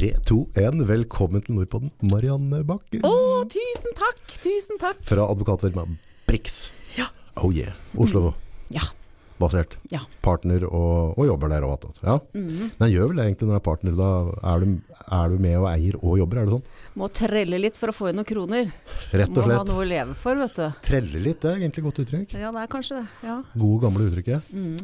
3, 0.00 0.14
2, 0.24 0.36
1. 0.56 0.78
Velkommen 0.88 1.42
til 1.44 1.58
Nordpodden, 1.58 1.90
Marianne 2.08 2.62
Bakken. 2.64 3.02
Å, 3.04 3.42
tusen 3.52 3.92
takk! 3.98 4.22
Tusen 4.40 4.78
takk. 4.80 5.02
Fra 5.04 5.26
advokatfirmaet 5.28 5.98
Brix. 6.24 6.70
Ja. 6.96 7.10
Oh 7.36 7.50
yeah. 7.52 7.76
Oslo-basert. 8.00 9.76
Ja. 9.90 9.98
ja. 9.98 10.00
Partner 10.24 10.64
og, 10.70 11.18
og 11.20 11.28
jobber 11.28 11.52
der 11.52 11.68
òg. 11.68 11.84
Ja. 12.00 12.16
Mm. 12.32 12.72
Men 12.80 12.94
gjør 12.94 13.12
vel 13.12 13.20
det 13.20 13.28
egentlig 13.28 13.50
når 13.50 13.52
du 13.52 13.58
er 13.58 13.66
partner, 13.68 14.00
da 14.00 14.10
er 14.54 14.64
du, 14.64 14.96
er 15.04 15.36
du 15.36 15.44
med 15.50 15.60
og 15.60 15.68
eier 15.74 16.00
og 16.00 16.16
jobber, 16.22 16.40
er 16.40 16.48
det 16.48 16.56
sånn? 16.56 16.66
Må 17.04 17.12
trelle 17.20 17.60
litt 17.60 17.76
for 17.84 17.92
å 17.92 17.98
få 18.00 18.08
inn 18.08 18.22
noen 18.22 18.32
kroner. 18.32 18.72
Rett 19.12 19.36
og 19.36 19.42
slett. 19.42 19.52
Må 19.52 19.60
ha 19.60 19.68
noe 19.68 19.84
å 19.84 19.88
leve 19.92 20.16
for, 20.16 20.40
vet 20.46 20.56
du. 20.62 20.82
Trelle 20.88 21.26
litt, 21.28 21.44
det 21.44 21.52
er 21.52 21.60
egentlig 21.60 21.90
godt 21.90 22.06
uttrykk. 22.06 22.38
Ja, 22.40 22.56
det 22.56 22.64
er 22.64 22.72
kanskje 22.72 23.02
det. 23.02 23.08
Ja. 23.28 23.42
Gode, 23.52 23.82
gamle 23.84 24.08
uttrykket. 24.08 24.48
Mm. 24.56 24.80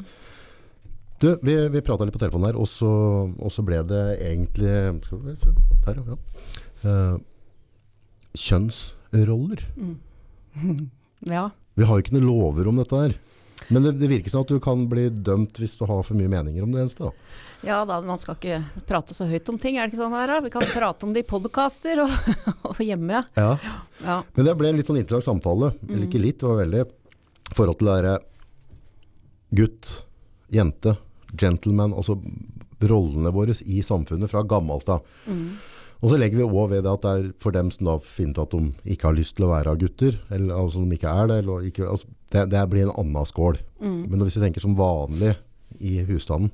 Du, 1.20 1.30
vi, 1.42 1.54
vi 1.72 1.80
prata 1.84 2.04
litt 2.04 2.14
på 2.16 2.20
telefonen 2.20 2.50
her, 2.50 2.58
og 2.60 2.68
så, 2.68 2.90
og 3.26 3.52
så 3.52 3.64
ble 3.64 3.80
det 3.88 4.02
egentlig 4.20 4.74
skal 5.06 5.22
vi 5.24 5.36
se, 5.40 5.52
Der, 5.86 6.02
ja. 6.04 6.16
uh, 6.84 7.16
kjønnsroller. 8.36 9.62
ja. 11.36 11.46
Vi 11.77 11.88
har 11.88 11.96
jo 11.96 12.05
ikke 12.05 12.16
noen 12.18 12.28
lover 12.28 12.68
om 12.68 12.82
dette 12.82 13.00
her. 13.00 13.16
Men 13.72 13.82
det, 13.82 13.96
det 13.98 14.10
virker 14.10 14.30
som 14.30 14.44
at 14.44 14.50
du 14.52 14.60
kan 14.62 14.84
bli 14.91 15.08
dømt 15.10 15.56
hvis 15.58 15.74
du 15.80 15.86
har 15.88 16.05
for 16.06 16.14
mye 16.18 16.30
meninger 16.30 16.62
om 16.62 16.74
det 16.74 16.84
eneste. 16.84 17.08
Da. 17.08 17.41
Ja 17.66 17.80
da, 17.88 17.96
man 18.05 18.20
skal 18.20 18.36
ikke 18.36 18.60
prate 18.86 19.16
så 19.16 19.27
høyt 19.27 19.48
om 19.50 19.58
ting, 19.58 19.78
er 19.78 19.86
det 19.88 19.94
ikke 19.94 20.05
sånn 20.05 20.14
her? 20.14 20.28
da? 20.30 20.38
Vi 20.44 20.52
kan 20.55 20.69
prate 20.70 21.08
om 21.08 21.14
det 21.16 21.24
i 21.24 21.28
podkaster 21.28 22.05
og, 22.05 22.12
og 22.70 22.84
hjemme. 22.84 23.24
Ja. 23.38 23.56
Ja. 24.05 24.20
Men 24.36 24.48
det 24.48 24.55
ble 24.60 24.70
en 24.70 24.78
litt 24.78 24.92
sånn 24.92 25.00
interessant 25.00 25.41
samtale. 25.41 25.72
Eller 25.88 26.06
ikke 26.06 26.22
litt, 26.22 26.38
det 26.42 26.50
var 26.50 26.60
veldig 26.62 26.84
i 26.86 27.56
forhold 27.56 27.80
til 27.80 27.88
det 27.88 27.96
derre 27.96 28.14
gutt, 29.56 29.91
jente, 30.52 30.96
gentleman, 31.38 31.95
altså 31.96 32.18
rollene 32.82 33.32
våre 33.32 33.54
i 33.64 33.80
samfunnet 33.84 34.30
fra 34.32 34.44
gammelt 34.48 34.90
av. 34.92 35.06
Og 36.04 36.12
så 36.12 36.18
legger 36.20 36.42
vi 36.42 36.44
òg 36.44 36.68
ved 36.74 36.84
det 36.84 36.92
at 36.92 37.06
det 37.06 37.12
er 37.16 37.28
for 37.40 37.56
dem 37.56 37.70
som 37.72 37.88
da 37.88 37.96
finner 38.04 38.36
ut 38.36 38.42
at 38.44 38.52
de 38.52 38.92
ikke 38.92 39.08
har 39.08 39.16
lyst 39.16 39.38
til 39.38 39.46
å 39.46 39.55
være 39.55 39.78
gutter, 39.80 40.19
eller 40.28 40.58
altså 40.58 40.84
de 40.84 40.98
ikke 40.98 41.14
er 41.22 41.30
det, 41.30 41.38
eller 41.41 41.64
ikke, 41.70 41.88
altså, 41.88 42.11
det, 42.34 42.44
det 42.52 42.66
blir 42.72 42.84
en 42.84 42.94
annen 43.00 43.28
skål. 43.28 43.58
Men 43.80 44.22
hvis 44.27 44.36
vi 44.36 44.44
tenker 44.44 44.64
som 44.64 44.77
vanlig 44.78 45.33
i 45.80 45.98
husstanden, 46.08 46.52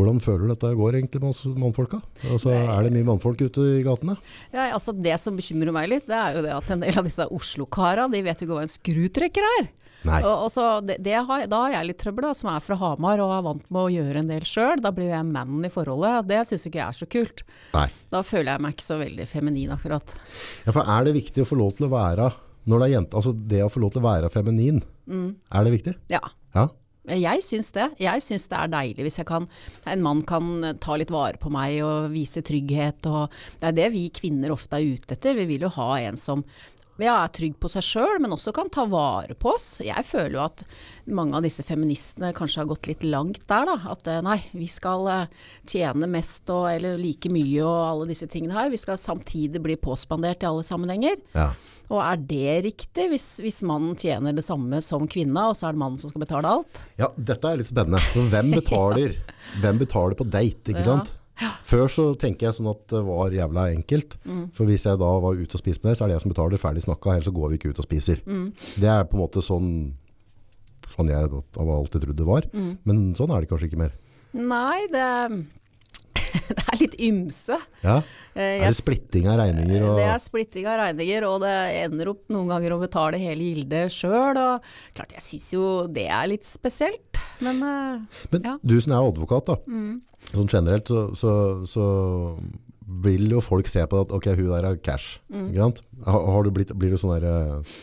hvordan 0.00 0.22
føler 0.24 0.46
du 0.46 0.52
dette 0.54 0.70
går 0.76 0.96
egentlig 0.96 1.20
med 1.20 1.58
mannfolka? 1.60 1.98
Altså, 2.30 2.52
er 2.56 2.86
det 2.86 2.94
mye 2.94 3.06
mannfolk 3.10 3.42
ute 3.44 3.64
i 3.78 3.82
gatene? 3.84 4.16
Ja, 4.54 4.70
altså 4.72 4.94
Det 4.96 5.18
som 5.20 5.36
bekymrer 5.36 5.74
meg 5.76 5.90
litt, 5.92 6.06
det 6.08 6.16
er 6.16 6.38
jo 6.38 6.44
det 6.46 6.54
at 6.56 6.72
en 6.72 6.84
del 6.84 6.96
av 6.96 7.08
disse 7.08 7.26
Oslo-kara, 7.28 8.08
de 8.12 8.22
vet 8.24 8.40
jo 8.40 8.48
ikke 8.48 8.56
hva 8.56 8.64
en 8.64 8.72
skrutrekker 8.72 9.48
er. 9.58 9.68
Og, 10.02 10.30
og 10.32 10.50
så 10.50 10.66
det, 10.82 10.98
det 11.04 11.14
har, 11.14 11.46
da 11.50 11.60
har 11.64 11.76
jeg 11.76 11.90
litt 11.90 12.00
trøbbel, 12.02 12.26
da, 12.28 12.34
som 12.36 12.50
er 12.52 12.64
fra 12.64 12.78
Hamar 12.80 13.22
og 13.22 13.34
er 13.36 13.44
vant 13.46 13.66
med 13.70 13.80
å 13.84 13.92
gjøre 13.92 14.22
en 14.22 14.32
del 14.32 14.46
sjøl. 14.48 14.82
Da 14.82 14.92
blir 14.94 15.12
jeg 15.12 15.28
mannen 15.28 15.66
i 15.68 15.72
forholdet. 15.72 16.28
Det 16.30 16.42
syns 16.48 16.66
ikke 16.68 16.80
jeg 16.82 16.88
er 16.88 17.00
så 17.02 17.10
kult. 17.16 17.44
Nei. 17.76 17.88
Da 18.12 18.24
føler 18.26 18.54
jeg 18.54 18.64
meg 18.66 18.76
ikke 18.76 18.88
så 18.88 19.00
veldig 19.02 19.28
feminin 19.30 19.74
akkurat. 19.76 20.14
Ja, 20.66 20.74
for 20.74 20.82
er 20.82 21.08
det 21.08 21.16
viktig 21.18 21.44
å 21.44 21.48
få 21.48 21.60
lov 21.62 21.74
til 21.78 21.88
å 21.88 21.94
være 21.94 22.32
når 22.70 22.78
det 22.78 22.86
er 22.86 22.92
jente, 22.94 23.18
altså 23.18 23.32
det 23.34 23.64
å 23.64 23.72
få 23.72 23.80
lov 23.82 23.90
til 23.94 24.02
å 24.02 24.06
være 24.06 24.28
feminin, 24.30 24.78
er 25.50 25.66
det 25.66 25.72
viktig? 25.74 25.96
Ja. 26.12 26.20
Ja. 26.54 26.68
Jeg 27.10 27.42
syns 27.42 27.72
det. 27.74 27.88
Jeg 27.98 28.22
syns 28.22 28.44
det 28.46 28.58
er 28.60 28.68
deilig 28.70 29.06
hvis 29.08 29.18
jeg 29.18 29.26
kan, 29.26 29.48
en 29.90 30.04
mann 30.04 30.20
kan 30.22 30.76
ta 30.78 30.94
litt 30.94 31.10
vare 31.10 31.40
på 31.42 31.50
meg 31.50 31.80
og 31.82 32.12
vise 32.12 32.44
trygghet. 32.46 33.08
Og 33.10 33.32
det 33.58 33.72
er 33.72 33.74
det 33.80 33.88
vi 33.96 34.04
kvinner 34.14 34.54
ofte 34.54 34.78
er 34.78 34.86
ute 34.94 35.16
etter. 35.16 35.34
Vi 35.34 35.48
vil 35.50 35.66
jo 35.66 35.72
ha 35.80 35.88
en 35.98 36.20
som 36.20 36.44
ja, 37.00 37.14
er 37.24 37.30
trygg 37.32 37.54
på 37.60 37.70
seg 37.72 37.84
sjøl, 37.86 38.18
men 38.20 38.34
også 38.34 38.52
kan 38.54 38.68
ta 38.72 38.84
vare 38.90 39.34
på 39.38 39.54
oss. 39.54 39.80
Jeg 39.84 40.04
føler 40.04 40.36
jo 40.36 40.42
at 40.44 40.64
mange 41.08 41.38
av 41.38 41.46
disse 41.46 41.64
feministene 41.64 42.34
kanskje 42.36 42.62
har 42.62 42.68
gått 42.70 42.88
litt 42.90 43.06
langt 43.06 43.46
der. 43.48 43.68
Da. 43.70 43.76
At 43.94 44.10
eh, 44.12 44.20
nei, 44.24 44.38
vi 44.52 44.68
skal 44.70 45.08
eh, 45.10 45.44
tjene 45.68 46.10
mest 46.10 46.52
og, 46.52 46.68
eller 46.74 47.00
like 47.00 47.32
mye 47.32 47.64
og 47.64 47.78
alle 47.86 48.10
disse 48.12 48.28
tingene 48.30 48.56
her. 48.58 48.72
Vi 48.72 48.80
skal 48.80 49.00
samtidig 49.00 49.62
bli 49.64 49.78
påspandert 49.80 50.44
i 50.44 50.50
alle 50.50 50.66
sammenhenger. 50.66 51.16
Ja. 51.32 51.52
Og 51.92 51.98
er 52.04 52.20
det 52.28 52.60
riktig, 52.68 53.08
hvis, 53.12 53.26
hvis 53.44 53.62
mannen 53.68 53.96
tjener 53.98 54.36
det 54.36 54.44
samme 54.46 54.78
som 54.84 55.08
kvinna, 55.10 55.48
og 55.50 55.58
så 55.58 55.68
er 55.68 55.74
det 55.74 55.82
mannen 55.82 56.00
som 56.00 56.12
skal 56.12 56.24
betale 56.24 56.52
alt? 56.58 56.84
ja, 57.00 57.08
dette 57.16 57.48
er 57.48 57.58
litt 57.60 57.72
spennende. 57.72 58.00
Hvem 58.32 58.54
betaler, 58.60 59.18
hvem 59.64 59.82
betaler 59.82 60.16
på 60.18 60.28
date, 60.28 60.72
ikke 60.72 60.86
Ja. 61.42 61.50
Før 61.66 61.88
så 61.90 62.04
tenker 62.18 62.46
jeg 62.48 62.56
sånn 62.60 62.70
at 62.70 62.84
det 62.92 63.00
var 63.06 63.34
jævla 63.34 63.66
enkelt. 63.74 64.16
For 64.54 64.68
hvis 64.68 64.86
jeg 64.86 65.00
da 65.02 65.10
var 65.24 65.34
ute 65.40 65.58
og 65.58 65.62
spiste 65.64 65.82
med 65.84 65.92
deg, 65.92 65.98
så 65.98 66.04
er 66.06 66.12
det 66.12 66.18
jeg 66.20 66.24
som 66.26 66.34
betaler 66.34 66.62
ferdig 66.62 66.84
snakka, 66.86 67.16
ellers 67.16 67.26
så 67.30 67.34
går 67.34 67.50
vi 67.52 67.58
ikke 67.60 67.72
ut 67.74 67.82
og 67.82 67.88
spiser. 67.88 68.22
Det 68.78 68.88
er 68.92 69.08
på 69.10 69.18
en 69.18 69.24
måte 69.24 69.42
sånn, 69.42 69.72
sånn 70.94 71.10
jeg 71.10 71.18
har 71.18 71.74
alltid 71.78 72.06
trodd 72.06 72.20
det 72.22 72.28
var. 72.28 72.46
Men 72.54 73.10
sånn 73.18 73.34
er 73.34 73.42
det 73.44 73.50
kanskje 73.50 73.70
ikke 73.72 73.82
mer. 73.82 73.98
Nei, 74.32 74.86
det, 74.92 75.08
det 76.56 76.62
er 76.62 76.78
litt 76.80 76.94
ymse. 77.04 77.58
Ja. 77.84 77.98
Eh, 78.32 78.62
Er 78.64 78.70
det 78.70 78.76
splitting 78.78 79.26
av 79.28 79.36
regninger? 79.42 79.82
Og, 79.90 79.98
Det 80.00 80.06
er 80.08 80.22
splitting 80.22 80.68
av 80.72 80.78
regninger, 80.80 81.26
og 81.28 81.42
det 81.44 81.52
ender 81.82 82.12
opp 82.14 82.22
noen 82.32 82.48
ganger 82.54 82.72
å 82.76 82.80
betale 82.80 83.20
hele 83.20 83.50
gildet 83.50 83.92
sjøl. 83.92 84.38
Klart, 84.96 85.12
jeg 85.18 85.26
syns 85.26 85.50
jo 85.52 85.66
det 85.92 86.06
er 86.08 86.30
litt 86.32 86.48
spesielt, 86.48 87.11
men 87.44 87.62
uh, 87.62 88.20
Men 88.32 88.48
ja. 88.48 88.56
du 88.62 88.76
som 88.80 88.94
er 88.94 89.06
advokat, 89.06 89.50
da, 89.50 89.56
sånn 90.32 90.50
generelt, 90.50 90.90
så, 90.90 91.08
så, 91.18 91.32
så 91.68 91.86
vil 93.02 93.30
jo 93.32 93.42
folk 93.44 93.70
se 93.70 93.84
på 93.88 94.02
at 94.04 94.12
ok, 94.14 94.32
hun 94.38 94.50
der 94.50 94.68
er 94.68 94.78
cash. 94.84 95.18
Sant? 95.30 95.82
Har, 96.06 96.28
har 96.34 96.46
du 96.46 96.52
blitt, 96.54 96.72
blir 96.78 96.94
du 96.94 97.00
sånn 97.00 97.14
der 97.16 97.28
eh, 97.28 97.74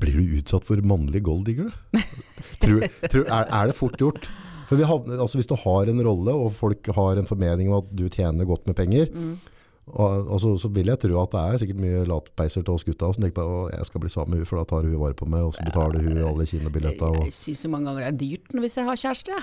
Blir 0.00 0.20
du 0.20 0.36
utsatt 0.38 0.66
for 0.68 0.78
mannlig 0.86 1.24
golddigger, 1.26 1.72
tror, 2.62 2.84
tror, 3.10 3.24
er, 3.26 3.48
er 3.50 3.70
det 3.70 3.78
fort 3.78 3.98
gjort? 3.98 4.30
For 4.70 4.78
vi 4.78 4.86
havner, 4.86 5.18
altså 5.18 5.40
Hvis 5.40 5.50
du 5.50 5.56
har 5.58 5.90
en 5.90 6.02
rolle, 6.06 6.30
og 6.30 6.52
folk 6.54 6.92
har 6.94 7.18
en 7.18 7.26
formening 7.26 7.72
om 7.72 7.80
at 7.80 7.88
du 7.90 8.04
tjener 8.06 8.46
godt 8.46 8.70
med 8.70 8.78
penger, 8.78 9.10
og, 9.94 10.28
og 10.30 10.40
så 10.62 10.68
vil 10.72 10.90
jeg 10.92 11.00
tro 11.02 11.16
at 11.22 11.32
det 11.34 11.40
er 11.42 11.60
sikkert 11.62 11.80
mye 11.82 12.02
latpeiser 12.08 12.64
til 12.66 12.74
oss 12.76 12.84
gutta 12.86 13.10
som 13.14 13.24
tenker 13.24 13.38
på 13.40 13.46
at 13.68 13.74
jeg 13.78 13.88
skal 13.90 14.02
bli 14.04 14.10
sammen 14.12 14.34
med 14.34 14.42
hun, 14.42 14.48
for 14.50 14.60
da 14.60 14.66
tar 14.70 14.86
hun 14.86 14.96
vare 15.00 15.16
på 15.18 15.28
meg, 15.30 15.46
og 15.48 15.54
så 15.56 15.64
betaler 15.66 16.04
hun 16.06 16.20
alle 16.30 16.46
kinobilletter. 16.50 17.16
Og 17.20 17.26
Jeg 17.28 17.36
syns 17.36 17.64
jo 17.66 17.72
mange 17.72 17.90
ganger 17.90 18.06
det 18.06 18.10
er 18.12 18.20
dyrt 18.24 18.54
hvis 18.64 18.76
jeg 18.80 18.88
har 18.90 19.00
kjæreste. 19.04 19.40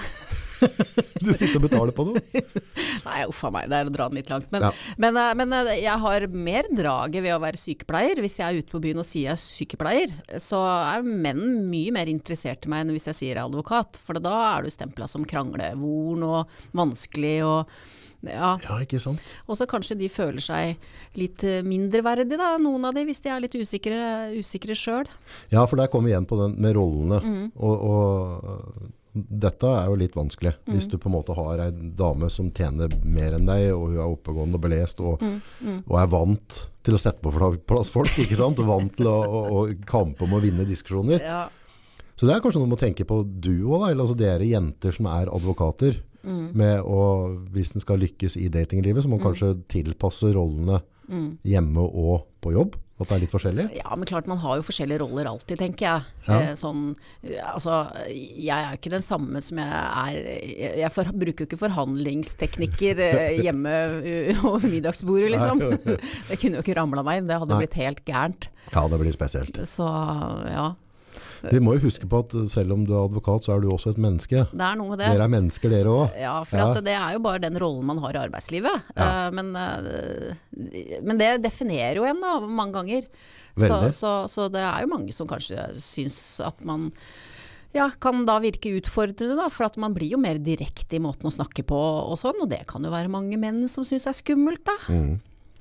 du 1.25 1.31
sitter 1.38 1.59
og 1.59 1.66
betaler 1.68 1.94
på 1.97 2.06
noe. 2.08 2.22
Nei, 3.08 3.19
uff 3.30 3.44
a 3.47 3.52
meg, 3.53 3.68
det 3.72 3.78
er 3.81 3.90
å 3.90 3.94
dra 3.94 4.08
den 4.09 4.19
litt 4.19 4.31
langt. 4.31 4.47
Men, 4.53 4.66
Ja. 4.68 4.72
men, 4.97 5.19
eh, 5.22 5.34
men 5.38 5.53
eh, 5.59 5.74
jeg 5.84 6.02
har 6.03 6.28
mer 6.34 6.69
draget 6.75 7.24
ved 7.25 7.35
å 7.35 7.41
være 7.44 7.62
sykepleier. 7.62 8.22
Hvis 8.24 8.40
jeg 8.41 8.47
er 8.47 8.62
ute 8.64 8.74
på 8.74 8.81
byen 8.84 9.03
og 9.03 9.08
sier 9.08 9.29
jeg 9.29 9.35
er 9.38 9.44
sykepleier, 9.44 10.16
så 10.41 10.64
er 10.96 11.06
menn 11.08 11.68
mye 11.69 11.94
mer 11.96 12.09
interessert 12.12 12.66
i 12.68 12.72
meg 12.74 12.85
enn 12.85 12.96
hvis 12.96 13.09
jeg 13.12 13.19
sier 13.19 13.34
jeg 13.35 13.41
er 13.41 13.46
advokat. 13.46 14.00
For 14.03 14.18
da 14.24 14.35
er 14.56 14.66
du 14.68 14.72
stempla 14.74 15.08
som 15.09 15.25
kranglevorn 15.28 16.25
og 16.28 16.59
vanskelig 16.78 17.38
og 17.47 17.78
ja. 18.25 18.55
Ja, 18.63 18.78
ikke 18.81 19.00
sant? 19.01 19.22
Og 19.45 19.59
så 19.59 19.67
kanskje 19.69 19.97
de 20.00 20.09
føler 20.11 20.44
seg 20.44 20.81
litt 21.19 21.44
eh, 21.45 21.63
mindreverdige, 21.66 22.39
da, 22.39 22.55
noen 22.61 22.88
av 22.89 22.95
de, 22.97 23.05
hvis 23.07 23.22
de 23.23 23.33
er 23.33 23.44
litt 23.44 23.57
usikre, 23.57 24.75
sjøl. 24.78 25.09
Ja, 25.53 25.66
for 25.66 25.78
der 25.79 25.91
kommer 25.91 26.09
vi 26.09 26.16
igjen 26.16 26.29
på 26.29 26.39
den 26.41 26.57
med 26.61 26.78
rollene. 26.78 27.22
Mm. 27.23 27.44
Og, 27.55 27.89
og 27.91 28.94
dette 29.17 29.69
er 29.69 29.89
jo 29.89 29.97
litt 30.00 30.16
vanskelig. 30.17 30.53
Mm. 30.66 30.73
Hvis 30.75 30.89
du 30.91 30.97
på 31.01 31.09
en 31.09 31.16
måte 31.16 31.35
har 31.38 31.61
ei 31.67 31.69
dame 31.97 32.29
som 32.33 32.50
tjener 32.53 32.91
mer 33.03 33.38
enn 33.38 33.47
deg, 33.50 33.69
og 33.73 33.91
hun 33.91 34.00
er 34.00 34.07
oppegående 34.07 34.59
og 34.59 34.66
belest, 34.66 35.01
og, 35.01 35.22
Mm, 35.28 35.84
og 35.88 35.95
er 35.99 36.09
vant 36.11 36.57
til 36.85 36.95
å 36.95 36.99
sette 37.01 37.22
på 37.22 37.31
plass 37.67 37.89
folk, 37.91 38.13
ikke 38.22 38.38
sant? 38.38 38.59
Og 38.61 38.67
vant 38.69 38.94
til 38.95 39.07
å, 39.09 39.17
å, 39.17 39.63
kampe 39.85 40.23
om 40.25 40.35
å 40.38 40.41
vinne 40.44 40.67
diskusjoner. 40.67 41.23
Ja. 41.23 41.47
Så 42.17 42.25
det 42.25 42.34
er 42.34 42.41
kanskje 42.41 42.61
noe 42.61 42.69
du 42.69 42.73
må 42.73 42.79
tenke 42.79 43.05
på 43.05 43.19
du 43.25 43.67
òg. 43.67 43.91
Altså 43.91 44.16
dere 44.17 44.47
jenter 44.47 44.95
som 44.95 45.09
er 45.11 45.29
advokater. 45.29 45.99
Mm. 46.23 46.51
Med 46.57 46.81
å, 46.81 47.01
hvis 47.53 47.75
en 47.75 47.83
skal 47.83 48.01
lykkes 48.01 48.38
i 48.41 48.47
datinglivet, 48.53 49.03
så 49.03 49.09
må 49.11 49.19
man 49.19 49.29
kanskje 49.29 49.53
tilpasse 49.72 50.33
rollene 50.35 50.81
Mm. 51.07 51.38
hjemme 51.47 51.79
og 51.88 52.25
på 52.44 52.51
jobb. 52.51 52.73
At 53.00 53.11
det 53.11 53.13
er 53.16 53.22
litt 53.22 53.31
forskjellig. 53.31 53.63
Ja, 53.78 53.94
men 53.95 54.07
klart 54.09 54.25
man 54.28 54.39
har 54.41 54.57
jo 54.57 54.63
forskjellige 54.66 55.03
roller 55.03 55.28
alltid, 55.29 55.59
tenker 55.59 55.85
jeg. 55.85 56.05
Ja. 56.25 56.38
Eh, 56.50 56.53
sånn, 56.57 56.95
eh, 57.22 57.38
altså, 57.45 57.75
jeg 58.09 58.57
er 58.57 58.73
ikke 58.73 58.89
den 58.89 59.05
samme 59.05 59.38
som 59.45 59.61
jeg 59.61 59.69
er 59.69 60.17
Jeg, 60.81 60.89
for, 60.91 61.11
bruker 61.13 61.45
jo 61.45 61.47
ikke 61.47 61.59
forhandlingsteknikker 61.61 63.01
eh, 63.05 63.38
hjemme 63.45 63.75
uh, 64.02 64.41
over 64.49 64.66
middagsbordet, 64.72 65.29
liksom. 65.35 65.61
Nei. 65.61 65.97
Det 66.31 66.40
kunne 66.41 66.58
jo 66.58 66.66
ikke 66.66 66.78
ramla 66.79 67.05
meg 67.05 67.22
inn, 67.22 67.29
det 67.29 67.37
hadde 67.37 67.53
Nei. 67.53 67.61
blitt 67.63 67.78
helt 67.78 68.02
gærent. 68.08 68.49
Ja, 68.73 68.87
det 68.90 68.99
blir 68.99 69.13
spesielt. 69.16 69.61
Så 69.70 69.85
ja, 70.49 70.72
Vi 71.45 71.61
må 71.63 71.75
jo 71.78 71.85
huske 71.85 72.07
på 72.09 72.22
at 72.23 72.34
selv 72.51 72.75
om 72.75 72.84
du 72.87 72.93
er 72.95 73.05
advokat, 73.05 73.45
så 73.45 73.55
er 73.55 73.63
du 73.63 73.69
også 73.72 73.93
et 73.93 74.01
menneske. 74.01 74.43
det 74.51 74.67
er 74.67 74.79
noe 74.79 74.91
med 74.93 75.01
det. 75.03 75.11
Dere 75.13 75.28
er 75.28 75.34
mennesker, 75.34 75.73
dere 75.73 75.93
òg. 75.93 76.19
Ja, 76.19 76.35
for 76.47 76.61
Ja. 76.61 76.67
At 76.72 76.84
det 76.85 76.95
er 76.97 77.16
jo 77.16 77.23
bare 77.23 77.43
den 77.43 77.57
rollen 77.61 77.85
man 77.85 78.01
har 78.03 78.17
i 78.17 78.22
arbeidslivet. 78.25 78.91
Ja. 78.95 79.07
Eh, 79.07 79.31
men, 79.37 79.55
eh, 79.55 80.99
men 81.03 81.17
det 81.17 81.31
definerer 81.45 82.01
jo 82.01 82.07
en 82.09 82.22
da, 82.22 82.39
mange 82.41 82.78
ganger. 82.79 83.09
Så, 83.57 83.91
så, 83.91 84.11
så 84.29 84.51
det 84.53 84.61
er 84.61 84.84
jo 84.85 84.91
mange 84.91 85.13
som 85.16 85.29
kanskje 85.29 85.72
syns 85.81 86.39
at 86.45 86.59
man 86.66 86.91
ja, 87.75 87.89
kan 88.01 88.22
da 88.28 88.37
virke 88.41 88.72
utfordrende, 88.78 89.37
da, 89.39 89.47
for 89.53 89.67
at 89.67 89.78
man 89.81 89.95
blir 89.95 90.13
jo 90.13 90.19
mer 90.22 90.39
direkte 90.41 90.97
i 90.97 91.01
måten 91.03 91.29
å 91.29 91.34
snakke 91.34 91.66
på 91.67 91.78
og 91.78 92.16
sånn, 92.19 92.39
og 92.43 92.51
det 92.51 92.63
kan 92.69 92.85
jo 92.85 92.93
være 92.93 93.11
mange 93.11 93.39
menn 93.41 93.66
som 93.72 93.85
syns 93.87 94.07
er 94.09 94.16
skummelt, 94.17 94.63
da. 94.67 94.78
Mm. 94.93 95.17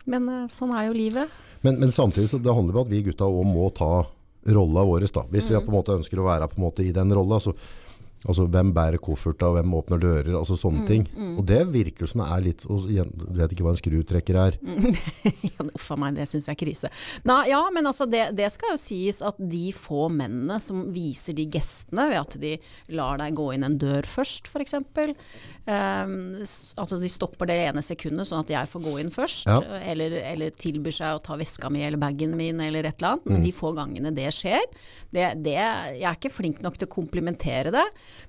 Men 0.07 0.29
eh, 0.33 0.45
sånn 0.53 0.75
er 0.77 0.89
jo 0.89 0.97
livet. 0.97 1.41
Men, 1.65 1.81
men 1.83 1.93
samtidig 1.95 2.31
så 2.31 2.39
det 2.39 2.55
handler 2.55 2.77
om 2.77 2.85
at 2.85 2.93
vi 2.93 3.03
gutta 3.09 3.27
òg 3.27 3.49
må 3.49 3.69
ta 3.75 4.07
rolla 4.55 4.85
vår. 4.85 5.07
Da. 5.13 5.23
Hvis 5.31 5.51
Mm. 5.51 5.59
vi 5.61 5.65
på 5.67 5.73
en 5.73 5.79
måte 5.81 5.97
ønsker 5.99 6.19
å 6.19 6.27
være 6.29 6.49
på 6.49 6.59
en 6.59 6.65
måte 6.71 6.85
i 6.87 6.93
den 6.93 7.13
rolla. 7.13 7.39
Så 7.41 7.55
Altså 8.27 8.49
hvem 8.51 8.73
bærer 8.75 8.99
kofferta, 8.99 9.47
hvem 9.55 9.71
åpner 9.77 10.01
dører, 10.01 10.33
altså 10.35 10.57
sånne 10.59 10.81
Mm, 10.81 10.87
ting. 10.87 11.07
Og 11.39 11.45
det 11.47 11.61
virker 11.71 12.09
som 12.09 12.23
er 12.23 12.41
litt, 12.43 12.65
og 12.67 12.89
du 12.89 13.37
vet 13.39 13.53
ikke 13.53 13.63
hva 13.63 13.71
en 13.71 13.77
skrutrekker 13.77 14.35
er. 14.35 14.57
Ja, 15.47 15.63
Uff 15.77 15.91
a 15.93 15.97
meg, 15.97 16.17
det 16.17 16.27
syns 16.27 16.47
jeg 16.49 16.57
er 16.57 16.65
krise. 16.65 16.91
Nei, 17.25 17.51
ja, 17.51 17.61
men 17.71 17.85
altså 17.87 18.09
det, 18.11 18.35
det 18.35 18.51
skal 18.51 18.71
jo 18.73 18.77
sies 18.83 19.23
at 19.23 19.37
de 19.39 19.71
få 19.71 20.09
mennene 20.11 20.59
som 20.61 20.89
viser 20.91 21.35
de 21.37 21.47
gestene 21.47 22.09
ved 22.11 22.19
at 22.19 22.41
de 22.41 22.59
lar 22.97 23.19
deg 23.19 23.37
gå 23.37 23.53
inn 23.55 23.63
en 23.69 23.79
dør 23.79 24.03
først, 24.03 24.49
f.eks. 24.51 24.75
Um, 25.67 26.13
altså 26.79 27.01
de 27.03 27.09
stopper 27.11 27.49
det 27.51 27.57
ene 27.67 27.83
sekundet 27.83 28.29
sånn 28.29 28.45
at 28.45 28.51
jeg 28.55 28.69
får 28.71 28.83
gå 28.85 28.93
inn 29.03 29.09
først, 29.11 29.49
Ja. 29.51 29.57
eller, 29.91 30.13
eller 30.23 30.53
tilbyr 30.55 30.95
seg 30.95 31.17
å 31.17 31.23
ta 31.25 31.35
veska 31.41 31.67
mi 31.75 31.81
eller 31.83 31.99
bagen 31.99 32.37
min 32.39 32.61
eller 32.63 32.87
et 32.87 33.01
eller 33.01 33.17
annet. 33.17 33.27
Men 33.27 33.43
de 33.43 33.51
få 33.51 33.73
gangene 33.75 34.13
det 34.15 34.29
skjer, 34.37 34.63
det, 35.11 35.25
det, 35.43 35.57
jeg 35.57 36.07
er 36.07 36.15
ikke 36.15 36.31
flink 36.31 36.63
nok 36.63 36.79
til 36.79 36.87
å 36.87 36.93
komplimentere 36.95 37.73
det, 37.75 37.83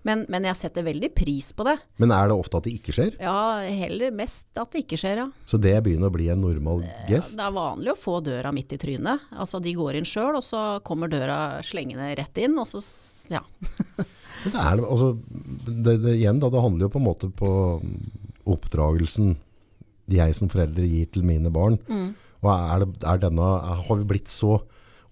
men, 0.07 0.25
men 0.33 0.49
jeg 0.49 0.57
setter 0.63 0.85
veldig 0.87 1.11
pris 1.13 1.51
på 1.53 1.67
det. 1.67 1.77
Men 2.01 2.13
er 2.15 2.31
det 2.31 2.39
ofte 2.41 2.57
at 2.57 2.65
det 2.65 2.73
ikke 2.79 2.95
skjer? 2.97 3.13
Ja, 3.21 3.37
heller 3.85 4.17
mest 4.17 4.49
at 4.57 4.73
det 4.73 4.85
ikke 4.87 4.97
skjer, 4.97 5.21
ja. 5.25 5.29
Så 5.45 5.61
det 5.61 5.75
begynner 5.85 6.09
å 6.09 6.15
bli 6.17 6.29
en 6.33 6.41
normal 6.41 6.85
gest? 7.09 7.37
Det 7.37 7.45
er 7.45 7.53
vanlig 7.53 7.93
å 7.93 7.99
få 8.01 8.17
døra 8.25 8.49
midt 8.55 8.73
i 8.73 8.81
trynet. 8.81 9.29
Altså 9.37 9.61
De 9.61 9.77
går 9.77 10.01
inn 10.01 10.09
sjøl, 10.09 10.39
og 10.39 10.45
så 10.45 10.65
kommer 10.87 11.11
døra 11.11 11.59
slengende 11.65 12.09
rett 12.17 12.41
inn. 12.41 12.57
Og 12.57 12.65
så, 12.65 12.81
ja. 13.29 13.43
Men 14.47 14.55
Det, 14.55 14.63
er, 14.63 14.81
altså, 14.87 15.09
det, 15.67 15.97
det, 16.05 16.15
igjen 16.17 16.39
da, 16.39 16.49
det 16.53 16.63
handler 16.63 16.87
jo 16.87 16.93
på 16.93 17.01
en 17.01 17.07
måte 17.07 17.29
på 17.35 17.51
oppdragelsen 18.47 19.35
jeg 20.07 20.35
som 20.37 20.47
foreldre 20.47 20.85
gir 20.87 21.07
til 21.11 21.25
mine 21.27 21.51
barn. 21.51 21.75
Og 22.39 22.51
er 22.53 22.85
det, 22.85 22.91
er 23.03 23.19
denne, 23.25 23.47
har 23.87 23.97
vi 23.99 24.07
blitt 24.07 24.31
så 24.31 24.61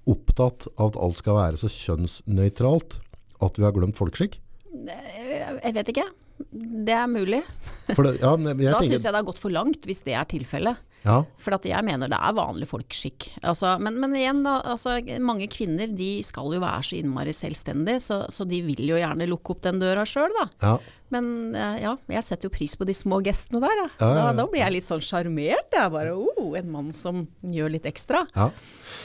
opptatt 0.08 0.70
av 0.78 0.94
at 0.94 1.00
alt 1.02 1.20
skal 1.20 1.36
være 1.40 1.60
så 1.60 1.68
kjønnsnøytralt 1.74 3.00
at 3.44 3.58
vi 3.60 3.66
har 3.66 3.74
glemt 3.76 3.98
folkeskikk? 4.00 4.38
Jeg 4.86 5.74
vet 5.76 5.90
ikke. 5.92 6.06
Det 6.52 6.94
er 6.94 7.08
mulig. 7.08 7.44
Det, 7.88 7.96
ja, 8.20 8.34
jeg 8.36 8.58
Da 8.60 8.80
tenker, 8.82 8.90
syns 8.90 9.04
jeg 9.06 9.14
det 9.14 9.20
har 9.22 9.28
gått 9.28 9.40
for 9.40 9.54
langt, 9.54 9.86
hvis 9.88 10.02
det 10.04 10.14
er 10.18 10.26
tilfellet. 10.28 10.82
ja, 11.06 11.20
For 11.40 11.56
at 11.56 11.64
jeg 11.70 11.86
mener 11.86 12.10
det 12.12 12.18
er 12.18 12.34
vanlig 12.36 12.68
folkeskikk. 12.68 13.28
Altså, 13.46 13.76
men, 13.80 14.00
men 14.02 14.16
igjen, 14.18 14.42
da. 14.44 14.58
Altså, 14.74 14.98
mange 15.24 15.48
kvinner 15.54 15.88
de 15.96 16.10
skal 16.26 16.52
jo 16.58 16.60
være 16.64 16.82
så 16.84 16.98
innmari 17.00 17.32
selvstendige, 17.36 18.02
så, 18.04 18.18
så 18.34 18.48
de 18.50 18.60
vil 18.66 18.84
jo 18.90 18.98
gjerne 19.00 19.28
lukke 19.30 19.54
opp 19.56 19.62
den 19.68 19.80
døra 19.80 20.04
sjøl, 20.10 20.34
da. 20.42 20.48
ja. 20.66 20.76
Men 21.14 21.54
eh, 21.56 21.76
ja, 21.84 21.92
jeg 22.10 22.26
setter 22.26 22.50
jo 22.50 22.56
pris 22.58 22.74
på 22.76 22.84
de 22.90 22.94
små 22.98 23.20
gestene 23.24 23.62
der. 23.64 23.84
Da. 24.02 24.08
Da, 24.18 24.24
da 24.36 24.46
blir 24.50 24.64
jeg 24.64 24.74
litt 24.80 24.88
sånn 24.88 25.04
sjarmert. 25.06 25.70
Jeg 25.78 25.94
bare 25.94 26.16
oh, 26.18 26.50
en 26.58 26.72
mann 26.74 26.90
som 26.98 27.28
gjør 27.46 27.70
litt 27.78 27.86
ekstra. 27.88 28.24
Ja. 28.36 28.50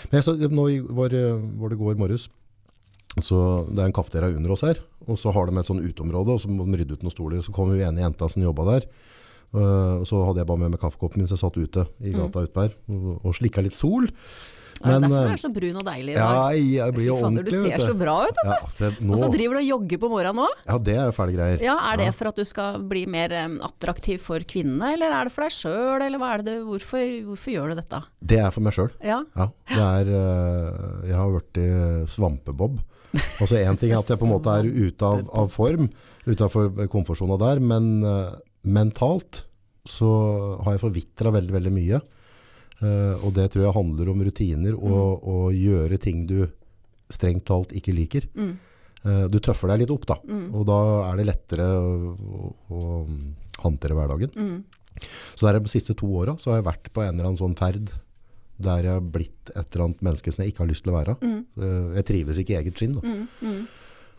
Men 0.08 0.18
jeg 0.18 0.26
så, 0.26 0.34
nå 0.50 0.64
i- 0.72 0.80
var, 0.80 1.12
eh, 1.14 1.36
det 1.70 1.78
går 1.78 2.00
morges, 2.00 2.24
så 3.20 3.66
det 3.68 3.82
er 3.84 3.90
en 3.90 3.94
kafeteria 4.00 4.32
under 4.32 4.56
oss 4.56 4.64
her, 4.64 4.80
og 5.10 5.18
så 5.20 5.32
har 5.34 5.50
de 5.50 5.58
et 5.60 5.70
sånn 5.70 5.82
uteområde, 5.82 6.36
og 6.36 6.42
så 6.42 6.50
må 6.50 6.66
de 6.68 6.80
rydde 6.80 6.96
ut 6.96 7.06
noen 7.06 7.14
stoler. 7.14 7.42
Så 7.44 7.54
kom 7.54 7.74
jo 7.74 7.82
ene 7.82 8.04
jenta 8.06 8.30
som 8.30 8.46
jobba 8.46 8.68
der, 8.74 8.90
Uh, 9.50 9.98
så 10.06 10.20
hadde 10.28 10.44
jeg 10.44 10.46
bare 10.46 10.62
med 10.62 10.76
meg 10.76 10.78
kaffekoppen 10.78 11.18
min, 11.18 11.26
så 11.26 11.34
jeg 11.34 11.42
satt 11.42 11.56
ute 11.58 11.82
i 12.06 12.12
gata 12.14 12.44
ute 12.46 12.54
der, 12.54 12.74
og, 12.94 13.16
og 13.26 13.32
slikka 13.34 13.64
litt 13.66 13.74
sol. 13.74 14.06
Ja, 14.80 14.94
Men, 14.94 15.02
Derfor 15.10 15.18
eh, 15.18 15.32
er 15.34 15.36
du 15.36 15.42
så 15.42 15.50
brun 15.52 15.76
og 15.76 15.84
deilig 15.84 16.12
i 16.14 16.16
dag. 16.16 16.36
Ja, 16.38 16.76
jeg 16.80 16.94
blir 16.96 17.08
jo 17.10 17.16
ordentlig. 17.18 17.50
du 17.50 17.56
ser 17.66 17.82
så 17.82 17.94
bra 17.98 18.14
ut. 18.24 18.38
Ja, 18.46 18.54
altså, 18.62 18.88
nå, 18.96 19.10
Og 19.12 19.18
så 19.20 19.26
driver 19.34 19.58
du 19.58 19.60
og 19.60 19.66
jogger 19.66 20.00
på 20.00 20.08
morgenen 20.08 20.40
òg. 20.46 20.62
ja, 20.70 20.76
det 20.86 20.94
er 20.94 21.10
jo 21.10 21.16
fæle 21.18 21.34
greier. 21.34 21.64
Ja, 21.66 21.74
er 21.90 22.00
det 22.00 22.06
for 22.16 22.30
at 22.30 22.38
du 22.40 22.46
skal 22.48 22.78
bli 22.88 23.02
mer 23.10 23.34
um, 23.42 23.58
attraktiv 23.66 24.22
for 24.24 24.46
kvinnene, 24.54 24.94
eller 24.94 25.12
er 25.18 25.28
det 25.28 25.34
for 25.34 25.44
deg 25.44 25.52
sjøl, 25.52 26.06
eller 26.06 26.24
er 26.30 26.46
det 26.46 26.56
hvorfor, 26.64 27.04
hvorfor 27.28 27.56
gjør 27.56 27.74
du 27.74 27.82
dette? 27.82 28.00
Det 28.32 28.40
er 28.40 28.54
for 28.54 28.64
meg 28.64 28.78
sjøl. 28.78 28.88
Ja, 29.04 29.18
Ja, 29.34 29.50
det 29.74 29.84
er, 29.90 30.14
øh, 30.22 31.04
jeg 31.10 31.18
har 31.18 31.34
vært 31.34 31.60
i 31.60 31.68
svampebob. 32.14 32.80
Altså 33.12 33.58
en 33.58 33.78
ting 33.80 33.92
er 33.92 34.00
at 34.00 34.10
jeg 34.10 34.20
på 34.20 34.26
en 34.28 34.34
måte 34.36 34.54
er 34.54 34.68
ute 34.68 35.06
av, 35.06 35.24
av 35.42 35.50
form, 35.52 35.88
utenfor 36.28 36.86
komfortsona 36.92 37.38
der, 37.40 37.60
men 37.62 37.90
uh, 38.06 38.38
mentalt 38.62 39.44
så 39.88 40.10
har 40.64 40.76
jeg 40.76 40.82
forvitra 40.84 41.32
veldig, 41.34 41.54
veldig 41.56 41.72
mye. 41.74 42.00
Uh, 42.80 43.14
og 43.26 43.34
det 43.36 43.50
tror 43.52 43.66
jeg 43.66 43.76
handler 43.76 44.10
om 44.12 44.24
rutiner 44.24 44.76
og, 44.76 45.24
og 45.28 45.56
gjøre 45.56 46.00
ting 46.00 46.24
du 46.28 46.44
strengt 47.10 47.48
talt 47.50 47.74
ikke 47.76 47.96
liker. 47.96 48.28
Mm. 48.36 48.52
Uh, 49.00 49.24
du 49.32 49.40
tøffer 49.42 49.72
deg 49.72 49.82
litt 49.82 49.94
opp 49.94 50.06
da, 50.08 50.18
og 50.52 50.66
da 50.68 50.80
er 51.08 51.20
det 51.20 51.30
lettere 51.30 51.66
å, 51.80 52.12
å, 52.12 52.52
å 52.76 52.84
håndtere 53.64 53.96
hverdagen. 53.96 54.36
Mm. 54.36 55.00
Så 55.34 55.46
der, 55.46 55.60
de 55.60 55.72
siste 55.72 55.96
to 55.96 56.08
åra 56.20 56.36
har 56.36 56.60
jeg 56.60 56.68
vært 56.68 56.90
på 56.92 57.02
en 57.04 57.14
eller 57.14 57.30
annen 57.30 57.40
sånn 57.40 57.58
ferd 57.58 57.92
der 58.62 58.86
jeg 58.86 58.92
har 58.98 59.00
blitt 59.14 59.50
et 59.54 59.66
eller 59.74 59.84
annet 59.88 60.02
menneske 60.06 60.32
som 60.32 60.44
jeg 60.44 60.52
ikke 60.52 60.64
har 60.64 60.70
lyst 60.70 60.84
til 60.84 60.92
å 60.92 60.98
være. 60.98 61.16
Mm. 61.24 61.40
Jeg 61.96 62.06
trives 62.10 62.40
ikke 62.42 62.54
i 62.54 62.58
eget 62.60 62.80
skinn. 62.80 62.96
Da. 62.98 63.02
Mm, 63.04 63.26
mm. 63.40 63.60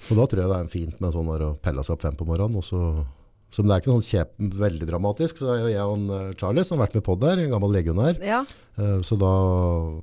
Og 0.09 0.17
da 0.17 0.25
tror 0.27 0.41
jeg 0.43 0.49
det 0.51 0.59
er 0.59 0.69
fint 0.73 1.01
med 1.03 1.13
sånn 1.13 1.27
å 1.29 1.49
pelle 1.61 1.83
seg 1.85 1.93
opp 1.95 2.05
fem 2.07 2.15
på 2.17 2.25
morgenen. 2.25 2.57
Og 2.57 2.65
så, 2.65 2.79
så 3.53 3.61
men 3.61 3.69
det 3.69 3.75
er 3.75 3.83
ikke 3.83 3.91
sånn 3.93 4.07
kjep, 4.09 4.31
veldig 4.63 4.88
dramatisk. 4.89 5.41
Så 5.43 5.57
jeg 5.69 5.77
og 5.85 5.93
en, 5.99 6.05
eh, 6.17 6.31
Charlie 6.41 6.63
som 6.65 6.79
har 6.79 6.88
vært 6.88 6.97
med 6.97 7.05
på 7.05 7.17
der, 7.21 7.43
en 7.43 7.53
gammel 7.53 7.75
legionær. 7.77 8.17
ja. 8.25 8.41
Eh, 8.81 9.01
Så 9.05 9.17
da 9.19 9.29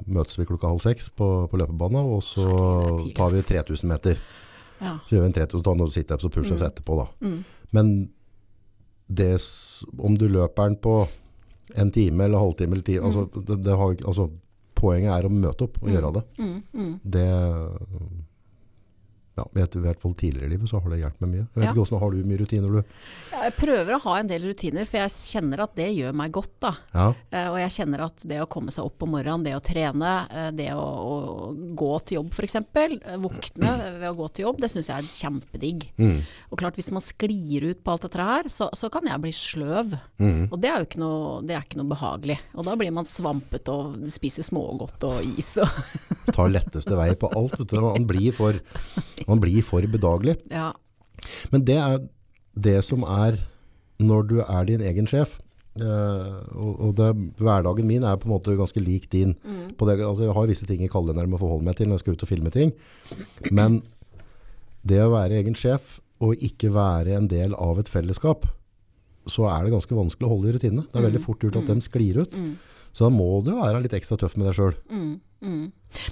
møtes 0.07 0.37
vi 0.39 0.45
klokka 0.47 0.69
halv 0.71 0.83
seks 0.85 1.09
på, 1.19 1.49
på 1.51 1.59
løpebanen, 1.59 2.05
og 2.15 2.21
så 2.23 2.45
Herregud, 2.47 3.09
er 3.11 3.15
tar 3.17 3.31
vi 3.35 3.41
3000 3.49 3.89
meter. 3.91 4.19
ja. 4.81 4.99
Så 5.09 5.17
gjør 5.17 5.25
vi 5.25 5.31
en 5.33 5.39
3000 5.41 5.65
tonn 5.67 5.81
og 5.83 5.91
situps 5.91 6.29
og 6.29 6.35
pushups 6.37 6.63
etterpå. 6.63 7.01
Da. 7.01 7.09
Mm. 7.27 7.39
Men 7.73 7.91
det, 9.09 9.33
om 9.99 10.15
du 10.21 10.29
løper 10.29 10.69
den 10.69 10.77
på 10.85 11.01
en 11.75 11.91
time 11.95 12.25
eller 12.25 12.39
halvtime 12.39 12.77
eller 12.77 12.87
ti, 12.87 12.99
altså, 12.99 13.27
det, 13.35 13.59
det 13.65 13.77
har, 13.81 13.97
altså, 14.05 14.29
poenget 14.79 15.13
er 15.15 15.27
å 15.27 15.33
møte 15.33 15.67
opp 15.67 15.81
og 15.83 15.91
gjøre 15.91 16.13
det. 16.15 16.25
Mm, 16.39 16.59
mm. 16.73 16.93
Det 17.03 17.29
ja, 19.39 19.45
I 19.65 19.83
hvert 19.87 20.03
fall 20.03 20.15
tidligere 20.19 20.49
i 20.49 20.53
livet 20.53 20.69
så 20.71 20.81
har 20.83 20.91
det 20.93 20.99
hjulpet 21.01 21.23
meg 21.25 21.31
mye. 21.33 21.45
Jeg 21.47 21.55
vet 21.55 21.65
Ja. 21.65 21.71
ikke 21.73 21.83
hvordan 21.85 22.03
har 22.03 22.11
du 22.11 22.29
mye 22.29 22.41
rutiner 22.43 22.75
du? 22.77 22.83
Ja, 23.33 23.43
Jeg 23.49 23.55
prøver 23.59 23.95
å 23.97 24.01
ha 24.05 24.15
en 24.19 24.27
del 24.31 24.43
rutiner, 24.49 24.85
for 24.91 24.99
jeg 24.99 25.15
kjenner 25.15 25.63
at 25.65 25.75
det 25.79 25.89
gjør 25.95 26.15
meg 26.19 26.33
godt. 26.35 26.53
da. 26.61 26.75
Ja, 26.95 27.09
Uh, 27.33 27.49
Og 27.53 27.59
jeg 27.61 27.71
kjenner 27.79 28.01
at 28.07 28.23
det 28.27 28.39
å 28.43 28.47
komme 28.49 28.73
seg 28.75 28.85
opp 28.89 29.03
om 29.05 29.11
morgenen, 29.15 29.45
det 29.45 29.53
å 29.57 29.61
trene, 29.63 30.13
uh, 30.33 30.51
det 30.51 30.71
å, 30.75 30.81
å 30.83 31.75
gå 31.77 31.91
til 32.09 32.19
jobb 32.19 32.31
f.eks., 32.33 32.57
våkne 33.23 33.71
ved 34.01 34.09
å 34.11 34.15
gå 34.19 34.29
til 34.35 34.47
jobb, 34.47 34.59
det 34.63 34.71
syns 34.73 34.89
jeg 34.91 35.05
er 35.05 35.11
kjempedigg. 35.13 35.87
mm, 35.99 36.19
Og 36.51 36.59
klart 36.61 36.79
hvis 36.79 36.91
man 36.95 37.05
sklir 37.05 37.69
ut 37.71 37.83
på 37.85 37.93
alt 37.95 38.03
dette 38.07 38.25
her, 38.29 38.49
så, 38.53 38.69
så 38.75 38.91
kan 38.93 39.05
jeg 39.09 39.21
bli 39.23 39.33
sløv. 39.35 39.95
mm. 40.19 40.49
Og 40.53 40.61
det 40.61 40.71
er 40.71 40.79
jo 40.83 40.89
ikke 40.89 41.03
noe, 41.03 41.43
det 41.47 41.57
er 41.57 41.63
ikke 41.67 41.81
noe 41.81 41.91
behagelig. 41.93 42.39
Og 42.55 42.65
da 42.69 42.77
blir 42.81 42.93
man 42.97 43.05
svampete 43.09 43.69
og 43.75 44.09
spiser 44.11 44.43
smågodt 44.47 45.05
og 45.09 45.39
is 45.39 45.53
og 45.63 46.33
tar 46.35 46.49
letteste 46.53 46.97
vei 46.99 47.13
på 47.19 47.31
alt. 47.37 47.59
Vet 47.59 47.69
du. 47.75 47.81
Man, 47.85 48.07
blir 48.09 48.33
for, 48.37 48.57
man 49.29 49.43
blir 49.43 49.65
for 49.67 49.85
bedagelig. 49.85 50.39
ja. 50.53 50.73
Men 51.51 51.65
det 51.67 51.77
er 51.77 52.01
det 52.55 52.79
som 52.87 53.03
er 53.03 53.39
når 53.99 54.27
du 54.31 54.37
er 54.45 54.67
din 54.69 54.83
egen 54.87 55.09
sjef. 55.11 55.39
Uh, 55.79 56.43
og 56.59 56.95
det, 56.99 57.09
hverdagen 57.39 57.87
min 57.87 58.07
er 58.07 58.19
på 58.19 58.27
en 58.27 58.35
måte 58.35 58.57
ganske 58.59 58.83
lik 58.83 59.09
din. 59.13 59.35
På 59.79 59.87
det, 59.87 59.99
altså 60.03 60.27
jeg 60.27 60.35
har 60.35 60.51
visse 60.51 60.67
ting 60.67 60.83
i 60.83 60.91
kalenderen 60.91 61.31
med 61.31 61.39
å 61.39 61.43
forholde 61.45 61.69
meg 61.69 61.79
til 61.79 61.91
når 61.91 61.99
jeg 61.99 62.05
skal 62.05 62.17
ut 62.17 62.25
og 62.27 62.31
filme 62.31 62.55
ting. 62.55 62.73
Men 63.51 63.83
det 64.87 65.03
å 65.05 65.13
være 65.13 65.43
egen 65.43 65.59
sjef 65.59 65.99
og 66.25 66.41
ikke 66.43 66.73
være 66.75 67.15
en 67.19 67.29
del 67.31 67.55
av 67.55 67.79
et 67.79 67.91
fellesskap, 67.91 68.47
så 69.29 69.47
er 69.53 69.67
det 69.67 69.75
ganske 69.75 69.95
vanskelig 69.95 70.27
å 70.27 70.33
holde 70.33 70.51
i 70.51 70.57
rutinene. 70.57 70.87
Det 70.89 70.99
er 70.99 71.07
veldig 71.11 71.23
fort 71.23 71.45
gjort 71.45 71.61
at 71.61 71.71
de 71.71 71.85
sklir 71.85 72.23
ut. 72.25 72.39
Så 72.97 73.07
da 73.07 73.13
må 73.15 73.29
du 73.45 73.53
være 73.59 73.83
litt 73.85 73.95
ekstra 73.95 74.19
tøff 74.19 74.35
med 74.39 74.49
deg 74.49 74.57
sjøl. 74.57 74.77
Mm, 74.91 75.13
mm. 75.45 75.67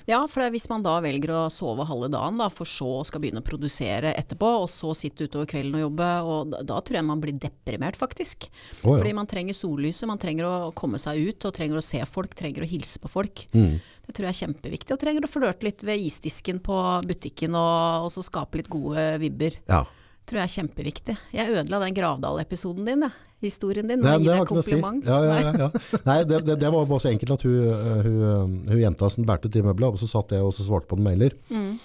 Ja, 0.09 0.23
for 0.31 0.47
hvis 0.53 0.69
man 0.71 0.85
da 0.85 0.95
velger 1.05 1.33
å 1.35 1.41
sove 1.53 1.85
halve 1.89 2.09
dagen, 2.13 2.39
da, 2.41 2.47
for 2.53 2.69
så 2.69 3.03
skal 3.07 3.21
begynne 3.23 3.43
å 3.43 3.47
produsere 3.47 4.15
etterpå, 4.17 4.49
og 4.63 4.71
så 4.73 4.95
sitte 4.97 5.27
utover 5.29 5.49
kvelden 5.51 5.77
og 5.79 5.85
jobbe, 5.85 6.09
og 6.25 6.55
da, 6.55 6.63
da 6.71 6.79
tror 6.81 7.01
jeg 7.01 7.09
man 7.09 7.21
blir 7.23 7.37
deprimert, 7.43 7.99
faktisk. 8.01 8.49
Oh, 8.83 8.95
ja. 8.95 9.03
Fordi 9.03 9.13
man 9.19 9.29
trenger 9.31 9.59
sollyset, 9.59 10.09
man 10.09 10.23
trenger 10.23 10.49
å 10.49 10.55
komme 10.77 11.01
seg 11.03 11.21
ut, 11.27 11.49
og 11.49 11.57
trenger 11.57 11.81
å 11.81 11.85
se 11.85 12.01
folk, 12.09 12.33
trenger 12.39 12.65
å 12.65 12.71
hilse 12.71 13.03
på 13.03 13.13
folk. 13.13 13.45
Mm. 13.53 13.77
Det 14.07 14.17
tror 14.17 14.29
jeg 14.29 14.37
er 14.37 14.41
kjempeviktig, 14.45 14.95
og 14.95 15.03
trenger 15.03 15.27
å 15.27 15.31
flørte 15.31 15.69
litt 15.69 15.85
ved 15.87 16.09
isdisken 16.09 16.63
på 16.65 16.81
butikken, 17.07 17.59
og, 17.59 18.07
og 18.07 18.11
så 18.15 18.25
skape 18.25 18.63
litt 18.63 18.73
gode 18.73 19.11
vibber. 19.23 19.61
Ja. 19.69 19.85
Tror 20.27 20.41
jeg 20.41 20.49
er 20.49 20.55
kjempeviktig. 20.57 21.17
Jeg 21.37 21.53
ødela 21.55 21.81
den 21.85 21.97
Gravdal-episoden 21.97 22.89
din, 22.89 23.05
jeg. 23.07 23.15
historien 23.45 23.87
din. 23.87 24.01
Nei, 24.03 24.17
det 24.25 24.33
har 24.35 24.43
ikke 24.45 24.57
noe 24.59 24.65
å 24.65 24.67
si. 24.67 24.79
Ja, 25.07 25.19
ja, 25.23 25.37
ja, 25.45 25.53
ja. 25.67 26.01
Nei, 26.09 26.17
det, 26.27 26.41
det, 26.49 26.57
det 26.63 26.71
var 26.75 26.89
bare 26.89 27.05
så 27.05 27.11
enkelt 27.13 27.35
at 27.37 27.45
hun, 27.47 27.57
øh, 27.71 28.01
hun, 28.07 28.17
øh, 28.31 28.57
hun 28.73 28.81
jenta 28.81 29.11
som 29.13 29.27
bærte 29.29 29.47
ut 29.47 29.55
de 29.55 29.63
møblene, 29.67 29.93
og 29.95 30.03
så 30.03 30.09
satt 30.11 30.35
jeg 30.35 30.47
og 30.47 30.55
så 30.57 30.67
svarte 30.67 30.91
på 30.91 30.99
en 30.99 31.07
mailer. 31.07 31.37
Mm. 31.53 31.77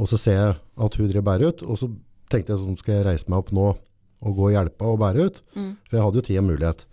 Og 0.00 0.10
så 0.10 0.20
ser 0.20 0.38
jeg 0.38 0.58
at 0.58 0.98
hun 1.00 1.08
driver 1.08 1.22
og 1.22 1.28
bærer 1.30 1.54
ut, 1.54 1.64
og 1.64 1.80
så 1.80 1.90
tenkte 2.30 2.54
jeg 2.54 2.62
sånn, 2.62 2.78
skal 2.80 2.98
jeg 2.98 3.08
reise 3.08 3.32
meg 3.32 3.40
opp 3.42 3.54
nå 3.56 3.70
og 4.20 4.36
gå 4.36 4.50
og 4.50 4.54
hjelpe 4.54 4.86
å 4.86 5.00
bære 5.00 5.26
ut? 5.26 5.42
Mm. 5.56 5.72
For 5.88 5.96
jeg 5.96 6.06
hadde 6.06 6.20
jo 6.20 6.26
tid 6.28 6.42
og 6.42 6.48
mulighet. 6.50 6.86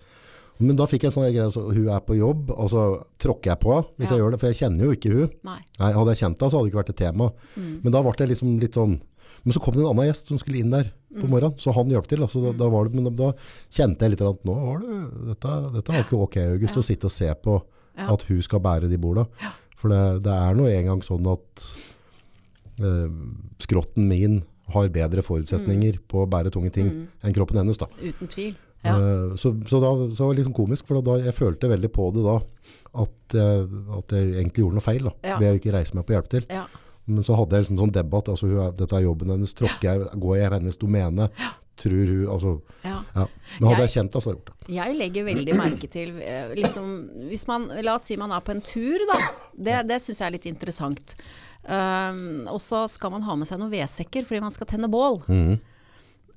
Men 0.58 0.78
da 0.80 0.88
fikk 0.90 1.06
jeg 1.06 1.12
en 1.12 1.16
sånn 1.20 1.28
greie, 1.28 1.50
så 1.54 1.68
hun 1.68 1.90
er 1.94 2.02
på 2.06 2.16
jobb, 2.18 2.50
og 2.56 2.70
så 2.74 2.86
tråkker 3.22 3.52
jeg 3.52 3.62
på 3.62 3.76
henne 3.76 4.00
hvis 4.00 4.14
jeg 4.14 4.22
gjør 4.24 4.34
det, 4.34 4.40
for 4.42 4.50
jeg 4.50 4.60
kjenner 4.62 4.88
jo 4.88 4.96
ikke 4.96 5.12
hun. 5.14 5.36
Nei. 5.46 5.60
Nei, 5.78 5.92
hadde 5.94 6.16
jeg 6.16 6.22
kjent 6.24 6.40
henne, 6.40 6.50
så 6.50 6.58
hadde 6.58 6.66
det 6.66 6.72
ikke 6.72 6.82
vært 6.82 6.94
et 6.94 7.02
tema. 7.04 7.28
Mm. 7.54 7.76
Men 7.84 7.94
da 7.94 8.02
ble 8.06 8.14
det 8.18 8.30
liksom 8.32 8.56
litt 8.64 8.80
sånn 8.80 8.96
Men 9.48 9.56
så 9.56 9.62
kom 9.64 9.78
det 9.78 9.80
en 9.86 9.88
annen 9.94 10.10
gjest 10.10 10.28
som 10.34 10.38
skulle 10.42 10.60
inn 10.60 10.74
der 10.76 10.90
Mm. 11.08 11.22
på 11.24 11.28
morgenen, 11.32 11.56
så 11.58 11.72
han 11.74 11.88
hjalp 11.90 12.06
til. 12.12 12.20
Altså, 12.22 12.42
da, 12.44 12.52
da, 12.60 12.68
var 12.70 12.86
det, 12.90 13.00
men 13.00 13.16
da, 13.16 13.30
kjente 13.72 14.04
jeg 14.04 14.12
litt 14.12 14.22
at 14.28 14.42
nå 14.46 14.54
var 14.60 14.82
det, 14.84 14.98
dette, 15.30 15.54
dette 15.78 15.94
var 15.96 16.04
ikke 16.04 16.20
ok, 16.20 16.36
August, 16.52 16.76
Ja. 16.76 16.82
å 16.82 16.84
sitte 16.86 17.08
og 17.08 17.14
se 17.16 17.30
på 17.42 17.56
Ja. 17.98 18.12
at 18.14 18.22
hun 18.28 18.42
skal 18.44 18.60
bære 18.60 18.90
de 18.92 18.98
borda. 19.00 19.24
For 19.80 19.88
det, 19.90 20.22
det 20.28 20.34
er 20.36 20.54
nå 20.54 20.68
engang 20.68 21.02
sånn 21.02 21.26
at 21.32 21.64
eh, 22.84 23.10
skrotten 23.64 24.08
min 24.12 24.44
har 24.74 24.90
bedre 24.94 25.24
forutsetninger 25.24 26.00
på 26.12 26.26
å 26.26 26.30
bære 26.30 26.52
tunge 26.54 26.72
ting 26.76 26.90
enn 27.24 27.34
kroppen 27.34 27.58
hennes. 27.62 27.78
Da. 27.80 27.88
Uten 28.04 28.28
tvil. 28.28 28.56
Ja. 28.84 28.94
Eh, 29.00 29.36
så, 29.40 29.54
så, 29.66 29.80
da, 29.82 29.94
så 30.12 30.18
det 30.20 30.28
var 30.28 30.36
litt 30.38 30.50
sånn 30.50 30.60
komisk, 30.60 30.86
for 30.92 31.02
da, 31.02 31.16
jeg 31.24 31.34
følte 31.38 31.72
veldig 31.72 31.90
på 31.96 32.12
det 32.14 32.26
da, 32.28 32.36
at, 33.02 33.16
jeg- 33.34 33.88
at 33.98 34.14
jeg 34.18 34.34
egentlig 34.36 34.62
gjorde 34.66 34.78
noe 34.78 34.86
feil 34.86 35.08
Ja. 35.24 35.40
ved 35.40 35.56
å 35.56 35.58
ikke 35.62 35.74
reise 35.74 35.96
meg 35.96 36.06
på 36.06 36.14
hjelp 36.18 36.28
til. 36.36 36.46
Men 37.08 37.24
så 37.24 37.38
hadde 37.40 37.56
jeg 37.56 37.64
liksom 37.66 37.78
sånn 37.80 37.94
debatt, 37.96 38.28
altså 38.34 38.50
er, 38.52 38.74
dette 38.76 38.96
er 38.98 39.06
jobben 39.06 39.30
hennes, 39.32 39.54
tråkker 39.56 39.88
jeg, 39.88 40.10
går 40.20 40.36
jeg 40.38 40.50
i 40.52 40.54
hennes 40.58 40.78
domene, 40.82 41.30
tror 41.80 42.10
hun, 42.10 42.24
altså, 42.34 42.52
ja. 42.84 42.98
ja. 43.16 43.26
Men 43.60 43.68
hadde 43.70 43.78
Jeg- 43.78 43.88
jeg 43.88 43.94
kjent 43.96 44.12
det, 44.18 44.22
så 44.24 44.30
hadde 44.32 44.38
jeg 44.38 44.44
gjort 44.44 44.52
det. 44.68 44.76
Jeg 44.76 44.96
legger 45.00 45.28
veldig 45.30 45.56
merke 45.56 45.90
til 45.94 46.10
eh, 46.20 46.50
liksom, 46.58 46.88
Hvis 47.30 47.46
man, 47.48 47.68
la 47.86 47.94
oss 47.96 48.08
si 48.10 48.18
man 48.20 48.32
er 48.36 48.42
på 48.44 48.52
en 48.56 48.62
tur, 48.66 49.00
da. 49.14 49.20
Det, 49.56 49.78
det 49.88 50.02
syns 50.04 50.20
jeg 50.20 50.28
er 50.28 50.36
litt 50.36 50.50
interessant. 50.50 51.16
Um, 51.68 52.48
og 52.48 52.60
så 52.64 52.86
skal 52.88 53.12
man 53.12 53.24
ha 53.28 53.36
med 53.36 53.48
seg 53.50 53.60
noen 53.60 53.72
vedsekker 53.74 54.24
fordi 54.28 54.40
man 54.44 54.54
skal 54.56 54.68
tenne 54.70 54.88
bål. 54.92 55.18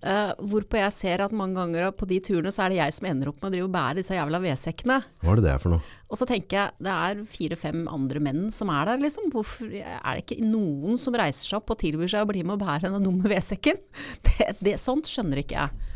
Eh, 0.01 0.31
hvorpå 0.41 0.79
jeg 0.81 0.93
ser 0.97 1.21
at 1.27 1.33
mange 1.37 1.59
ganger 1.61 1.91
på 1.93 2.07
de 2.09 2.17
turene 2.25 2.49
så 2.55 2.65
er 2.65 2.73
det 2.73 2.79
jeg 2.81 2.95
som 2.97 3.09
ender 3.11 3.29
opp 3.29 3.43
med 3.43 3.51
å 3.51 3.53
drive 3.53 3.67
og 3.69 3.75
bære 3.75 3.99
disse 4.01 4.17
jævla 4.17 4.41
vedsekkene. 4.41 4.97
Hva 5.21 5.35
er 5.35 5.41
det 5.43 5.45
det 5.51 5.57
for 5.61 5.75
noe? 5.75 5.83
Og 6.11 6.19
så 6.19 6.27
tenker 6.27 6.57
jeg, 6.57 6.75
det 6.83 6.91
er 6.91 7.21
fire-fem 7.29 7.85
andre 7.91 8.23
menn 8.23 8.49
som 8.55 8.73
er 8.75 8.89
der, 8.89 9.03
liksom. 9.03 9.29
Hvorfor 9.31 9.71
er 9.71 10.17
det 10.19 10.25
ikke 10.25 10.43
noen 10.43 10.99
som 10.99 11.15
reiser 11.15 11.47
seg 11.47 11.61
opp 11.61 11.71
og 11.71 11.79
tilbyr 11.79 12.11
seg 12.11 12.25
å 12.25 12.31
bli 12.31 12.43
med 12.43 12.57
og 12.57 12.65
bære 12.65 12.89
denne 12.89 13.03
dumme 13.05 13.31
vedsekken? 13.31 13.79
Det, 14.27 14.55
det, 14.59 14.75
sånt 14.81 15.07
skjønner 15.07 15.43
ikke 15.43 15.59
jeg. 15.59 15.87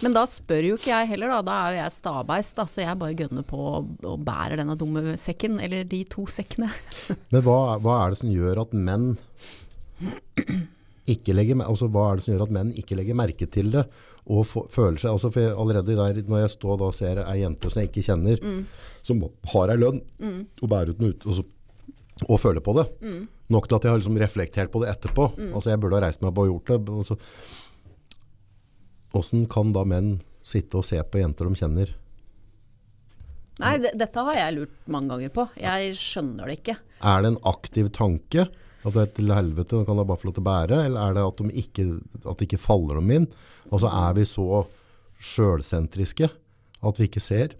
Men 0.00 0.14
da 0.16 0.22
spør 0.28 0.64
jo 0.64 0.76
ikke 0.78 0.90
jeg 0.90 1.10
heller, 1.12 1.30
da. 1.34 1.40
Da 1.44 1.56
er 1.60 1.74
jo 1.74 1.80
jeg 1.82 1.94
stabeist, 1.98 2.54
da, 2.56 2.64
så 2.66 2.82
jeg 2.82 2.98
bare 3.02 3.16
gønner 3.18 3.44
på 3.46 3.60
og, 3.68 4.14
bærer 4.24 4.62
denne 4.62 4.76
dumme 4.80 5.14
sekken, 5.20 5.60
eller 5.62 5.84
de 5.88 6.02
to 6.10 6.24
sekkene. 6.30 6.70
Men 7.32 7.44
hva, 7.46 7.76
hva 7.84 8.00
er 8.00 8.14
det 8.14 8.22
som 8.22 8.32
gjør 8.32 8.64
at 8.64 8.74
menn 8.74 9.12
ikke 11.10 11.34
legger, 11.34 11.60
altså 11.64 11.90
hva 11.92 12.08
er 12.08 12.18
det 12.18 12.24
som 12.24 12.32
gjør 12.32 12.46
at 12.46 12.54
menn 12.54 12.72
ikke 12.80 12.96
legger 12.98 13.18
merke 13.18 13.48
til 13.50 13.70
det 13.74 13.84
og 14.30 14.44
for, 14.46 14.68
føler 14.70 15.00
seg, 15.00 15.10
altså 15.14 15.30
for 15.32 15.42
jeg, 15.42 15.54
allerede 15.58 15.96
der, 15.98 16.20
når 16.28 16.44
jeg 16.44 16.52
står 16.54 16.84
og 16.86 16.94
ser 16.94 17.22
ei 17.24 17.40
jente 17.40 17.70
som 17.72 17.80
jeg 17.80 17.90
ikke 17.90 18.04
kjenner, 18.06 18.42
som 19.06 19.22
har 19.54 19.72
ei 19.72 19.78
lønn 19.80 20.00
og 20.62 20.66
bærer 20.68 20.92
ut 20.92 21.00
den 21.00 21.14
ut, 21.14 21.26
og, 21.26 21.40
så, 21.40 22.26
og 22.28 22.40
føler 22.42 22.64
på 22.64 22.74
det, 22.78 22.86
nok 23.50 23.68
til 23.68 23.78
at 23.78 23.86
jeg 23.86 23.94
har 23.94 24.02
liksom 24.02 24.20
reflektert 24.20 24.72
på 24.72 24.82
det 24.84 24.92
etterpå, 24.92 25.30
altså 25.54 25.72
jeg 25.72 25.80
burde 25.82 25.98
ha 25.98 26.04
reist 26.06 26.22
meg 26.22 26.32
opp 26.32 26.42
og 26.44 26.50
gjort 26.52 26.72
det, 26.72 26.98
og 27.00 27.08
så, 27.08 27.18
hvordan 29.14 29.48
kan 29.50 29.72
da 29.74 29.86
menn 29.88 30.12
sitte 30.46 30.78
og 30.80 30.86
se 30.86 31.00
på 31.02 31.20
jenter 31.20 31.48
de 31.48 31.58
kjenner? 31.58 31.94
Nei, 33.60 33.74
dette 33.76 34.24
har 34.24 34.36
jeg 34.38 34.56
lurt 34.56 34.76
mange 34.88 35.12
ganger 35.12 35.32
på. 35.34 35.44
Jeg 35.60 35.92
skjønner 35.98 36.48
det 36.48 36.60
ikke. 36.60 36.76
Er 37.04 37.20
det 37.20 37.32
en 37.34 37.42
aktiv 37.50 37.90
tanke 37.92 38.46
at 38.80 38.94
det 38.94 39.02
er 39.02 39.10
til 39.18 39.32
helvete, 39.36 39.76
nå 39.76 39.84
kan 39.84 39.98
da 40.00 40.06
bare 40.08 40.22
få 40.22 40.30
lov 40.30 40.36
til 40.38 40.44
å 40.44 40.48
bære, 40.48 40.78
eller 40.86 41.00
er 41.02 41.16
det 41.18 41.24
at, 41.28 41.40
de 41.42 41.62
ikke, 41.62 41.84
at 42.22 42.40
det 42.40 42.46
ikke 42.48 42.62
faller 42.62 43.00
dem 43.00 43.10
inn? 43.12 43.26
Altså 43.68 43.90
er 43.92 44.14
vi 44.16 44.24
så 44.28 44.62
sjølsentriske 45.20 46.30
at 46.80 47.00
vi 47.00 47.10
ikke 47.10 47.20
ser? 47.20 47.52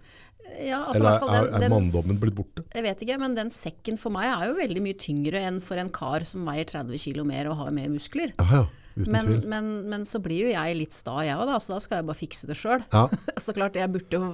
Ja, 0.59 0.81
altså, 0.89 1.05
eller 1.05 1.47
er, 1.47 1.47
er 1.63 1.71
manndommen 1.71 2.19
blitt 2.21 2.35
borte? 2.37 2.65
Jeg 2.73 2.85
vet 2.85 3.01
ikke, 3.05 3.17
men 3.21 3.37
den 3.37 3.49
sekken 3.53 3.97
for 3.99 4.13
meg 4.13 4.27
er 4.29 4.49
jo 4.49 4.57
veldig 4.59 4.83
mye 4.83 4.97
tyngre 4.99 5.41
enn 5.47 5.61
for 5.63 5.79
en 5.81 5.89
kar 5.93 6.25
som 6.27 6.45
veier 6.47 6.67
30 6.67 7.01
kilo 7.01 7.25
mer 7.27 7.49
og 7.51 7.59
har 7.61 7.73
mer 7.75 7.89
muskler. 7.93 8.33
Aha, 8.43 8.65
Men, 8.95 9.29
men, 9.47 9.69
men 9.87 10.03
så 10.05 10.19
blir 10.19 10.49
jo 10.49 10.51
jeg 10.51 10.75
litt 10.75 10.95
sta, 10.95 11.21
jeg 11.23 11.39
òg, 11.39 11.45
da, 11.47 11.57
så 11.63 11.77
da 11.77 11.79
skal 11.83 12.01
jeg 12.01 12.09
bare 12.09 12.19
fikse 12.19 12.49
det 12.49 12.57
sjøl. 12.59 12.83
Ja. 12.91 13.05
Så 13.45 13.55
klart, 13.55 13.79
jeg 13.79 13.89
burde 13.93 14.19
jo 14.19 14.31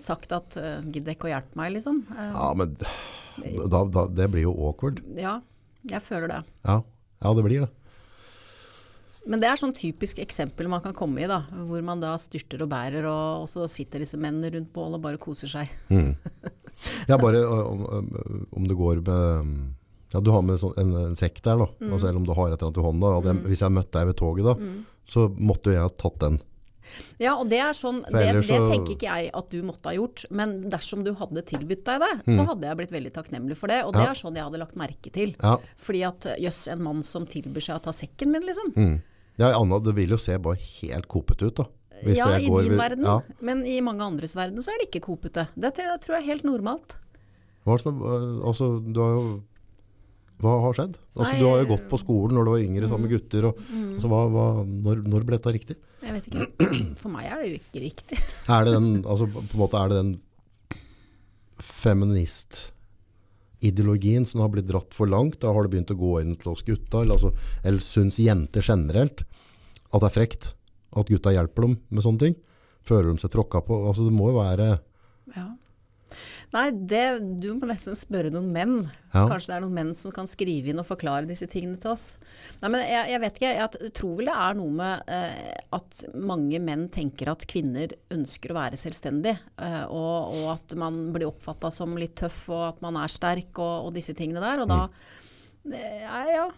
sagt 0.00 0.32
at 0.32 0.56
uh, 0.56 0.78
gidd 0.88 1.10
ikke 1.12 1.28
å 1.28 1.34
hjelpe 1.34 1.60
meg, 1.60 1.74
liksom. 1.76 2.00
Uh, 2.08 2.30
ja, 2.32 2.48
men 2.56 2.72
da, 3.68 3.84
da, 3.84 4.06
det 4.08 4.30
blir 4.32 4.48
jo 4.48 4.54
awkward. 4.66 5.04
ja, 5.18 5.38
jeg 5.92 6.02
føler 6.02 6.32
det. 6.32 6.40
Ja, 6.64 6.80
ja 7.22 7.34
det 7.36 7.44
blir 7.46 7.66
det. 7.66 7.70
Men 9.28 9.42
det 9.42 9.48
er 9.50 9.58
sånn 9.60 9.74
typisk 9.76 10.18
eksempel 10.24 10.68
man 10.72 10.80
kan 10.84 10.94
komme 10.96 11.20
i, 11.20 11.26
da. 11.28 11.42
Hvor 11.68 11.82
man 11.84 12.00
da 12.00 12.14
styrter 12.20 12.62
og 12.64 12.70
bærer, 12.72 13.04
og, 13.04 13.42
og 13.44 13.48
så 13.52 13.66
sitter 13.68 14.00
disse 14.00 14.16
mennene 14.20 14.48
rundt 14.54 14.72
bålet 14.72 14.96
og 14.96 15.04
bare 15.04 15.20
koser 15.20 15.50
seg. 15.52 15.68
Ja, 17.08 17.16
bare 17.18 17.40
om, 17.42 17.80
om 18.54 18.66
det 18.70 18.76
går 18.78 19.00
med 19.02 19.48
ja, 20.12 20.20
Du 20.22 20.30
har 20.30 20.44
med 20.46 20.60
sånn, 20.62 20.76
en, 20.78 20.92
en 21.08 21.16
sekk 21.18 21.40
der, 21.42 21.58
da. 21.58 21.66
Mm. 21.82 21.88
Altså, 21.92 22.06
eller 22.06 22.20
om 22.20 22.28
du 22.28 22.30
har 22.38 22.52
et 22.52 22.54
eller 22.54 22.68
annet 22.68 22.78
i 22.78 22.84
hånda. 22.86 23.10
Jeg, 23.26 23.40
hvis 23.50 23.62
jeg 23.64 23.74
møtte 23.74 23.98
deg 23.98 24.06
ved 24.12 24.18
toget 24.20 24.46
da, 24.46 24.54
Mm. 24.62 24.76
så 25.08 25.24
måtte 25.34 25.74
jeg 25.74 25.82
ha 25.82 25.90
tatt 25.90 26.20
den. 26.22 26.38
Ja, 27.20 27.34
og 27.36 27.50
det 27.50 27.58
er 27.60 27.74
sånn, 27.76 27.98
det, 28.06 28.22
det 28.38 28.46
tenker 28.70 28.94
ikke 28.94 29.10
jeg 29.10 29.28
at 29.36 29.50
du 29.52 29.58
måtte 29.66 29.90
ha 29.90 29.96
gjort, 29.98 30.22
men 30.32 30.54
dersom 30.72 31.02
du 31.04 31.10
hadde 31.18 31.42
tilbudt 31.50 31.82
deg 31.84 32.00
det, 32.00 32.12
så 32.32 32.46
hadde 32.48 32.64
jeg 32.70 32.78
blitt 32.78 32.94
veldig 32.94 33.12
takknemlig 33.18 33.58
for 33.60 33.68
det, 33.74 33.82
og 33.84 33.92
det 33.98 34.06
Ja. 34.06 34.14
er 34.14 34.22
sånn 34.22 34.38
jeg 34.38 34.46
hadde 34.46 34.62
lagt 34.62 34.78
merke 34.80 35.12
til. 35.12 35.34
Ja, 35.42 35.58
Fordi 35.82 36.00
at 36.08 36.30
jøss, 36.40 36.62
en 36.72 36.80
mann 36.86 37.02
som 37.04 37.26
tilbyr 37.28 37.60
seg 37.66 37.76
å 37.76 37.82
ta 37.90 37.92
sekken 37.92 38.32
min, 38.32 38.46
liksom. 38.46 38.70
mm. 38.78 38.96
Ja 39.38 39.52
Anna, 39.58 39.78
det 39.82 39.94
vil 39.96 40.10
jo 40.14 40.18
se 40.20 40.36
bare 40.42 40.58
helt 40.60 41.08
kopet 41.10 41.42
ut 41.46 41.56
da. 41.60 41.68
Hvis 42.04 42.18
Ja, 42.20 42.36
i 42.38 42.46
går 42.46 42.62
din 42.68 42.78
verden, 42.78 43.04
Ja. 43.04 43.20
men 43.42 43.64
i 43.66 43.80
mange 43.82 44.04
andres 44.06 44.36
verden 44.38 44.62
så 44.62 44.70
er 44.70 44.78
det 44.78 44.88
ikke 44.90 45.06
kopete. 45.08 45.48
Det 45.58 45.74
tror 45.74 46.14
jeg- 46.14 46.22
er 46.22 46.26
helt 46.32 46.44
normalt. 46.44 46.96
Hva, 47.66 47.76
det 47.76 47.92
altså, 48.46 48.68
du 48.92 49.00
har 49.02 49.16
jo, 49.16 49.42
hva 50.40 50.60
har 50.62 50.72
skjedd? 50.78 50.94
Altså, 51.16 51.32
Nei, 51.32 51.40
du 51.40 51.46
har 51.48 51.58
jo 51.64 51.66
gått 51.76 51.88
på 51.90 51.98
skolen 51.98 52.34
når 52.38 52.44
du 52.44 52.50
var 52.50 52.62
yngre 52.62 52.88
sammen 52.88 53.02
med 53.08 53.10
gutter. 53.10 53.44
Og, 53.50 53.56
altså, 53.98 54.08
hva, 54.08 54.20
hva, 54.30 54.46
når, 54.64 55.02
når 55.10 55.26
ble 55.26 55.36
dette 55.38 55.52
riktig? 55.52 55.76
Jeg 56.02 56.12
vet 56.14 56.26
ikke. 56.30 56.96
For 57.02 57.08
meg 57.10 57.26
er 57.26 57.42
det 57.42 57.48
jo 57.50 57.58
ikke 57.58 57.82
riktig. 57.82 58.18
Er 58.48 58.64
det 58.64 58.74
den, 58.78 59.04
altså, 59.04 59.26
på 59.26 59.42
en 59.42 59.60
måte 59.60 59.82
er 59.82 59.88
det 59.88 59.98
den 59.98 60.14
feministideologien 63.58 64.26
som 64.26 64.40
har 64.40 64.48
blitt 64.48 64.66
dratt 64.68 64.94
for 64.94 65.06
langt? 65.06 65.40
Da 65.40 65.52
har 65.52 65.62
det 65.62 65.70
begynt 65.70 65.90
å 65.90 65.98
gå 65.98 66.20
inn 66.22 66.36
til 66.36 66.52
oss 66.52 66.62
gutta, 66.62 67.02
eller, 67.02 67.14
altså, 67.14 67.32
eller 67.64 67.78
syns 67.78 68.18
jenter 68.18 68.62
generelt 68.62 69.24
at 69.90 70.00
det 70.00 70.06
er 70.06 70.14
frekt 70.14 70.54
at 70.96 71.08
gutta 71.08 71.32
hjelper 71.32 71.62
dem 71.62 71.78
med 71.90 72.02
sånne 72.02 72.18
ting? 72.18 72.36
Føler 72.86 73.12
de 73.12 73.18
seg 73.18 73.32
tråkka 73.32 73.62
på? 73.66 73.86
Altså, 73.88 74.04
det 74.04 74.14
må 74.14 74.30
jo 74.30 74.38
være 74.40 74.80
Ja. 75.34 75.56
Nei, 76.54 76.68
det, 76.72 77.02
du 77.42 77.50
må 77.58 77.68
nesten 77.68 77.96
spørre 77.98 78.30
noen 78.32 78.48
menn. 78.54 78.76
Ja. 79.12 79.26
Kanskje 79.28 79.50
det 79.50 79.56
er 79.58 79.64
noen 79.66 79.76
menn 79.76 79.90
som 79.96 80.12
kan 80.14 80.28
skrive 80.30 80.70
inn 80.72 80.80
og 80.80 80.86
forklare 80.88 81.28
disse 81.28 81.48
tingene 81.50 81.76
til 81.80 81.92
oss. 81.92 82.06
Nei, 82.62 82.70
men 82.72 82.84
jeg, 82.86 83.10
jeg 83.12 83.22
vet 83.24 83.40
ikke, 83.40 83.50
jeg 83.58 83.92
tror 83.98 84.14
vel 84.16 84.30
det 84.30 84.36
er 84.46 84.56
noe 84.56 84.76
med 84.78 85.12
eh, 85.12 85.50
at 85.76 86.00
mange 86.16 86.60
menn 86.64 86.86
tenker 86.94 87.32
at 87.34 87.44
kvinner 87.50 87.92
ønsker 88.14 88.54
å 88.54 88.58
være 88.60 88.80
selvstendig, 88.80 89.34
eh, 89.60 89.84
og, 89.92 90.38
og 90.38 90.46
at 90.54 90.76
man 90.80 91.02
blir 91.12 91.28
oppfatta 91.28 91.72
som 91.74 91.98
litt 92.00 92.16
tøff, 92.22 92.46
og 92.54 92.64
at 92.70 92.80
man 92.84 92.96
er 93.02 93.12
sterk, 93.12 93.52
og, 93.58 93.90
og 93.90 93.92
disse 93.98 94.16
tingene 94.16 94.44
der. 94.44 94.64
Og 94.64 94.72
da 94.72 94.80
mm. 94.88 95.76
ja, 95.76 96.24
ja. 96.32 96.48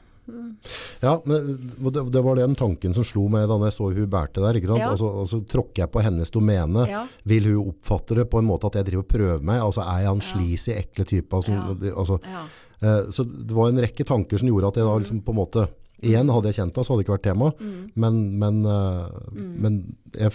Ja, 1.00 1.14
men 1.24 1.46
det, 1.92 2.02
det 2.12 2.22
var 2.22 2.36
den 2.38 2.54
tanken 2.54 2.94
som 2.94 3.04
slo 3.06 3.24
meg 3.32 3.48
da 3.50 3.56
jeg 3.64 3.74
så 3.74 3.88
hun 3.92 4.06
bærte 4.12 4.42
der. 4.44 4.58
Ikke 4.60 4.68
sant? 4.70 4.82
Ja. 4.84 4.90
Altså, 4.92 5.08
altså 5.24 5.40
tråkker 5.50 5.82
jeg 5.84 5.90
på 5.90 6.02
hennes 6.04 6.30
domene, 6.30 6.86
Ja. 6.88 7.06
vil 7.24 7.48
hun 7.50 7.72
oppfatte 7.72 8.14
det 8.14 8.28
på 8.30 8.38
en 8.38 8.46
måte 8.46 8.66
at 8.70 8.74
jeg 8.80 8.86
driver 8.90 9.04
og 9.06 9.08
prøver 9.08 9.42
meg? 9.42 9.60
Altså 9.64 9.82
er 9.82 10.02
jeg 10.04 10.10
han 10.12 10.20
sleazy, 10.20 10.70
ekle 10.76 11.04
type? 11.04 11.32
Altså, 11.36 11.52
Ja. 11.52 11.94
altså, 11.96 12.20
ja. 12.24 12.44
Eh, 12.82 13.10
Så 13.10 13.24
det 13.24 13.52
var 13.52 13.68
en 13.68 13.76
rekke 13.82 14.04
tanker 14.04 14.38
som 14.38 14.48
gjorde 14.48 14.68
at 14.68 14.76
jeg 14.76 14.84
da 14.84 14.94
Mm. 14.94 15.02
liksom 15.04 15.22
på 15.24 15.30
en 15.30 15.36
måte 15.46 15.68
Igjen, 16.02 16.30
hadde 16.32 16.48
jeg 16.48 16.54
kjent 16.56 16.72
det, 16.72 16.84
så 16.86 16.94
hadde 16.94 17.04
det 17.04 17.06
ikke 17.08 17.18
vært 17.18 17.28
tema. 17.28 17.52
Men, 17.94 18.38
men, 18.38 18.64
eh, 18.64 19.08
Mm. 19.36 19.60
men 19.60 19.96
jeg, 20.16 20.32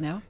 ja. 0.00 0.20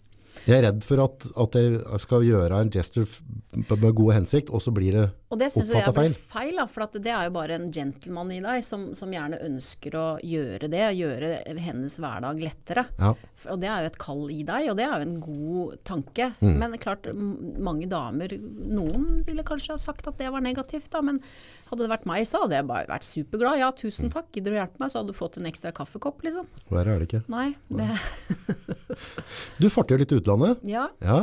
jeg 0.46 0.56
er 0.58 0.64
redd 0.72 0.82
for 0.82 1.04
at, 1.04 1.26
at 1.38 1.52
jeg 1.54 2.00
skal 2.00 2.24
gjøre 2.26 2.60
en 2.60 2.70
gesture 2.70 3.06
med 3.54 3.94
god 3.94 4.12
hensikt, 4.16 4.50
og 4.50 4.60
så 4.60 4.72
blir 4.74 4.92
det 4.92 5.04
Og 5.32 5.38
det 5.40 5.48
syns 5.54 5.70
jeg 5.72 5.80
er 5.80 5.94
blir 5.96 6.12
feil. 6.12 6.58
da, 6.60 6.66
for 6.68 6.84
at 6.84 6.96
det 7.00 7.08
er 7.08 7.24
jo 7.24 7.32
bare 7.32 7.56
en 7.56 7.64
gentleman 7.72 8.28
i 8.34 8.40
deg 8.44 8.60
som, 8.66 8.90
som 8.94 9.10
gjerne 9.14 9.38
ønsker 9.46 9.94
å 9.96 10.04
gjøre 10.20 10.68
det, 10.68 10.82
gjøre 10.98 11.30
hennes 11.64 11.96
hverdag 12.02 12.42
lettere. 12.44 12.84
Ja. 13.00 13.14
Og 13.48 13.62
det 13.62 13.70
er 13.72 13.86
jo 13.86 13.90
et 13.94 13.98
kall 14.02 14.26
i 14.34 14.42
deg, 14.44 14.68
og 14.70 14.76
det 14.76 14.84
er 14.84 14.92
jo 15.00 15.06
en 15.08 15.16
god 15.24 15.78
tanke. 15.88 16.28
Mm. 16.44 16.52
Men 16.60 16.76
klart, 16.82 17.08
mange 17.16 17.88
damer, 17.88 18.36
noen 18.36 19.22
ville 19.26 19.46
kanskje 19.48 19.72
ha 19.78 19.80
sagt 19.80 20.06
at 20.12 20.20
det 20.20 20.28
var 20.34 20.44
negativt, 20.44 20.90
da, 20.92 21.00
men 21.00 21.22
hadde 21.70 21.86
det 21.86 21.92
vært 21.94 22.04
meg, 22.12 22.26
så 22.28 22.42
hadde 22.44 22.58
jeg 22.60 22.68
bare 22.68 22.90
vært 22.92 23.08
superglad. 23.08 23.58
Ja, 23.62 23.72
tusen 23.72 24.10
Mm. 24.10 24.12
takk, 24.12 24.28
gidder 24.36 24.52
du 24.52 24.56
hjelpe 24.58 24.80
meg, 24.82 24.90
så 24.92 25.00
hadde 25.00 25.14
du 25.14 25.16
fått 25.16 25.38
en 25.40 25.46
ekstra 25.48 25.72
kaffekopp, 25.72 26.20
liksom. 26.26 26.44
Verre 26.68 26.96
er 26.96 26.98
det 27.00 27.08
ikke. 27.08 27.22
Nei, 27.32 27.54
det 27.72 27.88
Du 29.62 29.68
farter 29.72 29.96
jo 29.96 30.02
litt 30.02 30.12
i 30.12 30.18
utlandet. 30.20 30.60
Ja. 30.68 30.88
Ja. 31.00 31.20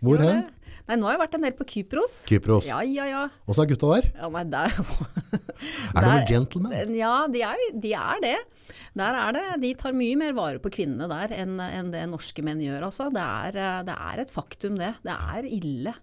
Hvor 0.00 0.22
hen? 0.22 0.46
Nei, 0.90 0.96
nå 0.98 1.06
har 1.06 1.14
jeg 1.14 1.20
vært 1.20 1.34
en 1.38 1.44
del 1.46 1.52
på 1.54 1.64
Kypros. 1.70 2.12
Kypros. 2.26 2.66
Ja, 2.66 2.80
ja, 2.82 3.04
ja. 3.06 3.20
Åssen 3.46 3.62
er 3.62 3.68
gutta 3.70 3.90
der? 3.92 4.08
Ja, 4.18 4.30
nei, 4.34 4.42
der 4.50 4.72
Er 6.00 6.08
de 6.08 6.16
gentlemen? 6.26 6.94
Ja, 6.98 7.12
de 7.30 7.44
er, 7.46 7.62
de 7.78 7.92
er 7.94 8.24
det. 8.24 8.34
Der 8.98 9.18
er 9.20 9.36
det. 9.36 9.44
De 9.62 9.70
tar 9.78 9.94
mye 9.94 10.18
mer 10.18 10.34
vare 10.34 10.58
på 10.58 10.72
kvinnene 10.74 11.06
der 11.12 11.36
enn 11.36 11.62
enn 11.62 11.92
det 11.94 12.02
norske 12.10 12.42
menn 12.42 12.58
gjør. 12.64 12.88
Altså. 12.88 13.06
Det, 13.14 13.22
er, 13.22 13.60
eh, 13.62 13.78
det 13.86 13.94
er 14.10 14.24
et 14.24 14.34
faktum, 14.34 14.80
det. 14.82 14.90
Det 15.06 15.14
er 15.14 15.46
ille. 15.46 15.94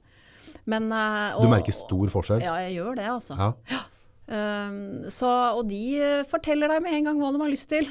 Men, 0.72 0.88
og, 0.88 1.44
Du 1.44 1.52
merker 1.52 1.76
stor 1.76 2.16
forskjell? 2.16 2.48
Ja, 2.48 2.56
jeg 2.64 2.80
gjør 2.80 2.96
det, 3.02 3.12
altså. 3.12 3.36
Ja. 3.68 3.84
Um, 4.28 5.06
så, 5.08 5.28
og 5.56 5.70
de 5.70 5.82
eh, 6.04 6.24
forteller 6.28 6.68
deg 6.68 6.82
med 6.84 6.98
en 6.98 7.06
gang 7.08 7.20
hva 7.22 7.30
de 7.32 7.40
har 7.40 7.52
lyst 7.52 7.70
til. 7.72 7.86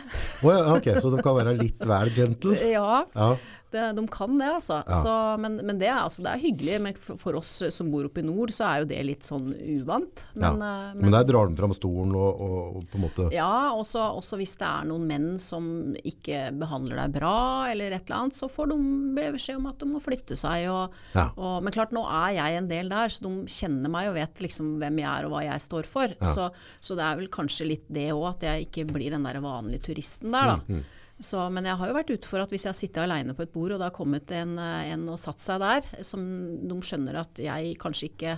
oh, 0.45 0.51
ja, 0.53 0.65
ok, 0.75 0.91
så 1.01 1.13
de 1.15 1.23
kan 1.25 1.37
være 1.39 1.55
litt 1.57 1.81
vel 1.89 2.13
gentle? 2.17 2.57
Ja, 2.77 3.05
Ja. 3.17 3.31
Det, 3.77 3.87
de 3.99 4.07
kan 4.13 4.39
det, 4.41 4.49
altså. 4.57 4.81
Ja. 4.87 4.99
Så, 5.05 5.15
men 5.43 5.59
men 5.67 5.81
det, 5.81 5.91
altså, 5.93 6.23
det 6.25 6.33
er 6.33 6.43
hyggelig. 6.43 6.77
Men 6.83 6.97
for, 6.97 7.37
oss 7.39 7.53
som 7.75 7.91
bor 7.93 8.07
oppe 8.09 8.23
i 8.23 8.27
nord, 8.27 8.53
så 8.55 8.67
er 8.71 8.83
jo 8.83 8.89
det 8.91 9.01
litt 9.07 9.27
sånn 9.27 9.51
uvant. 9.53 10.27
Men, 10.35 10.61
ja. 10.63 10.71
men, 10.95 11.05
Men 11.05 11.17
der 11.19 11.27
drar 11.29 11.51
de 11.51 11.59
fram 11.59 11.75
stolen 11.77 12.15
og, 12.17 12.41
og, 12.47 12.79
og 12.81 12.87
på 12.91 12.99
en 13.01 13.05
måte 13.07 13.29
ja, 13.35 13.51
også, 13.77 14.03
også 14.21 14.39
hvis 14.41 14.57
det 14.61 14.69
er 14.69 14.89
noen 14.89 15.07
menn 15.09 15.29
som 15.43 15.69
ikke 16.07 16.47
behandler 16.61 17.01
deg 17.03 17.17
bra, 17.19 17.35
eller 17.73 17.95
et 17.97 18.07
eller 18.07 18.25
annet, 18.27 18.39
så 18.39 18.49
får 18.53 18.73
de 18.73 18.79
beskjed 19.19 19.61
om 19.61 19.69
at 19.71 19.81
de 19.83 19.91
må 19.91 20.03
flytte 20.03 20.39
seg. 20.39 20.69
Og, 20.73 20.97
Ja. 21.17 21.29
men 21.65 21.75
klart, 21.75 21.95
nå 21.97 22.05
er 22.07 22.37
jeg 22.39 22.61
en 22.61 22.69
del 22.71 22.91
der, 22.93 23.13
så 23.13 23.27
de 23.27 23.33
kjenner 23.51 23.93
meg 23.93 24.11
og 24.11 24.17
vet 24.19 24.45
liksom 24.45 24.77
hvem 24.81 25.01
jeg 25.03 25.11
er 25.11 25.27
og 25.29 25.35
hva 25.37 25.45
jeg 25.47 25.65
står 25.67 25.89
for. 25.91 26.15
Så, 26.27 26.51
så 26.81 26.99
det 26.99 27.05
er 27.07 27.19
vel 27.21 27.31
kanskje 27.33 27.69
litt 27.73 27.87
det 27.93 28.11
òg, 28.15 28.29
at 28.35 28.47
jeg 28.49 28.69
ikke 28.69 28.87
blir 28.95 29.17
den 29.17 29.27
der 29.27 29.41
vanlige 29.45 29.89
turisten 29.91 30.33
der, 30.35 30.57
da. 30.57 30.81
Så, 31.17 31.41
men 31.49 31.65
jeg 31.65 31.79
har 31.81 31.89
jo 31.89 31.97
vært 31.97 32.11
ute 32.13 32.29
for 32.29 32.43
at 32.43 32.51
hvis 32.53 32.67
jeg 32.69 32.77
sitter 32.77 33.07
alene 33.07 33.33
på 33.37 33.47
et 33.47 33.53
bord, 33.55 33.73
og 33.73 33.81
det 33.81 33.89
har 33.89 33.97
kommet 33.97 34.33
en, 34.37 34.59
eh, 34.61 34.91
en 34.93 35.07
og 35.09 35.21
satt 35.21 35.41
seg 35.41 35.63
der, 35.63 35.89
som 36.05 36.27
de 36.61 36.77
skjønner 36.85 37.23
at 37.23 37.41
jeg 37.41 37.79
kanskje 37.81 38.11
ikke 38.11 38.37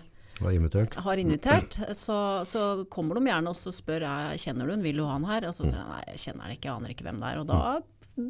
invitert. 0.54 0.94
har 0.94 1.18
invitert, 1.18 1.78
så, 1.98 2.44
så 2.46 2.64
kommer 2.90 3.18
de 3.18 3.26
gjerne 3.26 3.50
og 3.50 3.74
spør 3.74 4.06
jeg, 4.06 4.42
kjenner 4.44 4.68
du 4.68 4.76
den, 4.76 4.84
vil 4.86 5.00
du 5.00 5.06
ha 5.08 5.16
den 5.18 5.26
her? 5.26 5.48
Og 5.48 5.56
så 5.56 5.66
sier 5.66 5.80
jeg 5.80 5.88
nei, 5.88 6.02
jeg 6.12 6.22
kjenner 6.22 6.44
den 6.46 6.58
ikke, 6.58 6.68
jeg 6.68 6.76
aner 6.76 6.94
ikke 6.94 7.06
hvem 7.08 7.18
det 7.18 7.30
er. 7.32 7.40
Og 7.42 7.48
da 7.48 7.62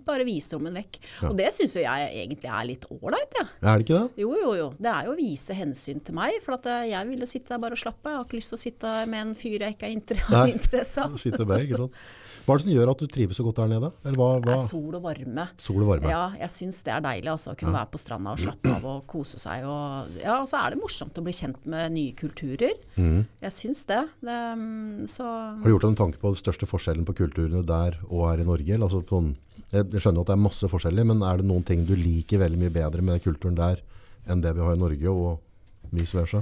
bare 0.09 0.25
viser 0.29 0.59
de 0.59 0.69
den 0.69 0.79
vekk. 0.79 0.99
Og 1.29 1.37
det 1.39 1.49
syns 1.55 1.77
jo 1.77 1.85
jeg 1.85 2.09
egentlig 2.23 2.51
er 2.53 2.69
litt 2.69 2.87
ålreit, 2.93 3.37
jeg. 3.39 3.49
Ja. 3.49 3.73
Er 3.73 3.81
det 3.83 3.87
ikke 3.87 4.01
det? 4.01 4.23
Jo, 4.25 4.33
jo, 4.41 4.55
jo. 4.59 4.69
Det 4.79 4.93
er 4.93 5.09
jo 5.09 5.15
å 5.15 5.19
vise 5.19 5.57
hensyn 5.57 6.01
til 6.05 6.17
meg. 6.19 6.39
For 6.45 6.59
at 6.59 6.69
eh, 6.71 6.87
jeg 6.93 7.11
vil 7.11 7.25
jo 7.25 7.29
sitte 7.29 7.55
der 7.55 7.63
bare 7.63 7.77
og 7.77 7.83
slappe 7.85 8.09
av. 8.09 8.15
Jeg 8.15 8.23
har 8.23 8.29
ikke 8.29 8.41
lyst 8.41 8.55
til 8.55 8.59
å 8.59 8.65
sitte 8.65 8.95
med 9.13 9.25
en 9.27 9.37
fyr 9.39 9.59
jeg 9.67 9.77
ikke 9.77 9.89
har 9.89 9.97
inter 9.97 10.25
Nei. 10.33 10.47
har 10.57 11.05
av. 11.05 11.21
Sitte 11.21 11.45
med, 11.45 11.67
ikke 11.67 11.85
sant? 11.85 12.01
Hva 12.49 12.55
er 12.55 12.63
det 12.63 12.65
som 12.65 12.71
gjør 12.73 12.91
at 12.95 13.03
du 13.03 13.11
trives 13.13 13.37
så 13.37 13.45
godt 13.45 13.59
der 13.61 13.67
nede? 13.69 13.89
Eller 14.09 14.17
hva, 14.17 14.27
Det 14.41 14.53
er 14.55 14.61
sol 14.63 14.95
og 14.97 15.03
varme. 15.05 15.45
Sol 15.61 15.83
og 15.85 15.91
varme. 15.91 16.09
Ja, 16.09 16.23
jeg 16.41 16.49
syns 16.55 16.79
det 16.87 16.95
er 16.95 17.03
deilig 17.05 17.29
altså, 17.35 17.53
å 17.53 17.59
kunne 17.61 17.75
være 17.75 17.91
på 17.93 18.01
stranda 18.01 18.33
og 18.33 18.41
slappe 18.41 18.73
av 18.73 18.87
og 18.89 19.03
kose 19.13 19.41
seg. 19.43 19.67
Og, 19.69 20.15
ja, 20.23 20.39
så 20.49 20.63
er 20.63 20.73
det 20.73 20.79
morsomt 20.81 21.21
å 21.21 21.25
bli 21.27 21.35
kjent 21.37 21.69
med 21.69 21.93
nye 21.93 22.15
kulturer. 22.17 22.73
Jeg 22.97 23.53
syns 23.53 23.85
det. 23.91 24.01
det 24.25 24.39
mm, 24.63 25.05
så 25.13 25.27
Har 25.29 25.67
du 25.67 25.75
gjort 25.75 25.85
deg 25.85 25.93
en 25.93 26.01
tanke 26.01 26.23
på 26.23 26.33
den 26.33 26.41
største 26.41 26.71
forskjellen 26.71 27.05
på 27.05 27.19
kulturene 27.21 27.61
der 27.69 28.01
og 28.09 28.31
her 28.31 28.41
i 28.41 28.49
Norge? 28.49 28.81
Altså, 28.81 29.03
sånn, 29.13 29.35
jeg 29.69 30.01
skjønner 30.01 30.25
at 30.25 30.33
det 30.33 30.39
er 30.39 30.47
masse 30.49 30.73
forskjeller, 30.73 31.11
men 31.13 31.21
er 31.29 31.43
det 31.43 31.51
noen 31.53 31.69
ting 31.69 31.85
du 31.85 31.93
liker 32.01 32.41
veldig 32.41 32.63
mye 32.65 32.73
bedre 32.73 33.05
med 33.05 33.21
kulturen 33.29 33.61
der 33.61 33.85
enn 34.25 34.41
det 34.41 34.57
vi 34.57 34.65
har 34.65 34.73
i 34.73 34.81
Norge, 34.81 35.13
og 35.13 35.93
vice 35.93 36.17
versa? 36.17 36.41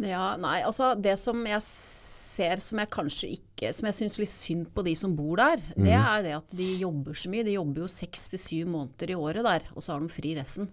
Ja, 0.00 0.36
nei, 0.40 0.60
altså 0.64 0.94
det 0.96 1.16
som 1.20 1.42
jeg 1.48 1.60
ser 1.64 2.60
som 2.62 2.80
jeg 2.80 2.88
kanskje 2.94 3.28
ikke 3.34 3.72
Som 3.74 3.88
jeg 3.90 3.96
syns 3.98 4.14
litt 4.22 4.30
synd 4.32 4.68
på 4.72 4.84
de 4.86 4.94
som 4.96 5.12
bor 5.18 5.36
der, 5.40 5.60
det 5.76 5.92
er 5.92 6.22
det 6.24 6.32
at 6.38 6.54
de 6.56 6.68
jobber 6.80 7.16
så 7.18 7.28
mye. 7.32 7.44
De 7.44 7.56
jobber 7.58 7.84
jo 7.84 7.90
seks 7.90 8.28
til 8.32 8.40
syv 8.40 8.70
måneder 8.72 9.12
i 9.12 9.18
året 9.18 9.44
der, 9.44 9.66
og 9.74 9.84
så 9.84 9.92
har 9.92 10.00
de 10.00 10.12
fri 10.12 10.32
resten. 10.38 10.70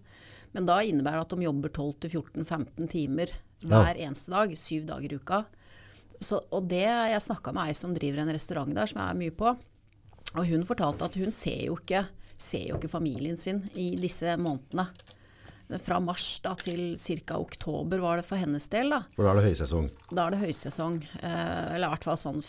Men 0.55 0.69
da 0.69 0.79
innebærer 0.79 1.19
det 1.19 1.27
at 1.27 1.36
de 1.36 1.48
jobber 1.48 1.74
12-14-15 1.75 2.88
timer 2.93 3.34
hver 3.65 4.00
eneste 4.00 4.31
dag, 4.31 4.53
syv 4.55 4.86
dager 4.88 5.12
i 5.12 5.19
uka. 5.19 5.41
Så, 6.19 6.39
og 6.50 6.69
det, 6.72 6.86
Jeg 6.88 7.25
snakka 7.25 7.51
med 7.53 7.67
ei 7.67 7.75
som 7.77 7.93
driver 7.93 8.24
en 8.24 8.31
restaurant 8.34 8.74
der, 8.74 8.88
som 8.89 9.01
jeg 9.01 9.10
er 9.12 9.19
mye 9.19 9.36
på. 9.36 9.51
Og 10.38 10.48
hun 10.48 10.65
fortalte 10.67 11.05
at 11.05 11.17
hun 11.19 11.31
ser 11.31 11.67
jo 11.67 11.77
ikke, 11.77 12.05
ser 12.38 12.69
jo 12.69 12.77
ikke 12.77 12.91
familien 12.91 13.38
sin 13.38 13.65
i 13.75 13.96
disse 14.00 14.38
månedene. 14.39 14.88
Fra 15.68 15.98
mars 16.00 16.26
da, 16.46 16.54
til 16.56 16.94
ca. 16.96 17.36
oktober 17.36 18.00
var 18.00 18.22
det 18.22 18.28
for 18.28 18.40
hennes 18.40 18.70
del. 18.72 18.94
da. 18.96 19.02
For 19.16 19.28
da 19.28 19.34
er 19.34 19.42
det 19.42 19.50
høysesong. 19.50 19.90
Da 20.12 20.24
er 20.24 20.36
det 20.36 20.44
høysesong. 20.46 21.02
Eh, 21.20 21.76
eller 21.76 21.90
i 21.90 21.92
hvert 21.92 22.08
fall 22.08 22.22
sånn 22.22 22.40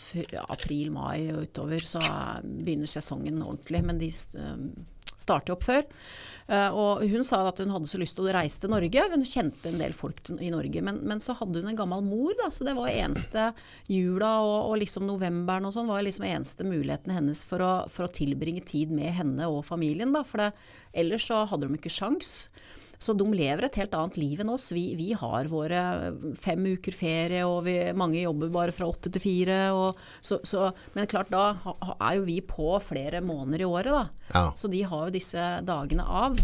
april-mai 0.45 1.33
og 1.33 1.49
utover 1.49 1.83
så 1.83 1.99
begynner 2.43 2.87
sesongen 2.87 3.43
ordentlig. 3.43 3.83
Men 3.89 3.99
de 3.99 4.07
eh, 4.07 4.63
starter 5.19 5.55
opp 5.55 5.65
før. 5.67 5.83
Eh, 6.49 6.71
og 6.73 7.03
hun 7.11 7.25
sa 7.27 7.41
at 7.49 7.59
hun 7.61 7.73
hadde 7.73 7.89
så 7.91 7.99
lyst 8.01 8.17
til 8.17 8.29
å 8.29 8.33
reise 8.33 8.63
til 8.63 8.71
Norge. 8.71 9.03
Hun 9.11 9.25
kjente 9.27 9.69
en 9.69 9.81
del 9.81 9.93
folk 9.95 10.23
i 10.39 10.51
Norge. 10.53 10.83
Men, 10.85 11.01
men 11.11 11.21
så 11.23 11.35
hadde 11.37 11.61
hun 11.61 11.69
en 11.73 11.79
gammel 11.79 12.05
mor, 12.05 12.31
da, 12.39 12.49
så 12.53 12.65
det 12.67 12.77
var 12.77 12.89
eneste 12.93 13.49
jula 13.91 14.31
og, 14.45 14.71
og 14.71 14.79
liksom 14.81 15.05
novemberen 15.09 15.67
og 15.67 15.75
sånn 15.75 15.89
var 15.91 16.05
liksom 16.07 16.25
eneste 16.29 16.67
muligheten 16.67 17.13
hennes 17.13 17.43
for 17.47 17.65
å, 17.65 17.73
for 17.91 18.07
å 18.07 18.13
tilbringe 18.15 18.63
tid 18.63 18.93
med 18.95 19.11
henne 19.19 19.51
og 19.51 19.65
familien. 19.67 20.15
Da, 20.15 20.23
for 20.27 20.45
det, 20.45 20.51
ellers 21.03 21.27
så 21.29 21.43
hadde 21.49 21.67
de 21.67 21.79
ikke 21.79 21.93
sjans. 21.93 22.47
Så 22.99 23.13
de 23.15 23.23
lever 23.31 23.63
et 23.63 23.77
helt 23.79 23.93
annet 23.95 24.17
liv 24.19 24.41
enn 24.43 24.49
oss. 24.51 24.65
Vi, 24.75 24.89
vi 24.99 25.13
har 25.15 25.47
våre 25.47 25.81
fem 26.35 26.65
uker 26.75 26.91
ferie, 26.91 27.45
og 27.47 27.61
vi, 27.63 27.77
mange 27.95 28.19
jobber 28.19 28.51
bare 28.51 28.75
fra 28.75 28.89
åtte 28.91 29.07
til 29.15 29.23
fire. 29.23 29.59
Og 29.71 30.01
så, 30.19 30.41
så, 30.43 30.65
men 30.97 31.07
klart, 31.07 31.31
da 31.31 31.53
er 31.95 32.17
jo 32.17 32.25
vi 32.27 32.41
på 32.43 32.73
flere 32.83 33.23
måneder 33.23 33.63
i 33.63 33.69
året, 33.69 33.93
da. 33.95 34.31
Ja. 34.33 34.43
Så 34.59 34.67
de 34.67 34.83
har 34.83 35.07
jo 35.07 35.15
disse 35.15 35.45
dagene 35.63 36.03
av. 36.03 36.35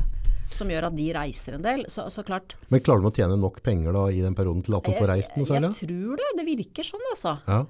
Som 0.55 0.69
gjør 0.71 0.85
at 0.87 0.95
de 0.95 1.09
reiser 1.11 1.57
en 1.57 1.63
del. 1.65 1.81
Så, 1.91 2.05
så 2.13 2.23
klart 2.23 2.53
Men 2.71 2.79
klarer 2.85 3.01
de 3.03 3.09
å 3.09 3.15
tjene 3.17 3.35
nok 3.41 3.57
penger 3.65 3.91
da 3.97 4.05
i 4.13 4.21
den 4.23 4.35
perioden 4.37 4.63
til 4.63 4.77
at 4.77 4.85
de 4.87 4.93
får 4.95 5.09
reist 5.11 5.35
noe 5.35 5.47
særlig? 5.49 5.71
Jeg 5.73 5.89
tror 5.89 6.21
det. 6.21 6.27
Det 6.37 6.45
virker 6.47 6.87
sånn, 6.87 7.03
altså. 7.11 7.33
Ja. 7.49 7.63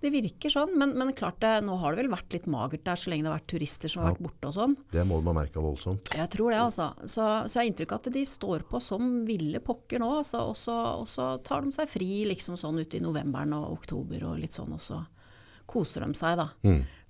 Det 0.00 0.10
virker 0.12 0.52
sånn. 0.52 0.72
Men, 0.80 0.94
men 0.96 1.12
klart 1.16 1.40
det, 1.44 1.52
nå 1.66 1.76
har 1.82 1.92
det 1.92 2.02
vel 2.02 2.12
vært 2.12 2.36
litt 2.36 2.48
magert 2.50 2.84
der 2.86 2.98
så 2.98 3.12
lenge 3.12 3.26
det 3.26 3.32
har 3.32 3.38
vært 3.38 3.50
turister 3.52 3.92
som 3.92 4.02
har 4.04 4.14
vært 4.14 4.24
borte 4.24 4.50
og 4.50 4.56
sånn. 4.56 4.76
Det 4.92 5.04
må 5.08 5.20
man 5.24 5.36
merke 5.36 5.62
voldsomt. 5.62 6.12
Jeg 6.16 6.32
tror 6.32 6.54
det, 6.54 6.60
altså. 6.64 6.88
Så, 7.04 7.26
så 7.44 7.58
jeg 7.58 7.60
har 7.60 7.70
inntrykk 7.72 7.94
av 7.94 8.02
at 8.02 8.12
de 8.16 8.24
står 8.32 8.66
på 8.70 8.80
som 8.84 9.12
ville 9.28 9.62
pokker 9.64 10.00
nå. 10.02 10.10
Altså, 10.22 10.42
og, 10.48 10.56
så, 10.58 10.76
og 11.02 11.08
så 11.10 11.30
tar 11.46 11.66
de 11.66 11.76
seg 11.76 11.90
fri 11.90 12.10
liksom 12.30 12.56
sånn 12.60 12.80
ut 12.80 12.96
i 12.96 13.02
novemberen 13.04 13.56
og 13.58 13.74
oktober 13.76 14.24
og 14.30 14.40
litt 14.40 14.56
sånn, 14.56 14.72
og 14.76 14.82
så 14.84 15.02
koser 15.70 16.02
de 16.02 16.18
seg, 16.18 16.40
da. 16.40 16.48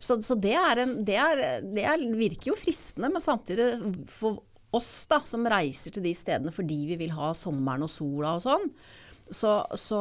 Så, 0.01 0.19
så 0.25 0.37
det, 0.37 0.53
er 0.57 0.83
en, 0.83 0.99
det, 1.07 1.17
er, 1.17 1.63
det 1.65 1.85
er, 1.89 2.03
virker 2.17 2.51
jo 2.53 2.59
fristende, 2.59 3.09
men 3.13 3.23
samtidig 3.23 3.71
for 4.11 4.43
oss 4.77 5.07
da, 5.11 5.21
som 5.27 5.47
reiser 5.51 5.95
til 5.95 6.05
de 6.05 6.13
stedene 6.15 6.53
fordi 6.55 6.85
vi 6.93 6.99
vil 7.01 7.15
ha 7.17 7.33
sommeren 7.35 7.87
og 7.87 7.91
sola 7.91 8.37
og 8.37 8.45
sånn, 8.45 8.69
så, 9.31 9.65
så 9.79 10.01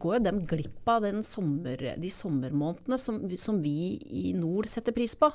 går 0.00 0.16
jo 0.18 0.22
dem 0.24 0.40
glipp 0.48 0.88
av 0.90 1.04
den 1.06 1.22
sommer, 1.26 1.80
de 2.00 2.10
sommermånedene 2.12 2.98
som, 3.00 3.20
som 3.38 3.60
vi 3.62 3.96
i 4.10 4.32
nord 4.36 4.68
setter 4.70 4.94
pris 4.96 5.14
på. 5.18 5.30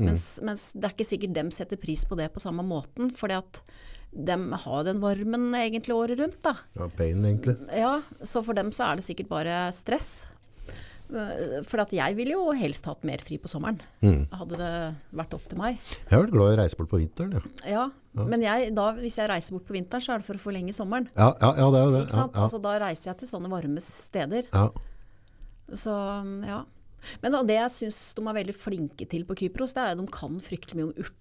Mens, 0.00 0.26
mens 0.44 0.70
det 0.76 0.88
er 0.90 0.96
ikke 0.96 1.08
sikkert 1.08 1.36
dem 1.38 1.52
setter 1.54 1.80
pris 1.80 2.04
på 2.08 2.18
det 2.18 2.30
på 2.34 2.42
samme 2.42 2.64
måten, 2.66 3.10
fordi 3.14 3.38
at 3.40 3.62
de 4.12 4.36
har 4.64 4.84
den 4.86 5.02
varmen 5.02 5.50
egentlig 5.58 5.94
året 5.94 6.20
rundt. 6.20 6.40
da. 6.44 6.54
Ja, 6.78 6.88
pain 6.96 7.20
egentlig. 7.28 7.58
Ja, 7.76 7.98
Så 8.24 8.42
for 8.46 8.56
dem 8.56 8.72
så 8.72 8.86
er 8.88 8.96
det 9.00 9.04
sikkert 9.04 9.28
bare 9.28 9.68
stress. 9.76 10.26
Eh, 11.08 11.62
For 11.64 11.80
at 11.80 11.92
jeg 11.96 12.16
ville 12.18 12.34
jo 12.34 12.50
helst 12.52 12.84
hatt 12.84 13.04
mer 13.08 13.22
fri 13.24 13.38
på 13.40 13.48
sommeren, 13.48 13.78
hadde 14.02 14.58
det 14.60 14.72
vært 15.16 15.32
opp 15.38 15.46
til 15.48 15.58
meg. 15.60 15.78
Jeg 16.04 16.12
har 16.12 16.24
vært 16.26 16.34
glad 16.34 16.50
i 16.52 16.56
å 16.56 16.60
reise 16.62 16.76
bort 16.76 16.90
på 16.92 17.00
vinteren. 17.00 17.38
Ja, 17.64 17.86
Ja, 18.18 18.24
Men 18.26 18.42
jeg, 18.42 18.72
da, 18.74 18.90
hvis 18.98 19.16
jeg 19.20 19.28
reiser 19.30 19.54
bort 19.54 19.66
på 19.68 19.76
vinteren, 19.76 20.02
så 20.02 20.12
er 20.14 20.18
det 20.18 20.26
for 20.26 20.34
å 20.34 20.42
forlenge 20.42 20.72
sommeren. 20.74 21.08
ja, 21.16 21.30
ja, 21.40 21.52
ja 21.60 21.70
det 21.70 21.78
er 21.80 21.84
jo 21.86 21.92
det. 21.94 22.02
Ja, 22.12 22.24
ja. 22.26 22.42
Altså, 22.42 22.58
da 22.60 22.78
reiser 22.82 23.12
jeg 23.12 23.18
til 23.22 23.28
sånne 23.30 23.48
varme 23.52 23.80
steder. 23.84 24.48
Ja. 24.52 24.68
Så 25.72 25.94
ja. 26.48 26.64
Men 27.22 27.32
da, 27.32 27.42
det 27.46 27.54
jeg 27.60 27.70
syns 27.70 27.98
de 28.18 28.24
er 28.26 28.34
veldig 28.40 28.54
flinke 28.56 29.06
til 29.08 29.24
på 29.24 29.36
Kypros, 29.38 29.72
det 29.76 29.84
er 29.84 29.92
at 29.94 30.00
de 30.00 30.06
kan 30.12 30.40
fryktelig 30.42 30.76
mye 30.80 30.88
om 30.88 30.94
urter 30.98 31.14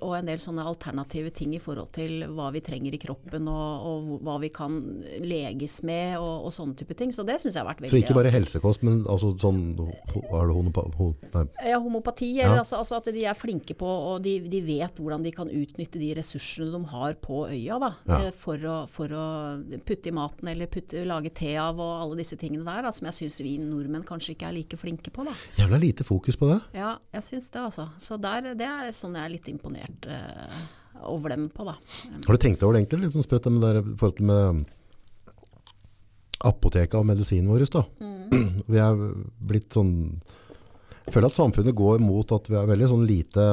og 0.00 0.14
en 0.18 0.26
del 0.28 0.40
sånne 0.42 0.64
alternative 0.66 1.30
ting 1.36 1.54
i 1.54 1.60
forhold 1.62 1.92
til 1.96 2.24
hva 2.34 2.48
vi 2.54 2.60
trenger 2.64 2.94
i 2.96 2.98
kroppen 3.00 3.48
og, 3.50 3.86
og 3.90 4.24
hva 4.26 4.36
vi 4.42 4.48
kan 4.54 4.78
leges 5.22 5.80
med 5.86 6.16
og, 6.18 6.46
og 6.48 6.52
sånne 6.54 6.76
type 6.80 6.96
ting. 6.98 7.12
Så 7.14 7.24
det 7.26 7.38
syns 7.42 7.54
jeg 7.56 7.62
har 7.62 7.68
vært 7.70 7.82
veldig 7.84 7.92
Så 7.92 8.00
ikke 8.02 8.16
bare 8.18 8.32
helsekost, 8.34 8.82
men 8.86 9.02
altså 9.10 9.32
sånn 9.40 9.60
Er 9.78 10.50
det 10.50 10.56
honopa... 10.56 10.84
Ho. 10.98 11.10
Ja, 11.64 11.78
homopati, 11.80 12.30
eller 12.40 12.58
Ja. 12.58 12.64
altså, 12.64 12.80
altså 12.80 12.98
at 12.98 13.10
de 13.14 13.24
er 13.28 13.36
flinke 13.38 13.76
på 13.78 13.86
og 13.86 14.22
de, 14.24 14.36
de 14.50 14.60
vet 14.66 14.98
hvordan 15.00 15.22
de 15.24 15.30
kan 15.34 15.48
utnytte 15.50 16.00
de 16.02 16.10
ressursene 16.18 16.70
de 16.74 16.80
har 16.92 17.14
på 17.22 17.44
øya 17.48 17.78
da, 17.82 17.92
Ja. 18.08 18.18
eh, 18.26 18.30
for, 18.34 18.58
å, 18.66 18.76
for 18.90 19.12
å 19.14 19.24
putte 19.86 20.10
i 20.10 20.14
maten 20.16 20.48
eller 20.50 20.66
putte, 20.72 21.04
lage 21.06 21.30
te 21.36 21.54
av 21.60 21.78
og 21.80 21.92
alle 22.02 22.20
disse 22.22 22.36
tingene 22.40 22.64
der, 22.66 22.82
da, 22.88 22.90
som 22.94 23.06
jeg 23.10 23.18
syns 23.22 23.40
vi 23.44 23.56
nordmenn 23.62 24.04
kanskje 24.08 24.34
ikke 24.34 24.48
er 24.50 24.56
like 24.58 24.76
flinke 24.80 25.12
på. 25.14 25.24
da. 25.28 25.34
Jævla 25.60 25.78
lite 25.82 26.04
fokus 26.06 26.36
på 26.40 26.50
det. 26.50 26.60
Ja, 26.76 26.96
jeg 27.14 27.22
syns 27.26 27.50
det, 27.54 27.60
altså. 27.70 27.88
Så 28.00 28.18
der, 28.20 28.52
det 28.58 28.66
er 28.66 28.90
sånn 28.94 29.14
jeg 29.18 29.24
er 29.28 29.34
litt 29.36 29.46
imponert 29.48 29.59
eh, 29.64 30.60
over 31.08 31.32
dem 31.34 31.48
på, 31.54 31.64
da. 31.64 31.76
Har 32.26 32.36
du 32.36 32.42
tenkt 32.42 32.62
over 32.62 32.76
det 32.76 32.84
egentlig? 32.84 33.06
Litt 33.06 33.16
sånn 33.16 33.26
sprøtt 33.26 33.48
med 33.50 33.62
det 33.62 33.72
der 33.72 33.80
i 33.80 33.96
forhold 34.00 34.18
til 34.20 34.30
med 34.30 34.64
apoteket 36.50 36.96
og 36.98 37.08
medisinen 37.08 37.50
vår. 37.52 37.66
Da. 37.72 37.84
Vi 38.70 38.80
er 38.80 39.00
blitt 39.50 39.74
sånn 39.76 39.92
Jeg 41.06 41.14
føler 41.14 41.30
at 41.30 41.36
samfunnet 41.36 41.74
går 41.74 42.00
mot 42.04 42.32
at 42.32 42.48
vi 42.48 42.56
har 42.56 42.68
veldig 42.70 42.88
sånn 42.92 43.06
lite 43.08 43.46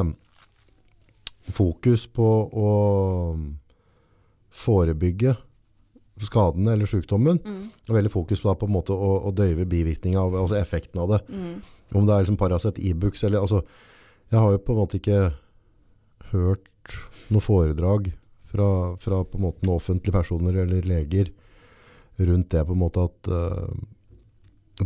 fokus 1.47 2.03
på 2.11 2.27
å 2.51 2.71
forebygge 4.57 5.33
skadene 6.25 6.73
eller 6.75 6.89
sykdommen. 6.89 7.39
Og 7.87 7.95
veldig 7.95 8.11
fokus 8.13 8.41
på, 8.43 8.49
da, 8.51 8.57
på 8.59 8.67
en 8.67 8.75
måte 8.75 8.93
å, 8.93 9.11
å 9.29 9.33
døyve 9.33 9.65
bivirkninger 9.69 10.19
av 10.19 10.37
altså 10.43 10.59
effekten 10.59 11.01
av 11.01 11.15
det. 11.15 11.21
Om 11.95 12.07
det 12.07 12.13
er 12.13 12.25
liksom 12.25 12.39
Paracet, 12.39 12.79
Ibux 12.83 13.23
eller 13.23 13.39
altså, 13.39 13.63
Jeg 14.31 14.39
har 14.39 14.51
jo 14.51 14.59
på 14.59 14.73
en 14.73 14.81
måte 14.81 14.97
ikke 14.99 15.19
hørt 16.31 16.95
noen 17.33 17.43
foredrag 17.43 18.11
fra, 18.47 18.95
fra 19.01 19.21
på 19.27 19.39
en 19.39 19.45
måte 19.47 19.65
noen 19.65 19.81
offentlige 19.81 20.15
personer 20.15 20.63
eller 20.63 20.87
leger 20.87 21.31
rundt 22.17 22.49
det 22.53 22.63
på 22.65 22.73
en 22.73 22.81
måte 22.81 23.03
at 23.05 23.29
uh, 23.29 23.69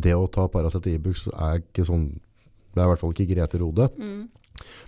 det 0.01 0.13
å 0.15 0.27
ta 0.31 0.47
Paracet 0.51 0.87
Ibux 0.91 1.27
er 1.31 1.61
ikke 1.61 1.85
sånn 1.87 2.13
Det 2.71 2.79
er 2.79 2.85
i 2.85 2.91
hvert 2.93 3.01
fall 3.01 3.11
ikke 3.11 3.27
Grete 3.33 3.59
Rode. 3.59 3.89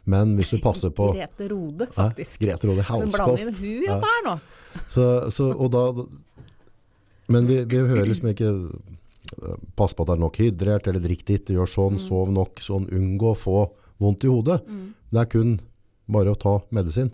Men 0.07 0.35
hvis 0.37 0.53
du 0.53 0.61
passer 0.63 0.93
på 0.95 1.09
Grete 1.11 1.49
Rode, 1.51 1.89
faktisk. 1.91 2.37
Eh, 2.39 2.47
Grete 2.47 2.69
Rode, 2.69 2.85
hun 2.87 3.09
dette 3.83 4.13
nå? 4.23 4.35
Så, 4.89 5.07
så, 5.33 5.49
og 5.51 5.67
da, 5.73 5.81
men 7.35 7.49
vi, 7.49 7.59
vi 7.67 7.81
hører 7.81 8.07
liksom 8.07 8.31
ikke 8.31 8.53
eh, 8.53 9.59
Pass 9.75 9.93
på 9.93 10.05
at 10.05 10.13
det 10.13 10.15
er 10.15 10.23
nok 10.23 10.39
hydrert, 10.39 10.87
eller 10.87 11.03
drikk 11.03 11.25
ditt, 11.27 11.51
gjør 11.51 11.69
sånn, 11.69 11.99
sov 12.01 12.31
nok, 12.33 12.63
sånn, 12.63 12.87
unngå 12.95 13.33
å 13.33 13.37
få 13.37 13.59
vondt 14.03 14.23
i 14.23 14.31
hodet. 14.31 14.61
Det 15.11 15.21
er 15.21 15.29
kun 15.35 15.57
bare 16.11 16.33
å 16.33 16.39
ta 16.39 16.57
medisin. 16.75 17.11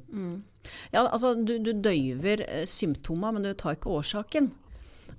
Ja, 0.93 1.05
altså 1.05 1.35
du, 1.35 1.57
du 1.63 1.71
døyver 1.73 2.43
symptomer, 2.69 3.33
men 3.35 3.45
du 3.45 3.53
tar 3.57 3.77
ikke 3.77 3.93
årsaken. 3.99 4.51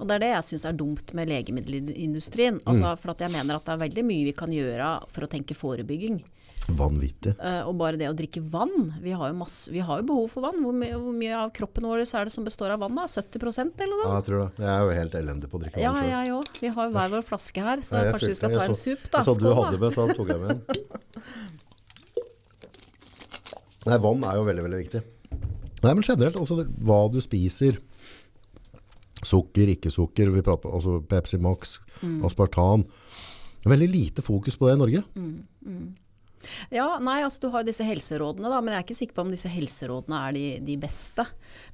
Og 0.00 0.08
det 0.08 0.16
er 0.16 0.22
det 0.22 0.28
jeg 0.32 0.46
syns 0.48 0.66
er 0.68 0.76
dumt 0.80 1.12
med 1.16 1.28
legemiddelindustrien. 1.28 2.60
Altså, 2.64 2.94
For 3.00 3.12
at 3.12 3.24
jeg 3.24 3.32
mener 3.34 3.58
at 3.58 3.66
det 3.66 3.74
er 3.74 3.82
veldig 3.82 4.04
mye 4.08 4.28
vi 4.30 4.36
kan 4.36 4.52
gjøre 4.54 4.92
for 5.12 5.26
å 5.26 5.30
tenke 5.30 5.56
forebygging. 5.56 6.22
Vanvittig. 6.76 7.32
Uh, 7.40 7.66
og 7.68 7.74
bare 7.80 7.98
det 7.98 8.08
å 8.08 8.14
drikke 8.16 8.42
vann. 8.52 8.92
Vi 9.02 9.12
har 9.16 9.32
jo, 9.32 9.36
masse, 9.40 9.72
vi 9.72 9.82
har 9.84 10.00
jo 10.00 10.06
behov 10.10 10.28
for 10.32 10.44
vann. 10.44 10.60
Hvor 10.64 10.76
mye, 10.76 10.96
hvor 11.00 11.16
mye 11.16 11.36
av 11.42 11.52
kroppen 11.56 11.88
vår 11.88 12.04
er 12.04 12.28
det 12.28 12.34
som 12.34 12.46
består 12.46 12.74
av 12.74 12.84
vann? 12.84 12.96
da? 12.96 13.06
70% 13.10 13.84
eller 13.84 13.96
noe? 13.96 14.06
Ja, 14.06 14.20
jeg 14.20 14.28
tror 14.28 14.42
det. 14.42 14.64
Jeg 14.64 14.70
er 14.72 14.84
jo 14.84 14.96
helt 15.00 15.18
elendig 15.20 15.50
på 15.50 15.60
å 15.60 15.64
drikke 15.64 15.82
Ja, 15.82 15.92
vann 15.92 16.04
selv. 16.04 16.14
jeg 16.14 16.36
òg. 16.38 16.62
Vi 16.64 16.72
har 16.76 16.88
jo 16.88 16.96
hver 16.96 17.12
vår 17.16 17.26
flaske 17.26 17.66
her, 17.66 17.84
så 17.84 17.96
Ja, 17.96 18.04
jeg 18.06 18.16
kanskje 18.16 18.32
vi 18.32 18.40
skal 18.40 18.56
ta 18.56 18.64
en 18.68 18.78
sup, 18.78 19.04
da. 19.10 19.20
Jeg 19.20 19.28
så 19.28 19.36
du 19.40 19.50
hadde 19.50 19.82
med, 19.82 19.96
så 19.96 20.08
tok 20.14 20.32
jeg 20.34 20.44
med 20.44 20.56
en. 20.56 20.64
Nei, 23.86 23.98
vann 23.98 24.24
er 24.28 24.36
jo 24.36 24.44
veldig, 24.44 24.64
veldig 24.66 24.80
viktig. 24.82 25.02
Nei, 25.82 25.94
men 25.94 26.04
generelt, 26.04 26.36
altså 26.36 26.58
hva 26.84 26.98
du 27.12 27.20
spiser, 27.24 27.78
sukker, 29.24 29.68
ikke 29.74 29.92
sukker, 29.92 30.30
vi 30.32 30.42
prater 30.44 30.72
altså 30.72 30.98
Pepsi 31.08 31.38
Max, 31.40 31.78
Mm. 32.02 32.24
aspartan. 32.24 32.84
Veldig 33.68 33.88
lite 33.92 34.22
fokus 34.24 34.56
på 34.56 34.68
det 34.68 34.74
i 34.76 34.80
Norge. 34.80 35.02
Ja, 36.72 36.98
nei, 37.02 37.18
altså 37.26 37.42
du 37.44 37.48
har 37.52 37.62
jo 37.64 37.68
disse 37.68 37.84
helserådene, 37.84 38.48
da, 38.48 38.60
men 38.64 38.72
jeg 38.74 38.80
er 38.80 38.86
ikke 38.86 38.96
sikker 38.96 39.16
på 39.18 39.24
om 39.26 39.32
disse 39.32 39.50
helserådene 39.52 40.20
er 40.28 40.36
de, 40.36 40.44
de 40.64 40.76
beste. 40.80 41.26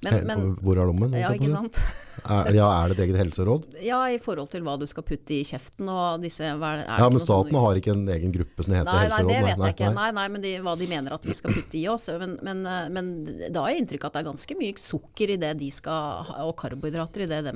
Men, 0.03 0.17
men 0.27 0.45
Hvor 0.65 0.81
er 0.83 0.89
lommen? 0.91 1.15
ja, 1.17 1.31
ikke 1.37 1.53
sant? 1.53 1.81
Er, 2.27 2.49
ja, 2.57 2.65
er 2.83 2.91
det 2.91 2.97
et 2.97 3.01
eget 3.05 3.19
helseråd? 3.21 3.67
Ja, 3.85 4.01
i 4.11 4.17
forhold 4.19 4.49
til 4.51 4.65
hva 4.67 4.73
du 4.81 4.83
skal 4.91 5.05
putte 5.07 5.35
i 5.37 5.45
kjeften 5.47 5.87
og 5.93 6.25
disse 6.25 6.43
er, 6.43 6.57
er 6.59 6.81
Ja, 6.83 7.07
men 7.13 7.21
staten 7.21 7.21
sånn- 7.21 7.29
staten 7.53 7.59
har 7.63 7.79
ikke 7.79 7.93
en 7.93 8.03
egen 8.17 8.33
gruppe 8.35 8.65
som 8.67 8.75
heter 8.75 8.89
Nei, 8.89 8.95
nei, 8.97 9.05
helseråd. 9.05 9.29
det 9.31 9.43
vet 9.45 9.63
jeg 9.67 9.77
ikke. 9.77 9.91
Nei, 9.95 10.09
nei, 10.17 10.25
men 10.35 10.43
de, 10.43 10.53
hva 10.65 10.75
de 10.81 10.89
mener 10.91 11.15
at 11.15 11.29
vi 11.29 11.37
skal 11.39 11.55
putte 11.55 11.79
i 11.79 11.85
oss. 11.93 12.09
Men, 12.19 12.35
men, 12.43 12.65
eh, 12.67 12.89
men 12.97 13.13
da 13.55 13.63
har 13.63 13.71
jeg 13.77 13.85
inntrykk 13.85 14.09
av 14.09 14.11
at 14.11 14.17
det 14.19 14.23
er 14.25 14.29
ganske 14.33 14.59
mye 14.59 14.83
sukker 14.89 15.35
i 15.37 15.39
det 15.45 15.53
de 15.61 15.71
skal 15.77 16.33
og 16.49 16.57
karbohydrater 16.59 17.27
i 17.29 17.31
det 17.31 17.43
de 17.47 17.55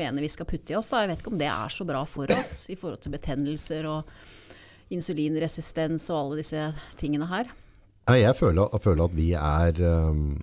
mener 0.00 0.24
vi 0.24 0.32
skal 0.32 0.48
putte 0.48 0.72
i 0.72 0.78
oss. 0.80 0.88
Da. 0.94 1.02
Jeg 1.04 1.12
vet 1.12 1.26
ikke 1.26 1.34
om 1.34 1.40
det 1.44 1.50
er 1.52 1.76
så 1.76 1.84
bra 1.92 2.06
for 2.08 2.32
oss 2.38 2.54
i 2.72 2.78
forhold 2.80 3.02
til 3.04 3.12
betennelser 3.18 3.90
og 3.92 4.08
insulinresistens 4.94 6.08
og 6.12 6.18
alle 6.22 6.40
disse 6.42 6.62
tingene 7.00 7.28
her. 7.30 7.50
Jeg 8.08 8.36
føler, 8.38 8.70
jeg 8.72 8.80
føler 8.86 9.04
at 9.04 9.16
vi 9.16 9.26
er 9.36 9.80
um, 10.08 10.38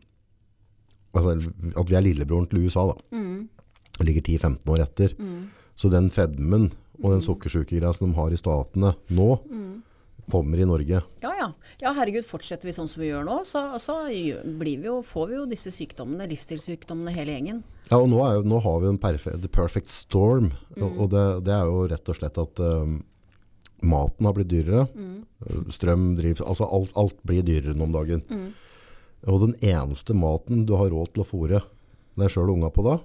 altså, 1.17 1.49
At 1.79 1.89
vi 1.89 1.95
er 1.97 2.03
lillebroren 2.05 2.45
til 2.51 2.65
USA, 2.65 2.83
da. 2.91 2.99
Mm. 3.15 3.47
Ligger 4.05 4.21
10-15 4.21 4.69
år 4.75 4.83
etter. 4.83 5.15
Så 5.75 5.89
den 5.89 6.11
fedmen 6.13 6.69
og 7.01 7.11
den 7.15 7.23
sukkersykegreia 7.25 7.91
som 7.95 8.11
de 8.11 8.15
har 8.19 8.31
i 8.31 8.39
statene 8.39 8.93
nå, 9.17 9.29
Mm. 9.49 9.81
kommer 10.31 10.57
i 10.57 10.65
Norge. 10.65 11.01
Ja, 11.21 11.31
ja. 11.37 11.47
ja, 11.81 11.91
herregud, 11.93 12.25
fortsetter 12.25 12.65
vi 12.65 12.73
sånn 12.73 12.87
som 12.89 13.01
vi 13.03 13.09
gjør 13.11 13.25
nå, 13.27 13.39
så, 13.45 13.77
så 13.81 13.97
blir 14.07 14.79
vi 14.81 14.87
jo, 14.87 15.01
får 15.05 15.27
vi 15.29 15.35
jo 15.35 15.43
disse 15.49 15.69
sykdommene, 15.75 16.25
livsstilssykdommene 16.31 17.13
hele 17.13 17.35
gjengen. 17.35 17.59
Ja, 17.91 17.99
og 17.99 18.07
nå, 18.09 18.21
er 18.25 18.39
jo, 18.39 18.45
nå 18.49 18.61
har 18.63 18.79
vi 18.81 18.89
en 18.89 18.97
perfect, 19.01 19.41
the 19.43 19.51
perfect 19.51 19.91
storm. 19.91 20.51
Mm. 20.75 20.81
Og, 20.87 20.97
og 21.03 21.11
det, 21.13 21.25
det 21.45 21.53
er 21.53 21.69
jo 21.69 21.83
rett 21.91 22.09
og 22.09 22.17
slett 22.17 22.39
at 22.41 22.63
um, 22.65 22.95
maten 23.83 24.27
har 24.27 24.35
blitt 24.37 24.51
dyrere. 24.51 24.85
Mm. 24.95 25.69
Strøm, 25.73 26.07
drivstoff, 26.19 26.49
altså 26.53 26.69
alt, 26.77 26.95
alt 26.99 27.17
blir 27.27 27.45
dyrere 27.45 27.75
nå 27.75 27.87
om 27.87 27.95
dagen. 27.95 28.23
Mm. 28.29 28.49
Og 29.31 29.41
den 29.47 29.55
eneste 29.65 30.15
maten 30.17 30.65
du 30.69 30.75
har 30.77 30.91
råd 30.93 31.15
til 31.15 31.23
å 31.23 31.27
fôre 31.27 31.63
deg 32.15 32.31
sjøl 32.31 32.51
og 32.51 32.59
unga 32.59 32.71
på 32.71 32.85
da, 32.85 32.99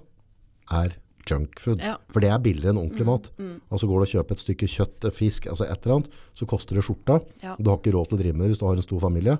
er 0.81 0.97
junkfood. 1.27 1.81
Ja. 1.83 1.97
For 2.13 2.23
det 2.23 2.31
er 2.31 2.41
billigere 2.43 2.73
enn 2.73 2.81
ordentlig 2.81 3.07
mat. 3.07 3.29
Altså 3.69 3.89
går 3.89 4.01
du 4.01 4.05
og 4.07 4.13
kjøper 4.15 4.37
et 4.37 4.43
stykke 4.43 4.69
kjøtt, 4.71 5.07
fisk, 5.15 5.47
altså 5.51 5.67
et 5.67 5.85
eller 5.85 5.99
annet, 5.99 6.19
så 6.37 6.47
koster 6.49 6.77
det 6.77 6.85
skjorta. 6.87 7.19
Ja. 7.43 7.55
Du 7.59 7.71
har 7.71 7.79
ikke 7.81 7.93
råd 7.95 8.11
til 8.11 8.17
å 8.17 8.21
drive 8.23 8.37
med 8.37 8.45
det 8.47 8.53
hvis 8.53 8.61
du 8.61 8.67
har 8.69 8.77
en 8.79 8.85
stor 8.85 9.03
familie. 9.03 9.37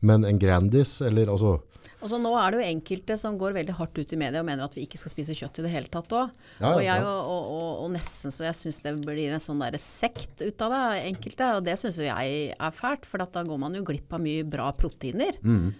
Men 0.00 0.24
en 0.24 0.38
Grandis, 0.38 1.00
eller 1.02 1.30
altså 1.32 1.56
Og 1.98 2.12
nå 2.22 2.30
er 2.38 2.52
det 2.54 2.60
jo 2.60 2.66
enkelte 2.68 3.16
som 3.18 3.38
går 3.38 3.56
veldig 3.56 3.74
hardt 3.80 3.98
ut 3.98 4.12
i 4.14 4.18
media 4.20 4.42
og 4.44 4.46
mener 4.46 4.68
at 4.68 4.76
vi 4.76 4.84
ikke 4.86 5.00
skal 5.00 5.10
spise 5.10 5.34
kjøtt 5.34 5.58
i 5.58 5.64
det 5.66 5.72
hele 5.72 5.90
tatt 5.90 6.12
òg. 6.14 6.36
Ja, 6.60 6.70
og, 6.70 6.82
ja, 6.84 6.92
jeg, 6.92 7.02
ja. 7.02 7.10
og, 7.10 7.32
og, 7.32 7.48
og, 7.56 7.72
og 7.84 7.90
nesten 7.96 8.34
så 8.34 8.46
jeg 8.46 8.58
syns 8.60 8.78
det 8.84 8.94
blir 9.02 9.34
en 9.34 9.42
sånn 9.42 9.64
sekt 9.82 10.44
ut 10.44 10.64
av 10.66 10.74
det, 10.74 10.84
enkelte. 11.10 11.50
Og 11.58 11.66
det 11.66 11.74
syns 11.80 11.98
jo 11.98 12.06
jeg 12.06 12.38
er 12.54 12.74
fælt, 12.74 13.08
for 13.10 13.24
at 13.24 13.34
da 13.34 13.42
går 13.48 13.60
man 13.64 13.74
jo 13.74 13.82
glipp 13.86 14.14
av 14.14 14.22
mye 14.22 14.46
bra 14.46 14.70
proteiner. 14.78 15.40
Mm. 15.42 15.72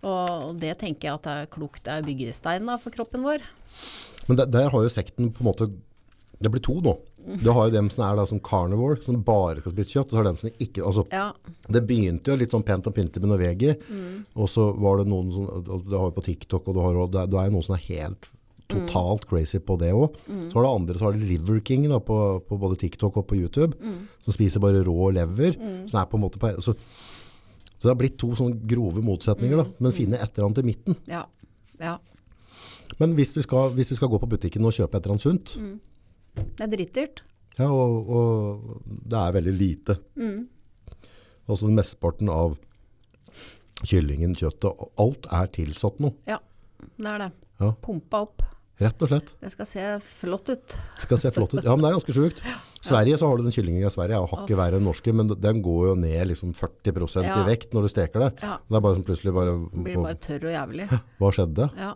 Og, 0.00 0.28
og 0.48 0.58
det 0.60 0.74
tenker 0.80 1.10
jeg 1.10 1.20
at 1.20 1.28
det 1.28 1.36
er 1.44 1.52
klokt, 1.52 1.84
det 1.86 1.94
er 1.94 2.06
byggestein 2.06 2.66
da, 2.66 2.78
for 2.80 2.94
kroppen 2.94 3.22
vår. 3.26 3.44
Men 4.26 4.40
der, 4.40 4.50
der 4.50 4.70
har 4.72 4.84
jo 4.84 4.92
sekten 4.92 5.30
på 5.34 5.44
en 5.44 5.48
måte 5.50 5.70
Det 6.40 6.50
blir 6.50 6.62
to 6.64 6.78
nå. 6.80 6.94
Du 7.42 7.50
har 7.52 7.68
jo 7.68 7.74
dem 7.74 7.90
som 7.92 8.04
er 8.06 8.18
da 8.18 8.24
som 8.26 8.40
carnivore, 8.42 8.98
som 9.04 9.18
bare 9.26 9.60
skal 9.60 9.74
spise 9.74 9.94
kjøtt. 9.94 10.10
Og 10.10 10.14
så 10.14 10.20
har 10.20 10.28
dem 10.30 10.40
som 10.40 10.50
ikke 10.66 10.84
altså, 10.86 11.06
Ja, 11.12 11.30
Det 11.68 11.84
begynte 11.86 12.32
jo 12.32 12.40
litt 12.40 12.54
sånn 12.54 12.66
pent 12.66 12.88
og 12.88 12.96
pyntelig 12.96 13.22
med 13.24 13.32
Norvegi. 13.34 13.74
Mm. 13.90 14.18
Og 14.34 14.50
så 14.50 14.70
var 14.76 15.00
det 15.00 15.08
noen 15.12 15.32
som 15.34 15.48
Du 15.86 15.96
har 15.96 16.08
jo 16.08 16.16
på 16.16 16.26
TikTok, 16.26 16.68
og 16.68 16.76
du 16.76 16.82
har, 16.84 17.00
det 17.14 17.26
det 17.30 17.40
er 17.40 17.50
jo 17.50 17.56
noen 17.58 17.66
som 17.66 17.76
er 17.78 17.86
helt 17.88 18.30
totalt 18.70 19.24
crazy 19.26 19.58
på 19.58 19.74
det 19.80 19.90
òg. 19.92 20.14
Så 20.50 20.58
har 20.58 20.66
det 20.66 20.74
andre, 20.74 20.98
så 20.98 21.08
har 21.08 21.16
det 21.16 21.26
Liver 21.26 21.60
King 21.66 21.88
da, 21.90 21.98
på, 21.98 22.16
på 22.46 22.58
både 22.60 22.78
TikTok 22.78 23.16
og 23.18 23.26
på 23.26 23.38
YouTube, 23.40 23.74
som 24.22 24.34
spiser 24.36 24.62
bare 24.62 24.84
rå 24.86 25.10
lever. 25.16 25.58
Som 25.90 25.98
er 26.00 26.06
på 26.10 26.18
en 26.18 26.22
måte 26.22 26.38
på, 26.38 26.52
så, 26.62 26.76
så 27.74 27.82
det 27.88 27.90
har 27.90 27.98
blitt 27.98 28.18
to 28.20 28.30
sånne 28.38 28.62
grove 28.70 29.02
motsetninger, 29.02 29.58
da. 29.58 29.66
Men 29.82 29.96
finne 29.96 30.20
et 30.20 30.30
eller 30.30 30.50
annet 30.50 30.62
i 30.62 30.68
midten. 30.70 30.96
ja, 31.10 31.24
ja. 31.80 31.98
Men 32.98 33.14
hvis 33.16 33.30
vi, 33.36 33.42
skal, 33.46 33.70
hvis 33.72 33.92
vi 33.92 33.96
skal 33.96 34.10
gå 34.12 34.18
på 34.20 34.28
butikken 34.28 34.64
og 34.66 34.74
kjøpe 34.76 34.98
et 34.98 35.04
eller 35.06 35.14
annet 35.14 35.22
sunt, 35.24 35.52
Det 36.36 36.64
er 36.66 36.72
dritdyrt. 36.74 37.22
Ja, 37.58 37.66
og, 37.68 38.08
og 38.08 38.84
det 39.10 39.18
er 39.20 39.34
veldig 39.36 39.54
lite. 39.56 39.96
Altså 41.50 41.68
mesteparten 41.72 42.30
av 42.32 42.54
kyllingen, 43.86 44.36
kjøttet, 44.38 44.70
og 44.70 44.92
alt 45.00 45.26
er 45.34 45.50
tilsatt 45.54 46.00
noe. 46.04 46.14
Ja, 46.28 46.38
det 47.00 47.10
er 47.14 47.22
det. 47.26 47.30
Ja. 47.60 47.72
Pumpa 47.84 48.24
opp. 48.26 48.44
Rett 48.80 49.02
og 49.04 49.10
slett. 49.10 49.34
Det 49.42 49.50
skal 49.52 49.66
se 49.68 49.82
flott 50.00 50.48
ut. 50.48 50.74
Skal 51.02 51.18
se 51.20 51.30
flott 51.34 51.52
ut. 51.52 51.60
Ja, 51.66 51.74
men 51.76 51.84
det 51.84 51.90
er 51.90 51.98
ganske 51.98 52.14
sjukt. 52.16 52.38
Sverige 52.80 53.18
så 53.20 53.28
har 53.28 53.36
du 53.36 53.44
den 53.44 53.52
kyllingen 53.52 53.84
i 53.84 53.90
Sverige, 53.92 54.16
er 54.16 54.30
hakket 54.30 54.56
verre 54.56 54.78
enn 54.80 54.86
norske, 54.88 55.12
men 55.12 55.28
den 55.28 55.60
går 55.64 55.90
jo 55.90 55.96
ned 56.00 56.30
liksom 56.30 56.54
40 56.56 57.26
Ja. 57.26 57.42
i 57.42 57.44
vekt 57.50 57.74
når 57.76 57.84
du 57.84 57.90
steker 57.92 58.24
det. 58.24 58.30
Ja. 58.40 58.56
Det 58.64 58.78
er 58.78 58.84
bare 58.86 58.96
som 58.96 59.04
plutselig 59.04 59.34
bare, 59.36 59.52
Blir 59.74 60.00
bare 60.00 60.16
tørr 60.16 60.48
og 60.48 60.54
jævlig. 60.54 60.86
Hva 61.20 61.32
skjedde? 61.36 61.68
Ja. 61.76 61.92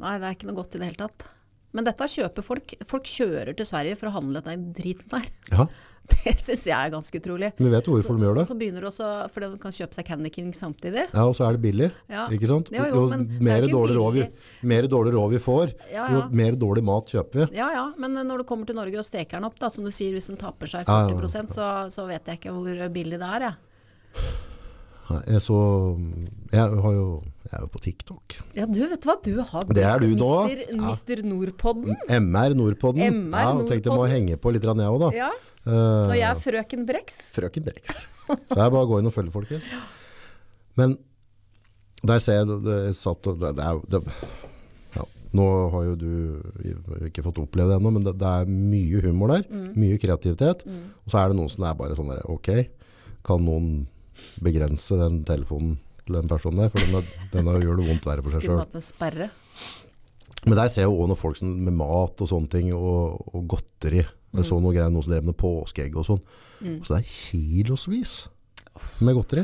Nei, 0.00 0.14
det 0.22 0.28
er 0.28 0.36
ikke 0.38 0.46
noe 0.52 0.58
godt 0.60 0.76
i 0.76 0.78
det 0.78 0.86
hele 0.92 1.00
tatt. 1.02 1.26
Men 1.72 1.86
dette 1.86 2.06
kjøper 2.10 2.42
folk. 2.42 2.72
Folk 2.84 3.04
kjører 3.06 3.54
til 3.56 3.66
Sverige 3.68 3.96
for 4.00 4.10
å 4.10 4.16
handle 4.18 4.40
den 4.42 4.72
driten 4.74 5.08
der. 5.12 5.30
Ja, 5.54 5.66
Det 6.10 6.32
syns 6.42 6.64
jeg 6.66 6.74
er 6.74 6.90
ganske 6.90 7.18
utrolig. 7.20 7.52
men 7.58 7.68
vi 7.68 7.70
vet 7.70 7.86
hvorfor 7.86 8.16
de 8.18 8.24
gjør 8.24 8.32
Og 8.32 8.38
det. 8.40 8.44
så 8.48 8.54
begynner 8.58 8.86
også, 8.88 9.08
fordi 9.30 9.50
de 9.52 9.58
kan 9.62 9.74
kjøpe 9.76 9.94
seg 9.94 10.06
Candy 10.08 10.30
King 10.34 10.48
samtidig. 10.56 11.04
Ja, 11.12 11.22
og 11.28 11.36
så 11.38 11.44
er 11.46 11.54
det 11.54 11.60
billig, 11.62 11.90
Ja. 12.10 12.24
ikke 12.34 12.48
sant? 12.50 12.72
Jo, 12.74 12.82
jo, 12.88 12.94
jo 12.96 13.04
er 13.14 13.22
mer 13.46 13.66
dårlig, 13.70 13.94
råd 13.94 14.16
vi, 14.16 14.24
råd 15.14 15.30
vi 15.36 15.38
får, 15.44 15.74
Ja, 15.92 16.08
jo 16.10 16.24
mer 16.34 16.56
dårlig 16.58 16.82
mat 16.88 17.06
kjøper 17.14 17.44
vi. 17.44 17.46
Ja 17.60 17.68
ja, 17.76 17.84
men 18.00 18.16
når 18.26 18.42
du 18.42 18.44
kommer 18.48 18.66
til 18.66 18.74
Norge 18.80 18.98
og 18.98 19.06
steker 19.06 19.38
den 19.38 19.46
opp, 19.46 19.60
da, 19.62 19.68
som 19.70 19.84
du 19.86 19.90
sier, 19.94 20.10
hvis 20.16 20.26
den 20.32 20.40
tapper 20.40 20.66
seg 20.66 20.82
Ja, 20.88 21.04
ja, 21.06 21.14
40% 21.14 21.54
så, 21.54 21.68
så 21.94 22.08
vet 22.10 22.26
jeg 22.26 22.40
ikke 22.40 22.56
hvor 22.58 22.88
billig 22.90 23.20
det 23.20 23.30
er, 23.30 23.46
jeg. 23.50 23.54
Nei, 25.10 25.22
Jeg, 25.36 25.42
så, 25.46 25.60
jeg, 26.50 26.80
har 26.82 26.92
jo, 26.96 27.06
jeg 27.50 27.58
er 27.58 27.62
jo 27.64 27.70
på 27.74 27.80
TikTok. 27.82 28.34
Ja, 28.54 28.64
du 28.70 28.80
vet 28.86 29.06
hva, 29.08 29.16
du 29.26 29.32
har 29.42 29.64
Det 29.74 29.82
er 29.82 30.02
du 30.02 30.12
nå. 30.14 30.32
Mister, 30.46 30.64
Ja. 30.70 30.80
Mister 30.86 31.22
Nordpodden. 31.26 31.96
MR 32.08 32.54
Nordpodden. 32.54 33.02
MR 33.30 33.42
ja, 33.42 33.54
og 33.56 33.66
tenkte 33.66 33.90
jeg 33.90 33.98
må 33.98 34.06
henge 34.10 34.38
på 34.38 34.52
litt, 34.54 34.62
jeg 34.62 34.86
òg, 34.86 35.00
da. 35.02 35.10
Ja, 35.16 35.30
Eh, 35.68 36.06
og 36.08 36.14
jeg 36.16 36.24
er 36.24 36.38
frøken 36.40 36.86
Brex. 36.88 37.16
Frøken 37.36 37.64
Brex. 37.66 38.04
Så 38.30 38.56
jeg 38.56 38.72
bare 38.72 38.86
gå 38.88 39.00
inn 39.00 39.10
og 39.10 39.12
følge, 39.12 39.32
folkens. 39.34 39.68
Men 40.78 40.94
der 42.06 42.22
ser 42.22 42.40
jeg 42.40 42.48
det, 42.48 42.58
det, 42.64 42.78
satt, 42.96 43.26
og 43.28 43.40
det, 43.42 43.50
det 43.58 43.66
er 43.66 44.06
ja, 44.96 45.04
Nå 45.36 45.46
har 45.74 45.84
jo 45.90 45.96
du 46.00 46.12
ikke 47.10 47.24
fått 47.26 47.42
oppleve 47.42 47.74
det 47.74 47.76
ennå, 47.80 47.92
men 47.98 48.06
det, 48.06 48.16
det 48.22 48.30
er 48.40 48.48
mye 48.48 49.02
humor 49.04 49.34
der. 49.34 49.44
Mm. 49.50 49.66
Mye 49.76 50.00
kreativitet. 50.00 50.64
Og 50.64 51.12
så 51.12 51.20
er 51.20 51.30
det 51.32 51.40
noen 51.42 51.52
som 51.52 51.66
er 51.68 51.76
bare 51.78 51.98
sånn 51.98 52.08
der 52.14 52.24
Ok, 52.32 52.50
kan 53.26 53.44
noen 53.44 53.70
begrense 54.42 54.96
den 55.00 55.20
telefonen 55.28 55.76
til 56.10 56.18
den 56.20 56.30
personen 56.30 56.64
der? 56.64 56.72
For 56.74 56.82
denne, 56.84 57.02
denne 57.32 57.56
gjør 57.62 57.78
det 57.80 57.86
vondt 57.92 58.08
verre 58.10 58.24
for 58.26 58.34
seg 58.34 58.42
Skulle 58.42 58.56
sjøl. 58.58 58.64
hatt 58.66 58.76
en 58.80 58.84
sperre. 58.90 59.30
Men 60.46 60.56
der 60.56 60.70
ser 60.72 60.86
jeg 60.86 60.90
også 60.92 61.08
noen 61.10 61.20
folk 61.20 61.36
som, 61.38 61.50
med 61.66 61.74
mat 61.76 62.22
og 62.24 62.28
sånne 62.30 62.48
ting, 62.52 62.70
og, 62.74 63.20
og 63.36 63.46
godteri. 63.54 64.02
Jeg 64.30 64.46
så 64.46 64.56
noe 64.62 64.72
greier, 64.72 64.92
noen 64.92 65.04
som 65.04 65.12
drev 65.12 65.26
med 65.26 65.36
påskeegg 65.40 65.96
og 66.00 66.06
sånn. 66.06 66.20
Så 66.84 66.92
det 66.94 67.00
er 67.00 67.08
kilosvis 67.10 68.14
med 69.04 69.16
godteri. 69.18 69.42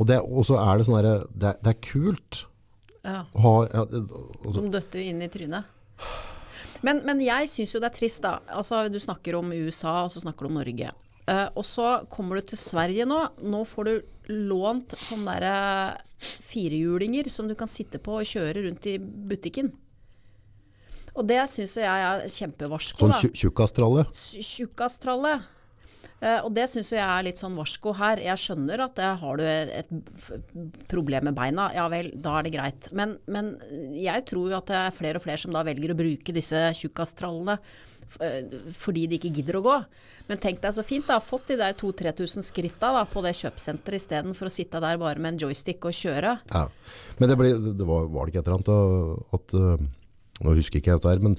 Og, 0.00 0.06
det, 0.08 0.16
så 0.48 0.56
er 0.62 0.80
det 0.80 0.86
sånn 0.88 0.96
derre 0.96 1.14
det, 1.36 1.52
det 1.60 1.74
er 1.74 1.80
kult 1.84 2.38
Ja. 3.04 3.18
ha 3.44 3.52
ja, 3.68 3.82
altså, 3.84 4.54
Som 4.56 4.70
døtte 4.72 5.02
inn 5.04 5.20
i 5.22 5.28
trynet. 5.32 5.68
Men, 6.86 7.02
men 7.04 7.20
jeg 7.20 7.50
syns 7.52 7.74
jo 7.76 7.80
det 7.82 7.90
er 7.90 7.96
trist, 7.98 8.22
da. 8.24 8.38
Altså, 8.56 8.86
du 8.88 8.96
snakker 9.02 9.36
om 9.36 9.52
USA, 9.52 9.98
og 10.06 10.12
så 10.14 10.22
snakker 10.24 10.46
du 10.46 10.50
om 10.50 10.58
Norge. 10.62 10.92
Eh, 11.30 11.46
og 11.54 11.66
så 11.66 12.00
kommer 12.10 12.40
du 12.40 12.50
til 12.50 12.60
Sverige 12.60 13.06
nå. 13.08 13.20
Nå 13.46 13.62
får 13.68 13.88
du 13.88 13.94
lånt 14.50 14.96
sånne 15.02 15.36
der, 15.38 15.46
eh, 15.50 16.34
firehjulinger 16.42 17.30
som 17.30 17.48
du 17.48 17.54
kan 17.54 17.70
sitte 17.70 17.98
på 18.02 18.18
og 18.18 18.26
kjøre 18.26 18.66
rundt 18.66 18.86
i 18.86 18.98
butikken. 18.98 19.72
Og 21.14 21.26
det 21.26 21.40
syns 21.50 21.76
jeg 21.76 21.86
er 21.86 22.26
kjempevarsko. 22.30 23.08
Sånn 23.10 23.32
tjukkastralle. 23.34 24.06
Tjukkastralle. 24.14 25.40
Uh, 26.20 26.44
og 26.44 26.50
det 26.52 26.66
syns 26.68 26.90
jeg 26.92 27.00
er 27.00 27.24
litt 27.24 27.40
sånn 27.40 27.56
varsko 27.56 27.94
her. 27.96 28.20
Jeg 28.20 28.36
skjønner 28.36 28.82
at 28.84 28.98
det 28.98 29.08
har 29.22 29.38
du 29.40 29.42
et, 29.48 29.70
et 29.80 30.82
problem 30.90 31.30
med 31.30 31.34
beina, 31.38 31.70
ja 31.72 31.86
vel, 31.88 32.10
da 32.12 32.34
er 32.38 32.44
det 32.44 32.52
greit. 32.52 32.90
Men, 32.92 33.14
men 33.24 33.54
jeg 33.96 34.26
tror 34.28 34.50
jo 34.52 34.58
at 34.58 34.68
det 34.68 34.76
er 34.76 34.92
flere 34.92 35.16
og 35.16 35.24
flere 35.24 35.40
som 35.40 35.54
da 35.56 35.64
velger 35.64 35.94
å 35.94 35.96
bruke 35.96 36.36
disse 36.36 36.60
tjukkastrallene 36.76 37.56
fordi 38.16 39.06
de 39.10 39.18
ikke 39.18 39.32
gidder 39.36 39.60
å 39.60 39.62
gå. 39.64 39.76
Men 40.30 40.40
tenk 40.42 40.60
deg 40.62 40.74
så 40.74 40.84
fint, 40.86 41.06
da. 41.08 41.20
Fått 41.22 41.50
de 41.50 41.58
der 41.60 41.76
2000-3000 41.78 42.46
skritta 42.46 42.92
da, 42.96 43.04
på 43.08 43.22
det 43.24 43.34
kjøpesenteret 43.38 44.00
istedenfor 44.00 44.50
å 44.50 44.52
sitte 44.54 44.82
der 44.82 45.00
bare 45.00 45.22
med 45.22 45.34
en 45.34 45.40
joystick 45.44 45.86
og 45.88 45.96
kjøre. 45.96 46.36
Ja. 46.52 46.66
Men 47.18 47.32
det, 47.32 47.38
ble, 47.40 47.54
det 47.78 47.86
var, 47.86 48.10
var 48.12 48.26
det 48.26 48.34
ikke 48.34 48.44
et 48.44 48.50
eller 48.50 48.60
annet 48.60 48.70
da, 48.70 49.38
at 49.38 49.56
øh, 49.58 49.88
Nå 50.40 50.54
husker 50.56 50.80
ikke 50.80 50.94
jeg 50.94 51.00
dette 51.02 51.10
her, 51.12 51.20
men 51.20 51.34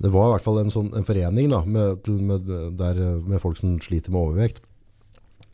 det 0.00 0.12
var 0.14 0.28
i 0.28 0.34
hvert 0.36 0.44
fall 0.44 0.60
en, 0.60 0.68
sånn, 0.70 0.92
en 0.94 1.04
forening 1.04 1.48
da, 1.50 1.64
med, 1.66 2.06
med, 2.22 2.52
der, 2.78 3.00
med 3.26 3.42
folk 3.42 3.58
som 3.58 3.74
sliter 3.82 4.14
med 4.14 4.20
overvekt. 4.20 4.60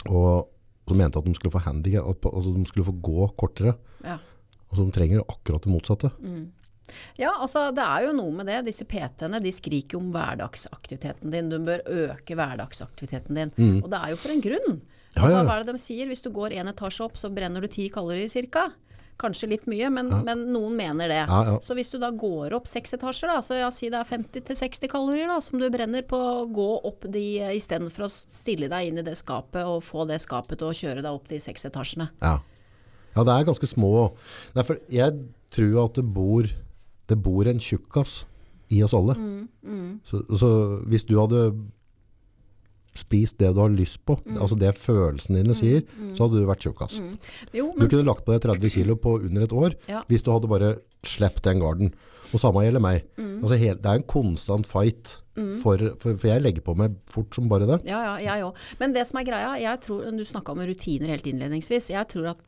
Og 0.07 0.45
som 0.87 1.01
mente 1.01 1.19
at 1.19 1.27
de 1.27 1.33
skulle 1.35 1.55
få 1.55 1.65
handicap, 1.65 2.29
altså 2.29 2.53
de 2.55 2.67
skulle 2.69 2.87
få 2.87 2.95
gå 3.03 3.31
kortere. 3.41 3.73
Ja. 4.05 4.21
Altså 4.69 4.85
de 4.85 4.95
trenger 4.95 5.25
akkurat 5.25 5.65
det 5.65 5.73
motsatte. 5.73 6.13
Ja, 7.21 7.35
altså 7.35 7.69
det 7.75 7.85
er 7.85 8.07
jo 8.09 8.17
noe 8.17 8.35
med 8.39 8.51
det. 8.51 8.63
Disse 8.69 8.87
PT-ene 8.89 9.41
de 9.43 9.53
skriker 9.55 10.01
om 10.01 10.13
hverdagsaktiviteten 10.15 11.33
din. 11.35 11.51
Du 11.53 11.59
bør 11.65 11.85
øke 11.87 12.39
hverdagsaktiviteten 12.39 13.41
din. 13.41 13.55
Og 13.83 13.91
det 13.93 14.01
er 14.03 14.15
jo 14.15 14.21
for 14.21 14.35
en 14.35 14.45
grunn. 14.45 14.77
Mm. 14.77 14.85
Ja, 15.17 15.23
altså, 15.23 15.37
ja, 15.37 15.41
ja. 15.41 15.47
Hva 15.49 15.55
er 15.55 15.65
det 15.65 15.73
de 15.77 15.81
sier? 15.81 16.09
Hvis 16.11 16.25
du 16.25 16.33
går 16.35 16.57
en 16.61 16.69
etasje 16.73 17.07
opp, 17.07 17.17
så 17.17 17.31
brenner 17.33 17.65
du 17.65 17.71
ti 17.73 17.89
kalorier 17.93 18.29
ca. 18.53 18.69
Kanskje 19.17 19.49
litt 19.49 19.65
mye, 19.65 19.89
men, 19.89 20.11
men 20.27 20.43
noen 20.53 20.75
mener 20.77 21.09
det. 21.09 21.23
Ja, 21.23 21.39
ja. 21.49 21.55
Så 21.65 21.73
hvis 21.79 21.89
du 21.89 21.97
da 22.03 22.11
går 22.13 22.53
opp 22.59 22.69
seks 22.69 22.93
etasjer, 22.99 23.31
da, 23.33 23.41
så 23.41 23.57
ja, 23.57 23.71
si 23.73 23.89
det 23.93 24.03
er 24.03 24.11
50-60 24.11 24.91
kalorier 24.93 25.31
da, 25.33 25.39
som 25.41 25.57
du 25.61 25.71
brenner 25.73 26.05
på 26.05 26.19
å 26.21 26.45
gå 26.53 26.69
opp 26.85 27.09
de 27.15 27.25
istedenfor 27.57 28.05
å 28.05 28.11
stille 28.13 28.69
deg 28.69 28.91
inn 28.91 29.01
i 29.01 29.07
det 29.07 29.17
skapet 29.17 29.65
og 29.65 29.81
få 29.87 30.05
det 30.11 30.21
skapet 30.21 30.61
til 30.61 30.69
å 30.69 30.77
kjøre 30.77 31.01
deg 31.01 31.09
opp 31.17 31.33
de 31.33 31.41
seks 31.41 31.65
etasjene. 31.71 32.11
Ja. 32.21 32.35
ja, 33.17 33.25
det 33.25 33.39
er 33.39 33.49
ganske 33.49 33.71
små. 33.73 33.95
Derfor 34.59 34.85
jeg 34.93 35.17
tror 35.57 35.87
at 35.87 35.97
det 35.97 36.05
bor, 36.13 36.53
det 37.09 37.19
bor 37.23 37.47
en 37.47 37.61
tjukkas 37.63 38.25
i 38.75 38.83
oss 38.83 38.95
alle. 38.99 39.15
Så, 40.07 40.25
så 40.35 40.49
hvis 40.91 41.05
du 41.07 41.15
hadde 41.21 41.45
spist 42.97 43.37
det 43.43 43.51
du 43.53 43.61
har 43.61 43.73
lyst 43.73 44.01
på, 44.09 44.17
altså 44.41 44.57
det 44.59 44.71
følelsene 44.81 45.43
dine 45.43 45.55
sier, 45.57 45.83
så 46.17 46.25
hadde 46.27 46.41
du 46.41 46.47
vært 46.49 46.65
tjukkas. 46.65 46.97
Jo, 47.55 47.69
Du 47.77 47.85
kunne 47.91 48.07
lagt 48.09 48.25
på 48.25 48.33
deg 48.33 48.47
30 48.47 48.73
kilo 48.73 48.97
på 48.97 49.19
under 49.21 49.45
et 49.45 49.53
år, 49.53 49.75
Ja. 49.89 50.03
hvis 50.09 50.25
du 50.25 50.31
hadde 50.33 50.49
bare 50.49 50.79
sluppet 51.05 51.45
den 51.45 51.61
garden. 51.61 51.93
Og 52.33 52.41
samme 52.41 52.65
gjelder 52.65 52.81
meg. 52.81 53.05
Mm. 53.19 53.43
Altså, 53.43 53.59
det 53.61 53.85
er 53.85 53.95
en 54.01 54.03
konstant 54.03 54.67
fight, 54.67 55.21
for, 55.63 55.83
for, 56.01 56.17
for 56.17 56.31
jeg 56.31 56.43
legger 56.43 56.65
på 56.65 56.75
meg 56.79 56.97
fort 57.13 57.37
som 57.37 57.49
bare 57.51 57.69
det. 57.69 57.81
Ja, 57.89 58.01
ja, 58.07 58.17
jeg 58.25 58.47
òg. 58.49 58.61
Men 58.81 58.95
det 58.97 59.05
som 59.09 59.21
er 59.21 59.29
greia, 59.29 59.55
jeg 59.61 59.83
tror, 59.85 60.05
du 60.17 60.25
snakka 60.25 60.55
om 60.55 60.63
rutiner 60.67 61.13
helt 61.13 61.29
innledningsvis. 61.29 61.91
Jeg 61.93 62.09
tror 62.13 62.33
at 62.33 62.45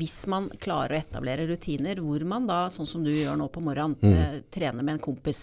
hvis 0.00 0.24
man 0.30 0.48
klarer 0.60 0.96
å 0.96 1.00
etablere 1.00 1.46
rutiner 1.48 2.00
hvor 2.02 2.24
man 2.28 2.48
da, 2.48 2.64
sånn 2.72 2.88
som 2.88 3.04
du 3.04 3.10
gjør 3.12 3.38
nå 3.38 3.48
på 3.52 3.62
morgenen, 3.64 3.96
mm. 4.00 4.48
trener 4.52 4.82
med 4.82 4.96
en 4.96 5.04
kompis. 5.04 5.42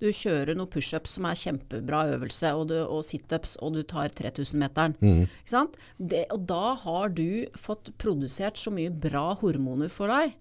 Du 0.00 0.08
kjører 0.08 0.56
noen 0.56 0.70
pushups 0.72 1.18
som 1.18 1.28
er 1.28 1.38
kjempebra 1.38 2.04
øvelse, 2.14 2.54
og, 2.56 2.68
du, 2.72 2.78
og 2.84 3.04
situps, 3.06 3.58
og 3.64 3.76
du 3.76 3.82
tar 3.88 4.14
3000-meteren. 4.14 4.96
Ikke 5.26 5.52
sant? 5.52 5.78
Det, 5.98 6.24
og 6.34 6.46
da 6.48 6.74
har 6.84 7.14
du 7.14 7.46
fått 7.58 7.92
produsert 8.00 8.60
så 8.60 8.72
mye 8.74 8.92
bra 8.94 9.32
hormoner 9.42 9.92
for 9.92 10.10
deg. 10.12 10.36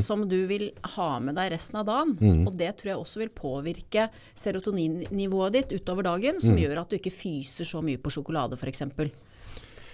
Som 0.00 0.22
du 0.28 0.46
vil 0.48 0.70
ha 0.96 1.08
med 1.20 1.36
deg 1.36 1.50
resten 1.52 1.76
av 1.80 1.86
dagen. 1.88 2.46
Og 2.48 2.54
det 2.56 2.70
tror 2.80 2.92
jeg 2.94 3.02
også 3.02 3.20
vil 3.20 3.28
påvirke 3.36 4.08
serotoninnivået 4.32 5.52
ditt 5.58 5.74
utover 5.76 6.02
dagen, 6.08 6.40
som 6.40 6.56
gjør 6.56 6.80
at 6.82 6.88
du 6.90 6.96
ikke 6.96 7.12
fyser 7.12 7.68
så 7.68 7.82
mye 7.84 8.00
på 8.00 8.10
sjokolade 8.10 8.56
f.eks. 8.56 8.82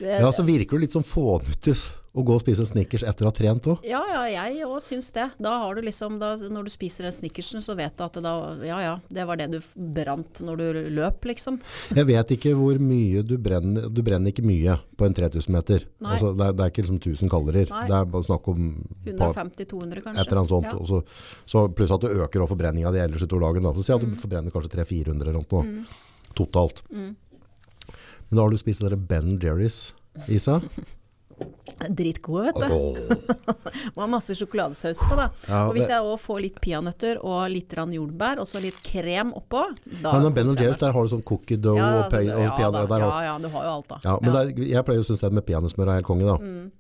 Ja, 0.01 0.31
så 0.35 0.43
virker 0.47 0.77
du 0.79 0.85
litt 0.85 0.95
som 0.95 1.05
fånyttes 1.07 1.89
å 2.14 2.22
gå 2.22 2.35
og 2.37 2.42
spise 2.44 2.62
en 2.62 2.68
Snickers 2.68 3.03
etter 3.03 3.27
å 3.27 3.31
ha 3.33 3.35
trent 3.35 3.64
òg. 3.66 3.81
Ja, 3.83 3.98
ja, 4.07 4.20
jeg 4.53 4.62
òg 4.68 4.77
syns 4.85 5.09
det. 5.16 5.24
Da 5.42 5.50
har 5.64 5.74
du 5.74 5.81
liksom, 5.83 6.20
da, 6.22 6.29
når 6.38 6.68
du 6.68 6.70
spiser 6.70 7.09
den 7.09 7.14
snickersen, 7.16 7.59
så 7.64 7.74
vet 7.74 7.96
du 7.98 8.05
at 8.07 8.14
det 8.14 8.22
da, 8.22 8.35
ja 8.62 8.77
ja, 8.85 8.92
det 9.11 9.24
var 9.27 9.40
det 9.40 9.48
du 9.50 9.59
brant 9.96 10.42
når 10.46 10.61
du 10.62 10.79
løp, 10.94 11.27
liksom. 11.27 11.59
Jeg 11.98 12.07
vet 12.12 12.31
ikke 12.37 12.53
hvor 12.55 12.79
mye 12.79 13.24
du 13.27 13.35
brenner. 13.42 13.88
Du 13.90 13.98
brenner 14.07 14.31
ikke 14.31 14.44
mye 14.46 14.77
på 14.94 15.09
en 15.09 15.16
3000 15.18 15.50
meter. 15.57 15.88
Altså, 16.07 16.31
det, 16.38 16.46
er, 16.46 16.55
det 16.55 16.64
er 16.68 16.70
ikke 16.74 16.85
liksom 16.87 17.00
1000 17.03 17.33
kalorier. 17.35 17.74
Nei. 17.74 17.83
Det 17.90 17.98
er 17.98 18.09
bare 18.14 18.29
snakk 18.31 18.48
om 18.55 18.70
150-200 19.11 19.98
et 19.98 20.07
kanskje. 20.07 20.24
eller 20.29 20.40
annet 20.44 20.55
sånt. 20.55 20.70
Ja. 20.70 20.79
Og 20.79 20.87
så, 20.92 21.03
så 21.50 21.64
pluss 21.74 21.90
at 21.98 22.07
du 22.07 22.12
øker 22.14 22.46
forbrenninga 22.46 22.94
di 22.94 23.03
ellers 23.03 23.27
utover 23.27 23.48
dagen. 23.48 23.66
Da. 23.66 23.74
Så 23.74 23.85
si 23.88 23.92
at 23.96 24.03
Mm. 24.07 24.14
du 24.14 24.20
forbrenner 24.22 24.55
kanskje 24.55 24.70
300-400 24.79 25.22
eller 25.27 25.40
noe. 25.42 25.85
Totalt. 26.38 26.85
Mm. 26.94 27.16
Men 28.31 28.38
da 28.38 28.42
har 28.46 28.50
du 28.55 28.59
spist 28.62 28.83
dere 28.87 28.96
Ben 28.96 29.35
Jerry's, 29.42 29.92
Isa. 30.31 30.61
Dritgode, 31.90 32.44
vet 32.44 32.61
du. 32.62 32.75
Oh. 32.75 32.97
Må 33.97 34.05
ha 34.05 34.07
masse 34.09 34.35
sjokoladesaus 34.38 35.01
på, 35.05 35.16
da. 35.18 35.27
Ja, 35.49 35.64
og 35.66 35.75
hvis 35.77 35.88
jeg 35.90 36.05
òg 36.07 36.14
får 36.23 36.40
litt 36.44 36.61
peanøtter 36.62 37.18
og 37.20 37.42
litt 37.53 37.75
jordbær, 37.75 38.40
og 38.40 38.49
så 38.49 38.62
litt 38.62 38.79
krem 38.87 39.33
oppå, 39.37 39.64
da 40.03 40.14
Men 40.14 40.33
Ben 40.37 40.53
Jerry's, 40.55 40.79
der 40.81 40.94
har 40.94 41.03
du 41.03 41.11
sånn 41.11 41.25
cookie 41.27 41.59
dough 41.59 41.81
Ja, 41.81 42.05
og, 42.05 42.12
pe 42.12 42.23
og 42.23 42.44
ja, 42.47 42.55
peanøtter. 42.57 42.87
Ja, 42.87 42.92
Der 42.94 43.05
ja, 43.05 43.25
ja, 43.27 43.35
du 43.42 43.49
har 43.53 43.66
jo 43.66 43.75
alt, 43.75 43.88
da. 43.90 43.99
Ja, 44.05 44.14
men 44.23 44.31
Ja. 44.31 44.44
det 44.44 44.55
er, 44.55 44.68
jeg 44.77 44.85
pleier 44.87 45.03
å 45.03 45.09
synes 45.11 45.25
det 45.25 45.33
med 45.33 45.47
peanøttsmør 45.49 45.90
er 45.90 45.99
helt 46.01 46.09
konge 46.09 46.31
da. 46.31 46.37
Mm. 46.38 46.70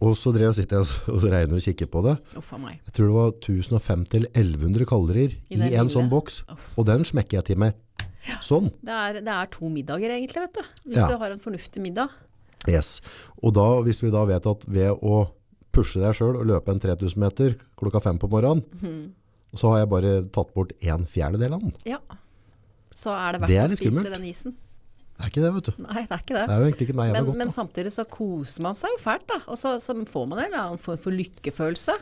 Og 0.00 0.14
så 0.16 0.32
drev 0.32 0.48
jeg 0.52 0.60
sitter 0.62 0.84
jeg 0.84 1.16
og 1.16 1.26
regner 1.26 1.58
og 1.58 1.64
kikker 1.66 1.90
på 1.90 2.04
det. 2.06 2.14
Uff 2.38 2.54
meg. 2.62 2.78
Jeg 2.86 2.94
tror 2.96 3.10
det 3.10 3.16
var 3.18 3.34
1050 3.42 4.16
eller 4.20 4.30
1100 4.32 4.88
kalorier 4.88 5.36
I 5.50 5.58
i, 5.58 5.74
en 5.74 5.90
sånn 5.92 6.08
boks. 6.12 6.42
Uff. 6.54 6.70
Og 6.78 6.86
den 6.88 7.04
smekker 7.08 7.40
jeg 7.40 7.50
til 7.52 7.60
meg. 7.64 7.76
Sånn. 8.44 8.68
Det 8.84 8.92
er, 8.92 9.20
det 9.24 9.34
er 9.34 9.50
to 9.52 9.68
middager 9.72 10.12
egentlig, 10.12 10.42
vet 10.46 10.58
du. 10.58 10.72
Hvis 10.92 11.04
du 11.08 11.16
har 11.20 11.32
en 11.32 11.40
fornuftig 11.42 11.82
middag. 11.82 12.12
Yes. 12.66 12.98
Og 13.42 13.54
da, 13.54 13.66
hvis 13.86 14.02
vi 14.02 14.10
da 14.10 14.24
vet 14.28 14.46
at 14.50 14.66
ved 14.66 14.90
å 14.98 15.28
pushe 15.74 16.00
deg 16.02 16.16
sjøl 16.16 16.40
og 16.40 16.48
løpe 16.48 16.72
en 16.74 16.80
3000 16.82 17.22
meter 17.22 17.54
klokka 17.78 18.02
fem 18.02 18.18
på 18.18 18.30
morgenen, 18.32 18.64
mm. 18.82 19.58
så 19.58 19.74
har 19.74 19.84
jeg 19.84 19.92
bare 19.92 20.14
tatt 20.34 20.50
bort 20.56 20.72
en 20.80 21.06
fjerdedel 21.06 21.54
av 21.54 21.66
den. 21.66 21.76
Ja. 21.86 22.00
Så 22.94 23.14
er 23.14 23.36
det 23.36 23.44
verdt 23.44 23.52
Det 23.52 23.60
er 23.60 23.68
å 23.68 23.76
spise 23.76 23.92
skummelt. 23.92 24.16
den 24.16 24.26
isen. 24.32 24.56
Det 25.18 25.24
er 25.26 25.30
ikke 25.32 25.42
det, 25.42 25.48
vet 25.56 25.66
du. 25.66 25.82
Nei, 25.82 26.02
det 26.06 26.14
er 26.14 26.20
ikke 26.22 26.34
det. 26.36 26.42
Det 26.46 26.54
er 26.54 26.60
jo 26.62 26.66
egentlig 26.68 26.86
ikke 26.86 26.94
meg 26.94 27.08
det 27.08 27.16
er 27.16 27.16
Men, 27.18 27.26
godt. 27.26 27.38
men 27.40 27.50
samtidig 27.50 27.90
så 27.90 28.04
koser 28.06 28.62
man 28.62 28.76
seg 28.78 28.92
jo 28.94 29.00
fælt, 29.02 29.24
da. 29.26 29.38
Og 29.50 29.58
så, 29.58 29.72
så 29.82 29.96
får 30.06 30.28
man 30.30 30.38
en 30.38 30.46
eller 30.46 30.60
annen 30.62 30.78
form 30.78 31.00
for 31.02 31.16
lykkefølelse. 31.18 31.96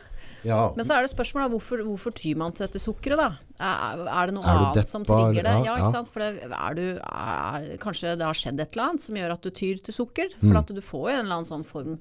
Ja. 0.45 0.59
Men 0.77 0.85
så 0.85 0.93
er 0.93 1.01
det 1.07 1.09
spørsmålet 1.09 1.49
hvorfor, 1.55 1.81
hvorfor 1.87 2.13
tyr 2.13 2.37
man 2.37 2.53
til 2.53 2.67
dette 2.67 2.79
sukkeret, 2.83 3.17
da? 3.17 3.31
Er, 3.57 4.03
er 4.05 4.29
det 4.29 4.35
noe 4.37 4.45
Er 4.45 4.53
annet 4.53 4.77
annet 4.83 4.91
som 4.93 5.07
trigger 5.09 5.41
det? 5.41 5.55
ja, 5.55 5.65
Ja, 5.65 5.75
ikke 5.81 5.95
sant. 5.95 6.11
For 6.13 6.21
det, 6.21 6.45
er 6.45 6.77
du, 6.77 6.83
er, 7.01 7.67
kanskje 7.81 8.13
det 8.21 8.27
har 8.29 8.37
skjedd 8.37 8.61
et 8.61 8.77
eller 8.77 8.91
annet 8.91 9.07
som 9.07 9.17
gjør 9.17 9.33
at 9.33 9.49
du 9.49 9.49
tyr 9.49 9.81
til 9.81 9.97
sukker? 9.97 10.29
Mm. 10.37 10.45
For 10.45 10.61
at 10.61 10.75
du 10.77 10.83
får 10.85 11.05
jo 11.09 11.15
en 11.15 11.23
eller 11.25 11.39
annen 11.39 11.49
sånn 11.49 11.65
form 11.65 11.97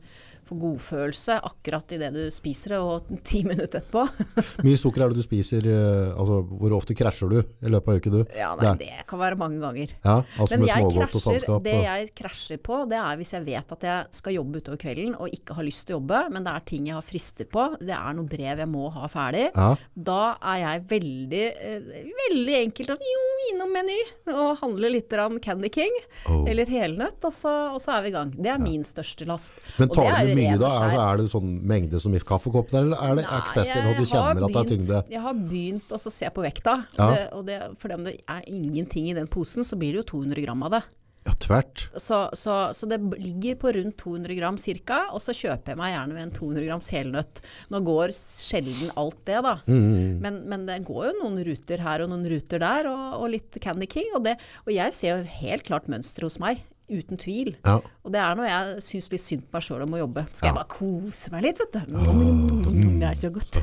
for 0.46 0.61
godfølelse 0.62 1.38
akkurat 1.46 1.96
idet 1.96 2.12
du 2.14 2.22
spiser 2.35 2.76
det, 2.76 2.80
og 2.82 3.11
ti 3.30 3.42
minutter 3.46 3.80
etterpå. 3.80 4.04
Mye 4.66 4.80
sukker 4.80 5.04
er 5.04 5.12
det 5.12 5.20
du 5.20 5.26
spiser, 5.26 5.66
eh, 5.70 6.12
altså 6.14 6.40
hvor 6.46 6.76
ofte 6.78 6.96
krasjer 6.96 7.32
du 7.32 7.38
i 7.40 7.72
løpet 7.72 7.92
av 7.92 8.00
uka 8.00 8.14
du? 8.14 8.20
Ja, 8.37 8.52
nei, 8.59 8.72
Det 8.76 8.87
det 8.87 9.06
kan 9.11 9.20
være 9.20 9.38
mange 9.40 9.61
ganger. 9.62 9.92
Ja, 10.04 10.16
altså 10.38 10.56
Men 10.56 10.64
med 10.64 10.70
jeg 10.72 10.92
krasjer, 10.96 11.59
det 11.66 11.76
jeg 11.82 12.11
krasjer 12.18 12.62
på, 12.62 12.80
det 12.90 12.98
er 13.00 13.20
hvis 13.20 13.35
jeg 13.37 13.46
vet 13.46 13.74
at 13.76 13.87
jeg 13.88 14.18
skal 14.20 14.37
jobbe 14.37 14.62
utover 14.62 14.80
kvelden 14.82 15.16
og 15.18 15.35
ikke 15.35 15.56
har 15.59 15.66
lyst 15.66 15.87
til 15.88 15.96
å 15.96 16.00
jobbe, 16.00 16.22
men 16.35 16.46
det 16.46 16.54
er 16.54 16.66
ting 16.70 16.88
jeg 16.90 16.96
har 16.98 17.06
frister 17.06 17.48
på, 17.50 17.66
det 17.80 17.94
er 17.96 18.16
noe 18.16 18.30
brev 18.30 18.62
jeg 18.64 18.70
må 18.70 18.88
ha 18.94 19.11
ferdig. 19.11 19.48
Ja. 19.54 19.68
Da 19.94 20.20
er 20.54 20.62
jeg 20.62 20.85
veldig, 20.94 21.44
eh, 21.70 21.90
veldig 22.22 22.56
enkelt 22.62 22.94
å 22.94 22.98
jo, 23.12 23.24
innom 23.52 23.72
Meny 23.76 23.98
og 24.32 24.56
handle 24.62 24.90
litt 24.96 25.12
Candy 25.42 25.68
King 25.72 25.92
Oh. 26.26 26.44
eller 26.48 26.66
helnøtt, 26.66 27.22
og 27.26 27.32
så, 27.35 27.52
og 27.74 27.80
så 27.82 27.96
er 27.96 28.06
vi 28.06 28.11
i 28.11 28.14
gang. 28.14 28.32
Det 28.35 28.50
er 28.50 28.59
min 28.62 28.82
største 28.87 29.26
last. 29.28 29.61
Men 29.78 29.92
tar 29.92 30.24
du 30.24 30.32
jo 30.32 30.36
mye 30.37 30.59
da? 30.61 30.68
og 30.70 30.87
Er, 30.90 30.99
er 31.07 31.22
det 31.22 31.29
sånn 31.33 31.55
mengde 31.72 32.01
som 32.03 32.14
i 32.16 32.20
kaffekopp 32.33 32.70
der, 32.75 32.85
eller 32.87 33.03
er 33.03 33.16
det 33.22 33.25
Nei, 33.27 33.40
excessive 33.42 33.87
at 33.94 33.96
du 33.99 34.05
kjenner 34.05 34.35
begynt, 34.40 34.44
at 34.44 34.53
det 34.53 34.62
er 34.64 34.70
tyngde? 34.77 35.03
Jeg 35.16 35.25
har 35.27 35.40
begynt 35.40 35.96
å 35.96 36.03
se 36.05 36.31
på 36.37 36.44
vekta, 36.46 36.77
Ja. 36.99 37.09
det, 37.14 37.25
og 37.37 37.49
det, 37.49 37.59
for 37.81 37.96
om 37.96 38.05
det 38.07 38.18
er 38.29 38.46
ingenting 38.46 39.11
i 39.11 39.16
den 39.18 39.27
posen, 39.33 39.64
så 39.66 39.77
blir 39.81 39.96
det 39.96 40.05
jo 40.05 40.11
200 40.20 40.44
gram 40.46 40.62
av 40.68 40.77
det. 40.79 40.85
Ja, 41.27 41.33
tvert. 41.42 41.88
Så, 41.99 42.20
så, 42.38 42.53
så 42.70 42.87
det 42.87 43.01
ligger 43.18 43.57
på 43.59 43.72
rundt 43.75 43.96
200 43.99 44.37
gram 44.38 44.55
cirka, 44.62 45.09
og 45.11 45.18
så 45.18 45.35
kjøper 45.35 45.72
jeg 45.72 45.81
meg 45.81 45.90
gjerne 45.90 46.20
en 46.22 46.31
200 46.31 46.66
grams 46.68 46.90
helnøtt. 46.94 47.40
Nå 47.75 47.81
går 47.83 48.12
sjelden 48.14 48.92
alt 48.94 49.18
det, 49.27 49.40
da. 49.42 49.57
Mm, 49.66 50.20
Men, 50.22 50.38
men 50.46 50.68
det 50.68 50.77
går 50.87 51.09
jo 51.09 51.16
noen 51.25 51.40
ruter 51.49 51.83
her 51.83 52.05
og 52.05 52.12
noen 52.12 52.29
ruter 52.31 52.62
der, 52.62 52.87
og, 52.92 53.16
og 53.25 53.27
litt 53.35 53.59
Candy 53.64 53.88
King. 53.90 54.07
Og, 54.14 54.22
det, 54.29 54.37
og 54.62 54.70
jeg 54.77 54.94
ser 54.94 55.16
jo 55.16 55.27
helt 55.42 55.66
klart 55.66 55.90
mønsteret 55.90 56.29
hos 56.31 56.38
meg. 56.38 56.62
Uten 56.87 57.18
tvil. 57.18 57.49
Ja. 57.66 57.81
Og 58.07 58.12
det 58.14 58.20
er 58.22 58.37
når 58.38 58.46
jeg 58.46 58.83
syns 58.87 59.09
litt 59.11 59.22
synd 59.25 59.42
på 59.49 59.57
meg 59.57 59.64
sjøl 59.66 59.83
om 59.83 59.94
å 59.96 59.99
jobbe. 60.05 60.22
Skal 60.33 60.46
Ja. 60.46 60.53
jeg 60.53 60.59
bare 60.61 60.70
kose 60.70 61.33
meg 61.35 61.42
litt, 61.49 61.59
vet 61.59 61.72
du. 61.72 61.96
Mm, 61.96 62.99
Det 63.01 63.09
er 63.09 63.18
så 63.18 63.31
godt. 63.35 63.59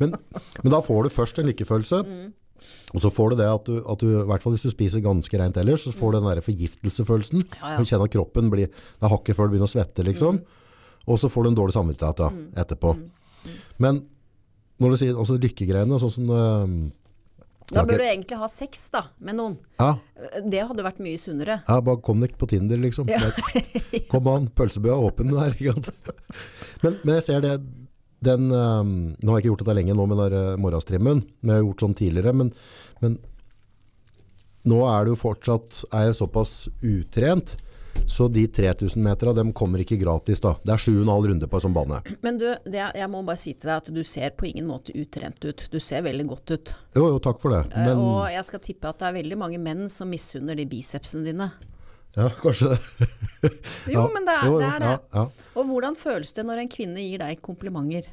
Men, 0.00 0.14
men 0.62 0.70
da 0.70 0.80
får 0.86 1.02
du 1.02 1.10
først 1.10 1.38
en 1.42 1.48
lykkefølelse. 1.50 1.98
Og 2.94 3.00
så 3.02 3.10
får 3.10 3.30
du 3.32 3.36
det 3.40 3.48
at 3.50 3.64
du, 3.66 3.80
at 3.90 3.98
du, 3.98 4.06
i 4.20 4.26
hvert 4.28 4.42
fall 4.44 4.54
hvis 4.54 4.62
du 4.68 4.70
spiser 4.70 5.02
ganske 5.02 5.34
rent 5.40 5.56
ellers, 5.58 5.82
så 5.82 5.90
får 5.90 6.12
du 6.12 6.18
den 6.20 6.28
der 6.30 6.40
forgiftelsefølelsen. 6.46 7.42
Mm. 7.42 7.58
Ja. 7.58 7.74
Du 7.80 7.84
kjenner 7.90 8.06
at 8.06 8.14
kroppen 8.14 8.50
blir, 8.52 8.70
det 8.70 9.02
er 9.08 9.10
hakket 9.16 9.34
før 9.38 9.48
du 9.50 9.56
begynner 9.56 9.66
å 9.70 9.74
svette, 9.74 10.04
liksom. 10.06 10.38
Mm. 10.38 11.06
Og 11.10 11.18
så 11.18 11.26
får 11.32 11.42
du 11.42 11.48
en 11.50 11.58
dårlig 11.58 11.74
samvittighet 11.74 12.22
da, 12.22 12.30
etterpå. 12.62 12.94
Men 13.82 14.04
når 14.78 14.94
du 14.94 14.96
sier 15.00 15.18
altså, 15.18 15.34
lykkegreiene, 15.42 15.98
sånn 15.98 16.12
som 16.14 16.30
øhm, 16.30 16.76
Da 17.70 17.84
bør 17.86 18.02
du 18.02 18.04
egentlig 18.04 18.36
ha 18.40 18.48
sex 18.50 18.88
da, 18.92 19.04
med 19.22 19.38
noen. 19.38 19.54
ja, 19.78 19.92
Det 20.42 20.64
hadde 20.66 20.84
vært 20.84 20.98
mye 21.04 21.20
sunnere. 21.20 21.60
ja, 21.68 21.78
bare 21.80 22.02
kom 22.04 22.20
deg 22.24 22.34
på 22.40 22.48
Tinder, 22.50 22.80
liksom. 22.82 23.08
Ja. 23.08 23.20
Kom 24.12 24.28
an, 24.32 24.48
pølsebua 24.56 24.96
er 24.96 25.06
åpen 25.06 25.30
der. 25.32 25.54
Men, 26.82 26.98
men 27.04 27.14
jeg 27.20 27.24
ser 27.28 27.44
det, 27.44 27.56
den, 28.22 28.50
øhm, 28.54 28.94
nå 29.18 29.30
har 29.30 29.38
jeg 29.38 29.44
ikke 29.44 29.52
gjort 29.52 29.64
dette 29.64 29.76
lenge 29.78 29.94
nå 29.98 30.06
med 30.10 30.18
den 30.22 30.38
øh, 30.38 30.56
morgenstrimmen, 30.62 31.22
men 31.40 31.52
jeg 31.52 31.60
har 31.60 31.66
gjort 31.68 31.84
sånn 31.84 31.96
tidligere, 31.98 32.32
men, 32.38 32.52
men 33.02 33.16
nå 34.70 34.78
er 34.86 35.04
det 35.06 35.14
jo 35.14 35.20
fortsatt, 35.22 35.80
er 35.90 36.08
jeg 36.08 36.18
såpass 36.20 36.52
utrent, 36.86 37.56
så 38.06 38.28
de 38.32 38.46
3000 38.48 39.02
meter 39.02 39.32
dem 39.34 39.52
kommer 39.56 39.82
ikke 39.82 39.98
gratis 40.00 40.40
da. 40.44 40.54
Det 40.64 40.72
er 40.74 40.80
7,5 40.82 41.28
runde 41.30 41.48
på 41.48 41.58
en 41.58 41.64
sånn 41.66 41.74
bane. 41.76 42.00
Men 42.22 42.38
du, 42.40 42.46
det, 42.64 42.82
jeg 42.98 43.08
må 43.12 43.22
bare 43.26 43.40
si 43.40 43.52
til 43.54 43.68
deg 43.70 43.76
at 43.82 43.90
du 43.94 44.02
ser 44.06 44.30
på 44.38 44.48
ingen 44.50 44.66
måte 44.70 44.94
utrent 44.98 45.42
ut. 45.44 45.66
Du 45.72 45.78
ser 45.80 46.02
veldig 46.06 46.26
godt 46.30 46.54
ut. 46.54 46.74
Jo, 46.96 47.08
jo, 47.14 47.18
takk 47.22 47.40
for 47.42 47.54
det. 47.56 47.62
Eh, 47.72 47.86
Men, 47.86 47.98
Og 48.02 48.26
jeg 48.32 48.44
skal 48.48 48.60
tippe 48.64 48.88
at 48.90 48.98
det 49.02 49.08
er 49.10 49.18
veldig 49.20 49.38
mange 49.40 49.60
menn 49.62 49.86
som 49.92 50.10
misunner 50.12 50.58
de 50.58 50.66
bicepsene 50.66 51.24
dine. 51.30 51.50
ja, 52.16 52.28
kanskje 52.42 52.74
det. 52.74 52.80
Jo, 53.88 54.02
Ja, 54.02 54.08
men 54.14 54.26
det 54.28 54.34
er, 54.38 54.44
jo, 54.46 54.52
jo, 54.52 54.58
det 54.60 54.68
er 54.72 54.78
det. 54.84 54.90
Ja, 54.92 55.22
ja. 55.22 55.48
Og 55.56 55.66
hvordan 55.70 55.96
føles 55.98 56.32
det 56.36 56.44
når 56.46 56.62
en 56.64 56.68
kvinne 56.72 57.00
gir 57.02 57.18
deg 57.24 57.40
komplimenter? 57.42 58.10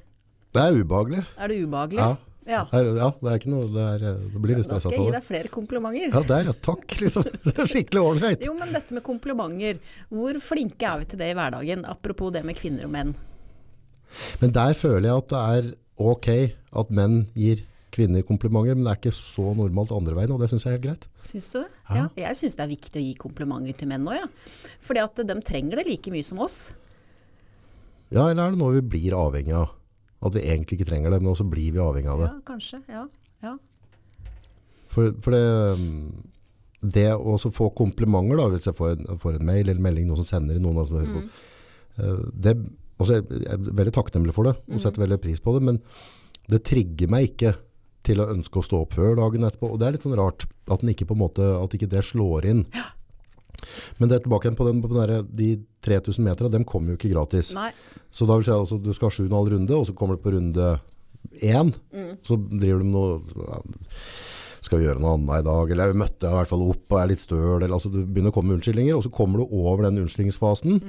Det 0.56 0.62
er 0.64 0.80
ubehagelig. 0.82 1.26
Er 1.38 1.52
det 1.52 1.60
ubehagelig? 1.66 2.00
Ja. 2.02 2.16
Ja. 2.50 2.64
Det 2.72 2.80
er, 2.80 2.88
ja, 2.98 3.10
det 3.14 3.30
er 3.30 3.40
ikke 3.40 3.52
noe, 3.54 3.68
det, 3.70 3.86
er, 3.94 4.20
det 4.26 4.42
blir 4.42 4.58
litt 4.58 4.70
Da 4.72 4.80
skal 4.82 4.96
jeg 4.96 5.06
gi 5.06 5.16
deg 5.16 5.26
flere 5.28 5.52
komplimenter. 5.54 6.10
Ja, 6.10 6.24
der, 6.32 6.50
ja, 6.50 6.56
takk, 6.66 6.86
liksom. 6.98 7.28
Det 7.46 7.54
er 7.54 7.70
skikkelig 7.70 8.02
ålreit. 8.02 8.46
Jo, 8.48 8.56
men 8.58 8.74
dette 8.74 8.98
med 8.98 9.06
komplimenter, 9.06 9.80
hvor 10.10 10.40
flinke 10.44 10.90
er 10.90 11.04
vi 11.04 11.10
til 11.12 11.22
det 11.22 11.32
i 11.34 11.38
hverdagen? 11.38 11.86
Apropos 11.90 12.34
det 12.34 12.42
med 12.48 12.58
kvinner 12.58 12.90
og 12.90 12.94
menn. 12.96 13.14
Men 14.42 14.54
der 14.56 14.74
føler 14.78 15.12
jeg 15.12 15.24
at 15.24 15.34
det 15.34 15.44
er 15.60 15.72
ok 16.00 16.30
at 16.82 16.94
menn 16.96 17.22
gir 17.38 17.62
kvinner 17.94 18.22
komplimenter, 18.26 18.78
men 18.78 18.86
det 18.86 18.92
er 18.94 19.00
ikke 19.02 19.16
så 19.16 19.52
normalt 19.58 19.94
andre 19.96 20.18
veien, 20.18 20.34
og 20.34 20.42
det 20.42 20.50
synes 20.52 20.66
jeg 20.66 20.72
er 20.72 20.78
helt 20.78 20.86
greit. 20.86 21.08
Syns 21.26 21.48
du 21.54 21.58
det? 21.62 21.72
Ja. 21.90 22.06
Jeg 22.22 22.38
syns 22.38 22.58
det 22.58 22.66
er 22.66 22.72
viktig 22.74 23.02
å 23.02 23.06
gi 23.06 23.16
komplimenter 23.22 23.80
til 23.82 23.90
menn 23.90 24.06
òg, 24.10 24.20
ja. 24.20 24.28
Fordi 24.86 25.02
at 25.06 25.24
de 25.30 25.38
trenger 25.46 25.82
det 25.82 25.88
like 25.90 26.14
mye 26.14 26.26
som 26.26 26.42
oss. 26.46 26.60
Ja, 28.10 28.30
eller 28.30 28.48
er 28.48 28.56
det 28.56 28.62
noe 28.62 28.78
vi 28.78 28.86
blir 28.96 29.18
avhengig 29.18 29.54
av? 29.58 29.74
At 30.20 30.36
vi 30.36 30.44
egentlig 30.44 30.80
ikke 30.80 30.90
trenger 30.90 31.14
det, 31.14 31.22
men 31.24 31.32
også 31.32 31.48
blir 31.48 31.72
vi 31.76 31.84
avhengig 31.84 32.12
av 32.12 32.24
det. 32.24 32.32
Ja, 32.34 32.42
kanskje. 32.48 32.82
Ja. 32.92 33.06
ja. 33.46 33.54
For, 34.92 35.14
for 35.24 35.36
det, 35.36 35.46
um, 35.80 36.90
det 36.96 37.08
å 37.16 37.38
få 37.40 37.70
komplimenter, 37.78 38.40
da, 38.40 38.50
hvis 38.52 38.68
jeg 38.70 38.78
får 38.78 38.94
en, 38.96 39.22
får 39.22 39.40
en 39.40 39.48
mail 39.48 39.66
eller 39.66 39.82
melding, 39.84 40.10
noen 40.10 40.22
som 40.22 40.28
sender 40.28 40.60
noen 40.64 40.82
som 40.88 41.00
hører 41.00 41.16
på, 41.16 41.24
eh, 42.04 42.22
det, 42.48 42.56
også 43.00 43.20
jeg, 43.20 43.42
er 43.48 43.66
veldig 43.80 43.96
takknemlig 43.96 44.36
for 44.36 44.50
det, 44.50 44.56
og 44.68 44.84
setter 44.84 45.06
veldig 45.06 45.20
pris 45.24 45.44
på 45.44 45.56
det, 45.56 45.64
men 45.70 45.82
det 46.50 46.64
trigger 46.68 47.12
meg 47.12 47.32
ikke 47.32 47.54
til 48.08 48.24
å 48.24 48.30
ønske 48.32 48.62
å 48.62 48.66
stå 48.66 48.80
opp 48.86 48.96
før 48.96 49.18
dagen 49.20 49.46
etterpå, 49.46 49.74
og 49.74 49.80
det 49.80 49.88
er 49.88 49.96
litt 49.96 50.08
sånn 50.08 50.18
rart, 50.18 50.48
at, 50.70 50.82
den 50.82 50.94
ikke 50.94 51.08
måte, 51.20 51.44
at 51.60 51.76
ikke 51.76 51.92
det 51.92 52.04
slår 52.08 52.48
inn. 52.48 52.64
Men 54.00 54.12
det 54.12 54.20
er 54.20 54.24
tilbake 54.26 54.48
igjen 54.48 54.60
på, 54.60 54.68
den, 54.70 54.82
på 54.84 54.92
den 54.92 55.02
der, 55.02 55.26
de 55.42 55.50
3000 55.86 56.26
meterne, 56.26 56.52
dem 56.54 56.66
kommer 56.68 56.94
jo 56.94 57.00
ikke 57.00 57.14
gratis. 57.14 57.54
Nei. 57.58 57.72
Så 58.14 58.28
da 58.30 58.38
vil 58.40 58.48
si 58.48 58.56
altså, 58.56 58.80
du 58.82 58.92
skal 58.96 59.12
ha 59.12 59.18
7,5 59.18 59.54
runde, 59.56 59.78
og 59.78 59.88
så 59.88 59.96
kommer 59.98 60.18
du 60.18 60.24
på 60.26 60.34
runde 60.36 60.74
1, 61.44 61.72
så 62.26 62.38
driver 62.40 62.82
du 62.82 62.88
med 62.88 62.96
noe, 62.96 63.46
ja, 63.46 63.62
skal 64.64 64.82
vi 64.82 64.86
gjøre 64.88 65.00
noe 65.00 65.14
annet 65.16 65.42
i 65.42 65.46
dag, 65.48 65.72
eller 65.72 65.92
jeg 65.92 66.00
møtte 66.02 66.28
jeg 66.28 66.36
i 66.36 66.38
hvert 66.40 66.52
fall 66.52 66.64
opp 66.68 66.94
og 66.96 67.00
er 67.00 67.10
litt 67.12 67.22
støl, 67.22 67.62
eller 67.62 67.76
altså 67.78 67.92
du 67.94 68.00
begynner 68.04 68.34
å 68.34 68.36
komme 68.36 68.52
med 68.52 68.60
unnskyldninger, 68.60 68.96
og 68.98 69.06
så 69.06 69.12
kommer 69.14 69.40
du 69.40 69.56
over 69.56 69.86
den 69.88 70.02
unnskyldningsfasen, 70.04 70.80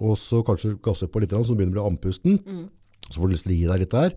og 0.00 0.14
så 0.20 0.40
kanskje 0.46 0.76
gasser 0.84 1.10
på 1.12 1.20
litt, 1.20 1.34
så 1.36 1.52
du 1.52 1.58
begynner 1.58 1.76
å 1.76 1.78
bli 1.80 1.88
andpusten, 1.92 2.38
så 3.08 3.18
får 3.18 3.28
du 3.28 3.34
lyst 3.34 3.48
til 3.48 3.52
å 3.52 3.58
gi 3.58 3.66
deg 3.68 3.82
litt 3.84 3.96
der, 3.96 4.16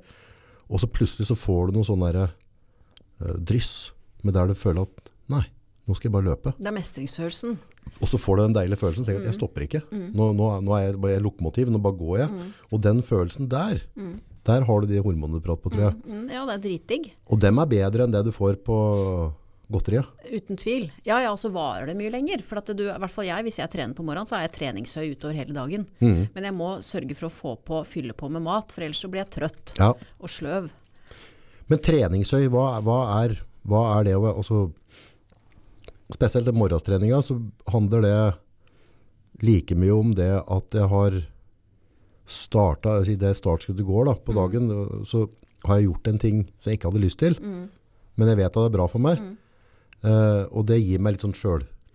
og 0.71 0.79
så 0.79 0.87
plutselig 0.87 1.27
så 1.27 1.35
får 1.35 1.71
du 1.71 1.79
noe 1.79 1.87
sånn 1.87 2.05
der 2.05 2.21
eh, 2.23 3.35
dryss, 3.39 3.91
med 4.23 4.37
der 4.37 4.51
du 4.51 4.55
føler 4.55 4.87
at, 4.87 5.11
nei, 5.33 5.43
nå 5.87 5.95
skal 5.97 6.09
jeg 6.09 6.13
bare 6.15 6.27
løpe. 6.29 6.53
Det 6.61 6.69
er 6.69 6.75
mestringsfølelsen. 6.77 7.55
Og 8.01 8.07
så 8.11 8.17
får 8.21 8.37
du 8.37 8.41
den 8.45 8.53
deilige 8.55 8.77
følelsen, 8.79 9.05
tenker 9.07 9.23
at 9.23 9.31
jeg 9.31 9.37
stopper 9.39 9.65
ikke. 9.65 9.81
Nå, 9.91 10.27
nå, 10.37 10.49
nå 10.61 10.75
er 10.77 10.83
jeg 10.91 10.99
bare 11.01 11.21
lokomotiv, 11.25 11.71
nå 11.73 11.81
bare 11.81 11.97
går 11.97 12.17
jeg. 12.21 12.49
Og 12.71 12.81
den 12.85 13.01
følelsen 13.03 13.49
der, 13.51 13.81
der 14.47 14.65
har 14.67 14.81
du 14.81 14.87
de 14.89 15.01
hormonene 15.01 15.41
du 15.41 15.45
prater 15.45 15.63
på, 15.65 15.73
tror 15.73 15.87
jeg. 15.89 15.95
Mm, 16.05 16.27
Ja, 16.31 16.45
det 16.45 16.55
er 16.59 16.63
dritdigg. 16.67 17.11
Og 17.33 17.41
dem 17.41 17.57
er 17.61 17.69
bedre 17.73 18.05
enn 18.05 18.13
det 18.13 18.21
du 18.25 18.31
får 18.35 18.59
på 18.65 18.77
godteriet. 19.71 20.07
Uten 20.27 20.57
tvil. 20.59 20.89
Ja, 21.07 21.17
ja, 21.23 21.31
og 21.31 21.39
så 21.39 21.49
varer 21.53 21.87
det 21.89 21.95
mye 21.99 22.11
lenger. 22.13 22.41
For 22.45 22.59
at 22.61 22.69
du, 22.75 22.83
i 22.89 22.97
hvert 23.01 23.13
fall 23.13 23.25
jeg, 23.29 23.45
hvis 23.47 23.59
jeg 23.61 23.71
trener 23.71 23.95
på 23.97 24.03
morgenen, 24.05 24.27
så 24.29 24.35
er 24.37 24.45
jeg 24.45 24.53
treningshøy 24.59 25.13
utover 25.15 25.37
hele 25.37 25.55
dagen. 25.55 25.85
Men 26.01 26.47
jeg 26.49 26.55
må 26.57 26.73
sørge 26.85 27.15
for 27.17 27.29
å 27.29 27.33
få 27.33 27.53
på, 27.65 27.81
fylle 27.87 28.13
på 28.17 28.29
med 28.33 28.43
mat, 28.45 28.71
for 28.75 28.83
ellers 28.85 28.99
så 29.01 29.09
blir 29.11 29.23
jeg 29.25 29.33
trøtt 29.39 29.73
Ja. 29.79 29.93
og 30.19 30.29
sløv. 30.29 30.69
Men 31.71 31.79
treningsøy, 31.79 32.49
hva, 32.51 32.65
hva, 32.83 32.99
er, 33.23 33.37
hva 33.65 33.85
er 33.99 34.09
det? 34.09 34.17
å 34.19 34.33
Altså, 34.35 34.65
spesielt 36.13 36.47
i 36.47 36.55
morgenstreninga 36.55 37.21
så 37.25 37.37
handler 37.71 38.05
det 38.05 38.15
like 39.41 39.75
mye 39.75 39.93
om 39.95 40.15
det 40.17 40.31
at 40.41 40.75
jeg 40.77 40.89
har 40.91 41.19
starta, 42.31 42.99
i 43.03 43.17
det 43.19 43.33
startskuddet 43.35 43.85
går 43.87 44.05
da, 44.07 44.15
på 44.15 44.35
dagen, 44.37 44.69
så 45.07 45.25
har 45.65 45.79
jeg 45.79 45.89
gjort 45.89 46.07
en 46.07 46.19
ting 46.21 46.43
som 46.59 46.71
jeg 46.71 46.79
ikke 46.79 46.91
hadde 46.91 47.03
lyst 47.03 47.19
til, 47.19 47.35
men 47.41 48.29
jeg 48.31 48.39
vet 48.39 48.51
at 48.51 48.59
det 48.59 48.69
er 48.69 48.75
bra 48.77 48.85
for 48.91 49.03
meg. 49.03 49.19
Eh, 50.01 50.43
og 50.49 50.65
det 50.69 50.79
gir 50.81 51.01
meg 51.03 51.13
litt 51.15 51.25
sånn 51.25 51.35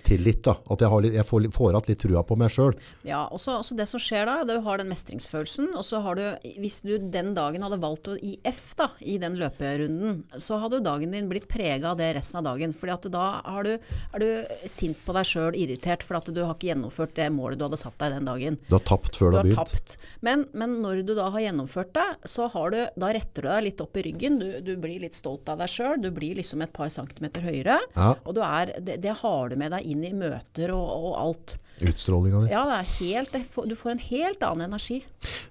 selvtillit 0.06 0.42
da, 0.44 0.54
at 0.70 0.80
jeg, 0.82 0.90
har 0.90 1.02
litt, 1.02 1.14
jeg 1.16 1.26
får, 1.26 1.46
får 1.54 1.74
hatt 1.76 1.88
litt 1.90 2.00
trua 2.02 2.22
på 2.26 2.36
meg 2.38 2.50
selv. 2.52 2.80
Ja, 3.06 3.24
og 3.32 3.40
så 3.40 3.56
også 3.58 3.76
det 3.78 3.86
som 3.90 4.00
skjer 4.02 4.26
da, 4.28 4.36
du 4.46 4.54
har 4.62 4.78
den 4.78 4.90
mestringsfølelsen, 4.90 5.72
og 5.76 5.84
så 5.86 6.00
har 6.04 6.18
du, 6.18 6.24
hvis 6.62 6.80
du 6.86 6.96
den 6.98 7.32
dagen 7.36 7.62
hadde 7.64 7.78
valgt 7.82 8.08
å 8.12 8.16
i 8.16 8.36
F 8.46 8.74
da, 8.78 8.90
i 9.00 9.16
den 9.22 9.36
løperunden, 9.40 10.22
så 10.38 10.58
hadde 10.62 10.78
jo 10.78 10.84
dagen 10.86 11.14
din 11.14 11.28
blitt 11.30 11.48
prega 11.50 11.90
av 11.92 11.98
det 12.00 12.12
resten 12.16 12.40
av 12.40 12.46
dagen, 12.52 12.74
fordi 12.76 12.94
at 12.94 13.08
da 13.12 13.26
har 13.46 13.66
du, 13.66 13.72
er 13.76 14.22
du 14.22 14.68
sint 14.70 14.98
på 15.06 15.14
deg 15.16 15.26
sjøl, 15.28 15.56
irritert, 15.58 16.04
for 16.06 16.20
at 16.20 16.30
du 16.30 16.42
har 16.44 16.54
ikke 16.54 16.70
gjennomført 16.70 17.16
det 17.18 17.28
målet 17.34 17.58
du 17.60 17.66
hadde 17.66 17.80
satt 17.80 17.98
deg 18.02 18.16
den 18.16 18.28
dagen. 18.30 18.58
Du 18.68 18.76
har 18.76 18.84
tapt 18.86 19.18
før 19.18 19.32
Du 19.32 19.36
du 19.36 19.40
har 19.40 19.48
begynt. 19.50 19.58
tapt. 19.74 19.96
Men, 20.26 20.46
men 20.56 20.78
når 20.84 21.02
du 21.06 21.14
da 21.16 21.28
har 21.34 21.46
gjennomført 21.48 21.92
det, 21.96 22.06
så 22.28 22.48
har 22.52 22.74
du, 22.74 22.78
da 22.96 23.10
retter 23.16 23.46
du 23.46 23.50
deg 23.50 23.66
litt 23.70 23.82
opp 23.84 23.96
i 23.98 24.06
ryggen. 24.06 24.38
Du, 24.42 24.46
du 24.64 24.72
blir 24.80 25.02
litt 25.02 25.16
stolt 25.16 25.48
av 25.52 25.60
deg 25.62 25.70
sjøl. 25.72 25.98
Du 26.02 26.10
blir 26.14 26.38
liksom 26.38 26.62
et 26.64 26.72
par 26.76 26.90
centimeter 26.92 27.44
høyere. 27.44 27.78
Ja. 27.96 28.12
Og 28.24 28.36
du 28.36 28.42
er, 28.44 28.74
det, 28.82 28.98
det 29.04 29.14
har 29.22 29.50
du 29.52 29.56
med 29.60 29.72
deg 29.74 29.85
inn 29.92 30.02
i 30.06 30.12
møter 30.16 30.72
og, 30.74 30.86
og 30.86 31.14
alt. 31.20 31.56
Utstrålinga 31.86 32.42
di. 32.44 32.50
Ja, 32.54 32.64
det 32.70 32.82
helt, 32.96 33.36
du 33.36 33.74
får 33.76 33.92
en 33.94 34.02
helt 34.06 34.44
annen 34.46 34.66
energi. 34.70 35.00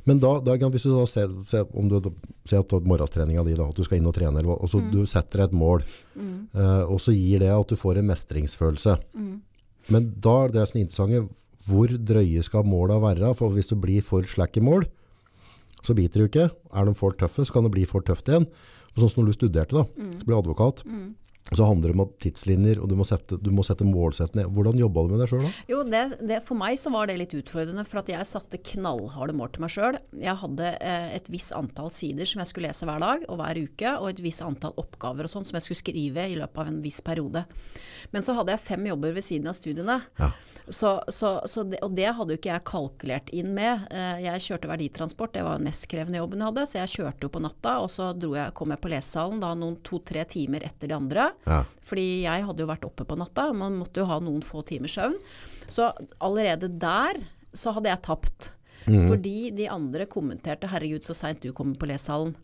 Men 0.10 0.20
da, 0.24 0.36
da 0.44 0.56
hvis 0.58 0.88
du 0.88 0.92
da 0.96 1.06
ser, 1.10 1.34
ser 1.46 1.70
om 1.78 1.90
du 1.92 2.00
ser 2.48 2.64
at 2.64 2.76
morgenstreninga 2.90 3.46
di, 3.46 3.56
da, 3.58 3.70
at 3.70 3.78
du 3.78 3.86
skal 3.86 4.00
inn 4.00 4.10
og 4.10 4.16
trene, 4.18 4.42
eller, 4.42 4.58
og 4.58 4.72
så 4.72 4.82
du 4.92 5.04
setter 5.10 5.44
deg 5.44 5.52
et 5.52 5.58
mål, 5.58 5.86
eh, 6.18 6.84
og 6.84 7.00
så 7.04 7.14
gir 7.16 7.46
det 7.46 7.54
at 7.54 7.72
du 7.72 7.78
får 7.80 8.02
en 8.02 8.10
mestringsfølelse. 8.10 8.98
Men 9.94 10.08
da 10.18 10.38
er 10.44 10.56
det 10.56 10.68
som 10.70 10.80
er 10.80 10.88
interessant, 10.88 11.34
hvor 11.66 11.90
drøye 11.90 12.44
skal 12.46 12.66
måla 12.70 13.00
være? 13.02 13.34
For 13.38 13.54
hvis 13.54 13.72
du 13.72 13.76
blir 13.82 14.06
for 14.06 14.26
slack 14.30 14.58
i 14.58 14.64
mål, 14.66 14.86
så 15.86 15.94
biter 15.98 16.22
du 16.22 16.30
ikke. 16.30 16.50
Er 16.74 16.90
de 16.90 16.94
for 16.98 17.14
tøffe, 17.18 17.46
så 17.46 17.54
kan 17.54 17.66
det 17.66 17.74
bli 17.74 17.86
for 17.90 18.06
tøft 18.06 18.30
igjen. 18.30 18.48
Og 18.96 19.02
sånn 19.04 19.12
som 19.12 19.22
når 19.24 19.34
du 19.34 19.38
studerte 19.38 19.78
da, 19.78 19.86
så 20.18 20.28
ble 20.28 20.38
advokat, 20.38 20.82
så 21.54 21.66
handler 21.70 21.92
det 21.92 21.94
om 21.94 22.02
at 22.08 22.14
tidslinjer, 22.24 22.80
og 22.82 22.90
du 22.90 22.96
må 22.98 23.06
sette, 23.06 23.38
du 23.38 23.52
må 23.54 23.62
sette 23.64 23.86
målsettene. 23.86 24.48
Hvordan 24.50 24.80
jobbet 24.82 25.06
du 25.06 25.12
med 25.14 25.20
det 25.22 25.28
selv 25.30 25.44
da? 25.46 25.52
Jo, 25.70 25.84
det, 25.86 26.02
det, 26.26 26.40
for 26.48 26.58
meg 26.58 26.80
så 26.82 26.90
var 26.90 27.06
det 27.06 27.20
litt 27.22 27.36
utfordrende, 27.38 27.84
for 27.86 28.02
at 28.02 28.10
jeg 28.10 28.26
satte 28.26 28.58
knallharde 28.72 29.36
mål 29.38 29.52
til 29.54 29.62
meg 29.62 29.74
sjøl. 29.76 30.00
Jeg 30.18 30.40
hadde 30.42 30.72
eh, 30.82 31.12
et 31.20 31.30
visst 31.30 31.54
antall 31.54 31.92
sider 31.94 32.26
som 32.26 32.42
jeg 32.42 32.50
skulle 32.50 32.72
lese 32.72 32.90
hver 32.90 33.04
dag 33.04 33.28
og 33.30 33.38
hver 33.44 33.62
uke, 33.62 33.94
og 34.00 34.10
et 34.10 34.24
visst 34.26 34.42
antall 34.42 34.74
oppgaver 34.82 35.30
og 35.30 35.36
sånn 35.36 35.46
som 35.46 35.60
jeg 35.60 35.68
skulle 35.68 35.84
skrive 35.84 36.26
i 36.34 36.40
løpet 36.42 36.64
av 36.66 36.72
en 36.74 36.82
viss 36.82 36.98
periode. 37.06 37.46
Men 38.14 38.26
så 38.26 38.34
hadde 38.38 38.54
jeg 38.54 38.62
fem 38.66 38.90
jobber 38.90 39.14
ved 39.18 39.26
siden 39.26 39.50
av 39.50 39.56
studiene, 39.58 40.00
Ja. 40.22 40.32
så, 40.70 40.96
så, 41.14 41.36
så 41.50 41.64
det, 41.66 41.80
og 41.86 41.94
det 41.98 42.10
hadde 42.14 42.34
jo 42.36 42.38
ikke 42.42 42.52
jeg 42.54 42.66
kalkulert 42.70 43.30
inn 43.34 43.54
med. 43.58 43.86
Eh, 43.94 44.26
Jeg 44.26 44.42
kjørte 44.50 44.70
verditransport, 44.74 45.34
det 45.38 45.46
var 45.46 45.58
den 45.62 45.70
mest 45.70 45.86
krevende 45.92 46.18
jobben 46.22 46.42
jeg 46.42 46.50
hadde, 46.50 46.66
så 46.70 46.82
jeg 46.82 46.94
kjørte 46.98 47.30
jo 47.30 47.34
på 47.38 47.42
natta, 47.46 47.78
og 47.86 47.90
så 47.94 48.12
jeg, 48.18 48.54
kom 48.58 48.74
jeg 48.74 48.82
på 48.82 48.90
lesesalen 48.94 49.42
da 49.46 49.54
noen 49.58 49.78
to-tre 49.86 50.26
timer 50.30 50.66
etter 50.66 50.90
de 50.90 50.98
andre. 50.98 51.30
Ja. 51.46 51.64
Fordi 51.86 52.24
jeg 52.24 52.46
hadde 52.48 52.64
jo 52.64 52.68
vært 52.70 52.86
oppe 52.88 53.06
på 53.06 53.18
natta, 53.20 53.52
man 53.54 53.78
måtte 53.80 54.02
jo 54.02 54.06
ha 54.10 54.20
noen 54.20 54.42
få 54.46 54.64
timers 54.66 54.96
søvn. 54.98 55.16
Så 55.68 55.92
allerede 56.22 56.70
der 56.80 57.20
så 57.56 57.74
hadde 57.74 57.90
jeg 57.92 58.02
tapt. 58.02 58.52
Fordi 58.86 59.50
de 59.58 59.66
andre 59.74 60.06
kommenterte 60.06 60.68
'herregud, 60.70 61.02
så 61.02 61.16
seint 61.18 61.40
du 61.42 61.52
kommer 61.54 61.74
på 61.76 61.88
lesesalen'. 61.90 62.36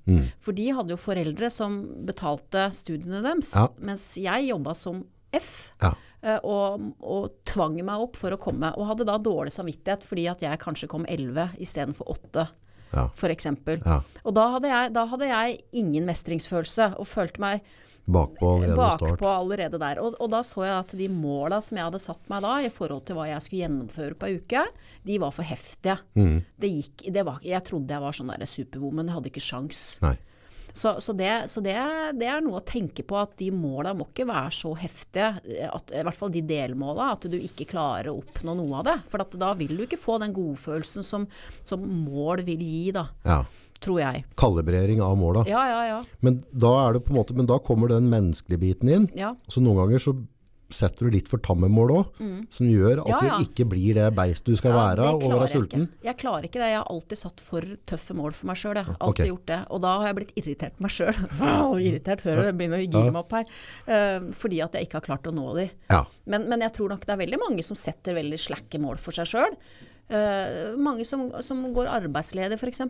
For 0.41 0.51
de 0.57 0.71
hadde 0.73 0.89
jo 0.89 0.97
foreldre 0.97 1.51
som 1.51 1.83
betalte 2.05 2.71
studiene 2.73 3.21
deres, 3.21 3.53
Ja. 3.55 3.67
mens 3.79 4.15
jeg 4.17 4.49
jobba 4.49 4.73
som 4.75 5.03
F. 5.33 5.71
Ja. 5.81 5.93
eh, 6.23 6.39
Og, 6.43 6.93
og 7.01 7.29
tvang 7.45 7.75
meg 7.85 7.95
opp 7.99 8.15
for 8.15 8.31
å 8.31 8.37
komme, 8.39 8.73
og 8.77 8.87
hadde 8.87 9.05
da 9.05 9.17
dårlig 9.17 9.51
samvittighet 9.53 10.03
fordi 10.03 10.27
at 10.29 10.39
jeg 10.41 10.57
kanskje 10.59 10.87
kom 10.87 11.05
11 11.07 11.51
istedenfor 11.59 12.07
8. 12.09 12.47
Ja. 12.93 13.07
for 13.13 13.29
eksempel. 13.29 13.79
Ja. 13.85 14.01
Og 14.25 14.33
da 14.33 14.49
hadde, 14.51 14.67
jeg, 14.67 14.93
da 14.93 15.05
hadde 15.05 15.27
jeg 15.29 15.59
ingen 15.73 16.05
mestringsfølelse, 16.05 16.99
og 16.99 17.05
følte 17.07 17.39
meg 17.39 17.61
Bakpå 18.05 18.55
allerede 18.55 18.77
bakpå 18.77 19.29
allerede 19.29 19.79
der. 19.81 20.01
Og, 20.01 20.15
og 20.19 20.31
da 20.33 20.41
så 20.45 20.65
jeg 20.65 20.73
at 20.79 20.95
de 20.97 21.07
måla 21.13 21.61
som 21.63 21.77
jeg 21.77 21.87
hadde 21.87 22.01
satt 22.01 22.31
meg 22.31 22.41
da, 22.45 22.55
i 22.63 22.71
forhold 22.73 23.05
til 23.07 23.19
hva 23.19 23.27
jeg 23.29 23.45
skulle 23.45 23.67
gjennomføre 23.67 24.17
på 24.17 24.29
ei 24.29 24.39
uke, 24.41 24.65
de 25.07 25.21
var 25.21 25.35
for 25.35 25.47
heftige. 25.47 25.99
Mm. 26.17 26.41
Det 26.61 26.73
gikk, 26.73 27.05
det 27.13 27.23
var, 27.27 27.39
jeg 27.45 27.63
trodde 27.67 27.95
jeg 27.95 28.03
var 28.03 28.17
sånn 28.17 28.33
der 28.33 28.49
superwoman, 28.49 29.09
jeg 29.09 29.19
hadde 29.19 29.33
ikke 29.33 29.45
sjans. 29.45 29.85
Nei. 30.03 30.17
Så, 30.73 31.01
så, 31.03 31.13
det, 31.13 31.49
så 31.51 31.59
det, 31.59 31.75
det 32.15 32.27
er 32.31 32.43
noe 32.43 32.61
å 32.61 32.65
tenke 32.65 33.03
på, 33.03 33.17
at 33.19 33.33
de 33.41 33.49
måla 33.51 33.91
må 33.97 34.07
ikke 34.07 34.27
være 34.29 34.53
så 34.55 34.71
heftige, 34.79 35.33
at, 35.67 35.91
i 35.91 36.03
hvert 36.07 36.17
fall 36.17 36.31
de 36.31 36.43
delmåla, 36.47 37.09
at 37.15 37.27
du 37.31 37.35
ikke 37.35 37.67
klarer 37.73 38.11
å 38.11 38.21
oppnå 38.21 38.55
noe 38.55 38.79
av 38.79 38.87
det. 38.87 38.95
For 39.11 39.23
at 39.23 39.35
da 39.39 39.51
vil 39.59 39.75
du 39.75 39.83
ikke 39.83 39.99
få 39.99 40.15
den 40.23 40.35
godfølelsen 40.35 41.05
som, 41.05 41.27
som 41.59 41.83
mål 41.83 42.45
vil 42.47 42.63
gi, 42.63 42.87
da, 42.95 43.09
Ja. 43.27 43.43
Tror 43.81 44.01
jeg. 44.03 44.25
Kalibrering 44.39 45.01
av 45.01 45.15
måla. 45.19 45.45
Ja, 45.49 45.63
ja, 45.69 45.81
ja. 45.89 46.01
Men 46.21 46.41
da 46.53 46.75
er 46.87 46.93
det 46.99 47.05
på 47.07 47.13
en 47.15 47.21
måte, 47.21 47.35
men 47.37 47.49
da 47.49 47.57
kommer 47.59 47.89
den 47.91 48.09
menneskelige 48.11 48.61
biten 48.61 48.89
inn. 48.93 49.09
ja. 49.17 49.33
Så 49.49 49.61
noen 49.63 49.81
ganger 49.83 49.99
så 50.03 50.13
setter 50.71 51.03
du 51.09 51.11
litt 51.11 51.27
for 51.27 51.41
tamme 51.43 51.67
mål 51.67 51.89
òg, 51.97 52.19
som 52.47 52.67
gjør 52.71 53.01
at 53.01 53.07
Mm. 53.07 53.09
Ja, 53.11 53.17
ja. 53.27 53.37
du 53.39 53.43
ikke 53.43 53.65
blir 53.67 53.93
det 53.97 54.05
beist 54.15 54.45
du 54.47 54.55
skal 54.55 54.71
Ja, 54.71 54.77
være 54.95 55.07
og 55.17 55.25
være 55.33 55.47
sulten. 55.51 55.81
Ikke. 55.89 56.05
Jeg 56.07 56.17
klarer 56.21 56.47
ikke 56.47 56.61
det. 56.61 56.69
Jeg 56.71 56.77
har 56.79 56.87
alltid 56.93 57.17
satt 57.19 57.41
for 57.43 57.59
tøffe 57.91 58.15
mål 58.15 58.31
for 58.31 58.47
meg 58.47 58.55
sjøl. 58.55 58.75
Jeg 58.79 58.85
har 58.87 58.95
alltid 59.01 59.27
gjort 59.33 59.45
det. 59.51 59.59
Og 59.69 59.81
da 59.83 59.97
har 59.99 60.07
jeg 60.07 60.15
blitt 60.21 60.31
irritert 60.39 60.77
på 60.77 60.85
meg 60.87 60.91
sjøl. 60.95 61.19
irritert 61.89 62.23
før 62.23 62.43
jeg 62.45 62.55
begynner 62.55 62.79
å 62.79 62.87
gire 62.87 63.11
meg 63.11 63.19
opp 63.25 63.35
her. 63.35 63.51
Uh, 63.83 64.31
fordi 64.31 64.61
at 64.63 64.71
jeg 64.79 64.87
ikke 64.87 65.01
har 65.01 65.07
klart 65.09 65.27
å 65.27 65.35
nå 65.35 65.55
de. 65.59 65.67
Ja. 65.91 66.05
Men, 66.25 66.47
men 66.47 66.63
jeg 66.63 66.71
tror 66.79 66.95
nok 66.95 67.03
det 67.05 67.17
er 67.17 67.23
veldig 67.25 67.41
mange 67.43 67.67
som 67.67 67.75
setter 67.75 68.15
veldig 68.15 68.39
slakke 68.39 68.79
mål 68.79 68.95
for 69.03 69.11
seg 69.11 69.27
sjøl. 69.27 69.57
Mange 70.81 71.05
som, 71.07 71.27
som 71.39 71.61
går 71.73 71.87
arbeidsledig 71.87 72.57
f.eks. 72.57 72.81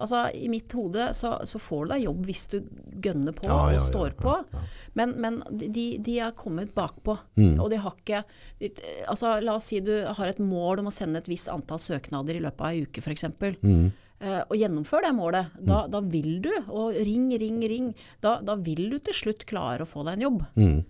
Altså, 0.00 0.22
I 0.32 0.48
mitt 0.48 0.72
hode 0.72 1.10
så, 1.16 1.34
så 1.44 1.60
får 1.60 1.84
du 1.84 1.92
deg 1.92 2.04
jobb 2.06 2.22
hvis 2.28 2.44
du 2.52 2.56
gønner 3.04 3.36
på 3.36 3.48
Ja, 3.48 3.58
og 3.66 3.74
ja, 3.74 3.82
står 3.84 4.14
på. 4.16 4.36
ja, 4.52 4.62
Men, 4.96 5.12
men 5.20 5.40
de, 5.50 5.86
de 6.00 6.18
er 6.24 6.36
kommet 6.36 6.74
bakpå. 6.76 7.18
Mm. 7.36 7.58
Og 7.60 7.68
de 7.72 7.80
har 7.84 7.96
ikke 7.98 8.22
de, 8.60 8.70
altså, 9.08 9.38
La 9.44 9.56
oss 9.58 9.68
si 9.70 9.80
du 9.84 9.92
har 10.06 10.30
et 10.30 10.40
mål 10.40 10.80
om 10.80 10.88
å 10.88 10.94
sende 10.94 11.20
et 11.20 11.28
visst 11.28 11.50
antall 11.52 11.82
søknader 11.82 12.38
i 12.38 12.44
løpet 12.46 12.64
av 12.64 12.70
ei 12.72 12.86
uke 12.86 13.04
f.eks. 13.04 13.28
Mm. 13.60 13.90
Uh, 14.20 14.42
og 14.50 14.56
gjennomfør 14.60 15.04
det 15.06 15.12
målet. 15.16 15.52
Da, 15.64 15.86
da 15.88 16.00
vil 16.04 16.40
du, 16.44 16.50
og 16.68 16.96
ring, 16.96 17.30
ring, 17.40 17.60
ring. 17.72 17.92
Da, 18.20 18.38
da 18.44 18.56
vil 18.60 18.90
du 18.92 18.98
til 19.00 19.16
slutt 19.16 19.46
klare 19.48 19.86
å 19.86 19.88
få 19.88 20.04
deg 20.04 20.18
en 20.18 20.26
jobb. 20.26 20.42
Mm. 20.60 20.80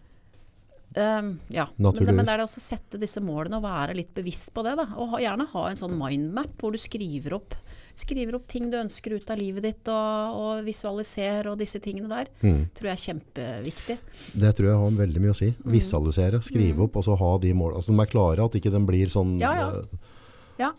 Um, 0.97 1.37
ja. 1.55 1.69
Men, 1.79 1.95
men 2.17 2.27
det 2.27 2.33
er 2.35 2.41
det 2.43 2.47
å 2.49 2.51
sette 2.51 2.99
disse 2.99 3.21
målene 3.23 3.61
og 3.61 3.63
være 3.63 3.95
litt 3.95 4.11
bevisst 4.17 4.51
på 4.57 4.65
det. 4.67 4.73
Da. 4.81 4.89
Og 4.99 5.13
ha, 5.13 5.21
gjerne 5.23 5.47
ha 5.53 5.63
en 5.71 5.79
sånn 5.79 5.95
mindmap 5.95 6.57
hvor 6.59 6.75
du 6.75 6.81
skriver 6.83 7.37
opp, 7.37 7.55
skriver 8.01 8.35
opp 8.35 8.49
ting 8.51 8.71
du 8.73 8.79
ønsker 8.81 9.15
ut 9.15 9.31
av 9.31 9.39
livet 9.39 9.63
ditt, 9.69 9.91
og, 9.93 10.41
og 10.41 10.65
visualiser 10.67 11.47
og 11.53 11.61
disse 11.61 11.79
tingene 11.85 12.11
der. 12.11 12.33
Mm. 12.43 12.65
tror 12.75 12.91
jeg 12.91 12.97
er 12.97 13.05
kjempeviktig. 13.05 13.99
Det 14.43 14.53
tror 14.59 14.71
jeg 14.73 14.83
har 14.83 14.99
veldig 15.05 15.23
mye 15.23 15.35
å 15.37 15.39
si. 15.39 15.53
Mm. 15.61 15.71
Visualisere, 15.77 16.43
skrive 16.43 16.87
opp 16.89 16.99
og 16.99 17.07
så 17.07 17.15
ha 17.23 17.31
de 17.47 17.55
målene. 17.55 17.79
Altså 17.83 17.95
de 17.95 18.03
er 18.03 18.11
klare, 18.17 18.47
at 18.51 18.59
ikke 18.59 18.75
den 18.75 18.89
blir 18.91 19.13
sånn 19.15 19.37
Ja, 19.43 19.55
ja. 19.61 19.69
eh, 19.71 20.17
Ja. 20.65 20.73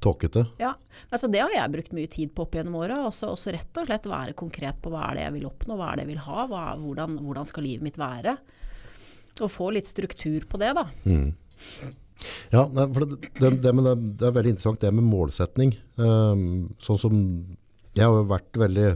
tåkete. 0.00 0.46
Ja, 0.60 0.72
altså 1.10 1.28
Det 1.32 1.40
har 1.44 1.52
jeg 1.52 1.72
brukt 1.76 1.92
mye 1.96 2.08
tid 2.12 2.32
på 2.36 2.44
opp 2.48 2.56
gjennom 2.56 2.80
året. 2.80 2.96
Også, 3.12 3.28
også 3.36 3.52
rett 3.54 3.76
og 3.80 3.86
slett 3.88 4.08
være 4.08 4.32
konkret 4.36 4.80
på 4.84 4.92
hva 4.92 5.10
er 5.10 5.20
det 5.20 5.28
jeg 5.28 5.36
vil 5.38 5.46
oppnå, 5.52 5.76
hva 5.76 5.92
er 5.92 6.00
det 6.00 6.06
jeg 6.08 6.14
vil 6.14 6.24
ha, 6.26 6.44
hva, 6.48 6.64
hvordan, 6.80 7.20
hvordan 7.24 7.48
skal 7.48 7.64
livet 7.68 7.84
mitt 7.92 8.00
være. 8.00 8.38
Og 9.42 9.50
få 9.50 9.70
litt 9.74 9.88
struktur 9.88 10.46
på 10.50 10.60
det, 10.62 10.70
da. 10.76 10.86
Mm. 11.08 11.32
Ja, 12.52 12.64
for 12.68 13.04
det, 13.04 13.32
det, 13.40 13.50
det, 13.64 13.72
med 13.74 13.88
det, 13.90 14.28
er 14.28 14.36
veldig 14.36 14.54
interessant 14.54 14.84
det 14.84 14.92
med 14.94 15.06
målsetning. 15.06 15.74
Um, 15.96 16.70
sånn 16.82 17.00
som 17.00 17.16
Jeg 17.94 18.06
har 18.06 18.14
jo 18.14 18.28
vært 18.30 18.58
veldig 18.58 18.86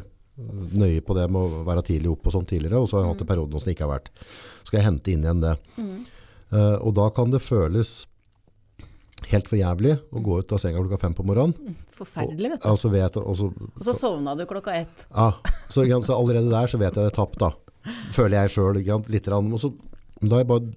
nøye 0.79 1.03
på 1.03 1.17
det 1.19 1.25
med 1.35 1.43
å 1.43 1.65
være 1.67 1.83
tidlig 1.87 2.13
oppe 2.13 2.31
og 2.31 2.37
sånn 2.37 2.47
tidligere, 2.47 2.79
og 2.79 2.87
så 2.87 2.99
har 2.99 3.05
jeg 3.05 3.13
hatt 3.13 3.25
en 3.25 3.31
periode 3.33 3.51
nå 3.51 3.61
som 3.61 3.69
det 3.69 3.75
ikke 3.75 3.89
har 3.89 3.97
vært. 3.97 4.13
Så 4.23 4.71
skal 4.71 4.81
jeg 4.81 4.87
hente 4.87 5.13
inn 5.13 5.27
igjen 5.27 5.43
det. 5.43 5.57
Uh, 6.55 6.77
og 6.79 6.95
da 6.97 7.09
kan 7.15 7.35
det 7.35 7.43
føles 7.45 8.07
helt 9.29 9.49
for 9.51 9.59
jævlig 9.59 9.97
å 10.15 10.23
gå 10.23 10.39
ut 10.39 10.53
av 10.55 10.61
senga 10.63 10.79
klokka 10.79 11.01
fem 11.03 11.17
på 11.19 11.27
morgenen. 11.27 11.75
Forferdelig, 11.91 12.53
vet 12.55 12.63
du. 12.63 12.69
Og 12.71 12.79
så 12.79 12.91
vet 12.93 13.19
og 13.19 13.35
så, 13.37 13.49
Og 13.51 13.85
så 13.89 13.95
sovna 13.97 14.37
du 14.39 14.45
klokka 14.49 14.77
ett. 14.79 15.09
ja, 15.11 15.33
så, 15.69 15.83
så 15.83 16.15
allerede 16.15 16.53
der 16.53 16.71
så 16.71 16.79
vet 16.81 16.95
jeg 16.95 17.03
det 17.03 17.11
er 17.11 17.19
tapt 17.19 17.41
da. 17.43 17.51
Føler 18.15 18.45
jeg 18.45 18.55
selv, 18.55 19.11
litt. 19.11 19.29
Og 19.33 19.59
så, 19.61 19.73
da 20.27 20.39
er 20.39 20.43
jeg 20.43 20.51
bare 20.51 20.73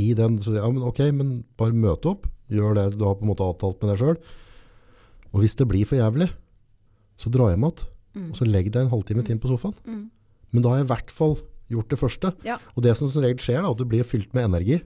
i 0.00 0.06
den, 0.18 0.38
så 0.42 0.54
ja, 0.56 0.66
men 0.70 0.82
ok, 0.86 1.00
men 1.14 1.32
bare 1.58 1.74
møte 1.76 2.10
opp. 2.10 2.26
Gjør 2.50 2.74
det 2.74 2.86
du 2.98 3.04
har 3.06 3.14
på 3.18 3.26
en 3.26 3.30
måte 3.30 3.46
avtalt 3.46 3.78
med 3.82 3.92
deg 3.92 4.00
selv. 4.02 4.32
Og 5.30 5.44
hvis 5.44 5.54
det 5.58 5.68
blir 5.70 5.86
for 5.86 6.00
jævlig, 6.00 6.26
så 7.20 7.30
dra 7.30 7.52
hjem 7.52 7.68
igjen. 7.68 7.86
Og 8.26 8.34
så 8.38 8.46
legg 8.48 8.72
deg 8.74 8.82
en 8.82 8.90
halvtime 8.90 9.22
til 9.26 9.38
på 9.38 9.50
sofaen. 9.52 9.76
Mm. 9.86 10.06
Men 10.50 10.64
da 10.64 10.72
har 10.72 10.80
jeg 10.80 10.88
i 10.88 10.90
hvert 10.90 11.12
fall 11.14 11.36
gjort 11.70 11.92
det 11.92 11.98
første. 12.00 12.32
Ja, 12.46 12.56
Og 12.74 12.82
det 12.82 12.96
som 12.98 13.10
som 13.10 13.22
regel 13.22 13.38
skjer, 13.38 13.62
da, 13.62 13.70
at 13.70 13.78
du 13.78 13.86
blir 13.86 14.02
fylt 14.06 14.34
med 14.34 14.48
energi. 14.48 14.80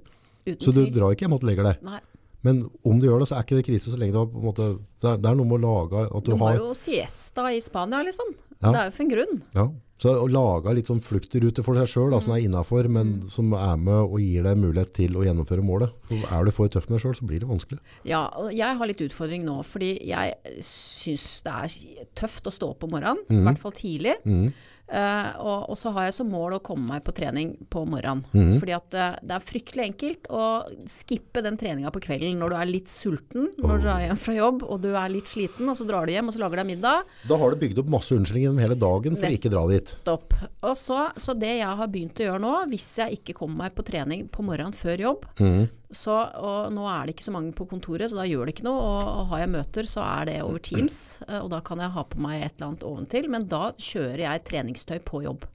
uten 0.44 0.60
Så 0.60 0.74
du 0.76 0.84
drar 0.92 1.14
ikke 1.14 1.24
hjem 1.24 1.36
og 1.38 1.46
legger 1.48 1.70
deg. 1.70 1.86
Nei. 1.86 2.00
Men 2.44 2.60
om 2.84 2.98
du 3.00 3.06
gjør 3.08 3.24
det, 3.24 3.28
så 3.30 3.38
er 3.38 3.46
ikke 3.46 3.56
det 3.60 3.66
krise 3.70 3.90
så 3.92 3.98
lenge 4.00 4.12
du 4.14 4.20
har 4.20 4.28
på 4.30 4.40
en 4.42 4.48
måte, 4.50 4.66
det 5.00 5.08
er, 5.10 5.16
det 5.24 5.30
er 5.30 5.38
noe 5.40 5.48
med 5.48 5.64
å 5.64 5.64
lage 5.64 6.04
at 6.10 6.26
du 6.28 6.32
du 6.34 6.36
har 6.38 6.52
har, 6.52 6.60
jo 6.60 6.74
siesta 6.76 7.48
i 7.50 7.62
Spania, 7.64 8.02
liksom. 8.04 8.34
Ja. 8.60 8.70
Det 8.70 8.78
er 8.80 8.84
jo 8.88 8.94
for 8.96 9.04
en 9.04 9.10
grunn. 9.14 9.40
ja, 9.56 9.64
så 10.04 10.12
å 10.20 10.26
lage 10.28 10.72
litt 10.74 10.88
sånn 10.90 11.00
fluktruter 11.00 11.64
for 11.64 11.78
seg 11.78 11.88
selv, 11.88 12.14
som 12.24 12.32
er 12.34 12.42
innenfor, 12.44 12.88
men 12.90 13.12
som 13.30 13.52
er 13.56 13.76
med 13.80 14.00
og 14.08 14.16
gir 14.20 14.42
deg 14.46 14.58
mulighet 14.60 14.90
til 14.96 15.16
å 15.16 15.22
gjennomføre 15.24 15.62
målet. 15.64 15.92
For 16.10 16.34
er 16.34 16.44
du 16.48 16.50
for 16.56 16.68
tøff 16.72 16.88
med 16.90 16.96
deg 16.98 17.04
selv, 17.06 17.18
så 17.20 17.28
blir 17.28 17.40
det 17.44 17.48
vanskelig. 17.48 17.78
Ja, 18.08 18.24
og 18.40 18.50
jeg 18.52 18.76
har 18.80 18.90
litt 18.90 19.00
utfordring 19.06 19.44
nå, 19.46 19.58
fordi 19.64 19.92
jeg 20.10 20.34
syns 20.64 21.26
det 21.46 21.54
er 21.54 22.06
tøft 22.18 22.48
å 22.50 22.54
stå 22.54 22.72
opp 22.74 22.84
om 22.88 22.94
morgenen. 22.96 23.22
I 23.30 23.42
hvert 23.46 23.62
fall 23.62 23.76
tidlig. 23.76 24.16
Mhm. 24.26 24.52
Eh, 24.84 25.28
og, 25.40 25.70
og 25.72 25.78
så 25.80 25.90
har 25.94 26.08
jeg 26.08 26.14
som 26.18 26.28
mål 26.28 26.58
å 26.58 26.62
komme 26.64 26.84
meg 26.90 27.04
på 27.06 27.14
trening 27.16 27.54
på 27.72 27.84
morgenen. 27.88 28.20
Mm. 28.36 28.50
Fordi 28.60 28.74
at 28.76 28.96
uh, 28.98 29.14
det 29.24 29.36
er 29.36 29.44
fryktelig 29.44 29.84
enkelt 29.86 30.28
å 30.28 30.44
skippe 30.90 31.40
den 31.44 31.56
treninga 31.60 31.92
på 31.94 32.02
kvelden 32.04 32.36
når 32.40 32.52
du 32.52 32.56
er 32.58 32.68
litt 32.68 32.92
sulten, 32.92 33.48
når 33.64 33.80
du 33.80 33.88
er 33.90 34.02
hjem 34.08 34.20
fra 34.20 34.34
jobb 34.36 34.64
og 34.66 34.82
du 34.84 34.90
er 34.92 35.12
litt 35.12 35.30
sliten, 35.30 35.70
og 35.72 35.78
så 35.78 35.86
drar 35.88 36.04
du 36.04 36.12
hjem 36.12 36.28
og 36.28 36.36
så 36.36 36.42
lager 36.44 36.60
deg 36.60 36.68
middag. 36.74 37.08
Da 37.30 37.38
har 37.40 37.54
du 37.54 37.62
bygd 37.64 37.80
opp 37.80 37.92
masse 37.96 38.12
unnskyldninger 38.16 38.50
gjennom 38.50 38.64
hele 38.64 38.78
dagen 38.84 39.16
for 39.16 39.30
å 39.30 39.38
ikke 39.38 39.52
dra 39.54 39.64
dit. 39.72 39.94
Nettopp. 39.96 40.36
Og 40.68 40.76
så, 40.80 41.00
så 41.16 41.36
det 41.38 41.54
jeg 41.62 41.80
har 41.80 41.90
begynt 41.94 42.20
å 42.20 42.28
gjøre 42.28 42.44
nå, 42.44 42.52
hvis 42.74 42.90
jeg 43.00 43.20
ikke 43.22 43.38
kommer 43.40 43.64
meg 43.64 43.78
på 43.78 43.86
trening 43.88 44.28
på 44.28 44.44
morgenen 44.44 44.76
før 44.76 45.08
jobb, 45.08 45.26
Mhm. 45.40 45.64
Så, 45.96 46.18
nå 46.74 46.84
er 46.90 47.06
det 47.06 47.14
ikke 47.16 47.26
så 47.26 47.34
mange 47.34 47.54
på 47.56 47.66
kontoret, 47.70 48.10
så 48.10 48.20
da 48.20 48.26
gjør 48.28 48.48
det 48.48 48.56
ikke 48.56 48.66
noe. 48.66 48.82
Og, 48.82 49.10
og 49.10 49.32
har 49.32 49.44
jeg 49.44 49.52
møter, 49.54 49.88
så 49.88 50.04
er 50.04 50.30
det 50.30 50.36
over 50.44 50.62
Teams, 50.64 50.98
eh, 51.28 51.40
og 51.40 51.50
da 51.54 51.60
kan 51.64 51.82
jeg 51.82 51.94
ha 51.96 52.06
på 52.10 52.22
meg 52.22 52.40
et 52.40 52.56
eller 52.56 52.70
annet 52.72 52.86
oventil. 52.88 53.28
Men 53.32 53.46
da 53.50 53.68
kjører 53.74 54.24
jeg 54.26 54.46
treningstøy 54.50 54.98
på 55.06 55.24
jobb. 55.26 55.46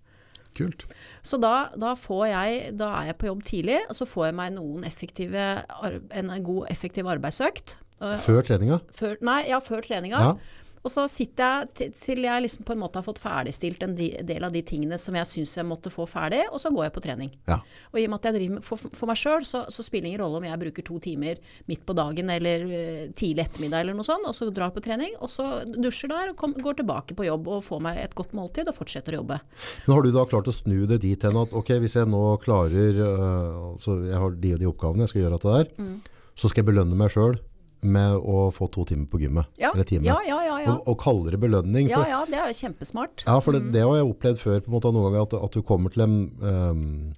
Kult. 0.58 0.88
Så 1.24 1.38
da, 1.40 1.70
da, 1.80 1.94
får 1.96 2.24
jeg, 2.32 2.72
da 2.80 2.90
er 3.00 3.12
jeg 3.12 3.20
på 3.22 3.30
jobb 3.30 3.44
tidlig, 3.48 3.78
og 3.86 4.00
så 4.00 4.08
får 4.10 4.30
jeg 4.30 4.40
meg 4.40 4.56
noen 4.56 4.88
effektive, 4.88 5.46
en 5.86 6.34
god 6.48 6.72
effektiv 6.74 7.12
arbeidsøkt. 7.12 7.78
Før 8.00 8.46
treninga? 8.48 8.80
Før, 8.96 9.18
nei, 9.28 9.42
ja, 9.52 9.60
før 9.64 9.84
treninga. 9.84 10.24
Ja. 10.24 10.66
Og 10.84 10.92
så 10.94 11.04
sitter 11.12 11.66
jeg 11.76 11.92
til, 11.98 12.22
jeg 12.24 12.44
liksom 12.46 12.64
på 12.68 12.72
en 12.76 12.80
måte 12.80 13.00
har 13.02 13.04
fått 13.04 13.20
ferdigstilt 13.20 13.82
en 13.84 13.96
del 14.00 14.46
av 14.48 14.54
de 14.56 14.62
tingene 14.64 14.96
som 15.02 15.16
jeg 15.18 15.28
syns 15.28 15.58
jeg 15.58 15.68
måtte 15.68 15.92
få 15.92 16.06
ferdig, 16.08 16.40
og 16.54 16.62
så 16.64 16.72
går 16.72 16.86
jeg 16.88 16.94
på 16.96 17.04
trening. 17.04 17.32
Ja. 17.50 17.58
Og 17.92 18.00
i 18.00 18.06
og 18.08 18.14
med 18.14 18.20
at 18.22 18.30
jeg 18.30 18.38
driver 18.38 18.54
med, 18.60 18.64
for, 18.64 18.84
for 18.96 19.12
meg 19.12 19.20
sjøl, 19.20 19.44
så, 19.48 19.66
så 19.68 19.84
spiller 19.84 20.08
det 20.08 20.14
ingen 20.14 20.24
rolle 20.24 20.40
om 20.40 20.48
jeg 20.48 20.62
bruker 20.62 20.86
to 20.88 21.00
timer 21.04 21.42
midt 21.68 21.84
på 21.90 21.96
dagen 22.00 22.32
eller 22.32 22.64
eh, 22.72 23.02
tidlig 23.12 23.44
ettermiddag 23.48 23.84
eller 23.84 23.98
noe 24.00 24.08
sånt, 24.08 24.28
og 24.30 24.38
så 24.38 24.48
drar 24.56 24.72
på 24.76 24.84
trening, 24.86 25.18
og 25.20 25.28
så 25.34 25.50
dusjer 25.76 26.14
der 26.14 26.32
og 26.32 26.40
kom, 26.40 26.56
går 26.56 26.80
tilbake 26.80 27.18
på 27.20 27.28
jobb 27.28 27.52
og 27.58 27.66
får 27.68 27.84
meg 27.90 28.00
et 28.06 28.16
godt 28.16 28.32
måltid 28.40 28.72
og 28.72 28.78
fortsetter 28.80 29.18
å 29.18 29.22
jobbe. 29.22 29.42
Men 29.84 29.96
har 29.98 30.08
du 30.08 30.12
da 30.16 30.26
klart 30.32 30.48
å 30.48 30.56
snu 30.56 30.86
det 30.90 31.02
dit 31.04 31.28
hen 31.28 31.42
at 31.44 31.52
ok, 31.60 31.74
hvis 31.84 31.98
jeg 32.00 32.08
nå 32.12 32.24
klarer 32.46 33.04
øh, 33.04 33.60
altså 33.74 34.00
jeg 34.08 34.16
har 34.24 34.40
de 34.40 34.56
og 34.56 34.64
de 34.64 34.72
oppgavene, 34.72 35.04
jeg 35.06 35.14
skal 35.16 35.24
gjøre 35.26 35.38
dette 35.40 35.58
der, 35.60 35.76
Mm. 35.80 35.96
så 36.40 36.48
skal 36.50 36.64
jeg 36.64 36.70
belønne 36.72 36.96
meg 36.96 37.12
selv 37.12 37.40
med 37.82 38.16
å 38.20 38.50
få 38.52 38.68
to 38.72 38.84
timer 38.86 39.06
på 39.08 39.20
gymmet. 39.22 39.48
Ja, 39.58 39.72
eller 39.74 39.84
time. 39.88 40.04
ja, 40.04 40.18
ja. 40.28 40.40
ja, 40.44 40.58
ja. 40.66 40.74
Og, 40.74 40.88
og 40.92 40.98
kaller 41.00 41.32
det 41.32 41.40
belønning. 41.40 41.88
For, 41.94 42.04
ja 42.10 42.26
det 42.28 42.36
er 42.36 42.48
jo 42.52 42.58
kjempesmart. 42.58 43.24
Ja, 43.28 43.38
for 43.40 43.56
det, 43.56 43.72
det 43.72 43.82
har 43.86 43.96
jeg 43.96 44.10
opplevd 44.10 44.42
før 44.42 44.60
på 44.66 44.68
en 44.72 44.76
måte 44.76 44.92
noen 44.92 45.08
ganger, 45.14 45.22
at, 45.30 45.34
at 45.48 45.56
du 45.56 45.62
kommer 45.64 45.90
til 45.94 46.04
en 46.04 46.18
um, 46.44 47.16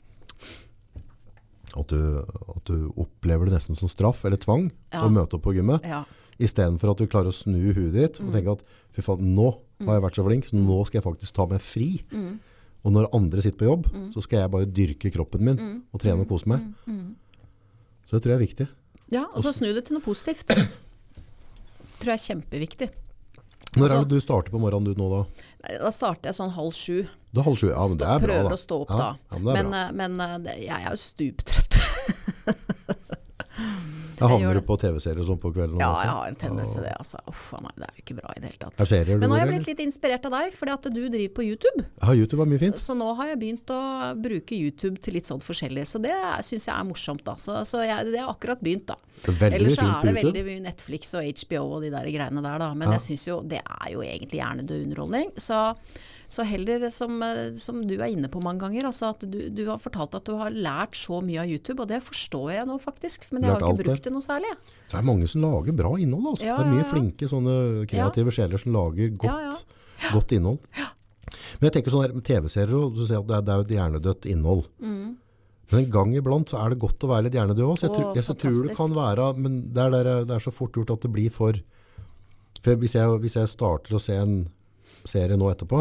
at, 1.72 1.88
du, 1.88 1.99
at 2.51 2.66
du 2.68 2.91
opplever 2.99 3.47
det 3.47 3.55
nesten 3.55 3.78
som 3.80 3.89
straff 3.91 4.26
eller 4.28 4.38
tvang 4.41 4.70
Ja. 4.91 5.05
å 5.05 5.09
møte 5.14 5.38
opp 5.38 5.45
på 5.47 5.53
gymmet, 5.55 5.86
Ja. 5.88 6.03
istedenfor 6.41 6.91
at 6.91 6.97
du 6.99 7.07
klarer 7.07 7.32
å 7.32 7.36
snu 7.36 7.72
huet 7.74 7.93
ditt 7.95 8.20
Mm. 8.20 8.28
og 8.28 8.34
tenke 8.36 8.51
at 8.57 8.64
fy 8.91 9.01
faen, 9.01 9.34
nå 9.34 9.49
har 9.86 9.95
jeg 9.97 10.03
vært 10.03 10.18
så 10.20 10.26
flink, 10.28 10.45
så 10.45 10.55
nå 10.59 10.86
skal 10.86 11.01
jeg 11.01 11.07
faktisk 11.07 11.34
ta 11.34 11.45
meg 11.47 11.62
fri. 11.62 12.03
Mm. 12.12 12.39
Og 12.84 12.91
når 12.91 13.09
andre 13.14 13.41
sitter 13.41 13.57
på 13.57 13.70
jobb, 13.70 13.86
så 14.12 14.22
skal 14.22 14.39
jeg 14.41 14.51
bare 14.51 14.66
dyrke 14.66 15.12
kroppen 15.14 15.39
min 15.41 15.55
Mm. 15.57 15.82
og 15.93 15.99
trene 16.01 16.22
og 16.22 16.28
kose 16.28 16.45
meg. 16.47 16.59
Så 18.05 18.18
det 18.18 18.24
tror 18.24 18.34
jeg 18.36 18.41
er 18.41 18.47
viktig. 18.47 18.68
Ja, 19.12 19.26
og 19.30 19.43
så 19.43 19.51
snu 19.55 19.70
det 19.76 19.86
til 19.88 19.97
noe 19.97 20.05
positivt. 20.05 20.47
Det 20.47 20.57
tror 22.01 22.14
jeg 22.16 22.20
er 22.20 22.26
kjempeviktig. 22.30 22.89
Når 23.78 23.86
Altså- 23.88 23.97
er 23.97 24.05
det 24.05 24.09
du 24.18 24.20
starter 24.24 24.51
på 24.51 24.59
morgenen 24.59 24.89
du 24.91 24.99
nå 24.99 25.07
da? 25.12 25.22
Da 25.80 25.91
starter 25.93 26.32
jeg 26.32 26.36
sånn 26.36 26.51
halv 26.55 26.74
sju. 26.76 27.03
Det 27.32 27.39
er 27.39 27.45
halv 27.45 27.59
sju. 27.62 27.70
Ja, 27.70 27.84
men 27.88 27.97
det 28.01 28.07
er 28.09 28.20
bra 28.20 28.34
da. 28.34 28.41
prøver 28.41 28.55
å 28.55 28.59
stå 28.59 28.80
opp 28.84 28.89
ja, 28.91 28.97
da. 28.97 29.09
Ja, 29.32 29.38
men 29.39 29.70
Men, 29.70 29.74
eh, 29.78 29.91
men 30.18 30.45
eh, 30.47 30.64
jeg 30.66 30.76
er 30.76 30.89
jo 30.89 30.99
stuptrøtt. 30.99 31.78
Jeg 34.22 34.30
havner 34.32 34.57
du 34.59 34.61
på 34.67 34.78
TV-serier 34.82 35.26
sånn 35.28 35.39
på 35.41 35.51
kvelden? 35.55 35.80
Ja, 35.82 35.89
jeg 36.05 36.11
har 36.13 36.28
en 36.32 36.38
tendens 36.43 36.74
til 36.76 36.86
det. 36.86 36.93
Altså. 37.01 37.19
Uff 37.32 37.47
a 37.57 37.61
meg, 37.65 37.74
det 37.82 37.88
er 37.88 37.95
jo 37.97 38.03
ikke 38.05 38.17
bra 38.22 38.34
i 38.36 38.41
det 38.43 38.51
hele 38.51 38.61
tatt. 38.61 38.84
serier 38.91 39.17
Men 39.22 39.32
nå 39.32 39.38
har 39.38 39.43
jeg 39.45 39.53
blitt 39.55 39.69
litt 39.72 39.84
inspirert 39.88 40.28
av 40.30 40.36
deg, 40.38 40.53
fordi 40.55 40.76
at 40.76 40.89
du 40.93 41.01
driver 41.09 41.34
på 41.39 41.45
YouTube. 41.47 41.86
Ja, 42.03 42.13
YouTube 42.13 42.45
er 42.45 42.51
mye 42.53 42.61
fint. 42.61 42.80
Så 42.82 42.95
nå 42.97 43.09
har 43.17 43.32
jeg 43.34 43.41
begynt 43.41 43.74
å 43.74 43.82
bruke 44.22 44.55
YouTube 44.57 45.01
til 45.01 45.17
litt 45.17 45.30
sånn 45.30 45.41
forskjellig. 45.43 45.88
Så 45.89 46.01
det 46.03 46.13
syns 46.47 46.69
jeg 46.69 46.76
er 46.78 46.88
morsomt, 46.88 47.26
da. 47.28 47.36
Så, 47.41 47.57
så 47.67 47.84
jeg, 47.86 48.11
det 48.13 48.22
har 48.22 48.30
akkurat 48.32 48.61
begynt, 48.61 48.88
da. 48.93 48.97
Er 49.26 49.38
veldig 49.41 49.59
Ellers 49.59 49.76
så 49.80 49.89
er 49.89 50.07
det 50.11 50.15
veldig 50.22 50.45
mye 50.47 50.63
Netflix 50.69 51.13
og 51.17 51.28
HBO 51.43 51.65
og 51.78 51.82
de 51.86 51.91
der 51.93 52.09
greiene 52.13 52.45
der, 52.45 52.57
da. 52.61 52.72
Men 52.78 52.91
Ja. 52.91 52.97
jeg 52.99 53.07
syns 53.09 53.28
jo 53.28 53.41
det 53.41 53.61
er 53.65 53.91
jo 53.93 54.05
egentlig 54.05 54.41
hjernedød 54.41 54.86
underholdning. 54.86 55.34
Så, 55.41 55.59
så 56.32 56.45
heller 56.47 56.86
som, 56.93 57.17
eh, 57.25 57.51
som 57.59 57.82
du 57.88 57.97
er 57.97 58.07
inne 58.13 58.29
på 58.32 58.39
mange 58.43 58.63
ganger, 58.63 58.88
altså 58.88 59.09
at 59.11 59.25
du, 59.27 59.38
du 59.51 59.65
har 59.67 59.79
fortalt 59.82 60.15
at 60.15 60.29
du 60.29 60.38
har 60.39 60.53
lært 60.55 60.95
så 60.95 61.19
mye 61.23 61.43
av 61.43 61.51
YouTube, 61.51 61.82
og 61.84 61.89
det 61.91 61.99
forstår 62.05 62.53
jeg 62.55 62.69
nå 62.69 62.77
faktisk. 62.79 63.27
Men 63.34 63.43
jeg 63.43 63.57
har 63.57 63.65
ikke 63.65 63.89
brukt 63.89 64.07
det 64.07 64.13
noe 64.15 64.23
særlig. 64.23 64.53
jeg. 64.53 64.77
Så 64.86 64.97
er 64.97 65.03
det 65.03 65.09
mange 65.09 65.27
som 65.32 65.43
lager 65.43 65.75
bra 65.75 65.91
innhold. 65.99 66.29
Altså. 66.32 66.47
Ja, 66.47 66.55
det 66.61 66.69
er 66.69 66.77
mye 66.77 66.88
flinke 66.88 67.29
sånne 67.32 67.55
kreative 67.91 68.36
sjeler 68.36 68.63
som 68.63 68.71
lager 68.77 69.11
godt, 69.19 69.75
godt 70.07 70.38
innhold. 70.38 70.63
Men 71.59 71.67
jeg 71.67 71.75
tenker 71.77 71.93
sånn 71.93 72.23
TV-serier, 72.23 72.77
og 72.79 72.95
du 72.95 73.03
ser 73.03 73.19
at 73.19 73.27
det 73.27 73.36
er, 73.38 73.43
det 73.43 73.51
er 73.51 73.59
jo 73.59 73.67
et 73.67 73.75
hjernedødt 73.75 74.32
innhold. 74.32 74.65
Mm. 74.79 75.11
Men 75.71 75.79
en 75.79 75.91
gang 75.91 76.15
iblant 76.19 76.51
så 76.51 76.63
er 76.63 76.73
det 76.73 76.82
godt 76.82 77.03
å 77.05 77.11
være 77.11 77.27
litt 77.27 77.36
hjernedød 77.38 77.63
òg. 77.67 77.77
Jeg, 77.84 78.07
jeg 78.17 78.27
så 78.27 78.36
tror 78.39 78.57
det 78.67 78.75
kan 78.79 78.95
være, 78.95 79.27
men 79.39 79.61
det 79.71 79.84
er, 79.84 79.93
der, 79.95 80.25
det 80.27 80.36
er 80.36 80.43
så 80.43 80.51
fort 80.55 80.75
gjort 80.75 80.95
at 80.95 81.03
det 81.07 81.11
blir 81.11 81.32
for... 81.34 81.59
For 82.61 82.77
hvis 82.77 82.93
jeg, 82.93 83.09
hvis 83.23 83.36
jeg 83.39 83.49
starter 83.49 83.95
å 83.97 83.99
se 84.01 84.13
en 84.21 84.36
serie 85.09 85.34
nå 85.39 85.47
etterpå, 85.49 85.79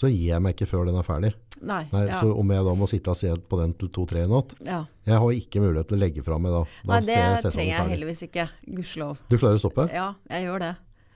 så 0.00 0.08
gir 0.08 0.30
jeg 0.30 0.40
meg 0.40 0.54
ikke 0.56 0.68
før 0.70 0.86
den 0.88 0.96
er 0.96 1.04
ferdig. 1.04 1.30
Nei. 1.60 1.82
Nei, 1.92 2.06
ja. 2.08 2.16
Så 2.16 2.30
om 2.32 2.52
jeg 2.54 2.64
da 2.64 2.72
må 2.78 2.86
sitte 2.88 3.12
og 3.12 3.18
se 3.20 3.34
på 3.36 3.58
den 3.60 3.74
til 3.76 3.90
to-tre 3.92 4.22
i 4.24 4.28
natt, 4.30 4.54
ja. 4.64 4.78
jeg 5.04 5.20
har 5.20 5.34
ikke 5.36 5.60
mulighet 5.60 5.90
til 5.90 5.98
å 5.98 6.00
legge 6.00 6.24
fra 6.24 6.38
meg 6.40 6.54
da. 6.56 6.62
Da 6.88 6.94
Nei, 6.94 7.00
det 7.04 7.50
trenger 7.50 7.74
jeg 7.74 7.90
heldigvis 7.94 8.22
ikke. 8.30 8.46
Gudskjelov. 8.78 9.20
Du 9.28 9.36
klarer 9.36 9.60
å 9.60 9.62
stoppe? 9.62 9.90
Ja, 9.92 10.14
jeg 10.32 10.48
gjør 10.48 10.64
det. 10.64 10.70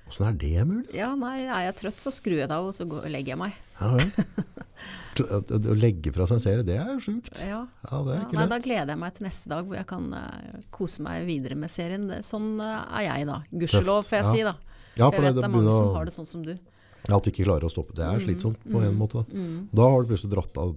Hvordan 0.05 0.29
er 0.29 0.37
det 0.43 0.67
mulig? 0.69 0.89
Ja, 0.93 1.15
nei, 1.17 1.37
er 1.47 1.71
jeg 1.71 1.79
trøtt, 1.81 2.03
så 2.05 2.13
skrur 2.13 2.37
jeg 2.43 2.51
det 2.51 2.59
av, 2.59 2.69
og 2.69 2.77
så 2.77 2.85
legger 3.09 3.33
jeg 3.35 3.41
meg. 3.41 3.57
Ja, 3.81 3.95
ja. 4.03 4.45
Å 5.15 5.39
å 5.39 5.75
legge 5.79 6.11
fra 6.11 6.27
seg 6.27 6.41
en 6.41 6.43
serie, 6.43 6.65
det 6.67 6.75
er 6.83 6.97
sjukt. 7.03 7.39
Ja. 7.39 7.61
Ja, 7.87 7.99
det 8.03 8.17
er 8.17 8.17
Ja, 8.19 8.23
ikke 8.27 8.35
nei, 8.35 8.43
lett. 8.43 8.51
da 8.51 8.59
gleder 8.65 8.93
jeg 8.97 9.01
meg 9.01 9.15
til 9.15 9.27
neste 9.29 9.51
dag 9.53 9.69
hvor 9.69 9.79
jeg 9.79 9.87
kan 9.87 10.09
uh, 10.11 10.63
kose 10.75 11.05
meg 11.07 11.23
videre 11.29 11.55
med 11.59 11.71
serien. 11.71 12.09
Sånn 12.27 12.57
uh, 12.59 12.83
er 12.99 13.07
jeg 13.07 13.29
da. 13.31 13.37
Gudskjelov, 13.55 14.03
får 14.09 14.19
jeg 14.19 14.25
Ja. 14.27 14.33
si 14.33 14.43
da. 14.49 14.55
Ja, 14.99 15.07
For 15.09 15.17
for 15.17 15.23
jeg 15.23 15.31
vet 15.31 15.37
det 15.39 15.43
det 15.45 15.49
er 15.49 15.55
mange 15.55 15.75
som 15.75 15.95
har 15.95 16.11
det 16.11 16.15
sånn 16.17 16.27
som 16.29 16.43
du. 16.47 16.53
At 17.13 17.25
du 17.25 17.31
ikke 17.31 17.45
klarer 17.45 17.67
å 17.69 17.73
stoppe. 17.73 17.97
Det 17.97 18.05
er 18.07 18.23
slitsomt 18.23 18.61
på 18.65 18.81
en 18.81 18.97
måte. 18.97 19.25
Da. 19.25 19.37
Mm. 19.37 19.69
har 19.77 20.03
du 20.03 20.13
plutselig 20.13 20.33
dratt 20.33 20.61
av 20.63 20.75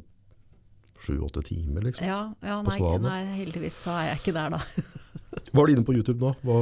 sju-åtte 1.00 1.44
timer, 1.46 1.86
liksom. 1.88 2.08
Ja, 2.08 2.22
ja 2.42 2.62
På 2.66 2.74
Svanen. 2.74 3.06
nei, 3.06 3.38
heldigvis 3.38 3.78
så 3.86 3.94
er 3.96 4.10
jeg 4.12 4.24
ikke 4.24 4.34
der 4.38 4.56
da. 4.58 4.62
Hva 5.54 5.64
er 5.64 5.70
det 5.70 5.76
inne 5.78 5.86
på 5.86 5.94
YouTube 5.94 6.18
nå? 6.24 6.32
Hva, 6.42 6.56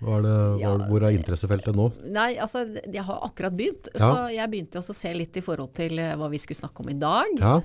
hva 0.00 0.16
er 0.16 0.24
det, 0.24 0.36
hva, 0.62 0.72
hvor 0.88 1.04
er 1.04 1.16
interessefeltet 1.18 1.76
nå? 1.76 1.90
Nei, 2.14 2.30
altså 2.40 2.64
jeg 2.80 3.04
har 3.04 3.20
akkurat 3.26 3.54
begynt, 3.58 3.90
så 3.92 4.28
jeg 4.32 4.50
begynte 4.50 4.80
også 4.80 4.94
å 4.94 4.98
se 4.98 5.12
litt 5.14 5.36
i 5.38 5.44
forhold 5.44 5.74
til 5.76 6.00
eh, 6.00 6.14
hva 6.18 6.30
vi 6.32 6.40
skulle 6.40 6.58
snakke 6.58 6.82
om 6.82 6.90
i 6.92 6.96
dag. 6.98 7.36
Ja, 7.38 7.58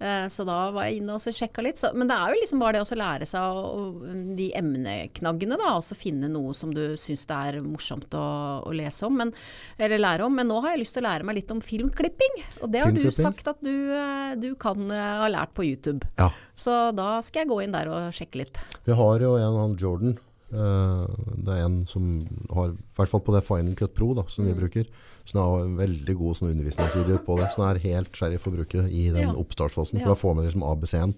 Så 0.00 0.46
da 0.48 0.70
var 0.72 0.86
jeg 0.88 1.02
inne 1.02 1.12
og 1.12 1.20
så 1.20 1.32
sjekka 1.34 1.60
litt. 1.64 1.76
Så, 1.76 1.90
men 1.92 2.08
det 2.08 2.16
er 2.16 2.32
jo 2.32 2.38
liksom 2.40 2.62
bare 2.62 2.78
det 2.78 2.84
å 2.86 2.96
lære 2.96 3.26
seg 3.28 3.98
de 4.38 4.46
emneknaggene, 4.56 5.58
da. 5.60 5.74
Og 5.76 5.84
så 5.84 5.96
finne 5.98 6.30
noe 6.32 6.54
som 6.56 6.72
du 6.72 6.94
syns 6.96 7.26
det 7.28 7.40
er 7.50 7.58
morsomt 7.64 8.16
å, 8.16 8.24
å 8.64 8.72
lese 8.72 9.04
om, 9.08 9.18
men, 9.20 9.34
eller 9.76 10.00
lære 10.00 10.24
om. 10.24 10.38
Men 10.40 10.48
nå 10.48 10.60
har 10.64 10.74
jeg 10.74 10.86
lyst 10.86 10.96
til 10.96 11.04
å 11.04 11.08
lære 11.10 11.28
meg 11.28 11.40
litt 11.42 11.52
om 11.52 11.60
filmklipping. 11.64 12.40
Og 12.62 12.72
det 12.72 12.84
har 12.86 12.96
du 12.96 13.04
sagt 13.12 13.52
at 13.52 13.60
du, 13.64 13.74
eh, 13.92 14.32
du 14.40 14.54
kan 14.60 14.88
eh, 14.88 15.10
ha 15.20 15.28
lært 15.28 15.52
på 15.56 15.68
YouTube. 15.68 16.00
ja. 16.20 16.30
Så 16.60 16.74
da 16.92 17.14
skal 17.24 17.44
jeg 17.44 17.48
gå 17.48 17.60
inn 17.64 17.72
der 17.72 17.88
og 17.88 18.10
sjekke 18.12 18.42
litt. 18.42 18.58
Vi 18.84 18.92
har 18.96 19.22
jo 19.24 19.36
en, 19.40 19.56
han 19.62 19.78
Jordan. 19.80 20.18
Eh, 20.52 21.06
det 21.44 21.48
er 21.54 21.64
en 21.64 21.84
som 21.86 22.26
har, 22.54 22.70
i 22.74 22.94
hvert 22.96 23.08
fall 23.08 23.20
på 23.26 23.32
det 23.34 23.44
Final 23.46 23.74
Cut 23.78 23.94
Pro 23.94 24.12
da, 24.14 24.24
som 24.28 24.44
vi 24.46 24.52
Mm. 24.52 24.60
bruker, 24.60 24.86
som 25.24 25.40
har 25.40 25.64
en 25.64 25.76
veldig 25.76 26.16
god 26.16 26.36
sånn 26.36 26.50
undervisningsvideoer 26.50 27.24
på 27.24 27.38
det, 27.38 27.52
som 27.54 27.64
er 27.68 27.78
helt 27.78 28.12
sheriff 28.12 28.44
å 28.46 28.52
bruke 28.56 28.88
i 28.90 29.10
den 29.10 29.28
Ja. 29.28 29.32
oppstartsfasen, 29.34 29.98
Ja. 30.00 30.04
for 30.06 30.14
da 30.14 30.14
får 30.20 30.34
man 30.34 30.44
liksom 30.46 30.62
ABC-en. 30.64 31.14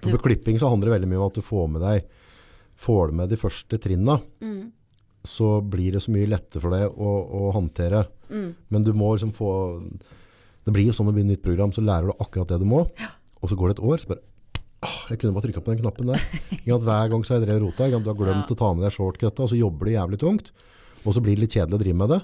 For 0.00 0.10
Du- 0.10 0.18
på 0.18 0.22
klipping 0.28 0.58
så 0.58 0.68
handler 0.68 0.90
det 0.90 1.00
veldig 1.00 1.08
mye 1.08 1.20
om 1.20 1.26
at 1.26 1.34
du 1.34 1.40
får 1.42 1.68
med 1.70 1.80
deg, 1.82 2.04
får 2.76 3.06
du 3.08 3.12
med 3.14 3.28
de 3.30 3.36
første 3.36 3.78
trinna, 3.80 4.20
Mm. 4.40 4.70
så 5.24 5.60
blir 5.62 5.92
det 5.92 6.02
så 6.02 6.10
mye 6.12 6.26
lettere 6.28 6.60
for 6.60 6.70
deg 6.70 6.90
å, 6.90 7.30
å 7.32 7.52
håndtere. 7.54 8.06
Mm. 8.30 8.54
Men 8.70 8.82
du 8.82 8.92
må 8.92 9.16
liksom 9.16 9.32
få, 9.32 9.82
det 10.64 10.72
blir 10.72 10.86
jo 10.86 10.92
sånn 10.92 11.08
å 11.08 11.14
bli 11.14 11.22
nytt 11.24 11.42
program, 11.42 11.70
så 11.72 11.82
lærer 11.82 12.06
du 12.06 12.12
akkurat 12.20 12.48
det 12.48 12.58
du 12.60 12.64
må, 12.66 12.90
og 13.42 13.48
så 13.50 13.56
går 13.56 13.68
det 13.68 13.78
et 13.78 13.84
år, 13.84 13.96
så 13.98 14.08
bare, 14.08 14.18
«Åh, 14.18 14.33
jeg 15.10 15.18
kunne 15.18 15.34
bare 15.34 15.46
trykket 15.48 15.64
på 15.64 15.72
den 15.74 15.82
knappen 15.82 16.06
der. 16.12 16.20
Hver 16.64 17.10
gang 17.10 17.22
så 17.24 17.34
har 17.34 17.40
jeg 17.40 17.48
drevet 17.48 17.62
rota, 17.66 17.88
du 17.90 18.10
har 18.10 18.18
glemt 18.18 18.48
Ja. 18.48 18.54
å 18.54 18.58
ta 18.58 18.72
med 18.74 18.84
deg 18.84 18.92
shortcutta, 18.92 19.40
og 19.44 19.48
så 19.50 19.58
jobber 19.58 19.86
du 19.86 19.92
jævlig 19.92 20.18
tungt, 20.20 20.52
og 21.04 21.12
så 21.14 21.20
blir 21.22 21.36
det 21.36 21.44
litt 21.44 21.54
kjedelig 21.56 21.76
å 21.78 21.82
drive 21.84 21.96
med 21.96 22.08
det, 22.14 22.20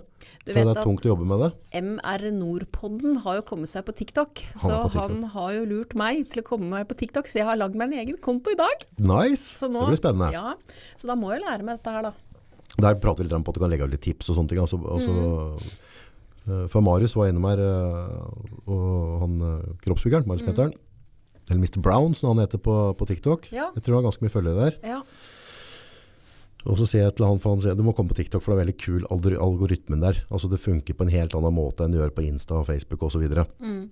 Du 0.46 0.52
vet 0.54 0.64
det 0.64 0.76
er 0.76 0.78
at- 0.80 0.84
tungt 0.86 1.04
å 1.04 1.10
jobbe 1.12 1.26
med 1.28 1.38
det. 1.44 1.50
MR 1.82 2.30
Nordpodden 2.32 3.16
har 3.24 3.34
jo 3.36 3.42
kommet 3.42 3.68
seg 3.68 3.84
på 3.84 3.92
TikTok, 3.94 4.40
Han 4.40 4.60
så 4.60 4.78
på 4.82 4.90
TikTok. 4.90 5.10
han 5.10 5.22
har 5.34 5.50
jo 5.52 5.64
lurt 5.66 5.94
meg 5.94 6.30
til 6.30 6.42
å 6.42 6.46
komme 6.46 6.68
meg 6.70 6.88
på 6.88 6.96
TikTok, 6.96 7.26
så 7.28 7.34
jeg 7.40 7.44
har 7.44 7.56
lagd 7.56 7.74
meg 7.76 7.92
en 7.92 7.98
egen 8.06 8.16
konto 8.18 8.50
i 8.50 8.56
dag. 8.56 8.86
Nice! 8.98 9.60
Så 9.60 9.68
nå, 9.70 9.80
det 9.84 9.92
blir 9.98 10.00
spennende. 10.00 10.32
Ja, 10.32 10.54
så 10.96 11.06
da 11.06 11.14
må 11.14 11.30
jeg 11.34 11.42
lære 11.44 11.62
meg 11.62 11.78
dette 11.82 11.92
her, 11.92 12.02
da. 12.02 12.12
Der 12.80 12.94
prater 12.94 13.18
vi 13.18 13.24
litt 13.24 13.32
om 13.36 13.44
at 13.46 13.52
du 13.54 13.60
kan 13.60 13.68
legge 13.70 13.82
av 13.84 13.90
litt 13.90 14.00
tips 14.00 14.30
og 14.30 14.36
sånne 14.36 14.48
ting. 14.48 14.58
Altså, 14.58 14.78
altså, 14.80 15.10
Mm. 15.12 16.62
eh, 16.64 16.66
for 16.68 16.80
Marius 16.80 17.14
var 17.14 17.26
innom 17.28 17.44
her, 17.44 17.60
eh, 17.60 18.70
og 18.72 19.20
han 19.20 19.40
uh, 19.42 19.62
kroppsbyggeren, 19.84 20.26
Marius 20.26 20.42
Mm. 20.42 20.72
Eller 21.50 21.58
Mr. 21.60 21.80
Brown, 21.82 22.14
som 22.14 22.30
han 22.32 22.44
heter 22.46 22.62
på, 22.62 22.78
på 22.94 23.06
TikTok. 23.10 23.50
Ja. 23.52 23.68
Jeg 23.74 23.82
tror 23.82 23.96
han 23.98 24.04
har 24.04 24.08
ganske 24.12 24.22
mye 24.24 24.32
følgere 24.32 24.68
der. 24.70 24.76
Ja. 24.86 25.00
Og 26.68 26.76
så 26.76 26.84
sier 26.86 27.06
jeg 27.06 27.14
til 27.16 27.24
han, 27.24 27.38
for 27.40 27.54
han 27.56 27.62
sier, 27.64 27.76
du 27.78 27.82
må 27.86 27.94
komme 27.96 28.12
på 28.12 28.18
TikTok, 28.18 28.42
for 28.44 28.52
det 28.52 28.58
er 28.58 28.64
veldig 28.66 28.76
kul 28.82 29.06
algoritmen 29.40 30.02
der. 30.02 30.18
Altså 30.28 30.50
det 30.52 30.60
funker 30.60 30.96
på 30.96 31.06
en 31.06 31.12
helt 31.14 31.34
annen 31.36 31.56
måte 31.56 31.86
enn 31.86 31.94
det 31.94 32.02
gjør 32.02 32.12
på 32.18 32.26
Insta 32.26 32.58
og 32.60 32.68
Facebook 32.68 33.06
videre. 33.16 33.46
Mm. 33.64 33.88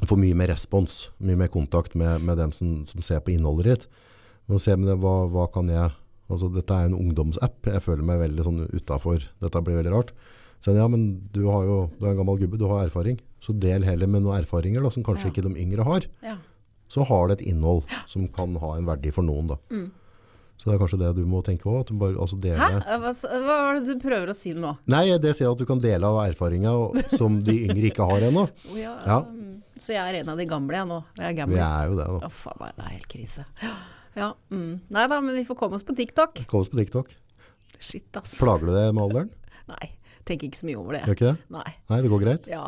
Du 0.00 0.06
får 0.08 0.20
mye 0.20 0.36
mer 0.36 0.50
respons, 0.52 1.10
mye 1.24 1.36
mer 1.40 1.52
kontakt 1.52 1.94
med, 1.96 2.24
med 2.24 2.40
dem 2.40 2.52
som, 2.56 2.80
som 2.88 3.04
ser 3.04 3.20
på 3.24 3.34
innholdet 3.34 3.68
ditt. 3.68 3.86
Og 4.48 4.60
se 4.62 4.74
men 4.76 4.88
det, 4.88 4.96
hva, 5.02 5.26
hva 5.32 5.46
kan 5.52 5.68
jeg, 5.72 5.92
altså 6.30 6.48
dette 6.54 6.72
er 6.74 6.88
en 6.88 6.96
ungdomsapp, 6.96 7.68
jeg 7.68 7.84
føler 7.84 8.04
meg 8.06 8.20
veldig 8.24 8.44
sånn 8.46 8.64
utenfor, 8.72 9.24
dette 9.42 9.62
blir 9.66 9.80
veldig 9.80 9.94
rart. 9.94 10.12
Så 10.62 10.72
ja, 10.72 10.86
men 10.88 11.08
du 11.34 11.42
har 11.50 11.64
jo, 11.68 11.78
du 11.98 12.06
er 12.06 12.14
en 12.14 12.20
gammel 12.22 12.38
gubbe, 12.40 12.58
du 12.60 12.64
har 12.70 12.86
erfaring. 12.86 13.18
Så 13.44 13.52
del 13.60 13.84
heller 13.84 14.08
med 14.08 14.24
noen 14.24 14.40
erfaringer 14.40 14.84
da, 14.84 14.90
som 14.92 15.04
kanskje 15.04 15.28
Ja. 15.28 15.32
ikke 15.34 15.44
de 15.48 15.56
yngre 15.60 15.84
har. 15.84 16.08
ja. 16.24 16.38
Så 16.88 17.04
har 17.08 17.28
det 17.28 17.40
et 17.40 17.46
innhold 17.52 17.84
som 18.06 18.26
kan 18.32 18.54
ha 18.62 18.74
en 18.76 18.86
verdi 18.88 19.10
for 19.14 19.26
noen 19.26 19.48
da. 19.54 19.56
Mm. 19.70 19.88
Så 20.56 20.70
det 20.70 20.76
er 20.76 20.80
kanskje 20.80 20.98
det 21.02 21.10
du 21.18 21.24
må 21.28 21.42
tenke 21.44 21.68
bare 22.00 22.16
altså. 22.16 22.38
Hæ? 22.40 22.68
Hva, 23.02 23.10
hva 23.12 23.56
er 23.74 23.80
det 23.80 23.90
du 23.90 24.00
prøver 24.00 24.30
å 24.32 24.36
si 24.36 24.54
nå? 24.56 24.70
Nei, 24.88 25.04
det 25.20 25.34
sier 25.36 25.50
at 25.52 25.60
du 25.60 25.66
kan 25.68 25.82
dele 25.82 26.08
av 26.08 26.22
erfaringa 26.24 26.72
som 27.12 27.36
de 27.44 27.58
yngre 27.66 27.90
ikke 27.90 28.06
har 28.08 28.24
ennå. 28.30 28.46
Ja, 28.76 28.94
Ja. 29.04 29.18
mm. 29.26 29.52
Så 29.76 29.92
jeg 29.92 30.00
er 30.00 30.22
en 30.22 30.30
av 30.32 30.38
de 30.40 30.46
gamle 30.48 30.72
jeg 30.78 30.88
nå. 30.88 31.02
Jeg 31.20 31.36
er 31.44 31.50
Vi 31.50 31.58
er 31.60 31.90
jo 31.90 31.98
det 31.98 32.06
da. 32.08 32.16
Å, 32.24 32.30
faen 32.32 32.62
det 32.78 32.84
er 32.86 32.94
helt 32.94 33.08
krise. 33.12 33.44
Ja, 34.16 34.30
mm. 34.48 34.70
Nei 34.96 35.02
da, 35.12 35.18
men 35.20 35.36
vi 35.36 35.44
får 35.44 35.58
komme 35.60 35.76
oss 35.76 35.84
på 35.84 35.92
TikTok. 35.98 36.40
Kom 36.48 36.62
oss 36.62 36.70
på 36.72 36.78
TikTok. 36.80 37.10
Shit, 37.76 38.08
ass. 38.16 38.38
Plager 38.40 38.70
du 38.70 38.72
det 38.72 38.86
med 38.96 39.02
alderen? 39.04 39.28
Nei, 39.68 39.90
tenker 40.26 40.48
ikke 40.50 40.58
så 40.58 40.66
mye 40.68 40.78
over 40.80 40.96
det. 40.98 41.02
Gjør 41.06 41.16
ikke 41.16 41.30
det? 41.30 41.46
Nei. 41.54 41.72
Nei, 41.92 41.98
det 42.04 42.10
går 42.12 42.22
greit. 42.24 42.48
Ja. 42.50 42.64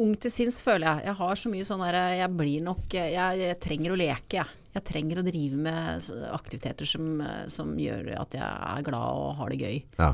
Ung 0.00 0.14
til 0.22 0.30
sinns 0.32 0.60
føler 0.64 0.86
jeg. 0.86 1.06
Jeg 1.10 1.18
har 1.20 1.40
så 1.42 1.50
mye 1.52 1.66
sånn 1.68 1.82
der 1.84 1.98
Jeg 2.20 2.30
blir 2.38 2.62
nok 2.64 2.94
Jeg, 2.96 3.38
jeg 3.42 3.58
trenger 3.62 3.94
å 3.94 3.98
leke, 4.00 4.38
jeg. 4.40 4.56
Jeg 4.70 4.84
trenger 4.86 5.18
å 5.18 5.24
drive 5.26 5.56
med 5.58 6.10
aktiviteter 6.30 6.86
som, 6.86 7.18
som 7.50 7.72
gjør 7.82 8.12
at 8.20 8.36
jeg 8.38 8.46
er 8.46 8.84
glad 8.86 9.18
og 9.18 9.32
har 9.40 9.50
det 9.50 9.58
gøy. 9.64 9.80
Ja. 9.98 10.12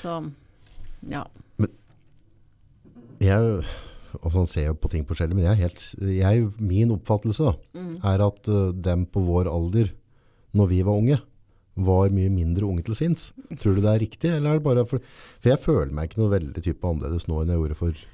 Så 0.00 0.14
ja. 1.12 1.20
Jeg, 3.24 3.64
og 4.20 4.32
sånn 4.34 4.48
ser 4.50 4.70
jo 4.70 4.78
på 4.80 4.90
ting 4.92 5.04
forskjellig, 5.08 5.36
men 5.36 5.46
jeg 5.46 5.52
er 5.54 5.62
helt, 5.66 5.84
jeg, 6.16 6.48
min 6.60 6.92
oppfattelse 6.96 7.46
da, 7.50 7.54
Mm. 7.76 7.92
er 8.04 8.24
at 8.26 8.48
uh, 8.52 8.72
dem 8.72 9.04
på 9.06 9.20
vår 9.24 9.48
alder, 9.52 9.92
når 10.54 10.68
vi 10.70 10.80
var 10.86 10.98
unge, 11.00 11.20
var 11.74 12.12
mye 12.14 12.30
mindre 12.30 12.66
unge 12.68 12.84
til 12.86 12.96
sinns. 12.98 13.28
Tror 13.58 13.74
du 13.74 13.82
det 13.82 13.90
er 13.90 14.02
riktig, 14.04 14.30
eller 14.30 14.54
er 14.54 14.60
det 14.60 14.66
bare 14.66 14.86
for... 14.88 15.02
For 15.42 15.52
jeg 15.52 15.62
føler 15.62 15.94
meg 15.94 16.10
ikke 16.10 16.22
noe 16.22 16.34
veldig 16.34 16.62
type 16.64 16.88
annerledes 16.88 17.26
nå 17.30 17.40
enn 17.42 17.54
jeg 17.54 17.62
gjorde 17.62 17.78
for 17.80 18.04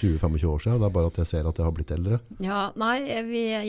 20-25 0.00 0.44
år 0.50 0.62
siden. 0.64 0.78
Det 0.82 0.86
er 0.88 0.94
bare 0.94 1.10
at 1.10 1.18
jeg 1.20 1.28
ser 1.30 1.48
at 1.48 1.58
jeg 1.60 1.66
har 1.66 1.74
blitt 1.76 1.92
eldre. 1.94 2.18
Ja, 2.42 2.60
nei, 2.80 2.96
vi, 3.28 3.42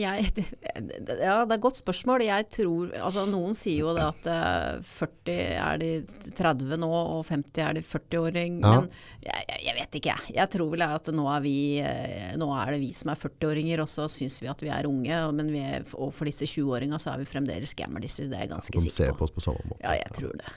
ja, 0.66 0.74
det 1.06 1.16
er 1.16 1.42
et 1.44 1.62
godt 1.62 1.78
spørsmål. 1.80 2.24
Jeg 2.26 2.48
tror, 2.52 2.90
altså 2.98 3.24
Noen 3.30 3.56
sier 3.58 3.84
jo 3.84 3.94
det 3.96 4.04
at 4.06 4.28
eh, 4.32 4.82
40 4.86 5.36
er 5.62 5.80
de 5.82 5.90
30 6.36 6.80
nå, 6.82 6.90
og 6.90 7.22
50 7.28 7.62
er 7.66 7.78
de 7.78 7.84
40-åring. 7.86 8.58
Ja. 8.64 8.74
Men 8.82 8.90
jeg, 9.26 9.46
jeg, 9.68 9.76
vet 9.80 9.98
ikke, 10.00 10.14
jeg. 10.16 10.36
Jeg 10.40 10.52
tror 10.56 10.70
vel 10.74 10.86
at 10.86 11.12
nå 11.14 11.26
er, 11.32 11.44
vi, 11.46 11.56
eh, 11.82 12.34
nå 12.40 12.50
er 12.58 12.74
det 12.76 12.82
vi 12.82 12.92
som 12.96 13.12
er 13.14 13.22
40-åringer, 13.22 13.84
og 13.84 13.90
så 13.92 14.08
syns 14.10 14.40
vi 14.42 14.50
at 14.52 14.66
vi 14.66 14.72
er 14.74 14.90
unge. 14.90 15.22
Men 15.36 15.50
vi 15.54 15.64
og 15.96 16.12
for 16.14 16.28
disse 16.28 16.48
20-åringa 16.50 16.98
så 17.02 17.14
er 17.14 17.22
vi 17.22 17.30
fremdeles 17.30 17.74
gamliser, 17.78 18.30
det 18.30 18.38
er 18.40 18.46
jeg 18.46 18.54
ganske 18.56 18.78
De 18.78 18.86
ser 18.88 18.96
sikker 19.00 19.16
på 19.16 19.24
på. 19.24 19.28
oss 19.30 19.36
på 19.36 19.44
samme 19.48 19.64
måte. 19.70 19.82
Ja, 19.84 19.96
jeg 20.00 20.12
tror 20.18 20.34
det. 20.40 20.54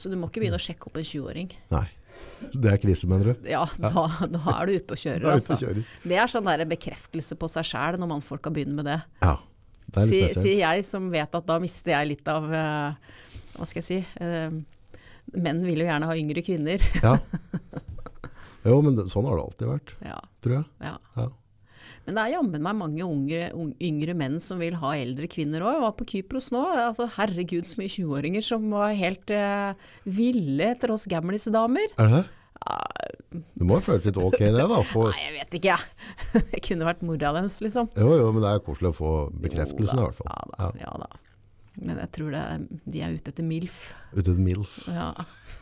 Så 0.00 0.08
du 0.08 0.14
må 0.16 0.30
ikke 0.30 0.40
begynne 0.40 0.56
å 0.56 0.62
sjekke 0.62 0.88
opp 0.88 0.96
en 0.96 1.04
20-åring. 1.04 1.50
Nei, 1.74 1.86
det 2.54 2.72
er 2.72 2.80
krise, 2.82 3.08
mener 3.10 3.30
du? 3.30 3.48
Ja, 3.50 3.62
da, 3.78 4.06
da 4.36 4.40
er 4.56 4.66
du 4.70 4.74
ute 4.74 4.96
og 4.96 5.00
kjører. 5.02 5.20
Er 5.20 5.26
ute 5.26 5.36
altså. 5.36 5.56
og 5.56 5.62
kjører. 5.64 5.94
Det 6.12 6.18
er 6.22 6.32
sånn 6.32 6.48
der 6.50 6.64
bekreftelse 6.70 7.38
på 7.40 7.50
seg 7.52 7.68
sjæl 7.70 8.00
når 8.00 8.12
mannfolka 8.14 8.52
begynner 8.54 8.80
med 8.80 8.90
det. 8.90 8.98
Ja. 9.24 9.36
Det 9.90 10.02
er 10.02 10.06
litt 10.06 10.14
spesielt. 10.14 10.44
Sier 10.44 10.60
jeg 10.62 10.86
som 10.86 11.08
vet 11.12 11.38
at 11.40 11.48
da 11.48 11.58
mister 11.62 11.96
jeg 11.96 12.10
litt 12.12 12.28
av 12.30 12.44
eh, 12.54 13.16
Hva 13.56 13.66
skal 13.66 13.80
jeg 13.80 13.86
si 13.88 13.96
eh, 14.22 14.52
Menn 15.34 15.64
vil 15.66 15.82
jo 15.82 15.88
gjerne 15.88 16.06
ha 16.06 16.14
yngre 16.18 16.44
kvinner. 16.46 16.90
Ja. 17.02 17.16
Jo, 18.60 18.80
men 18.84 18.92
det, 18.92 19.06
sånn 19.08 19.24
har 19.24 19.38
det 19.38 19.44
alltid 19.46 19.68
vært, 19.70 19.92
ja, 20.04 20.18
tror 20.44 20.54
jeg. 20.58 20.64
ja. 20.84 20.96
Ja. 21.16 21.22
Men 22.10 22.16
det 22.18 22.22
er 22.24 22.32
jammen 22.34 22.64
meg 22.66 22.74
mange 22.74 23.04
unge, 23.06 23.40
un- 23.54 23.74
yngre 23.86 24.16
menn 24.18 24.40
som 24.42 24.58
vil 24.58 24.74
ha 24.80 24.88
eldre 24.98 25.28
kvinner 25.30 25.62
òg. 25.62 25.76
Jeg 25.76 25.82
var 25.84 25.92
på 25.94 26.06
Kypros 26.10 26.48
nå. 26.50 26.64
Altså, 26.88 27.06
herregud, 27.14 27.68
så 27.70 27.78
mye 27.78 27.92
20-åringer 27.94 28.42
som 28.42 28.66
var 28.74 28.96
helt 28.98 29.30
eh, 29.30 29.78
ville 30.10 30.72
etter 30.72 30.90
oss 30.90 31.06
gamlisdamer. 31.06 31.86
Er 31.94 32.10
det 32.10 32.18
det? 32.18 32.26
Det 33.30 33.62
må 33.64 33.78
jo 33.78 33.84
føles 33.86 34.08
litt 34.10 34.18
ok 34.18 34.36
det, 34.42 34.50
da. 34.58 34.80
For, 34.90 35.14
Nei, 35.14 35.22
jeg 35.28 35.36
vet 35.38 35.54
ikke, 35.60 35.76
jeg. 35.78 36.42
det 36.50 36.60
kunne 36.66 36.88
vært 36.90 37.06
mora 37.06 37.30
deres, 37.38 37.60
liksom. 37.62 37.86
jo, 37.94 38.10
jo, 38.18 38.26
men 38.34 38.42
det 38.42 38.50
er 38.56 38.64
koselig 38.66 38.90
å 38.90 38.96
få 38.98 39.12
bekreftelsen 39.46 40.02
i 40.02 40.08
hvert 40.08 40.18
fall. 40.18 40.34
Ja 40.34 40.42
da. 40.58 40.72
Ja. 40.82 40.96
da. 41.06 41.10
Men 41.80 42.00
jeg 42.02 42.10
tror 42.18 42.34
det, 42.34 42.42
de 42.92 43.00
er 43.06 43.14
ute 43.14 43.30
etter 43.32 43.46
MILF. 43.46 43.78
Ute 44.10 44.24
etter 44.26 44.42
MILF. 44.42 44.74
Ja. 44.90 45.12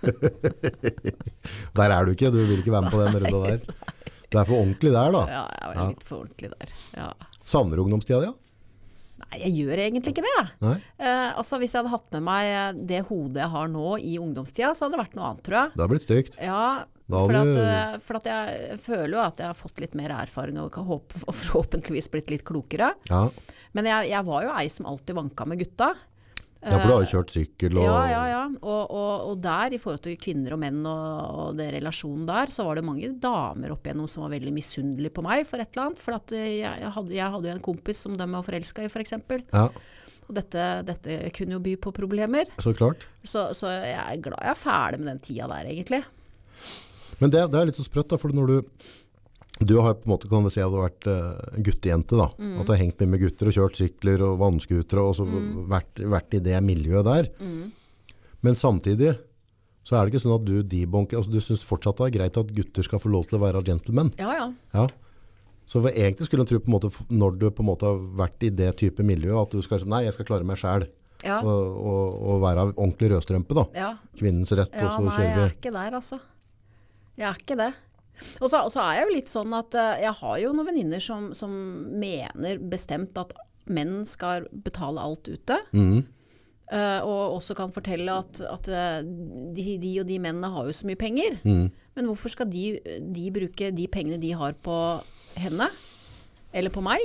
Der 1.78 1.92
er 1.94 2.04
du 2.08 2.14
ikke, 2.16 2.30
du 2.34 2.40
vil 2.40 2.58
ikke 2.62 2.72
være 2.74 2.88
med 2.88 2.94
på 2.96 3.04
den 3.04 3.14
runda 3.22 3.38
der. 3.52 3.60
Det 4.28 4.40
er 4.42 4.44
for 4.48 4.60
ordentlig 4.60 4.92
der, 4.92 5.12
da. 5.14 5.22
ja, 5.32 5.44
jeg 5.60 5.68
var 5.70 5.78
Ja. 5.80 5.86
litt 5.88 6.04
for 6.04 6.18
ordentlig 6.24 6.50
der. 6.52 6.72
Ja. 6.96 7.12
Savner 7.48 7.76
du 7.80 7.82
ungdomstida 7.86 8.20
di? 8.20 8.26
Ja? 8.28 8.34
Nei, 9.18 9.38
jeg 9.42 9.52
gjør 9.58 9.80
egentlig 9.82 10.12
ikke 10.14 10.22
det. 10.28 10.42
Eh, 10.62 11.30
altså, 11.36 11.58
hvis 11.58 11.72
jeg 11.74 11.80
hadde 11.82 11.90
hatt 11.90 12.12
med 12.14 12.22
meg 12.28 12.76
det 12.86 13.00
hodet 13.08 13.40
jeg 13.42 13.50
har 13.50 13.66
nå 13.72 13.96
i 13.98 14.12
ungdomstida, 14.22 14.70
så 14.76 14.84
hadde 14.86 14.94
det 14.94 15.00
vært 15.02 15.16
noe 15.18 15.30
annet, 15.32 15.42
tror 15.48 15.56
jeg. 15.58 15.72
Det 15.74 15.82
hadde 15.82 15.90
blitt 15.94 16.06
stygt. 16.06 16.36
Ja, 16.44 16.84
for, 17.08 17.34
at, 17.40 17.56
eh, 17.64 17.96
for 18.04 18.20
at 18.20 18.28
jeg 18.30 18.78
føler 18.84 19.16
jo 19.16 19.22
at 19.24 19.40
jeg 19.42 19.48
har 19.50 19.58
fått 19.58 19.80
litt 19.82 19.96
mer 19.98 20.14
erfaring 20.20 20.60
og 20.62 20.70
kan 20.76 20.86
håpe, 20.86 21.24
og 21.26 21.34
forhåpentligvis 21.40 22.10
blitt 22.14 22.30
litt 22.30 22.44
klokere. 22.46 22.92
Ja. 23.10 23.24
Men 23.74 23.90
jeg, 23.90 24.10
jeg 24.12 24.24
var 24.28 24.44
jo 24.46 24.54
ei 24.54 24.68
som 24.72 24.86
alltid 24.86 25.16
vanka 25.18 25.48
med 25.48 25.58
gutta. 25.64 25.94
Ja, 26.58 26.72
for 26.74 26.82
du 26.82 26.90
har 26.90 27.04
jo 27.04 27.10
kjørt 27.12 27.32
sykkel 27.36 27.78
og 27.78 27.84
Ja, 27.86 27.98
ja, 28.10 28.22
ja. 28.32 28.40
Og, 28.58 28.90
og, 28.90 29.12
og 29.30 29.36
der, 29.44 29.76
i 29.76 29.78
forhold 29.78 30.00
til 30.02 30.16
kvinner 30.18 30.56
og 30.56 30.60
menn 30.62 30.80
og, 30.82 31.36
og 31.42 31.60
det 31.60 31.68
relasjonen 31.76 32.24
der, 32.26 32.50
så 32.50 32.66
var 32.66 32.80
det 32.80 32.86
mange 32.88 33.12
damer 33.22 33.74
opp 33.76 33.86
igjennom 33.86 34.08
som 34.10 34.24
var 34.24 34.32
veldig 34.34 34.54
misunnelige 34.56 35.14
på 35.14 35.22
meg 35.26 35.44
for 35.46 35.62
et 35.62 35.70
eller 35.70 35.84
annet. 35.86 36.02
For 36.02 36.16
at 36.18 36.34
eh, 36.34 36.48
jeg, 36.58 36.82
jeg, 36.82 36.90
hadde, 36.96 37.14
jeg 37.14 37.34
hadde 37.36 37.50
jo 37.50 37.54
en 37.54 37.64
kompis 37.68 38.02
som 38.06 38.16
de 38.18 38.26
var 38.34 38.46
forelska 38.46 38.82
i, 38.82 38.90
f.eks. 38.90 39.14
Ja, 39.54 39.68
Og 40.26 40.34
dette, 40.40 40.66
dette 40.88 41.20
kunne 41.38 41.58
jo 41.58 41.62
by 41.64 41.76
på 41.86 41.94
problemer. 41.94 42.50
så 42.58 42.74
klart. 42.74 43.06
Så, 43.22 43.48
så 43.54 43.70
jeg 43.78 43.94
er 44.02 44.24
glad 44.26 44.42
jeg 44.42 44.56
er 44.56 44.62
ferdig 44.64 45.02
med 45.04 45.12
den 45.12 45.22
tida 45.28 45.46
der, 45.54 45.70
egentlig. 45.70 46.02
Men 47.22 47.30
det, 47.34 47.46
det 47.52 47.60
er 47.60 47.70
litt 47.70 47.78
så 47.78 47.86
sprøtt, 47.86 48.10
da, 48.10 48.18
for 48.18 48.34
når 48.34 48.50
du 48.50 48.58
du 49.66 49.74
har 49.82 49.94
på 49.98 50.06
en 50.06 50.12
måte 50.12 50.28
kan 50.30 50.46
si 50.50 50.60
at 50.62 50.70
du 50.70 50.76
har 50.78 50.88
vært 50.90 51.06
uh, 51.10 51.56
en 51.56 51.64
guttejente. 51.66 52.14
da. 52.16 52.28
Mm. 52.38 52.60
At 52.60 52.66
du 52.68 52.72
har 52.72 52.78
hengt 52.82 53.00
mye 53.00 53.10
med 53.14 53.20
gutter 53.24 53.48
og 53.50 53.56
kjørt 53.56 53.80
sykler 53.80 54.22
og 54.22 54.36
vannskutere 54.38 55.02
og 55.02 55.16
så 55.18 55.26
Mm. 55.26 55.66
vært, 55.68 55.94
vært 56.04 56.34
i 56.38 56.40
det 56.44 56.60
miljøet 56.62 57.04
der. 57.04 57.30
Men 58.40 58.54
samtidig 58.54 59.16
så 59.82 59.96
er 59.96 60.04
det 60.06 60.12
ikke 60.14 60.22
sånn 60.22 60.36
at 60.36 60.44
du 60.44 60.62
debunker 60.62 61.16
altså 61.16 61.32
Du 61.32 61.40
syns 61.40 61.64
fortsatt 61.64 61.96
det 61.96 62.06
er 62.06 62.16
greit 62.18 62.36
at 62.36 62.50
gutter 62.54 62.84
skal 62.84 63.00
få 63.00 63.08
lov 63.10 63.26
til 63.26 63.38
å 63.38 63.42
være 63.42 63.62
gentlemen. 63.64 64.12
Ja, 64.20 64.30
ja. 64.36 64.52
Ja. 64.74 64.86
Så 65.68 65.82
egentlig 65.90 66.28
skulle 66.28 66.44
en 66.46 66.48
tro 66.48 66.58
på 66.60 66.68
en 66.70 66.76
måte, 66.76 66.90
når 67.10 67.38
du 67.40 67.50
på 67.50 67.60
en 67.64 67.68
måte 67.68 67.84
har 67.88 67.98
vært 67.98 68.44
i 68.46 68.50
det 68.50 68.70
type 68.80 69.02
miljø, 69.04 69.34
at 69.40 69.50
du 69.50 69.60
skal 69.64 69.80
si 69.82 69.88
nei, 69.88 70.04
jeg 70.06 70.14
skal 70.14 70.24
klare 70.30 70.46
meg 70.48 70.56
sjæl. 70.60 70.86
Ja, 71.26 71.40
Og, 71.42 71.76
og, 71.82 72.14
og 72.30 72.40
være 72.44 72.68
ordentlig 72.76 73.10
rødstrømpe. 73.10 73.54
da. 73.58 73.64
ja. 73.74 73.90
Kvinnens 74.16 74.52
rett, 74.54 74.70
ja 74.72 74.86
og 74.86 74.92
så 74.94 75.02
nei, 75.02 75.16
jeg 75.26 75.38
er 75.42 75.50
ikke 75.56 75.72
der, 75.74 75.96
altså. 75.98 76.20
Jeg 77.18 77.26
er 77.26 77.40
ikke 77.42 77.56
det. 77.58 77.72
Og 78.40 78.50
så, 78.50 78.62
og 78.64 78.70
så 78.72 78.82
er 78.84 78.98
jeg 78.98 79.06
jo 79.06 79.14
litt 79.16 79.30
sånn 79.30 79.54
at 79.56 79.76
eh, 79.78 80.04
jeg 80.04 80.14
har 80.20 80.38
jo 80.42 80.52
noen 80.54 80.70
venninner 80.70 81.02
som, 81.02 81.30
som 81.36 81.52
mener 82.00 82.62
bestemt 82.70 83.18
at 83.20 83.34
menn 83.68 84.00
skal 84.08 84.48
betale 84.64 85.02
alt 85.02 85.28
ute. 85.28 85.58
Mm. 85.76 86.06
Uh, 86.68 87.00
og 87.00 87.38
også 87.38 87.54
kan 87.56 87.70
fortelle 87.72 88.12
at, 88.12 88.42
at 88.44 88.68
eh, 88.68 88.98
de, 89.56 89.78
de 89.80 89.92
og 90.02 90.08
de 90.08 90.18
mennene 90.20 90.50
har 90.52 90.66
jo 90.68 90.74
så 90.76 90.88
mye 90.88 91.00
penger. 91.00 91.38
Mm. 91.40 91.70
Men 91.96 92.10
hvorfor 92.10 92.32
skal 92.34 92.50
de, 92.52 92.76
de 93.00 93.30
bruke 93.32 93.70
de 93.72 93.86
pengene 93.88 94.20
de 94.20 94.34
har 94.36 94.56
på 94.64 94.76
henne? 95.40 95.70
Eller 96.52 96.72
på 96.74 96.84
meg? 96.84 97.00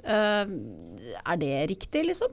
Uh, 0.00 0.48
er 0.48 1.40
det 1.42 1.52
riktig, 1.74 2.06
liksom? 2.08 2.32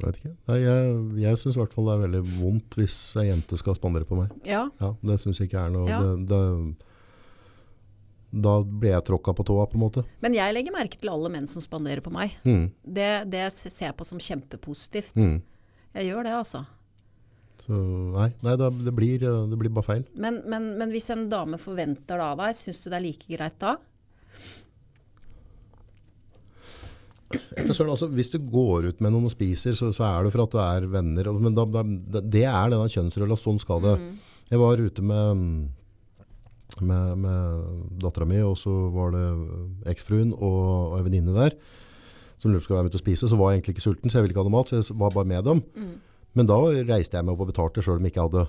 Jeg 0.00 0.08
vet 0.08 0.16
ikke. 0.18 0.32
Nei, 0.50 0.56
jeg 0.58 0.94
jeg 1.22 1.38
syns 1.38 1.54
i 1.56 1.60
hvert 1.60 1.74
fall 1.76 1.86
det 1.86 1.92
er 1.94 2.00
veldig 2.08 2.22
vondt 2.40 2.76
hvis 2.80 2.96
ei 3.22 3.28
jente 3.28 3.58
skal 3.60 3.76
spandere 3.78 4.08
på 4.08 4.18
meg. 4.18 4.32
Ja. 4.48 4.64
Ja, 4.82 4.90
Det 5.06 5.20
syns 5.22 5.38
jeg 5.38 5.48
ikke 5.50 5.62
er 5.68 5.70
noe 5.74 5.86
Ja. 5.88 6.00
det, 6.02 6.26
det, 6.32 6.40
Da 8.34 8.56
blir 8.66 8.90
jeg 8.90 9.04
tråkka 9.06 9.34
på 9.38 9.44
tåa, 9.46 9.66
på 9.70 9.78
en 9.78 9.84
måte. 9.84 10.02
Men 10.24 10.34
jeg 10.34 10.54
legger 10.56 10.74
merke 10.74 10.98
til 10.98 11.12
alle 11.12 11.30
menn 11.30 11.46
som 11.46 11.62
spanderer 11.62 12.02
på 12.02 12.10
meg. 12.10 12.34
Mm. 12.42 12.64
Det, 12.82 13.10
det 13.30 13.44
ser 13.54 13.86
jeg 13.92 13.96
på 13.96 14.06
som 14.08 14.18
kjempepositivt. 14.18 15.20
Mm. 15.22 15.36
Jeg 15.94 16.08
gjør 16.10 16.26
det, 16.26 16.32
altså. 16.40 16.64
Så 17.62 17.78
nei, 17.78 18.26
nei 18.42 18.56
det, 18.58 18.72
det, 18.84 18.92
blir, 18.92 19.22
det 19.22 19.58
blir 19.60 19.70
bare 19.70 19.86
feil. 19.86 20.02
Men, 20.18 20.42
men, 20.50 20.72
men 20.80 20.90
hvis 20.90 21.06
en 21.14 21.28
dame 21.30 21.56
forventer 21.62 22.18
det 22.18 22.26
av 22.26 22.40
deg, 22.42 22.58
syns 22.58 22.82
du 22.82 22.90
det 22.90 22.98
er 22.98 23.06
like 23.06 23.30
greit 23.30 23.60
da? 23.62 23.76
Altså, 27.32 28.08
hvis 28.12 28.30
du 28.30 28.38
går 28.38 28.90
ut 28.90 29.00
med 29.00 29.14
noen 29.14 29.26
og 29.26 29.32
spiser, 29.32 29.74
så, 29.74 29.88
så 29.94 30.04
er 30.06 30.24
det 30.26 30.32
for 30.34 30.44
at 30.44 30.52
du 30.52 30.58
er 30.62 30.88
venner. 30.92 31.30
Men 31.32 31.56
da, 31.56 31.64
da, 31.64 31.82
det 32.20 32.44
er 32.46 32.70
denne 32.74 32.90
kjønnsrolla. 32.92 33.38
Sånn 33.40 33.58
skal 33.62 33.80
det. 33.82 33.94
Jeg 34.50 34.60
var 34.60 34.82
ute 34.82 35.02
med, 35.02 35.44
med, 36.84 37.16
med 37.24 37.98
dattera 38.02 38.28
mi, 38.28 38.42
og 38.44 38.58
så 38.60 38.74
var 38.94 39.14
det 39.16 39.24
eksfruen 39.94 40.34
og, 40.36 40.60
og 40.92 40.98
en 41.00 41.06
venninne 41.08 41.34
der 41.36 41.56
som 42.38 42.52
lurte 42.52 42.68
på 42.68 42.76
om 42.76 42.84
jeg 42.84 42.92
skulle 42.92 43.06
spise. 43.06 43.30
Så 43.30 43.38
var 43.40 43.52
jeg 43.52 43.62
egentlig 43.62 43.76
ikke 43.78 43.86
sulten, 43.86 44.10
så 44.10 44.18
jeg 44.18 44.26
ville 44.26 44.34
ikke 44.34 44.42
ha 44.44 44.48
noe 44.50 44.58
mat, 44.58 44.68
så 44.68 44.82
jeg 44.82 44.98
var 45.00 45.14
bare 45.14 45.30
med 45.30 45.46
dem. 45.48 45.64
Men 46.34 46.48
da 46.50 46.58
reiste 46.90 47.16
jeg 47.16 47.24
meg 47.24 47.34
opp 47.36 47.44
og 47.46 47.50
betalte, 47.54 47.82
sjøl 47.82 48.00
om 48.00 48.06
jeg 48.06 48.12
ikke 48.12 48.26
hadde 48.28 48.46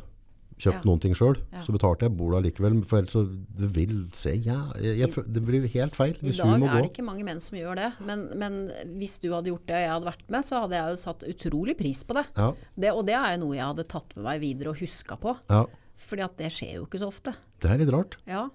kjøpt 0.56 0.80
Ja. 0.80 0.82
noen 0.88 1.01
ting 1.03 1.14
sjøl. 1.18 1.36
Ja. 1.51 1.62
Så 1.66 1.74
betalte 1.76 2.06
jeg 2.08 2.14
bordet 2.16 2.43
likevel, 2.45 2.78
for 2.88 3.01
ellers 3.01 3.12
så 3.16 3.24
det 3.60 3.70
vil 3.76 3.95
se 4.16 4.32
ja, 4.45 4.72
jeg, 4.80 4.97
jeg, 5.01 5.24
Det 5.28 5.41
blir 5.43 5.66
helt 5.74 5.95
feil 5.97 6.14
I 6.22 6.32
dag 6.32 6.64
er 6.64 6.78
det 6.82 6.91
ikke 6.93 7.03
mange 7.03 7.26
menn 7.28 7.41
som 7.43 7.58
gjør 7.60 7.76
det. 7.76 7.89
Men, 8.08 8.24
men 8.39 8.56
hvis 8.99 9.18
du 9.20 9.30
hadde 9.34 9.51
gjort 9.51 9.66
det 9.68 9.76
og 9.76 9.84
jeg 9.84 9.91
hadde 9.91 10.10
vært 10.12 10.24
med, 10.32 10.47
så 10.47 10.62
hadde 10.64 10.78
jeg 10.80 10.93
jo 10.95 11.01
satt 11.01 11.26
utrolig 11.28 11.76
pris 11.78 12.03
på 12.08 12.16
det. 12.16 12.24
Ja, 12.38 12.51
det 12.80 12.93
og 12.95 13.03
det 13.10 13.18
er 13.20 13.34
jo 13.36 13.41
noe 13.43 13.58
jeg 13.58 13.66
hadde 13.68 13.88
tatt 13.91 14.16
med 14.16 14.24
meg 14.30 14.39
videre 14.45 14.72
og 14.72 14.80
huska 14.80 15.18
på. 15.20 15.36
ja, 15.51 15.66
Fordi 16.08 16.24
at 16.30 16.38
det 16.39 16.51
skjer 16.56 16.78
jo 16.80 16.86
ikke 16.88 16.99
så 17.03 17.08
ofte. 17.12 17.36
det 17.60 17.72
er 17.72 17.78
litt 17.84 17.91
rart. 17.91 18.16
Ja. 18.28 18.45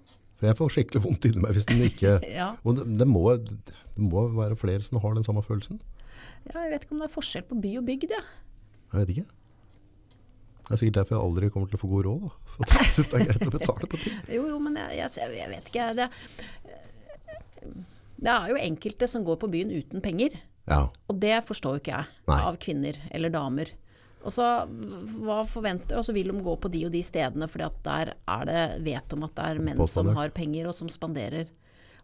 For 0.40 0.48
jeg 0.48 0.56
får 0.56 0.70
skikkelig 0.72 1.02
vondt 1.04 1.26
inni 1.28 1.42
meg 1.44 1.52
hvis 1.52 1.66
den 1.68 1.82
ikke 1.84 2.14
ja. 2.40 2.54
Og 2.64 2.78
det, 2.80 2.86
det, 2.96 3.06
må, 3.08 3.26
det 3.36 4.00
må 4.00 4.24
være 4.38 4.56
flere 4.56 4.80
som 4.80 4.96
har 5.04 5.14
den 5.20 5.26
samme 5.26 5.42
følelsen. 5.44 5.82
Ja, 6.48 6.62
jeg 6.64 6.72
vet 6.72 6.84
ikke 6.88 6.96
om 6.96 7.02
det 7.04 7.10
er 7.10 7.12
forskjell 7.12 7.44
på 7.44 7.60
by 7.60 7.74
og 7.76 7.84
bygd, 7.84 8.14
jeg. 8.16 8.24
Jeg 8.90 9.02
vet 9.02 9.12
ikke. 9.12 9.26
Det 10.70 10.76
er 10.76 10.80
sikkert 10.84 10.98
derfor 11.00 11.16
jeg 11.16 11.26
aldri 11.26 11.48
kommer 11.50 11.66
til 11.66 11.74
å 11.74 11.82
få 11.82 11.88
god 11.90 12.04
råd. 12.06 12.20
Da. 12.22 12.58
For 12.60 12.76
jeg 12.78 12.90
syns 12.94 13.08
det 13.10 13.16
er 13.18 13.24
greit 13.26 13.48
å 13.48 13.52
betale 13.56 13.88
på 13.90 13.98
ting. 13.98 14.20
Jo, 14.36 14.44
jo, 14.52 14.58
men 14.62 14.76
jeg, 14.78 15.00
jeg, 15.00 15.32
jeg 15.34 15.50
vet 15.50 15.70
ikke. 15.72 15.86
Det, 15.98 16.06
det 18.22 18.34
er 18.36 18.52
jo 18.52 18.60
enkelte 18.60 19.08
som 19.10 19.26
går 19.26 19.40
på 19.42 19.50
byen 19.50 19.74
uten 19.74 20.04
penger. 20.04 20.38
Ja. 20.70 20.84
Og 21.10 21.18
det 21.18 21.40
forstår 21.48 21.74
jo 21.74 21.82
ikke 21.82 21.96
jeg 21.96 22.30
Nei. 22.30 22.40
av 22.52 22.60
kvinner 22.62 23.02
eller 23.10 23.34
damer. 23.34 23.74
Og 24.20 24.30
så 24.30 24.46
hva 25.24 25.40
forventer, 25.48 25.98
og 25.98 26.06
så 26.06 26.14
vil 26.14 26.30
de 26.30 26.38
gå 26.44 26.54
på 26.62 26.70
de 26.70 26.84
og 26.86 26.94
de 26.94 27.02
stedene 27.02 27.50
for 27.50 27.66
der 27.82 28.14
er 28.14 28.46
det, 28.46 28.64
vet 28.86 29.10
de 29.10 29.22
at 29.26 29.38
det 29.38 29.46
er 29.48 29.62
menn 29.64 29.86
som 29.90 30.14
har 30.14 30.34
penger 30.36 30.70
og 30.70 30.76
som 30.76 30.92
spanderer. 30.92 31.50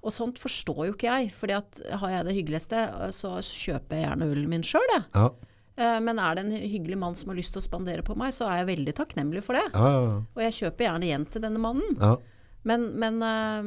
Og 0.02 0.10
sånt 0.14 0.42
forstår 0.42 0.88
jo 0.88 0.94
ikke 0.96 1.12
jeg, 1.12 1.30
for 1.34 1.54
har 1.54 2.10
jeg 2.16 2.26
det 2.26 2.34
hyggeligste, 2.34 2.82
så 3.14 3.36
kjøper 3.38 4.00
jeg 4.00 4.08
gjerne 4.08 4.32
ølen 4.32 4.50
min 4.50 4.66
sjøl, 4.66 4.90
jeg. 4.90 5.06
Ja. 5.14 5.30
Eh, 5.76 5.98
Men 6.00 6.18
er 6.18 6.34
det 6.38 6.44
en 6.46 6.52
hyggelig 6.56 6.98
mann 6.98 7.14
som 7.14 7.30
har 7.32 7.36
lyst 7.36 7.52
til 7.56 7.60
å 7.60 7.66
spandere 7.66 8.02
på 8.06 8.16
meg, 8.16 8.32
så 8.32 8.48
er 8.48 8.62
jeg 8.62 8.70
veldig 8.76 8.94
takknemlig 8.96 9.42
for 9.44 9.58
det. 9.58 9.66
Ja, 9.74 9.90
ja, 9.92 10.16
Og 10.34 10.40
jeg 10.46 10.56
kjøper 10.60 10.86
gjerne 10.88 11.04
igjen 11.10 11.26
til 11.30 11.42
denne 11.46 11.60
mannen. 11.62 11.98
ja. 12.00 12.16
Men, 12.66 12.88
men 12.98 13.20
eh, 13.22 13.66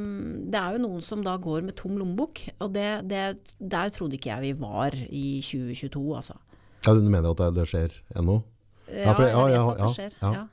det 0.51 0.59
er 0.59 0.73
jo 0.75 0.81
noen 0.83 0.99
som 1.05 1.21
da 1.23 1.37
går 1.39 1.61
med 1.63 1.77
tom 1.79 1.93
lommebok, 1.95 2.41
og 2.59 2.73
det, 2.75 2.87
det, 3.07 3.53
der 3.61 3.87
trodde 3.95 4.17
ikke 4.17 4.33
jeg 4.33 4.41
vi 4.43 4.49
var 4.59 4.91
i 5.07 5.39
2022, 5.39 6.01
altså. 6.17 6.35
ja 6.83 6.93
du 6.97 7.07
mener 7.07 7.29
at 7.31 7.39
det, 7.39 7.47
det 7.61 7.67
skjer 7.71 7.95
ennå? 8.19 8.41
Ja, 8.89 9.13
jeg 9.13 9.15
vet 9.21 9.31
ja, 9.31 9.45
at 9.45 9.77
det 9.77 9.85
ja, 9.85 9.89
skjer. 9.93 10.17
ja. 10.19 10.43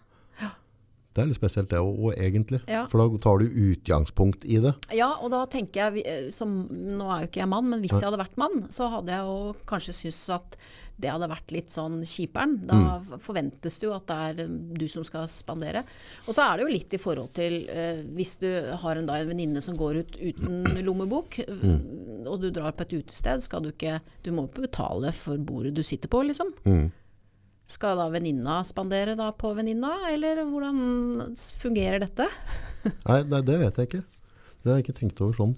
Det 1.16 1.22
er 1.22 1.30
litt 1.30 1.38
spesielt 1.38 1.70
det 1.72 1.80
òg, 1.80 2.10
egentlig. 2.12 2.60
Ja. 2.68 2.84
For 2.92 3.00
da 3.00 3.20
tar 3.24 3.40
du 3.40 3.60
utgangspunkt 3.70 4.44
i 4.44 4.60
det. 4.60 4.74
Ja, 4.94 5.14
og 5.16 5.32
da 5.32 5.44
tenker 5.50 5.86
jeg, 5.86 6.04
eh, 6.04 6.26
som, 6.34 6.58
nå 6.70 7.06
er 7.08 7.24
jo 7.24 7.30
ikke 7.30 7.40
jeg 7.40 7.52
mann, 7.52 7.70
men 7.72 7.84
hvis 7.84 7.96
jeg 7.96 8.04
hadde 8.04 8.20
vært 8.20 8.36
mann, 8.40 8.66
så 8.72 8.90
hadde 8.92 9.14
jeg 9.14 9.30
jo 9.30 9.54
kanskje 9.70 9.96
syntes 9.96 10.26
at 10.36 10.58
det 10.96 11.10
hadde 11.12 11.28
vært 11.28 11.52
litt 11.52 11.72
sånn 11.72 11.98
kjiperen. 12.08 12.54
Da 12.68 12.76
mm. 12.76 13.08
forventes 13.20 13.76
det 13.80 13.88
jo 13.88 13.94
at 13.96 14.06
det 14.08 14.18
er 14.28 14.42
eh, 14.46 14.52
du 14.80 14.86
som 14.92 15.04
skal 15.06 15.28
spandere. 15.30 15.84
Og 16.24 16.36
så 16.36 16.46
er 16.46 16.56
det 16.56 16.66
jo 16.66 16.72
litt 16.72 16.96
i 16.96 17.00
forhold 17.00 17.32
til 17.36 17.58
eh, 17.72 18.02
hvis 18.16 18.36
du 18.44 18.48
har 18.84 19.00
en, 19.00 19.08
da, 19.08 19.18
en 19.20 19.32
venninne 19.32 19.62
som 19.64 19.76
går 19.78 20.02
ut 20.02 20.20
uten 20.20 20.84
lommebok, 20.86 21.40
mm. 21.48 22.26
og 22.28 22.40
du 22.44 22.48
drar 22.50 22.76
på 22.76 22.86
et 22.86 22.96
utested, 23.00 23.44
skal 23.44 23.64
du 23.64 23.72
ikke 23.72 23.98
Du 24.24 24.32
må 24.34 24.46
jo 24.46 24.62
betale 24.62 25.12
for 25.14 25.40
bordet 25.40 25.74
du 25.76 25.82
sitter 25.86 26.10
på, 26.12 26.22
liksom. 26.28 26.52
Mm. 26.64 26.88
Skal 27.66 27.98
da 27.98 28.06
venninna 28.12 28.60
spandere 28.66 29.16
da 29.18 29.32
på 29.34 29.50
venninna, 29.56 29.96
eller 30.12 30.44
hvordan 30.46 31.32
fungerer 31.58 31.98
dette? 32.04 32.28
Nei, 33.08 33.20
nei, 33.26 33.40
det 33.42 33.56
vet 33.58 33.78
jeg 33.80 33.88
ikke. 33.88 34.02
Det 34.62 34.70
har 34.70 34.76
jeg 34.78 34.84
ikke 34.86 34.98
tenkt 35.00 35.20
over 35.24 35.34
sånn. 35.34 35.54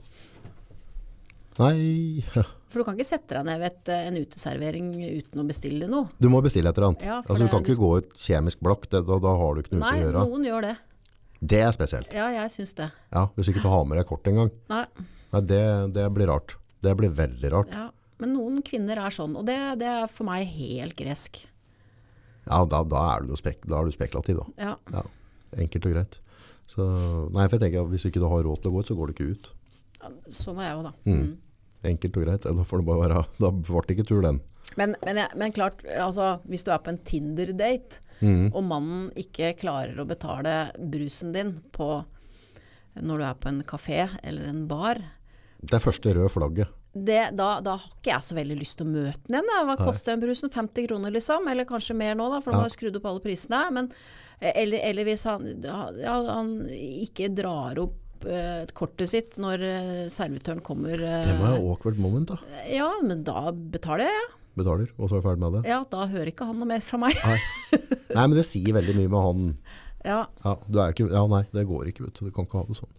Nei, 1.59 2.23
For 2.71 2.81
du 2.81 2.85
kan 2.87 2.95
ikke 2.95 3.09
sette 3.09 3.35
deg 3.35 3.47
ned 3.49 3.59
ved 3.61 3.91
eh, 3.91 4.05
en 4.09 4.17
uteservering 4.23 4.89
uten 5.19 5.43
å 5.43 5.45
bestille 5.49 5.89
noe. 5.91 6.07
du 6.23 6.29
må 6.31 6.39
bestille 6.45 6.71
et 6.71 6.79
eller 6.79 6.93
annet. 6.93 7.05
Ja, 7.09 7.17
altså, 7.25 7.45
du 7.45 7.51
kan 7.51 7.65
ikke 7.67 7.77
gå 7.83 7.91
ut 7.99 8.13
kjemisk 8.23 8.63
blokk, 8.63 8.87
det, 8.93 9.01
da, 9.09 9.19
da 9.25 9.33
har 9.41 9.57
du 9.59 9.63
ikke 9.65 9.75
noe 9.75 9.83
ute 9.83 9.99
å 9.99 10.05
gjøre. 10.05 10.23
Nei, 10.23 10.29
noen 10.31 10.47
gjør 10.49 10.67
det. 10.69 10.75
Det 11.53 11.61
er 11.67 11.75
spesielt. 11.75 12.15
Ja, 12.17 12.29
jeg 12.35 12.55
syns 12.55 12.73
det. 12.79 12.89
Ja, 13.15 13.27
hvis 13.37 13.51
ikke 13.51 13.63
du 13.65 13.69
har 13.73 13.85
med 13.91 13.99
deg 14.01 14.07
kort 14.09 14.31
engang. 14.31 14.53
Nei, 14.71 14.85
Nei, 15.35 15.43
det, 15.51 15.61
det 15.99 16.07
blir 16.17 16.31
rart. 16.31 16.55
Det 16.83 16.95
blir 16.97 17.13
veldig 17.19 17.53
rart. 17.59 17.75
ja. 17.75 17.89
Men 18.19 18.33
noen 18.35 18.57
kvinner 18.67 18.99
er 18.99 19.13
sånn, 19.15 19.37
og 19.39 19.45
det, 19.47 19.55
det 19.79 19.87
er 19.87 20.09
for 20.11 20.27
meg 20.27 20.49
helt 20.51 20.97
gresk. 20.99 21.37
Ja, 22.49 22.62
da, 22.64 22.82
da, 22.88 23.03
er, 23.16 23.26
du 23.28 23.36
spek, 23.36 23.61
da 23.68 23.78
er 23.82 23.84
du 23.88 23.92
spekulativ 23.94 24.40
da. 24.40 24.46
Ja. 24.59 24.74
Ja, 24.94 25.03
enkelt 25.64 25.86
og 25.86 25.92
greit. 25.94 26.18
Så, 26.68 26.84
nei, 27.32 27.44
for 27.49 27.57
jeg 27.59 27.62
tenker 27.66 27.84
at 27.84 27.92
hvis 27.92 28.05
du 28.05 28.09
ikke 28.11 28.28
har 28.28 28.42
råd 28.44 28.62
til 28.62 28.70
å 28.70 28.74
gå 28.74 28.80
ut, 28.84 28.88
så 28.90 28.96
går 28.99 29.07
du 29.11 29.14
ikke 29.16 29.30
ut. 29.36 29.51
Sånn 30.32 30.59
er 30.61 30.70
jeg 30.70 30.76
jo, 30.78 30.82
da. 30.88 30.92
Mm. 31.09 31.18
Mm. 31.22 31.30
Enkelt 31.92 32.16
og 32.18 32.24
greit. 32.26 32.44
Da 32.49 32.64
får 32.68 32.80
det 32.82 32.86
bare 32.88 33.03
være, 33.07 33.22
da 33.40 33.51
ble 33.55 33.82
det 33.86 33.96
ikke 33.96 34.09
tur 34.11 34.22
den. 34.24 34.40
Men, 34.76 34.92
men, 35.07 35.20
men 35.40 35.55
klart, 35.57 35.80
altså, 35.96 36.34
hvis 36.51 36.64
du 36.66 36.72
er 36.74 36.82
på 36.84 36.92
en 36.94 37.03
Tinder-date, 37.05 38.03
Mm. 38.18 38.49
og 38.51 38.64
mannen 38.66 39.03
ikke 39.14 39.53
klarer 39.61 39.94
å 40.03 40.05
betale 40.11 40.72
brusen 40.90 41.30
din 41.30 41.53
på, 41.70 41.86
når 42.99 43.20
du 43.20 43.24
er 43.28 43.36
på 43.38 43.46
en 43.53 43.61
kafé 43.62 44.01
eller 44.26 44.49
en 44.51 44.64
bar, 44.66 44.99
Det 45.62 45.76
er 45.78 45.84
første 45.84 46.11
røde 46.16 46.28
flagget. 46.34 46.66
Det, 46.95 47.36
da, 47.36 47.61
da 47.62 47.74
har 47.76 47.91
ikke 47.93 48.11
jeg 48.14 48.24
så 48.26 48.34
veldig 48.39 48.57
lyst 48.59 48.78
til 48.80 48.86
å 48.89 48.91
møte 48.95 49.28
den 49.28 49.45
igjen. 49.45 49.66
Hva 49.68 49.76
koster 49.78 50.14
den 50.16 50.22
brusen? 50.24 50.51
50 50.51 50.86
kroner 50.89 51.12
liksom? 51.14 51.47
Eller 51.53 51.66
kanskje 51.68 51.95
mer 51.99 52.14
nå, 52.18 52.30
da, 52.32 52.41
for 52.43 52.53
nå 52.55 52.62
Ja. 52.62 52.66
har 52.66 52.72
skrudd 52.74 52.97
opp 52.99 53.07
alle 53.11 53.20
prisene. 53.22 53.61
Men, 53.76 53.91
eller, 54.41 54.78
eller 54.89 55.05
hvis 55.09 55.24
han, 55.28 55.47
ja, 55.62 56.16
han 56.32 56.55
ikke 56.70 57.28
drar 57.36 57.78
opp 57.84 58.26
eh, 58.26 58.64
kortet 58.74 59.12
sitt 59.12 59.36
når 59.39 59.62
eh, 59.68 60.07
servitøren 60.11 60.62
kommer. 60.64 60.95
eh, 60.99 61.28
Det 61.28 61.36
var 61.39 61.55
et 61.59 61.62
awkward 61.68 61.99
moment 62.03 62.32
da. 62.32 62.41
ja, 62.72 62.89
men 63.05 63.22
da 63.26 63.51
betaler 63.53 64.09
jeg. 64.09 64.26
Betaler, 64.59 64.89
og 64.99 65.07
så 65.07 65.14
er 65.14 65.20
jeg 65.20 65.26
ferdig 65.28 65.43
med 65.45 65.53
det. 65.55 65.68
Ja, 65.70 65.82
da 65.86 66.07
hører 66.11 66.32
ikke 66.32 66.47
han 66.49 66.59
noe 66.59 66.66
mer 66.72 66.80
fra 66.82 66.99
meg. 66.99 67.14
Nei. 67.22 67.36
nei, 68.16 68.24
men 68.24 68.34
det 68.41 68.47
sier 68.49 68.74
veldig 68.74 68.97
mye 68.99 69.12
med 69.12 69.22
han. 69.28 69.53
Ja, 70.09 70.22
Ja, 70.45 70.53
du 70.70 70.76
er 70.80 70.93
ikke, 70.95 71.09
ja 71.11 71.20
nei, 71.28 71.41
det 71.53 71.64
går 71.68 71.89
ikke, 71.91 72.05
vet 72.07 72.14
du. 72.16 72.28
Du 72.30 72.32
kan 72.34 72.47
ikke 72.47 72.61
ha 72.62 72.66
det 72.68 72.76
sånn. 72.78 72.91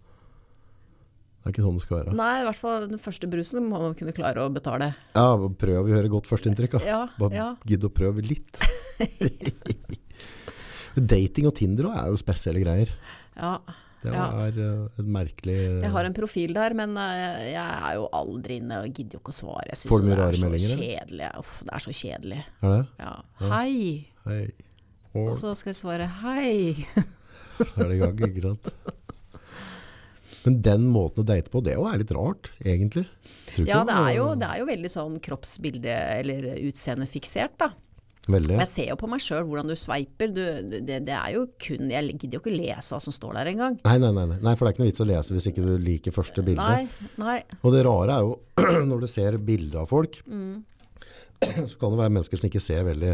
Det 1.39 1.47
er 1.47 1.53
ikke 1.55 1.63
sånn 1.63 1.77
det 1.79 1.85
skal 1.85 1.97
være. 2.01 2.13
Nei, 2.19 2.31
i 2.41 2.45
hvert 2.49 2.59
fall 2.59 2.87
den 2.91 2.99
første 2.99 3.27
brusen 3.31 3.63
må 3.69 3.79
man 3.81 3.93
kunne 3.95 4.11
klare 4.13 4.43
å 4.43 4.49
betale. 4.53 4.89
Ja, 5.15 5.29
prøv 5.61 5.85
å 5.85 5.89
gjøre 5.89 6.09
godt 6.11 6.27
førsteinntrykk. 6.27 6.75
Ja, 6.85 7.05
Bare 7.17 7.35
ja. 7.37 7.45
gidd 7.69 7.85
å 7.87 7.91
prøve 7.95 8.21
litt. 8.25 8.59
Dating 10.99 11.47
og 11.47 11.53
Tinder 11.55 11.87
også 11.89 12.01
er 12.01 12.09
jo 12.11 12.17
spesielle 12.25 12.63
greier. 12.65 12.91
ja. 13.39 13.59
Det 13.99 14.13
Ja. 14.15 14.29
er 14.47 14.55
eh, 14.55 14.99
et 15.01 15.07
merkelig 15.11 15.55
Jeg 15.83 15.89
har 15.91 16.05
en 16.07 16.13
profil 16.15 16.53
der, 16.55 16.71
men 16.73 16.93
eh, 16.95 17.49
jeg 17.51 17.71
er 17.83 17.95
jo 17.97 18.05
aldri 18.15 18.55
inne 18.61 18.77
og 18.85 18.93
gidder 18.95 19.17
jo 19.17 19.19
ikke 19.19 19.33
å 19.33 19.35
svare. 19.35 19.65
Jeg 19.73 19.79
syns 19.81 20.05
det 20.05 20.13
er 20.15 20.37
så 20.39 20.51
kjedelig. 20.79 21.31
Uff, 21.41 21.51
det 21.67 21.73
er 21.75 21.83
så 21.83 21.91
kjedelig. 21.91 22.37
Er 22.63 22.71
det? 22.77 22.85
Ja. 23.01 23.11
Hei! 23.51 24.07
Hei. 24.23 24.45
Og 25.19 25.33
så 25.35 25.51
skal 25.59 25.73
jeg 25.73 25.79
svare 25.81 26.07
hei. 26.21 26.77
Da 27.59 27.67
er 27.83 27.91
det 27.91 27.97
i 27.97 27.99
gang, 27.99 28.23
ikke 28.29 28.45
sant? 28.47 28.71
Men 30.49 30.61
den 30.65 30.87
måten 30.89 31.21
å 31.21 31.27
date 31.29 31.51
på, 31.53 31.61
det 31.63 31.75
er 31.75 31.77
jo 31.79 31.89
litt 32.01 32.13
rart, 32.17 32.49
egentlig. 32.65 33.05
Ja, 33.61 33.83
det 33.85 33.93
er, 33.93 34.09
jo, 34.17 34.31
det 34.39 34.47
er 34.49 34.63
jo 34.63 34.65
veldig 34.69 34.89
sånn 34.91 35.19
kroppsbilde- 35.21 35.99
eller 36.23 36.49
utseendefiksert, 36.65 37.55
da. 37.61 37.69
Veldig. 38.29 38.57
Jeg 38.59 38.69
ser 38.69 38.87
jo 38.91 38.95
på 38.99 39.07
meg 39.09 39.21
sjøl 39.25 39.45
hvordan 39.47 39.71
du 39.71 39.75
sveiper. 39.79 40.29
Du, 40.29 40.41
det, 40.69 40.99
det 41.07 41.13
er 41.15 41.31
jo 41.33 41.47
kun 41.57 41.89
Jeg 41.89 42.11
gidder 42.13 42.35
jo 42.37 42.41
ikke 42.43 42.53
lese 42.53 42.93
hva 42.93 42.99
som 43.01 43.15
står 43.15 43.39
der 43.39 43.49
engang. 43.55 43.79
Nei, 43.87 43.95
nei, 44.03 44.11
nei, 44.13 44.25
nei. 44.37 44.53
for 44.53 44.67
det 44.67 44.69
er 44.69 44.75
ikke 44.75 44.83
noe 44.83 44.89
vits 44.91 45.01
å 45.01 45.07
lese 45.09 45.33
hvis 45.33 45.47
ikke 45.49 45.63
du 45.65 45.71
liker 45.81 46.13
første 46.13 46.43
bilde. 46.45 46.61
Nei, 46.61 47.07
nei. 47.17 47.39
Og 47.63 47.73
det 47.73 47.81
rare 47.87 48.19
er 48.19 48.27
jo, 48.27 48.35
når 48.91 49.01
du 49.05 49.07
ser 49.09 49.39
bilder 49.41 49.81
av 49.85 49.89
folk, 49.93 50.19
Mm. 50.29 50.65
så 51.71 51.77
kan 51.79 51.93
det 51.93 52.01
være 52.01 52.11
mennesker 52.11 52.35
som 52.41 52.49
ikke 52.49 52.59
ser 52.61 52.81
veldig 52.83 53.13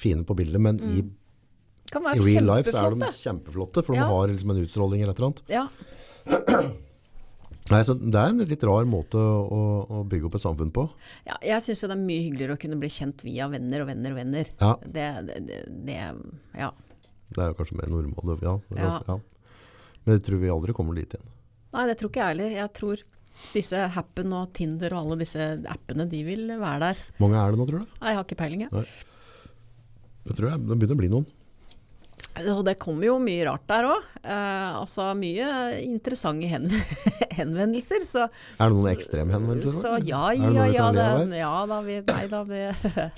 fine 0.00 0.24
på 0.24 0.34
bildet, 0.38 0.62
men 0.64 0.78
i, 0.80 1.02
i 1.04 2.22
real 2.24 2.46
life 2.48 2.72
så 2.72 2.86
er 2.86 2.94
de 2.96 3.10
kjempeflotte. 3.12 3.82
for 3.84 3.92
for 3.92 4.00
de 4.00 4.06
har 4.08 4.30
liksom 4.32 4.54
en 4.54 4.62
utstråling 4.64 5.02
eller 5.04 5.12
et 5.12 5.20
eller 5.20 5.28
annet. 5.28 5.42
Ja. 5.52 5.66
Nei, 7.72 7.80
så 7.82 7.96
det 7.98 8.14
er 8.14 8.30
en 8.30 8.42
litt 8.46 8.62
rar 8.66 8.84
måte 8.86 9.18
å, 9.18 9.60
å 9.90 10.02
bygge 10.06 10.28
opp 10.28 10.36
et 10.38 10.44
samfunn 10.44 10.68
på. 10.74 10.84
Ja, 11.26 11.34
jeg 11.42 11.64
syns 11.64 11.80
det 11.82 11.88
er 11.96 11.98
mye 11.98 12.22
hyggeligere 12.28 12.54
å 12.54 12.60
kunne 12.62 12.78
bli 12.78 12.90
kjent 12.94 13.24
via 13.26 13.48
venner 13.50 13.82
og 13.82 13.88
venner 13.90 14.14
og 14.14 14.20
venner. 14.20 14.50
Ja, 14.60 14.74
Det, 14.84 15.06
det, 15.48 15.58
det, 15.88 15.96
Ja. 16.60 16.68
det 17.34 17.42
er 17.42 17.50
jo 17.50 17.56
kanskje 17.58 17.80
mer 17.80 17.90
normalt. 17.90 18.44
Ja, 18.46 19.00
ja. 19.08 19.18
Men 20.06 20.14
jeg 20.14 20.22
tror 20.28 20.38
vi 20.44 20.52
aldri 20.54 20.76
kommer 20.78 20.94
dit 20.94 21.16
igjen. 21.18 21.32
Nei, 21.74 21.88
det 21.90 21.96
tror 21.98 22.12
ikke 22.12 22.22
jeg 22.22 22.36
heller. 22.36 22.54
Jeg 22.54 22.72
tror 22.78 23.02
disse 23.52 23.80
Happen 23.96 24.30
og 24.38 24.52
Tinder 24.56 24.94
og 24.94 25.02
alle 25.02 25.18
disse 25.24 25.48
appene, 25.68 26.06
de 26.08 26.22
vil 26.24 26.46
være 26.62 26.78
der. 26.92 27.02
Mange 27.20 27.40
er 27.42 27.50
det 27.52 27.58
nå, 27.60 27.66
tror 27.68 27.82
du? 27.82 27.96
Nei, 27.98 28.12
jeg 28.14 28.20
har 28.20 28.28
ikke 28.28 28.38
peiling, 28.44 28.62
jeg. 28.68 28.86
Det 30.26 30.38
tror 30.38 30.52
jeg. 30.52 30.62
Det 30.70 30.78
begynner 30.78 30.96
å 30.96 31.02
bli 31.02 31.10
noen. 31.12 31.26
Og 32.52 32.64
det 32.66 32.76
kommer 32.80 33.08
jo 33.08 33.16
mye 33.22 33.44
rart 33.48 33.64
der 33.70 33.86
òg. 33.88 34.08
Eh, 34.20 34.72
altså 34.76 35.08
mye 35.16 35.46
interessante 35.80 36.50
hen 36.50 36.66
henvendelser. 37.38 38.04
Så, 38.04 38.26
Er 38.58 38.72
det 38.72 38.76
noen 38.76 38.90
ekstremhenvendelser? 38.92 39.78
så 39.80 39.94
ja, 40.04 40.28
ja, 40.36 40.50
ja, 40.52 40.66
ja, 40.74 40.90
det, 40.92 41.38
ja 41.40 41.54
da, 41.70 41.80
vi, 41.86 42.00
nei 42.04 42.26
da, 42.32 42.42
vi 42.48 42.60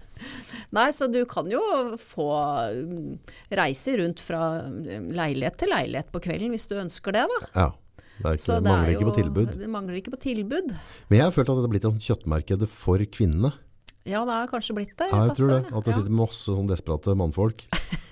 Nei, 0.74 0.88
så 0.94 1.06
du 1.10 1.20
kan 1.30 1.50
jo 1.50 1.60
få 2.02 2.30
mm, 2.74 3.12
reise 3.58 3.94
rundt 4.00 4.22
fra 4.22 4.40
mm, 4.66 5.12
leilighet 5.14 5.58
til 5.62 5.70
leilighet 5.70 6.10
på 6.14 6.22
kvelden 6.24 6.54
hvis 6.54 6.66
du 6.70 6.78
ønsker 6.78 7.14
det, 7.14 7.26
da. 7.30 7.52
Ja. 7.54 7.68
Det, 8.18 8.32
ikke, 8.34 8.42
Så 8.42 8.56
det 8.58 8.66
det 8.66 8.72
mangler 8.72 8.88
er 8.88 8.96
ikke 8.96 9.10
på 9.12 9.18
tilbud. 9.20 9.50
Det 9.60 9.70
mangler 9.70 9.98
ikke 10.00 10.12
på 10.16 10.22
tilbud. 10.24 10.72
Men 11.06 11.20
jeg 11.20 11.26
har 11.28 11.34
følt 11.34 11.52
at 11.52 11.58
det 11.58 11.66
har 11.68 11.72
blitt 11.74 11.86
et 11.86 12.06
kjøttmarked 12.08 12.64
for 12.72 13.04
kvinnene. 13.14 13.52
Ja, 14.08 14.22
det 14.24 14.36
har 14.36 14.48
kanskje 14.50 14.76
blitt 14.78 14.94
det. 14.98 15.08
Ja, 15.12 15.24
jeg 15.28 15.36
tror 15.38 15.52
det. 15.52 15.60
At 15.68 15.88
det 15.88 15.96
sitter 15.98 16.14
masse 16.16 16.48
sånn 16.48 16.70
desperate 16.70 17.14
mannfolk 17.18 17.66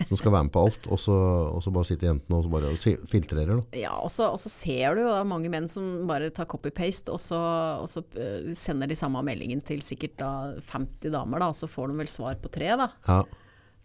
som 0.09 0.18
skal 0.20 0.34
være 0.34 0.47
med 0.49 0.53
på 0.55 0.66
alt, 0.68 0.88
og 0.92 1.01
så, 1.01 1.14
og 1.57 1.62
så 1.64 1.72
bare 1.74 1.88
sitter 1.88 2.11
jentene 2.11 2.38
og 2.38 2.51
bare 2.53 2.74
filtrerer. 3.11 3.55
Da. 3.57 3.80
Ja, 3.80 3.94
og 3.99 4.12
så, 4.12 4.28
og 4.34 4.38
så 4.42 4.53
ser 4.53 4.99
du 4.99 5.03
jo 5.07 5.14
da 5.14 5.24
mange 5.26 5.51
menn 5.53 5.70
som 5.72 6.05
bare 6.09 6.28
tar 6.34 6.49
copy-paste, 6.51 7.14
og 7.14 7.22
så, 7.22 7.40
og 7.80 7.88
så 7.90 8.05
eh, 8.20 8.53
sender 8.57 8.90
de 8.92 8.99
samme 8.99 9.24
meldingen 9.26 9.64
til 9.66 9.82
sikkert 9.84 10.18
da 10.20 10.30
50 10.68 11.11
damer, 11.16 11.42
da, 11.42 11.51
og 11.51 11.59
så 11.59 11.70
får 11.70 11.90
de 11.90 12.01
vel 12.05 12.12
svar 12.12 12.38
på 12.42 12.53
tre, 12.53 12.70
da. 12.78 12.92
Ja. 13.09 13.24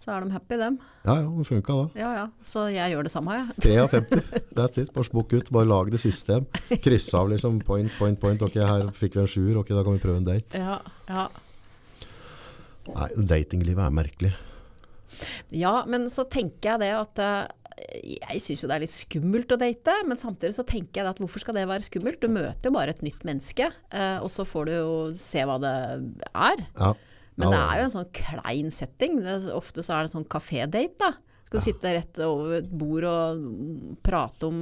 Så 0.02 0.10
er 0.10 0.24
de 0.26 0.34
happy, 0.34 0.58
dem. 0.58 0.80
ja, 1.06 1.14
ja, 1.20 1.28
det 1.30 1.44
funka 1.46 1.74
da. 1.78 1.84
Ja 2.00 2.08
ja, 2.16 2.24
så 2.42 2.64
jeg 2.74 2.90
gjør 2.90 3.06
det 3.06 3.12
samme, 3.14 3.36
jeg. 3.38 3.58
3 3.68 3.76
av 3.84 3.92
50. 3.94 4.40
That's 4.58 4.82
it. 4.82 4.90
Bare 4.96 5.06
smukk 5.06 5.36
ut. 5.36 5.52
Bare 5.54 5.70
lag 5.70 5.92
det 5.94 6.00
system. 6.02 6.48
Kryss 6.82 7.12
av 7.14 7.30
liksom. 7.30 7.60
Point, 7.68 7.94
point, 8.00 8.18
point. 8.18 8.42
Ok, 8.42 8.58
her 8.58 8.90
fikk 8.98 9.20
vi 9.20 9.22
en 9.22 9.30
sjuer. 9.30 9.60
Ok, 9.62 9.70
da 9.78 9.84
kan 9.86 9.94
vi 9.94 10.02
prøve 10.02 10.24
en 10.24 10.26
date. 10.26 10.58
Ja, 10.58 10.80
ja. 11.06 11.28
Nei, 12.96 13.10
datinglivet 13.34 13.86
er 13.86 13.96
merkelig. 13.96 14.32
ja, 15.56 15.74
men 15.88 16.08
så 16.12 16.26
tenker 16.32 16.74
jeg 16.74 16.84
det 16.84 16.92
at 16.96 17.22
eh, 17.24 17.42
jeg 18.32 18.42
syns 18.44 18.64
jo 18.64 18.70
det 18.70 18.78
er 18.78 18.84
litt 18.86 18.94
skummelt 18.94 19.54
å 19.56 19.60
date, 19.60 19.96
men 20.08 20.20
samtidig 20.20 20.54
så 20.58 20.66
tenker 20.68 21.02
jeg 21.02 21.12
at 21.12 21.22
hvorfor 21.22 21.44
skal 21.44 21.58
det 21.58 21.68
være 21.70 21.86
skummelt? 21.86 22.22
Du 22.22 22.30
møter 22.32 22.70
jo 22.70 22.76
bare 22.76 22.94
et 22.94 23.04
nytt 23.06 23.24
menneske, 23.28 23.72
eh, 23.90 24.18
og 24.22 24.30
så 24.32 24.46
får 24.48 24.70
du 24.70 24.74
jo 24.76 24.94
se 25.18 25.44
hva 25.48 25.58
det 25.62 25.74
er. 26.32 26.66
Ja. 26.78 26.94
Men 27.40 27.48
ja, 27.48 27.52
det 27.54 27.62
er 27.64 27.80
jo 27.80 27.86
en 27.88 27.94
sånn 27.96 28.10
klein 28.14 28.74
setting. 28.76 29.22
Ofte 29.56 29.84
så 29.86 29.96
er 29.96 30.04
det 30.04 30.12
en 30.12 30.18
sånn 30.20 30.32
kafédate, 30.32 30.92
da. 31.00 31.14
Skal 31.48 31.60
du 31.60 31.66
sitte 31.66 31.94
rett 31.96 32.20
over 32.24 32.60
et 32.60 32.68
bord 32.70 33.08
og 33.08 33.46
prate 34.06 34.48
om 34.48 34.60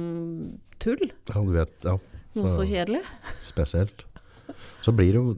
tull? 0.82 1.02
ja, 1.06 1.42
du 1.42 1.52
vet. 1.54 1.74
Ja. 1.86 1.98
Noe 2.38 2.50
så 2.50 2.64
kjedelig. 2.66 3.02
spesielt. 3.46 4.06
Så 4.82 4.94
blir 4.96 5.12
det 5.12 5.20
jo 5.20 5.34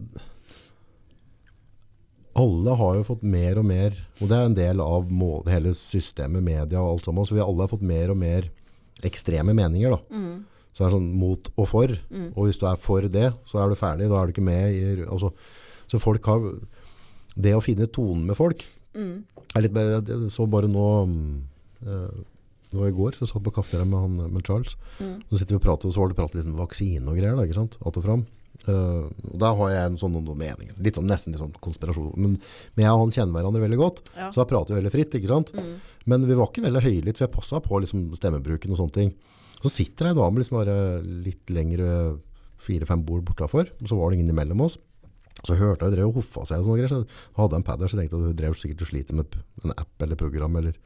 Alle 2.39 2.75
har 2.81 2.97
jo 2.97 3.05
fått 3.05 3.23
mer 3.29 3.59
og 3.61 3.67
mer, 3.69 3.97
og 4.21 4.29
det 4.31 4.37
er 4.39 4.49
en 4.49 4.57
del 4.57 4.81
av 4.81 5.11
mål, 5.13 5.45
hele 5.53 5.75
systemet, 5.77 6.43
media 6.45 6.81
og 6.81 6.95
alt 6.95 7.09
sammen, 7.09 7.27
så 7.29 7.37
vi 7.37 7.45
alle 7.45 7.67
har 7.67 7.73
fått 7.73 7.85
mer 7.85 8.13
og 8.15 8.19
mer 8.21 8.49
ekstreme 9.05 9.55
meninger. 9.57 9.93
da. 9.93 10.01
Så 10.73 10.81
det 10.81 10.87
er 10.87 10.95
sånn 10.95 11.11
mot 11.21 11.51
og 11.53 11.67
for. 11.69 11.93
Og 12.33 12.47
hvis 12.49 12.61
du 12.61 12.67
er 12.71 12.79
for 12.81 13.05
det, 13.05 13.29
så 13.45 13.61
er 13.61 13.69
du 13.69 13.77
ferdig. 13.77 14.09
Da 14.09 14.21
er 14.21 14.27
du 14.27 14.33
ikke 14.33 14.45
med 14.47 14.73
i 14.73 15.05
altså, 15.05 15.33
Så 15.91 16.01
folk 16.01 16.25
har 16.25 16.41
Det 17.37 17.53
å 17.57 17.61
finne 17.61 17.87
tonen 17.93 18.25
med 18.27 18.37
folk 18.37 18.65
er 19.55 19.65
litt 19.65 19.73
bedre. 19.73 20.01
Jeg 20.05 20.33
så 20.33 20.47
bare 20.49 20.69
nå 20.69 20.87
mm, 21.09 21.41
eh, 21.87 22.21
det 22.73 22.81
var 22.81 22.89
i 22.89 22.97
går, 22.97 23.13
så 23.17 23.25
jeg 23.25 23.33
satt 23.33 23.45
på 23.45 23.53
kafé 23.53 23.83
med, 23.85 23.99
han, 24.01 24.33
med 24.33 24.45
Charles. 24.47 24.77
Så 25.29 25.39
sitter 25.39 25.57
vi 25.57 25.61
og 25.61 25.65
prater, 25.65 25.89
og 25.89 25.93
så 25.93 26.01
var 26.01 26.09
det 26.13 26.17
prat 26.17 26.35
litt 26.37 26.49
om 26.49 26.57
vaksine 26.57 27.05
og 27.05 27.19
greier. 27.19 27.37
Da, 27.37 27.45
ikke 27.45 27.59
sant? 27.59 27.77
At 27.85 27.99
og 28.01 28.05
fram. 28.05 28.25
Eh, 28.69 29.05
og 29.33 29.39
Da 29.43 29.51
har 29.59 29.71
jeg 29.73 29.87
en 29.91 29.97
sånn, 29.99 30.13
noen 30.15 30.39
meninger. 30.39 30.75
Litt 30.79 30.95
sånn, 30.99 31.09
nesten 31.11 31.33
litt 31.35 31.41
sånn 31.43 31.55
konspirasjon. 31.65 32.13
Men, 32.17 32.37
men 32.77 32.85
jeg 32.87 32.93
og 32.95 33.01
han 33.07 33.15
kjenner 33.17 33.35
hverandre 33.41 33.63
veldig 33.65 33.79
godt, 33.81 34.03
Ja. 34.17 34.29
så 34.31 34.43
da 34.43 34.49
prater 34.53 34.75
vi 34.75 34.81
veldig 34.81 34.93
fritt. 34.95 35.15
ikke 35.19 35.33
sant? 35.33 35.53
Men 36.07 36.27
vi 36.27 36.35
var 36.39 36.47
ikke 36.51 36.63
veldig 36.67 36.83
høylytte, 36.85 37.19
for 37.19 37.27
jeg 37.27 37.35
passa 37.37 37.61
på 37.65 37.81
liksom, 37.83 38.09
stemmebruken 38.19 38.71
og 38.75 38.79
sånne 38.83 38.93
ting. 38.99 39.13
Så 39.63 39.71
sitter 39.71 40.09
ei 40.11 40.15
dame 40.19 40.39
liksom 40.43 40.59
bare 40.59 40.77
litt 41.03 41.47
lengre, 41.51 42.19
fire-fem 42.63 43.03
bord 43.07 43.25
bortafor, 43.27 43.69
og 43.81 43.87
så 43.91 43.97
var 43.99 44.11
det 44.11 44.19
ingen 44.21 44.31
imellom 44.35 44.61
oss. 44.67 44.79
Så 45.43 45.57
hørte 45.59 45.83
jeg 45.83 45.91
hun 45.91 45.97
drev 45.97 46.09
og 46.11 46.17
hoffa 46.21 46.45
seg 46.47 46.61
og 46.61 46.67
sånne 46.69 46.79
greier, 46.79 46.93
så 46.93 47.07
hadde 47.39 47.57
jeg 47.57 47.63
en 47.63 47.67
pad 47.67 47.81
der, 47.83 47.89
så 47.91 47.99
tenkte 47.99 48.15
jeg 48.15 48.23
at 48.23 48.29
hun 48.31 48.37
drev 48.39 48.55
sikkert 48.59 48.83
og 48.85 48.91
sliter 48.93 49.15
med 49.19 49.37
en 49.65 49.73
app 49.75 50.03
eller 50.05 50.19
program. 50.21 50.55
Eller. 50.61 50.77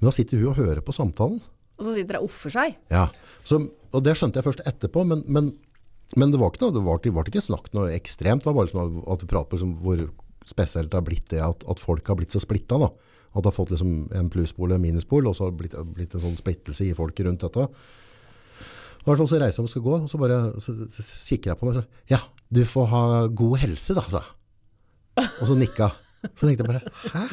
Men 0.00 0.08
da 0.08 0.14
sitter 0.16 0.38
hun 0.42 0.48
og 0.50 0.56
hører 0.58 0.80
på 0.82 0.94
samtalen. 0.96 1.38
Og 1.76 1.84
så 1.84 1.92
sitter 1.94 2.16
hun 2.18 2.24
og 2.24 2.30
offer 2.30 2.50
seg. 2.50 2.74
Ja, 2.90 3.04
så, 3.44 3.60
og 3.92 4.02
det 4.02 4.16
skjønte 4.18 4.40
jeg 4.40 4.46
først 4.48 4.64
etterpå, 4.66 5.04
men, 5.06 5.22
men 5.28 5.52
Men 6.14 6.30
det 6.30 6.38
var 6.38 6.52
ikke 6.52 6.62
noe, 6.62 6.76
det 6.76 6.84
var, 6.86 7.02
det 7.02 7.12
var 7.16 7.26
ikke 7.26 7.42
snakk 7.42 7.72
noe 7.74 7.90
ekstremt, 7.96 8.44
det 8.44 8.48
var 8.48 8.54
bare 8.60 8.68
liksom 8.68 9.02
at 9.10 9.24
vi 9.24 9.30
prater 9.32 9.50
på 9.50 9.58
liksom 9.58 9.74
hvor 9.82 10.04
spesielt 10.46 10.92
det 10.92 11.00
har 11.00 11.06
blitt 11.06 11.26
det 11.32 11.42
at, 11.42 11.64
at 11.66 11.82
folk 11.82 12.06
har 12.06 12.18
blitt 12.20 12.34
så 12.34 12.42
splitta. 12.42 12.78
At 12.78 13.42
det 13.42 13.50
har 13.50 13.56
fått 13.56 13.72
liksom 13.74 14.06
en 14.16 14.30
plusspol 14.32 14.70
og 14.70 14.78
en 14.78 14.84
minuspol, 14.84 15.26
og 15.26 15.34
så 15.36 15.46
har 15.46 15.52
det 15.52 15.64
blitt, 15.64 15.74
blitt 15.96 16.14
en 16.14 16.22
sånn 16.22 16.38
splittelse 16.38 16.86
i 16.86 16.94
folk 16.96 17.18
rundt 17.26 17.42
dette. 17.42 17.66
Og 17.66 19.10
hvert 19.10 19.20
fall 19.20 19.28
så 19.30 19.38
reiser 19.42 19.60
jeg 19.60 19.68
og 19.68 19.70
skal 19.70 19.84
gå, 19.84 19.98
og 19.98 20.08
så 20.10 20.18
bare 20.22 20.38
så, 20.62 20.72
kikker 21.28 21.52
jeg 21.52 21.58
på 21.58 21.66
meg 21.66 21.74
og 21.74 21.78
sier, 21.80 22.00
ja, 22.10 22.22
du 22.50 22.62
får 22.66 22.88
ha 22.90 23.02
god 23.42 23.60
helse 23.62 23.94
da, 23.98 24.06
sa. 24.10 24.22
Og 25.40 25.44
så 25.50 25.58
nikka. 25.58 25.90
Så 26.26 26.46
tenkte 26.46 26.64
jeg 26.64 26.70
bare, 26.70 26.94
hæ? 27.12 27.26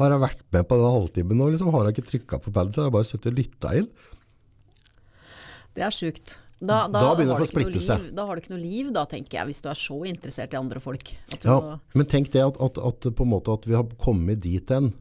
Har 0.00 0.14
jeg 0.14 0.22
vært 0.22 0.44
med 0.54 0.68
på 0.68 0.78
den 0.80 0.94
halvtimen 0.94 1.36
nå, 1.40 1.48
liksom? 1.52 1.72
Har 1.74 1.88
jeg 1.88 1.96
ikke 1.96 2.08
trykket 2.12 2.44
på 2.44 2.52
paden, 2.54 2.72
så 2.72 2.82
har 2.82 2.88
jeg 2.88 2.96
bare 2.98 3.08
sittet 3.08 3.32
og 3.32 3.40
lyttet 3.40 3.80
inn. 3.80 3.90
Det 5.76 5.84
er 5.84 5.92
sjukt. 5.94 6.38
Da, 6.60 6.82
Da 6.92 7.14
begynner 7.16 7.32
har 7.32 7.40
det 7.40 7.40
å 7.40 7.46
få 7.46 7.48
splittelse. 7.48 7.98
Da 8.12 8.26
har 8.28 8.36
du 8.36 8.42
ikke 8.42 8.52
noe 8.52 8.60
liv, 8.62 8.90
da, 8.92 9.06
tenker 9.08 9.38
jeg, 9.40 9.48
hvis 9.48 9.62
du 9.64 9.68
er 9.72 9.78
så 9.80 10.00
interessert 10.04 10.52
i 10.52 10.58
andre 10.60 10.80
folk. 10.82 11.14
Ja, 11.42 11.78
men 11.96 12.06
tenk 12.06 12.28
det 12.34 12.42
at, 12.44 12.58
at, 12.60 12.76
at, 12.78 13.08
på 13.16 13.24
en 13.24 13.32
måte 13.32 13.54
at 13.56 13.64
vi 13.64 13.78
har 13.78 13.86
kommet 14.02 14.42
dit 14.44 14.68
hen. 14.74 14.92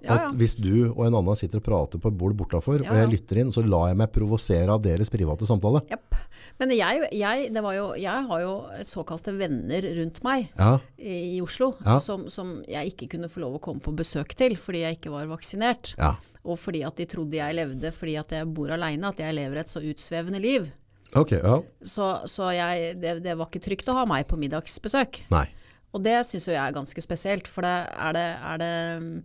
Ja, 0.00 0.14
At 0.16 0.32
hvis 0.32 0.54
du 0.56 0.88
og 0.94 1.02
en 1.04 1.12
annen 1.18 1.36
sitter 1.36 1.60
og 1.60 1.64
prater 1.66 2.00
på 2.00 2.08
et 2.08 2.16
bord 2.16 2.32
bortafor, 2.32 2.80
Ja, 2.80 2.88
og 2.88 2.96
jeg 2.96 3.10
lytter 3.18 3.40
inn, 3.42 3.50
så 3.52 3.60
lar 3.60 3.90
jeg 3.90 3.98
meg 4.00 4.08
provosere 4.14 4.72
av 4.72 4.80
deres 4.80 5.10
private 5.12 5.44
samtale. 5.44 5.82
Yep. 5.92 6.14
Men 6.60 6.72
jeg, 6.72 7.02
jeg, 7.20 7.50
det 7.52 7.62
var 7.64 7.74
jo, 7.76 7.90
jeg 8.00 8.24
har 8.30 8.40
jo 8.40 8.54
såkalte 8.88 9.34
venner 9.36 9.84
rundt 9.98 10.22
meg 10.24 10.48
Ja, 10.56 10.78
i 10.96 11.36
i 11.36 11.40
Oslo 11.44 11.74
Ja. 11.84 11.98
som, 12.00 12.28
som 12.32 12.62
jeg 12.68 12.94
ikke 12.94 13.10
kunne 13.16 13.28
få 13.28 13.42
lov 13.44 13.58
å 13.58 13.62
komme 13.68 13.84
på 13.84 13.92
besøk 13.96 14.32
til 14.40 14.56
fordi 14.60 14.86
jeg 14.86 15.00
ikke 15.00 15.12
var 15.12 15.28
vaksinert. 15.32 15.92
ja. 16.00 16.14
Og 16.48 16.56
fordi 16.56 16.80
at 16.88 16.96
de 16.96 17.04
trodde 17.04 17.36
jeg 17.36 17.52
levde 17.58 17.92
fordi 17.92 18.14
at 18.16 18.32
jeg 18.32 18.48
bor 18.56 18.72
aleine, 18.72 19.10
at 19.12 19.18
jeg 19.20 19.36
lever 19.36 19.60
et 19.60 19.68
så 19.68 19.82
utsvevende 19.84 20.40
liv. 20.40 20.70
Ok, 21.18 21.32
ja. 21.42 21.56
Så, 21.82 22.10
så 22.30 22.50
jeg, 22.54 22.94
det, 23.02 23.16
det 23.24 23.36
var 23.38 23.48
ikke 23.50 23.62
trygt 23.64 23.88
å 23.90 23.96
ha 23.98 24.04
meg 24.06 24.28
på 24.30 24.38
middagsbesøk. 24.38 25.24
Nei. 25.32 25.46
Og 25.90 26.02
det 26.04 26.20
syns 26.28 26.46
jo 26.46 26.52
jeg 26.54 26.62
er 26.62 26.74
ganske 26.76 27.02
spesielt, 27.02 27.48
for 27.50 27.66
det, 27.66 27.76
er, 27.90 28.12
det, 28.14 28.26
er 28.46 28.60
det 28.62 28.74
mm, 29.02 29.16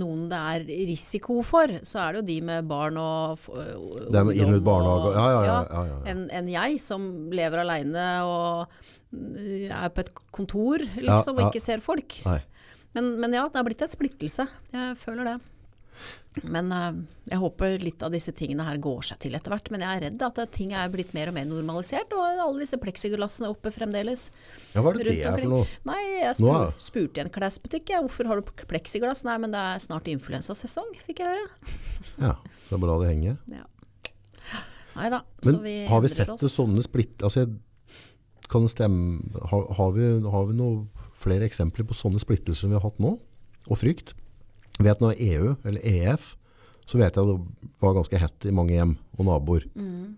noen 0.00 0.24
det 0.32 0.40
er 0.40 0.64
risiko 0.90 1.36
for, 1.46 1.70
så 1.86 2.00
er 2.02 2.16
det 2.16 2.22
jo 2.22 2.26
de 2.32 2.38
med 2.48 2.66
barn 2.66 2.98
og 2.98 3.38
er 3.54 4.24
med 4.26 4.34
inn- 4.34 4.56
ut 4.56 4.64
barnehage, 4.66 5.12
og- 5.12 5.14
ja, 5.14 5.28
ja, 5.30 5.44
ja, 5.44 5.54
ja, 5.54 5.62
ja, 5.70 5.84
ja. 5.92 6.00
Enn 6.10 6.24
en 6.40 6.50
jeg 6.50 6.80
som 6.82 7.06
lever 7.30 7.62
aleine 7.62 8.08
og 8.26 8.66
mm, 9.14 9.70
er 9.70 9.94
på 9.94 10.02
et 10.02 10.10
kontor 10.34 10.82
liksom, 10.82 11.38
og 11.38 11.46
ikke 11.52 11.62
ser 11.62 11.78
folk. 11.84 12.18
Men, 12.94 13.14
men 13.22 13.32
ja, 13.38 13.46
det 13.50 13.58
er 13.62 13.66
blitt 13.66 13.82
en 13.86 13.90
splittelse. 13.90 14.48
Jeg 14.74 14.98
føler 14.98 15.30
det. 15.30 15.38
Men 16.42 16.72
eh, 16.74 16.96
jeg 17.30 17.38
håper 17.38 17.76
litt 17.78 18.02
av 18.02 18.10
disse 18.14 18.32
tingene 18.34 18.64
her 18.66 18.78
går 18.82 19.04
seg 19.06 19.20
til 19.22 19.36
etter 19.38 19.52
hvert. 19.54 19.68
Men 19.70 19.84
jeg 19.84 19.96
er 19.98 20.02
redd 20.08 20.24
at 20.26 20.40
ting 20.56 20.72
er 20.74 20.90
blitt 20.90 21.12
mer 21.14 21.30
og 21.30 21.36
mer 21.36 21.46
normalisert, 21.46 22.10
og 22.16 22.24
alle 22.26 22.64
disse 22.64 22.78
pleksiglassene 22.82 23.50
oppe 23.52 23.70
fremdeles. 23.74 24.26
Ja, 24.74 24.82
hva 24.82 24.90
er 24.90 24.98
det 24.98 25.06
det 25.12 25.20
er 25.22 25.38
for 25.38 25.52
noe? 25.52 25.68
Nei, 25.86 26.00
jeg 26.18 26.32
Nå 26.32 26.34
spur, 26.40 26.56
er- 26.58 26.74
spurte 26.88 27.22
i 27.22 27.24
en 27.24 27.30
klesbutikk, 27.36 27.94
hvorfor 28.02 28.30
har 28.32 28.42
du 28.42 28.50
pleksiglass? 28.66 29.22
Nei, 29.28 29.36
men 29.44 29.54
det 29.54 29.62
er 29.62 29.84
snart 29.84 30.10
influensasesong, 30.10 30.90
fikk 31.06 31.22
jeg 31.22 31.30
høre. 31.36 31.46
Ja, 32.24 32.34
så 32.68 32.78
bare 32.78 32.92
la 32.92 32.98
det 33.04 33.12
henge. 33.14 33.36
Ja. 33.50 33.64
Nei 34.94 35.08
da, 35.10 35.22
så 35.42 35.54
Men 35.56 35.62
vi 35.64 35.76
har 35.90 36.02
vi 36.04 36.10
sett 36.12 36.30
det 36.38 36.50
sånne 36.52 36.82
splitt... 36.86 37.22
Altså, 37.26 37.48
kan 38.50 38.66
det 38.66 38.70
stemme 38.74 39.40
har, 39.50 39.64
har, 39.78 39.94
vi, 39.96 40.10
har 40.30 40.44
vi 40.50 40.54
noen 40.58 40.84
flere 41.18 41.46
eksempler 41.48 41.86
på 41.88 41.96
sånne 41.96 42.20
splittelser 42.22 42.70
vi 42.70 42.76
har 42.76 42.84
hatt 42.84 43.00
nå? 43.02 43.16
Og 43.72 43.80
frykt? 43.80 44.12
Vet 44.82 45.02
når 45.02 45.20
EU, 45.22 45.54
eller 45.62 45.86
EF, 45.86 46.34
så 46.84 46.98
vet 47.00 47.16
jeg 47.16 47.28
det 47.28 47.38
var 47.80 47.96
ganske 47.96 48.20
hett 48.20 48.46
i 48.48 48.54
mange 48.54 48.74
hjem 48.74 48.96
og 49.16 49.26
naboer. 49.28 49.66
Mm. 49.78 50.14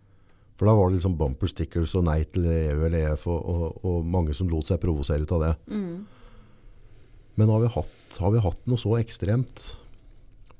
For 0.57 0.69
da 0.69 0.75
var 0.77 0.89
det 0.89 0.99
liksom 0.99 1.17
bumper 1.21 1.51
stickers 1.51 1.95
og 1.99 2.07
nei 2.09 2.23
til 2.33 2.49
EU 2.49 2.87
eller 2.89 3.13
EF, 3.13 3.27
og, 3.29 3.41
og, 3.53 3.81
og 3.85 4.07
mange 4.09 4.35
som 4.37 4.49
lot 4.51 4.69
seg 4.69 4.81
provosere 4.83 5.27
ut 5.27 5.35
av 5.37 5.45
det. 5.45 5.55
Mm. 5.69 6.07
Men 7.37 7.53
har 7.53 7.67
vi 7.67 7.75
hatt, 7.75 7.99
har 8.23 8.33
vi 8.33 8.45
hatt 8.47 8.63
noe 8.71 8.81
så 8.81 8.95
ekstremt 8.97 9.67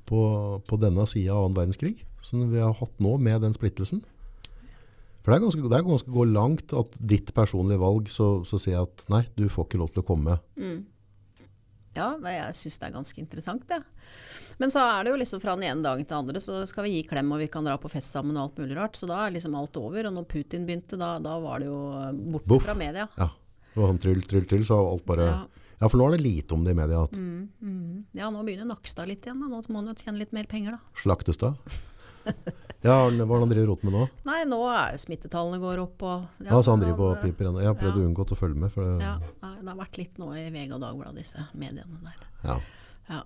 på, 0.07 0.19
på 0.61 0.79
denne 0.79 1.07
sida 1.09 1.33
av 1.33 1.47
annen 1.47 1.57
verdenskrig 1.57 1.95
som 2.23 2.45
vi 2.51 2.61
har 2.61 2.75
hatt 2.77 3.01
nå 3.03 3.15
med 3.23 3.41
den 3.41 3.55
splittelsen? 3.57 4.03
For 5.25 5.33
det 5.33 5.39
er 5.39 5.43
ganske, 5.43 5.63
det 5.65 5.75
er 5.75 5.87
ganske 5.89 6.13
gå 6.13 6.23
langt 6.29 6.73
at 6.77 6.93
ditt 7.03 7.33
personlige 7.35 7.81
valg, 7.81 8.07
så, 8.13 8.29
så 8.47 8.59
sier 8.61 8.77
jeg 8.77 8.85
at 8.85 9.09
nei, 9.11 9.25
du 9.35 9.49
får 9.51 9.67
ikke 9.67 9.81
lov 9.81 9.89
til 9.91 10.05
å 10.05 10.07
komme. 10.07 10.37
Ja, 11.97 12.13
jeg 12.21 12.55
syns 12.57 12.79
det 12.79 12.89
er 12.89 12.95
ganske 12.95 13.21
interessant, 13.23 13.67
det. 13.69 13.81
Men 14.57 14.71
så 14.73 14.81
er 14.81 15.05
det 15.05 15.11
jo 15.13 15.19
liksom 15.21 15.41
fra 15.43 15.53
den 15.57 15.67
ene 15.67 15.85
dagen 15.85 16.05
til 16.05 16.15
den 16.15 16.23
andre, 16.23 16.41
så 16.41 16.63
skal 16.69 16.87
vi 16.87 16.95
gi 16.95 17.03
klem 17.09 17.29
og 17.35 17.43
vi 17.43 17.49
kan 17.53 17.65
dra 17.67 17.75
på 17.81 17.91
fest 17.93 18.15
sammen 18.15 18.37
og 18.39 18.47
alt 18.47 18.61
mulig 18.63 18.77
rart. 18.77 18.97
Så 18.97 19.09
da 19.09 19.19
er 19.25 19.35
liksom 19.35 19.57
alt 19.57 19.77
over. 19.77 20.09
Og 20.09 20.15
når 20.15 20.25
Putin 20.31 20.65
begynte, 20.65 20.97
da, 20.97 21.17
da 21.21 21.35
var 21.43 21.61
det 21.61 21.69
jo 21.69 21.77
borte 22.33 22.49
Buff. 22.49 22.65
fra 22.65 22.73
media. 22.77 23.05
Ja, 23.19 23.29
det 23.73 23.81
var 23.83 23.91
han 23.93 24.01
tryll, 24.01 24.23
tryll, 24.25 24.47
tryll, 24.49 24.65
så 24.65 24.79
alt 24.81 25.05
bare... 25.09 25.29
Ja. 25.29 25.37
Ja, 25.77 25.85
for 25.85 26.01
nå 26.01 26.07
er 26.07 26.15
det 26.15 26.23
lite 26.25 26.55
om 26.55 26.63
det 26.65 26.73
i 26.73 26.77
media. 26.79 27.03
At 27.05 27.13
Ja, 28.17 28.31
nå 28.33 28.41
begynner 28.41 28.65
Nakstad 28.65 29.05
litt 29.11 29.27
igjen. 29.27 29.43
Da. 29.43 29.51
Nå 29.51 29.59
må 29.69 29.83
han 29.83 29.91
jo 29.91 29.99
tjene 29.99 30.17
litt 30.23 30.33
mer 30.33 30.49
penger, 30.49 30.73
da. 30.73 30.95
Slaktestad. 30.97 31.53
Ja, 32.85 32.97
hva 33.09 33.09
er 33.09 33.17
det 33.17 33.39
han 33.41 33.49
driver 33.51 33.67
rot 33.71 33.83
med 33.87 33.93
nå? 33.97 34.03
Nei, 34.29 34.43
nå 34.45 34.59
er 34.69 34.97
smittetallene 35.01 35.57
går 35.59 35.79
opp 35.81 36.03
og 36.05 36.45
Ja, 36.45 36.59
så 36.61 36.71
han 36.75 36.83
driver 36.83 36.97
på 36.99 37.07
eh, 37.15 37.21
piper 37.25 37.49
ennå. 37.49 37.59
Jeg 37.63 37.71
har 37.71 37.77
prøvd 37.79 37.97
å 37.97 38.03
unngå 38.05 38.25
å 38.27 38.37
følge 38.37 38.59
med. 38.61 38.71
For 38.71 38.85
det, 38.85 39.01
Ja, 39.01 39.15
det 39.41 39.69
har 39.71 39.79
vært 39.81 39.97
litt 39.97 40.17
nå 40.21 40.29
i 40.37 40.45
VG 40.53 40.75
og 40.77 40.81
Dagbladet, 40.85 41.17
disse 41.23 41.47
mediene 41.57 42.01
der. 42.05 42.27
ja. 42.45 42.59
Ja. 43.09 43.21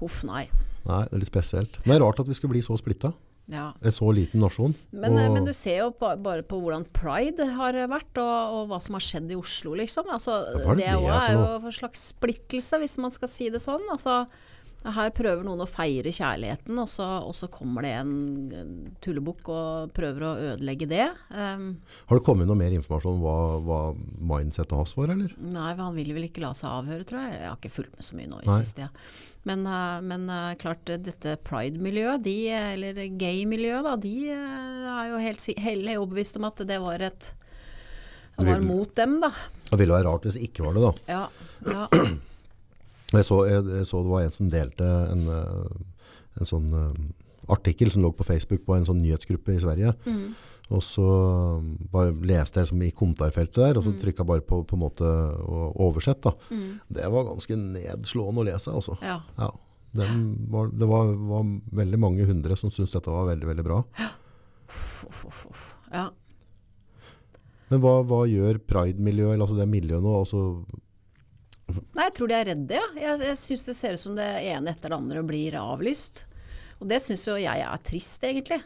Huff, 0.00 0.20
nei. 0.28 0.44
Nei, 0.86 1.00
det 1.08 1.16
er 1.16 1.22
litt 1.22 1.30
spesielt. 1.32 1.78
Men 1.84 1.94
det 1.94 1.96
er 1.98 2.04
rart 2.06 2.20
at 2.22 2.28
vi 2.30 2.36
skulle 2.36 2.54
bli 2.54 2.62
så 2.64 2.76
splitta. 2.78 3.10
Ja. 3.48 3.70
En 3.80 3.94
så 3.96 4.10
liten 4.12 4.42
nasjon. 4.44 4.74
Men, 4.92 5.16
eh, 5.18 5.30
men 5.32 5.46
du 5.48 5.52
ser 5.56 5.78
jo 5.80 5.90
ba- 5.98 6.16
bare 6.20 6.42
på 6.44 6.58
hvordan 6.60 6.84
pride 6.92 7.46
har 7.56 7.72
vært, 7.88 8.18
og, 8.20 8.58
og 8.58 8.68
hva 8.68 8.78
som 8.84 8.94
har 8.98 9.00
skjedd 9.00 9.32
i 9.32 9.38
Oslo, 9.40 9.72
liksom. 9.80 10.04
Altså, 10.12 10.36
hva 10.62 10.74
er 10.74 10.76
det 10.76 10.84
det 10.84 10.92
det 10.92 10.92
er 10.92 11.00
for 11.00 11.24
er 11.24 11.32
jo 11.32 11.66
en 11.72 11.76
slags 11.80 12.02
splittelse, 12.12 12.78
hvis 12.84 12.98
man 13.00 13.10
skal 13.10 13.28
si 13.32 13.48
det 13.50 13.62
sånn. 13.64 13.86
Altså, 13.90 14.20
her 14.86 15.10
prøver 15.10 15.42
noen 15.42 15.64
å 15.64 15.66
feire 15.68 16.10
kjærligheten, 16.14 16.78
og 16.78 16.86
så, 16.90 17.06
og 17.26 17.34
så 17.34 17.48
kommer 17.50 17.82
det 17.82 17.90
en, 17.98 18.12
tullebukk 19.02 19.50
og 19.50 19.94
prøver 19.96 20.24
å 20.24 20.34
ødelegge 20.52 20.86
det. 20.90 21.08
Um, 21.32 21.72
Har 22.06 22.20
det 22.20 22.24
kommet 22.26 22.46
noe 22.48 22.58
mer 22.58 22.76
informasjon 22.76 23.18
om 23.18 23.24
hva, 23.24 23.38
hva 23.64 23.80
mindsetet 24.30 24.76
hans 24.78 24.94
var, 24.98 25.10
eller? 25.16 25.34
nei, 25.42 25.72
han 25.80 25.98
vil 25.98 26.14
vel 26.14 26.28
ikke 26.28 26.44
la 26.44 26.52
seg 26.56 26.70
avhøre, 26.70 27.08
tror 27.08 27.24
jeg. 27.24 27.40
Jeg 27.40 27.50
har 27.50 27.58
ikke 27.58 27.74
fulgt 27.74 27.98
med 27.98 28.06
så 28.06 28.20
mye 28.20 28.30
nå 28.30 28.44
i 28.44 28.54
siste 28.54 28.86
Ja. 28.86 28.92
Men, 29.48 29.62
eh, 29.66 29.98
men 30.04 30.28
eh, 30.28 30.54
klart, 30.60 30.84
dette 30.86 31.36
pride-miljøet, 31.46 32.22
de, 32.26 32.36
eller 32.52 33.02
gay-miljøet, 33.16 33.86
da, 33.86 33.94
de 34.02 34.14
eh, 34.34 34.88
er 34.92 35.12
jo 35.12 35.20
helt, 35.22 35.46
helt 35.64 35.92
overbevist 35.94 36.38
om 36.40 36.48
at 36.50 36.64
det 36.68 36.80
var 36.84 37.04
et 37.06 37.32
det 38.38 38.46
var 38.46 38.60
mot 38.62 38.90
dem, 38.94 39.16
da. 39.18 39.32
Det 39.66 39.80
ville 39.80 39.96
være 39.96 40.06
rart 40.06 40.26
hvis 40.28 40.36
det 40.38 40.44
ikke 40.46 40.62
var 40.68 40.76
det, 40.76 40.82
da. 40.84 40.92
Ja, 41.10 41.22
ja. 41.66 41.88
Jeg 43.14 43.24
så, 43.24 43.38
jeg, 43.48 43.64
jeg 43.78 43.86
så 43.88 44.02
det 44.04 44.12
var 44.12 44.26
en 44.26 44.34
som 44.36 44.50
delte 44.52 44.88
en, 45.14 45.24
eh, 45.32 46.40
en 46.40 46.48
sånn 46.48 46.68
eh, 46.76 47.00
artikkel 47.54 47.92
som 47.94 48.04
lå 48.04 48.12
på 48.12 48.26
Facebook 48.28 48.66
på 48.66 48.76
en 48.76 48.84
sånn 48.88 49.00
nyhetsgruppe 49.00 49.54
i 49.54 49.62
Sverige. 49.62 49.94
Og 50.68 50.82
så 50.84 51.06
eh, 51.08 51.70
bare 51.94 52.12
leste 52.28 52.60
jeg 52.60 52.68
liksom 52.68 52.84
i 52.84 52.92
kommentarfeltet 52.98 53.62
der, 53.62 53.80
og 53.80 53.86
så 53.86 53.94
trykka 53.96 54.24
jeg 54.24 54.30
bare 54.34 54.44
på, 54.44 54.60
på 54.68 54.76
en 54.76 54.84
måte 54.84 55.08
å 55.08 55.70
oversett. 55.88 56.20
Da. 56.26 56.34
Det 56.98 57.08
var 57.14 57.30
ganske 57.30 57.56
nedslående 57.56 58.44
å 58.44 58.48
lese. 58.50 58.76
Altså. 58.76 58.98
ja. 59.04 59.22
Ja. 59.40 59.50
Var, 59.96 60.68
det 60.76 60.86
var, 60.86 61.08
var 61.30 61.46
veldig 61.80 61.98
mange 61.98 62.26
hundre 62.28 62.58
som 62.60 62.68
syntes 62.70 62.92
dette 62.92 63.10
var 63.10 63.24
veldig, 63.30 63.46
veldig 63.48 63.64
bra. 63.64 63.78
Ja. 63.98 64.10
uff, 64.68 65.06
uff, 65.08 65.46
uff. 65.48 65.62
ja. 65.88 66.10
Men 67.68 67.80
hva, 67.84 67.94
hva 68.08 68.22
gjør 68.28 68.60
pride-miljøet, 68.68 69.34
eller 69.34 69.44
altså 69.44 69.58
det 69.58 69.68
miljøet 69.68 70.04
nå? 70.04 70.12
Altså, 70.20 70.42
Nei, 71.68 72.04
jeg 72.08 72.14
tror 72.16 72.30
de 72.30 72.34
er 72.38 72.46
redde, 72.52 72.78
ja. 72.78 72.86
Jeg, 72.96 73.18
jeg 73.26 73.36
syns 73.40 73.64
det 73.66 73.74
ser 73.76 73.92
ut 73.98 74.00
som 74.00 74.14
det 74.16 74.26
ene 74.48 74.70
etter 74.72 74.88
det 74.92 74.96
andre 74.98 75.22
blir 75.26 75.56
avlyst. 75.60 76.24
Og 76.78 76.86
det 76.88 77.00
syns 77.02 77.24
jo 77.26 77.34
jeg 77.40 77.60
er 77.64 77.80
trist, 77.84 78.22
egentlig. 78.24 78.60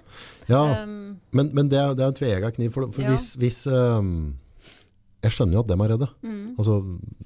ja, 0.50 0.60
Um, 0.84 1.18
men, 1.32 1.48
men 1.56 1.68
det, 1.72 1.78
er, 1.80 1.94
det 1.96 2.04
er 2.04 2.10
en 2.12 2.18
tvega 2.18 2.50
kniv. 2.52 2.72
For, 2.74 2.90
for 2.92 3.02
Ja. 3.06 3.14
hvis, 3.14 3.30
hvis 3.40 3.62
um, 3.72 4.34
Jeg 5.24 5.32
skjønner 5.32 5.54
jo 5.56 5.62
at 5.64 5.70
dem 5.70 5.80
er 5.84 5.92
redde. 5.94 6.08
Mm. 6.22 6.54
Altså, 6.58 6.76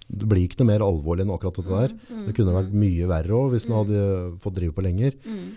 det 0.07 0.29
blir 0.31 0.45
ikke 0.47 0.61
noe 0.63 0.69
mer 0.71 0.85
alvorlig 0.87 1.25
enn 1.27 1.33
akkurat 1.35 1.59
dette 1.59 1.73
der. 1.81 1.95
Det 2.29 2.35
kunne 2.37 2.55
vært 2.55 2.75
mye 2.77 3.09
verre 3.11 3.35
òg, 3.41 3.51
hvis 3.55 3.67
den 3.67 3.75
hadde 3.77 4.03
fått 4.45 4.57
drive 4.61 4.77
på 4.77 4.85
lenger. 4.87 5.17
mm. 5.25 5.49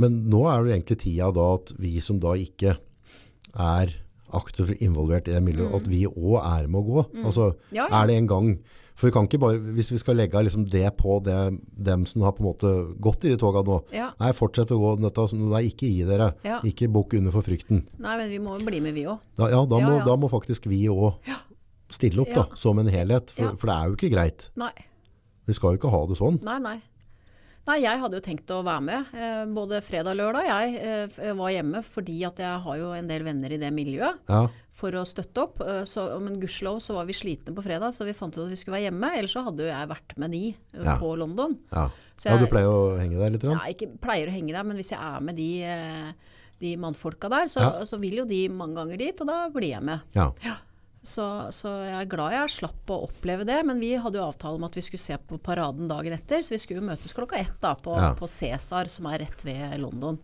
Men 0.00 0.16
nå 0.26 0.40
er 0.50 0.64
det 0.66 0.72
egentlig 0.74 0.96
tida 1.04 1.28
da 1.30 1.42
at 1.54 1.70
vi 1.78 1.92
som 2.02 2.16
da 2.22 2.32
ikke 2.34 2.72
er 3.54 3.92
aktivt 4.34 4.80
involvert 4.82 5.28
i 5.30 5.34
det 5.36 5.42
miljøet, 5.46 5.74
at 5.78 5.86
vi 5.86 6.00
òg 6.08 6.40
er 6.42 6.66
med 6.66 6.80
å 6.80 6.86
gå. 6.88 7.04
Altså, 7.22 7.52
Mm. 7.70 7.76
Ja. 7.76 7.86
er 8.00 8.06
det 8.10 8.16
en 8.18 8.26
gang 8.26 8.48
For 8.94 9.08
vi 9.08 9.12
kan 9.16 9.26
ikke 9.26 9.40
bare, 9.42 9.58
hvis 9.74 9.88
vi 9.90 9.98
skal 9.98 10.14
legge 10.16 10.38
liksom 10.46 10.68
det 10.70 10.86
på 11.00 11.16
det, 11.26 11.36
dem 11.82 12.04
som 12.06 12.22
har 12.22 12.32
på 12.36 12.44
en 12.44 12.46
måte 12.46 12.70
gått 13.02 13.24
i 13.26 13.32
de 13.32 13.36
toga 13.40 13.64
nå 13.66 13.80
Ja. 13.92 14.12
Nei, 14.20 14.30
fortsett 14.32 14.70
å 14.70 14.78
gå 14.78 14.92
dette. 15.02 15.24
Nei, 15.34 15.64
ikke 15.72 15.88
gi 15.90 16.04
dere. 16.06 16.28
Ja. 16.46 16.60
Ikke 16.62 16.86
bukk 16.88 17.14
under 17.18 17.34
for 17.34 17.42
frykten. 17.42 17.82
Nei, 17.98 18.16
men 18.20 18.30
vi 18.30 18.38
må 18.38 18.58
jo 18.58 18.64
bli 18.68 18.78
med, 18.84 18.94
vi 18.94 19.02
òg. 19.10 19.18
Da, 19.36 19.48
ja, 19.50 19.64
da, 19.66 19.78
Ja, 19.82 19.88
må, 19.90 19.98
ja. 19.98 20.04
da 20.04 20.16
må 20.16 20.30
faktisk 20.30 20.66
vi 20.70 20.84
òg 20.88 21.18
stille 21.90 22.22
opp 22.22 22.32
da, 22.34 22.46
som 22.54 22.78
en 22.78 22.86
helhet. 22.86 23.32
For, 23.34 23.42
Ja. 23.50 23.54
for 23.56 23.66
det 23.66 23.74
er 23.74 23.88
jo 23.90 23.96
ikke 23.98 24.12
greit. 24.14 24.48
Nei. 24.56 24.70
Vi 25.46 25.52
skal 25.52 25.74
jo 25.74 25.78
ikke 25.82 25.90
ha 25.90 26.06
det 26.06 26.16
sånn. 26.16 26.38
Nei, 26.46 26.58
nei. 26.58 26.78
Nei, 27.64 27.78
jeg 27.80 27.96
hadde 28.02 28.18
jo 28.18 28.24
tenkt 28.24 28.50
å 28.52 28.58
være 28.66 28.82
med. 28.84 29.12
Eh, 29.16 29.44
både 29.56 29.78
fredag 29.80 30.12
og 30.12 30.18
lørdag. 30.20 30.44
Jeg 30.50 30.74
eh, 31.24 31.30
var 31.38 31.48
hjemme 31.54 31.80
fordi 31.86 32.18
at 32.28 32.42
jeg 32.44 32.58
har 32.66 32.76
jo 32.76 32.90
en 32.92 33.08
del 33.08 33.24
venner 33.24 33.54
i 33.56 33.60
det 33.62 33.70
miljøet. 33.72 34.20
Ja, 34.28 34.42
For 34.74 34.92
å 35.00 35.04
støtte 35.08 35.46
opp. 35.46 35.62
Eh, 35.64 35.80
så, 35.88 36.04
men 36.20 36.36
gudskjelov 36.42 36.82
så 36.84 36.98
var 36.98 37.08
vi 37.08 37.16
slitne 37.16 37.54
på 37.56 37.64
fredag, 37.64 37.94
så 37.96 38.04
vi 38.04 38.12
fant 38.12 38.36
ut 38.36 38.42
at 38.44 38.52
vi 38.52 38.58
skulle 38.60 38.76
være 38.76 38.90
hjemme. 38.90 39.10
Ellers 39.16 39.32
så 39.32 39.44
hadde 39.46 39.64
jo 39.64 39.70
jeg 39.72 39.90
vært 39.94 40.12
med 40.20 40.34
de 40.36 40.42
eh, 40.52 40.84
Ja. 40.84 40.98
på 41.00 41.14
London. 41.16 41.56
ja. 41.72 41.88
Så 42.14 42.30
ja 42.30 42.36
du 42.38 42.44
pleier 42.46 42.68
å 42.70 42.94
henge 43.00 43.18
der 43.18 43.32
litt? 43.34 43.42
grann? 43.42 43.58
Jeg 43.66 43.74
ikke 43.74 43.98
pleier 44.04 44.28
å 44.30 44.34
henge 44.36 44.52
der, 44.54 44.62
men 44.68 44.76
hvis 44.78 44.92
jeg 44.92 45.00
er 45.02 45.24
med 45.24 45.34
de, 45.34 45.48
eh, 45.66 46.12
de 46.60 46.76
mannfolka 46.78 47.26
der, 47.32 47.48
så, 47.50 47.64
Ja. 47.64 47.72
så 47.88 47.98
vil 47.98 48.20
jo 48.20 48.24
de 48.28 48.44
mange 48.54 48.76
ganger 48.78 49.00
dit, 49.00 49.20
og 49.24 49.26
da 49.26 49.48
blir 49.50 49.72
jeg 49.72 49.82
med. 49.82 50.04
Ja. 50.14 50.28
Så, 51.04 51.24
så 51.52 51.68
jeg 51.84 51.96
er 51.98 52.08
glad 52.08 52.32
jeg 52.32 52.52
slapp 52.54 52.90
å 52.94 53.02
oppleve 53.04 53.44
det, 53.44 53.58
men 53.68 53.80
vi 53.82 53.90
hadde 54.00 54.16
jo 54.16 54.24
avtale 54.24 54.56
om 54.56 54.64
at 54.64 54.76
vi 54.78 54.84
skulle 54.86 55.02
se 55.02 55.18
på 55.20 55.36
paraden 55.44 55.90
dagen 55.90 56.14
etter, 56.16 56.40
så 56.40 56.54
vi 56.54 56.60
skulle 56.62 56.80
jo 56.80 56.86
møtes 56.88 57.12
klokka 57.16 57.36
ett 57.42 57.58
da, 57.60 57.74
på, 57.76 57.92
Ja. 58.00 58.14
på 58.16 58.24
Cæsar, 58.30 58.88
som 58.88 59.10
er 59.12 59.20
rett 59.26 59.44
ved 59.44 59.76
London. 59.82 60.16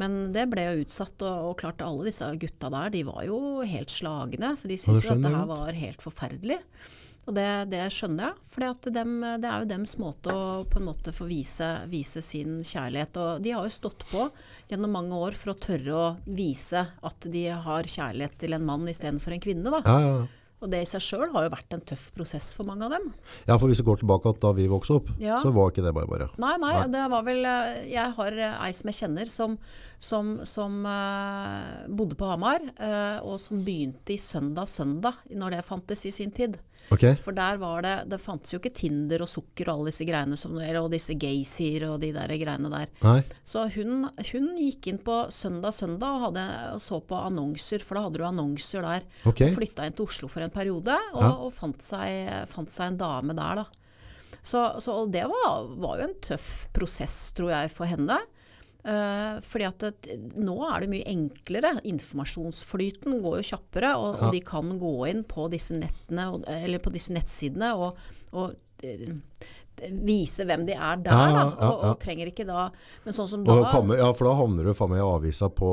Men 0.00 0.32
det 0.32 0.46
ble 0.48 0.64
jo 0.68 0.84
utsatt, 0.86 1.20
og, 1.26 1.50
og 1.50 1.58
klart 1.60 1.82
alle 1.84 2.06
disse 2.08 2.24
gutta 2.40 2.70
der, 2.72 2.92
de 2.94 3.02
var 3.04 3.24
jo 3.26 3.60
helt 3.66 3.92
slagne, 3.92 4.54
for 4.56 4.70
de 4.72 4.78
syntes 4.80 5.04
jo 5.04 5.12
at 5.16 5.22
det 5.24 5.34
her 5.34 5.48
var 5.50 5.72
helt 5.84 6.04
forferdelig. 6.04 6.60
Og 7.30 7.36
det, 7.36 7.46
det 7.70 7.84
skjønner 7.94 8.26
jeg, 8.32 8.48
for 8.50 8.64
det 8.90 9.46
er 9.46 9.62
jo 9.62 9.68
dems 9.70 9.92
måte 10.02 10.32
å 10.34 10.64
på 10.66 10.80
en 10.80 10.88
måte 10.88 11.12
få 11.14 11.28
vise, 11.30 11.68
vise 11.92 12.18
sin 12.26 12.58
kjærlighet. 12.66 13.20
Og 13.22 13.44
de 13.44 13.52
har 13.54 13.62
jo 13.68 13.70
stått 13.70 14.02
på 14.10 14.26
gjennom 14.72 14.90
mange 14.98 15.14
år 15.14 15.38
for 15.38 15.52
å 15.54 15.58
tørre 15.62 15.94
å 15.94 16.08
vise 16.26 16.82
at 17.06 17.30
de 17.30 17.44
har 17.54 17.86
kjærlighet 17.86 18.34
til 18.42 18.58
en 18.58 18.66
mann 18.66 18.90
istedenfor 18.90 19.36
en 19.36 19.44
kvinne. 19.46 19.70
Da. 19.70 19.82
Ja, 19.86 20.00
ja. 20.08 20.20
Og 20.60 20.68
det 20.68 20.82
i 20.84 20.88
seg 20.90 21.00
sjøl 21.00 21.30
har 21.32 21.46
jo 21.46 21.52
vært 21.54 21.72
en 21.72 21.80
tøff 21.88 22.10
prosess 22.12 22.50
for 22.52 22.68
mange 22.68 22.84
av 22.84 22.90
dem. 22.92 23.06
ja, 23.48 23.54
for 23.56 23.70
hvis 23.70 23.78
vi 23.80 23.86
går 23.86 24.02
tilbake 24.02 24.34
til 24.34 24.42
da 24.42 24.50
vi 24.58 24.66
vokste 24.68 24.98
opp, 24.98 25.06
Ja. 25.22 25.38
så 25.40 25.48
var 25.56 25.70
ikke 25.72 25.86
det 25.86 25.94
bare 25.96 26.10
bare. 26.10 26.26
Nei, 26.36 26.50
nei, 26.60 26.74
Nei. 26.82 26.88
det 26.92 27.04
var 27.14 27.22
vel 27.24 27.46
eh, 27.48 27.78
Jeg 27.94 28.12
har 28.18 28.36
eh, 28.36 28.58
ei 28.66 28.72
som 28.76 28.90
jeg 28.90 28.98
kjenner 28.98 29.30
som, 29.30 29.54
som, 30.00 30.38
som 30.48 30.80
uh, 30.88 31.84
bodde 31.92 32.16
på 32.16 32.28
Hamar, 32.30 32.62
uh, 32.80 33.20
og 33.28 33.36
som 33.40 33.60
begynte 33.66 34.14
i 34.14 34.18
Søndag 34.20 34.68
Søndag, 34.70 35.20
når 35.28 35.58
det 35.58 35.66
fantes 35.66 36.06
i 36.08 36.12
sin 36.14 36.32
tid. 36.32 36.56
Okay. 36.90 37.12
For 37.20 37.36
der 37.36 37.58
var 37.60 37.84
det 37.84 37.90
Det 38.10 38.18
fantes 38.18 38.50
jo 38.54 38.58
ikke 38.58 38.72
Tinder 38.74 39.20
og 39.22 39.28
sukker 39.30 39.68
og 39.68 39.76
alle 39.76 39.90
disse 39.92 40.06
greiene 40.08 40.34
som 40.34 40.56
Og 40.56 40.88
disse 40.90 41.14
gaysier 41.14 41.84
og 41.86 42.00
de 42.02 42.08
der 42.16 42.32
greiene 42.40 42.70
der. 42.72 42.88
Nei? 43.04 43.20
Så 43.46 43.66
hun, 43.76 44.08
hun 44.08 44.48
gikk 44.58 44.88
inn 44.90 44.98
på 45.04 45.18
Søndag 45.30 45.76
Søndag 45.76 46.16
og, 46.16 46.24
hadde, 46.24 46.46
og 46.72 46.80
så 46.82 46.98
på 47.04 47.20
annonser, 47.20 47.84
for 47.84 47.98
da 48.00 48.06
hadde 48.08 48.18
du 48.18 48.26
annonser 48.26 48.82
der. 48.88 49.06
Okay. 49.28 49.52
Og 49.52 49.60
flytta 49.60 49.86
inn 49.86 49.94
til 49.94 50.08
Oslo 50.08 50.32
for 50.32 50.42
en 50.42 50.56
periode, 50.56 50.96
og, 51.12 51.22
Ja. 51.22 51.30
og 51.36 51.52
fant, 51.54 51.84
seg, 51.84 52.32
fant 52.50 52.72
seg 52.72 52.94
en 52.94 53.00
dame 53.04 53.36
der, 53.38 53.62
da. 53.62 53.68
Så, 54.40 54.64
så 54.80 54.96
det 55.12 55.28
var, 55.28 55.68
var 55.84 56.00
jo 56.00 56.08
en 56.08 56.18
tøff 56.24 56.50
prosess, 56.74 57.20
tror 57.36 57.52
jeg, 57.52 57.70
for 57.76 57.86
henne. 57.86 58.16
Eh, 58.84 59.40
fordi 59.44 59.66
at 59.68 59.78
det, 60.06 60.16
nå 60.40 60.54
er 60.70 60.80
det 60.80 60.90
mye 60.92 61.08
enklere. 61.10 61.74
Informasjonsflyten 61.90 63.20
går 63.22 63.40
jo 63.40 63.48
kjappere, 63.52 63.94
og, 63.98 64.16
Ja. 64.16 64.26
og 64.26 64.32
de 64.32 64.40
kan 64.40 64.78
gå 64.80 64.94
inn 65.10 65.24
på 65.24 65.48
disse 65.50 65.74
nettene, 65.76 66.42
eller 66.48 66.78
på 66.78 66.92
disse 66.92 67.12
nettsidene 67.12 67.74
og, 67.76 67.96
og 68.32 68.54
eh, 68.82 69.12
vise 70.06 70.44
hvem 70.46 70.66
de 70.68 70.74
er 70.76 71.00
der, 71.00 71.10
Ja, 71.10 71.26
da. 71.26 71.40
ja, 71.40 71.44
Og, 71.44 71.56
ja. 71.60 71.90
og 71.90 72.00
trenger 72.02 72.30
ikke 72.30 72.46
da 72.48 72.68
Men 73.04 73.16
sånn 73.16 73.28
som 73.30 73.44
da 73.46 73.56
komme, 73.72 73.96
ja, 73.98 74.10
for 74.16 74.28
da 74.28 74.34
havner 74.38 74.68
du 74.68 74.74
faen 74.76 74.92
meg 74.92 75.00
i 75.00 75.06
avisa 75.06 75.48
på, 75.50 75.70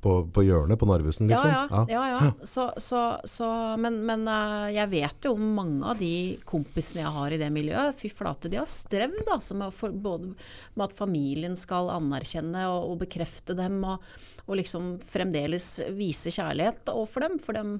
på, 0.00 0.14
på 0.32 0.44
hjørnet 0.46 0.80
på 0.80 0.88
Narvesen, 0.88 1.28
liksom. 1.30 1.50
Ja, 1.52 1.66
ja. 1.70 1.84
ja, 1.92 2.04
ja. 2.14 2.32
Så, 2.42 2.70
så, 2.80 3.02
så, 3.28 3.48
men 3.80 4.00
men 4.08 4.26
eh, 4.30 4.70
jeg 4.76 4.90
vet 4.92 5.28
jo 5.28 5.34
om 5.36 5.44
mange 5.58 5.92
av 5.92 6.00
de 6.00 6.38
kompisene 6.48 7.04
jeg 7.04 7.14
har 7.18 7.34
i 7.34 7.40
det 7.40 7.50
miljøet. 7.54 7.96
Fy 7.98 8.10
flate, 8.12 8.50
de 8.50 8.60
har 8.60 8.68
strevd 8.70 9.28
altså, 9.34 9.56
med, 9.58 9.74
for, 9.74 9.92
både 9.92 10.32
med 10.32 10.86
at 10.86 10.96
familien 10.96 11.56
skal 11.58 11.90
anerkjenne 11.92 12.66
og, 12.70 12.92
og 12.92 13.00
bekrefte 13.04 13.56
dem, 13.58 13.80
og, 13.84 14.04
og 14.46 14.60
liksom 14.60 14.94
fremdeles 15.04 15.74
vise 15.98 16.32
kjærlighet 16.34 16.92
overfor 16.94 17.26
dem, 17.26 17.38
for 17.42 17.58
dem. 17.58 17.78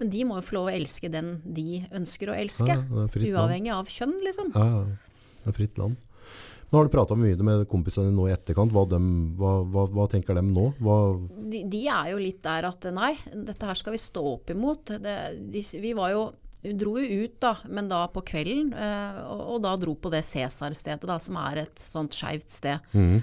Men 0.00 0.12
de 0.12 0.26
må 0.26 0.38
jo 0.40 0.46
få 0.46 0.56
lov 0.58 0.70
å 0.70 0.74
elske 0.74 1.10
den 1.12 1.34
de 1.44 1.82
ønsker 1.96 2.32
å 2.32 2.36
elske. 2.36 2.72
Ja, 2.72 3.06
uavhengig 3.06 3.74
av 3.76 3.90
kjønn, 3.92 4.16
liksom. 4.24 4.54
Ja. 4.56 4.84
Det 5.40 5.52
er 5.52 5.56
fritt 5.56 5.80
land. 5.80 5.98
Men 6.70 6.78
har 6.78 6.86
du 6.86 6.92
prata 6.92 7.16
mye 7.18 7.36
med 7.42 7.64
kompisene 7.70 8.12
nå 8.14 8.28
i 8.28 8.34
etterkant? 8.34 8.70
Hva, 8.72 8.84
dem, 8.86 9.06
hva, 9.38 9.56
hva, 9.66 9.88
hva 9.90 10.06
tenker 10.10 10.38
de 10.38 10.44
nå? 10.46 10.68
De, 11.50 11.64
de 11.66 11.80
er 11.90 12.12
jo 12.12 12.20
litt 12.22 12.44
der 12.44 12.68
at 12.68 12.86
nei, 12.94 13.10
dette 13.34 13.66
her 13.66 13.78
skal 13.78 13.96
vi 13.96 14.00
stå 14.00 14.22
opp 14.36 14.52
imot. 14.54 14.94
Det, 15.02 15.16
de, 15.50 15.64
vi 15.82 15.96
var 15.98 16.14
jo 16.14 16.28
vi 16.60 16.74
dro 16.76 16.98
jo 17.00 17.24
ut, 17.24 17.36
da, 17.40 17.54
men 17.72 17.88
da 17.88 18.02
på 18.12 18.20
kvelden, 18.28 18.74
eh, 18.76 19.20
og, 19.32 19.62
da 19.64 19.72
dro 19.80 19.94
på 19.96 20.10
det 20.12 20.20
Cæsar-stedet, 20.28 21.08
da, 21.08 21.16
som 21.16 21.38
er 21.40 21.62
et 21.62 21.80
sånt 21.80 22.12
skeivt 22.12 22.52
sted. 22.52 22.84
Mm. 22.92 23.22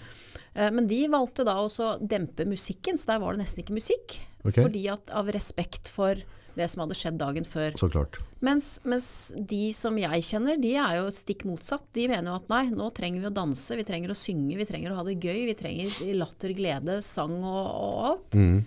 Eh, 0.57 0.71
men 0.73 0.89
de 0.89 1.03
valgte 1.13 1.45
da 1.45 1.59
også 1.61 1.85
å 1.85 1.97
dempe 2.01 2.47
musikken, 2.49 2.97
så 2.97 3.13
der 3.13 3.21
var 3.21 3.37
det 3.37 3.43
nesten 3.43 3.61
ikke 3.61 3.77
musikk. 3.77 4.17
Okay. 4.41 4.63
Fordi 4.63 4.83
at 4.89 5.13
av 5.13 5.29
respekt 5.33 5.91
for 5.93 6.17
det 6.57 6.67
som 6.71 6.83
hadde 6.83 6.97
skjedd 6.97 7.17
dagen 7.21 7.45
før. 7.47 7.75
så 7.79 7.89
klart. 7.93 8.19
Mens, 8.45 8.67
mens 8.85 9.07
de 9.37 9.71
som 9.73 9.97
jeg 9.97 10.23
kjenner, 10.27 10.59
de 10.61 10.75
er 10.77 10.97
jo 10.99 11.11
stikk 11.13 11.45
motsatt. 11.49 11.85
De 11.97 12.07
mener 12.11 12.31
jo 12.33 12.37
at 12.41 12.49
nei, 12.53 12.63
nå 12.73 12.89
trenger 12.97 13.23
vi 13.23 13.29
å 13.31 13.33
danse, 13.33 13.77
vi 13.79 13.85
trenger 13.87 14.13
å 14.13 14.17
synge, 14.17 14.57
vi 14.59 14.67
trenger 14.69 14.93
å 14.93 14.99
ha 15.01 15.05
det 15.07 15.17
gøy, 15.21 15.45
vi 15.49 15.55
trenger 15.57 16.01
latter, 16.17 16.53
glede, 16.57 16.99
sang 17.05 17.37
og, 17.43 17.67
og 17.67 18.09
alt. 18.13 18.37
Mm 18.41 18.57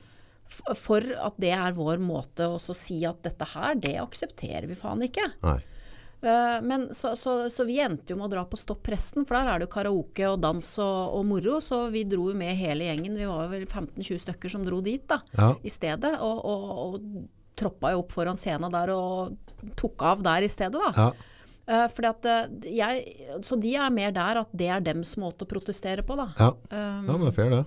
For 0.51 1.05
at 1.22 1.36
det 1.38 1.53
er 1.55 1.76
vår 1.76 2.01
måte 2.03 2.49
å 2.51 2.57
si 2.59 2.97
at 3.07 3.20
dette 3.22 3.47
her, 3.53 3.76
det 3.78 3.93
aksepterer 4.03 4.66
vi 4.66 4.74
faen 4.74 5.05
ikke. 5.07 5.28
Nei. 5.45 5.61
Eh, 6.26 6.57
Men 6.66 6.88
så, 6.93 7.12
så, 7.16 7.36
så 7.49 7.64
vi 7.68 7.78
endte 7.80 8.12
jo 8.12 8.18
med 8.18 8.26
å 8.26 8.32
dra 8.34 8.43
på 8.51 8.59
Stopp 8.59 8.82
presten, 8.84 9.22
for 9.24 9.38
der 9.38 9.47
er 9.53 9.62
det 9.62 9.68
jo 9.68 9.74
karaoke 9.76 10.26
og 10.28 10.41
dans 10.43 10.66
og, 10.82 11.14
og 11.20 11.22
moro. 11.30 11.61
Så 11.62 11.78
vi 11.95 12.03
dro 12.05 12.26
jo 12.32 12.36
med 12.36 12.59
hele 12.59 12.88
gjengen. 12.91 13.14
Vi 13.16 13.28
var 13.30 13.47
vel 13.53 13.62
15-20 13.70 14.24
stykker 14.26 14.53
som 14.53 14.66
dro 14.66 14.82
dit 14.84 15.07
da, 15.09 15.20
Ja. 15.38 15.53
i 15.62 15.70
stedet. 15.70 16.16
Og, 16.18 16.43
og, 16.43 16.66
og 16.82 17.39
troppa 17.61 17.93
jo 17.95 18.03
opp 18.05 18.15
foran 18.15 18.41
scenen 18.41 18.73
der 18.75 18.93
og 18.97 19.37
tok 19.79 20.03
av 20.11 20.25
der 20.25 20.47
i 20.47 20.51
stedet, 20.53 20.81
da. 20.81 20.91
Ja. 20.97 21.11
Eh, 21.71 21.87
at 22.11 22.27
eh, 22.27 22.47
jeg, 22.81 23.05
så 23.47 23.59
de 23.61 23.77
er 23.79 23.93
mer 23.95 24.11
der 24.17 24.41
at 24.43 24.51
det 24.57 24.73
er 24.73 24.83
dems 24.83 25.15
måte 25.21 25.47
å 25.47 25.51
protestere 25.51 26.03
på, 26.07 26.17
da. 26.19 26.31
Ja. 26.41 26.51
Um, 26.73 27.07
ja, 27.07 27.17
men 27.17 27.27
det 27.29 27.33
er 27.35 27.37
fair 27.37 27.53
det. 27.55 27.65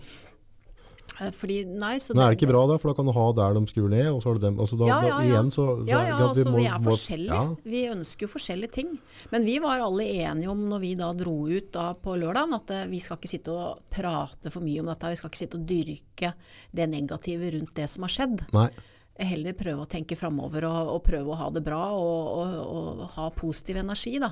Eh, 1.21 1.29
Fordi, 1.35 1.59
nei, 1.77 1.97
så 2.01 2.15
Men 2.15 2.23
er 2.25 2.33
det 2.33 2.39
ikke 2.39 2.49
bra 2.49 2.63
da? 2.71 2.77
For 2.81 2.89
da 2.89 2.97
kan 2.97 3.05
du 3.07 3.13
ha 3.15 3.25
der 3.37 3.53
de 3.57 3.61
skrur 3.69 3.89
ned, 3.91 4.07
og 4.09 4.21
så 4.23 4.31
har 4.31 4.39
du 4.39 4.43
dem. 4.47 4.57
Altså 4.63 4.79
da, 4.79 4.87
Ja, 4.89 4.97
ja, 5.05 5.09
ja. 5.11 5.19
igjen 5.29 5.51
så, 5.53 5.65
så 5.83 5.87
Ja, 5.87 5.99
ja, 6.09 6.17
altså 6.27 6.49
må- 6.49 6.57
vi 6.57 6.65
er 6.65 6.79
må- 6.79 6.89
forskjellige. 6.91 7.41
Ja, 7.41 7.55
Vi 7.63 7.83
ønsker 7.93 8.25
jo 8.25 8.31
forskjellige 8.33 8.71
ting. 8.71 8.99
Men 9.31 9.45
vi 9.45 9.59
var 9.59 9.79
alle 9.79 10.03
enige 10.03 10.49
om 10.49 10.63
når 10.69 10.79
vi 10.81 10.95
da 10.95 11.11
dro 11.13 11.47
ut 11.47 11.71
da 11.71 11.93
på 11.93 12.17
lørdagen, 12.17 12.55
at 12.55 12.71
eh, 12.71 12.85
vi 12.87 12.99
skal 12.99 13.17
ikke 13.17 13.29
sitte 13.29 13.51
og 13.53 13.83
prate 13.93 14.49
for 14.51 14.61
mye 14.61 14.79
om 14.79 14.87
dette. 14.87 15.13
Vi 15.13 15.15
skal 15.21 15.29
ikke 15.29 15.43
sitte 15.43 15.59
og 15.61 15.67
dyrke 15.69 16.33
det 16.73 16.89
negative 16.89 17.51
rundt 17.53 17.73
det 17.75 17.89
som 17.89 18.03
har 18.03 18.09
skjedd. 18.09 18.51
nei. 18.51 18.69
Heller 19.13 19.53
prøve 19.53 19.83
å 19.83 19.89
tenke 19.89 20.15
framover 20.17 20.65
og, 20.65 20.87
og 20.95 21.03
prøve 21.05 21.33
å 21.35 21.37
ha 21.37 21.49
det 21.53 21.61
bra 21.65 21.81
og, 21.93 22.29
og, 22.41 22.53
og 22.65 23.03
ha 23.13 23.27
positiv 23.37 23.77
energi, 23.83 24.15
da. 24.21 24.31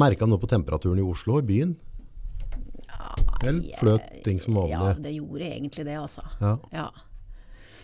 Merka 0.00 0.24
noe 0.28 0.40
på 0.40 0.48
temperaturen 0.48 1.02
i 1.02 1.04
Oslo, 1.04 1.36
i 1.42 1.44
byen? 1.50 1.74
Eller 3.42 3.74
fløt 3.76 4.22
ting 4.24 4.40
som 4.40 4.56
Ja, 4.70 4.92
det 4.94 5.12
gjorde 5.16 5.48
egentlig 5.50 5.84
det, 5.84 5.98
altså. 6.00 6.24
Ja. 6.40 6.56
Ja. 6.72 6.88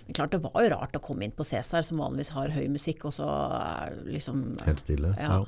Men 0.07 0.16
klart 0.16 0.32
det 0.32 0.40
var 0.40 0.62
jo 0.64 0.72
rart 0.72 0.96
å 0.96 1.03
komme 1.05 1.26
inn 1.26 1.34
på 1.36 1.44
Cæsar, 1.44 1.84
som 1.84 2.01
vanligvis 2.01 2.30
har 2.32 2.55
høy 2.55 2.68
musikk, 2.72 3.05
og 3.11 3.12
så 3.18 3.28
er 3.59 3.99
liksom 4.09 4.44
Helt 4.64 4.80
stille. 4.80 5.12
Ja. 5.18 5.42
Ja. 5.42 5.44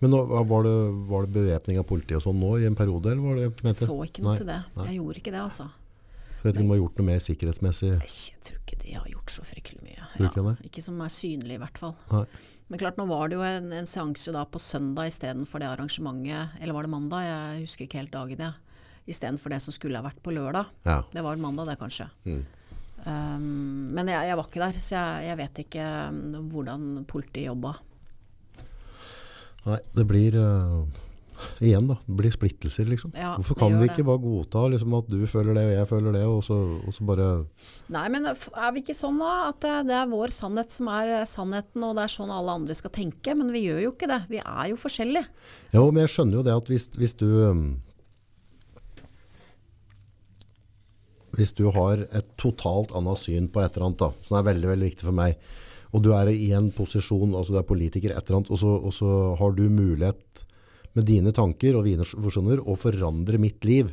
Men 0.00 0.14
nå, 0.14 0.22
var, 0.48 0.64
det, 0.64 0.74
var 1.10 1.26
det 1.26 1.34
bevæpning 1.36 1.78
av 1.78 1.84
politiet 1.86 2.16
og 2.18 2.24
sånn 2.24 2.40
nå 2.40 2.54
i 2.58 2.64
en 2.66 2.74
periode? 2.78 3.12
Eller 3.12 3.20
var 3.20 3.36
det, 3.36 3.50
Jeg 3.68 3.76
Så 3.82 3.98
ikke 4.06 4.24
noe 4.24 4.32
Nei, 4.32 4.38
til 4.40 4.48
det. 4.48 4.58
nei. 4.78 4.86
Jeg 4.88 4.96
gjorde 5.02 5.20
ikke 5.20 5.34
det, 5.34 5.42
altså. 5.44 5.66
Så 6.40 6.46
vet 6.46 6.54
ikke 6.54 6.62
om 6.64 6.70
de 6.70 6.72
har 6.72 6.80
gjort 6.80 7.00
noe 7.02 7.06
mer 7.10 7.18
sikkerhetsmessig? 7.20 7.90
Jeg 8.00 8.38
tror 8.46 8.60
ikke 8.64 8.78
de 8.80 8.94
har 8.96 9.10
gjort 9.12 9.34
så 9.34 9.42
fryktelig 9.44 9.82
mye. 9.84 9.89
Det? 10.20 10.54
ikke 10.68 10.84
som 10.84 11.00
er 11.00 11.12
synlig, 11.14 11.56
i 11.56 11.60
hvert 11.62 11.80
fall. 11.80 11.94
Nei. 12.12 12.24
Men 12.70 12.82
klart, 12.82 12.98
nå 13.00 13.06
var 13.10 13.30
det 13.30 13.38
jo 13.38 13.44
en, 13.46 13.72
en 13.80 13.88
seanse 13.88 14.34
da 14.34 14.44
på 14.46 14.60
søndag 14.62 15.10
istedenfor 15.10 15.62
det 15.62 15.70
arrangementet, 15.72 16.60
eller 16.60 16.76
var 16.76 16.86
det 16.86 16.92
mandag? 16.92 17.26
Jeg 17.26 17.64
husker 17.64 17.86
ikke 17.86 18.02
helt 18.02 18.14
dagen, 18.14 18.44
jeg. 18.46 18.80
Istedenfor 19.10 19.50
det 19.50 19.58
som 19.64 19.74
skulle 19.74 19.98
ha 19.98 20.06
vært 20.06 20.20
på 20.22 20.34
lørdag. 20.36 20.70
Ja. 20.86 21.00
Det 21.10 21.24
var 21.26 21.40
mandag, 21.42 21.72
det, 21.72 21.78
kanskje. 21.80 22.06
Mm. 22.28 22.42
Um, 23.00 23.92
men 23.96 24.10
jeg, 24.12 24.28
jeg 24.28 24.36
var 24.36 24.48
ikke 24.50 24.60
der, 24.60 24.78
så 24.78 24.94
jeg, 24.94 25.28
jeg 25.30 25.40
vet 25.40 25.62
ikke 25.64 25.86
um, 26.12 26.50
hvordan 26.52 26.88
politiet 27.08 27.48
jobba. 27.48 27.74
Nei, 29.64 29.78
det 29.96 30.04
blir 30.08 30.36
uh, 30.40 30.84
Igjen, 31.60 31.86
da. 31.90 31.96
Det 32.06 32.16
blir 32.18 32.32
splittelser, 32.34 32.88
liksom. 32.90 33.12
Ja, 33.18 33.34
Hvorfor 33.38 33.58
kan 33.58 33.74
vi 33.74 33.82
vi 33.82 33.88
det. 33.88 33.94
ikke 33.94 34.06
bare 34.08 34.22
godta 34.22 34.62
liksom, 34.72 34.94
at 34.98 35.10
du 35.12 35.18
føler 35.30 35.56
det 35.58 35.64
og 35.68 35.72
jeg 35.74 35.88
føler 35.90 36.16
det, 36.16 36.24
og 36.28 36.40
så, 36.46 36.56
og 36.86 36.94
så 36.96 37.06
bare 37.08 37.28
Nei, 37.92 38.06
men 38.12 38.30
er 38.30 38.72
vi 38.74 38.82
ikke 38.84 38.96
sånn 38.96 39.20
da, 39.20 39.32
at 39.50 39.60
det, 39.64 39.74
det 39.90 39.96
er 39.98 40.10
vår 40.10 40.34
sannhet 40.34 40.74
som 40.74 40.90
er 40.94 41.12
eh, 41.20 41.28
sannheten, 41.28 41.84
og 41.86 41.94
det 41.98 42.06
er 42.06 42.14
sånn 42.16 42.32
alle 42.34 42.56
andre 42.60 42.76
skal 42.78 42.94
tenke? 42.94 43.36
Men 43.36 43.52
vi 43.54 43.66
gjør 43.66 43.84
jo 43.86 43.94
ikke 43.94 44.10
det. 44.10 44.20
Vi 44.32 44.40
er 44.42 44.66
jo 44.72 44.80
forskjellige. 44.80 45.26
Ja, 45.76 45.84
men 45.84 46.02
jeg 46.04 46.14
skjønner 46.16 46.40
jo 46.40 46.44
det 46.48 46.56
at 46.60 46.72
hvis, 46.72 46.88
hvis 46.98 47.16
du 47.20 47.28
um, 47.50 47.64
Hvis 51.38 51.52
du 51.56 51.68
har 51.72 52.02
et 52.10 52.30
totalt 52.40 52.90
annet 52.96 53.20
syn 53.20 53.46
på 53.52 53.62
et 53.62 53.76
eller 53.76 53.90
annet, 53.90 54.00
da, 54.02 54.10
som 54.26 54.36
er 54.40 54.48
veldig 54.50 54.70
veldig 54.72 54.88
viktig 54.90 55.06
for 55.06 55.16
meg, 55.16 55.38
og 55.94 56.02
du 56.04 56.12
er 56.14 56.30
i 56.32 56.50
en 56.54 56.68
posisjon, 56.74 57.32
altså 57.38 57.54
du 57.54 57.58
er 57.60 57.66
politiker, 57.66 58.12
et 58.14 58.22
eller 58.26 58.40
annet, 58.40 58.50
og 58.50 58.58
så, 58.60 58.72
og 58.78 58.94
så 58.94 59.10
har 59.38 59.54
du 59.56 59.62
mulighet 59.72 60.42
med 60.98 61.06
dine 61.06 61.32
tanker 61.34 61.78
og 61.78 61.86
dine 61.86 62.06
forsjoner 62.06 62.62
og 62.64 62.78
forandre 62.82 63.38
mitt 63.40 63.64
liv. 63.68 63.92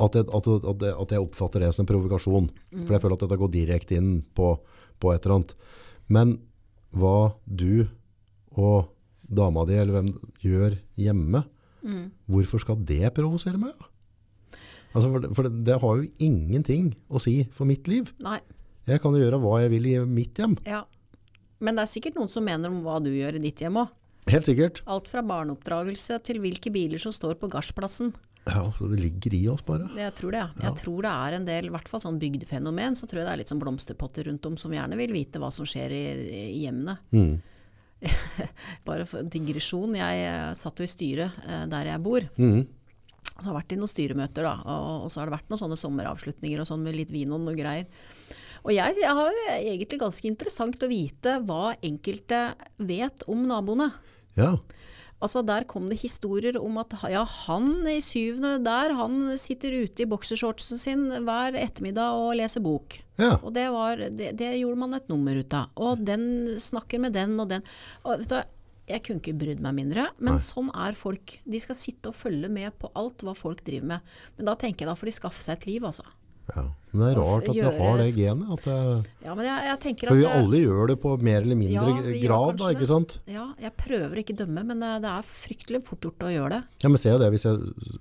At 0.00 0.16
jeg, 0.16 0.26
at, 0.32 0.48
at, 0.48 0.84
at 0.90 1.12
jeg 1.12 1.22
oppfatter 1.22 1.62
det 1.62 1.74
som 1.76 1.84
en 1.84 1.90
provokasjon. 1.90 2.48
For 2.86 2.94
jeg 2.96 3.02
føler 3.02 3.18
at 3.18 3.24
dette 3.26 3.40
går 3.42 3.52
direkte 3.52 3.98
inn 4.00 4.12
på, 4.36 4.54
på 4.98 5.12
et 5.12 5.26
eller 5.26 5.40
annet. 5.40 5.54
Men 6.10 6.38
hva 6.96 7.34
du 7.44 7.86
og 8.58 8.90
dama 9.30 9.62
di 9.68 9.76
eller 9.78 10.00
hvem 10.00 10.08
gjør 10.42 10.78
hjemme, 10.98 11.44
hvorfor 12.30 12.62
skal 12.62 12.80
det 12.88 13.12
provosere 13.16 13.60
meg? 13.60 13.76
Altså 14.90 15.06
for 15.12 15.22
det, 15.22 15.30
for 15.36 15.46
det, 15.46 15.52
det 15.68 15.76
har 15.78 16.00
jo 16.00 16.08
ingenting 16.18 16.90
å 17.06 17.20
si 17.22 17.44
for 17.54 17.68
mitt 17.68 17.86
liv. 17.90 18.10
Nei. 18.24 18.40
Jeg 18.90 19.02
kan 19.04 19.14
jo 19.14 19.22
gjøre 19.22 19.38
hva 19.42 19.60
jeg 19.62 19.70
vil 19.76 19.86
i 19.86 19.96
mitt 20.08 20.38
hjem. 20.40 20.56
Ja. 20.66 20.82
Men 21.62 21.76
det 21.76 21.84
er 21.84 21.92
sikkert 21.92 22.16
noen 22.18 22.30
som 22.32 22.46
mener 22.46 22.72
om 22.72 22.80
hva 22.82 22.98
du 23.04 23.10
gjør 23.12 23.38
i 23.38 23.42
ditt 23.44 23.60
hjem 23.62 23.78
òg. 23.84 23.92
Helt 24.28 24.48
sikkert. 24.48 24.82
Alt 24.90 25.08
fra 25.10 25.22
barneoppdragelse 25.26 26.18
til 26.26 26.40
hvilke 26.42 26.72
biler 26.74 27.00
som 27.00 27.14
står 27.14 27.38
på 27.40 27.48
gardsplassen. 27.50 28.12
Ja, 28.48 28.72
så 28.76 28.88
det 28.88 29.00
ligger 29.00 29.34
i 29.36 29.42
oss 29.52 29.62
bare. 29.66 29.88
Jeg 29.96 30.14
tror 30.16 30.32
det. 30.32 30.40
ja. 30.40 30.64
Jeg 30.64 30.80
tror 30.80 31.04
det 31.04 31.12
er 31.12 31.36
en 31.36 31.46
del, 31.46 31.68
i 31.68 31.72
hvert 31.74 31.88
fall 31.90 32.02
sånn 32.02 32.18
bygdefenomen, 32.20 32.96
så 32.96 33.06
tror 33.06 33.20
jeg 33.20 33.28
det 33.28 33.34
er 33.34 33.40
litt 33.42 33.52
sånn 33.52 33.62
blomsterpotter 33.62 34.26
rundt 34.30 34.48
om 34.48 34.56
som 34.60 34.74
gjerne 34.74 34.98
vil 34.98 35.12
vite 35.14 35.42
hva 35.42 35.50
som 35.54 35.68
skjer 35.68 35.94
i, 35.94 36.04
i 36.40 36.62
hjemmene. 36.64 36.96
Mm. 37.12 37.34
Bare 38.88 39.06
for 39.08 39.28
digresjon, 39.28 39.96
jeg 40.00 40.22
eh, 40.24 40.52
satt 40.56 40.80
jo 40.80 40.88
i 40.88 40.90
styret 40.90 41.42
eh, 41.44 41.64
der 41.70 41.92
jeg 41.92 42.04
bor. 42.04 42.26
Mm. 42.40 42.62
Så 43.30 43.44
har 43.44 43.52
jeg 43.52 43.58
vært 43.58 43.74
i 43.74 43.80
noen 43.80 43.92
styremøter, 43.92 44.46
da, 44.48 44.54
og, 44.64 45.04
og 45.04 45.12
så 45.12 45.20
har 45.20 45.28
det 45.28 45.36
vært 45.36 45.52
noen 45.52 45.60
sånne 45.60 45.80
sommeravslutninger 45.80 46.62
og 46.62 46.68
sånn 46.68 46.82
med 46.84 46.96
litt 46.96 47.12
vin 47.12 47.36
og 47.36 47.44
noe 47.44 47.56
greier. 47.56 48.08
Og 48.64 48.74
jeg, 48.74 48.98
jeg 49.00 49.16
har 49.16 49.40
egentlig 49.56 50.00
ganske 50.02 50.28
interessant 50.28 50.82
å 50.84 50.90
vite 50.90 51.38
hva 51.48 51.72
enkelte 51.86 52.42
vet 52.76 53.24
om 53.30 53.46
naboene. 53.48 53.90
Ja. 54.38 54.54
Altså 55.20 55.42
Der 55.44 55.66
kom 55.68 55.84
det 55.90 55.98
historier 56.00 56.56
om 56.60 56.78
at 56.80 56.94
ja, 57.12 57.22
han 57.44 57.84
i 57.88 57.98
syvende 58.04 58.54
der, 58.64 58.94
han 58.96 59.34
sitter 59.40 59.74
ute 59.82 60.04
i 60.04 60.08
boksershortsen 60.08 60.80
sin 60.80 61.02
hver 61.26 61.58
ettermiddag 61.60 62.20
og 62.22 62.38
leser 62.40 62.64
bok. 62.64 62.96
ja. 63.20 63.34
Og 63.42 63.52
det, 63.56 63.66
var, 63.72 64.00
det, 64.00 64.32
det 64.40 64.54
gjorde 64.62 64.80
man 64.80 64.96
et 64.96 65.10
nummer 65.12 65.36
ut 65.36 65.56
av. 65.56 65.68
Og 65.76 66.00
den 66.00 66.56
snakker 66.60 67.02
med 67.04 67.16
den 67.16 67.36
og 67.40 67.50
den. 67.52 67.66
Og, 68.04 68.24
du, 68.24 68.38
jeg 68.90 69.04
kunne 69.06 69.20
ikke 69.20 69.36
brydd 69.42 69.60
meg 69.62 69.76
mindre, 69.76 70.08
men 70.18 70.38
Nei. 70.38 70.42
sånn 70.42 70.72
er 70.72 70.96
folk. 70.98 71.36
De 71.44 71.60
skal 71.62 71.78
sitte 71.78 72.10
og 72.10 72.16
følge 72.16 72.48
med 72.50 72.72
på 72.80 72.90
alt 72.98 73.22
hva 73.26 73.36
folk 73.36 73.60
driver 73.66 73.92
med. 73.92 74.16
Men 74.38 74.48
da 74.48 74.56
tenker 74.58 74.86
jeg 74.86 74.90
da 74.90 74.96
får 74.98 75.12
de 75.12 75.16
skaffe 75.20 75.44
seg 75.44 75.60
et 75.60 75.68
liv, 75.68 75.84
altså. 75.86 76.08
Ja. 76.56 76.62
Men 76.92 77.00
det 77.04 77.08
er 77.12 77.18
rart 77.22 77.44
at 77.48 77.54
vi 77.54 77.60
har 77.62 77.98
det 78.00 78.06
genet. 78.16 78.48
At 78.50 78.64
det, 78.66 79.10
Ja, 79.22 79.34
men 79.38 79.44
jeg, 79.46 79.62
jeg 79.68 79.98
for 80.08 80.14
vi 80.16 80.22
det- 80.24 80.32
alle 80.34 80.56
gjør 80.58 80.88
det 80.88 80.96
på 81.00 81.12
mer 81.22 81.40
eller 81.44 81.54
mindre 81.56 81.92
Ja, 81.94 82.26
grad, 82.26 82.56
da, 82.58 82.70
ikke 82.74 82.86
sant? 82.90 83.18
Ja, 83.30 83.44
jeg 83.62 83.76
prøver 83.78 84.16
ikke 84.18 84.34
å 84.34 84.38
dømme, 84.40 84.64
men 84.66 84.82
eh, 84.82 84.98
det 84.98 85.06
er 85.12 85.22
fryktelig 85.22 85.82
fort 85.86 86.00
gjort 86.00 86.18
å 86.26 86.32
gjøre 86.34 86.50
det. 86.50 86.62
Ja, 86.82 86.88
men 86.88 86.98
ser 86.98 87.12
jo 87.14 87.18
det 87.22 87.30
hvis 87.30 87.44
jeg 87.46 87.58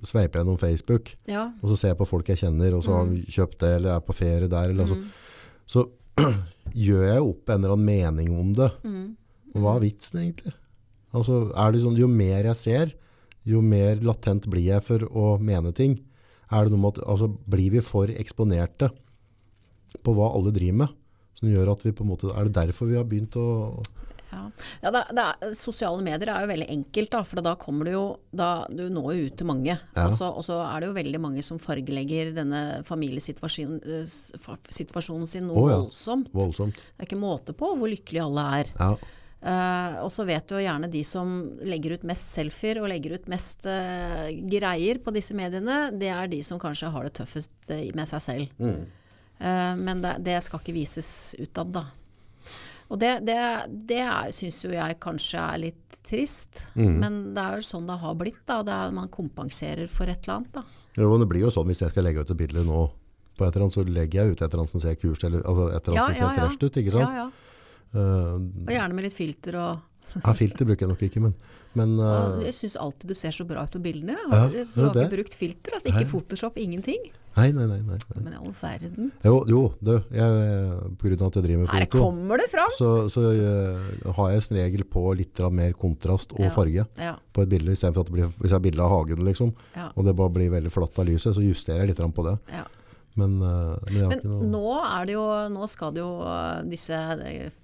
sveiper 0.09 0.41
gjennom 0.41 0.57
Facebook, 0.59 1.13
Ja. 1.27 1.51
og 1.61 1.69
så 1.69 1.77
ser 1.77 1.87
jeg 1.93 1.97
på 1.99 2.07
folk 2.07 2.25
jeg 2.27 2.37
kjenner, 2.37 2.73
og 2.73 2.81
så 2.83 2.95
har 2.97 3.05
Mm. 3.05 3.15
de 3.15 3.21
kjøpt 3.31 3.57
det, 3.59 3.75
eller 3.75 3.95
er 3.95 3.99
på 4.01 4.15
ferie 4.15 4.49
der, 4.49 4.69
eller 4.69 4.83
altså, 4.85 5.03
så 5.67 5.85
gjør 6.73 7.05
jeg 7.13 7.21
opp 7.21 7.49
en 7.49 7.63
eller 7.63 7.73
annen 7.75 7.85
mening 7.85 8.33
om 8.39 8.53
det. 8.53 8.71
Mm. 8.83 9.15
Og 9.53 9.61
hva 9.61 9.75
er 9.77 9.85
vitsen 9.85 10.19
egentlig? 10.23 10.53
Altså, 11.13 11.51
er 11.55 11.71
det 11.71 11.81
sånn, 11.83 11.95
jo 11.97 12.07
mer 12.07 12.43
jeg 12.43 12.55
ser, 12.55 12.93
jo 13.45 13.61
mer 13.61 13.95
latent 13.97 14.45
blir 14.49 14.65
jeg 14.65 14.83
for 14.83 14.99
å 15.09 15.39
mene 15.39 15.71
ting. 15.73 15.99
Er 16.49 16.65
det 16.65 16.73
noe 16.73 16.81
med 16.81 16.97
at, 16.97 17.03
altså, 17.05 17.29
blir 17.29 17.75
vi 17.77 17.85
for 17.85 18.09
eksponerte 18.09 18.89
på 20.05 20.15
hva 20.17 20.31
alle 20.35 20.53
driver 20.55 20.83
med? 20.83 20.97
Som 21.37 21.49
gjør 21.51 21.71
at 21.75 21.85
vi 21.85 21.93
på 21.95 22.03
en 22.03 22.11
måte, 22.11 22.29
er 22.35 22.49
det 22.49 22.57
derfor 22.57 22.89
vi 22.89 22.97
har 22.99 23.07
begynt 23.07 23.37
å... 23.39 23.47
Ja, 24.29 24.43
ja 24.83 24.89
det, 24.93 24.99
det 25.17 25.23
er, 25.23 25.53
Sosiale 25.57 26.03
medier 26.05 26.29
er 26.29 26.43
jo 26.43 26.49
veldig 26.51 26.67
enkelt, 26.69 27.09
da, 27.15 27.21
for 27.25 27.41
da 27.45 27.53
kommer 27.57 27.87
du 27.87 27.93
jo 27.95 28.03
da, 28.29 28.49
Du 28.69 28.83
når 28.93 29.07
jo 29.15 29.29
ut 29.29 29.37
til 29.39 29.49
mange. 29.49 29.73
Ja. 29.73 30.03
Og 30.05 30.13
så- 30.13 30.29
Og 30.29 30.43
så 30.45 30.59
er 30.61 30.81
det 30.81 30.89
jo 30.89 30.97
veldig 30.97 31.21
mange 31.21 31.45
som 31.45 31.61
fargelegger 31.61 32.33
denne 32.35 32.83
familiesituasjonen 32.85 33.79
eh, 33.81 34.03
situasjonen 34.05 35.27
sin 35.29 35.47
noe 35.47 35.57
oh, 35.57 35.69
ja. 35.69 35.79
voldsomt. 35.79 36.29
Voldsomt. 36.33 36.75
Det 36.75 37.05
er 37.05 37.09
ikke 37.09 37.21
måte 37.23 37.55
på 37.57 37.71
hvor 37.77 37.89
lykkelige 37.89 38.27
alle 38.27 38.45
er. 38.59 38.73
Eh, 39.39 39.93
og 40.03 40.09
så 40.11 40.25
vet 40.27 40.47
du 40.49 40.57
jo 40.57 40.63
gjerne 40.65 40.89
de 40.91 40.99
som 41.07 41.29
legger 41.63 41.93
ut 41.95 42.03
mest 42.09 42.33
selfier 42.35 42.81
og 42.81 42.89
legger 42.91 43.13
ut 43.15 43.29
mest 43.31 43.63
uh, 43.71 44.27
greier 44.51 44.99
på 44.99 45.13
disse 45.15 45.31
mediene, 45.37 45.91
det 45.95 46.09
er 46.11 46.27
de 46.27 46.41
som 46.43 46.59
kanskje 46.59 46.89
har 46.91 47.07
det 47.07 47.13
tøffest 47.21 47.71
eh, 47.71 47.85
med 47.95 48.09
seg 48.09 48.19
selv. 48.25 48.57
Mm. 48.59 48.81
Uh, 49.39 49.75
men 49.79 50.01
det, 50.03 50.17
det 50.27 50.41
skal 50.43 50.59
ikke 50.59 50.75
vises 50.75 51.11
utad, 51.39 51.71
da. 51.77 51.85
Og 52.89 52.97
det, 52.99 53.13
det, 53.23 53.37
det 53.87 54.01
syns 54.33 54.63
jo 54.65 54.73
jeg 54.73 54.97
kanskje 54.99 55.39
er 55.45 55.63
litt 55.69 55.97
trist, 56.09 56.65
Mm. 56.73 56.95
men 57.03 57.17
det 57.35 57.41
er 57.43 57.59
jo 57.59 57.65
sånn 57.67 57.85
det 57.85 57.99
har 58.01 58.15
blitt. 58.17 58.39
da, 58.49 58.63
det 58.65 58.73
er, 58.73 58.91
Man 58.97 59.07
kompenserer 59.13 59.85
for 59.91 60.09
et 60.09 60.23
eller 60.25 60.39
annet. 60.39 60.53
da. 60.57 60.63
Jo, 60.97 61.11
det 61.21 61.27
blir 61.29 61.43
jo 61.45 61.51
sånn 61.53 61.67
hvis 61.69 61.83
jeg 61.85 61.91
skal 61.93 62.03
legge 62.07 62.23
ut 62.25 62.31
et 62.33 62.39
bilde 62.39 62.63
nå 62.65 62.87
på 63.37 63.45
et 63.45 63.53
eller 63.53 63.67
annet, 63.67 63.75
så 63.77 63.83
legger 63.85 64.23
jeg 64.23 64.31
ut 64.33 64.41
et 64.41 64.47
eller 64.49 64.63
annet 64.63 64.73
som 64.73 64.81
ser 64.83 64.95
kurs, 64.99 65.21
eller 65.23 65.43
altså 65.45 65.67
et 65.69 65.85
eller 65.87 65.93
annet 65.93 66.01
Ja, 66.01 66.07
som 66.07 66.17
ser 66.17 66.25
ja, 66.25 66.31
ja. 66.33 66.47
fresht 66.49 66.65
ut, 66.65 66.79
ikke 66.81 66.95
sant? 66.97 67.13
Ja, 67.13 67.27
ja. 67.29 67.29
Uh, 67.93 68.37
Og 68.67 68.73
gjerne 68.73 68.93
med 68.97 69.07
litt 69.07 69.15
filter 69.17 69.55
og 69.57 69.85
ja, 70.17 70.33
filter 70.33 70.65
bruker 70.65 70.85
jeg 70.85 70.91
nok 70.91 71.01
ikke, 71.05 71.21
men, 71.21 71.33
men 71.77 71.95
uh, 72.01 72.39
Jeg 72.41 72.55
syns 72.57 72.75
alltid 72.81 73.11
du 73.11 73.17
ser 73.17 73.33
så 73.35 73.45
bra 73.49 73.65
ut 73.65 73.75
på 73.75 73.81
bildene. 73.83 74.17
Ja, 74.17 74.47
du 74.49 74.59
har 74.81 74.93
det 74.95 75.05
ikke 75.05 75.15
brukt 75.19 75.37
filter, 75.37 75.75
altså 75.77 75.91
ikke 75.91 76.05
Nei. 76.05 76.09
Photoshop, 76.09 76.57
ingenting. 76.61 77.09
nei, 77.37 77.51
nei, 77.55 77.67
nei, 77.69 77.77
nei, 77.85 77.97
nei. 77.97 78.23
Men 78.25 78.33
i 78.33 78.39
all 78.39 78.55
verden. 78.57 79.11
Jo, 79.23 79.35
jo 79.47 79.61
du, 79.79 79.93
pga. 80.09 81.27
at 81.27 81.37
jeg 81.37 81.45
driver 81.45 81.61
med 81.61 81.69
foto, 81.69 81.77
Her 81.77 81.87
kommer 81.93 82.41
det 82.41 82.49
fram! 82.51 82.73
så, 82.75 82.89
så 83.13 83.27
uh, 83.29 84.09
har 84.17 84.33
jeg 84.33 84.47
som 84.47 84.57
regel 84.59 84.85
på 84.97 85.05
litt 85.19 85.43
mer 85.53 85.77
kontrast 85.77 86.33
og 86.33 86.47
Ja. 86.47 86.51
farge 86.53 86.87
Ja, 86.97 87.13
på 87.33 87.45
et 87.45 87.53
bilde, 87.53 87.71
i 87.71 87.79
stedet 87.79 87.93
for 87.93 88.01
at 88.01 88.09
det 88.09 88.17
blir, 88.17 88.33
hvis 88.41 88.49
jeg 88.49 88.57
har 88.57 88.65
bilde 88.65 88.83
av 88.85 88.93
hagen, 88.97 89.23
liksom, 89.29 89.53
og 89.93 90.05
det 90.05 90.17
bare 90.17 90.35
blir 90.35 90.53
veldig 90.57 90.73
flatt 90.73 90.99
av 90.99 91.09
lyset, 91.09 91.37
så 91.37 91.45
justerer 91.45 91.85
jeg 91.85 91.93
litt 91.93 92.05
på 92.17 92.25
det. 92.31 92.37
ja. 92.53 92.65
Men, 93.17 93.39
uh, 93.41 93.75
men 93.89 94.21
noe... 94.23 94.45
nå 94.47 94.69
det 95.09 95.15
jo 95.15 95.23
Nå 95.51 95.65
skal 95.67 95.95
det 95.95 96.03
jo 96.03 96.11
uh, 96.21 96.61
disse 96.69 96.95
uh, 96.95 97.57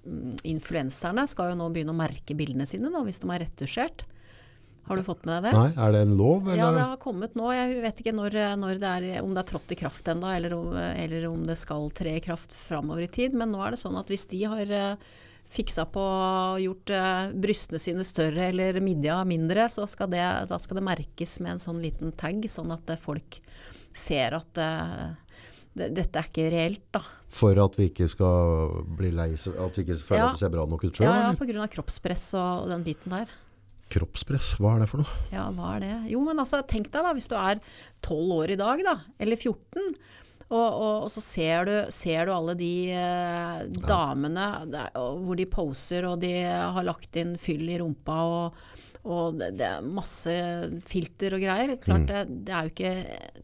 influenserne 0.44 1.24
skal 1.30 1.52
jo 1.52 1.60
nå 1.60 1.70
begynne 1.72 1.94
å 1.94 1.96
merke 1.96 2.36
bildene 2.36 2.66
sine 2.68 2.90
nå, 2.92 3.04
hvis 3.06 3.22
de 3.22 3.30
er 3.32 3.44
retusjert. 3.46 4.04
Har 4.86 4.98
du 4.98 5.02
fått 5.02 5.24
med 5.26 5.40
deg 5.40 5.48
det? 5.48 5.52
Nei, 5.56 5.70
er 5.82 5.94
det 5.94 6.00
en 6.06 6.16
lov, 6.18 6.44
eller? 6.46 6.60
Ja, 6.60 6.66
det 6.74 6.82
har 6.92 6.98
kommet 7.02 7.38
nå. 7.38 7.48
Jeg 7.50 7.80
vet 7.82 8.02
ikke 8.02 8.14
når, 8.14 8.36
når 8.60 8.82
det 8.82 8.90
er, 8.90 9.06
om 9.24 9.32
det 9.34 9.42
er 9.42 9.48
trådt 9.50 9.72
i 9.74 9.78
kraft 9.80 10.10
ennå, 10.12 10.28
eller, 10.30 10.54
eller 10.92 11.26
om 11.26 11.42
det 11.48 11.56
skal 11.58 11.88
tre 11.90 12.12
i 12.20 12.22
kraft 12.22 12.54
framover 12.54 13.02
i 13.02 13.08
tid. 13.10 13.34
Men 13.34 13.50
nå 13.50 13.64
er 13.66 13.74
det 13.74 13.80
sånn 13.82 13.98
at 13.98 14.12
hvis 14.12 14.28
de 14.30 14.44
har 14.46 14.70
eh, 14.70 15.08
fiksa 15.46 15.86
på 15.90 16.02
og 16.02 16.60
gjort 16.62 16.92
eh, 16.94 17.34
brystene 17.38 17.80
sine 17.82 18.06
større 18.06 18.48
eller 18.50 18.80
midja 18.82 19.18
mindre, 19.28 19.68
så 19.70 19.86
skal 19.90 20.10
det, 20.12 20.24
da 20.50 20.58
skal 20.62 20.80
det 20.80 20.86
merkes 20.86 21.38
med 21.42 21.56
en 21.56 21.62
sånn 21.62 21.82
liten 21.82 22.14
tag, 22.18 22.46
sånn 22.50 22.74
at 22.74 22.90
eh, 22.90 23.00
folk 23.00 23.40
ser 23.96 24.36
at 24.36 24.60
eh, 24.60 25.06
dette 25.76 26.18
er 26.22 26.28
ikke 26.30 26.46
reelt, 26.52 26.82
da. 26.96 27.02
For 27.36 27.58
at 27.62 27.76
vi 27.78 27.90
ikke 27.90 28.08
skal 28.08 28.76
bli 28.98 29.10
lei 29.12 29.28
at 29.36 29.76
vi 29.76 29.84
ikke 29.84 29.98
føler 30.00 30.22
Ja. 30.22 30.28
at 30.30 30.38
det 30.38 30.44
ser 30.44 30.54
bra 30.54 30.64
nok 30.66 30.84
ut 30.88 30.96
selv, 30.96 31.06
Ja, 31.10 31.30
ja, 31.30 31.34
pga. 31.36 31.66
kroppspress 31.76 32.28
og, 32.38 32.64
og 32.64 32.68
den 32.72 32.84
biten 32.86 33.12
der. 33.12 33.32
Kroppspress, 33.92 34.56
hva 34.58 34.74
er 34.76 34.80
det 34.82 34.88
for 34.90 35.04
noe? 35.04 35.18
Ja, 35.30 35.44
hva 35.54 35.76
er 35.76 35.80
det? 35.84 35.94
Jo, 36.10 36.20
men 36.26 36.40
altså, 36.42 36.58
tenk 36.66 36.88
deg 36.90 37.04
da, 37.06 37.12
hvis 37.14 37.28
du 37.30 37.36
er 37.38 37.60
12 38.02 38.32
år 38.40 38.50
i 38.56 38.58
dag, 38.58 38.82
da, 38.82 38.96
eller 39.22 39.36
14, 39.38 39.92
og, 40.46 40.56
og, 40.58 41.02
og 41.04 41.10
så 41.10 41.22
ser 41.22 41.64
du, 41.68 41.74
ser 41.94 42.26
du 42.26 42.32
alle 42.34 42.54
de 42.58 42.72
eh, 42.94 43.62
damene 43.86 44.48
der, 44.70 44.90
hvor 44.94 45.38
de 45.38 45.46
poser, 45.50 46.06
og 46.06 46.20
de 46.22 46.32
har 46.46 46.86
lagt 46.86 47.18
inn 47.18 47.36
fyll 47.38 47.62
i 47.70 47.78
rumpa, 47.82 48.18
og, 48.26 48.66
og 49.06 49.36
det, 49.38 49.52
det 49.60 49.66
er 49.68 49.84
masse 49.86 50.32
filter 50.82 51.36
og 51.36 51.42
greier. 51.44 51.76
Klart, 51.82 52.08
det, 52.10 52.22
det, 52.48 52.54
er 52.54 52.70
ikke, 52.72 52.94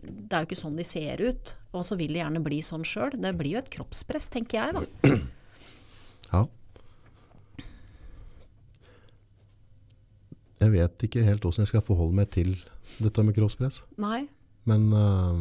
det 0.03 0.35
er 0.35 0.43
jo 0.43 0.49
ikke 0.49 0.59
sånn 0.59 0.79
de 0.79 0.87
ser 0.87 1.23
ut, 1.23 1.53
og 1.71 1.85
så 1.87 1.99
vil 2.01 2.17
de 2.17 2.23
gjerne 2.23 2.43
bli 2.43 2.59
sånn 2.67 2.87
sjøl. 2.87 3.15
Det 3.23 3.35
blir 3.39 3.57
jo 3.57 3.63
et 3.63 3.71
kroppspress, 3.77 4.27
tenker 4.35 4.59
jeg 4.59 4.81
da. 4.81 5.13
Ja. 6.33 6.47
Jeg 10.63 10.73
vet 10.73 11.05
ikke 11.05 11.25
helt 11.27 11.45
hvordan 11.45 11.67
jeg 11.67 11.69
skal 11.69 11.83
forholde 11.85 12.17
meg 12.17 12.31
til 12.33 12.55
dette 13.03 13.25
med 13.27 13.37
kroppspress. 13.37 13.83
Nei. 14.01 14.23
Men 14.65 14.87
uh, 14.95 15.37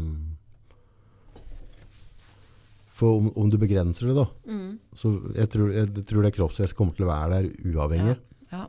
For 2.98 3.22
om, 3.22 3.30
om 3.40 3.48
du 3.54 3.56
begrenser 3.62 4.12
det, 4.12 4.18
da 4.20 4.28
Mm. 4.52 4.82
Så 4.92 5.14
jeg 5.38 5.48
tror, 5.54 5.72
jeg 5.72 6.04
tror 6.10 6.26
det 6.26 6.34
kroppspress 6.36 6.76
kommer 6.76 6.98
til 6.98 7.08
å 7.08 7.12
være 7.14 7.38
der 7.38 7.72
uavhengig. 7.72 8.18
Ja. 8.52 8.66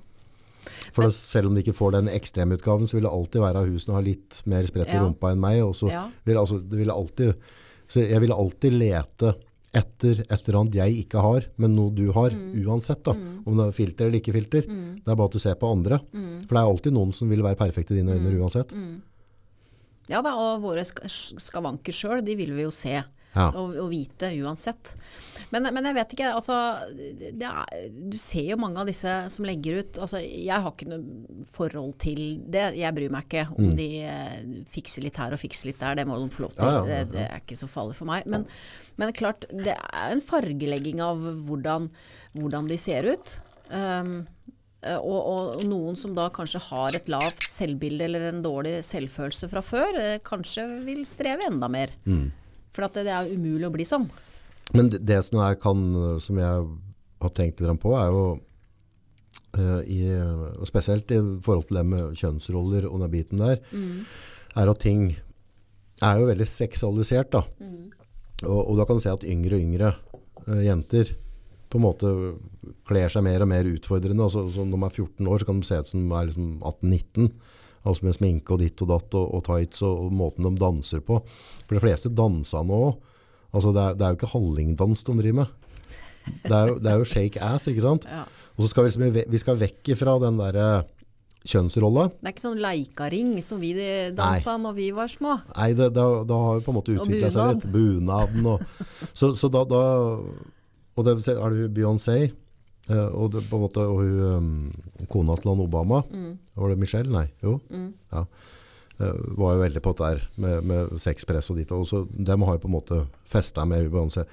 For 0.93 1.03
Men, 1.03 1.11
selv 1.13 1.47
om 1.49 1.55
de 1.55 1.63
ikke 1.63 1.75
får 1.77 1.93
den 1.93 2.09
ekstremutgaven, 2.09 2.87
så 2.89 2.95
vil 2.99 3.03
det 3.09 3.13
alltid 3.13 3.41
være 3.43 3.57
av 3.63 3.67
husene 3.71 3.95
ha 3.95 4.01
litt 4.01 4.43
mer 4.47 4.63
spredt 4.69 4.89
i 4.93 4.97
Ja. 4.99 5.03
rumpa 5.05 5.33
enn 5.33 5.41
meg. 5.41 5.63
Og 5.65 5.75
så 5.75 5.89
Ja. 5.91 6.09
vil, 6.25 6.37
altså, 6.37 6.59
det 6.69 6.79
vil 6.79 6.91
alltid, 6.91 7.35
så 7.89 8.01
jeg 8.09 8.21
vil 8.21 8.31
alltid 8.33 8.73
lete 8.73 9.35
etter 9.75 10.21
et 10.29 10.49
eller 10.49 10.59
annet 10.61 10.75
jeg 10.75 11.07
ikke 11.07 11.21
har, 11.23 11.47
men 11.57 11.75
noe 11.75 11.91
du 11.95 12.13
har, 12.13 12.31
Mm. 12.31 12.65
uansett. 12.67 13.03
da. 13.05 13.13
Om 13.13 13.57
det 13.57 13.67
er 13.69 13.73
filter 13.73 14.07
eller 14.07 14.21
ikke 14.21 14.33
filter. 14.35 14.61
Det 14.63 15.09
er 15.09 15.15
bare 15.17 15.25
at 15.25 15.33
du 15.33 15.39
ser 15.39 15.55
på 15.55 15.71
andre. 15.73 15.99
Mm. 16.13 16.41
For 16.47 16.55
det 16.55 16.61
er 16.61 16.69
alltid 16.69 16.93
noen 16.93 17.13
som 17.15 17.29
vil 17.31 17.41
være 17.43 17.57
perfekte 17.57 17.93
i 17.93 18.03
dine 18.03 18.13
øyne 18.19 18.39
uansett. 18.39 18.71
Ja 20.11 20.21
da, 20.21 20.35
og 20.35 20.63
våre 20.63 20.83
skavanker 20.85 21.93
sjøl, 21.95 22.25
de 22.25 22.35
vil 22.37 22.51
vi 22.53 22.63
jo 22.65 22.71
se. 22.71 23.03
Ja. 23.33 23.47
å, 23.57 23.65
å 23.81 23.87
vite 23.89 24.29
uansett. 24.45 24.93
Men, 25.53 25.69
men 25.73 25.87
jeg 25.89 25.97
vet 25.97 26.15
ikke, 26.15 26.33
altså 26.37 26.57
det 26.93 27.47
er, 27.49 27.87
Du 27.93 28.17
ser 28.21 28.51
jo 28.51 28.59
mange 28.61 28.81
av 28.81 28.89
disse 28.89 29.11
som 29.33 29.47
legger 29.49 29.81
ut 29.83 29.99
altså 30.01 30.21
Jeg 30.21 30.53
har 30.53 30.69
ikke 30.71 30.89
noe 30.91 31.47
forhold 31.49 31.97
til 32.03 32.23
det. 32.53 32.71
Jeg 32.77 32.97
bryr 32.97 33.13
meg 33.13 33.29
ikke 33.29 33.47
om 33.57 33.73
de 33.77 33.89
eh, 34.09 34.37
fikser 34.69 35.07
litt 35.07 35.21
her 35.21 35.35
og 35.35 35.41
fikser 35.41 35.71
litt 35.71 35.81
der. 35.81 35.97
Det 35.99 36.07
må 36.09 36.19
de 36.21 36.29
få 36.33 36.47
lov 36.47 36.57
til. 36.57 36.65
Mm. 36.65 36.73
Ja, 36.73 36.83
ja, 36.83 36.85
Det, 36.93 37.17
det 37.17 37.25
er 37.29 37.43
ikke 37.45 37.61
så 37.63 37.71
farlig 37.71 37.97
for 37.99 38.11
meg. 38.11 38.29
Men, 38.33 38.47
men 39.01 39.17
klart, 39.17 39.49
det 39.53 39.77
er 39.77 40.13
en 40.13 40.25
fargelegging 40.25 41.03
av 41.05 41.25
hvordan, 41.49 41.89
hvordan 42.37 42.69
de 42.71 42.81
ser 42.81 43.09
ut. 43.09 43.39
Um, 43.73 44.23
og, 44.83 45.19
og 45.23 45.65
noen 45.71 45.97
som 45.99 46.15
da 46.17 46.27
kanskje 46.35 46.61
har 46.67 46.97
et 46.99 47.11
lavt 47.13 47.45
selvbilde 47.55 48.09
eller 48.09 48.29
en 48.33 48.41
dårlig 48.43 48.81
selvfølelse 48.87 49.49
fra 49.53 49.63
før, 49.63 49.99
eh, 50.01 50.17
kanskje 50.27 50.65
vil 50.83 51.05
streve 51.07 51.47
enda 51.47 51.69
mer. 51.71 51.93
Mm. 52.03 52.33
For 52.73 52.87
at 52.87 52.97
det, 52.97 53.13
er 53.13 53.33
umulig 53.33 53.69
å 53.69 53.75
bli 53.75 53.87
sånn. 53.89 54.07
Men 54.73 54.89
det, 54.93 55.03
det 55.05 55.21
som, 55.27 55.41
jeg 55.43 55.59
kan, 55.61 55.83
som 56.25 56.39
jeg 56.41 56.63
har 57.23 57.35
tenkt 57.37 57.61
litt 57.61 57.83
på, 57.83 57.93
er 57.99 58.09
jo 58.13 58.23
uh, 59.59 59.81
i, 59.85 60.01
og 60.57 60.65
spesielt 60.69 61.13
i 61.13 61.21
forhold 61.45 61.69
til 61.69 61.81
det 61.81 61.87
med 61.89 62.17
kjønnsroller 62.19 62.89
og 62.89 63.03
den 63.05 63.13
biten 63.13 63.43
der, 63.43 63.61
er 64.57 64.73
at 64.73 64.81
ting 64.83 65.11
er 66.03 66.21
jo 66.21 66.31
veldig 66.31 66.49
seksualisert. 66.49 67.35
Da. 67.35 67.45
Og, 68.49 68.61
og 68.61 68.81
da 68.81 68.89
kan 68.89 68.99
du 68.99 69.05
se 69.05 69.13
at 69.13 69.27
yngre 69.29 69.59
og 69.59 69.67
yngre 69.67 69.93
uh, 70.49 70.63
jenter 70.65 71.13
på 71.73 71.81
en 71.81 71.87
måte 71.87 72.09
kler 72.89 73.13
seg 73.13 73.25
mer 73.25 73.45
og 73.45 73.49
mer 73.49 73.69
utfordrende. 73.71 74.27
Altså, 74.27 74.45
når 74.45 74.77
de 74.77 74.89
er 74.89 74.97
14 74.99 75.29
år, 75.29 75.41
så 75.41 75.49
kan 75.49 75.61
de 75.61 75.69
se 75.69 75.79
ut 75.81 75.93
som 75.93 76.03
de 76.03 76.17
er 76.19 76.29
liksom 76.29 76.49
18-19. 76.61 77.31
Altså 77.83 78.07
med 78.07 78.15
sminke 78.15 78.55
og 78.55 78.61
ditt 78.63 78.79
og 78.85 78.93
datt 78.93 79.17
og, 79.19 79.33
og 79.35 79.43
tights 79.49 79.83
og, 79.83 80.07
og 80.07 80.15
måten 80.15 80.47
de 80.47 80.53
danser 80.61 81.03
på. 81.03 81.19
For 81.67 81.75
de 81.75 81.83
fleste 81.83 82.13
danser 82.15 82.63
nå 82.69 82.79
òg. 82.91 83.01
Altså 83.53 83.73
det, 83.75 83.83
er, 83.83 83.97
det 83.99 84.07
er 84.07 84.15
jo 84.15 84.21
ikke 84.21 84.33
hallingdans 84.33 85.03
de 85.05 85.17
driver 85.19 85.39
med. 85.43 85.59
Det 86.47 86.55
er 86.55 86.71
jo, 86.71 86.79
det 86.79 86.91
er 86.93 87.01
jo 87.01 87.09
shake 87.09 87.43
ass, 87.43 87.67
ikke 87.69 87.85
sant? 87.85 88.07
Ja. 88.09 88.23
Og 88.55 88.65
så 88.65 88.71
skal 88.71 88.87
vi, 88.87 88.93
liksom, 88.93 89.33
vi 89.33 89.41
skal 89.43 89.59
vekk 89.61 89.91
fra 89.99 90.15
den 90.23 90.39
der 90.39 90.59
eh, 90.63 90.91
kjønnsrolla. 91.49 92.07
Det 92.15 92.31
er 92.31 92.35
ikke 92.37 92.45
sånn 92.45 92.63
leikaring 92.63 93.35
som 93.45 93.61
vi 93.63 93.73
dansa 94.17 94.55
når 94.63 94.77
vi 94.79 94.89
var 94.95 95.11
små. 95.11 95.37
Nei, 95.57 95.73
det, 95.79 95.91
da, 95.97 96.07
da 96.29 96.39
har 96.47 96.61
vi 96.61 96.67
på 96.67 96.73
en 96.73 96.79
måte 96.79 96.97
utvikla 96.97 97.33
seg 97.35 97.57
litt. 97.57 97.69
Bunaden 97.75 98.49
og 98.55 98.63
Så, 99.11 99.33
så 99.37 99.51
da, 99.53 99.65
da 99.69 99.83
Og 100.93 101.05
det 101.07 101.17
er 101.35 101.57
det 101.57 101.73
Beyoncé 101.75 102.19
eh, 102.89 103.11
og 103.13 103.33
det, 103.35 103.45
måte 103.53 103.85
og 103.87 104.03
hun, 104.03 104.19
um, 104.23 105.07
kona 105.13 105.37
til 105.39 105.53
han 105.53 105.63
Obama. 105.65 106.03
Var 106.57 106.73
det 106.73 106.81
Michelle? 106.81 107.13
Nei. 107.13 107.29
Jo. 107.45 107.59
Ja. 108.13 108.27
Eh, 109.03 109.15
var 109.39 109.55
jo 109.57 109.63
veldig 109.63 109.83
på 109.83 109.95
det 109.97 110.09
der 110.09 110.25
med, 110.45 110.67
med 110.69 110.99
sexpress 111.01 111.51
og 111.53 111.61
ditt. 111.61 111.73
Og 111.75 111.87
så, 111.89 112.05
dem 112.11 112.45
har 112.47 112.59
jo 112.59 112.65
på 112.65 112.71
en 112.71 112.77
måte 112.77 113.01
festa 113.29 113.65
med 113.69 113.91
Beyoncé. 113.93 114.27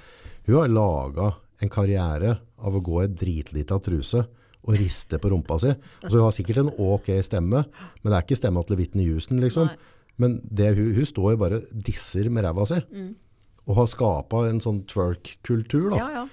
Hun 0.48 0.60
har 0.60 0.74
laga 0.74 1.32
en 1.64 1.72
karriere 1.72 2.38
av 2.60 2.76
å 2.76 2.84
gå 2.84 3.04
i 3.04 3.10
dritlita 3.12 3.80
truse 3.84 4.26
og 4.60 4.76
riste 4.76 5.18
på 5.22 5.32
rumpa 5.32 5.58
si. 5.62 5.72
Altså, 6.04 6.18
hun 6.18 6.26
har 6.28 6.36
sikkert 6.36 6.62
en 6.64 6.74
ok 6.76 7.10
stemme, 7.26 7.64
men 7.64 8.12
det 8.12 8.18
er 8.18 8.26
ikke 8.28 8.38
stemma 8.40 8.64
til 8.68 8.80
Whitney 8.80 9.08
Houston, 9.08 9.40
liksom. 9.44 9.72
Nei. 9.72 9.96
Men 10.20 10.36
det, 10.44 10.74
hun, 10.76 10.92
hun 10.98 11.08
står 11.08 11.34
jo 11.34 11.40
bare 11.40 11.62
disser 11.72 12.28
med 12.34 12.44
ræva 12.44 12.68
si. 12.68 12.80
Og 13.70 13.78
har 13.78 13.90
skapa 13.92 14.44
en 14.50 14.60
sånn 14.64 14.84
twerk-kultur. 14.90 15.94
da. 15.94 16.02
Ja, 16.02 16.10
ja. 16.20 16.26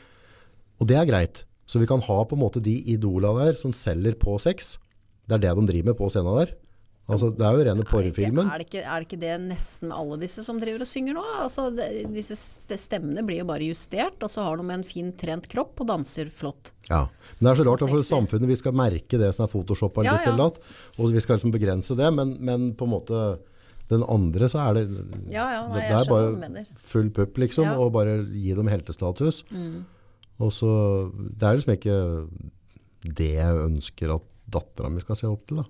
Og 0.82 0.90
det 0.90 0.98
er 0.98 1.08
greit. 1.08 1.44
Så 1.66 1.82
vi 1.82 1.88
kan 1.90 2.04
ha 2.06 2.18
på 2.24 2.36
en 2.36 2.44
måte 2.44 2.62
de 2.62 2.76
idola 2.94 3.32
der 3.40 3.58
som 3.58 3.74
selger 3.74 4.14
på 4.20 4.38
sex. 4.42 4.76
Det 5.26 5.38
er 5.38 5.48
det 5.48 5.56
de 5.58 5.66
driver 5.72 5.90
med 5.90 5.98
på 5.98 6.10
scenen 6.12 6.38
der. 6.38 6.54
Altså, 7.06 7.28
det 7.30 7.44
er 7.46 7.54
jo 7.54 7.64
rene 7.68 7.84
porrefilmen. 7.86 8.48
Er 8.50 8.62
ikke, 8.64 8.80
er 8.82 9.02
det 9.02 9.06
ikke 9.06 9.18
det 9.22 9.34
nesten 9.44 9.92
alle 9.94 10.16
disse 10.18 10.42
som 10.42 10.58
driver 10.58 10.82
og 10.82 10.88
synger 10.90 11.14
nå? 11.14 11.22
Altså, 11.44 11.68
det, 11.74 11.86
disse 12.10 12.34
stemmene 12.82 13.22
blir 13.26 13.44
jo 13.44 13.46
bare 13.46 13.68
justert, 13.68 14.18
og 14.26 14.32
så 14.32 14.42
har 14.42 14.58
de 14.58 14.66
en 14.74 14.82
fin 14.86 15.12
trent 15.14 15.46
kropp 15.52 15.84
og 15.84 15.90
danser 15.92 16.32
flott. 16.34 16.72
Ja. 16.88 17.04
Men 17.36 17.46
det 17.46 17.52
er 17.52 17.60
så 17.60 17.68
rart, 17.68 17.84
for 17.94 18.06
samfunnet 18.08 18.50
vi 18.50 18.58
skal 18.58 18.74
merke 18.74 19.20
det 19.22 19.30
som 19.36 19.46
er 19.46 19.52
photoshoppa 19.54 20.02
Ja, 20.02 20.16
litt 20.16 20.26
ja. 20.26 20.32
eller 20.34 20.48
annet, 20.48 20.72
og 20.96 21.14
vi 21.14 21.22
skal 21.22 21.38
liksom 21.38 21.54
begrense 21.54 21.98
det, 21.98 22.10
men, 22.18 22.34
men 22.42 22.72
på 22.74 22.88
en 22.88 22.94
måte 22.96 23.26
den 23.86 24.02
andre 24.10 24.48
så 24.50 24.64
er 24.64 24.80
det 24.80 24.86
Ja, 25.30 25.46
ja, 25.46 25.60
nei, 25.70 25.84
det, 25.86 26.00
er 26.00 26.10
bare 26.10 26.64
full 26.90 27.12
pupp 27.14 27.38
liksom, 27.38 27.70
og 27.78 27.92
bare 27.94 28.18
gi 28.34 28.50
dem 28.58 28.66
heltestatus. 28.72 29.44
Og 30.42 30.50
så, 30.52 30.68
det 31.16 31.42
er 31.48 31.56
liksom 31.56 31.74
ikke 31.76 31.96
det 33.16 33.30
jeg 33.38 33.60
ønsker 33.66 34.12
at 34.16 34.24
dattera 34.52 34.90
mi 34.92 35.00
skal 35.00 35.16
se 35.18 35.28
opp 35.30 35.46
til 35.48 35.62
da. 35.62 35.66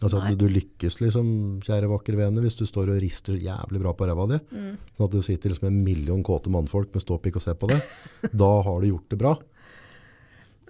Altså 0.00 0.16
Nei. 0.22 0.30
at 0.32 0.38
du 0.40 0.46
lykkes 0.48 0.94
liksom, 1.02 1.26
kjære 1.64 1.88
vakre 1.90 2.16
vene, 2.16 2.40
hvis 2.40 2.56
du 2.56 2.62
står 2.64 2.88
og 2.94 3.00
rister 3.02 3.36
jævlig 3.36 3.80
bra 3.82 3.92
på 3.92 4.06
ræva 4.08 4.24
di. 4.30 4.38
Mm. 4.56 4.70
Sånn 4.96 5.06
at 5.08 5.12
du 5.12 5.20
sitter 5.26 5.52
liksom 5.52 5.68
en 5.68 5.80
million 5.84 6.22
kåte 6.24 6.48
mannfolk 6.52 6.94
med 6.96 7.04
ståpikk 7.04 7.36
og 7.36 7.44
ser 7.44 7.58
på 7.60 7.68
det. 7.68 7.80
da 8.42 8.50
har 8.64 8.80
du 8.80 8.88
gjort 8.94 9.10
det 9.12 9.18
bra. 9.20 9.34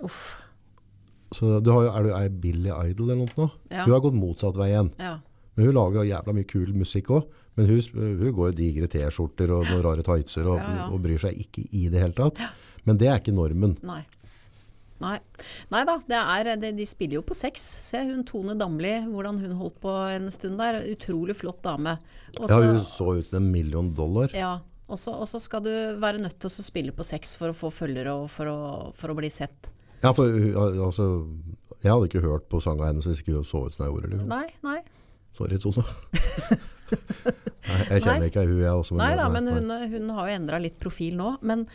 Uff. 0.03 0.23
Så 1.31 1.61
du 1.63 1.71
har, 1.71 1.85
jo- 1.87 1.93
er 1.95 2.03
du 2.09 2.11
ei 2.17 2.29
Billy 2.43 2.71
Idol 2.91 3.11
eller 3.13 3.21
noe 3.27 3.37
nå? 3.39 3.51
Ja. 3.71 3.85
Hun 3.87 3.93
har 3.95 4.03
gått 4.03 4.19
motsatt 4.19 4.57
vei 4.59 4.73
igjen. 4.73 4.91
Ja. 4.99 5.19
Men 5.55 5.67
hun 5.69 5.77
lager 5.77 6.07
jævla 6.09 6.35
mye 6.35 6.49
kul 6.51 6.73
musikk 6.75 7.13
òg. 7.15 7.29
Men 7.59 7.67
hun, 7.71 7.81
hun 8.19 8.33
går 8.35 8.51
i 8.53 8.59
digre 8.65 8.89
T-skjorter 8.91 9.51
og 9.55 9.67
noen 9.69 9.83
rare 9.85 10.03
tightser 10.07 10.47
og, 10.49 10.59
Ja, 10.59 10.75
ja. 10.81 10.89
og 10.91 11.03
bryr 11.05 11.19
seg 11.23 11.39
ikke 11.39 11.65
i 11.77 11.87
det 11.93 12.03
hele 12.03 12.17
tatt. 12.19 12.41
Men 12.89 13.01
det 13.01 13.11
er 13.11 13.21
ikke 13.21 13.35
normen. 13.37 13.77
Nei. 13.87 14.03
Nei. 15.01 15.17
Nei 15.73 15.81
da, 15.89 15.97
det 16.09 16.17
er, 16.21 16.51
det, 16.61 16.73
de 16.77 16.87
spiller 16.89 17.21
jo 17.21 17.23
på 17.25 17.37
sex. 17.37 17.63
Se 17.89 18.03
hun 18.05 18.25
Tone 18.29 18.57
Damli, 18.61 18.99
hvordan 19.09 19.39
hun 19.41 19.55
holdt 19.61 19.79
på 19.83 19.95
en 20.13 20.29
stund 20.33 20.61
der. 20.61 20.83
Utrolig 20.93 21.39
flott 21.39 21.63
dame. 21.65 21.97
Også, 22.37 22.59
Ja, 22.61 22.67
hun 22.69 22.83
så 22.85 23.09
ut 23.21 23.31
som 23.31 23.41
en 23.41 23.51
million 23.53 23.93
dollar. 23.97 24.35
Ja, 24.37 24.59
og 24.91 24.99
så 24.99 25.41
skal 25.41 25.65
du 25.65 25.73
være 26.03 26.21
nødt 26.21 26.37
til 26.43 26.51
å 26.51 26.67
spille 26.67 26.93
på 26.97 27.07
sex 27.07 27.37
for 27.39 27.53
å 27.53 27.57
få 27.57 27.71
følgere 27.73 28.17
og 28.25 28.29
for 28.33 28.51
å, 28.51 28.59
for 28.97 29.13
å 29.13 29.17
bli 29.17 29.31
sett. 29.33 29.71
Ja, 30.01 30.13
for 30.17 30.27
altså, 30.27 31.07
jeg 31.81 31.93
hadde 31.93 32.09
ikke 32.11 32.25
hørt 32.25 32.49
på 32.53 32.61
sanga 32.65 32.89
hennes 32.91 33.09
hvis 33.09 33.23
ikke 33.23 33.39
hun 33.39 33.49
så 33.49 33.65
ut 33.67 33.77
som 33.77 33.87
jeg 33.87 33.95
gjorde. 33.95 34.13
Liksom. 34.15 34.29
Nei, 34.33 34.47
nei. 34.67 34.81
Sorry, 35.37 35.61
Tone. 35.63 35.85
Jeg 36.91 38.03
kjenner 38.03 38.27
ikke 38.27 38.43
hun, 38.47 38.57
jeg 38.63 38.73
også. 38.73 38.97
Nei 38.99 39.13
da, 39.19 39.27
men 39.33 39.47
hun, 39.53 39.71
hun 39.93 40.11
har 40.17 40.31
jo 40.31 40.37
endra 40.41 40.59
litt 40.63 40.79
profil 40.81 41.19
nå. 41.19 41.35
Men, 41.47 41.67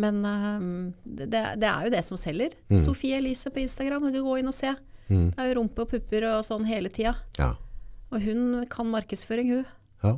men 0.00 0.22
ehm, 0.28 0.70
det, 1.02 1.28
det 1.60 1.68
er 1.68 1.88
jo 1.88 1.92
det 1.92 2.02
som 2.06 2.20
selger. 2.20 2.54
Mm. 2.70 2.78
Sofie 2.80 3.18
Elise 3.18 3.52
på 3.52 3.62
Instagram, 3.64 4.06
du 4.08 4.20
kan 4.20 4.28
gå 4.30 4.38
inn 4.40 4.52
og 4.52 4.56
se. 4.56 4.72
Det 5.12 5.42
er 5.42 5.50
jo 5.50 5.58
rumpe 5.60 5.84
og 5.84 5.90
pupper 5.90 6.28
og 6.30 6.44
sånn 6.46 6.64
hele 6.68 6.92
tida. 6.92 7.14
Ja. 7.36 7.52
Og 8.12 8.22
hun 8.24 8.62
kan 8.72 8.88
markedsføring, 8.92 9.50
hun. 9.52 9.66
ja, 10.04 10.16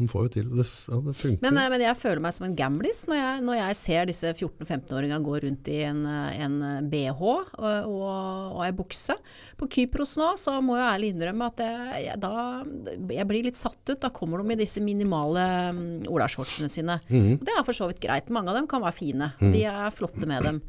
hun 0.00 0.08
får 0.10 0.26
jo 0.26 0.32
til. 0.38 0.48
Det, 0.56 0.64
ja, 0.64 0.98
det 1.04 1.14
funker. 1.18 1.42
Men, 1.44 1.58
eh, 1.60 1.68
men 1.72 1.84
jeg 1.84 1.98
føler 2.00 2.22
meg 2.24 2.34
som 2.36 2.46
en 2.48 2.56
gamlis 2.56 3.02
når 3.10 3.18
jeg, 3.20 3.44
når 3.46 3.58
jeg 3.58 3.78
ser 3.80 4.08
disse 4.10 4.32
14-15-åringene 4.32 5.26
gå 5.26 5.36
rundt 5.44 5.70
i 5.72 5.78
en, 5.86 6.00
eh, 6.08 6.40
en 6.46 6.56
BH 6.90 7.20
og, 7.20 7.52
og, 7.60 8.08
og 8.56 8.64
ei 8.64 8.72
bukse. 8.76 9.16
På 9.60 9.68
Kypros 9.70 10.16
nå 10.20 10.32
så 10.40 10.56
må 10.64 10.78
jeg 10.80 10.88
ærlig 10.88 11.12
innrømme 11.14 11.50
at 11.52 11.64
jeg, 11.66 12.02
jeg, 12.08 12.18
da, 12.24 12.34
jeg 13.12 13.28
blir 13.30 13.46
litt 13.46 13.60
satt 13.60 13.80
ut. 13.92 14.00
Da 14.00 14.12
kommer 14.16 14.40
de 14.40 14.50
med 14.50 14.62
disse 14.64 14.82
minimale 14.84 15.46
um, 15.70 15.82
olashortsene 16.10 16.72
sine. 16.72 16.98
Og 17.06 17.44
det 17.46 17.54
er 17.54 17.64
for 17.66 17.76
så 17.76 17.90
vidt 17.90 18.02
greit. 18.02 18.32
Mange 18.32 18.52
av 18.52 18.58
dem 18.58 18.68
kan 18.70 18.82
være 18.82 18.96
fine. 18.96 19.32
De 19.40 19.64
er 19.68 19.94
flotte 19.94 20.28
med 20.28 20.48
dem. 20.48 20.62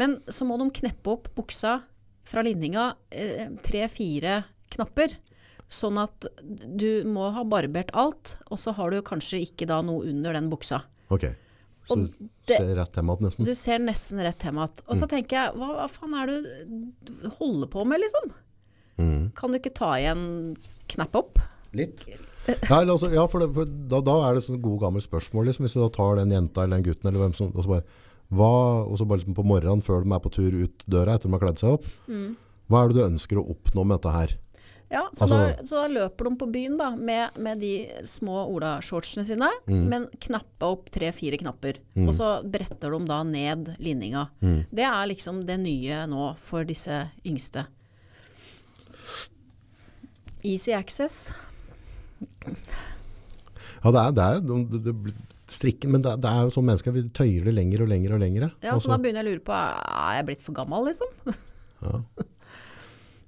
Men 0.00 0.18
så 0.26 0.46
må 0.48 0.58
de 0.60 0.68
kneppe 0.74 1.12
opp 1.14 1.30
buksa 1.36 1.78
fra 2.24 2.42
linninga 2.42 2.94
eh, 3.10 3.48
tre-fire 3.62 4.42
knapper. 4.74 5.12
Sånn 5.70 5.96
at 5.98 6.26
du 6.76 7.02
må 7.08 7.30
ha 7.34 7.42
barbert 7.48 7.90
alt, 7.96 8.36
og 8.52 8.58
så 8.60 8.74
har 8.76 8.90
du 8.92 9.00
kanskje 9.02 9.40
ikke 9.46 9.66
da 9.66 9.80
noe 9.82 10.04
under 10.10 10.32
den 10.36 10.50
buksa. 10.52 10.82
Ok, 11.10 11.24
så 11.88 11.96
Og 11.96 12.04
du 12.04 12.28
det- 12.46 12.58
ser 12.58 12.74
rett 12.76 12.94
hjem 12.94 13.10
igjen 13.10 13.24
nesten. 13.28 13.44
Du 13.48 13.54
ser 13.54 13.78
nesten 13.78 14.20
rett 14.22 14.38
hjem 14.44 14.60
igjen. 14.60 14.84
Og 14.88 14.96
så 14.96 15.08
tenker 15.08 15.30
jeg, 15.40 15.54
hva, 15.56 15.70
hva 15.80 15.88
faen 15.90 16.14
er 16.20 16.26
det 16.26 16.38
du 17.04 17.28
holder 17.40 17.66
på 17.72 17.86
med, 17.86 18.00
liksom? 18.04 18.30
Kan 19.34 19.50
du 19.50 19.58
ikke 19.58 19.74
ta 19.74 19.94
igjen 19.98 20.56
knapp 20.88 21.16
opp? 21.16 21.38
Litt. 21.74 22.04
Nei, 22.46 22.84
altså, 22.84 23.08
ja 23.12 23.24
for, 23.26 23.40
det, 23.40 23.54
for 23.56 23.64
da, 23.64 24.00
da 24.04 24.14
er 24.28 24.34
det 24.36 24.44
sånn 24.44 24.60
god 24.62 24.80
gammel 24.84 25.00
spørsmål, 25.02 25.46
liksom, 25.48 25.64
hvis 25.64 25.72
du 25.74 25.80
da 25.80 25.88
tar 25.88 26.16
den 26.20 26.30
jenta 26.30 26.62
eller 26.62 26.76
den 26.76 26.84
gutten, 26.92 27.08
eller 27.08 27.24
hvem 27.24 27.34
som, 27.34 27.48
og 27.56 27.64
så 27.64 27.72
bare, 27.72 27.84
hva, 28.30 28.50
og 28.86 28.98
så 29.00 29.06
bare 29.08 29.18
liksom 29.22 29.34
på 29.34 29.44
morgenen 29.48 29.82
før 29.82 30.04
de 30.04 30.12
er 30.12 30.20
på 30.20 30.30
tur 30.30 30.52
ut 30.62 30.84
døra 30.86 31.14
etter 31.16 31.28
de 31.28 31.32
har 31.34 31.40
kledd 31.40 31.58
seg 31.58 31.72
opp, 31.78 31.88
hva 32.68 32.84
er 32.84 32.88
det 32.92 32.96
du 33.00 33.02
ønsker 33.08 33.40
å 33.40 33.46
oppnå 33.56 33.84
med 33.88 33.96
dette 33.98 34.12
her? 34.14 34.36
Ja, 34.94 35.02
så, 35.10 35.26
Altså- 35.26 35.38
da, 35.42 35.64
så 35.66 35.80
da 35.82 35.88
løper 35.90 36.28
de 36.28 36.32
på 36.38 36.46
byen 36.54 36.76
da, 36.78 36.92
med, 36.94 37.34
med 37.42 37.58
de 37.58 37.72
små 38.06 38.44
olashortsene 38.54 39.24
sine, 39.26 39.48
men 39.66 40.06
knappa 40.22 40.68
opp 40.70 40.86
tre-fire 40.94 41.40
knapper. 41.40 41.80
Og 42.06 42.12
så 42.14 42.28
bretter 42.46 42.94
de 42.94 43.00
da 43.10 43.20
ned 43.26 43.72
linninga. 43.82 44.28
Det 44.70 44.86
er 44.86 45.08
liksom 45.10 45.42
det 45.48 45.58
nye 45.64 46.04
nå 46.10 46.28
for 46.38 46.62
disse 46.68 47.00
yngste. 47.26 47.66
Easy 50.44 50.72
access. 50.76 51.32
Ja, 53.84 53.90
det 53.92 54.00
er, 54.00 54.12
det 54.16 54.24
er 54.24 54.40
det, 54.44 54.80
det, 54.84 55.14
strikken, 55.50 55.90
men 55.92 56.02
det, 56.04 56.14
det 56.24 56.30
er 56.30 56.46
jo 56.46 56.52
sånn 56.54 56.66
mennesker, 56.68 56.92
vi 56.94 57.02
tøyer 57.16 57.44
det 57.48 57.52
lenger 57.56 57.82
og 57.84 57.90
lenger 57.90 58.14
og 58.16 58.22
lenger. 58.22 58.46
Ja, 58.64 58.76
så 58.80 58.92
da 58.94 58.96
begynner 59.00 59.20
jeg 59.24 59.26
å 59.26 59.32
lure 59.34 59.44
på, 59.44 59.56
er 59.56 60.14
jeg 60.20 60.26
blitt 60.30 60.44
for 60.44 60.56
gammel, 60.56 60.86
liksom? 60.88 61.10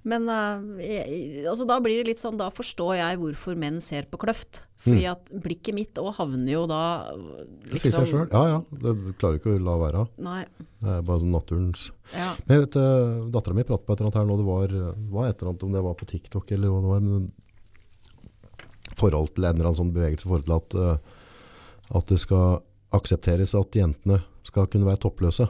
Men 0.06 0.28
uh, 0.30 0.62
jeg, 0.78 1.42
altså 1.50 1.66
da 1.66 1.80
blir 1.82 1.98
det 1.98 2.12
litt 2.12 2.22
sånn, 2.22 2.38
da 2.38 2.46
forstår 2.54 2.94
jeg 3.00 3.18
hvorfor 3.18 3.58
menn 3.58 3.80
ser 3.82 4.06
på 4.10 4.20
kløft. 4.22 4.62
Fordi 4.86 5.06
at 5.10 5.32
blikket 5.42 5.74
mitt 5.74 5.98
òg 5.98 6.12
havner 6.14 6.52
jo 6.52 6.60
da 6.70 6.82
Det 7.66 7.80
sier 7.82 7.90
seg 7.96 8.06
sjøl. 8.06 8.28
Ja 8.30 8.42
ja, 8.52 8.58
det 8.84 9.16
klarer 9.18 9.40
ikke 9.40 9.56
å 9.56 9.62
la 9.66 9.74
være. 9.80 10.04
Nei. 10.22 10.44
Det 10.78 10.92
er 10.98 11.08
bare 11.08 11.26
naturens 11.26 11.88
Ja. 12.12 12.36
Men 12.44 12.54
jeg 12.54 12.66
vet, 12.68 12.78
Dattera 13.34 13.56
mi 13.56 13.64
pratet 13.66 13.88
på 13.88 13.96
et 13.96 13.98
eller 13.98 14.12
annet 14.12 14.20
her 14.20 14.28
nå, 14.28 14.36
det 14.38 14.46
var, 14.46 14.76
var 15.10 15.26
et 15.26 15.40
eller 15.40 15.50
annet 15.50 15.66
om 15.66 15.74
det 15.74 15.82
var 15.88 15.98
på 15.98 16.06
TikTok 16.12 16.54
eller 16.54 16.70
hva 16.70 16.84
det 16.84 16.92
var. 16.92 17.02
men 17.08 17.26
forhold 18.96 19.34
til 19.34 19.44
en 19.44 19.56
eller 19.56 19.68
annen 19.68 19.80
sånn 19.80 19.94
bevegelse, 19.94 20.28
forhold 20.28 20.46
til 20.46 20.56
at, 20.56 20.76
uh, 20.78 21.96
at 21.98 22.12
det 22.12 22.20
skal 22.22 22.60
aksepteres 22.96 23.54
at 23.58 23.76
jentene 23.76 24.20
skal 24.46 24.68
kunne 24.70 24.88
være 24.88 25.02
toppløse 25.02 25.48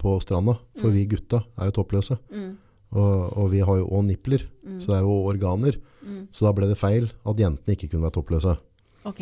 på 0.00 0.14
stranda. 0.22 0.56
For 0.78 0.94
vi 0.94 1.06
gutta 1.10 1.42
er 1.56 1.70
jo 1.70 1.76
toppløse. 1.80 2.18
Mm. 2.30 2.54
Og, 2.92 3.32
og 3.36 3.50
vi 3.50 3.60
har 3.66 3.76
jo 3.80 3.88
òg 3.90 4.04
nipler, 4.06 4.44
Mm. 4.66 4.80
så 4.82 4.86
det 4.92 4.96
er 4.98 5.02
jo 5.06 5.16
organer. 5.30 5.76
Mm. 6.06 6.22
Så 6.34 6.46
da 6.46 6.52
ble 6.52 6.66
det 6.70 6.78
feil 6.78 7.04
at 7.26 7.36
jentene 7.38 7.74
ikke 7.76 7.88
kunne 7.90 8.02
være 8.06 8.14
toppløse. 8.18 8.56
Ok. 9.06 9.20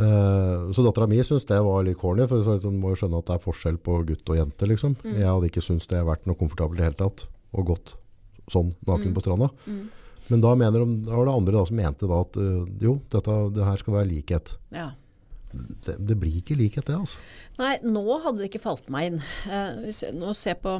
Uh, 0.00 0.70
så 0.72 0.80
dattera 0.86 1.06
mi 1.06 1.18
syntes 1.20 1.44
det 1.46 1.58
var 1.62 1.82
litt 1.84 1.98
corny, 2.00 2.24
for 2.28 2.40
liksom, 2.40 2.78
må 2.80 2.92
jo 2.94 3.00
skjønne 3.02 3.18
at 3.20 3.28
det 3.28 3.34
er 3.36 3.42
forskjell 3.44 3.76
på 3.84 3.98
gutt 4.08 4.30
og 4.32 4.38
jente. 4.38 4.68
Liksom. 4.70 4.94
Mm. 5.04 5.18
Jeg 5.20 5.28
hadde 5.28 5.50
ikke 5.50 5.64
syntes 5.64 5.86
det 5.90 5.98
hadde 6.00 6.08
vært 6.08 6.24
noe 6.30 6.38
komfortabelt 6.40 6.78
i 6.78 6.82
det 6.82 6.88
hele 6.88 7.00
tatt, 7.02 7.26
og 7.52 7.66
gått 7.74 7.94
sånn 8.50 8.72
naken 8.88 9.12
Mm. 9.12 9.14
på 9.18 9.22
stranda. 9.24 9.50
Mm. 9.68 9.82
Men 10.30 10.40
da, 10.40 10.54
mener 10.54 10.84
de, 10.86 10.96
da 11.04 11.16
var 11.18 11.26
det 11.28 11.34
andre 11.34 11.52
da 11.58 11.64
som 11.68 11.76
mente 11.76 12.08
da 12.08 12.20
at 12.24 12.36
uh, 12.40 12.64
jo, 12.80 12.96
dette, 13.12 13.36
det 13.52 13.64
her 13.68 13.76
skal 13.84 13.94
være 13.98 14.08
likhet. 14.14 14.56
Ja. 14.72 14.90
Det, 15.52 15.98
det 16.08 16.16
blir 16.16 16.38
ikke 16.40 16.56
likhet 16.56 16.86
det, 16.88 16.96
altså. 16.96 17.18
Nei, 17.60 17.74
nå 17.84 18.02
hadde 18.24 18.38
det 18.40 18.48
ikke 18.48 18.62
falt 18.64 18.88
meg 18.88 19.10
inn. 19.12 19.18
Uh, 19.44 19.84
jeg 19.92 20.14
nå 20.16 20.32
ser 20.38 20.56
på 20.62 20.78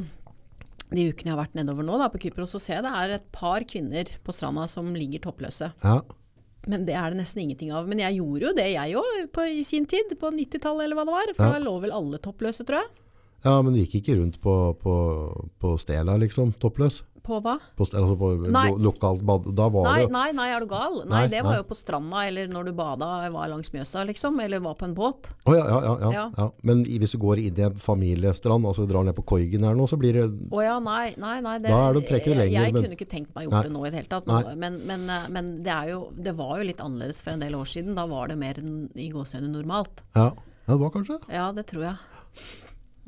de 0.95 1.09
ukene 1.13 1.31
jeg 1.31 1.37
har 1.37 1.41
vært 1.45 1.55
nedover 1.59 1.87
nå 1.87 1.99
da, 2.01 2.09
på 2.13 2.21
Kypros, 2.23 2.53
så 2.55 2.61
ser 2.63 2.79
jeg 2.81 2.85
det 2.87 2.93
er 3.03 3.15
et 3.19 3.27
par 3.35 3.65
kvinner 3.69 4.11
på 4.25 4.35
stranda 4.35 4.67
som 4.71 4.91
ligger 4.95 5.23
toppløse. 5.29 5.73
Ja, 5.85 6.01
Men 6.69 6.85
det 6.87 6.95
er 6.95 7.11
det 7.11 7.19
nesten 7.19 7.43
ingenting 7.43 7.73
av. 7.75 7.89
Men 7.91 7.99
jeg 7.99 8.21
gjorde 8.21 8.47
jo 8.47 8.53
det 8.55 8.69
jeg 8.71 8.95
òg 9.01 9.39
i 9.51 9.63
sin 9.67 9.87
tid, 9.91 10.13
på 10.21 10.31
90-tallet 10.31 10.85
eller 10.87 10.95
hva 11.01 11.05
det 11.09 11.17
var. 11.17 11.33
For 11.35 11.45
Ja. 11.49 11.53
da 11.59 11.63
lå 11.65 11.73
vel 11.83 11.91
alle 11.97 12.19
toppløse, 12.23 12.65
tror 12.69 12.79
jeg. 12.85 12.91
ja 13.45 13.57
men 13.63 13.73
du 13.75 13.81
gikk 13.81 13.97
ikke 14.03 14.19
rundt 14.21 14.41
på, 14.41 14.55
på, 14.79 14.95
på 15.59 15.73
stela, 15.83 16.15
liksom, 16.17 16.53
toppløs? 16.63 17.03
På 17.23 17.37
hva? 17.39 17.53
På, 17.79 17.85
altså 17.87 18.17
på 18.19 18.29
lo, 18.51 18.63
lokalt 18.83 19.21
bad? 19.23 19.45
Da 19.55 19.69
var 19.71 19.85
Nei, 19.87 19.93
det 20.01 20.07
jo 20.09 20.13
nei, 20.17 20.25
nei, 20.35 20.47
er 20.51 20.65
du 20.65 20.67
gal? 20.67 20.97
Nei, 21.05 21.11
Nei, 21.13 21.21
det 21.31 21.43
var 21.47 21.53
nei. 21.55 21.61
jo 21.61 21.67
på 21.69 21.77
stranda, 21.79 22.25
eller 22.27 22.49
når 22.51 22.65
du 22.67 22.73
bada, 22.75 23.11
var 23.31 23.47
langs 23.53 23.71
Mjøsa, 23.71 24.03
liksom. 24.09 24.41
Eller 24.43 24.59
var 24.65 24.75
på 24.81 24.89
en 24.89 24.95
båt. 24.97 25.31
Oh, 25.47 25.55
ja, 25.55 25.63
ja, 25.71 25.79
ja, 25.87 26.11
ja, 26.17 26.25
Ja. 26.37 26.47
Men 26.67 26.83
hvis 26.83 27.15
du 27.15 27.19
går 27.23 27.39
inn 27.45 27.61
i 27.61 27.67
en 27.69 27.77
familiestrand, 27.79 28.67
altså 28.67 28.89
drar 28.91 29.07
ned 29.07 29.15
på 29.15 29.23
Koigen 29.35 29.63
her 29.69 29.79
nå, 29.79 29.87
så 29.87 29.97
blir 30.03 30.19
det 30.19 30.25
Å 30.51 30.65
ja, 30.65 30.75
nei, 30.83 31.15
nei, 31.23 31.37
nei 31.47 31.55
det, 31.63 31.71
Da 31.71 31.79
er 31.89 31.95
det 31.95 32.03
å 32.03 32.09
trekke 32.11 32.33
det 32.33 32.39
lenger, 32.41 32.57
Jeg, 32.59 32.65
jeg 32.65 32.73
men- 32.75 32.83
kunne 32.89 32.99
ikke 32.99 33.11
tenkt 33.15 33.35
meg 33.39 33.47
å 33.47 33.55
Nei. 33.55 33.63
det 33.69 33.73
nå 33.77 33.85
i 33.87 33.91
det 33.93 34.01
hele 34.03 34.11
tatt. 34.17 34.27
Men, 34.27 34.59
men, 34.59 34.81
men, 34.91 35.07
eh, 35.11 35.29
men 35.39 35.53
det, 35.63 35.79
jo, 35.93 36.01
det 36.19 36.35
var 36.43 36.57
jo 36.59 36.67
litt 36.73 36.83
annerledes 36.83 37.23
for 37.23 37.37
en 37.37 37.41
del 37.47 37.55
år 37.55 37.71
siden. 37.71 37.95
Da 37.95 38.07
var 38.11 38.29
det 38.35 38.39
mer 38.43 38.59
i 38.59 39.09
gåseøyne 39.15 39.53
normalt. 39.55 40.03
Ja, 40.19 40.33
ja 40.67 40.75
det 40.75 40.81
var 40.83 40.91
kanskje 40.99 41.21
det. 41.23 41.35
Ja, 41.39 41.47
det 41.55 41.67
tror 41.71 41.87
jeg. 41.93 41.97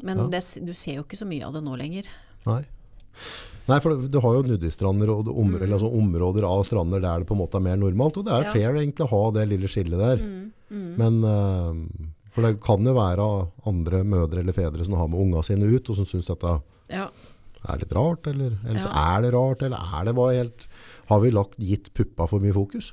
Men 0.07 0.29
det, 0.31 0.43
du 0.63 0.73
ser 0.75 1.01
jo 1.01 1.03
ikke 1.03 1.19
så 1.19 1.27
mye 1.27 1.47
av 1.47 1.55
det 1.59 1.65
nå 1.67 1.75
lenger. 1.79 2.07
Nei. 2.47 2.63
Nei, 3.65 3.79
for 3.81 3.97
du 3.97 4.19
har 4.21 4.35
jo 4.37 4.43
nudistrander 4.45 5.09
og 5.13 5.29
områder, 5.31 5.71
mm. 5.71 5.77
altså 5.77 5.89
områder 5.97 6.45
av 6.45 6.65
strander 6.69 7.01
der 7.01 7.23
det 7.23 7.29
på 7.31 7.37
en 7.37 7.41
måte 7.41 7.57
er 7.57 7.65
mer 7.65 7.79
normalt, 7.81 8.19
og 8.21 8.27
det 8.27 8.35
er. 8.35 8.49
Ja. 8.49 8.53
fair 8.53 8.77
egentlig 8.77 9.07
å 9.07 9.13
ha 9.15 9.23
det 9.39 9.47
lille 9.55 9.71
skillet 9.73 10.03
der. 10.03 10.21
Mm, 10.21 10.51
mm. 10.69 10.91
Men 11.01 11.21
uh, 11.25 12.11
for 12.35 12.45
det 12.45 12.59
kan 12.65 12.85
jo 12.85 12.97
være 12.97 13.29
andre 13.71 14.03
mødre 14.05 14.43
eller 14.43 14.57
fedre 14.57 14.85
som 14.85 14.99
har 14.99 15.09
med 15.09 15.23
unga 15.23 15.45
sine 15.47 15.71
ut, 15.71 15.89
og 15.89 16.01
som 16.01 16.09
syns 16.09 16.29
dette 16.29 16.59
Ja. 16.93 17.07
er 17.65 17.81
litt 17.81 17.95
rart, 17.97 18.29
eller, 18.29 18.59
eller 18.67 18.85
så 18.85 18.93
er 18.93 19.25
det 19.25 19.33
rart, 19.33 19.65
eller 19.65 19.97
er 19.97 20.05
det 20.05 20.15
bare 20.19 20.37
helt 20.43 20.69
Har 21.09 21.21
vi 21.21 21.31
lagt, 21.31 21.57
gitt 21.57 21.93
puppa 21.95 22.29
for 22.29 22.41
mye 22.45 22.53
fokus? 22.53 22.93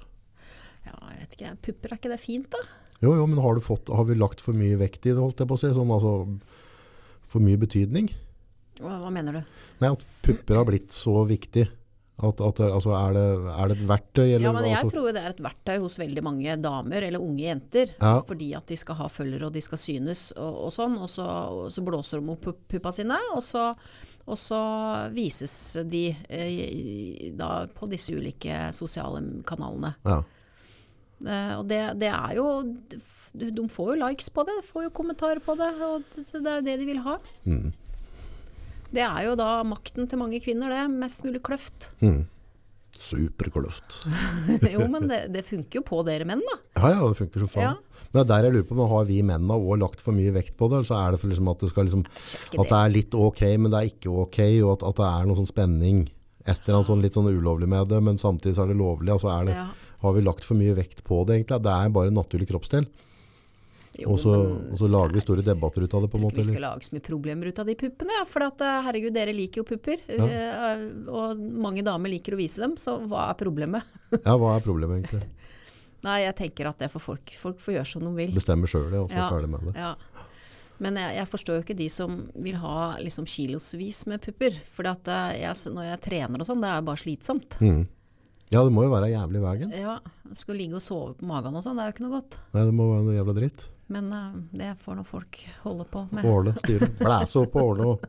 ja, 0.85 0.95
jeg 1.11 1.19
vet 1.19 1.35
ikke. 1.35 1.52
Pupper, 1.68 1.91
er 1.91 1.99
ikke 1.99 2.11
det 2.11 2.19
fint, 2.22 2.48
da? 2.52 2.61
Jo, 3.02 3.15
jo, 3.18 3.26
men 3.30 3.41
har, 3.41 3.56
du 3.57 3.61
fått, 3.65 3.89
har 3.89 4.06
vi 4.06 4.15
lagt 4.18 4.41
for 4.45 4.57
mye 4.57 4.77
vekt 4.77 5.06
i 5.06 5.14
det, 5.14 5.19
holdt 5.19 5.41
jeg 5.41 5.49
på 5.49 5.57
å 5.57 5.61
si? 5.61 5.69
Sånn, 5.73 5.91
altså, 5.93 6.14
for 7.31 7.43
mye 7.43 7.60
betydning? 7.61 8.11
Hva, 8.82 8.98
hva 9.03 9.12
mener 9.14 9.40
du? 9.40 9.60
Nei, 9.82 9.91
at 9.94 10.03
pupper 10.26 10.60
har 10.62 10.68
blitt 10.70 10.91
så 10.95 11.22
viktig. 11.30 11.68
At, 12.22 12.38
at, 12.45 12.60
altså, 12.62 12.91
er, 12.94 13.16
det, 13.18 13.22
er 13.49 13.72
det 13.72 13.76
et 13.80 13.88
verktøy? 13.90 14.26
Eller, 14.28 14.44
Ja, 14.45 14.52
men 14.53 14.68
jeg 14.70 14.78
altså, 14.78 14.91
tror 14.99 15.08
det 15.16 15.22
er 15.24 15.32
et 15.34 15.40
verktøy 15.41 15.80
hos 15.82 15.95
veldig 15.98 16.22
mange 16.28 16.53
damer, 16.62 17.02
eller 17.08 17.24
unge 17.24 17.48
jenter. 17.48 17.94
Ja. 17.98 18.12
Fordi 18.28 18.52
at 18.60 18.68
de 18.70 18.78
skal 18.78 18.99
ha 18.99 19.08
følgere 19.10 19.48
og 19.49 19.56
de 19.56 19.64
skal 19.66 19.82
synes 19.82 20.28
og, 20.36 20.60
og 20.68 20.76
sånn. 20.76 20.99
Og 21.02 21.10
så, 21.10 21.26
og 21.26 21.72
så 21.74 21.82
blåser 21.88 22.22
de 22.22 22.36
opp 22.36 22.44
pup- 22.45 22.62
puppa 22.76 22.94
sine, 22.94 23.18
og 23.34 23.41
så, 23.41 23.72
og 24.28 24.38
så 24.38 24.60
vises 25.16 25.56
de 25.90 26.03
eh, 26.30 27.32
da 27.41 27.64
på 27.74 27.90
disse 27.90 28.14
ulike 28.14 28.68
sosiale 28.78 29.24
kanalene. 29.49 29.95
ja. 30.06 30.20
Eh, 31.22 31.52
og 31.53 31.68
det, 31.70 31.78
det 32.02 32.08
er 32.10 32.32
jo 32.34 32.45
De 33.38 33.49
de 33.53 33.64
får 33.70 33.91
jo 33.91 33.98
likes 34.02 34.30
på 34.34 34.41
det, 34.48 34.56
får 34.66 34.88
jo 34.88 34.94
kommentarer 34.98 35.38
på 35.45 35.53
det, 35.60 35.68
og 35.86 36.02
det 36.16 36.24
det 36.41 36.49
er 36.49 36.56
jo 36.58 36.66
det 36.66 36.74
de 36.82 36.88
vil 36.90 37.02
ha. 37.06 37.14
Mm. 37.45 37.68
Det 38.91 39.03
er 39.05 39.26
jo 39.30 39.35
da 39.39 39.61
makten 39.63 40.07
til 40.11 40.19
mange 40.19 40.39
kvinner, 40.43 40.69
det. 40.73 40.84
Mest 40.91 41.23
mulig 41.27 41.41
kløft. 41.47 41.91
Mm. 42.01 42.22
Superkløft. 43.01 43.95
jo, 44.76 44.84
men 44.91 45.07
det, 45.09 45.22
det 45.34 45.41
funker 45.47 45.80
jo 45.80 45.84
på 45.88 46.01
dere 46.05 46.26
menn, 46.27 46.41
da. 46.45 46.57
Ja, 46.77 46.89
ja, 46.93 47.07
det 47.09 47.18
funker 47.18 47.41
som 47.41 47.49
faen. 47.49 47.63
Ja. 47.80 48.03
Men 48.11 48.19
er 48.22 48.27
der 48.30 48.45
jeg 48.45 48.53
lurer 48.57 48.68
på, 48.69 48.88
har 48.91 49.05
vi 49.07 49.22
mennene 49.26 49.55
også 49.57 49.77
lagt 49.81 50.03
for 50.05 50.13
mye 50.13 50.34
vekt 50.35 50.53
på 50.59 50.68
det? 50.69 50.81
Eller 50.81 50.89
så 50.91 50.97
er 50.99 51.15
det 51.15 51.22
for 51.23 51.31
liksom 51.31 51.49
at 51.49 51.63
det 51.63 51.69
skal 51.72 51.88
liksom 51.88 52.03
At 52.11 52.68
det 52.69 52.77
er 52.77 52.93
litt 52.93 53.15
ok, 53.18 53.41
men 53.57 53.72
det 53.73 53.80
er 53.80 53.89
ikke 53.93 54.11
ok, 54.26 54.39
og 54.68 54.73
at, 54.76 54.85
at 54.91 54.99
det 54.99 55.07
er 55.07 55.30
noe 55.31 55.39
sånn 55.39 55.49
spenning. 55.49 56.01
Et 56.43 56.57
eller 56.59 56.77
annet 56.81 56.89
sånn 56.91 57.01
litt 57.05 57.18
sånn 57.18 57.30
ulovlig 57.31 57.69
med 57.72 57.89
det, 57.89 58.01
men 58.05 58.19
samtidig 58.22 58.53
så 58.59 58.65
er 58.68 58.73
det 58.73 58.80
lovlig. 58.84 59.15
Og 59.15 59.23
så 59.23 59.31
er 59.34 59.47
det, 59.49 59.55
Ja. 59.57 59.65
har 60.03 60.13
vi 60.18 60.26
lagt 60.27 60.45
for 60.45 60.59
mye 60.59 60.76
vekt 60.77 61.01
på 61.07 61.23
det, 61.26 61.39
egentlig. 61.39 61.61
Det 61.65 61.73
er 61.73 61.95
bare 61.97 62.11
en 62.11 62.19
naturlig 62.19 62.49
kroppsdel. 62.51 62.85
Og 64.10 64.19
så, 64.22 64.88
lager 64.90 65.14
vi 65.18 65.23
store 65.23 65.44
debatter 65.45 65.86
ut 65.86 65.94
av 65.98 66.06
det, 66.06 66.11
på 66.14 66.19
en 66.19 66.26
måte. 66.26 66.40
vi 66.40 66.48
skal 66.48 66.65
lage 66.65 66.88
så 66.88 66.95
mye 66.95 67.06
problemer 67.06 67.52
ut 67.52 67.61
av 67.61 67.69
de 67.69 67.76
puppene. 67.80 68.15
Ja, 68.18 68.23
for 68.30 68.45
at, 68.48 68.64
eh, 68.65 68.80
herregud, 68.88 69.14
dere 69.18 69.36
liker 69.36 69.61
jo 69.61 69.68
pupper. 69.68 70.02
Ja. 70.07 70.72
Og 71.11 71.44
mange 71.68 71.84
damer 71.86 72.11
liker 72.14 72.38
å 72.38 72.41
vise 72.41 72.64
dem, 72.64 72.78
så 72.82 72.98
hva 73.06 73.30
er 73.30 73.38
problemet? 73.41 73.86
Ja, 74.26 74.36
hva 74.38 74.56
er 74.57 74.65
problemet 74.65 75.02
egentlig? 75.02 75.28
Nei, 76.07 76.23
jeg 76.23 76.36
tenker 76.40 76.72
at 76.72 76.82
det 76.82 76.90
for 76.91 77.03
folk. 77.03 77.30
Folk 77.38 77.61
får 77.61 77.78
gjøre 77.78 77.90
som 77.94 78.06
de 78.07 78.11
vil. 78.18 78.34
Bestemmer 78.34 78.69
sjøl, 78.69 78.90
ja, 78.90 79.03
og 79.06 79.11
så 79.14 79.19
Ja. 79.22 79.30
ferdig 79.30 79.52
med 79.53 79.69
det. 79.69 79.76
Ja. 79.78 79.94
Men 80.82 80.98
jeg, 80.98 81.14
jeg 81.19 81.30
forstår 81.30 81.60
jo 81.60 81.64
ikke 81.65 81.78
de 81.78 81.88
som 81.94 82.15
vil 82.41 82.57
ha 82.57 82.78
liksom 82.98 83.28
kilosvis 83.30 84.07
med 84.10 84.23
pupper. 84.23 84.56
For 84.65 84.88
eh, 84.90 85.49
når 85.69 85.91
jeg 85.91 86.02
trener 86.07 86.41
og 86.41 86.48
sånn, 86.48 86.64
det 86.64 86.72
er 86.72 86.80
jo 86.82 86.88
bare 86.90 87.03
slitsomt. 87.03 87.60
Mm. 87.61 87.84
Ja, 88.52 88.65
det 88.65 88.73
må 88.76 88.84
jo 88.84 88.91
være 88.91 89.11
jævlig 89.14 89.40
i 89.40 89.44
veien. 89.45 89.76
Ja, 89.78 89.99
Skal 90.36 90.57
ligge 90.60 90.76
og 90.80 90.84
sove 90.84 91.14
på 91.19 91.28
magen 91.28 91.56
og 91.56 91.64
sånn, 91.64 91.78
det 91.78 91.86
er 91.86 91.91
jo 91.91 91.95
ikke 91.95 92.03
noe 92.07 92.15
godt. 92.18 92.36
Nei, 92.56 92.65
det 92.68 92.73
må 92.76 92.88
være 92.90 93.06
noe 93.06 93.15
jævla 93.15 93.36
dritt. 93.38 93.68
Men 93.91 94.07
uh, 94.15 94.35
det 94.55 94.72
får 94.80 94.95
nå 94.99 95.03
folk 95.07 95.41
holde 95.65 95.85
på 95.91 96.05
med. 96.15 96.26
Årle, 96.27 96.53
styre. 96.63 96.88
Blæse 97.01 97.41
opp 97.41 97.51
på 97.55 97.63
ordne. 97.73 97.89
Og. 97.91 98.05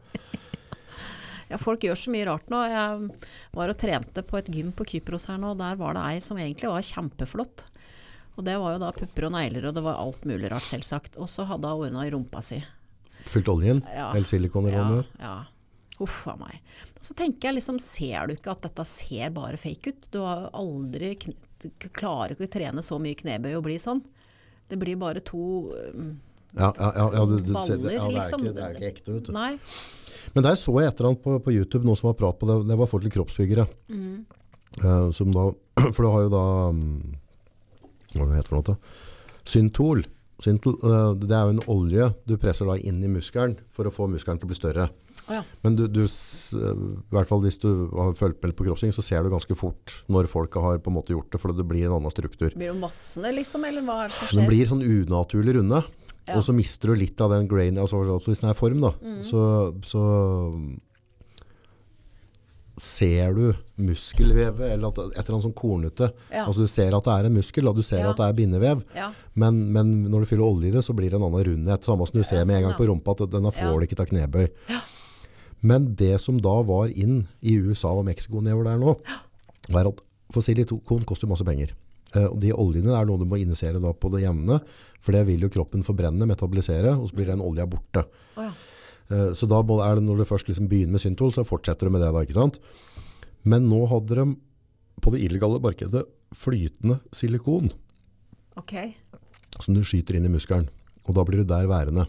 Ja, 1.51 1.59
folk 1.61 1.83
gjør 1.85 1.99
så 1.99 2.13
mye 2.15 2.27
rart 2.31 2.47
nå. 2.53 2.61
Jeg 2.71 3.11
var 3.59 3.73
og 3.73 3.79
trente 3.81 4.23
på 4.25 4.39
et 4.39 4.49
gym 4.55 4.71
på 4.77 4.87
Kypros 4.89 5.27
her 5.29 5.41
nå, 5.43 5.51
og 5.53 5.59
der 5.61 5.77
var 5.81 5.99
det 5.99 6.05
ei 6.15 6.21
som 6.25 6.39
egentlig 6.41 6.71
var 6.71 6.87
kjempeflott. 6.87 7.67
Og 8.39 8.47
det 8.47 8.55
var 8.63 8.73
jo 8.73 8.81
da 8.81 8.93
pupper 8.97 9.27
og 9.29 9.35
negler, 9.35 9.67
og 9.69 9.75
det 9.77 9.83
var 9.85 9.99
alt 10.01 10.23
mulig 10.25 10.49
rart, 10.49 10.65
selvsagt. 10.65 11.19
Og 11.21 11.29
så 11.29 11.45
hadde 11.51 11.69
hun 11.69 11.83
ordna 11.91 12.07
i 12.09 12.13
rumpa 12.15 12.41
si. 12.45 12.63
Fylt 13.29 13.51
oljen? 13.53 13.83
Ja. 13.93 14.09
Eller 14.15 14.27
silikon 14.31 14.71
eller 14.71 14.79
hva 14.81 14.87
det 14.95 15.03
Ja, 15.03 15.03
er? 15.03 15.27
ja. 15.27 15.35
Uff 16.03 16.23
a 16.33 16.33
meg. 16.41 16.57
Og 16.97 17.05
så 17.05 17.15
tenker 17.15 17.51
jeg 17.51 17.59
liksom, 17.59 17.77
ser 17.83 18.31
du 18.31 18.33
ikke 18.39 18.55
at 18.57 18.65
dette 18.65 18.87
ser 18.89 19.29
bare 19.37 19.61
fake 19.61 19.93
ut? 19.93 20.09
Du 20.15 20.23
har 20.25 20.49
aldri 20.57 21.13
klarer 21.93 22.33
ikke 22.35 22.49
å 22.49 22.55
trene 22.57 22.83
så 22.83 22.97
mye 22.99 23.19
knebøy 23.21 23.53
og 23.59 23.67
bli 23.69 23.77
sånn. 23.79 24.01
Det 24.73 24.79
blir 24.81 24.97
bare 24.97 25.21
to 25.21 25.69
um, 25.93 26.13
Ja, 26.57 26.71
ja, 26.79 26.93
ja, 26.97 27.25
du, 27.29 27.39
du, 27.41 27.53
baller, 27.53 27.77
det, 27.77 27.93
ja 27.93 28.07
det, 28.07 28.09
er 28.09 28.15
liksom. 28.17 28.45
ikke, 28.45 28.55
det 28.57 28.63
er 28.65 28.79
ikke 28.79 28.89
ekte, 28.89 29.17
vet 29.17 29.27
du. 29.29 29.33
Nei. 29.37 29.51
Men 30.33 30.47
der 30.47 30.57
så 30.57 30.73
jeg 30.81 30.89
et 30.89 31.01
eller 31.01 31.11
annet 31.13 31.25
på, 31.25 31.37
på 31.45 31.53
YouTube, 31.53 31.85
noen 31.89 31.99
som 31.99 32.09
var 32.11 32.17
prat 32.21 32.39
på 32.41 32.49
det, 32.49 32.57
det 32.71 32.79
var 32.81 32.89
folk 32.89 33.05
til 33.05 33.13
kroppsbyggere. 33.19 33.67
Mm. 33.93 34.17
Uh, 34.81 35.09
som 35.13 35.33
da, 35.35 35.47
for 35.95 36.01
du 36.01 36.09
har 36.15 36.27
jo 36.27 36.33
da, 36.33 36.45
um, 36.73 37.15
hva 38.17 38.29
heter 38.37 38.65
det? 38.71 38.77
Syntol. 39.49 40.05
Syntol, 40.43 40.79
uh, 40.85 41.13
det 41.21 41.37
er 41.37 41.49
jo 41.49 41.57
en 41.57 41.65
olje 41.73 42.09
du 42.29 42.39
presser 42.41 42.69
da 42.69 42.79
inn 42.81 43.01
i 43.05 43.13
muskelen 43.13 43.59
for 43.73 43.89
å 43.89 43.93
få 43.93 44.09
muskelen 44.13 44.41
til 44.41 44.49
å 44.49 44.53
bli 44.53 44.61
større. 44.61 44.89
Å 45.31 45.37
ja. 45.39 45.43
Men 45.63 45.77
du, 45.79 45.85
du, 45.89 46.01
i 46.03 47.15
hvert 47.15 47.29
fall 47.31 47.41
hvis 47.45 47.59
du 47.63 47.69
har 47.95 48.13
fulgt 48.19 48.43
med 48.43 48.57
på 48.59 48.65
crossing, 48.67 48.91
så 48.93 49.03
ser 49.07 49.23
du 49.23 49.31
ganske 49.31 49.55
fort 49.57 50.03
når 50.11 50.27
folk 50.31 50.55
har 50.59 50.79
på 50.83 50.91
en 50.91 50.97
måte 50.99 51.15
gjort 51.15 51.31
det, 51.31 51.39
for 51.41 51.55
det 51.55 51.67
blir 51.69 51.87
en 51.87 51.95
annen 52.01 52.11
struktur. 52.11 52.51
Blir 52.57 52.73
de 52.73 52.81
massene, 52.83 53.31
liksom? 53.39 53.65
Eller 53.69 53.83
hva 53.87 54.01
er 54.05 54.09
det 54.11 54.17
som 54.19 54.27
Den 54.27 54.43
skjer? 54.43 54.49
blir 54.51 54.67
sånn 54.73 54.83
unaturlig 54.83 55.55
runde. 55.61 55.83
Ja. 56.27 56.37
Og 56.39 56.43
så 56.47 56.55
mister 56.55 56.91
du 56.93 56.99
litt 57.01 57.21
av 57.23 57.31
den 57.35 57.47
grain, 57.51 57.79
altså 57.79 58.03
hvis 58.27 58.43
den 58.43 58.51
er 58.51 58.59
form 58.59 58.81
da, 58.83 58.93
Mm. 59.03 59.23
så, 59.27 59.41
så 59.83 60.03
ser 62.83 63.35
du 63.37 63.51
muskelvevet, 63.85 64.73
eller 64.73 64.89
at, 64.89 64.97
et 65.13 65.19
eller 65.21 65.35
annet 65.37 65.45
sånn 65.45 65.55
kornete. 65.59 66.09
Ja. 66.33 66.47
Altså 66.49 66.65
du 66.65 66.71
ser 66.73 66.95
at 66.97 67.05
det 67.05 67.13
er 67.19 67.29
en 67.29 67.35
muskel, 67.37 67.69
og 67.69 67.77
du 67.77 67.83
ser 67.85 68.01
Ja. 68.01 68.11
at 68.11 68.17
det 68.17 68.25
er 68.27 68.33
bindevev, 68.39 68.83
Ja. 68.97 69.11
men, 69.35 69.73
men 69.73 70.05
når 70.11 70.21
du 70.25 70.27
fyller 70.31 70.47
olje 70.49 70.69
i 70.69 70.73
det, 70.73 70.83
så 70.83 70.95
blir 70.97 71.11
det 71.11 71.19
en 71.21 71.27
annen 71.29 71.45
rundhet. 71.45 71.85
Samme 71.85 72.07
som 72.09 72.17
du 72.19 72.25
ser 72.25 72.45
med 72.47 72.57
en 72.57 72.63
sånn, 72.63 72.69
gang 72.71 72.79
på 72.81 72.89
rumpa, 72.89 73.13
at 73.13 73.31
denne 73.31 73.53
får 73.53 73.79
du 73.79 73.87
ikke 73.87 73.97
til 74.01 74.07
knebøy. 74.17 74.49
Men 75.63 75.93
det 75.99 76.17
som 76.21 76.41
da 76.43 76.57
var 76.67 76.91
inn 76.91 77.23
i 77.41 77.55
USA 77.63 77.93
og 77.95 78.07
Mexico 78.09 78.41
nedover 78.43 78.71
der 78.73 78.81
nå, 78.83 78.97
var 79.71 79.87
at 79.93 80.01
for 80.33 80.43
silikon 80.43 81.05
koster 81.07 81.29
masse 81.31 81.45
penger. 81.47 81.71
Eh, 82.15 82.27
og 82.27 82.39
de 82.43 82.51
oljene 82.53 82.95
er 82.99 83.07
noe 83.09 83.21
du 83.21 83.27
må 83.29 83.39
injisere 83.41 83.79
på 83.81 84.11
det 84.15 84.25
jevne, 84.25 84.59
for 85.03 85.15
det 85.17 85.25
vil 85.29 85.45
jo 85.47 85.51
kroppen 85.53 85.85
forbrenne, 85.87 86.27
metabolisere, 86.29 86.97
og 86.99 87.09
så 87.11 87.17
blir 87.19 87.31
den 87.31 87.41
olja 87.45 87.67
borte. 87.67 88.05
Oh, 88.37 88.47
ja. 88.49 88.53
Eh, 89.11 89.31
Så 89.39 89.47
da 89.51 89.61
er 89.63 89.95
det 90.01 90.05
når 90.07 90.23
du 90.23 90.25
først 90.25 90.49
liksom 90.49 90.69
begynner 90.69 90.93
med 90.99 91.01
syntol, 91.05 91.33
så 91.33 91.45
fortsetter 91.47 91.87
du 91.87 91.91
med 91.95 92.03
det 92.03 92.13
da, 92.13 92.23
ikke 92.25 92.39
sant? 92.39 92.59
Men 93.45 93.69
nå 93.69 93.85
hadde 93.91 94.15
de 94.19 94.27
på 95.03 95.11
det 95.15 95.23
illegale 95.25 95.61
markedet 95.61 96.05
flytende 96.35 97.01
silikon, 97.13 97.73
Okay. 98.57 98.93
som 99.61 99.75
du 99.75 99.81
skyter 99.83 100.17
inn 100.17 100.27
i 100.27 100.33
muskelen. 100.33 100.69
Og 101.09 101.15
da 101.17 101.25
blir 101.25 101.41
du 101.41 101.45
der 101.49 101.67
værende. 101.67 102.07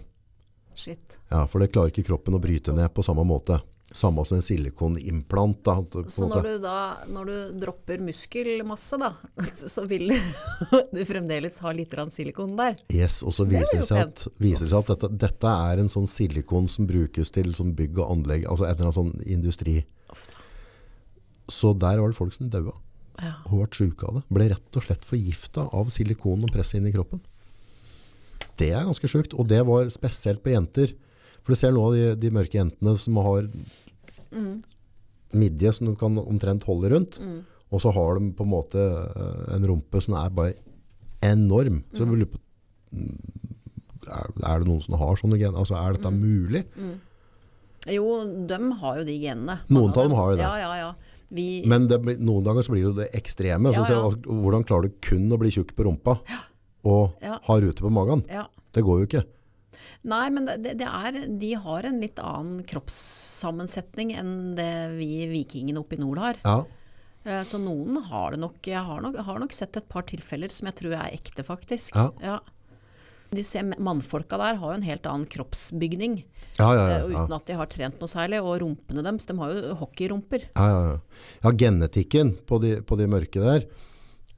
Shit. 0.76 1.20
Ja, 1.30 1.46
for 1.48 1.60
det 1.64 1.72
klarer 1.74 1.92
ikke 1.94 2.06
kroppen 2.08 2.36
å 2.38 2.42
bryte 2.42 2.74
ned 2.76 2.92
på 2.94 3.04
samme 3.06 3.24
måte. 3.28 3.60
Samme 3.94 4.24
som 4.26 4.40
en 4.40 4.42
silikonimplant. 4.42 5.60
Da, 5.68 5.76
på 5.86 6.02
Så 6.10 6.26
når 6.26 6.48
du 6.48 6.54
da 6.64 6.78
når 7.14 7.30
du 7.30 7.60
dropper 7.62 8.02
muskelmasse, 8.02 8.98
da, 8.98 9.12
så 9.76 9.84
vil 9.86 10.10
du 10.94 11.02
fremdeles 11.06 11.60
ha 11.62 11.74
litt 11.78 11.94
silikon 12.16 12.56
der? 12.58 12.74
Yes, 12.90 13.20
og 13.22 13.36
så 13.36 13.46
er 13.46 13.52
viser 13.60 13.84
det 13.84 13.90
seg 13.92 14.02
at, 14.08 14.24
viser 14.42 14.72
seg 14.72 14.80
at 14.82 14.94
dette, 14.96 15.12
dette 15.28 15.52
er 15.70 15.84
en 15.84 15.92
sånn 15.94 16.10
silikon 16.10 16.68
som 16.72 16.88
brukes 16.90 17.30
til 17.36 17.54
sånn 17.54 17.76
bygg 17.78 18.00
og 18.02 18.16
anlegg, 18.16 18.48
altså 18.50 18.66
en 18.66 18.74
eller 18.74 18.90
annen 18.90 18.98
sånn 18.98 19.14
industri. 19.38 19.84
Uff. 20.10 20.26
Så 21.52 21.74
der 21.78 22.00
var 22.02 22.10
det 22.10 22.18
folk 22.18 22.34
som 22.34 22.50
døde 22.50 22.74
Ja. 23.22 23.36
og 23.46 23.60
ble 23.60 23.68
syke 23.78 24.08
av 24.10 24.16
det. 24.16 24.24
Ble 24.34 24.50
rett 24.56 24.78
og 24.80 24.88
slett 24.88 25.06
forgifta 25.06 25.68
av 25.70 25.92
silikon 25.94 26.48
og 26.48 26.50
presset 26.56 26.80
inn 26.80 26.88
i 26.90 26.94
kroppen. 26.96 27.22
Det 28.60 28.70
er 28.72 28.86
ganske 28.86 29.10
sjukt, 29.10 29.34
og 29.34 29.48
det 29.50 29.62
var 29.66 29.90
spesielt 29.94 30.44
på 30.46 30.54
jenter. 30.54 30.94
For 31.44 31.54
du 31.54 31.60
ser 31.60 31.74
nå 31.76 31.88
de, 31.96 32.04
de 32.20 32.30
mørke 32.34 32.60
jentene 32.60 32.94
som 33.02 33.18
har 33.26 33.48
midje 35.34 35.74
som 35.74 35.90
du 35.90 35.96
kan 36.00 36.18
omtrent 36.22 36.66
holde 36.68 36.92
rundt, 36.94 37.18
og 37.74 37.82
så 37.82 37.92
har 37.96 38.20
de 38.20 38.30
på 38.38 38.46
en 38.46 38.52
måte 38.54 38.82
eh, 38.84 39.56
en 39.56 39.66
rumpe 39.70 40.02
som 40.06 40.14
er 40.20 40.30
bare 40.36 40.54
enorm. 41.26 41.82
Så 41.94 42.04
jeg 42.04 42.12
lurer 42.12 42.30
på, 42.30 42.40
mm, 42.94 43.18
er, 44.06 44.30
er 44.52 44.62
det 44.62 44.70
noen 44.70 44.84
som 44.86 44.98
har 45.02 45.18
sånne 45.18 45.40
gener? 45.42 45.58
Altså, 45.64 45.78
er 45.80 45.98
dette 45.98 46.12
mulig? 46.14 46.64
Jo, 47.90 48.06
de 48.48 48.60
har 48.84 49.02
jo 49.02 49.08
de 49.08 49.18
genene. 49.20 49.58
Noen 49.74 49.92
av 49.96 50.06
dem 50.06 50.16
har 50.20 50.32
jo 50.32 50.38
det. 50.40 50.46
Ja, 50.46 50.56
ja, 50.62 50.78
ja. 50.84 51.20
Vi, 51.34 51.48
Men 51.66 51.88
det 51.90 51.98
noen 52.22 52.46
dager 52.46 52.62
så 52.62 52.76
blir 52.76 52.92
det 52.92 53.08
det 53.08 53.10
ekstreme. 53.18 53.72
Så 53.74 53.82
Ja, 53.82 53.96
ja. 53.96 54.02
jeg, 54.14 54.42
hvordan 54.44 54.66
klarer 54.70 54.92
du 54.92 55.00
kun 55.02 55.32
å 55.34 55.40
bli 55.42 55.50
tjukk 55.56 55.74
på 55.76 55.88
rumpa 55.88 56.20
og 56.84 57.16
Ja. 57.24 57.40
ha 57.48 57.60
rute 57.60 57.82
på 57.86 57.92
magen? 57.94 58.26
ja. 58.30 58.48
Det 58.74 58.82
går 58.84 59.00
jo 59.04 59.06
ikke. 59.08 59.24
Nei, 60.04 60.30
men 60.34 60.46
det, 60.46 60.74
det 60.80 60.88
er, 60.88 61.18
de 61.40 61.52
har 61.54 61.86
en 61.86 62.00
litt 62.02 62.18
annen 62.20 62.64
kroppssammensetning 62.68 64.14
enn 64.18 64.56
det 64.58 64.72
vi 64.98 65.28
vikingene 65.32 65.80
oppe 65.80 65.96
i 65.98 66.02
nord 66.04 66.18
har. 66.24 66.40
Ja, 66.44 66.64
Eh, 67.26 67.40
Så 67.48 67.56
noen 67.56 68.02
har 68.04 68.32
det 68.32 68.40
nok 68.42 68.58
Jeg 68.68 68.84
har 68.84 69.00
nok, 69.00 69.16
har 69.16 69.38
nok 69.40 69.54
sett 69.56 69.78
et 69.80 69.88
par 69.88 70.04
tilfeller 70.04 70.52
som 70.52 70.68
jeg 70.68 70.76
tror 70.76 70.92
er 70.98 71.14
ekte, 71.16 71.40
faktisk. 71.48 71.96
Ja. 72.20 72.40
De 73.32 73.42
ser, 73.48 73.64
mannfolka 73.80 74.36
der 74.38 74.58
har 74.60 74.74
jo 74.74 74.76
en 74.76 74.84
helt 74.84 75.08
annen 75.08 75.26
kroppsbygning, 75.32 76.18
ja, 76.60 76.68
ja. 76.76 76.82
eh, 76.84 76.92
ja, 76.92 76.98
ja. 77.00 77.06
uten 77.24 77.34
at 77.34 77.46
de 77.48 77.54
har 77.56 77.66
trent 77.72 78.02
noe 78.04 78.12
særlig. 78.12 78.42
Og 78.44 78.60
rumpene 78.62 79.02
deres, 79.08 79.26
de 79.26 79.38
har 79.40 79.54
jo 79.56 79.74
hockeyrumper. 79.80 80.50
Ja, 80.52 80.68
ja, 80.68 80.82
ja. 80.92 81.00
ja 81.48 81.52
genetikken 81.64 82.36
på 82.46 82.60
de, 82.60 82.82
på 82.84 83.00
de 83.00 83.08
mørke 83.08 83.40
der, 83.40 83.66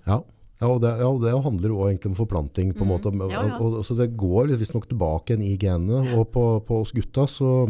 Ja. 0.06 0.22
Ja, 0.60 0.68
og 0.68 0.82
det, 0.84 0.90
ja, 1.00 1.08
det 1.22 1.30
handler 1.44 1.72
jo 1.72 1.84
egentlig 1.88 2.10
om 2.10 2.16
forplanting 2.18 2.74
på 2.76 2.84
en 2.84 2.90
måte. 2.90 3.12
Ja, 3.32 3.46
ja. 3.48 3.58
Og, 3.58 3.78
og, 3.80 3.84
så 3.84 3.94
det 3.96 4.10
går 4.20 4.50
visstnok 4.60 4.86
tilbake 4.90 5.32
igjen 5.32 5.44
i 5.46 5.54
genene. 5.60 6.18
Og 6.18 6.26
på, 6.34 6.42
på 6.68 6.82
oss 6.82 6.92
gutta 6.92 7.24
så, 7.28 7.64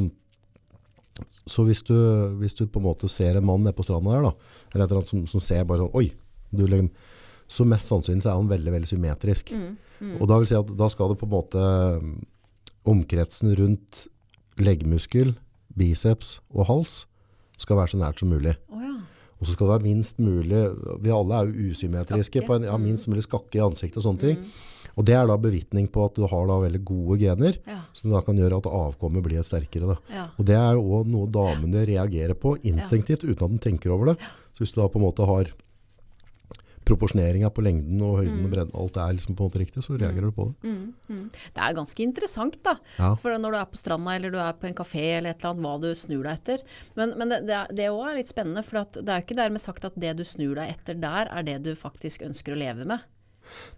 så 1.46 1.66
hvis, 1.68 1.84
du, 1.86 1.94
hvis 2.40 2.56
du 2.58 2.64
på 2.66 2.82
en 2.82 2.88
måte 2.88 3.10
ser 3.10 3.38
en 3.38 3.46
mann 3.46 3.62
nede 3.62 3.76
på 3.78 3.86
stranda 3.86 4.16
der, 4.16 4.26
da, 4.26 4.32
eller 4.72 4.84
et 4.84 4.90
eller 4.90 5.02
annet 5.02 5.12
som, 5.14 5.22
som 5.30 5.44
ser 5.44 5.68
bare 5.70 5.84
sånn, 5.84 5.94
oi, 5.94 6.08
du, 6.50 6.64
liksom, 6.66 6.90
så 7.50 7.66
mest 7.66 7.90
sannsynlig 7.90 8.26
så 8.26 8.32
er 8.32 8.40
han 8.40 8.50
veldig, 8.50 8.74
veldig 8.74 8.90
symmetrisk. 8.90 9.54
Og 10.18 10.26
da 10.30 10.38
vil 10.40 10.50
si 10.50 10.58
at 10.58 10.74
da 10.78 10.90
skal 10.90 11.12
det 11.12 11.20
på 11.20 11.26
en 11.28 11.34
måte 11.34 11.64
omkretsen 12.90 13.54
rundt 13.58 14.06
leggmuskel, 14.64 15.34
biceps 15.76 16.38
og 16.54 16.66
hals 16.70 17.04
skal 17.60 17.76
være 17.76 17.92
så 17.94 18.00
nært 18.00 18.20
som 18.22 18.30
mulig. 18.32 18.56
Ja. 18.72 18.96
Og 19.40 19.46
så 19.48 19.54
skal 19.54 19.66
det 19.70 19.74
være 19.78 19.86
minst 19.88 20.18
mulig, 20.20 20.58
vi 21.00 21.12
alle 21.14 21.36
er 21.38 21.48
jo 21.48 21.70
usymmetriske, 21.72 22.42
på 22.44 22.58
en, 22.58 22.66
ja, 22.68 22.74
minst 22.80 23.08
mulig 23.08 23.24
skakke 23.24 23.56
i 23.56 23.62
ansiktet 23.64 24.02
og 24.02 24.04
sånne 24.10 24.20
ting. 24.20 24.42
Og 24.98 25.06
det 25.06 25.14
er 25.16 25.24
da 25.30 25.36
bevittning 25.40 25.86
på 25.88 26.02
at 26.04 26.16
du 26.18 26.26
har 26.28 26.48
da 26.50 26.58
veldig 26.60 26.80
gode 26.84 27.16
gener, 27.22 27.56
Ja. 27.66 27.78
som 27.96 28.10
da 28.10 28.20
kan 28.20 28.36
gjøre 28.36 28.58
at 28.58 28.66
avkommet 28.68 29.22
blir 29.24 29.40
sterkere. 29.46 29.96
Ja. 30.12 30.26
Og 30.36 30.44
det 30.44 30.56
er 30.58 30.76
også 30.76 31.08
noe 31.08 31.30
damene 31.30 31.86
reagerer 31.88 32.34
på 32.34 32.56
instinktivt, 32.68 33.24
uten 33.24 33.44
at 33.46 33.50
de 33.54 33.58
tenker 33.70 33.90
over 33.94 34.12
det. 34.12 34.18
Så 34.52 34.64
hvis 34.64 34.72
du 34.74 34.80
da 34.82 34.88
på 34.88 34.98
en 35.00 35.06
måte 35.06 35.24
har 35.24 35.48
proporsjoneringa 36.90 37.48
på 37.54 37.62
lengden 37.64 38.02
og 38.04 38.18
høyden 38.20 38.36
Mm. 38.40 38.44
og 38.44 38.52
bredden, 38.52 38.74
alt 38.82 38.96
er 39.00 39.14
liksom 39.16 39.36
på 39.38 39.44
en 39.46 39.50
måte 39.50 39.62
riktig, 39.62 39.82
så 39.86 39.96
reagerer 39.98 40.28
du 40.28 40.36
på 40.36 40.48
det. 40.50 40.74
Det 41.54 41.62
er 41.64 41.74
ganske 41.78 42.02
interessant, 42.04 42.58
da. 42.66 42.74
Ja. 42.98 43.14
For 43.16 43.30
når 43.38 43.54
du 43.54 43.58
er 43.60 43.70
på 43.72 43.80
stranda 43.80 44.14
eller 44.18 44.30
du 44.34 44.38
er 44.42 44.52
på 44.58 44.66
en 44.68 44.74
kafé 44.78 45.04
eller 45.18 45.30
et 45.34 45.40
eller 45.42 45.54
annet, 45.54 45.64
hva 45.64 45.74
du 45.80 45.90
snur 45.94 46.22
deg 46.26 46.32
etter. 46.38 46.62
Men, 46.98 47.14
men 47.16 47.28
det, 47.46 47.88
òg 47.90 48.04
er- 48.10 48.16
litt 48.20 48.30
spennende, 48.30 48.62
for 48.66 48.82
at 48.82 48.92
det 49.00 49.08
er 49.08 49.20
jo 49.22 49.26
ikke 49.28 49.40
dermed 49.40 49.60
sagt 49.62 49.84
at 49.88 49.94
det 50.00 50.16
du 50.18 50.24
snur 50.24 50.54
deg 50.60 50.70
etter 50.76 50.98
der, 51.00 51.30
er 51.30 51.42
det 51.46 51.58
du 51.64 51.72
faktisk 51.78 52.22
ønsker 52.26 52.52
å 52.54 52.60
leve 52.60 52.84
med. 52.84 53.00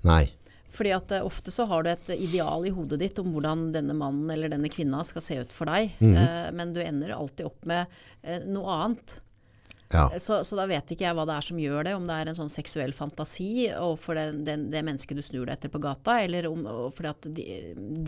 Nei. 0.05 0.25
Fordi 0.73 0.93
at 0.97 1.13
eh, 1.13 1.21
ofte 1.27 1.53
så 1.53 1.67
har 1.69 1.83
du 1.85 1.91
et 1.93 2.09
ideal 2.17 2.65
i 2.65 2.71
hodet 2.73 2.99
ditt 3.03 3.19
om 3.21 3.29
hvordan 3.35 3.67
denne 3.75 3.93
mannen 3.93 4.31
eller 4.33 4.49
denne 4.49 4.71
kvinna 4.73 5.03
skal 5.05 5.21
se 5.25 5.37
ut 5.43 5.53
for 5.53 5.69
deg, 5.69 5.91
eh, 6.01 6.49
men 6.57 6.73
du 6.73 6.81
ender 6.81 7.13
alltid 7.13 7.45
opp 7.51 7.67
med 7.69 7.87
eh, 8.25 8.39
noe 8.49 8.73
annet. 8.87 9.19
Ja. 9.93 10.07
Så, 10.19 10.41
så 10.45 10.57
da 10.57 10.65
vet 10.71 10.95
ikke 10.95 11.05
jeg 11.05 11.17
hva 11.17 11.27
det 11.29 11.35
er 11.37 11.45
som 11.45 11.59
gjør 11.61 11.85
det, 11.89 11.95
om 11.99 12.07
det 12.09 12.17
er 12.17 12.31
en 12.31 12.39
sånn 12.39 12.53
seksuell 12.53 12.95
fantasi 12.97 13.69
overfor 13.77 14.17
det, 14.17 14.27
det, 14.47 14.57
det 14.73 14.85
mennesket 14.87 15.19
du 15.19 15.25
snur 15.25 15.45
deg 15.47 15.59
etter 15.59 15.73
på 15.73 15.83
gata, 15.83 16.19
eller 16.25 16.49
om, 16.49 16.65
fordi 16.95 17.11
at 17.11 17.29
de, 17.37 17.45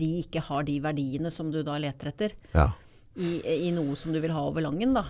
de 0.01 0.09
ikke 0.23 0.41
har 0.47 0.65
de 0.67 0.79
verdiene 0.83 1.31
som 1.33 1.51
du 1.53 1.61
da 1.65 1.77
leter 1.81 2.09
etter 2.11 2.33
ja. 2.55 2.71
i, 3.15 3.37
i 3.67 3.71
noe 3.75 3.95
som 3.99 4.15
du 4.15 4.21
vil 4.23 4.33
ha 4.35 4.47
over 4.49 4.65
langen, 4.65 4.97
da. 4.97 5.05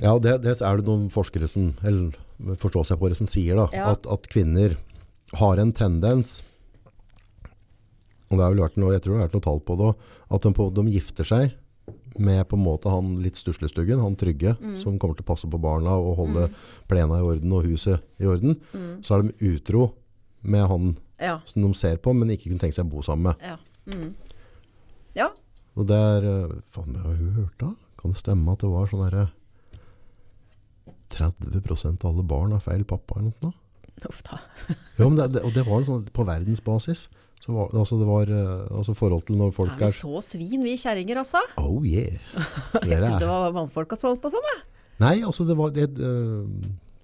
Ja, 0.00 0.14
det, 0.22 0.38
det 0.46 0.54
er 0.64 0.80
det 0.80 0.86
noen 0.86 1.10
forskere 1.12 1.48
som, 1.50 1.74
eller 1.84 2.56
forståsegpåere 2.62 3.18
som 3.18 3.28
sier 3.28 3.58
da, 3.60 3.66
Ja. 3.76 3.90
at, 3.92 4.06
at 4.08 4.30
kvinner 4.32 4.78
har 5.36 5.60
en 5.60 5.74
tendens, 5.76 6.40
og 8.30 8.38
det 8.38 8.44
har 8.44 8.54
vel 8.54 8.62
vært 8.62 8.78
noe, 8.78 8.94
jeg 8.94 9.02
tror 9.04 9.16
det 9.16 9.20
har 9.20 9.28
vært 9.28 9.36
noe 9.40 9.48
tall 9.48 9.60
på 9.66 9.76
det, 9.82 9.90
at 10.30 10.46
de, 10.46 10.54
på, 10.56 10.68
de 10.78 10.86
gifter 10.94 11.26
seg 11.26 11.50
med 12.18 12.42
på 12.48 12.56
en 12.58 12.64
måte 12.64 12.90
han 12.92 13.16
litt 13.22 13.36
stuslestuggen, 13.40 14.00
han 14.02 14.16
trygge, 14.18 14.56
som 14.76 14.98
kommer 14.98 15.16
til 15.18 15.24
å 15.24 15.30
passe 15.32 15.48
på 15.50 15.60
barna 15.60 15.94
og 15.96 16.16
holde 16.20 16.48
plena 16.90 17.18
i 17.20 17.26
orden 17.26 17.52
og 17.56 17.64
huset 17.68 18.00
i 18.20 18.26
orden. 18.28 18.56
Så 19.04 19.16
er 19.18 19.22
de 19.28 19.52
utro 19.54 19.90
med 20.42 20.66
han 20.68 20.96
Ja. 21.20 21.40
som 21.44 21.62
de 21.62 21.74
ser 21.76 21.96
på, 21.98 22.14
men 22.16 22.30
ikke 22.32 22.48
kunne 22.48 22.58
tenke 22.62 22.74
seg 22.74 22.86
å 22.86 22.90
bo 22.94 23.02
sammen 23.02 23.32
med. 23.34 23.36
Ja. 23.44 23.56
Mm. 23.86 24.14
ja. 25.14 25.28
Og 25.76 25.86
det 25.86 25.96
er, 25.96 26.24
eh, 26.24 26.54
faen, 26.72 26.94
jeg 26.94 27.02
har 27.04 27.16
jo 27.16 27.30
hørt 27.42 27.58
da, 27.58 27.74
kan 28.00 28.10
det 28.14 28.18
stemme 28.20 28.52
at 28.52 28.58
det 28.64 28.70
var 28.72 28.86
sånn 28.88 29.10
der 29.10 29.30
30% 31.10 32.04
av 32.04 32.12
alle 32.14 32.22
barn 32.26 32.52
har 32.54 32.60
feil 32.64 32.84
pappa 32.88 33.18
eller 33.20 33.32
noe? 33.42 33.52
Uff 34.08 34.22
da. 34.24 34.38
Jo, 34.98 35.08
men 35.10 35.16
det, 35.18 35.26
det, 35.34 35.42
og 35.44 35.52
det 35.56 35.64
var 35.66 35.84
sånn 35.84 36.06
på 36.14 36.24
verdensbasis. 36.28 37.08
Så 37.40 37.54
var, 37.56 37.70
altså 37.72 37.96
det 37.96 38.06
var 38.08 38.28
eh, 38.36 38.76
altså 38.76 38.92
forhold 38.96 39.22
til 39.30 39.38
når 39.40 39.54
folk 39.56 39.72
Er 39.80 39.86
vi 39.88 39.94
så 39.96 40.20
svin, 40.20 40.60
vi 40.66 40.74
kjerringer, 40.76 41.22
altså? 41.22 41.40
Oh 41.62 41.80
yeah. 41.88 42.18
Dere 42.84 43.14
Det 43.16 43.24
er, 43.24 43.26
var 43.26 43.54
mannfolka 43.56 43.96
som 43.96 44.10
holdt 44.12 44.20
på 44.26 44.32
sånn, 44.34 44.44
jeg. 44.52 44.60
Nei, 45.00 45.14
altså 45.24 45.46
det 45.48 45.56
var 45.56 45.72
det, 45.72 45.86
øh, 45.96 46.44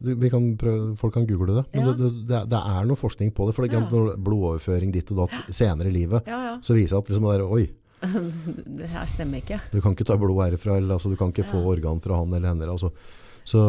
det, 0.05 0.19
vi 0.21 0.29
kan 0.29 0.51
prøve, 0.61 0.91
Folk 1.01 1.15
kan 1.17 1.25
google 1.27 1.55
det. 1.63 1.65
Men 1.73 1.87
Ja. 1.89 1.95
det, 1.97 2.11
det, 2.29 2.43
det, 2.53 2.61
er- 2.61 2.85
noe 2.91 3.01
forskning 3.01 3.33
på 3.33 3.47
det. 3.49 3.55
For 3.57 3.65
det, 3.65 3.73
Ja. 3.73 4.13
blodoverføring 4.21 4.93
ditt 4.93 5.09
og 5.17 5.23
datt 5.25 5.49
senere 5.57 5.89
i 5.89 5.95
livet, 5.97 6.29
Ja, 6.29 6.43
ja. 6.51 6.55
så 6.61 6.77
viser 6.77 6.99
det 6.99 7.07
at 7.07 7.09
liksom, 7.15 7.31
det 7.33 7.41
er, 7.41 7.49
oi, 7.49 7.67
det 8.77 8.89
her 8.93 9.07
stemmer 9.09 9.41
ikke. 9.41 9.57
du 9.73 9.81
kan 9.81 9.97
ikke 9.97 10.05
ta 10.05 10.19
blod 10.21 10.37
herfra, 10.45 10.77
eller 10.77 10.99
altså, 10.99 11.09
du 11.09 11.17
kan 11.17 11.33
ikke 11.33 11.49
få 11.49 11.65
organ 11.73 12.01
fra 12.05 12.19
han 12.21 12.29
eller 12.37 12.53
henne. 12.53 12.69
Altså. 12.69 12.93
Så, 13.47 13.61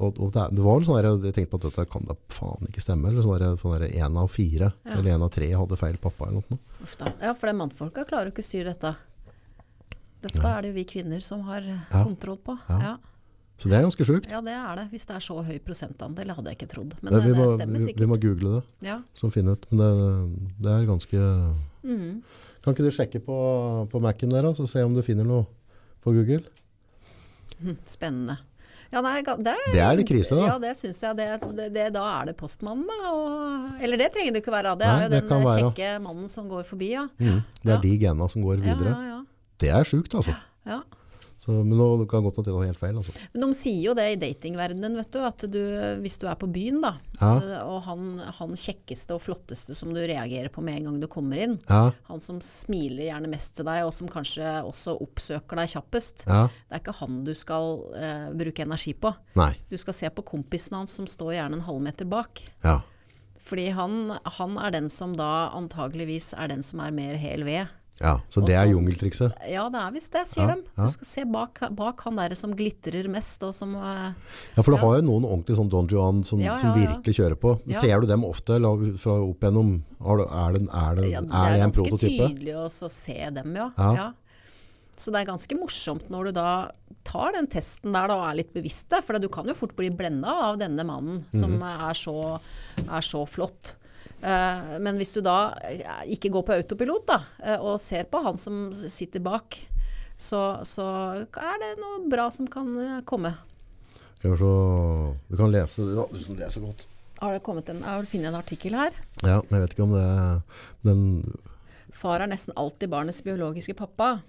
og, 0.00 0.16
og 0.16 0.30
det, 0.32 0.46
det 0.56 0.62
var 0.64 0.80
sånn 0.86 0.96
der, 0.96 1.08
jeg 1.28 1.34
tenkte 1.36 1.50
på 1.52 1.58
at 1.60 1.64
dette 1.68 1.84
kan 1.92 2.06
da 2.08 2.14
faen 2.32 2.70
ikke 2.70 2.80
stemme. 2.80 3.10
Eller 3.10 3.20
sånn 3.26 3.36
der, 3.42 3.58
sånn 3.60 3.74
der 3.76 3.90
en 4.06 4.16
av 4.16 4.30
fire, 4.32 4.70
Ja. 4.86 4.94
eller 4.96 5.10
en 5.18 5.26
av 5.26 5.30
tre 5.34 5.50
hadde 5.52 5.76
feil 5.76 5.98
pappa 6.00 6.30
eller 6.30 6.40
noe. 6.48 6.58
Da. 7.02 7.12
Ja, 7.20 7.34
for 7.36 7.50
det 7.50 7.56
mannfolka 7.60 8.06
klarer 8.08 8.30
jo 8.30 8.32
ikke 8.32 8.44
å 8.46 8.48
styre 8.48 8.72
dette. 8.72 8.94
Dette 10.24 10.40
er 10.44 10.62
det 10.64 10.70
jo 10.72 10.74
vi 10.78 10.84
kvinner 10.88 11.20
som 11.24 11.44
har 11.48 11.60
eh, 11.64 11.78
Ja. 11.92 12.02
kontroll 12.04 12.38
på. 12.44 12.56
Ja. 12.68 12.80
Ja. 12.86 12.96
Så 13.60 13.68
det 13.68 13.76
er 13.76 13.82
ganske 13.84 14.04
sjukt. 14.08 14.30
ja, 14.32 14.40
det 14.40 14.54
er 14.56 14.76
det. 14.80 14.86
Hvis 14.94 15.04
det 15.04 15.16
er 15.18 15.20
så 15.20 15.36
høy 15.44 15.58
prosentandel, 15.60 16.30
hadde 16.32 16.48
jeg 16.48 16.56
ikke 16.62 16.70
trodd. 16.72 16.94
Men 17.02 17.12
Det, 17.12 17.18
det, 17.20 17.26
vi, 17.26 17.32
det 17.34 17.38
må, 17.44 17.48
stemmer 17.58 17.84
vi, 17.84 17.92
vi 18.00 18.06
må 18.08 18.16
google 18.20 18.52
det, 18.56 18.88
Ja. 18.88 19.02
så 19.14 19.28
finne 19.30 19.52
ut. 19.52 19.66
Men 19.70 19.80
det, 19.84 20.54
det 20.64 20.72
er 20.78 20.86
ganske 20.88 21.20
Mm. 21.84 22.22
Kan 22.64 22.74
ikke 22.74 22.84
du 22.84 22.90
sjekke 22.92 23.20
på, 23.24 23.36
på 23.92 24.00
Mac-en 24.00 24.28
der, 24.32 24.42
da, 24.44 24.52
så 24.56 24.66
se 24.68 24.82
om 24.84 24.92
du 24.96 25.00
finner 25.04 25.24
noe 25.24 25.44
på 26.04 26.12
Google? 26.12 26.42
Spennende. 27.84 28.38
Ja, 28.90 29.00
nei, 29.06 29.20
det, 29.22 29.52
er, 29.54 29.66
Det 29.70 29.80
er 29.86 29.98
litt 30.00 30.08
krise, 30.08 30.34
da. 30.34 30.46
Ja, 30.50 30.54
det 30.58 30.72
syns 30.78 30.98
jeg. 31.04 31.14
Det, 31.20 31.26
det, 31.54 31.66
det, 31.76 31.84
da 31.94 32.02
er 32.16 32.30
det 32.30 32.36
postmannen, 32.40 32.88
da. 32.90 33.12
Og, 33.14 33.68
eller 33.86 34.00
det 34.02 34.08
trenger 34.16 34.34
det 34.34 34.42
ikke 34.42 34.54
være. 34.54 34.72
Det 34.80 34.88
Nei, 34.88 34.96
er 34.96 35.04
jo 35.04 35.10
det 35.12 35.20
den 35.28 35.44
være. 35.46 35.66
kjekke 35.68 35.90
mannen 36.08 36.30
som 36.32 36.48
går 36.50 36.64
forbi, 36.66 36.88
ja. 36.96 37.04
Mm. 37.22 37.42
Det 37.62 37.74
er 37.76 37.84
de 37.84 37.92
gena 38.02 38.26
som 38.32 38.42
går 38.46 38.64
videre. 38.64 38.94
ja, 38.96 39.12
ja. 39.14 39.20
Det 39.60 39.68
er 39.76 39.84
sjukt, 39.84 40.14
altså. 40.16 40.32
ja. 40.66 40.80
Så, 41.40 41.54
men 41.64 41.72
nå 41.72 41.84
det 42.02 42.04
kan 42.10 42.20
godt 42.20 42.36
at 42.42 42.44
det 42.50 42.52
er 42.52 42.66
helt 42.68 42.76
feil. 42.80 42.98
Altså. 43.00 43.14
Men 43.32 43.46
de 43.46 43.56
sier 43.56 43.78
jo 43.86 43.94
det 43.96 44.04
i 44.12 44.16
datingverdenen, 44.20 44.98
vet 45.00 45.08
du. 45.14 45.20
At 45.24 45.44
du, 45.48 45.60
hvis 46.04 46.18
du 46.20 46.26
er 46.28 46.36
på 46.36 46.48
byen, 46.52 46.82
da, 46.84 46.90
Ja. 47.16 47.30
og 47.64 47.78
han, 47.86 48.18
han 48.36 48.52
kjekkeste 48.60 49.16
og 49.16 49.22
flotteste 49.24 49.72
som 49.76 49.94
du 49.96 50.02
reagerer 50.02 50.52
på 50.52 50.60
med 50.64 50.76
en 50.76 50.90
gang 50.90 50.98
du 51.00 51.08
kommer 51.08 51.40
inn, 51.40 51.56
Ja, 51.68 51.94
han 52.10 52.20
som 52.20 52.42
smiler 52.44 53.06
gjerne 53.08 53.32
mest 53.32 53.56
til 53.56 53.64
deg, 53.70 53.86
og 53.88 53.92
som 53.96 54.08
kanskje 54.12 54.52
også 54.68 54.98
oppsøker 55.00 55.62
deg 55.62 55.72
kjappest, 55.72 56.26
ja. 56.28 56.42
det 56.68 56.76
er 56.76 56.84
ikke 56.84 56.96
han 57.00 57.18
du 57.24 57.32
skal 57.32 57.72
eh, 57.96 58.28
bruke 58.36 58.68
energi 58.68 58.92
på. 59.00 59.14
Nei. 59.40 59.54
Du 59.72 59.76
skal 59.80 59.96
se 59.96 60.12
på 60.12 60.26
kompisen 60.28 60.76
hans 60.76 60.92
som 61.00 61.08
står 61.08 61.38
gjerne 61.38 61.56
en 61.56 61.64
halvmeter 61.70 62.08
bak. 62.08 62.44
Ja. 62.64 62.82
Fordi 63.40 63.70
han, 63.72 64.10
han 64.36 64.58
er 64.60 64.76
den 64.76 64.92
som 64.92 65.16
da 65.16 65.48
antageligvis 65.56 66.34
er 66.36 66.52
den 66.52 66.60
som 66.62 66.84
er 66.84 66.92
mer 66.92 67.16
hel 67.16 67.48
ved. 67.48 67.72
Ja. 68.00 68.14
Så 68.32 68.40
det 68.40 68.54
Også, 68.56 68.62
er 68.64 68.70
jungeltrikset. 68.72 69.34
Ja, 69.52 69.66
det 69.72 69.80
er 69.82 69.90
visst 69.92 70.12
det, 70.16 70.22
sier 70.30 70.48
Ja, 70.48 70.54
de. 70.56 70.62
Du 70.76 70.86
skal 70.88 71.08
se 71.10 71.24
bak, 71.28 71.60
bak 71.76 72.00
han 72.06 72.16
der 72.16 72.34
som 72.38 72.54
glitrer 72.56 73.08
mest, 73.12 73.42
og 73.44 73.52
som 73.54 73.74
uh, 73.76 74.10
Ja, 74.56 74.62
for 74.64 74.72
du 74.72 74.78
har 74.80 74.96
jo 75.00 75.04
noen 75.04 75.26
ordentlig 75.28 75.58
sånn 75.60 75.68
Don 75.72 75.86
Juan 75.90 76.22
som, 76.24 76.40
som 76.40 76.72
virkelig 76.76 77.16
kjører 77.20 77.36
på. 77.40 77.58
Ser 77.76 78.00
du 78.00 78.08
dem 78.10 78.24
ofte 78.24 78.56
la, 78.58 78.72
fra 79.00 79.18
opp 79.20 79.44
gjennom 79.44 79.76
Er 80.00 80.22
det, 80.22 80.26
Er 80.30 80.56
det, 80.56 80.62
er 80.72 80.96
det, 80.96 81.10
ja, 81.12 81.20
Det 81.20 81.60
er 81.60 81.76
prototype? 81.76 81.76
det 81.76 81.84
er 81.84 81.90
ganske 81.90 82.34
tydelig 82.34 82.56
å 82.56 82.90
se 82.96 83.18
dem, 83.36 83.54
ja. 83.60 83.68
Ja. 83.76 83.92
ja. 84.00 84.08
Så 85.00 85.12
det 85.14 85.22
er 85.22 85.30
ganske 85.30 85.56
morsomt 85.56 86.10
når 86.12 86.28
du 86.28 86.32
da 86.36 86.48
tar 87.08 87.32
den 87.32 87.46
testen 87.48 87.94
der 87.94 88.10
da, 88.10 88.16
og 88.20 88.26
er 88.28 88.34
litt 88.42 88.50
bevisst 88.52 88.90
det. 88.92 88.98
For 89.06 89.16
du 89.20 89.28
kan 89.32 89.48
jo 89.48 89.54
fort 89.56 89.72
bli 89.78 89.88
blenda 89.96 90.28
av 90.50 90.58
denne 90.60 90.84
mannen 90.84 91.22
som 91.32 91.54
Mhm. 91.56 91.62
er, 91.88 91.94
så, 91.96 92.16
er 92.84 93.00
så 93.06 93.22
flott. 93.28 93.76
Eh, 94.20 94.72
men 94.84 94.98
hvis 95.00 95.14
du 95.16 95.22
da 95.24 95.54
eh, 95.64 96.02
ikke 96.12 96.28
går 96.34 96.44
på 96.44 96.56
autopilot 96.58 97.06
da, 97.08 97.18
eh, 97.40 97.56
og 97.56 97.80
ser 97.80 98.08
på 98.10 98.20
han 98.24 98.36
som 98.40 98.68
sitter 98.72 99.22
bak, 99.24 99.56
så, 100.20 100.60
så 100.66 100.86
er 101.24 101.60
det 101.62 101.70
noe 101.80 102.02
bra 102.12 102.26
som 102.32 102.48
kan 102.50 102.68
komme. 103.08 103.32
Vi 104.20 104.28
Du 104.28 105.36
kan 105.36 105.48
lese 105.48 105.86
ja, 105.96 106.04
Du 106.12 106.20
som 106.20 106.36
leser 106.36 106.60
godt. 106.60 106.84
Har 107.20 107.32
det 107.32 107.40
kommet 107.44 107.68
en, 107.72 107.80
har 107.84 108.00
du 108.00 108.08
funnet 108.08 108.28
en 108.28 108.36
artikkel 108.36 108.76
her? 108.76 108.92
Ja, 109.24 109.40
men 109.40 109.56
jeg 109.56 109.64
vet 109.64 109.72
ikke 109.76 109.86
om 109.86 109.96
det 109.96 110.04
den 110.84 111.00
Far 111.96 112.22
er 112.22 112.28
nesten 112.30 112.54
alltid 112.56 112.88
barnets 112.92 113.18
biologiske 113.24 113.74
pappa. 113.76 114.20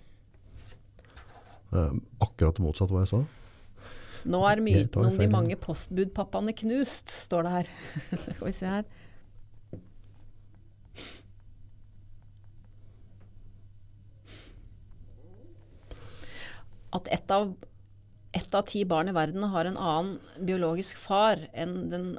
Akkurat 1.71 2.57
det 2.57 2.63
motsatte 2.65 2.89
av 2.89 2.97
hva 2.97 3.03
jeg 3.03 3.11
sa. 3.11 3.19
Nå 4.31 4.41
er 4.49 4.63
myten 4.65 5.05
om 5.05 5.19
de 5.19 5.27
mange 5.31 5.55
postbudpappaene 5.61 6.55
knust, 6.57 7.13
står 7.27 7.45
det 7.45 7.53
her. 7.53 7.69
Skal 8.23 8.47
vi 8.47 8.55
se 8.57 8.73
her. 8.73 8.89
At 16.91 17.07
ett 17.11 17.31
av, 17.31 17.53
ett 18.35 18.55
av 18.55 18.67
ti 18.67 18.83
barn 18.85 19.09
i 19.09 19.15
verden 19.15 19.43
har 19.53 19.65
en 19.65 19.77
annen 19.79 20.19
biologisk 20.39 20.99
far 20.99 21.45
enn 21.53 21.89
den, 21.91 22.17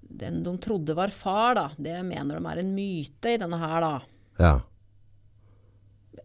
den 0.00 0.42
de 0.46 0.54
trodde 0.62 0.94
var 0.94 1.14
far, 1.14 1.54
da. 1.58 1.68
Det 1.76 1.96
mener 2.06 2.38
de 2.38 2.52
er 2.52 2.62
en 2.62 2.74
myte 2.76 3.34
i 3.34 3.40
denne 3.40 3.58
her, 3.60 3.82
da. 3.84 3.92
Ja. 4.38 4.54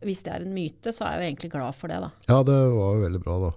Hvis 0.03 0.23
det 0.25 0.33
er 0.35 0.45
en 0.45 0.55
myte, 0.55 0.93
så 0.93 1.07
er 1.07 1.17
jeg 1.17 1.21
jo 1.21 1.31
egentlig 1.31 1.51
glad 1.55 1.77
for 1.77 1.91
det, 1.91 1.99
da. 2.03 2.13
ja, 2.29 2.39
det 2.45 2.57
var 2.75 2.97
jo 2.97 3.05
veldig 3.07 3.23
bra, 3.23 3.37
da. 3.47 3.51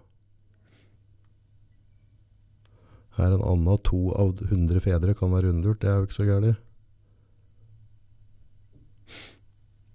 Her 3.16 3.32
en 3.32 3.44
annen 3.48 3.78
to 3.84 4.10
av 4.12 4.42
hundre 4.50 4.80
fedre 4.84 5.14
kan 5.16 5.32
være 5.32 5.48
undergjort. 5.48 5.80
Det 5.80 5.88
er 5.88 6.00
jo 6.00 6.08
ikke 6.08 6.18
så 6.18 6.26
gærent. 6.28 6.62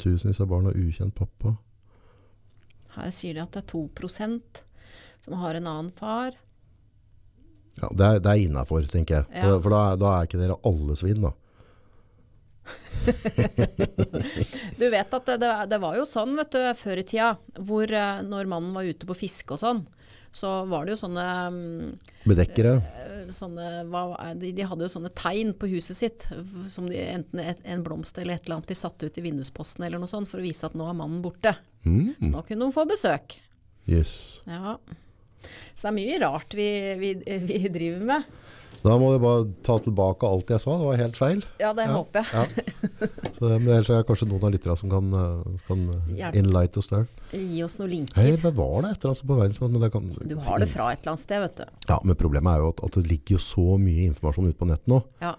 Tusenvis 0.01 0.39
av 0.41 0.49
barn 0.49 0.65
har 0.65 0.79
ukjent 0.81 1.13
pappa. 1.13 1.53
Her 2.97 3.11
sier 3.15 3.33
de 3.37 3.43
at 3.43 3.51
det 3.55 3.61
er 3.63 3.69
2% 3.71 4.63
som 5.21 5.33
har 5.39 5.55
en 5.59 5.67
annen 5.69 5.91
far. 5.95 6.33
Ja, 7.81 7.87
det 7.95 8.03
er, 8.07 8.19
det 8.19 8.31
er 8.33 8.41
innafor, 8.47 8.83
tenker 8.89 9.21
jeg. 9.21 9.25
For, 9.31 9.53
Ja. 9.55 9.59
for 9.63 9.69
da, 9.75 9.81
er- 9.93 9.99
da 10.01 10.09
er 10.19 10.27
ikke 10.27 10.41
dere 10.41 10.57
alle 10.67 10.95
svin, 10.99 11.21
da. 11.23 11.31
Du 14.77 14.89
vet 14.89 15.13
at 15.13 15.25
det, 15.39 15.49
det, 15.71 15.79
var 15.81 15.95
jo 15.97 16.05
sånn 16.07 16.35
vet 16.37 16.51
du, 16.53 16.61
før 16.77 17.01
i 17.01 17.05
tida, 17.07 17.31
hvor 17.57 17.89
eh, 17.91 18.21
når 18.25 18.49
mannen 18.51 18.73
var 18.75 18.87
ute 18.87 19.07
på 19.09 19.15
fiske 19.17 19.55
og 19.55 19.61
sånn, 19.61 19.81
så 20.31 20.51
var 20.69 20.85
det 20.87 20.93
jo 20.95 20.99
sånne, 21.03 21.25
mm, 21.51 21.89
Bedekkere. 22.29 22.75
Sånne 23.29 23.67
er 23.83 24.39
de, 24.39 24.51
hadde 24.67 24.87
jo 24.87 24.93
sånne 24.93 25.11
tegn 25.17 25.53
på 25.57 25.69
huset 25.73 25.97
sitt, 25.97 26.25
som 26.71 26.87
de, 26.89 26.97
enten 27.13 27.43
et, 27.43 27.61
en 27.67 27.83
blomst 27.85 28.17
eller 28.17 28.37
et 28.37 28.47
eller 28.47 28.59
annet 28.59 28.71
de 28.71 28.77
satte 28.77 29.07
ut 29.07 29.19
i 29.19 29.25
vindusposten 29.25 29.85
eller 29.85 30.01
noe 30.01 30.09
sånt, 30.09 30.29
for 30.31 30.41
å 30.41 30.45
vise 30.45 30.65
at 30.67 30.77
nå 30.77 30.87
er 30.89 30.97
mannen 30.97 31.21
borte. 31.23 31.53
Mm. 31.85 32.13
Så 32.19 32.31
nå 32.33 32.43
kunne 32.47 32.67
de 32.67 32.75
få 32.75 32.85
besøk. 32.89 33.37
Yes. 33.89 34.13
Ja. 34.45 34.77
Så 35.73 35.87
det 35.87 35.91
er 35.91 35.97
mye 35.97 36.19
rart 36.21 36.55
vi, 36.57 36.69
vi, 37.01 37.13
vi 37.47 37.61
driver 37.73 38.07
med. 38.13 38.31
Da 38.81 38.95
må 38.97 39.11
jeg 39.13 39.21
bare 39.21 39.43
ta 39.65 39.75
tilbake 39.83 40.25
alt 40.25 40.49
jeg 40.49 40.61
sa. 40.63 40.73
Det 40.79 40.87
var 40.87 40.97
helt 40.97 41.17
feil. 41.19 41.43
Ja, 41.61 41.69
det 41.77 41.85
Ja. 41.85 41.93
håper 41.99 42.23
jeg. 42.23 42.31
Ja. 42.33 43.07
Så 43.35 43.49
det, 43.49 43.59
men 43.61 43.67
ellers 43.75 43.89
er 43.93 44.01
det 44.01 44.07
kanskje 44.09 44.27
noen 44.31 44.43
av 44.47 44.51
lytterne 44.55 44.77
som 44.79 44.89
kan, 44.89 45.11
eh, 45.13 45.59
kan 45.67 45.83
eh, 46.17 46.31
enlight 46.41 46.77
oss 46.81 46.89
der. 46.89 47.05
Gi 47.35 47.61
oss 47.63 47.77
noen 47.77 47.91
linker. 47.93 48.17
Hei, 48.17 48.31
var 48.41 48.81
det 48.81 48.91
et 48.95 49.05
eller 49.05 49.13
annet 49.13 49.27
på 49.29 49.37
verdensmåten. 49.37 50.27
Du 50.31 50.35
har 50.47 50.59
det 50.59 50.69
fra 50.73 50.89
et 50.91 50.99
eller 51.03 51.13
annet 51.13 51.19
sted, 51.25 51.39
vet 51.45 51.61
du. 51.61 51.65
Ja, 51.89 51.99
men 52.03 52.15
problemet 52.17 52.55
er 52.55 52.65
jo 52.65 52.73
at, 52.73 52.83
at 52.89 52.97
det 52.97 53.05
ligger 53.11 53.37
jo 53.37 53.41
så 53.45 53.67
mye 53.81 54.07
informasjon 54.09 54.49
ute 54.49 54.57
på 54.57 54.67
nett 54.71 54.85
nå. 54.89 55.03
Ja. 55.21 55.35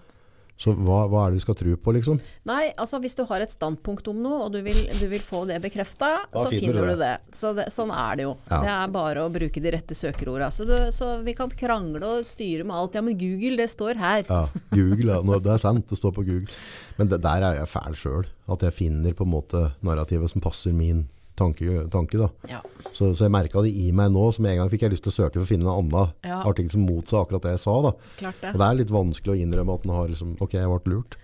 Så 0.59 0.71
hva, 0.77 1.03
hva 1.09 1.25
er 1.25 1.33
det 1.33 1.39
vi 1.39 1.43
skal 1.43 1.57
tro 1.57 1.73
på, 1.81 1.93
liksom? 1.95 2.19
Nei, 2.47 2.67
altså 2.79 2.99
hvis 3.03 3.17
du 3.17 3.23
har 3.27 3.43
et 3.43 3.51
standpunkt 3.51 4.07
om 4.11 4.19
noe, 4.23 4.45
og 4.45 4.53
du 4.53 4.59
vil, 4.63 4.83
du 4.99 5.05
vil 5.11 5.23
få 5.23 5.43
det 5.49 5.57
bekrefta, 5.63 6.11
så 6.29 6.45
finner 6.51 6.53
du 6.53 6.59
finner 6.59 6.87
du 6.87 6.91
det. 6.93 6.99
det. 7.01 7.35
Så 7.35 7.53
det, 7.57 7.65
sånn 7.73 7.91
er 7.91 8.19
det 8.19 8.27
jo. 8.27 8.35
Ja. 8.51 8.59
Det 8.61 8.75
er 8.75 8.93
bare 8.93 9.25
å 9.25 9.31
bruke 9.33 9.63
de 9.63 9.73
rette 9.73 9.97
søkeorda. 9.97 10.51
Så, 10.53 10.67
du, 10.69 10.75
så 10.93 11.09
vi 11.25 11.33
kan 11.37 11.51
krangle 11.51 12.19
og 12.19 12.27
styre 12.27 12.67
med 12.69 12.77
alt. 12.77 12.99
Ja, 12.99 13.03
men 13.05 13.17
Google, 13.19 13.57
det 13.63 13.71
står 13.73 13.99
her. 13.99 14.23
Ja, 14.29 14.43
Google, 14.71 15.17
ja. 15.17 15.41
Det 15.43 15.55
er 15.55 15.65
sant, 15.65 15.89
det 15.89 15.99
står 15.99 16.15
på 16.19 16.27
Google. 16.29 16.61
Men 16.99 17.09
det, 17.11 17.19
der 17.25 17.49
er 17.49 17.59
jeg 17.63 17.71
fæl 17.73 17.97
sjøl. 17.97 18.29
At 18.53 18.63
jeg 18.63 18.77
finner 18.77 19.17
på 19.17 19.25
en 19.25 19.33
måte 19.33 19.65
narrativet 19.83 20.31
som 20.31 20.43
passer 20.43 20.75
min 20.75 21.07
tanke. 21.39 21.89
tanke 21.93 22.17
da. 22.21 22.27
Ja. 22.49 22.61
Så, 22.93 23.09
så 23.17 23.25
jeg 23.25 23.33
merka 23.33 23.61
det 23.65 23.71
i 23.73 23.91
meg 23.95 24.11
nå, 24.13 24.27
som 24.35 24.45
en 24.45 24.57
gang 24.61 24.69
fikk 24.69 24.85
jeg 24.85 24.93
lyst 24.93 25.03
til 25.07 25.13
å 25.13 25.17
søke 25.17 25.39
for 25.39 25.45
å 25.47 25.49
finne 25.49 25.65
en 25.65 25.79
annen 25.85 26.13
Ja. 26.27 26.41
artikkel 26.45 26.71
som 26.75 26.85
motsa 26.85 27.21
akkurat 27.23 27.41
det 27.47 27.55
jeg 27.55 27.63
sa. 27.65 27.75
da. 27.87 27.91
Klart 28.19 28.41
det. 28.41 28.51
Og 28.53 28.59
det 28.61 28.67
er 28.69 28.79
litt 28.81 28.93
vanskelig 28.93 29.33
å 29.33 29.39
innrømme 29.45 29.73
at 29.79 29.83
den 29.87 29.93
har 29.95 30.07
liksom 30.13 30.35
Ok, 30.41 30.53
jeg 30.59 30.69
ble 30.69 30.93
lurt. 30.93 31.17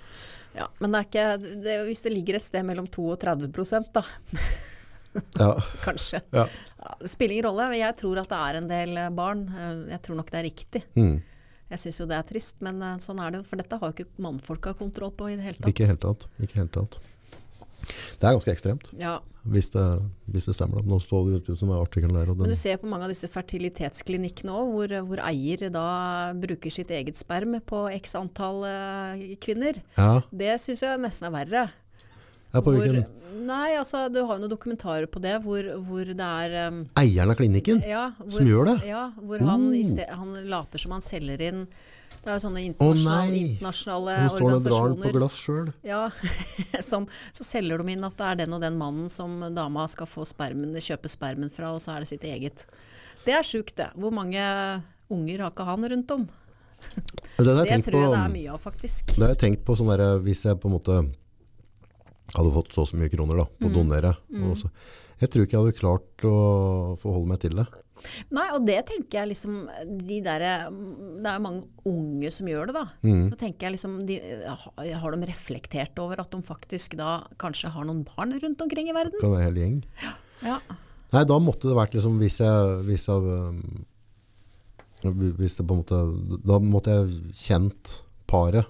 Ja, 0.58 0.66
men 0.82 0.92
det 0.92 1.00
er 1.00 1.06
ikke, 1.10 1.62
det, 1.64 1.76
hvis 1.88 2.02
det 2.04 2.12
ligger 2.16 2.36
et 2.40 2.44
sted 2.44 2.66
mellom 2.66 2.88
2 2.90 3.06
og 3.14 3.20
30 3.22 3.92
da, 3.94 4.02
Ja, 5.40 5.52
kanskje. 5.86 6.22
ja. 6.34 6.48
Ja, 6.80 6.96
det 7.02 7.10
spiller 7.12 7.34
ingen 7.36 7.46
rolle. 7.50 7.70
Jeg 7.78 7.96
tror 8.00 8.20
at 8.22 8.30
det 8.32 8.38
er 8.40 8.58
en 8.62 8.68
del 8.70 8.98
eh, 8.98 9.10
barn. 9.12 9.42
Eh, 9.52 9.92
Jeg 9.94 10.02
tror 10.06 10.16
nok 10.16 10.30
det 10.32 10.40
er 10.40 10.46
riktig. 10.48 10.82
Mm. 10.96 11.18
Jeg 11.70 11.80
syns 11.84 12.00
jo 12.02 12.06
det 12.10 12.16
er 12.18 12.24
trist, 12.30 12.62
men 12.66 12.82
eh, 12.82 12.96
sånn 13.04 13.20
er 13.22 13.32
det 13.34 13.42
jo. 13.42 13.48
For 13.50 13.60
dette 13.62 13.78
har 13.82 13.92
jo 13.92 13.98
ikke 13.98 14.24
mannfolka 14.26 14.74
kontroll 14.80 15.12
på 15.12 15.28
i 15.30 15.36
det 15.36 15.44
hele 15.44 15.58
tatt. 15.60 15.68
Ikke 15.74 15.90
i. 15.90 16.30
Ikke 16.46 16.62
helt 16.62 16.72
tatt. 16.78 17.00
Det 18.20 18.28
er 18.28 18.36
ganske 18.36 18.52
ekstremt, 18.54 18.90
Ja, 19.00 19.18
hvis 19.52 19.70
det, 19.74 19.84
hvis 20.32 20.48
det 20.50 20.56
stemmer. 20.58 20.80
da. 20.82 20.90
Nå 20.94 21.00
står 21.04 21.28
det 21.30 21.40
ut 21.50 21.60
som 21.60 21.72
artikkelen 21.76 22.16
der. 22.18 22.32
Og 22.32 22.38
Men 22.42 22.54
du 22.54 22.58
ser 22.60 22.78
på 22.82 22.90
mange 22.90 23.08
av 23.08 23.14
disse 23.14 23.30
fertilitetsklinikkene 23.32 24.54
òg, 24.54 24.72
hvor, 24.76 24.96
hvor 25.10 25.22
eier 25.28 25.70
da 25.74 25.86
bruker 26.38 26.74
sitt 26.74 26.92
eget 26.96 27.20
sperm 27.20 27.60
på 27.66 27.84
x 27.98 28.16
antall 28.20 28.64
eh, 28.70 29.28
kvinner. 29.42 29.82
ja, 29.98 30.22
Det 30.32 30.56
syns 30.62 30.84
jeg 30.86 31.02
nesten 31.04 31.30
er 31.30 31.36
verre. 31.36 31.64
Ja, 32.50 32.62
på 32.66 32.74
hvilken? 32.74 33.06
Nei, 33.46 33.76
altså 33.78 34.08
du 34.12 34.24
har 34.26 34.36
jo 34.36 34.42
noen 34.42 34.52
dokumentarer 34.52 35.06
på 35.10 35.22
det 35.22 35.36
hvor, 35.44 35.64
hvor 35.86 36.08
det 36.10 36.18
er 36.26 36.56
um, 36.72 36.80
Eieren 36.98 37.30
av 37.32 37.38
klinikken 37.38 37.78
ja, 37.86 38.08
hvor, 38.18 38.40
som 38.40 38.50
gjør 38.50 38.72
det? 38.72 38.76
Ja, 38.90 39.04
hvor 39.22 39.44
han, 39.46 39.68
Oh. 39.70 39.84
sted, 39.86 40.10
han 40.10 40.34
later 40.50 40.82
som 40.82 40.96
han 40.98 41.06
selger 41.06 41.44
inn 41.46 41.62
Det 42.20 42.28
er 42.28 42.36
jo 42.36 42.42
sånne 42.44 42.62
internasjonale, 42.68 43.30
nei! 43.32 43.44
internasjonale 43.54 44.16
Hun 44.20 44.30
står 44.34 44.54
og 44.56 44.64
drar 44.66 44.88
den 44.90 45.04
på 45.06 45.12
glass 45.16 45.36
sjøl. 45.40 45.70
ja, 45.88 46.02
som, 46.90 47.08
så 47.32 47.44
selger 47.48 47.80
de 47.84 47.94
inn 47.96 48.04
at 48.04 48.18
det 48.20 48.28
er 48.28 48.36
den 48.44 48.54
og 48.58 48.62
den 48.62 48.78
mannen 48.78 49.08
som 49.14 49.40
dama 49.56 49.86
skal 49.88 50.10
få 50.10 50.26
spermen, 50.28 50.74
kjøpe 50.76 51.08
spermen 51.12 51.50
fra, 51.54 51.72
og 51.74 51.80
så 51.84 51.96
er 51.96 52.04
det 52.04 52.12
sitt 52.12 52.26
eget. 52.28 52.66
Det 53.26 53.34
er 53.38 53.44
sjukt, 53.48 53.76
det. 53.80 53.90
Hvor 53.96 54.12
mange 54.16 54.42
unger 55.10 55.46
har 55.46 55.52
ikke 55.54 55.66
han 55.66 55.88
rundt 55.96 56.12
om? 56.12 56.28
Det, 57.40 57.44
Det 57.44 57.46
tror 57.46 57.66
jeg 57.66 57.84
på- 57.88 58.14
det 58.14 58.20
er 58.20 58.30
mye 58.36 58.52
av, 58.54 58.60
faktisk. 58.64 59.16
Det 59.16 59.20
har 59.24 59.34
jeg 59.34 59.40
tenkt 59.46 59.66
på 59.68 59.76
sånn 59.80 59.90
der, 59.92 60.20
hvis 60.24 60.44
jeg 60.46 60.60
på 60.60 60.70
en 60.70 60.76
måte 60.78 61.00
hadde 62.36 62.54
fått 62.54 62.72
så 62.76 62.84
og 62.86 62.88
så 62.92 62.96
mye 63.00 63.10
kroner 63.12 63.38
da, 63.42 63.46
Mm. 63.46 63.58
på 63.60 63.68
å 63.70 63.74
donere. 63.74 64.12
Mm. 64.32 64.72
jeg 65.20 65.30
tror 65.30 65.44
ikke 65.46 65.52
jeg 65.58 65.64
hadde 65.66 65.80
klart 65.80 66.24
å 66.24 66.98
forholde 67.02 67.28
meg 67.28 67.40
til 67.40 67.56
det. 67.56 67.66
Nei, 68.36 68.46
og 68.56 68.66
det 68.68 68.78
tenker 68.88 69.20
jeg 69.22 69.32
liksom 69.34 69.58
de 70.08 70.20
der, 70.26 70.44
Det 70.70 71.28
er 71.30 71.38
jo 71.38 71.44
mange 71.46 71.64
unge 71.90 72.32
som 72.32 72.48
gjør 72.48 72.70
det, 72.72 72.76
da. 72.78 72.86
Mm. 73.06 73.26
Så 73.32 73.40
tenker 73.42 73.68
jeg 73.68 73.76
liksom 73.76 73.98
de, 74.08 74.20
har- 74.48 75.16
de 75.20 75.30
reflektert 75.30 76.00
over 76.00 76.22
at 76.24 76.32
de 76.32 76.42
faktisk 76.46 76.96
da 77.00 77.20
kanskje 77.42 77.72
har 77.74 77.86
noen 77.90 78.06
barn 78.08 78.34
rundt 78.40 78.62
omkring 78.66 78.90
i 78.90 78.96
verden? 78.96 79.20
Kan 79.22 79.34
være 79.36 79.48
hel 79.50 79.60
gjeng. 79.62 79.78
Ja. 80.46 80.60
Nei, 81.12 81.24
da 81.26 81.40
måtte 81.42 81.68
det 81.68 81.76
vært 81.78 81.96
liksom 81.98 82.20
hvis 82.22 82.38
jeg, 82.44 82.84
hvis 82.86 83.08
jeg 83.10 83.18
um, 83.18 83.86
hvis 85.40 85.56
det 85.58 85.66
på 85.68 85.74
en 85.76 85.82
måte, 85.82 86.00
Da 86.46 86.60
måtte 86.60 86.92
jeg 86.96 87.34
kjent 87.40 87.98
paret 88.30 88.66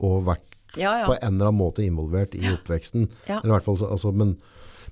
og 0.00 0.24
vært 0.26 0.54
Ja, 0.76 0.92
ja. 1.00 1.06
på 1.06 1.14
en 1.16 1.34
eller 1.36 1.48
annen 1.50 1.60
måte 1.60 1.84
involvert 1.84 2.34
i 2.36 2.42
oppveksten. 2.52 3.06
Eller 3.28 3.46
i 3.48 3.52
hvert 3.54 3.64
fall, 3.64 3.78
altså, 3.86 4.10
men, 4.12 4.34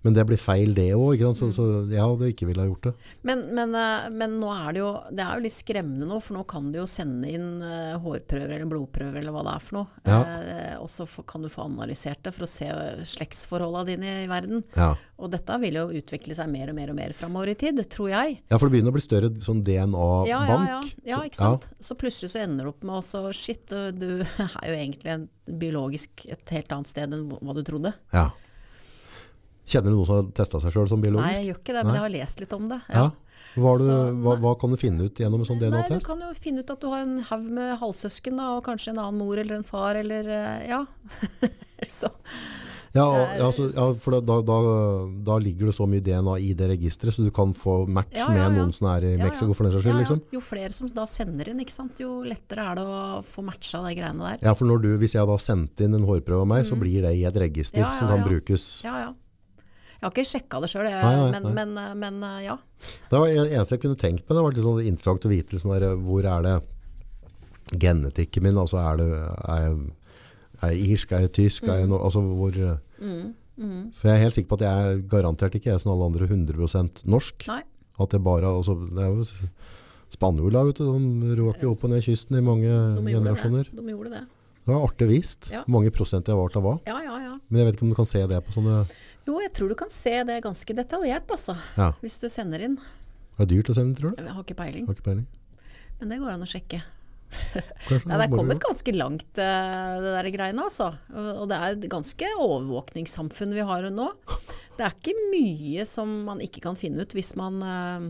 men 0.04 0.12
det 0.12 0.24
blir 0.28 0.40
feil 0.40 0.74
det 0.76 0.90
òg, 0.92 1.22
så, 1.32 1.48
så 1.54 1.64
jeg 1.88 2.02
hadde 2.02 2.28
ikke 2.28 2.48
villet 2.50 2.66
ha 2.66 2.68
gjort 2.68 2.88
det. 2.90 2.92
Men, 3.24 3.46
men, 3.56 3.72
eh, 3.78 4.08
men 4.12 4.36
nå 4.40 4.50
er 4.52 4.74
det 4.76 4.82
jo 4.82 4.90
Det 5.08 5.24
er 5.24 5.38
jo 5.38 5.44
litt 5.46 5.56
skremmende 5.56 6.08
nå, 6.10 6.18
for 6.20 6.36
nå 6.36 6.42
kan 6.50 6.68
du 6.72 6.76
jo 6.82 6.84
sende 6.90 7.30
inn 7.32 7.62
eh, 7.64 7.94
hårprøver 8.02 8.52
eller 8.58 8.68
blodprøver 8.68 9.22
eller 9.22 9.32
hva 9.32 9.46
det 9.46 9.54
er 9.54 9.64
for 9.64 9.78
noe. 9.78 10.02
Ja. 10.04 10.20
Eh, 10.36 10.76
og 10.76 10.90
så 10.92 11.08
kan 11.24 11.46
du 11.46 11.48
få 11.52 11.64
analysert 11.70 12.20
det 12.26 12.34
for 12.36 12.44
å 12.44 12.50
se 12.50 12.68
slektsforholda 13.14 13.86
dine 13.94 14.12
i 14.26 14.28
verden. 14.28 14.60
Ja. 14.76 14.92
Og 15.24 15.32
dette 15.32 15.56
vil 15.62 15.80
jo 15.80 15.86
utvikle 16.02 16.36
seg 16.36 16.52
mer 16.52 16.74
og 16.74 16.76
mer 16.76 16.92
og 16.92 17.00
mer 17.00 17.16
framover 17.16 17.54
i 17.54 17.58
tid, 17.64 17.80
tror 17.88 18.12
jeg. 18.12 18.38
ja, 18.44 18.58
for 18.58 18.68
det 18.68 18.76
begynner 18.76 18.92
å 18.92 18.98
bli 18.98 19.06
større 19.06 19.32
sånn 19.40 19.64
DNA-bank. 19.64 20.28
Ja, 20.28 20.44
ja, 20.50 20.62
ja. 20.68 20.80
ja 21.14 21.24
ikke 21.24 21.40
sant? 21.40 21.70
Så 21.80 21.96
plutselig 21.96 22.34
så 22.34 22.44
ender 22.44 22.68
du 22.68 22.74
opp 22.74 22.84
med 22.84 22.98
også 23.00 23.24
Shit, 23.32 23.72
du 23.72 24.08
er 24.60 24.68
jo 24.68 24.76
egentlig 24.76 25.16
en 25.16 25.28
biologisk 25.48 26.26
et 26.28 26.56
helt 26.56 26.72
annet 26.76 26.92
sted 26.92 27.14
enn 27.14 27.30
hva 27.32 27.56
du 27.56 27.64
trodde. 27.64 27.96
Ja. 28.12 28.28
Kjenner 29.64 29.92
du 29.92 29.96
noen 29.96 30.08
som 30.08 30.18
har 30.20 30.32
testa 30.36 30.60
seg 30.60 30.74
sjøl 30.74 30.88
som 30.90 31.04
biologisk? 31.04 31.24
Nei, 31.28 31.36
jeg 31.40 31.50
gjør 31.50 31.60
ikke 31.62 31.76
det, 31.76 31.84
men 31.84 31.92
Nei. 31.92 31.98
jeg 31.98 32.04
har 32.04 32.14
lest 32.18 32.42
litt 32.44 32.56
om 32.56 32.66
det. 32.68 32.80
Ja. 32.92 33.06
Hva, 33.54 33.72
du, 33.78 33.84
Så, 33.86 33.96
hva, 34.18 34.34
hva 34.42 34.52
kan 34.58 34.72
du 34.74 34.78
finne 34.80 35.06
ut 35.06 35.20
gjennom 35.22 35.44
en 35.44 35.46
sånn 35.46 35.60
DNA-test? 35.60 36.02
Du 36.02 36.08
kan 36.10 36.22
jo 36.24 36.32
finne 36.34 36.64
ut 36.64 36.74
at 36.74 36.82
du 36.82 36.90
har 36.90 37.04
en 37.04 37.20
haug 37.28 37.46
med 37.54 37.76
halvsøsken, 37.78 38.40
da, 38.40 38.50
og 38.58 38.64
kanskje 38.66 38.92
en 38.94 39.00
annen 39.04 39.20
mor 39.22 39.38
eller 39.38 39.60
en 39.60 39.66
far, 39.66 39.94
eller 40.00 40.26
eh, 40.26 40.68
ja. 40.72 40.82
så, 42.00 42.10
Ja, 42.94 43.06
ja, 43.38 43.46
så, 43.54 43.64
ja, 43.74 43.86
for 43.98 44.20
da, 44.22 44.36
da, 44.46 44.58
da 45.26 45.38
ligger 45.42 45.70
det 45.70 45.74
så 45.74 45.86
mye 45.90 46.02
DNA 46.02 46.36
i 46.46 46.52
det 46.54 46.68
registeret, 46.70 47.14
så 47.16 47.24
du 47.26 47.30
kan 47.34 47.54
få 47.58 47.80
match 47.90 48.20
med 48.30 48.54
noen 48.54 48.70
som 48.74 48.86
er 48.92 49.08
i. 49.08 49.16
Mexico 49.18 49.54
for 49.54 49.66
den 49.66 49.74
saks 49.74 49.82
ja, 49.82 49.88
skyld. 49.88 49.94
ja. 49.96 50.02
Liksom. 50.04 50.22
Jo 50.34 50.42
flere 50.42 50.74
som 50.74 50.90
da 50.94 51.06
sender 51.10 51.50
inn, 51.50 51.64
jo 51.98 52.12
lettere 52.26 52.68
er 52.70 52.78
det 52.78 52.84
å 52.86 53.02
få 53.26 53.42
matcha 53.46 53.82
de 53.86 53.96
greiene 53.98 54.30
der. 54.34 54.46
Ja, 54.46 54.54
for 54.58 54.70
når 54.70 54.82
du, 54.86 54.92
hvis 55.02 55.14
jeg 55.18 55.26
da 55.30 55.38
sendte 55.42 55.86
inn 55.86 55.98
en 55.98 56.06
hårprøve 56.06 56.46
av 56.46 56.50
meg, 56.54 56.66
så 56.66 56.78
blir 56.78 57.02
det 57.06 57.14
i 57.18 57.26
et 57.26 57.42
register 57.46 57.82
Mm. 57.84 57.98
Som 57.98 58.08
kan 58.08 58.22
brukes. 58.24 58.64
Ja, 58.84 58.94
ja. 59.02 59.10
Jeg 60.04 60.10
har 60.10 60.12
ikke 60.12 60.28
sjekka 60.28 60.58
det 60.60 60.68
sjøl, 60.68 60.86
men, 61.32 61.46
men, 61.56 61.70
eh, 61.80 61.92
men 61.96 62.18
eh, 62.28 62.40
ja. 62.44 62.58
Det 63.08 63.16
var 63.22 63.30
det 63.32 63.46
eneste 63.56 63.78
jeg 63.78 63.82
kunne 63.86 63.96
tenkt 63.96 64.26
meg, 64.28 64.36
det 64.36 64.42
var 64.44 64.52
litt 64.52 64.64
sånn 64.66 64.82
interessant 64.84 65.24
å 65.24 65.30
vite 65.32 65.56
liksom, 65.56 65.72
der, 65.72 65.94
hvor 66.04 66.26
er 66.28 66.44
det 66.44 66.56
genetikken 67.80 68.44
min, 68.44 68.58
altså 68.60 68.76
er 68.82 68.98
det 69.00 69.06
er 69.16 69.62
jeg, 69.64 69.78
er 70.60 70.74
jeg 70.74 70.90
irsk, 70.94 71.14
er 71.16 71.24
jeg 71.24 71.32
tysk, 71.40 71.64
er 71.72 71.80
jeg 71.82 71.88
no, 71.92 72.02
altså 72.04 72.20
hvor 72.24 72.60
Mm, 73.54 73.92
For 73.94 74.08
jeg 74.08 74.16
er 74.18 74.22
helt 74.24 74.34
sikker 74.34 74.48
på 74.50 74.56
at 74.58 74.62
jeg 74.66 74.86
er 74.90 75.02
garantert 75.06 75.54
ikke 75.54 75.68
jeg 75.70 75.78
som 75.82 75.92
alle 75.92 76.08
andre 76.10 76.26
100% 76.26 77.04
norsk. 77.06 77.44
Nei. 77.46 77.60
At 78.02 78.10
jeg 78.16 78.22
bare, 78.26 78.48
altså, 78.50 78.74
det 78.90 79.04
er 79.04 79.12
jo 79.14 79.22
spanjola, 80.10 80.64
vet 80.66 80.80
du, 80.80 80.88
de 81.22 81.36
råker 81.38 81.68
opp 81.70 81.84
og 81.86 81.92
ned 81.92 82.02
kysten 82.02 82.40
i 82.40 82.42
mange 82.42 82.66
De 82.66 83.04
generasjoner. 83.14 83.68
det. 83.70 83.78
De 83.78 83.94
gjorde 83.94 84.10
det. 84.16 84.24
Det 84.64 84.72
var 84.72 84.88
artig 84.88 85.06
vist, 85.06 85.50
Ja. 85.52 85.62
hvor 85.62 85.76
mange 85.76 85.92
prosent 85.94 86.26
jeg 86.26 86.34
var 86.34 86.48
til 86.50 86.62
hva. 86.66 86.80
Ja, 86.88 86.98
ja, 87.04 87.14
ja. 87.28 87.38
Men 87.48 87.60
jeg 87.60 87.66
vet 87.68 87.76
ikke 87.78 87.86
om 87.86 87.94
du 87.94 87.98
kan 88.00 88.10
se 88.10 88.26
det 88.26 88.42
på 88.42 88.56
sånne, 88.58 88.80
Jo, 89.24 89.38
jeg 89.40 89.52
tror 89.56 89.70
du 89.72 89.76
kan 89.78 89.90
se 89.92 90.12
det 90.28 90.42
ganske 90.44 90.74
detaljert, 90.76 91.30
altså. 91.32 91.54
ja. 91.78 91.92
Hvis 92.02 92.18
du 92.20 92.26
sender 92.28 92.60
inn. 92.66 92.74
Er 93.38 93.46
det 93.46 93.54
dyrt 93.56 93.70
å 93.72 93.76
sende, 93.78 93.96
tror 93.98 94.12
du? 94.12 94.20
Jeg 94.22 94.34
har 94.36 94.44
ikke 94.44 94.58
peiling, 94.58 94.84
Har 94.86 94.94
ikke 94.98 95.06
peiling. 95.08 95.24
men 96.00 96.12
det 96.12 96.18
går 96.20 96.34
an 96.34 96.44
å 96.44 96.50
sjekke. 96.50 96.82
Kanskje, 97.88 98.06
Nei, 98.06 98.18
det 98.20 98.26
er 98.28 98.30
kommet 98.36 98.60
ganske 98.62 98.92
langt, 98.94 99.38
eh, 99.42 99.94
det 100.04 100.10
der 100.14 100.28
greiene, 100.30 100.66
altså. 100.68 100.90
Og 101.14 101.30
og 101.42 101.48
det 101.50 101.56
er 101.58 101.72
et 101.74 101.86
ganske 101.90 102.28
overvåkningssamfunn 102.44 103.54
vi 103.56 103.64
har 103.66 103.88
nå. 103.90 104.10
Det 104.76 104.84
er 104.86 104.92
ikke 104.94 105.16
mye 105.32 105.86
som 105.88 106.12
man 106.28 106.42
ikke 106.44 106.62
kan 106.62 106.76
finne 106.78 107.02
ut 107.02 107.14
hvis 107.16 107.32
man, 107.38 107.58
eh, 107.62 108.06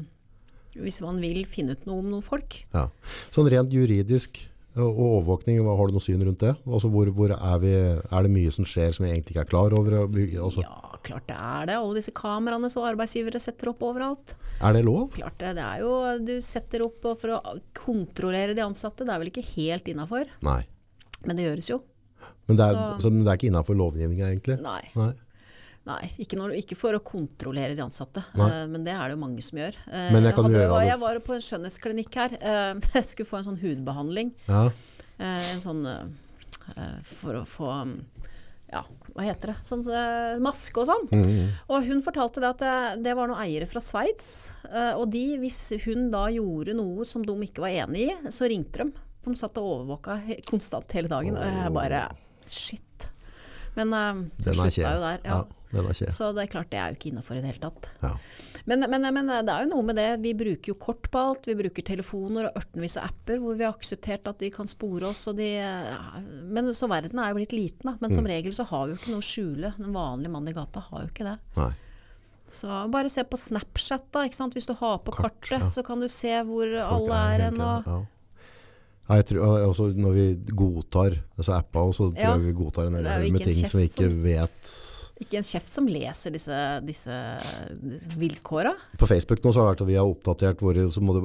hvis 0.80 1.00
man 1.04 1.20
vil 1.22 1.44
finne 1.48 1.72
ut 1.78 1.86
noe 1.88 2.02
om 2.02 2.10
noen 2.10 2.24
folk. 2.26 2.58
Ja. 2.74 2.88
Sånn 3.32 3.48
rent 3.52 3.72
juridisk 3.72 4.42
og 4.76 4.98
overvåkning, 4.98 5.60
har 5.64 5.86
du 5.86 5.94
noe 5.94 6.02
syn 6.02 6.22
rundt 6.26 6.40
det? 6.42 6.54
Altså 6.66 6.88
hvor, 6.90 7.06
hvor 7.14 7.30
er, 7.36 7.58
vi, 7.62 7.72
er 7.74 8.26
det 8.26 8.30
mye 8.34 8.50
som 8.54 8.66
skjer 8.66 8.92
som 8.96 9.04
vi 9.06 9.12
egentlig 9.12 9.34
ikke 9.36 9.44
er 9.44 9.50
klar 9.52 9.76
over? 9.78 9.96
Altså, 10.08 10.64
Ja, 10.64 10.98
klart 11.06 11.26
det 11.30 11.36
er 11.38 11.66
det. 11.70 11.76
Alle 11.78 11.94
disse 12.00 12.14
kameraene 12.16 12.70
som 12.72 12.82
arbeidsgivere 12.88 13.38
setter 13.42 13.70
opp 13.70 13.82
overalt. 13.86 14.34
Er 14.60 14.72
det 14.74 14.84
lov? 14.84 15.10
Klart 15.14 15.38
det. 15.38 15.54
Det 15.60 15.64
er 15.64 15.84
jo 15.84 15.92
Du 16.26 16.34
setter 16.42 16.82
opp 16.88 17.00
for 17.06 17.36
å 17.36 17.40
kontrollere 17.76 18.54
de 18.56 18.64
ansatte. 18.66 19.04
Det 19.06 19.14
er 19.14 19.22
vel 19.22 19.30
ikke 19.30 19.46
helt 19.54 19.86
innafor, 19.94 20.26
men 21.24 21.36
det 21.38 21.46
gjøres 21.46 21.70
jo. 21.70 21.80
Men 22.48 22.56
det 22.58 22.64
er, 22.66 22.74
Så- 22.74 23.00
så, 23.06 23.10
det 23.14 23.26
er 23.30 23.36
ikke 23.38 23.48
innenfor 23.52 23.76
lovgivninga, 23.78 24.26
egentlig? 24.28 24.58
Nei. 24.60 24.82
Nei. 24.96 25.12
Nei, 25.84 26.06
ikke, 26.16 26.38
når, 26.40 26.54
ikke 26.62 26.76
for 26.78 26.96
å 26.96 27.00
kontrollere 27.04 27.76
de 27.76 27.82
ansatte, 27.84 28.22
eh, 28.40 28.62
men 28.72 28.86
det 28.86 28.94
er 28.94 29.10
det 29.10 29.18
jo 29.18 29.20
mange 29.20 29.42
som 29.44 29.58
gjør. 29.60 29.76
Uh, 29.84 30.10
Men 30.16 30.24
jeg 30.24 30.36
kan 30.36 30.46
hadde, 30.46 30.60
gjøre. 30.62 30.78
Jeg 30.88 31.00
var 31.02 31.18
på 31.26 31.34
en 31.34 31.42
skjønnhetsklinikk 31.44 32.20
her. 32.22 32.36
Uh, 32.40 32.86
Jeg 32.96 33.08
skulle 33.10 33.28
få 33.28 33.40
en 33.40 33.48
sånn 33.50 33.58
hudbehandling. 33.60 34.30
Ja. 34.48 34.68
En 35.22 35.60
sånn 35.62 35.84
For 37.06 37.36
å 37.38 37.44
få 37.46 37.68
um, 37.70 37.92
Ja, 38.72 38.80
hva 39.14 39.26
heter 39.28 39.52
det? 39.52 39.54
Sånn 39.62 39.84
maske 40.42 40.80
og 40.82 40.88
sånn. 40.88 41.04
Mhm. 41.12 41.52
Og 41.70 41.86
hun 41.86 42.00
fortalte 42.02 42.42
det 42.42 42.48
at 42.48 42.64
det, 42.64 42.72
det 43.04 43.12
var 43.14 43.30
noen 43.30 43.44
eiere 43.44 43.68
fra 43.70 43.82
Sveits. 43.84 44.32
Og 44.96 45.04
de, 45.12 45.22
hvis 45.44 45.60
hun 45.84 46.08
da 46.10 46.24
gjorde 46.34 46.74
noe 46.74 47.06
som 47.06 47.22
de 47.22 47.36
ikke 47.46 47.62
var 47.62 47.76
enig 47.84 48.08
i, 48.08 48.16
så 48.34 48.48
ringte 48.50 48.82
de. 48.82 49.04
De 49.28 49.36
satt 49.38 49.60
og 49.60 49.68
overvåka 49.76 50.18
konstant 50.48 50.96
hele 50.96 51.12
dagen. 51.12 51.36
Og 51.38 51.60
jeg 51.60 51.76
bare 51.76 52.06
Shit. 52.50 53.06
Men 53.76 53.94
uh, 53.94 54.24
slutta 54.48 54.82
jo 54.82 55.04
der. 55.04 55.22
Ja. 55.22 55.38
Ja. 55.38 55.63
Så 56.14 56.30
det 56.36 56.42
er 56.44 56.50
klart 56.52 56.70
det 56.70 56.78
er 56.80 56.92
jo 56.92 56.98
ikke 56.98 57.10
innafor 57.12 57.36
i 57.36 57.40
det 57.42 57.50
hele 57.52 57.62
tatt. 57.64 57.88
Ja. 58.02 58.10
Men, 58.66 58.84
men, 58.88 59.02
men 59.14 59.26
det 59.44 59.52
er 59.52 59.64
jo 59.66 59.70
noe 59.74 59.82
med 59.84 59.96
det. 59.96 60.06
Vi 60.24 60.32
bruker 60.38 60.72
jo 60.72 60.74
kort 60.80 61.10
på 61.12 61.18
alt. 61.20 61.46
Vi 61.50 61.54
bruker 61.58 61.82
telefoner 61.84 62.48
og 62.48 62.56
ørtenvis 62.62 62.96
av 63.00 63.10
apper 63.10 63.38
hvor 63.42 63.58
vi 63.58 63.64
har 63.66 63.74
akseptert 63.74 64.26
at 64.30 64.38
de 64.40 64.50
kan 64.54 64.66
spore 64.70 65.10
oss. 65.10 65.24
De, 65.36 65.48
men 66.54 66.70
så 66.76 66.88
verden 66.88 67.18
er 67.20 67.32
jo 67.34 67.40
blitt 67.40 67.52
liten, 67.56 67.90
da. 67.90 67.96
Men 68.00 68.10
Mm. 68.10 68.14
som 68.16 68.26
regel 68.30 68.52
så 68.52 68.64
har 68.70 68.86
vi 68.86 68.94
jo 68.94 68.98
ikke 69.02 69.10
noe 69.16 69.24
å 69.24 69.28
skjule. 69.32 69.74
Den 69.76 69.92
vanlige 69.92 70.30
mannen 70.32 70.48
i 70.48 70.56
gata 70.56 70.80
har 70.80 71.02
jo 71.04 71.10
ikke 71.12 71.28
det. 71.32 71.36
Nei. 71.58 71.72
Så 72.54 72.70
bare 72.90 73.10
se 73.10 73.24
på 73.26 73.36
Snapchat, 73.36 74.04
da. 74.14 74.24
Ikke 74.28 74.38
sant? 74.38 74.54
Hvis 74.54 74.66
du 74.70 74.74
har 74.78 74.98
på 75.02 75.10
Kart, 75.12 75.40
kartet, 75.42 75.60
ja. 75.66 75.70
så 75.74 75.82
kan 75.84 75.98
du 75.98 76.06
se 76.08 76.30
hvor 76.46 76.64
Folk 76.70 77.10
alle 77.10 77.22
er 77.34 77.46
hen. 77.50 77.60
Og, 77.60 77.88
ja. 77.90 78.00
Ja, 79.04 79.16
jeg 79.20 79.26
tror, 79.28 79.66
også 79.68 79.90
når 80.00 80.12
vi 80.16 80.26
godtar 80.56 81.18
altså 81.36 81.52
appene, 81.58 81.92
så 81.92 82.06
tror 82.14 82.38
jeg 82.38 82.44
vi 82.46 82.52
godtar 82.56 82.86
en 82.88 82.94
del 82.96 83.32
med 83.34 83.42
ting 83.44 83.66
som 83.68 83.80
vi 83.80 83.88
ikke 83.90 84.06
som- 84.08 84.22
vet. 84.24 84.70
Ikke 85.24 85.38
en 85.40 85.46
kjeft 85.46 85.70
som 85.72 85.88
leser 85.90 86.34
disse, 86.34 86.58
disse 86.86 87.16
vilkåra. 88.20 88.74
På 89.00 89.08
Facebook 89.08 89.42
nå 89.44 89.52
så 89.54 89.64
har 89.66 89.80
vi 89.84 89.96
har 89.98 90.06
oppdatert 90.08 90.62
våre, 90.62 90.86
så 90.90 91.00
må 91.00 91.14
du 91.14 91.24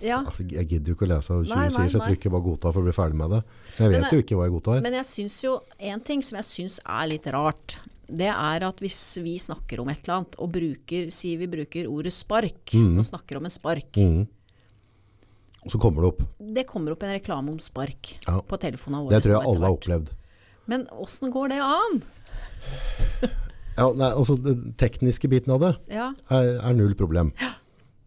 Ja. 0.00 0.18
altså, 0.24 0.42
Jeg 0.50 0.68
gidder 0.68 0.92
jo 0.92 0.94
ikke 0.94 1.06
å 1.06 1.14
lese 1.16 1.28
20 1.28 1.48
Nei, 1.48 1.56
nei, 1.56 1.68
sider, 1.68 1.88
så 1.88 1.98
jeg 1.98 2.16
trykker 2.16 2.30
bare 2.30 2.42
godta 2.42 2.72
for 2.72 2.80
å 2.80 2.84
bli 2.84 2.92
ferdig 2.92 3.14
med 3.16 3.30
det. 3.30 3.42
Men 3.78 3.90
jeg 3.90 3.90
Men 3.90 4.02
vet 4.02 4.12
jo 4.12 4.22
ikke 4.22 4.36
hva 4.36 4.44
jeg 4.44 4.52
godtar. 4.52 4.82
Men 4.82 4.92
jeg 4.92 5.04
syns 5.04 5.44
jo 5.44 5.60
en 5.78 6.00
ting 6.00 6.22
som 6.22 6.36
jeg 6.36 6.44
syns 6.44 6.80
er 6.84 7.06
litt 7.08 7.26
rart, 7.26 7.78
det 8.10 8.26
er 8.26 8.64
at 8.66 8.82
hvis 8.82 9.18
vi 9.22 9.36
snakker 9.38 9.80
om 9.80 9.88
et 9.88 10.02
eller 10.02 10.16
annet 10.20 10.36
og 10.38 10.50
bruker, 10.52 11.10
sier 11.14 11.38
vi 11.38 11.46
bruker 11.46 11.86
ordet 11.86 12.12
spark, 12.12 12.74
og 12.74 13.04
snakker 13.06 13.36
om 13.38 13.44
en 13.44 13.50
spark, 13.50 13.92
mm. 13.96 14.26
Så 15.68 15.76
kommer 15.78 16.00
det 16.00 16.08
opp. 16.08 16.22
det 16.40 16.66
kommer 16.66 16.92
opp 16.92 17.02
en 17.04 17.12
reklame 17.12 17.50
om 17.52 17.58
spark 17.58 18.16
Ja. 18.26 18.40
på 18.40 18.56
telefonene 18.56 19.04
våre. 19.04 19.10
Det 19.10 19.24
tror 19.26 19.36
jeg 19.36 19.46
alle 19.46 19.66
har 19.66 19.76
opplevd. 19.76 20.08
Men 20.66 20.86
åssen 20.86 21.30
går 21.30 21.48
det 21.50 21.58
an? 21.60 22.02
Ja, 23.80 23.86
nei, 23.96 24.10
altså 24.10 24.34
Den 24.36 24.74
tekniske 24.76 25.28
biten 25.30 25.54
av 25.54 25.62
det 25.62 25.70
Ja, 25.94 26.10
er, 26.28 26.56
er 26.58 26.74
null 26.76 26.92
problem. 26.98 27.30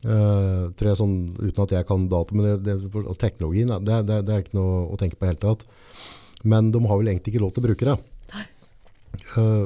Eh, 0.04 0.64
tror 0.76 0.90
jeg 0.90 1.00
sånn, 1.00 1.16
Uten 1.40 1.62
at 1.64 1.74
jeg 1.78 1.88
kan 1.88 2.10
data, 2.12 2.36
men 2.36 2.46
det, 2.46 2.56
det, 2.68 2.76
og 3.00 3.16
teknologien 3.22 3.72
det, 3.72 4.02
det, 4.10 4.20
det 4.28 4.36
er 4.36 4.44
ikke 4.44 4.58
noe 4.60 4.82
å 4.92 5.00
tenke 5.00 5.16
på 5.16 5.24
i 5.24 5.30
det 5.30 5.34
hele 5.34 5.44
tatt. 5.46 5.64
Men 6.44 6.74
de 6.76 6.82
har 6.84 7.00
vel 7.00 7.14
egentlig 7.14 7.34
ikke 7.34 7.46
lov 7.46 7.54
til 7.56 7.64
å 7.64 7.68
bruke 7.70 7.88
det. 7.88 7.96
Eh, 9.40 9.66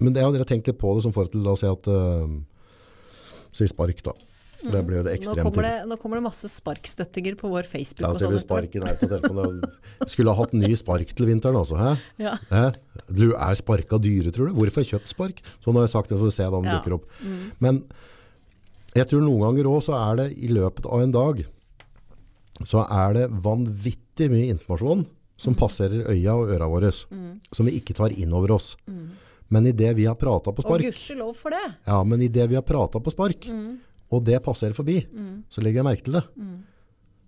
men 0.00 0.12
det, 0.12 0.22
jeg 0.22 0.32
har 0.32 0.48
tenkt 0.48 0.70
litt 0.70 0.80
på 0.80 0.94
det 0.96 1.04
som 1.04 1.14
forhold 1.14 1.34
til, 1.34 1.44
la 1.44 1.54
oss 1.54 1.62
si 1.64 1.68
at 1.70 1.88
uh, 1.88 2.28
Si 3.56 3.64
spark, 3.70 4.02
da. 4.04 4.12
Det 4.72 4.80
blir 4.86 4.96
jo 4.98 5.02
det 5.06 5.12
Nå 5.12 5.16
ekstremt 5.18 5.42
kommer 5.46 5.62
det, 5.66 5.74
nå 5.88 5.96
kommer 6.00 6.16
det 6.20 6.24
masse 6.26 6.48
sparkstøttinger 6.50 7.36
på 7.38 7.48
vår 7.52 7.62
Facebook. 7.68 8.00
Ja, 8.04 8.10
og 8.10 8.16
så 8.20 8.28
sånn 8.30 8.42
sparken 8.42 8.82
her 8.86 8.96
på 9.00 9.08
telefonen. 9.08 9.62
Skulle 10.06 10.32
ha 10.34 10.42
hatt 10.42 10.52
ny 10.54 10.70
spark 10.76 11.12
til 11.14 11.26
vinteren, 11.26 11.56
altså. 11.60 11.76
Hæ? 11.80 11.92
Ja. 12.18 12.36
Hæ? 12.50 12.64
Du 13.10 13.34
er 13.34 13.54
sparka 13.54 13.98
dyre, 14.02 14.30
tror 14.34 14.48
du? 14.48 14.54
Hvorfor 14.58 14.80
har 14.80 14.84
jeg 14.84 14.92
kjøpt 15.00 15.12
spark? 15.14 15.42
Sånn 15.64 15.74
har 15.78 15.86
jeg 15.86 15.92
sagt 15.94 16.08
det, 16.10 16.18
så 16.18 16.24
får 16.26 16.30
vi 16.32 16.36
se 16.38 16.48
da 16.50 16.56
om 16.56 16.64
det 16.64 16.72
Ja. 16.72 16.78
Mm. 16.78 16.82
dukker 16.82 16.94
opp. 16.94 17.04
Men 17.60 17.82
jeg 18.96 19.06
tror 19.10 19.20
noen 19.22 19.40
ganger 19.44 19.64
òg 19.70 19.82
så 19.84 19.94
er 19.98 20.16
det 20.22 20.28
i 20.38 20.48
løpet 20.48 20.86
av 20.86 21.00
en 21.02 21.10
dag 21.12 21.44
så 22.64 22.86
er 22.88 23.12
det 23.12 23.26
vanvittig 23.30 24.30
mye 24.32 24.48
informasjon 24.54 25.04
som 25.36 25.52
Mm. 25.54 25.58
passerer 25.60 26.06
øya 26.08 26.32
og 26.34 26.48
øra 26.48 26.66
våre, 26.68 26.90
som 27.52 27.66
vi 27.66 27.72
ikke 27.78 27.94
tar 27.94 28.08
inn 28.16 28.32
over 28.32 28.52
oss. 28.52 28.76
Men 29.50 29.66
idet 29.66 29.94
vi 29.94 30.06
har 30.06 30.14
prata 30.16 30.50
på 30.50 30.62
spark 30.64 30.80
Og 30.80 30.86
gudskjelov 30.88 31.34
for 31.36 31.50
det. 31.50 31.74
ja, 31.86 32.02
men 32.02 32.20
i 32.22 32.26
det 32.28 32.48
vi 32.48 32.54
har 32.56 32.62
prata 32.62 32.98
på 32.98 33.12
spark, 33.12 33.44
Mm. 33.46 33.78
Og 34.10 34.24
det 34.24 34.42
passerer 34.44 34.72
forbi, 34.76 35.00
så 35.50 35.62
legger 35.62 35.82
jeg 35.82 35.88
merke 35.88 36.04
til 36.04 36.12
det. 36.18 36.24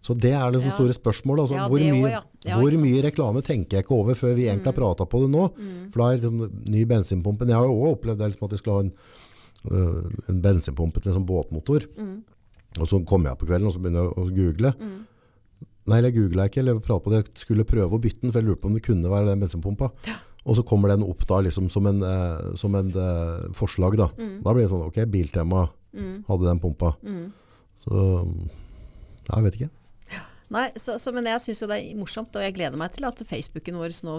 Så 0.01 0.15
det 0.15 0.31
er 0.33 0.53
det 0.55 0.63
Ja. 0.63 0.71
store 0.71 0.95
spørsmålet. 0.95 1.43
Altså, 1.43 1.55
Ja, 1.59 1.69
hvor 1.69 1.79
mye, 1.79 1.91
også, 1.91 2.11
ja. 2.11 2.21
Ja, 2.47 2.57
hvor. 2.61 2.71
Mm. 2.71 2.83
mye 2.87 3.03
reklame 3.03 3.43
tenker 3.43 3.77
jeg 3.77 3.85
ikke 3.85 3.97
over 3.99 4.15
før 4.15 4.35
vi 4.37 4.47
egentlig 4.47 4.65
har 4.71 4.73
prata 4.73 5.05
på 5.05 5.21
det 5.23 5.31
nå? 5.31 5.43
For 5.91 5.99
da 5.99 6.05
er 6.13 6.19
liksom, 6.21 6.65
ny 6.71 6.85
bensinpumpe 6.85 7.47
Jeg 7.47 7.57
har 7.57 7.65
jo 7.67 7.75
også 7.75 7.97
opplevd 7.99 8.19
det, 8.19 8.31
liksom, 8.31 8.45
at 8.47 8.51
jeg 8.51 8.59
skulle 8.59 8.77
ha 8.77 8.81
en, 8.81 8.93
øh, 9.73 10.11
en 10.29 10.41
bensinpumpe 10.43 11.03
til 11.03 11.13
en 11.13 11.19
sånn 11.19 11.27
båtmotor. 11.27 11.87
Mm. 11.99 12.23
Og 12.79 12.87
så 12.87 13.05
kommer 13.05 13.31
jeg 13.31 13.39
på 13.39 13.47
kvelden 13.47 13.67
og 13.67 13.73
så 13.75 13.81
begynner 13.83 14.07
jeg 14.07 14.13
å 14.15 14.35
google. 14.35 14.75
Nei, 15.89 16.03
jeg 16.03 16.15
googla 16.15 16.45
ikke, 16.49 16.59
eller 16.59 16.75
jeg 16.75 16.83
på 16.85 17.11
det. 17.11 17.25
Jeg 17.25 17.35
skulle 17.35 17.65
prøve 17.65 17.91
å 17.91 18.01
bytte 18.01 18.21
den, 18.21 18.31
for 18.31 18.41
jeg 18.41 18.49
lurte 18.49 18.61
på 18.63 18.69
om 18.69 18.75
det 18.75 18.83
kunne 18.85 19.09
være 19.09 19.27
den 19.27 19.41
bensinpumpa. 19.41 19.91
Og 20.47 20.56
så 20.56 20.65
kommer 20.65 20.93
den 20.93 21.05
opp 21.05 21.27
da 21.28 21.40
liksom 21.44 21.66
som 21.73 21.89
en, 21.90 21.98
eh, 22.05 22.52
som 22.56 22.77
en 22.78 22.93
eh, 22.93 23.48
forslag. 23.56 23.98
Da. 24.01 24.09
Mm. 24.19 24.39
da 24.44 24.55
blir 24.55 24.65
det 24.65 24.73
sånn 24.73 24.86
Ok, 24.86 25.02
Biltema 25.10 25.66
hadde 26.28 26.47
den 26.47 26.60
pumpa. 26.62 26.93
Mm. 27.02 27.32
Så 27.82 27.98
jeg 29.28 29.44
vet 29.44 29.59
ikke. 29.59 29.70
Nei, 30.48 30.69
så, 30.81 30.94
så, 30.97 31.12
men 31.12 31.27
jeg 31.28 31.43
syns 31.44 31.60
jo 31.60 31.69
det 31.69 31.77
er 31.82 31.97
morsomt, 31.98 32.36
og 32.39 32.44
jeg 32.44 32.55
gleder 32.56 32.81
meg 32.81 32.94
til 32.94 33.05
at 33.05 33.20
Facebooken 33.28 33.77
vår 33.81 33.93
nå 34.06 34.15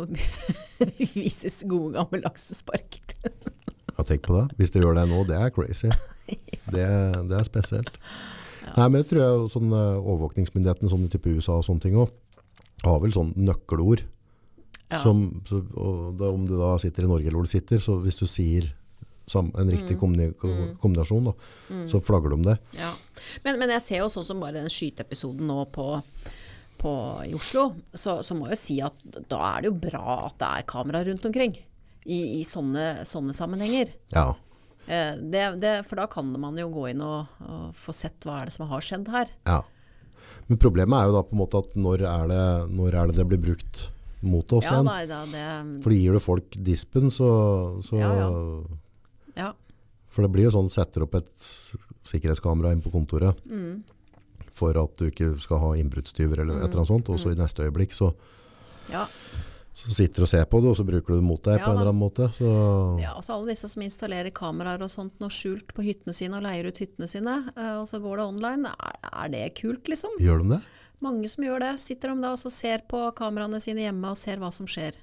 viser 1.16 1.70
gode 1.72 1.96
gamle 1.98 2.22
laksesparker. 2.26 3.16
Ja, 4.00 4.06
tenk 4.08 4.22
på 4.24 4.32
det. 4.32 4.56
Hvis 4.56 4.72
det 4.72 4.80
gjør 4.80 4.94
det 4.96 5.10
nå, 5.10 5.26
det 5.28 5.36
er 5.36 5.50
crazy. 5.52 5.90
Det, 6.72 6.86
det 7.28 7.34
er 7.36 7.44
spesielt. 7.44 7.96
Nei, 8.78 8.86
men 8.86 9.00
jeg 9.02 9.08
tror 9.10 9.20
jeg 9.20 9.48
sånn 9.52 9.74
eh, 9.74 9.98
overvåkningsmyndighetene 9.98 10.92
sånn 10.92 11.08
type 11.12 11.34
USA 11.34 11.58
og 11.58 11.66
sånne 11.66 11.84
ting 11.84 11.98
òg, 12.00 12.14
har 12.86 13.02
vel 13.04 13.12
sånn 13.12 13.34
nøkkelord. 13.36 14.06
Ja. 14.90 15.00
Som, 15.04 15.42
så, 15.46 15.60
da, 16.18 16.30
om 16.34 16.46
du 16.50 16.56
da 16.58 16.72
sitter 16.82 17.06
i 17.06 17.10
Norge 17.12 17.28
eller 17.30 17.38
hvor 17.38 17.46
du 17.46 17.52
sitter, 17.52 17.78
så 17.84 18.00
hvis 18.02 18.18
du 18.18 18.26
sier 18.30 18.72
en 19.30 19.70
riktig 19.70 19.94
Mm. 20.02 20.72
kombinasjon, 20.82 21.28
da, 21.30 21.34
så 21.86 22.00
flagger 22.02 22.30
de 22.34 22.38
om 22.40 22.46
det. 22.48 22.56
Ja. 22.74 22.96
Men, 23.46 23.60
men 23.62 23.70
jeg 23.76 23.84
ser 23.86 24.00
jo 24.02 24.08
sånn 24.10 24.26
som 24.26 24.40
bare 24.42 24.56
den 24.58 24.72
skyteepisoden 24.74 25.46
nå 25.46 25.68
på, 25.70 26.02
på, 26.82 26.94
i 27.28 27.36
Oslo, 27.38 27.68
så, 27.94 28.24
så 28.26 28.34
må 28.34 28.48
jeg 28.50 28.58
jo 28.58 28.62
si 28.64 28.78
at 28.82 29.04
da 29.30 29.44
er 29.52 29.62
det 29.62 29.70
jo 29.70 29.76
bra 29.86 30.16
at 30.32 30.40
det 30.42 30.50
er 30.50 30.66
kamera 30.74 31.04
rundt 31.06 31.28
omkring. 31.30 31.54
I, 32.10 32.40
i 32.40 32.44
sånne, 32.48 33.04
sånne 33.06 33.36
sammenhenger. 33.38 33.92
Ja. 34.16 34.32
Eh, 34.88 35.14
det, 35.22 35.44
det, 35.62 35.76
for 35.86 36.00
da 36.02 36.08
kan 36.10 36.32
man 36.42 36.58
jo 36.58 36.66
gå 36.74 36.88
inn 36.90 37.04
og, 37.06 37.28
og 37.46 37.70
få 37.78 37.94
sett 37.94 38.26
hva 38.26 38.40
er 38.42 38.50
det 38.50 38.56
som 38.58 38.66
har 38.72 38.82
skjedd 38.82 39.12
her. 39.14 39.30
ja. 39.46 39.62
Men 40.50 40.58
problemet 40.58 40.98
er 40.98 41.06
jo 41.12 41.14
da 41.14 41.22
på 41.22 41.36
en 41.36 41.42
måte 41.44 41.60
at 41.62 41.76
når 41.78 42.02
er 42.10 42.24
det, 42.32 42.44
når 42.74 42.96
er 42.98 43.10
det, 43.12 43.16
det 43.20 43.26
blir 43.30 43.38
brukt 43.44 43.84
mot 44.22 44.52
oss 44.54 44.66
Ja, 44.68 44.80
igjen? 44.82 45.08
da, 45.10 45.20
det, 45.32 45.84
Fordi 45.84 46.00
gir 46.02 46.14
du 46.14 46.20
folk 46.20 46.58
dispen, 46.60 47.10
så, 47.14 47.30
så 47.86 48.00
Ja, 48.00 48.16
ja. 49.38 49.54
For 50.10 50.26
det 50.26 50.32
blir 50.34 50.48
jo 50.50 50.52
sånn, 50.52 50.72
setter 50.74 51.06
opp 51.06 51.14
et 51.16 51.30
sikkerhetskamera 52.10 52.72
inn 52.74 52.82
på 52.84 52.92
kontoret 52.92 53.38
Mm. 53.46 53.84
for 54.54 54.76
at 54.76 54.98
du 54.98 55.06
ikke 55.10 55.38
skal 55.40 55.60
ha 55.60 55.70
innbruddstyver 55.80 56.40
eller 56.42 56.58
et 56.58 56.66
eller 56.74 56.82
annet 56.82 56.88
sånt, 56.92 57.10
og 57.14 57.20
så 57.22 57.32
i 57.32 57.36
neste 57.40 57.64
øyeblikk 57.64 57.94
så, 57.96 58.10
ja. 58.92 59.06
så 59.74 59.92
sitter 59.94 60.24
og 60.26 60.28
ser 60.28 60.44
på 60.52 60.60
det, 60.60 60.70
og 60.74 60.76
så 60.76 60.84
bruker 60.84 61.14
du 61.14 61.20
det 61.22 61.24
mot 61.30 61.42
deg 61.46 61.60
Ja 61.60 61.66
på 61.66 61.72
en 61.72 61.78
eller 61.78 61.92
annen 61.94 62.02
måte. 62.02 62.28
Så, 62.36 62.50
Ja, 63.00 63.14
altså 63.16 63.38
alle 63.38 63.54
disse 63.54 63.70
som 63.72 63.82
installerer 63.86 64.34
kameraer 64.36 64.82
og 64.84 64.90
sånt 64.92 65.14
noe 65.22 65.30
skjult 65.32 65.72
på 65.74 65.86
hyttene 65.86 66.12
sine 66.18 66.36
og 66.36 66.44
leier 66.44 66.68
ut 66.68 66.78
hyttene 66.84 67.08
sine, 67.08 67.38
eh, 67.56 67.78
og 67.80 67.88
så 67.88 68.02
går 68.04 68.18
det 68.18 68.26
online. 68.26 68.66
Er, 68.76 69.00
er 69.14 69.30
det 69.30 69.46
kult, 69.62 69.88
liksom? 69.88 70.18
Gjør 70.20 70.44
de 70.44 70.50
det? 70.58 70.62
Mange 71.02 71.30
som 71.32 71.44
gjør 71.46 71.62
det. 71.64 71.72
Sitter 71.80 72.12
de 72.12 72.22
da 72.26 72.34
og 72.36 72.52
ser 72.52 72.84
på 72.92 73.00
kameraene 73.16 73.60
sine 73.64 73.86
hjemme 73.86 74.12
og 74.12 74.18
ser 74.20 74.42
hva 74.42 74.50
som 74.52 74.68
skjer. 74.68 74.98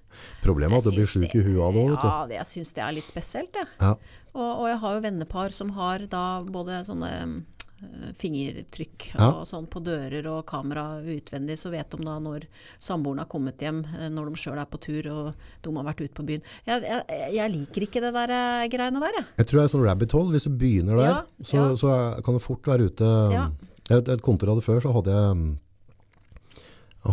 Problemet 0.44 0.76
er 0.76 0.84
at 0.84 0.90
du 0.92 0.98
blir 0.98 1.08
sjuk 1.08 1.34
i 1.38 1.42
huet 1.46 1.62
av 1.64 1.72
det 1.76 1.84
òg. 1.86 1.96
Ja, 2.04 2.14
det, 2.28 2.38
jeg 2.42 2.50
syns 2.52 2.72
det 2.76 2.84
er 2.84 2.96
litt 2.98 3.08
spesielt, 3.08 3.56
jeg. 3.56 3.68
Ja. 3.80 3.94
Og, 4.36 4.48
og 4.62 4.66
jeg 4.68 4.80
har 4.82 4.96
jo 4.98 5.04
vennepar 5.06 5.54
som 5.56 5.70
har 5.78 6.04
da 6.12 6.24
både 6.44 6.82
sånne 6.84 7.10
eh, 7.16 8.10
fingertrykk 8.20 9.06
Ja. 9.14 9.28
og 9.30 9.46
sånn 9.48 9.66
på 9.72 9.80
dører 9.84 10.26
og 10.32 10.42
kamera 10.48 10.98
utvendig, 11.00 11.56
så 11.60 11.70
vet 11.72 11.90
de 11.96 12.04
da 12.04 12.18
når 12.20 12.44
samboeren 12.82 13.22
har 13.24 13.28
kommet 13.32 13.60
hjem, 13.64 13.82
eh, 13.96 14.08
når 14.12 14.30
de 14.32 14.40
sjøl 14.44 14.60
er 14.60 14.68
på 14.68 14.80
tur 14.82 15.08
og 15.12 15.32
de 15.64 15.74
har 15.76 15.88
vært 15.88 16.04
ute 16.04 16.16
på 16.16 16.26
byen. 16.28 16.44
Jeg, 16.68 16.84
jeg, 16.84 17.32
jeg 17.38 17.54
liker 17.56 17.86
ikke 17.88 18.04
det 18.04 18.12
der 18.16 18.34
eh, 18.36 18.68
greiene 18.72 19.00
der, 19.00 19.20
jeg. 19.20 19.28
Jeg 19.40 19.46
tror 19.50 19.60
det 19.60 19.64
er 19.68 19.74
sånn 19.76 19.86
rabbit 19.88 20.16
hole. 20.16 20.32
Hvis 20.36 20.48
du 20.48 20.52
begynner 20.60 21.00
der, 21.00 21.12
Ja, 21.14 21.20
så, 21.40 21.68
så 21.80 21.94
kan 22.24 22.36
du 22.36 22.42
fort 22.44 22.68
være 22.68 22.90
ute. 22.90 23.12
Ja. 23.32 23.46
Et, 23.88 24.08
et 24.10 24.20
kontor 24.24 24.50
jeg 24.50 24.56
hadde 24.58 24.66
før, 24.66 24.82
så 24.82 24.92
hadde 24.96 25.14
jeg, 25.16 25.44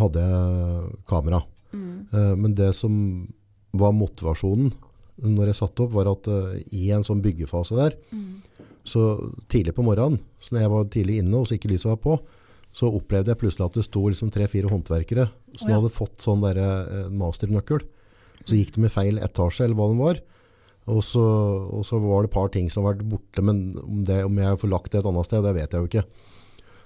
hadde 0.01 0.23
jeg 0.23 0.95
kamera. 1.09 1.43
Mm. 1.73 2.07
Eh, 2.13 2.33
Men 2.39 2.53
det 2.57 2.71
som 2.77 2.93
var 3.73 3.93
motivasjonen 3.97 4.73
når 5.23 5.51
jeg 5.51 5.59
satte 5.59 5.83
opp, 5.85 5.91
var 5.93 6.09
at 6.09 6.27
eh, 6.27 6.61
i 6.73 6.89
en 6.91 7.03
sånn 7.05 7.21
byggefase 7.21 7.75
der, 7.77 7.95
Mm. 8.11 8.41
så 8.83 9.31
tidlig 9.47 9.75
på 9.77 9.83
morgenen, 9.85 10.19
så 10.41 10.55
når 10.55 10.61
jeg 10.61 10.71
var 10.73 10.85
tidlig 10.91 11.17
inne 11.21 11.37
og 11.37 11.47
så 11.47 11.55
ikke 11.55 11.69
lyset 11.71 11.91
var 11.93 12.01
på, 12.03 12.17
så 12.73 12.89
opplevde 12.89 13.29
jeg 13.29 13.37
plutselig 13.39 13.65
at 13.69 13.75
det 13.77 13.85
sto 13.85 14.01
liksom 14.09 14.31
tre-fire 14.33 14.67
håndverkere 14.71 15.27
som 15.55 15.67
oh, 15.67 15.71
ja. 15.71 15.77
hadde 15.77 15.93
fått 15.93 16.17
sånn 16.25 16.41
der, 16.41 16.57
eh, 16.57 17.09
masternøkkel. 17.13 17.85
Så 18.43 18.57
gikk 18.57 18.73
de 18.75 18.87
i 18.89 18.91
feil 18.91 19.19
etasje, 19.21 19.63
eller 19.67 19.77
hva 19.77 19.87
det 19.93 19.99
var. 20.01 20.21
Og 20.91 20.99
så, 21.05 21.21
og 21.71 21.85
så 21.87 21.95
var 22.01 22.23
det 22.25 22.31
et 22.31 22.35
par 22.35 22.49
ting 22.51 22.69
som 22.73 22.83
var 22.83 22.97
borte, 22.97 23.39
men 23.45 23.77
om, 23.79 24.01
det, 24.03 24.23
om 24.25 24.35
jeg 24.41 24.59
får 24.59 24.71
lagt 24.73 24.91
det 24.91 24.99
et 24.99 25.05
annet 25.07 25.29
sted, 25.29 25.45
det 25.45 25.53
vet 25.55 25.71
jeg 25.71 25.79
jo 25.79 25.87
ikke. 25.91 26.03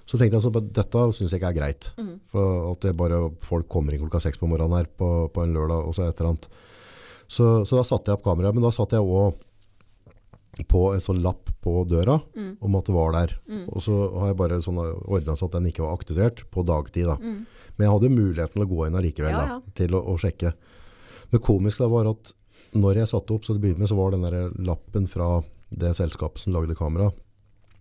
Så 0.08 0.16
tenkte 0.16 0.38
jeg 0.40 0.56
at 0.56 0.68
dette 0.72 1.02
synes 1.12 1.32
jeg 1.34 1.40
ikke 1.42 1.50
er 1.52 1.58
greit. 1.58 1.90
Mm. 2.00 2.14
For 2.32 2.70
at 2.72 2.80
det 2.86 2.94
bare, 2.96 3.18
folk 3.44 3.68
kommer 3.68 3.92
inn 3.92 4.00
klokka 4.00 4.22
seks 4.24 4.40
på 4.40 4.48
morgenen 4.48 4.78
her 4.78 4.86
på, 4.88 5.08
på 5.34 5.42
en 5.44 5.52
lørdag, 5.52 5.84
og 5.84 5.92
så 5.96 6.06
et 6.08 6.16
eller 6.22 6.30
annet. 6.32 6.48
Så, 7.28 7.44
så 7.68 7.76
da 7.76 7.84
satte 7.84 8.08
jeg 8.08 8.16
opp 8.16 8.24
kameraet, 8.24 8.56
men 8.56 8.64
da 8.64 8.70
satte 8.72 8.96
jeg 8.96 9.04
også 9.04 9.44
på 10.68 10.80
en 10.94 11.02
sånn 11.04 11.20
lapp 11.22 11.52
på 11.62 11.74
døra 11.86 12.16
Mm. 12.34 12.56
om 12.64 12.74
at 12.78 12.88
det 12.88 12.94
var 12.96 13.12
der. 13.14 13.34
Og 13.68 13.82
så 13.84 13.94
har 14.18 14.30
jeg 14.32 14.38
bare 14.40 14.62
sånn 14.64 14.78
ordnet 14.80 15.38
så 15.38 15.46
at 15.46 15.52
den 15.58 15.68
ikke 15.70 15.84
var 15.84 15.94
aktivert 15.98 16.42
på 16.50 16.64
dagtid. 16.66 17.06
Da. 17.06 17.16
Men 17.20 17.84
jeg 17.84 17.92
hadde 17.92 18.10
muligheten 18.16 18.56
til 18.56 18.64
å 18.64 18.70
gå 18.72 18.86
inn 18.88 18.96
allikevel 18.98 19.30
Mm. 19.34 19.38
Ja, 19.38 19.44
da, 19.44 19.60
ja. 19.60 19.60
til 19.74 19.94
å, 19.94 20.00
å 20.02 20.16
sjekke. 20.18 20.54
Det 21.30 21.42
komiske 21.44 21.84
da 21.84 21.88
var 21.92 22.08
at 22.10 22.32
når 22.74 23.02
jeg 23.04 23.08
satte 23.12 23.34
opp, 23.36 23.44
så 23.44 23.54
det 23.60 23.76
med, 23.78 23.86
så 23.88 23.94
var 23.96 24.10
den 24.16 24.22
der 24.24 24.50
lappen 24.64 25.06
fra 25.06 25.42
det 25.70 25.92
selskapet 25.94 26.40
som 26.42 26.52
lagde 26.56 26.74
kamera. 26.74 27.12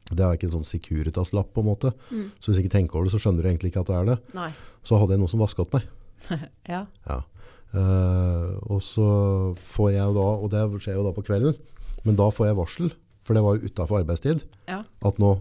Det 0.08 0.24
er 0.24 0.38
ikke 0.38 0.48
en 0.48 0.56
sånn 0.58 0.68
Securitas-lapp 0.68 1.50
på 1.56 1.64
en 1.64 1.68
måte. 1.68 1.92
Mm. 2.12 2.30
Så 2.40 2.50
hvis 2.50 2.60
du 2.60 2.64
ikke 2.64 2.76
tenker 2.78 3.00
over 3.00 3.10
det, 3.10 3.14
så 3.16 3.22
skjønner 3.22 3.44
du 3.44 3.50
egentlig 3.50 3.74
ikke 3.74 3.84
at 3.84 3.90
det 3.92 3.98
er 3.98 4.12
det. 4.12 4.18
Nei. 4.38 4.52
Så 4.88 5.00
hadde 5.00 5.16
jeg 5.16 5.24
noen 5.24 5.34
som 5.34 5.44
vasket 5.44 5.74
meg. 5.76 5.90
Ja. 6.68 6.86
Ja. 7.08 7.22
Uh, 7.76 8.56
og 8.72 8.80
så 8.82 9.08
får 9.74 9.92
jeg 9.92 10.16
da, 10.16 10.28
og 10.40 10.48
det 10.54 10.64
skjer 10.82 10.96
jo 10.98 11.04
da 11.06 11.12
på 11.16 11.24
kvelden, 11.28 11.58
men 12.08 12.16
da 12.18 12.30
får 12.32 12.50
jeg 12.50 12.58
varsel, 12.58 12.94
for 13.24 13.36
det 13.36 13.44
var 13.44 13.58
jo 13.58 13.68
utenfor 13.68 14.00
arbeidstid, 14.00 14.46
ja. 14.72 14.80
at 14.88 15.20
nå 15.22 15.34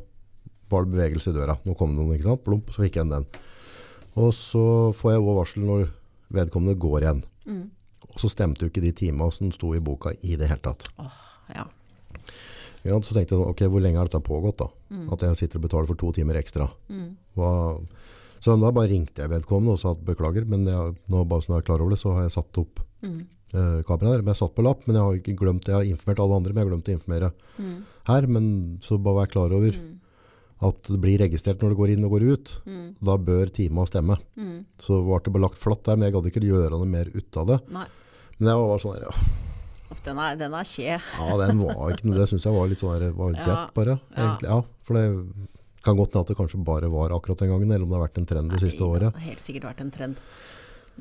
var 0.73 0.85
det 0.85 0.97
bevegelse 0.97 1.31
i 1.31 1.37
døra. 1.37 1.55
Nå 1.65 1.77
kom 1.79 1.95
det 1.95 2.03
noen, 2.03 2.17
ikke 2.19 2.27
sant? 2.27 2.43
Plump, 2.47 2.73
så 2.75 2.83
fikk 2.83 2.99
jeg 2.99 3.11
den. 3.13 3.29
Og 4.19 4.33
så 4.35 4.65
får 4.97 5.15
jeg 5.15 5.23
også 5.23 5.37
varsel 5.39 5.67
når 5.69 5.87
vedkommende 6.35 6.81
går 6.83 7.05
igjen. 7.05 7.23
Mm. 7.47 7.65
Og 8.11 8.21
så 8.23 8.31
stemte 8.33 8.65
jo 8.65 8.73
ikke 8.73 8.85
de 8.85 8.95
timene 8.97 9.31
som 9.35 9.53
sto 9.55 9.71
i 9.77 9.83
boka 9.85 10.15
i 10.27 10.35
det 10.41 10.51
hele 10.51 10.63
tatt. 10.65 10.89
Åh, 11.03 11.23
ja. 11.55 11.67
Sant? 12.93 13.05
Så 13.05 13.15
tenkte 13.15 13.35
jeg 13.35 13.41
sånn, 13.43 13.51
ok, 13.53 13.63
hvor 13.73 13.81
lenge 13.83 13.97
har 13.99 14.07
dette 14.11 14.21
pågått 14.23 14.59
da? 14.59 14.69
At 15.13 15.21
jeg 15.21 15.37
sitter 15.37 15.59
og 15.59 15.65
betaler 15.69 15.87
for 15.87 15.95
to 15.97 16.13
timer 16.13 16.35
ekstra. 16.41 16.69
Mm. 16.91 17.17
Hva? 17.37 17.53
Så 18.41 18.55
da 18.61 18.71
bare 18.71 18.89
ringte 18.93 19.23
jeg 19.25 19.31
vedkommende 19.33 19.73
og 19.75 19.81
sa 19.81 19.91
at 19.93 20.05
beklager, 20.05 20.45
men 20.47 20.65
jeg, 20.69 20.95
nå 21.11 21.25
bare 21.27 21.43
som 21.43 21.55
jeg 21.55 21.63
er 21.65 21.67
klar 21.67 21.81
over 21.83 21.91
det, 21.91 21.99
så 21.99 22.13
har 22.15 22.23
jeg 22.29 22.37
satt 22.37 22.59
opp 22.63 22.81
Mm. 23.03 23.27
eh, 23.55 23.83
kameraet 23.87 24.17
der. 24.17 24.23
Men 24.23 24.33
jeg 24.35 24.41
satt 24.41 24.55
på 24.57 24.63
lapp, 24.65 24.87
men 24.87 24.97
jeg 24.97 25.03
har 25.05 25.15
ikke 25.21 25.37
glemt. 25.39 25.67
Jeg 25.67 25.75
har 25.75 25.83
informert 25.85 26.19
alle 26.21 26.37
andre, 26.37 26.53
men 26.53 26.63
jeg 26.63 26.67
har 26.67 26.73
glemt 26.73 26.89
å 26.89 26.97
informere 26.99 27.33
Mm. 27.59 27.83
her. 28.07 28.27
Men 28.27 28.79
så 28.83 28.99
bare 29.03 29.27
vær 29.27 29.31
klar 29.33 29.53
over 29.53 29.71
Mm. 29.73 29.99
at 30.63 30.83
det 30.85 31.01
blir 31.01 31.19
registrert 31.19 31.59
når 31.61 31.69
det 31.71 31.77
går 31.79 31.91
inn 31.93 32.05
og 32.05 32.11
går 32.13 32.33
ut. 32.33 32.61
Mm. 32.67 32.95
Da 33.03 33.17
bør 33.19 33.51
tima 33.53 33.85
stemme. 33.87 34.19
Mm. 34.39 34.65
Så 34.79 35.03
ble 35.05 35.21
det 35.23 35.33
bare 35.33 35.43
lagt 35.43 35.59
flatt 35.59 35.83
der, 35.85 35.97
men 35.97 36.11
jeg 36.11 36.15
gadd 36.15 36.31
ikke 36.33 36.43
gjøre 36.49 36.71
noe 36.71 36.87
mer 36.87 37.07
ut 37.15 37.37
av 37.37 37.47
det. 37.47 37.61
Nei. 37.71 37.87
Men 38.39 38.49
jeg 38.49 38.57
var 38.57 38.79
sånn 38.79 38.95
der, 38.95 39.03
ja, 39.03 39.13
den 40.07 40.19
er, 40.23 40.39
den 40.39 40.55
er 40.55 40.67
kje. 40.67 40.97
ja, 40.99 41.37
den 41.43 41.61
var 41.63 41.93
ikke 41.95 42.09
noe, 42.09 42.17
det 42.19 42.29
synes 42.31 42.47
jeg 42.47 42.57
var 42.57 42.71
litt 42.71 42.83
sånn 42.83 43.05
var 43.17 43.35
litt 43.35 43.45
Ja, 43.45 43.47
kjett 43.47 43.77
bare. 43.77 43.99
Egentlig, 44.17 44.51
ja, 44.51 44.59
for 44.87 44.99
det 44.99 45.05
kan 45.87 45.99
godt 45.99 46.17
hende 46.17 46.25
at 46.25 46.33
det 46.33 46.39
kanskje 46.41 46.63
bare 46.67 46.91
var 46.91 47.15
akkurat 47.15 47.43
den 47.43 47.53
gangen, 47.53 47.71
eller 47.71 47.87
om 47.87 47.93
det 47.93 47.99
har 47.99 48.07
vært 48.09 48.19
en 48.19 48.27
trend 48.27 48.51
det 48.51 48.63
siste 48.65 48.83
året. 48.83 49.13
Det 49.13 49.23
har 49.23 49.31
helt 49.31 49.45
sikkert 49.45 49.69
vært 49.71 49.85
en 49.85 49.93
trend. 49.95 50.25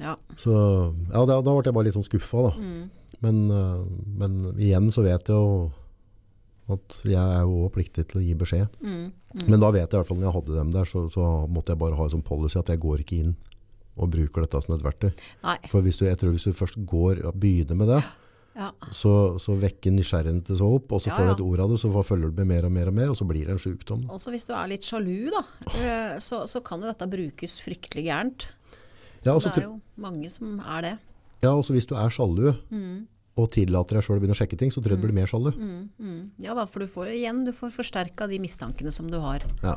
Ja. 0.02 0.14
Så 0.38 0.54
ja, 0.54 1.24
da, 1.24 1.40
da 1.40 1.56
ble 1.56 1.64
jeg 1.66 1.76
bare 1.78 1.88
litt 1.88 1.98
sånn 1.98 2.06
skuffa 2.06 2.50
da. 2.50 2.54
Mm. 2.60 2.84
Men, 3.24 3.42
eh, 3.56 3.82
men 4.22 4.38
igjen 4.60 4.92
så 4.94 5.06
vet 5.06 5.32
jeg 5.32 5.40
jo 5.40 5.72
at 6.76 6.98
jeg 7.06 7.22
er 7.22 7.44
jo 7.46 7.68
pliktig 7.74 8.08
til 8.10 8.22
å 8.22 8.26
gi 8.26 8.36
beskjed. 8.38 8.78
Mm. 8.82 9.10
Men 9.46 9.62
da 9.62 9.70
vet 9.74 9.86
jeg 9.86 9.94
i 9.94 10.00
hvert 10.00 10.10
fall 10.10 10.20
når 10.20 10.28
jeg 10.28 10.38
hadde 10.40 10.58
dem 10.58 10.72
der, 10.74 10.90
så, 10.90 11.06
så 11.14 11.26
måtte 11.46 11.74
jeg 11.74 11.82
bare 11.82 11.98
ha 11.98 12.08
en 12.08 12.14
sånn 12.16 12.26
policy 12.26 12.58
at 12.62 12.72
jeg 12.74 12.82
går 12.82 13.04
ikke 13.04 13.20
inn 13.22 13.36
og 13.96 14.12
bruker 14.12 14.44
dette 14.44 14.62
som 14.64 14.76
et 14.76 14.84
verktøy. 14.84 15.12
Nei. 15.46 15.58
For 15.72 15.86
hvis 15.86 16.00
du, 16.02 16.08
jeg 16.08 16.20
tror 16.20 16.34
hvis 16.36 16.48
du 16.50 16.58
først 16.58 16.80
går 16.90 17.22
og 17.30 17.38
begynner 17.40 17.78
med 17.80 17.92
det, 17.94 18.02
Ja. 18.56 18.70
så, 18.96 19.36
så 19.42 19.52
vekker 19.60 19.92
nysgjerrigheten 19.92 20.44
til 20.48 20.56
seg 20.56 20.76
opp, 20.78 20.92
og 20.96 21.02
så 21.04 21.10
Ja, 21.12 21.16
får 21.18 21.26
du 21.28 21.32
et 21.34 21.42
ord 21.44 21.60
av 21.66 21.70
det, 21.74 21.80
så 21.82 21.90
følger 22.08 22.32
du 22.32 22.38
med 22.40 22.48
mer 22.54 22.66
og 22.70 22.72
mer 22.72 22.88
og 22.88 22.94
mer, 22.96 23.10
og 23.12 23.18
så 23.20 23.26
blir 23.28 23.44
det 23.50 23.52
en 23.58 23.60
sykdom. 23.60 24.06
Også 24.16 24.32
hvis 24.32 24.46
du 24.48 24.54
er 24.56 24.70
litt 24.72 24.86
sjalu, 24.88 25.30
da, 25.34 25.42
eh, 25.76 26.14
så, 26.24 26.46
så 26.48 26.62
kan 26.64 26.80
jo 26.80 26.88
dette 26.88 27.08
brukes 27.12 27.58
fryktelig 27.66 28.06
gærent. 28.08 28.48
Ja, 29.26 29.34
også, 29.36 29.52
Det 29.52 29.66
er 29.66 29.68
jo 29.74 29.82
mange 30.00 30.30
som 30.32 30.60
er 30.64 30.82
det. 30.88 30.94
ja, 31.44 31.52
og 31.52 31.66
så 31.68 31.74
hvis 31.76 31.86
du 31.90 31.96
er 32.00 32.10
sjalu, 32.10 32.54
Mm. 32.72 33.08
og 33.36 33.52
tillater 33.52 33.98
deg 34.00 34.04
selv 34.08 34.18
å 34.18 34.24
begynne 34.24 34.38
å 34.38 34.40
sjekke 34.40 34.58
ting, 34.58 34.72
så 34.72 34.80
tror 34.80 34.96
jeg 34.96 35.02
du 35.02 35.08
blir 35.10 35.18
mer 35.20 35.28
sjalu. 35.28 35.52
Ja 36.40 36.54
da, 36.56 36.64
for 36.66 36.80
du 36.80 36.88
får 36.88 37.12
igjen 37.12 37.44
du 37.44 37.52
får 37.52 37.74
forsterka 37.76 38.30
de 38.32 38.40
mistankene 38.40 38.92
som 38.94 39.10
du 39.12 39.20
har. 39.20 39.44
Ja. 39.64 39.76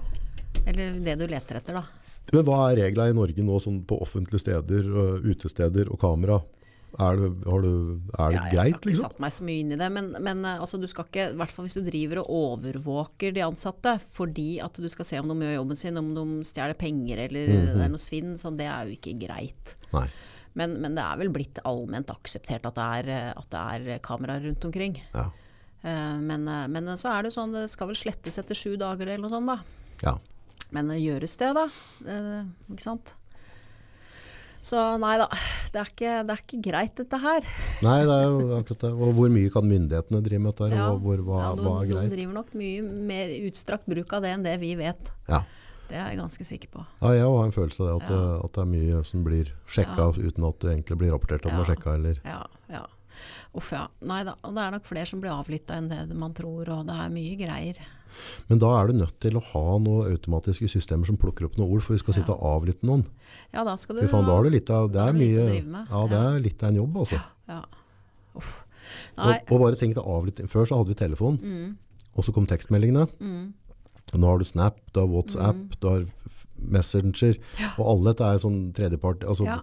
Eller 0.66 1.00
det 1.02 1.18
du 1.18 1.26
leter 1.26 1.58
etter, 1.58 1.74
da. 1.80 1.82
Men 2.30 2.44
hva 2.44 2.70
er 2.70 2.76
reglene 2.84 3.10
i 3.10 3.16
Norge 3.16 3.42
nå 3.42 3.58
sånn 3.58 3.80
på 3.88 3.98
offentlige 4.04 4.38
steder, 4.44 4.86
utesteder 5.24 5.90
og 5.90 5.98
kamera? 5.98 6.38
Er 6.98 7.16
det, 7.20 7.26
har 7.44 7.60
du, 7.62 7.72
er 8.16 8.30
det 8.30 8.36
Ja, 8.38 8.44
jeg 8.48 8.58
har 8.58 8.70
ikke 8.72 8.88
liksom? 8.88 9.04
satt 9.10 9.18
meg 9.20 9.32
så 9.34 9.44
mye 9.44 9.60
inn 9.60 9.72
i 9.74 9.76
det, 9.76 9.88
men, 9.92 10.06
men 10.24 10.44
eh, 10.48 10.58
altså, 10.62 10.78
du 10.80 10.86
skal 10.88 11.04
ikke, 11.04 11.26
i 11.34 11.36
hvert 11.36 11.52
fall 11.52 11.66
hvis 11.66 11.76
du 11.76 11.82
driver 11.84 12.22
og 12.22 12.30
overvåker 12.38 13.34
de 13.36 13.42
ansatte 13.44 13.92
fordi 14.00 14.46
at 14.64 14.80
du 14.80 14.88
skal 14.88 15.04
se 15.04 15.18
om 15.20 15.28
de 15.28 15.36
gjør 15.44 15.58
jobben 15.58 15.76
sin, 15.76 16.00
om 16.00 16.08
de 16.16 16.24
stjeler 16.48 16.78
penger 16.80 17.24
eller 17.26 17.52
Mhm. 17.52 17.66
det 17.76 17.84
er 17.84 17.92
noe 17.92 18.00
svinn, 18.02 18.32
sånn, 18.40 18.56
det 18.56 18.66
er 18.72 18.88
jo 18.88 18.96
ikke 18.96 19.14
greit. 19.26 19.74
Nei. 19.92 20.06
Men, 20.58 20.78
men 20.80 20.94
det 20.96 21.04
er 21.04 21.18
vel 21.20 21.28
blitt 21.30 21.60
allment 21.68 22.08
akseptert 22.10 22.64
at 22.66 22.74
det 22.80 22.86
er, 23.02 23.10
eh, 23.14 23.30
at 23.36 23.50
det 23.52 23.60
er 23.94 24.00
kameraer 24.02 24.42
rundt 24.48 24.64
omkring. 24.64 24.96
Ja. 25.12 25.28
Eh, 25.84 26.16
Men, 26.18 26.48
eh, 26.48 26.66
men 26.72 26.88
så 26.98 27.12
er 27.18 27.22
det 27.28 27.32
sånn, 27.36 27.52
det 27.54 27.68
skal 27.70 27.86
vel 27.92 27.94
slettes 28.00 28.38
etter 28.40 28.56
sju 28.58 28.76
dager 28.80 29.06
eller 29.06 29.22
noe 29.28 29.30
sånt 29.30 29.46
da. 29.46 29.58
Ja. 30.02 30.16
Men 30.74 30.90
eh, 30.90 30.98
gjøres 31.04 31.36
det 31.38 31.52
da? 31.54 31.68
Eh, 32.08 32.42
Ikke 32.72 32.82
sant? 32.82 33.14
Så 34.60 34.80
nei 35.00 35.14
da, 35.20 35.28
det 35.72 35.78
er 35.80 35.90
ikke, 35.92 36.14
det 36.26 36.34
er 36.34 36.40
ikke 36.42 36.60
greit 36.64 36.94
dette 36.98 37.18
her. 37.22 37.46
Nei, 37.86 37.98
det 38.04 38.14
er 38.16 38.24
jo 38.26 38.48
akkurat 38.58 38.80
det. 38.84 38.90
Og 38.92 39.12
hvor 39.16 39.30
mye 39.32 39.52
kan 39.54 39.68
myndighetene 39.70 40.20
drive 40.24 40.40
med 40.42 40.56
dette? 40.58 40.70
Ja. 40.76 40.88
Og 40.92 41.00
hvor, 41.04 41.22
hva, 41.24 41.38
Ja, 41.44 41.52
de, 41.56 41.62
hva 41.68 41.76
er 41.84 41.92
de 42.08 42.16
driver 42.16 42.34
nok 42.40 42.50
mye 42.58 42.82
mer 42.82 43.32
utstrakt 43.48 43.86
bruk 43.88 44.12
av 44.18 44.22
det 44.26 44.32
enn 44.34 44.42
det 44.44 44.56
vi 44.60 44.74
vet. 44.80 45.12
Ja. 45.30 45.42
Det 45.88 45.96
er 45.96 46.10
jeg 46.10 46.18
ganske 46.20 46.44
sikker 46.44 46.68
på. 46.74 46.82
ja, 47.00 47.12
jeg 47.16 47.24
har 47.24 47.44
en 47.46 47.54
følelse 47.54 47.80
av 47.80 47.86
det, 47.88 47.94
at, 48.02 48.10
Ja. 48.10 48.16
det, 48.18 48.44
at 48.44 48.52
det 48.52 48.60
er 48.60 48.72
mye 48.74 49.04
som 49.08 49.24
blir 49.24 49.52
sjekka 49.66 50.10
uten 50.18 50.44
at 50.50 50.58
det 50.60 50.70
egentlig 50.74 50.98
blir 51.00 51.12
rapportert 51.14 51.46
at 51.46 51.52
man 51.52 51.60
Ja. 51.60 51.64
har 51.64 51.70
sjekka, 51.74 51.94
eller 51.94 52.20
Ja, 52.24 52.42
ja. 52.68 52.82
Uff 53.56 53.72
ja. 53.72 53.86
Nei 54.04 54.22
da. 54.24 54.34
Og 54.44 54.52
det 54.54 54.62
er 54.62 54.70
nok 54.74 54.84
flere 54.84 55.06
som 55.06 55.20
blir 55.22 55.32
avlytta 55.32 55.78
enn 55.78 55.88
det 55.88 56.14
man 56.14 56.34
tror, 56.34 56.68
og 56.68 56.86
det 56.86 56.94
er 56.94 57.08
mye 57.08 57.38
greier. 57.40 57.78
Men 58.48 58.58
da 58.62 58.70
er 58.80 58.88
du 58.90 58.98
nødt 58.98 59.18
til 59.20 59.36
å 59.38 59.42
ha 59.52 59.64
noen 59.78 60.10
automatiske 60.12 60.68
systemer 60.68 61.06
som 61.06 61.16
plukker 61.20 61.44
opp 61.48 61.56
noen 61.58 61.70
ord, 61.76 61.82
for 61.82 61.94
vi 61.94 61.98
skal 62.02 62.14
sitte 62.14 62.34
og 62.34 62.42
avlytte 62.62 62.86
noen. 62.88 63.04
Ja, 63.54 63.64
da 63.64 63.74
skal 63.76 63.96
du 64.00 64.06
faen, 64.08 64.26
da 64.26 64.34
har 64.36 64.44
du 64.44 64.50
litt 64.50 64.70
av 64.70 64.90
Det 64.92 65.00
er 65.02 65.12
mye. 65.12 65.46
Ja, 65.90 66.06
det 66.10 66.18
er 66.22 66.40
litt 66.40 66.62
av 66.62 66.68
en 66.72 66.76
jobb, 66.82 66.96
altså. 67.04 67.20
Ja. 67.48 67.62
Uff. 68.36 68.64
Nei. 69.18 69.40
og 69.50 69.60
bare 69.60 69.76
tenk 69.76 69.94
deg 69.98 70.04
avlytting. 70.04 70.48
Før 70.48 70.64
så 70.64 70.76
hadde 70.78 70.88
vi 70.94 70.94
telefon, 70.94 71.36
Mm. 71.42 71.76
og 72.16 72.24
så 72.24 72.32
kom 72.32 72.46
tekstmeldingene. 72.46 73.08
Mm. 73.20 73.52
Nå 74.14 74.26
har 74.26 74.38
du 74.38 74.44
Snap, 74.44 74.78
du 74.92 75.00
har 75.00 75.08
WhatsApp, 75.08 75.56
du 75.80 75.88
har 75.88 76.06
Messenger. 76.58 77.36
Messenger, 77.38 77.38
og 77.78 77.86
alle 77.86 78.12
dette 78.14 78.24
er 78.24 78.38
sånn 78.38 78.72
tredjepart. 78.72 79.20
Altså, 79.28 79.44
Ja. 79.44 79.60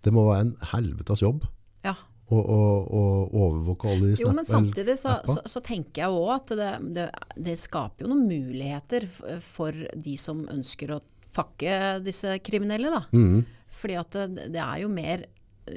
Det 0.00 0.12
må 0.12 0.24
være 0.30 0.40
en 0.40 0.56
helvetes 0.70 1.20
jobb 1.20 1.42
ja. 1.84 1.94
Å, 2.28 2.38
å, 2.38 2.62
å 2.84 3.02
overvåke 3.46 3.88
alle 3.88 4.10
de 4.12 4.22
Jo, 4.22 4.32
men 4.36 4.46
samtidig 4.48 4.98
så, 5.00 5.18
så, 5.24 5.40
så 5.48 5.62
tenker 5.64 6.04
jeg 6.04 6.16
òg 6.16 6.32
at 6.34 6.52
det, 6.58 6.72
det, 6.96 7.06
det 7.48 7.56
skaper 7.60 8.04
jo 8.04 8.12
noen 8.12 8.26
muligheter 8.28 9.06
for 9.44 9.76
de 9.94 10.16
som 10.20 10.44
ønsker 10.52 10.92
å 10.96 11.00
fakke 11.28 11.98
disse 12.04 12.36
kriminelle, 12.44 12.92
da. 12.92 13.04
Mm. 13.12 13.42
Fordi 13.72 13.96
at 14.00 14.18
det, 14.18 14.48
det 14.56 14.62
er 14.64 14.84
jo 14.84 14.92
mer 14.92 15.24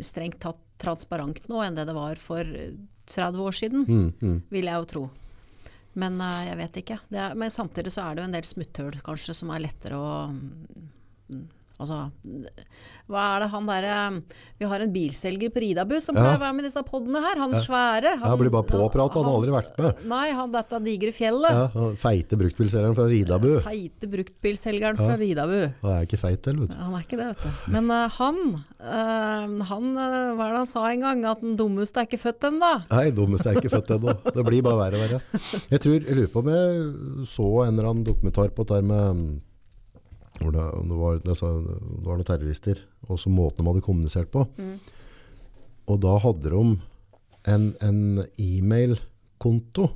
strengt 0.04 0.40
tatt 0.44 0.60
transparent 0.82 1.48
nå 1.52 1.62
enn 1.62 1.76
det 1.78 1.86
det 1.86 1.94
var 1.96 2.20
for 2.20 2.48
30 3.12 3.44
år 3.46 3.58
siden, 3.58 3.86
Mm, 3.86 4.14
mm. 4.18 4.38
vil 4.50 4.70
jeg 4.70 4.82
jo 4.82 4.88
tro. 4.94 5.04
Men 6.02 6.16
uh, 6.24 6.46
jeg 6.48 6.58
vet 6.58 6.78
ikke. 6.82 7.00
Det 7.12 7.20
er, 7.20 7.36
men 7.36 7.52
samtidig 7.52 7.92
så 7.94 8.06
er 8.06 8.16
det 8.16 8.24
jo 8.24 8.30
en 8.30 8.38
del 8.38 8.48
smutthull 8.48 9.02
kanskje 9.04 9.36
som 9.36 9.52
er 9.52 9.66
lettere 9.66 10.00
å 10.00 10.12
mm, 10.32 11.44
Altså, 11.82 12.06
hva 13.12 13.24
er 13.36 13.44
det 13.44 13.50
han 13.52 13.68
derre 13.68 13.96
Vi 14.62 14.68
har 14.70 14.84
en 14.84 14.92
bilselger 14.94 15.52
på 15.52 15.62
Ridabu 15.64 15.96
som 16.00 16.16
Ja. 16.16 16.22
pleier 16.22 16.38
å 16.38 16.44
være 16.44 16.56
med 16.56 16.64
i 16.64 16.68
disse 16.70 16.84
podene 16.86 17.22
her. 17.24 17.40
Han 17.42 17.56
svære. 17.58 18.12
Han, 18.20 18.30
han 18.30 18.38
blir 18.40 18.54
bare 18.54 18.68
påpratet, 18.70 19.18
han 19.18 19.26
har 19.26 19.38
aldri 19.40 19.56
vært 19.56 19.80
med. 19.82 20.04
Nei, 20.12 20.28
han 20.38 20.54
dette 20.54 20.80
digre 20.86 21.12
fjellet. 21.16 21.52
Ja, 21.58 21.66
han 21.74 21.98
feite 22.00 22.38
bruktbilselgeren 22.40 22.96
fra 22.96 23.08
Ridabu. 23.10 23.50
Feite 23.66 24.10
bruktbilselgeren 24.12 25.02
fra 25.02 25.18
Ridabu. 25.18 25.58
Han 25.82 25.98
er 25.98 26.06
ikke 26.06 26.22
feit, 26.22 26.46
eller? 26.48 26.68
vet 26.68 26.76
du. 26.76 26.78
Han 26.78 26.96
er 26.96 27.06
ikke 27.08 27.20
det, 27.20 27.28
vet 27.34 27.44
du. 27.48 27.52
Men 27.74 27.90
uh, 27.90 28.06
han, 28.20 28.42
uh, 28.80 29.66
han 29.72 29.92
uh, 29.98 30.32
Hva 30.38 30.46
er 30.46 30.56
det 30.56 30.62
han 30.62 30.70
sa 30.70 30.86
en 30.92 31.06
gang? 31.08 31.26
At 31.34 31.42
den 31.42 31.58
dummeste 31.60 32.04
er 32.04 32.10
ikke 32.10 32.22
født 32.22 32.50
ennå. 32.52 32.74
Nei, 32.92 33.06
dummeste 33.18 33.50
er 33.52 33.60
ikke 33.60 33.74
født 33.74 33.96
ennå. 33.98 34.16
Det 34.30 34.46
blir 34.46 34.62
bare 34.66 34.86
verre 34.86 35.00
og 35.00 35.08
verre. 35.08 35.22
Jeg 35.74 35.82
tror, 35.84 35.98
jeg 36.00 36.18
lurer 36.22 36.32
på 36.32 36.46
om 36.46 36.52
jeg 36.54 37.26
så 37.32 37.48
en 37.66 37.74
eller 37.74 37.90
annen 37.90 38.06
dokumentar 38.08 38.54
på 38.54 38.68
dette 38.68 38.86
med 38.86 39.42
hvor 40.42 40.52
det, 40.56 40.66
det, 40.90 40.98
var, 40.98 41.20
det, 41.22 41.36
det 41.36 42.06
var 42.08 42.18
noen 42.20 42.28
terrorister, 42.28 42.82
og 43.08 43.20
så 43.22 43.30
måten 43.34 43.64
de 43.64 43.70
hadde 43.72 43.86
kommunisert 43.86 44.32
på. 44.34 44.46
Og 45.92 46.00
da 46.04 46.18
hadde 46.24 46.50
de 46.54 46.64
en, 47.52 47.66
en 47.82 48.02
e-mail-konto 48.40 49.90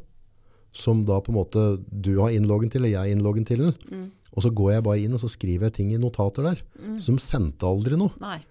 som 0.76 1.06
da 1.08 1.22
på 1.24 1.32
en 1.32 1.38
måte 1.40 1.62
du 1.88 2.18
har 2.20 2.34
innloggen 2.36 2.72
til, 2.74 2.84
og 2.84 2.92
jeg 2.92 3.00
har 3.00 3.12
innloggen 3.12 3.46
til 3.48 3.62
den. 3.70 4.10
Og 4.36 4.44
så 4.44 4.52
går 4.52 4.74
jeg 4.74 4.84
bare 4.84 5.00
inn 5.06 5.14
og 5.16 5.22
så 5.24 5.30
skriver 5.32 5.70
jeg 5.70 5.76
ting 5.78 5.94
i 5.96 6.00
notater 6.02 6.44
der, 6.50 6.64
som 7.00 7.20
sendte 7.22 7.64
aldri 7.70 7.96
noe. 8.00 8.12
Nei. 8.20 8.42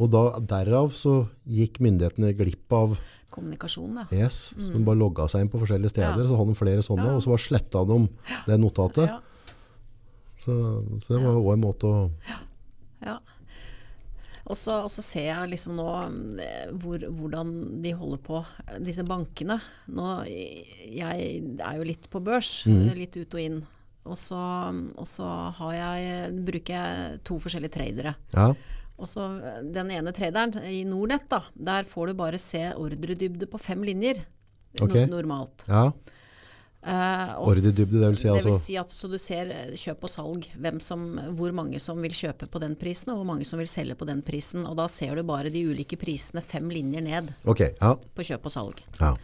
Og 0.00 0.08
da, 0.10 0.22
derav 0.40 0.94
så 0.96 1.26
gikk 1.44 1.82
myndighetene 1.84 2.32
glipp 2.38 2.72
av 2.78 2.96
Kommunikasjon, 3.32 3.94
ja. 3.96 4.02
Yes, 4.12 4.50
så 4.60 4.74
de 4.74 4.82
bare 4.84 4.98
logga 5.00 5.24
seg 5.32 5.40
inn 5.40 5.48
på 5.48 5.56
forskjellige 5.62 5.94
steder, 5.94 6.18
Ja. 6.20 6.28
så 6.28 6.36
hadde 6.36 6.52
de 6.52 6.56
flere 6.58 6.82
sånne, 6.84 7.06
Ja. 7.06 7.14
og 7.16 7.22
så 7.24 7.30
bare 7.32 7.40
sletta 7.40 7.80
de 7.88 7.96
det 8.44 8.58
notatet. 8.60 9.06
ja. 9.08 9.20
Så, 10.44 10.54
så 11.02 11.14
det 11.14 11.20
var 11.22 11.36
også 11.36 11.52
en 11.54 11.62
måte 11.62 11.90
å... 11.90 12.00
Ja. 13.02 13.18
Så, 14.52 14.74
og 14.84 14.90
så 14.90 15.02
ser 15.04 15.28
jeg 15.28 15.52
liksom 15.52 15.76
nå 15.78 15.86
eh, 16.42 16.72
hvor, 16.82 17.02
hvordan 17.14 17.52
de 17.82 17.92
holder 17.96 18.20
på, 18.26 18.40
eh, 18.66 18.80
disse 18.84 19.04
bankene. 19.06 19.58
Nå, 19.94 20.08
jeg 20.26 21.38
er 21.56 21.78
jo 21.78 21.86
litt 21.86 22.08
på 22.12 22.20
børs, 22.24 22.50
mm. 22.68 22.82
litt 22.98 23.16
ut 23.16 23.36
og 23.38 23.42
inn. 23.42 23.60
Og 24.02 24.18
så, 24.18 24.40
og 24.98 25.06
så 25.06 25.28
har 25.60 25.74
jeg, 25.76 26.30
bruker 26.42 26.74
jeg 26.74 27.20
to 27.28 27.38
forskjellige 27.42 27.76
tradere. 27.78 28.16
Ja, 28.34 28.50
Og 28.98 29.08
så 29.08 29.28
eh, 29.38 29.60
Den 29.72 29.94
ene 29.94 30.12
traderen 30.14 30.58
i 30.66 30.82
Nordnett, 30.90 31.28
da, 31.30 31.44
der 31.54 31.86
får 31.88 32.10
du 32.10 32.18
bare 32.18 32.42
se 32.42 32.66
ordredybde 32.74 33.48
på 33.50 33.62
fem 33.62 33.86
linjer. 33.86 34.24
no- 34.80 35.06
Normalt. 35.06 35.66
ja, 35.68 35.86
Eh, 36.84 37.34
og 37.38 37.50
s- 37.52 37.58
Ordredybde, 37.58 38.00
det 38.00 38.08
vil 38.10 38.16
si 38.18 38.28
det 38.28 38.42
vil 38.42 38.52
altså- 38.52 38.60
si 38.64 38.76
at 38.76 38.88
så 38.90 39.08
du 39.10 39.18
ser 39.18 39.50
eh, 39.54 39.70
kjøp 39.78 40.02
og 40.02 40.10
salg, 40.10 40.80
som, 40.82 41.04
hvor 41.36 41.52
mange 41.54 41.78
som 41.80 42.00
vil 42.02 42.10
kjøpe 42.10 42.48
på 42.50 42.58
den 42.60 42.74
prisen, 42.74 43.12
og 43.12 43.18
hvor 43.22 43.26
mange 43.34 43.44
som 43.46 43.58
vil 43.58 43.66
selge 43.70 43.94
på 43.94 44.06
den 44.06 44.20
prisen. 44.22 44.66
Og 44.66 44.76
da 44.76 44.86
ser 44.88 45.14
du 45.14 45.22
bare 45.22 45.48
de 45.50 45.62
ulike 45.70 45.96
prisene 45.96 46.42
fem 46.42 46.68
linjer 46.68 47.02
ned 47.02 47.34
okay, 47.46 47.70
ja, 47.80 47.94
på 47.94 48.22
kjøp 48.26 48.44
og 48.46 48.50
salg. 48.52 48.80
ja. 49.00 49.14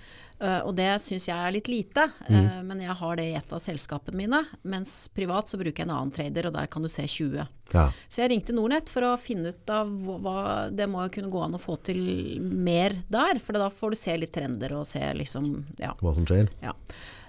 Uh, 0.41 0.61
og 0.69 0.77
det 0.77 1.01
syns 1.03 1.25
jeg 1.27 1.35
er 1.35 1.51
litt 1.51 1.67
lite, 1.67 2.13
eh, 2.31 2.63
men 2.63 2.79
jeg 2.79 2.95
har 2.95 3.17
det 3.17 3.25
i 3.27 3.35
et 3.35 3.53
av 3.53 3.59
selskapene 3.59 4.15
mine. 4.15 4.39
Mens 4.63 5.09
privat 5.09 5.49
så 5.51 5.59
bruker 5.59 5.83
jeg 5.83 5.89
en 5.89 5.97
annen 5.97 6.13
trader, 6.15 6.47
og 6.47 6.53
der 6.55 6.69
kan 6.69 6.81
du 6.81 6.89
se 6.89 7.03
20. 7.03 7.43
ja. 7.75 7.91
Så 8.09 8.23
jeg 8.23 8.31
ringte 8.31 8.55
Nordnett 8.55 8.89
for 8.89 9.03
å 9.03 9.17
finne 9.19 9.49
ut 9.49 9.69
av 9.69 9.89
hva 9.89 10.71
Det 10.71 10.87
må 10.89 11.03
jo 11.03 11.09
kunne 11.21 11.29
gå 11.33 11.43
an 11.43 11.55
å 11.55 11.59
få 11.59 11.75
til 11.83 12.39
mer 12.41 12.95
der, 13.11 13.41
for 13.41 13.53
da 13.55 13.67
får 13.69 13.91
du 13.91 13.97
se 13.97 14.17
litt 14.17 14.33
trender 14.33 14.77
og 14.79 14.87
se 14.87 15.01
liksom 15.13 15.65
Ja. 15.81 15.95
Hva 16.01 16.15
som 16.15 16.25
skjer. 16.25 16.49
Ja. 16.63 16.71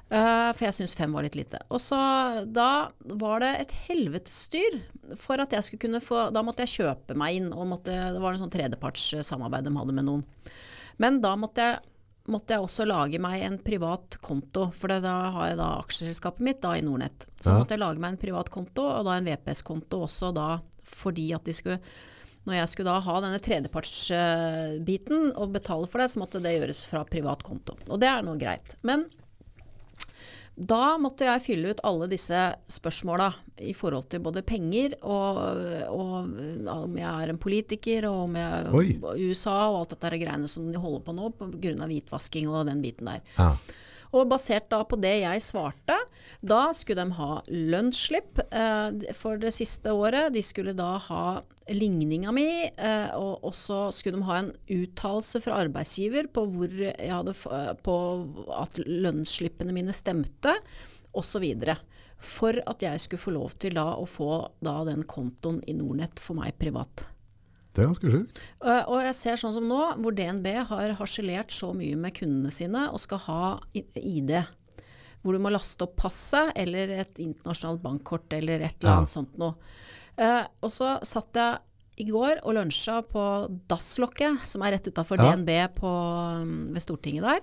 Eh, 0.10 0.50
for 0.58 0.66
jeg 0.66 0.74
syns 0.74 0.96
fem 0.98 1.12
var 1.14 1.22
litt 1.26 1.36
lite. 1.38 1.60
Og 1.70 1.78
så 1.84 1.98
da 2.50 2.90
var 3.22 3.44
det 3.44 3.52
et 3.60 3.76
helvetes 3.88 4.40
styr 4.48 4.80
for 5.20 5.42
at 5.44 5.54
jeg 5.54 5.66
skulle 5.68 5.84
kunne 5.84 6.02
få 6.02 6.24
Da 6.34 6.42
måtte 6.46 6.66
jeg 6.66 6.82
kjøpe 6.82 7.18
meg 7.18 7.38
inn, 7.38 7.52
og 7.54 7.68
måtte, 7.70 7.94
det 7.94 8.22
var 8.24 8.34
en 8.34 8.42
sånn 8.42 8.54
tredjepartssamarbeid 8.54 9.70
de 9.70 9.76
hadde 9.78 9.96
med 10.00 10.08
noen. 10.10 10.26
Men 10.98 11.22
da 11.22 11.36
måtte 11.40 11.62
jeg, 11.62 11.80
måtte 12.30 12.56
jeg 12.58 12.66
også 12.66 12.88
lage 12.90 13.22
meg 13.22 13.44
en 13.46 13.60
privat 13.62 14.18
konto, 14.26 14.72
for 14.76 14.92
da 15.02 15.14
har 15.38 15.52
jeg 15.52 15.62
da 15.62 15.70
aksjeselskapet 15.84 16.46
mitt 16.46 16.62
da 16.66 16.74
i 16.78 16.82
Nordnett. 16.86 17.28
Så 17.40 17.54
Ja. 17.54 17.60
måtte 17.62 17.78
jeg 17.78 17.80
lage 17.86 18.02
meg 18.02 18.12
en 18.14 18.22
privat 18.26 18.50
konto, 18.50 18.82
og 18.90 19.06
da 19.06 19.12
en 19.18 19.26
VPS-konto 19.30 20.02
også 20.10 20.34
da 20.34 20.50
fordi 20.84 21.34
at 21.36 21.44
de 21.46 21.54
skulle 21.54 21.80
når 22.48 22.56
jeg 22.56 22.70
skulle 22.72 22.90
da 22.90 23.00
ha 23.04 23.22
denne 23.22 23.40
tredjepartsbiten 23.46 25.34
og 25.38 25.52
betale 25.54 25.86
for 25.88 26.02
det, 26.02 26.08
så 26.10 26.22
måtte 26.22 26.42
det 26.42 26.54
gjøres 26.56 26.86
fra 26.90 27.04
privat 27.06 27.44
konto. 27.46 27.76
Og 27.92 28.00
det 28.02 28.08
er 28.10 28.24
nå 28.26 28.36
greit. 28.40 28.76
Men 28.82 29.06
da 30.60 30.98
måtte 31.00 31.24
jeg 31.24 31.44
fylle 31.44 31.72
ut 31.72 31.82
alle 31.88 32.10
disse 32.12 32.38
spørsmåla 32.68 33.30
i 33.64 33.72
forhold 33.76 34.10
til 34.12 34.24
både 34.24 34.44
penger 34.44 34.98
og, 35.08 35.38
og 35.88 36.16
om 36.74 36.98
jeg 37.00 37.10
er 37.10 37.32
en 37.32 37.40
politiker, 37.40 38.08
og 38.10 38.26
om 38.26 38.36
jeg 38.40 38.74
Oi. 38.76 38.88
USA 39.24 39.56
og 39.70 39.82
alt 39.82 39.96
dette 39.96 40.20
greiene 40.20 40.50
som 40.52 40.68
de 40.72 40.82
holder 40.82 41.06
på 41.06 41.16
nå 41.16 41.32
pga. 41.40 41.76
hvitvasking 41.88 42.50
og 42.52 42.68
den 42.68 42.84
biten 42.84 43.08
der. 43.08 43.24
Ja. 43.38 43.54
Og 44.16 44.30
basert 44.32 44.70
da 44.72 44.82
på 44.88 44.98
det 45.02 45.20
jeg 45.22 45.44
svarte, 45.46 45.98
da 46.42 46.70
skulle 46.74 47.06
de 47.06 47.18
ha 47.20 47.40
lønnsslipp 47.46 48.42
eh, 48.50 49.14
for 49.18 49.38
det 49.42 49.52
siste 49.54 49.94
året. 49.94 50.32
De 50.34 50.42
skulle 50.46 50.74
da 50.78 50.96
ha 51.10 51.24
ligninga 51.70 52.34
mi, 52.34 52.48
eh, 52.66 53.12
og 53.14 53.46
også 53.46 53.90
skulle 53.94 54.18
de 54.18 54.30
ha 54.30 54.40
en 54.42 54.52
uttalelse 54.80 55.44
fra 55.44 55.60
arbeidsgiver 55.66 56.32
på, 56.34 56.48
hadde, 56.98 57.36
eh, 57.54 57.72
på 57.86 58.00
at 58.58 58.82
lønnsslippene 58.88 59.76
mine 59.76 59.94
stemte, 59.94 60.58
osv. 61.14 61.46
For 62.20 62.58
at 62.70 62.84
jeg 62.84 63.06
skulle 63.06 63.26
få 63.28 63.38
lov 63.38 63.56
til 63.62 63.78
da 63.78 63.92
å 63.98 64.10
få 64.10 64.34
da 64.66 64.82
den 64.90 65.06
kontoen 65.10 65.62
i 65.70 65.78
Nordnett 65.78 66.22
for 66.22 66.40
meg 66.42 66.58
privat. 66.62 67.06
Det 67.80 67.86
er 67.86 67.90
ganske 67.94 68.12
sjukt. 68.14 68.42
Uh, 68.62 68.84
og 68.92 69.00
jeg 69.08 69.16
ser 69.16 69.40
sånn 69.42 69.56
som 69.56 69.68
nå, 69.70 69.80
hvor 70.04 70.16
DNB 70.18 70.48
har 70.70 70.94
harselert 71.00 71.54
så 71.56 71.72
mye 71.78 71.96
med 72.00 72.14
kundene 72.20 72.52
sine 72.54 72.88
og 72.92 73.00
skal 73.02 73.22
ha 73.26 73.42
ID. 73.76 74.36
Hvor 75.24 75.36
du 75.36 75.40
må 75.44 75.52
laste 75.52 75.84
opp 75.88 75.96
passet 76.00 76.52
eller 76.60 76.92
et 77.02 77.20
internasjonalt 77.24 77.82
bankkort 77.84 78.32
eller 78.38 78.62
et 78.68 78.76
eller 78.80 78.92
Ja. 78.92 78.98
annet 79.00 79.12
sånt 79.16 79.38
noe. 79.40 79.56
Uh, 80.20 80.44
og 80.62 80.72
så 80.76 80.98
satt 81.08 81.34
jeg 81.40 81.60
i 82.00 82.06
går 82.12 82.40
og 82.48 82.54
lunsja 82.56 83.02
på 83.04 83.24
Dasslokket, 83.68 84.40
som 84.48 84.62
er 84.64 84.72
rett 84.78 84.88
utafor 84.88 85.20
Ja. 85.20 85.32
DNB 85.36 85.50
på, 85.76 85.90
um, 86.44 86.68
ved 86.72 86.82
Stortinget 86.84 87.24
der. 87.28 87.42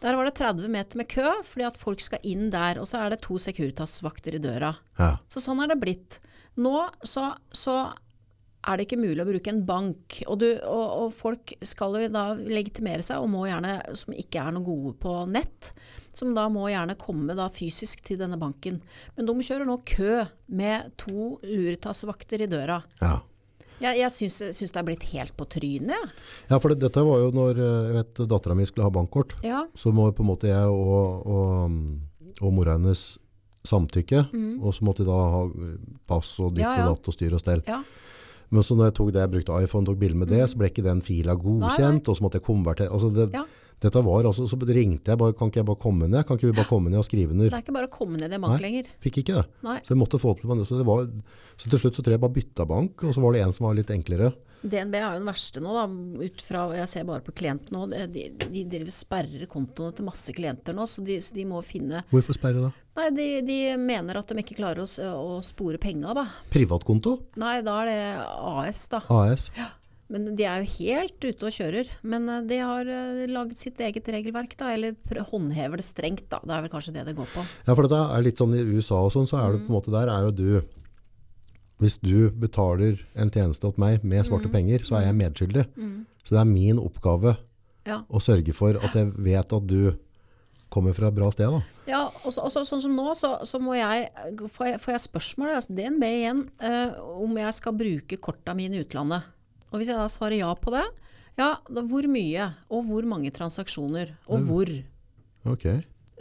Der 0.00 0.14
var 0.14 0.24
det 0.26 0.34
30 0.38 0.68
meter 0.70 0.96
med 0.96 1.08
kø, 1.10 1.26
fordi 1.42 1.64
at 1.66 1.76
folk 1.78 2.00
skal 2.00 2.18
inn 2.22 2.50
der. 2.50 2.78
Og 2.78 2.86
så 2.86 3.00
er 3.02 3.10
det 3.10 3.20
to 3.22 3.34
Securitas-vakter 3.38 4.34
i 4.34 4.38
døra. 4.42 4.76
Ja. 4.98 5.16
Så 5.28 5.42
sånn 5.42 5.62
er 5.62 5.68
det 5.72 5.80
blitt. 5.82 6.20
Nå 6.58 6.88
så, 7.02 7.32
så 7.54 7.92
er 8.66 8.76
det 8.80 8.86
ikke 8.88 8.98
mulig 9.00 9.22
å 9.22 9.28
bruke 9.28 9.52
en 9.52 9.60
bank. 9.64 10.18
Og, 10.26 10.38
du, 10.42 10.48
og, 10.66 10.86
og 11.04 11.12
folk 11.14 11.52
skal 11.64 11.94
jo 12.02 12.08
da 12.12 12.24
legitimere 12.34 13.04
seg, 13.06 13.22
og 13.22 13.30
må 13.30 13.44
gjerne, 13.46 13.76
som 13.96 14.12
ikke 14.18 14.42
er 14.42 14.52
noe 14.56 14.66
gode 14.66 14.96
på 15.00 15.12
nett, 15.30 15.70
som 16.12 16.34
da 16.34 16.48
må 16.50 16.66
gjerne 16.68 16.96
komme 16.98 17.36
da 17.38 17.46
fysisk 17.52 18.02
til 18.04 18.18
denne 18.18 18.36
banken. 18.40 18.80
Men 19.16 19.28
de 19.30 19.36
kjører 19.46 19.68
nå 19.68 19.78
kø 19.86 20.24
med 20.58 20.90
to 20.98 21.36
Luritas-vakter 21.46 22.42
i 22.44 22.50
døra. 22.50 22.82
ja. 23.04 23.18
Jeg, 23.78 23.94
jeg 24.00 24.10
syns, 24.10 24.36
syns 24.58 24.72
det 24.74 24.78
er 24.80 24.86
blitt 24.88 25.04
helt 25.12 25.36
på 25.38 25.44
trynet. 25.54 26.08
Ja, 26.50 26.56
for 26.58 26.72
det, 26.72 26.80
dette 26.82 26.98
var 27.06 27.20
jo 27.22 27.28
når 27.30 27.60
eh, 27.62 27.98
dattera 28.26 28.56
mi 28.58 28.64
skulle 28.66 28.88
ha 28.88 28.90
bankkort. 28.90 29.36
Ja. 29.46 29.60
Så 29.78 29.92
må 29.94 30.08
på 30.10 30.24
en 30.24 30.30
måte 30.32 30.48
jeg 30.50 30.66
og, 30.66 31.28
og, 31.30 31.76
og 32.42 32.56
mora 32.56 32.74
hennes 32.74 33.04
samtykke, 33.62 34.24
og 34.58 34.74
så 34.74 34.82
måtte 34.88 35.06
de 35.06 35.12
da 35.12 35.20
ha 35.30 35.44
pass 36.10 36.34
og 36.42 36.56
ditt 36.56 36.64
Mm. 36.66 36.74
Ja. 36.74 36.88
og 36.88 36.96
datt 36.96 37.06
og 37.12 37.14
styr 37.20 37.38
og 37.38 37.44
stell. 37.44 37.62
ja. 37.70 37.78
Men 38.50 38.62
så 38.64 38.76
når 38.76 38.88
jeg 38.90 38.94
tok 38.98 39.12
det, 39.12 39.20
jeg 39.24 39.30
brukte 39.36 39.62
iPhone, 39.62 39.86
tok 39.86 39.98
bilde 40.00 40.16
med 40.16 40.28
det, 40.32 40.42
så 40.48 40.56
ble 40.56 40.70
ikke 40.70 40.84
den 40.86 41.00
fila 41.04 41.34
godkjent, 41.36 41.68
Mm. 41.68 41.78
Nei, 41.78 41.90
nei. 42.00 42.08
og 42.08 42.16
så 42.16 42.22
måtte 42.24 42.38
jeg 42.40 42.46
konvertere. 42.48 42.90
Altså 42.92 43.10
det, 43.14 43.30
Ja. 43.34 43.44
Dette 43.78 44.00
var 44.02 44.24
altså, 44.26 44.42
så 44.50 44.56
ringte 44.58 45.06
jeg 45.12 45.18
bare, 45.18 45.32
kan 45.38 45.50
ikke 45.52 45.60
jeg 45.60 45.66
bare 45.66 45.78
komme 45.78 46.08
ned? 46.10 46.26
Kan 46.26 46.36
ikke 46.36 46.50
vi 46.50 46.56
bare 46.56 46.66
komme 46.66 46.90
ned 46.90 46.98
og 46.98 47.04
skrive 47.06 47.30
under? 47.30 47.46
Det 47.46 47.54
er 47.54 47.62
ikke 47.62 47.74
bare 47.76 47.86
å 47.86 47.92
komme 47.94 48.18
ned 48.18 48.32
i 48.32 48.34
en 48.34 48.40
bank 48.42 48.60
lenger. 48.60 48.88
Fikk 49.00 49.18
ikke 49.22 49.36
det. 49.36 49.44
Nei. 49.62 49.76
Så 49.86 49.94
jeg 49.94 49.98
måtte 50.00 50.18
få 50.18 50.34
til 50.34 50.50
det. 50.50 50.66
Så, 50.66 50.78
det 50.80 50.86
var, 50.88 51.06
så 51.56 51.70
til 51.70 51.78
slutt 51.78 51.94
så 51.94 52.02
tror 52.02 52.16
jeg 52.16 52.20
bare 52.24 52.34
bytta 52.34 52.66
bank, 52.66 53.04
og 53.04 53.14
så 53.14 53.22
var 53.22 53.32
det 53.36 53.42
en 53.44 53.52
som 53.54 53.68
var 53.68 53.74
litt 53.78 53.92
enklere. 53.94 54.32
DNB 54.62 54.96
er 54.98 55.04
jo 55.06 55.20
den 55.20 55.28
verste 55.28 55.62
nå, 55.62 55.74
da, 55.76 55.84
ut 56.24 56.42
fra 56.42 56.64
Jeg 56.80 56.90
ser 56.90 57.06
bare 57.08 57.24
på 57.24 57.34
klienten 57.38 57.76
nå. 57.76 57.86
De, 58.10 58.28
de 58.42 58.64
driver 58.70 58.94
sperrer 58.94 59.46
kontoene 59.50 59.94
til 59.96 60.08
masse 60.08 60.34
klienter 60.34 60.76
nå, 60.76 60.86
så 60.90 61.04
de, 61.06 61.18
så 61.22 61.36
de 61.36 61.46
må 61.48 61.62
finne 61.66 62.02
Hvorfor 62.10 62.36
sperre 62.36 62.68
da? 62.68 62.72
Nei, 62.98 63.08
de, 63.14 63.26
de 63.46 63.58
mener 63.78 64.18
at 64.18 64.30
de 64.30 64.42
ikke 64.42 64.58
klarer 64.58 64.82
å, 64.82 64.88
å 65.22 65.38
spore 65.44 65.78
penga, 65.78 66.16
da. 66.18 66.24
Privatkonto? 66.50 67.14
Nei, 67.38 67.60
da 67.62 67.76
er 67.84 67.90
det 67.92 68.00
AS, 68.18 68.88
da. 68.90 69.04
AS? 69.14 69.52
Ja. 69.54 69.68
Men 70.08 70.30
de 70.34 70.46
er 70.48 70.64
jo 70.64 70.70
helt 70.78 71.20
ute 71.24 71.46
og 71.46 71.54
kjører. 71.54 71.90
Men 72.08 72.26
eh, 72.32 72.44
de 72.48 72.58
har 72.64 72.88
eh, 72.90 73.22
laget 73.30 73.60
sitt 73.60 73.80
eget 73.84 74.08
regelverk, 74.10 74.56
da. 74.58 74.72
Eller 74.74 74.96
håndhever 75.30 75.80
det 75.80 75.86
strengt, 75.86 76.26
da. 76.32 76.40
Det 76.42 76.56
er 76.56 76.64
vel 76.64 76.72
kanskje 76.72 76.96
det 76.96 77.04
det 77.10 77.16
går 77.18 77.28
på. 77.34 77.44
Ja, 77.68 77.74
for 77.74 77.84
dette 77.84 78.00
er 78.16 78.24
litt 78.24 78.40
sånn 78.40 78.56
i 78.56 78.64
USA 78.64 79.02
og 79.04 79.12
sånn, 79.14 79.28
så 79.28 79.38
er 79.42 79.54
det 79.54 79.62
på 79.66 79.72
en 79.72 79.78
måte 79.78 79.94
der 79.94 80.10
er 80.12 80.26
jo 80.26 80.34
du 80.34 80.48
Hvis 81.78 81.98
du 82.02 82.30
betaler 82.34 82.98
en 83.14 83.30
tjeneste 83.30 83.68
åt 83.68 83.78
meg 83.78 84.02
med 84.02 84.26
svarte 84.26 84.50
penger, 84.50 84.82
så 84.82 84.96
er 84.98 85.06
jeg 85.08 85.18
medskyldig. 85.20 85.64
Så 86.24 86.34
det 86.34 86.40
er 86.42 86.48
min 86.50 86.78
oppgave 86.82 87.36
Ja. 87.86 88.02
å 88.10 88.18
sørge 88.20 88.52
for 88.52 88.76
at 88.82 88.94
jeg 88.98 89.12
vet 89.16 89.52
at 89.52 89.66
du 89.66 89.92
kommer 90.68 90.92
fra 90.92 91.08
et 91.08 91.14
bra 91.16 91.30
sted. 91.32 91.48
Da. 91.48 91.60
Ja, 91.88 92.00
og 92.24 92.32
så, 92.34 92.44
sånn 92.50 92.82
som 92.82 92.92
nå, 92.96 93.14
så, 93.16 93.38
så 93.48 93.56
må 93.62 93.72
jeg, 93.78 94.10
får 94.52 94.66
jeg, 94.74 94.80
får 94.82 94.92
jeg 94.92 95.04
spørsmål, 95.06 95.54
altså 95.56 95.72
DNB 95.78 96.02
igjen, 96.04 96.42
eh, 96.60 96.98
om 97.22 97.38
jeg 97.40 97.54
skal 97.56 97.72
bruke 97.78 98.18
korta 98.20 98.52
mine 98.58 98.76
i 98.76 98.82
utlandet. 98.84 99.22
Og 99.70 99.78
hvis 99.80 99.88
jeg 99.88 99.96
da 99.96 100.08
svarer 100.12 100.36
ja 100.42 100.50
på 100.58 100.74
det, 100.74 100.84
ja, 101.38 101.54
da, 101.70 101.84
hvor 101.88 102.04
mye, 102.10 102.50
og 102.68 102.84
hvor 102.90 103.06
mange 103.08 103.30
transaksjoner, 103.32 104.12
og 104.28 104.44
hvor? 104.50 104.74
Ok. 105.48 105.64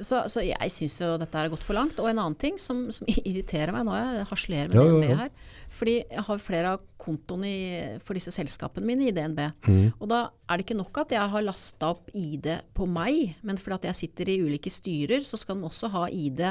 Så, 0.04 0.20
så 0.30 0.44
jeg 0.46 0.72
syns 0.74 0.96
jo 1.02 1.14
dette 1.18 1.40
har 1.40 1.50
gått 1.50 1.66
for 1.66 1.78
langt. 1.78 1.98
Og 2.02 2.10
en 2.10 2.20
annen 2.22 2.38
ting 2.40 2.60
som, 2.62 2.86
som 2.94 3.08
irriterer 3.30 3.74
meg 3.76 3.88
nå, 3.88 3.96
jeg 3.98 4.28
harselerer 4.30 4.70
med 4.72 4.78
Ja, 4.78 4.86
ja, 4.86 4.94
DNB 4.98 5.10
ja. 5.10 5.18
her, 5.24 5.56
fordi 5.74 5.96
jeg 6.04 6.26
har 6.30 6.42
flere 6.44 6.74
av 6.76 6.84
kontoene 7.02 7.50
i, 7.50 7.66
for 8.04 8.18
disse 8.20 8.34
selskapene 8.36 8.86
mine 8.90 9.08
i 9.10 9.16
DNB. 9.16 9.42
Mm. 9.68 9.84
Og 9.98 10.08
da 10.12 10.22
er 10.48 10.60
det 10.60 10.68
ikke 10.68 10.80
nok 10.80 11.02
at 11.06 11.16
jeg 11.18 11.34
har 11.34 11.46
lasta 11.48 11.92
opp 11.96 12.12
ID 12.14 12.50
på 12.78 12.88
meg, 12.90 13.38
men 13.48 13.60
fordi 13.62 13.80
at 13.80 13.90
jeg 13.92 14.02
sitter 14.04 14.34
i 14.34 14.40
ulike 14.44 14.72
styrer, 14.74 15.24
så 15.26 15.40
skal 15.40 15.58
de 15.60 15.70
også 15.72 15.92
ha 15.96 16.06
ID 16.12 16.44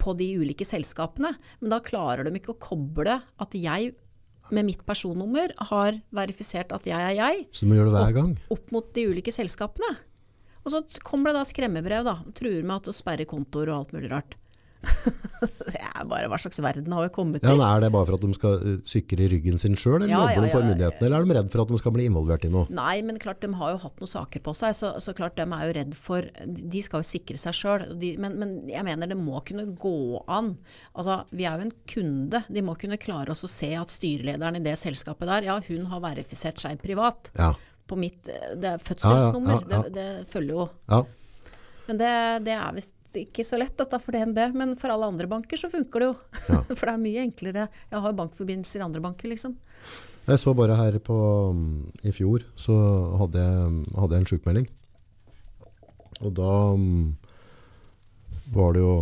på 0.00 0.14
de 0.16 0.30
ulike 0.40 0.64
selskapene. 0.64 1.32
Men 1.60 1.74
da 1.74 1.80
klarer 1.84 2.24
de 2.24 2.32
ikke 2.38 2.54
å 2.54 2.60
koble 2.60 3.18
at 3.20 3.56
jeg 3.58 3.92
med 4.50 4.66
mitt 4.66 4.80
personnummer 4.82 5.52
har 5.70 6.00
verifisert 6.16 6.72
at 6.74 6.86
jeg 6.88 6.98
er 6.98 7.14
jeg, 7.14 7.44
Så 7.54 7.62
du 7.66 7.70
må 7.70 7.76
gjøre 7.78 7.92
det 7.92 8.00
hver 8.00 8.14
gang. 8.16 8.30
opp 8.50 8.72
mot 8.74 8.88
de 8.96 9.04
ulike 9.12 9.30
selskapene. 9.34 9.92
Og 10.70 10.92
så 10.92 11.02
kommer 11.06 11.30
det 11.30 11.40
da 11.40 11.48
skremmebrev 11.48 12.06
da, 12.06 12.20
truer 12.36 12.62
med 12.62 12.78
at 12.78 12.92
å 12.92 12.96
sperre 12.96 13.28
kontoer 13.28 13.72
og 13.72 13.82
alt 13.82 13.96
mulig 13.96 14.12
rart. 14.12 14.38
det 15.68 15.76
er 15.76 16.06
bare 16.08 16.28
hva 16.32 16.38
slags 16.40 16.60
verden 16.64 16.92
har 16.96 17.04
vi 17.04 17.10
kommet 17.12 17.42
Ja, 17.44 17.52
til. 17.52 17.62
Er 17.64 17.82
det 17.84 17.90
bare 17.92 18.06
for 18.08 18.16
at 18.16 18.22
de 18.24 18.36
skal 18.36 18.62
eh, 18.64 18.78
sikre 18.88 19.26
ryggen 19.28 19.60
sin 19.60 19.76
sjøl, 19.76 19.98
eller 19.98 20.12
Ja, 20.12 20.20
jobber 20.22 20.38
ja, 20.38 20.44
de 20.44 20.52
for 20.54 20.64
myndighetene? 20.64 21.06
Eller 21.08 21.18
er 21.18 21.28
de 21.28 21.36
redd 21.36 21.50
for 21.52 21.62
at 21.64 21.72
de 21.72 21.80
skal 21.82 21.94
bli 21.96 22.06
involvert 22.08 22.46
i 22.48 22.52
noe? 22.52 22.64
Nei, 22.72 22.94
men 23.04 23.20
klart 23.20 23.42
de 23.44 23.50
har 23.60 23.74
jo 23.74 23.82
hatt 23.84 24.00
noen 24.00 24.12
saker 24.14 24.44
på 24.46 24.54
seg, 24.56 24.76
så, 24.78 24.92
så 25.04 25.14
klart 25.16 25.36
de 25.36 25.44
er 25.44 25.66
jo 25.68 25.76
redd 25.76 25.96
for 25.98 26.28
De 26.70 26.84
skal 26.84 27.04
jo 27.04 27.10
sikre 27.10 27.40
seg 27.40 27.56
sjøl. 27.60 27.86
Men, 28.24 28.38
men 28.40 28.56
jeg 28.70 28.86
mener 28.88 29.10
det 29.10 29.20
må 29.20 29.42
kunne 29.46 29.68
gå 29.80 29.96
an. 30.32 30.54
Altså, 30.94 31.20
vi 31.34 31.44
er 31.48 31.60
jo 31.60 31.68
en 31.68 31.76
kunde. 31.94 32.44
De 32.48 32.64
må 32.64 32.76
kunne 32.80 33.00
klare 33.00 33.34
oss 33.34 33.44
å 33.44 33.52
se 33.52 33.74
at 33.76 33.92
styrelederen 33.92 34.60
i 34.60 34.64
det 34.64 34.78
selskapet 34.80 35.28
der, 35.28 35.50
ja, 35.50 35.60
hun 35.68 35.90
har 35.92 36.04
verifisert 36.08 36.62
seg 36.62 36.80
privat. 36.80 37.34
Ja. 37.36 37.52
På 37.90 37.98
mitt 37.98 38.28
det 38.30 38.76
er 38.76 38.82
fødselsnummer. 38.82 39.64
Ja, 39.66 39.80
ja. 39.80 39.82
Det, 39.88 39.94
det 39.98 40.28
følger 40.30 40.62
jo. 40.62 40.68
ja. 40.90 41.02
Men 41.90 41.98
det, 41.98 42.10
det 42.46 42.54
er 42.54 42.74
visst 42.76 42.94
ikke 43.18 43.42
så 43.42 43.58
lett 43.58 43.74
dette 43.74 43.98
for 43.98 44.14
DNB, 44.14 44.36
men 44.54 44.76
for 44.78 44.92
alle 44.94 45.08
andre 45.10 45.26
banker 45.26 45.58
så 45.58 45.66
funker 45.72 46.04
det 46.04 46.10
jo. 46.12 46.14
For 46.78 46.84
det 46.86 46.92
er 46.92 47.00
mye 47.02 47.24
enklere. 47.24 47.64
Jeg 47.90 48.02
har 48.04 48.14
bankforbindelser 48.14 48.78
i 48.78 48.84
andre 48.86 49.02
banker, 49.02 49.26
liksom. 49.32 49.56
Jeg 50.28 50.38
så 50.38 50.54
bare 50.54 50.76
her 50.78 50.98
på 51.02 51.16
mm, 51.56 52.04
I 52.06 52.12
fjor 52.14 52.44
så 52.60 52.76
hadde 53.18 53.42
jeg, 53.42 53.72
hadde 53.96 54.14
jeg 54.14 54.22
en 54.22 54.30
sjukmelding. 54.30 54.68
Og 56.20 56.34
da 56.36 56.52
mm, 56.78 57.08
var 58.54 58.76
det 58.76 58.84
jo 58.84 58.94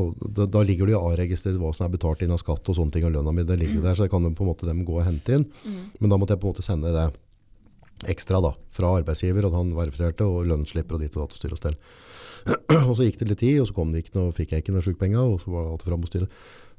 og 0.00 0.22
da, 0.36 0.46
da 0.50 0.62
ligger 0.66 0.88
det 0.88 0.94
jo 0.94 1.02
A-registrert 1.06 1.58
hva 1.60 1.70
som 1.74 1.86
er 1.86 1.92
betalt 1.92 2.22
inn 2.24 2.32
av 2.34 2.40
skatt 2.42 2.66
og 2.70 2.78
sånne 2.78 2.94
ting, 2.94 3.06
og 3.06 3.14
lønna 3.14 3.34
mi, 3.34 3.44
det 3.46 3.58
ligger 3.60 3.80
mm. 3.80 3.84
der, 3.84 3.98
så 3.98 4.06
det 4.06 4.12
kan 4.12 4.26
på 4.26 4.46
en 4.46 4.50
måte 4.50 4.68
dem 4.68 4.82
gå 4.86 4.96
og 4.98 5.06
hente 5.06 5.38
inn. 5.38 5.46
Men 6.00 6.12
da 6.12 6.18
måtte 6.20 6.36
jeg 6.36 6.42
på 6.42 6.50
en 6.50 6.56
måte 6.56 6.66
sende 6.66 6.92
det 6.94 7.08
ekstra 8.10 8.40
da, 8.44 8.52
fra 8.74 8.90
arbeidsgiver, 8.98 9.46
at 9.48 9.56
han 9.56 9.72
verifiserte, 9.76 10.26
og 10.26 10.48
lønnsslipper 10.50 10.98
og 10.98 11.04
ditt 11.04 11.16
og 11.16 11.24
datt 11.24 11.36
og 11.36 11.40
styr 11.40 11.56
og 11.56 11.60
stell. 11.60 11.78
og 12.88 12.94
så 12.98 13.06
gikk 13.06 13.20
det 13.22 13.30
litt 13.30 13.42
tid, 13.44 13.60
og 13.62 13.68
så 13.70 13.76
kom 13.76 13.92
det 13.94 14.04
ikke 14.04 14.18
noe, 14.18 14.34
fikk 14.36 14.54
jeg 14.54 14.64
ikke 14.64 14.74
noe 14.74 14.84
sjukpenger, 14.84 15.34
og 15.34 15.40
så 15.42 15.52
var 15.54 15.66
det 15.66 15.74
alt 15.74 15.86
fram 15.88 16.04
og 16.04 16.12
styre. 16.12 16.30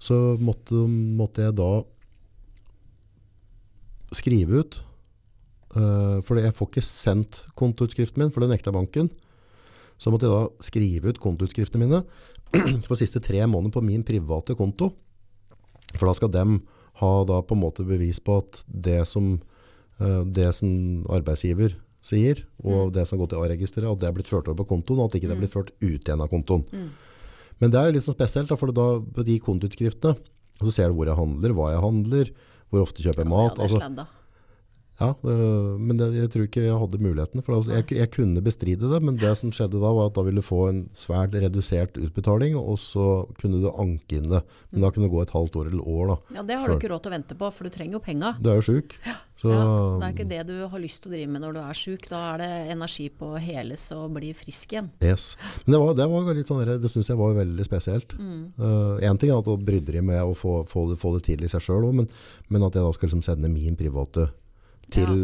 Så 0.01 0.19
måtte, 0.43 0.85
måtte 0.85 1.47
jeg 1.47 1.57
da 1.57 1.71
skrive 4.15 4.61
ut, 4.61 4.79
uh, 5.75 6.21
for 6.25 6.39
jeg 6.39 6.55
får 6.55 6.71
ikke 6.71 6.85
sendt 6.85 7.43
kontoutskriften 7.57 8.21
min, 8.21 8.33
for 8.35 8.43
det 8.43 8.51
nekta 8.53 8.75
banken. 8.75 9.09
Så 10.01 10.11
måtte 10.11 10.27
jeg 10.27 10.35
da 10.35 10.65
skrive 10.67 11.11
ut 11.11 11.21
kontoutskriftene 11.23 11.85
mine 11.85 12.03
for 12.87 12.99
siste 12.99 13.21
tre 13.23 13.41
måneder 13.47 13.73
på 13.75 13.83
min 13.85 14.03
private 14.05 14.55
konto. 14.57 14.91
For 15.95 16.09
da 16.09 16.15
skal 16.17 16.33
dem 16.33 16.59
ha 17.01 17.11
da 17.27 17.41
på 17.43 17.55
en 17.55 17.63
måte 17.63 17.85
bevis 17.87 18.21
på 18.23 18.39
at 18.43 18.61
det 18.67 19.01
som, 19.09 19.39
eh, 19.99 20.21
det 20.23 20.51
som 20.55 21.03
arbeidsgiver 21.11 21.75
sier, 22.05 22.43
og 22.63 22.93
det 22.93 23.07
som 23.09 23.19
går 23.19 23.31
til 23.31 23.41
A-registeret, 23.41 23.89
at 23.89 24.01
det 24.01 24.09
er 24.09 24.15
blitt 24.15 24.29
ført 24.29 24.47
over 24.47 24.61
på 24.61 24.69
kontoen, 24.75 25.01
og 25.01 25.09
at 25.09 25.17
ikke 25.17 25.31
det 25.31 25.35
er 25.35 25.41
blitt 25.41 25.55
ført 25.55 25.71
ut 25.81 26.05
igjen 26.05 26.21
av 26.21 26.29
kontoen. 26.29 26.65
Men 27.61 27.71
det 27.73 27.81
er 27.81 27.95
litt 27.95 28.05
sånn 28.05 28.17
spesielt, 28.17 28.51
for 28.59 28.73
da 28.75 28.87
på 29.01 29.25
de 29.25 29.39
kontoutskriftene, 29.41 30.19
så 30.61 30.71
ser 30.71 30.91
du 30.91 30.99
hvor 30.99 31.09
jeg 31.09 31.17
handler, 31.17 31.55
hva 31.55 31.71
jeg 31.73 31.81
handler, 31.83 32.29
hvor 32.69 32.85
ofte 32.85 33.03
kjøper 33.03 33.25
jeg 33.25 33.31
mat. 33.31 33.57
ja, 33.57 33.57
det 33.57 33.65
er 33.65 33.89
altså. 33.89 34.07
Ja, 34.99 35.09
men 35.23 35.97
det, 35.99 36.07
jeg 36.15 36.31
tror 36.31 36.45
ikke 36.47 36.63
jeg 36.63 36.79
hadde 36.79 37.01
muligheten. 37.03 37.43
For 37.43 37.57
altså, 37.57 37.73
jeg, 37.75 37.89
jeg 37.97 38.11
kunne 38.15 38.43
bestride 38.45 38.87
det, 38.91 39.01
men 39.03 39.17
det 39.19 39.33
som 39.39 39.51
skjedde 39.51 39.81
da, 39.81 39.91
var 39.91 40.07
at 40.07 40.15
da 40.15 40.23
ville 40.23 40.39
du 40.39 40.45
få 40.45 40.61
en 40.69 40.81
svært 40.95 41.35
redusert 41.35 41.99
utbetaling, 41.99 42.55
og 42.55 42.79
så 42.79 43.25
kunne 43.41 43.59
du 43.63 43.67
anke 43.73 44.21
inn 44.21 44.29
det. 44.31 44.41
Men 44.71 44.85
da 44.85 44.93
kunne 44.95 45.09
det 45.09 45.15
gå 45.15 45.23
et 45.25 45.35
halvt 45.35 45.59
år 45.59 45.71
eller 45.73 45.83
år. 45.83 46.13
da. 46.13 46.39
Ja, 46.39 46.47
Det 46.47 46.59
har 46.61 46.71
du 46.71 46.77
ikke 46.77 46.91
råd 46.93 47.03
til 47.03 47.11
å 47.11 47.15
vente 47.17 47.39
på, 47.39 47.51
for 47.51 47.67
du 47.67 47.75
trenger 47.75 47.99
jo 47.99 48.03
penga. 48.07 48.35
Du 48.39 48.51
er 48.53 48.61
jo 48.61 48.67
sjuk. 48.71 48.95
Ja, 49.05 49.17
det 49.45 50.05
er 50.07 50.13
ikke 50.13 50.27
det 50.29 50.39
du 50.47 50.53
har 50.71 50.79
lyst 50.81 51.03
til 51.03 51.11
å 51.11 51.13
drive 51.13 51.27
med 51.33 51.43
når 51.43 51.57
du 51.57 51.59
er 51.65 51.77
sjuk. 51.77 52.07
Da 52.09 52.21
er 52.31 52.39
det 52.41 52.49
energi 52.73 53.09
på 53.11 53.33
å 53.35 53.41
heles 53.41 53.83
og 53.93 54.15
bli 54.15 54.31
frisk 54.37 54.77
igjen. 54.77 54.87
Yes. 55.03 55.33
Men 55.65 55.75
det 55.75 55.81
var, 55.83 55.99
det 55.99 56.07
var 56.13 56.39
litt 56.39 56.49
sånn, 56.49 56.63
det 56.81 56.91
syns 56.93 57.11
jeg 57.11 57.19
var 57.19 57.35
veldig 57.35 57.67
spesielt. 57.67 58.15
Én 58.15 59.19
ting 59.19 59.33
er 59.33 59.37
at 59.43 59.51
jeg 59.51 59.67
brydde 59.67 59.99
meg 59.99 60.07
med 60.13 60.23
å 60.23 60.33
få, 60.37 60.61
få, 60.71 60.87
det, 60.93 60.97
få 61.01 61.17
det 61.17 61.25
til 61.27 61.43
i 61.43 61.51
seg 61.51 61.63
sjøl 61.67 61.91
men, 61.91 62.07
men 62.47 62.63
at 62.65 62.77
jeg 62.77 62.85
da 62.85 62.95
skal 62.95 63.09
liksom 63.11 63.25
sende 63.25 63.51
min 63.51 63.75
private 63.77 64.29
til 64.93 65.15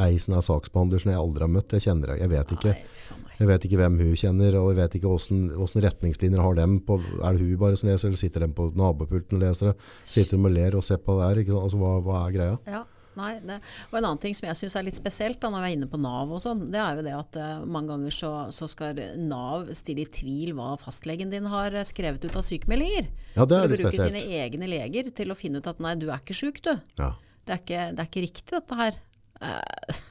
ei 0.00 0.16
som 0.22 0.36
er 0.38 0.44
saksbehandler 0.46 1.02
som 1.02 1.10
jeg 1.12 1.20
aldri 1.20 1.44
har 1.46 1.52
møtt. 1.52 1.74
Jeg 1.76 1.86
kjenner 1.88 2.14
jeg 2.16 2.30
vet 2.32 2.54
ikke. 2.56 2.72
Meg. 2.76 3.18
Jeg 3.42 3.48
vet 3.48 3.64
ikke 3.66 3.78
hvem 3.80 3.98
hun 3.98 4.14
kjenner, 4.18 4.56
og 4.60 4.70
jeg 4.70 4.78
vet 4.78 4.96
ikke 4.98 5.10
hvordan 5.10 5.84
retningslinjer 5.88 6.42
har 6.44 6.54
dem 6.60 6.78
på, 6.86 7.00
er 7.24 7.34
det 7.34 7.42
hun 7.42 7.58
bare 7.58 7.78
som 7.80 7.88
leser, 7.90 8.08
eller 8.08 8.20
sitter 8.20 8.44
de 8.46 8.52
på 8.54 8.68
nabopulten 8.78 9.38
og 9.38 9.42
leser 9.42 9.72
det? 9.72 9.76
Sitter 10.06 10.36
de 10.38 10.46
og 10.46 10.54
ler 10.54 10.76
og 10.78 10.84
ser 10.86 11.00
på 11.02 11.16
det 11.18 11.28
der? 11.28 11.40
Ikke? 11.42 11.54
sant? 11.56 11.64
Altså, 11.66 11.80
hva, 11.80 11.94
hva 12.06 12.20
er 12.28 12.36
greia? 12.36 12.58
Ja, 12.70 12.82
nei, 13.18 13.32
det. 13.48 13.56
Og 13.90 13.98
en 13.98 14.06
annen 14.12 14.20
ting 14.22 14.36
som 14.38 14.46
jeg 14.46 14.60
syns 14.60 14.76
er 14.78 14.86
litt 14.86 14.98
spesielt 15.00 15.40
da, 15.42 15.50
når 15.50 15.64
vi 15.64 15.72
er 15.72 15.76
inne 15.80 15.90
på 15.90 16.00
Nav 16.04 16.30
og 16.36 16.44
sånn, 16.44 16.62
det 16.70 16.78
er 16.84 17.00
jo 17.00 17.06
det 17.08 17.16
at 17.18 17.40
uh, 17.40 17.66
mange 17.66 17.90
ganger 17.96 18.14
så, 18.20 18.30
så 18.54 18.70
skal 18.70 19.02
Nav 19.18 19.72
stille 19.80 20.06
i 20.06 20.12
tvil 20.20 20.54
hva 20.60 20.76
fastlegen 20.80 21.32
din 21.34 21.50
har 21.50 21.74
eh, 21.74 21.88
skrevet 21.88 22.22
ut 22.28 22.38
av 22.38 22.46
sykemeldinger. 22.46 23.10
Ja, 23.34 23.48
det 23.48 23.58
er 23.58 23.66
Så 23.66 23.72
litt 23.72 23.76
de 23.80 23.82
bruker 23.82 23.98
spesielt. 23.98 24.22
sine 24.22 24.38
egne 24.44 24.70
leger 24.70 25.10
til 25.10 25.34
å 25.34 25.40
finne 25.40 25.58
ut 25.58 25.72
at 25.72 25.82
nei, 25.82 25.96
du 25.98 26.12
er 26.12 26.22
ikke 26.22 26.36
sjuk, 26.44 26.62
du. 26.62 26.76
Ja. 27.00 27.14
Det 27.42 27.54
er 27.54 27.62
ikke, 27.62 27.84
det 27.92 28.02
er 28.02 28.10
ikke 28.10 28.24
riktig 28.28 28.56
dette 28.58 28.80
her. 28.80 28.98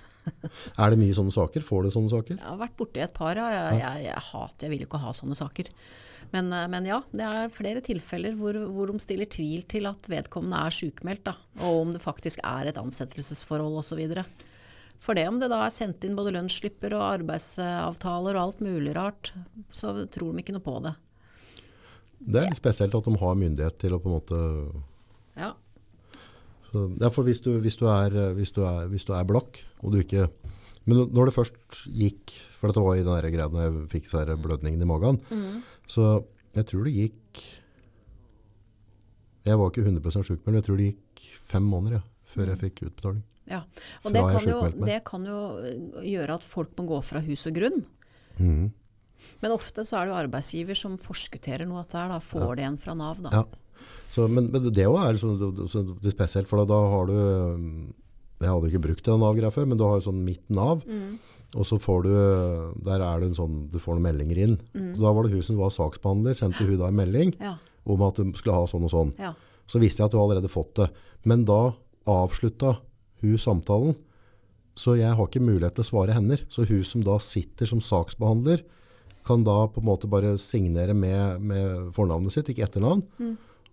Er 0.78 0.94
det 0.94 1.00
mye 1.02 1.16
sånne 1.18 1.34
saker? 1.34 1.64
Får 1.66 1.86
du 1.86 1.94
sånne 1.94 2.12
saker? 2.12 2.38
Jeg 2.38 2.46
har 2.46 2.60
vært 2.60 2.76
borti 2.78 3.02
et 3.02 3.14
par, 3.16 3.34
ja. 3.40 3.48
Jeg, 3.50 3.80
jeg, 3.82 4.04
jeg 4.06 4.24
hater, 4.28 4.66
jeg 4.66 4.74
vil 4.74 4.84
jo 4.84 4.90
ikke 4.90 5.02
ha 5.02 5.14
sånne 5.18 5.38
saker. 5.40 5.72
Men, 6.32 6.52
eh, 6.54 6.68
men 6.72 6.88
ja, 6.88 7.00
det 7.12 7.26
er 7.26 7.52
flere 7.54 7.82
tilfeller 7.84 8.36
hvor, 8.38 8.58
hvor 8.72 8.92
de 8.92 9.02
stiller 9.04 9.30
tvil 9.32 9.66
til 9.72 9.90
at 9.90 10.10
vedkommende 10.12 10.62
er 10.68 10.76
sykemeldt, 10.76 11.26
da. 11.28 11.36
Og 11.66 11.82
om 11.88 11.94
det 11.96 12.04
faktisk 12.04 12.44
er 12.46 12.70
et 12.70 12.80
ansettelsesforhold 12.80 13.82
osv. 13.82 14.04
For 15.02 15.18
det 15.18 15.26
om 15.32 15.40
det 15.42 15.50
da 15.52 15.64
er 15.66 15.74
sendt 15.74 16.06
inn 16.06 16.18
både 16.18 16.36
lønnsslipper 16.36 16.94
og 16.98 17.08
arbeidsavtaler 17.08 18.38
og 18.38 18.44
alt 18.44 18.62
mulig 18.62 18.94
rart, 18.98 19.34
så 19.74 19.96
tror 20.14 20.32
de 20.36 20.44
ikke 20.44 20.56
noe 20.56 20.66
på 20.66 20.78
det. 20.86 20.94
Det 22.22 22.38
er 22.38 22.52
litt 22.52 22.60
spesielt 22.62 22.94
at 22.94 23.08
de 23.10 23.18
har 23.18 23.38
myndighet 23.40 23.80
til 23.82 23.98
å 23.98 24.02
på 24.02 24.12
en 24.12 24.18
måte 24.20 24.42
Ja. 25.40 25.56
Så, 26.72 26.86
ja, 27.02 27.10
for 27.12 27.28
hvis 27.28 27.42
du, 27.44 27.52
hvis, 27.60 27.76
du 27.80 27.88
er, 27.92 28.14
hvis, 28.38 28.54
du 28.56 28.62
er, 28.64 28.88
hvis 28.92 29.06
du 29.08 29.12
er 29.16 29.28
blakk, 29.28 29.60
og 29.84 29.92
du 29.94 30.00
ikke 30.02 30.30
Men 30.88 31.04
når 31.14 31.30
det 31.30 31.36
først 31.36 31.82
gikk 31.94 32.32
For 32.58 32.72
dette 32.72 32.82
var 32.82 32.96
i 32.98 33.04
den 33.06 33.34
greia 33.36 33.50
når 33.52 33.66
jeg 33.66 33.90
fikk 33.92 34.08
blødningen 34.42 34.82
i 34.82 34.88
magen. 34.88 35.20
Så 35.88 36.24
jeg 36.56 36.66
tror 36.70 36.88
det 36.88 36.96
gikk 36.96 37.44
Jeg 39.46 39.60
var 39.60 39.72
ikke 39.72 39.84
100% 39.84 40.28
sjuk, 40.30 40.42
men 40.46 40.56
jeg 40.56 40.64
tror 40.64 40.78
det 40.78 40.92
gikk 40.94 41.28
fem 41.52 41.64
måneder 41.64 42.00
ja, 42.00 42.04
før 42.26 42.54
jeg 42.54 42.62
fikk 42.62 42.84
utbetaling. 42.88 43.24
ja. 43.50 43.64
Og 44.06 44.14
det 44.14 44.22
kan, 44.22 44.46
jo, 44.48 44.60
det 44.86 45.00
kan 45.04 45.26
jo 45.28 45.40
gjøre 46.06 46.38
at 46.38 46.46
folk 46.46 46.78
må 46.78 46.86
gå 46.94 47.00
fra 47.04 47.20
hus 47.26 47.48
og 47.50 47.58
grunn. 47.58 47.82
Mm. 48.38 48.70
Men 49.42 49.54
ofte 49.54 49.84
så 49.86 49.98
er 49.98 50.08
det 50.08 50.14
jo 50.14 50.20
arbeidsgiver 50.22 50.78
som 50.78 50.96
forskutterer 51.02 51.68
noe 51.68 51.82
av 51.82 51.90
dette 51.90 52.06
da. 52.14 52.20
Får 52.24 52.56
det 52.60 52.68
en 52.70 52.80
fra 52.80 52.96
Nav, 52.98 53.20
da. 53.26 53.34
Ja. 53.42 53.44
Så, 54.12 54.26
men, 54.28 54.50
men 54.52 54.66
det 54.76 54.86
òg 54.90 54.98
er 55.00 55.16
liksom, 55.16 55.98
det, 56.04 56.12
spesielt, 56.12 56.50
for 56.52 56.66
da, 56.68 56.78
har 56.92 57.06
du 57.08 57.14
um, 57.16 57.68
Jeg 58.42 58.50
hadde 58.52 58.70
ikke 58.72 58.82
brukt 58.90 59.06
den 59.08 59.22
Nav-greia 59.24 59.52
før, 59.54 59.68
men 59.72 59.78
du 59.80 59.86
har 59.88 60.00
jo 60.00 60.08
sånn 60.10 60.24
mitt 60.26 60.44
Nav. 60.52 60.82
Og 61.56 61.66
så 61.68 61.76
får 61.84 62.04
du 62.06 62.12
Der 62.88 63.02
er 63.04 63.20
det 63.20 63.28
en 63.30 63.36
sånn 63.36 63.56
Du 63.72 63.76
får 63.80 63.98
noen 63.98 64.06
meldinger 64.10 64.38
inn. 64.46 64.58
Så 64.96 65.02
da 65.04 65.12
var 65.16 65.24
det 65.28 65.34
hun 65.36 65.44
som 65.44 65.58
var 65.60 65.72
saksbehandler, 65.76 66.36
sendte 66.36 66.64
hun 66.68 66.78
da 66.80 66.88
en 66.92 66.96
melding 67.00 67.34
Ja. 67.40 67.56
om 67.86 68.02
at 68.08 68.16
du 68.20 68.32
skulle 68.40 68.56
ha 68.56 68.68
sånn 68.68 68.84
og 68.88 68.92
sånn. 68.94 69.14
ja. 69.20 69.34
Så 69.68 69.80
visste 69.80 70.02
jeg 70.04 70.10
at 70.10 70.14
hun 70.18 70.22
allerede 70.26 70.50
fått 70.52 70.76
det. 70.76 70.90
Men 71.24 71.46
da 71.48 71.74
avslutta 72.08 72.78
hun 73.22 73.38
samtalen, 73.38 73.96
så 74.76 74.96
jeg 74.98 75.14
har 75.16 75.28
ikke 75.28 75.44
mulighet 75.44 75.76
til 75.78 75.84
å 75.86 75.90
svare 75.92 76.16
henne. 76.16 76.38
Så 76.50 76.66
hun 76.68 76.84
som 76.84 77.04
da 77.06 77.18
sitter 77.20 77.66
som 77.70 77.80
saksbehandler, 77.80 78.64
kan 79.24 79.44
da 79.46 79.68
på 79.68 79.80
en 79.80 79.86
måte 79.88 80.10
bare 80.10 80.34
signere 80.42 80.96
med, 80.98 81.40
med 81.46 81.92
fornavnet 81.94 82.34
sitt, 82.34 82.50
ikke 82.50 82.66
etternavn. 82.68 83.04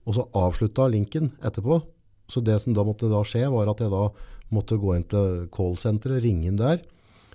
Og 0.09 0.17
så 0.17 0.25
avslutta 0.41 0.89
linken 0.89 1.31
etterpå. 1.45 1.83
Så 2.29 2.41
det 2.45 2.59
som 2.65 2.75
da 2.77 2.85
måtte 2.85 3.09
da 3.13 3.21
skje, 3.25 3.45
var 3.53 3.71
at 3.71 3.81
jeg 3.85 3.93
da 3.93 4.09
måtte 4.55 4.79
gå 4.81 4.95
inn 4.97 5.05
til 5.09 5.47
callsenteret, 5.53 6.23
ringe 6.25 6.49
inn 6.49 6.61
der. 6.61 6.81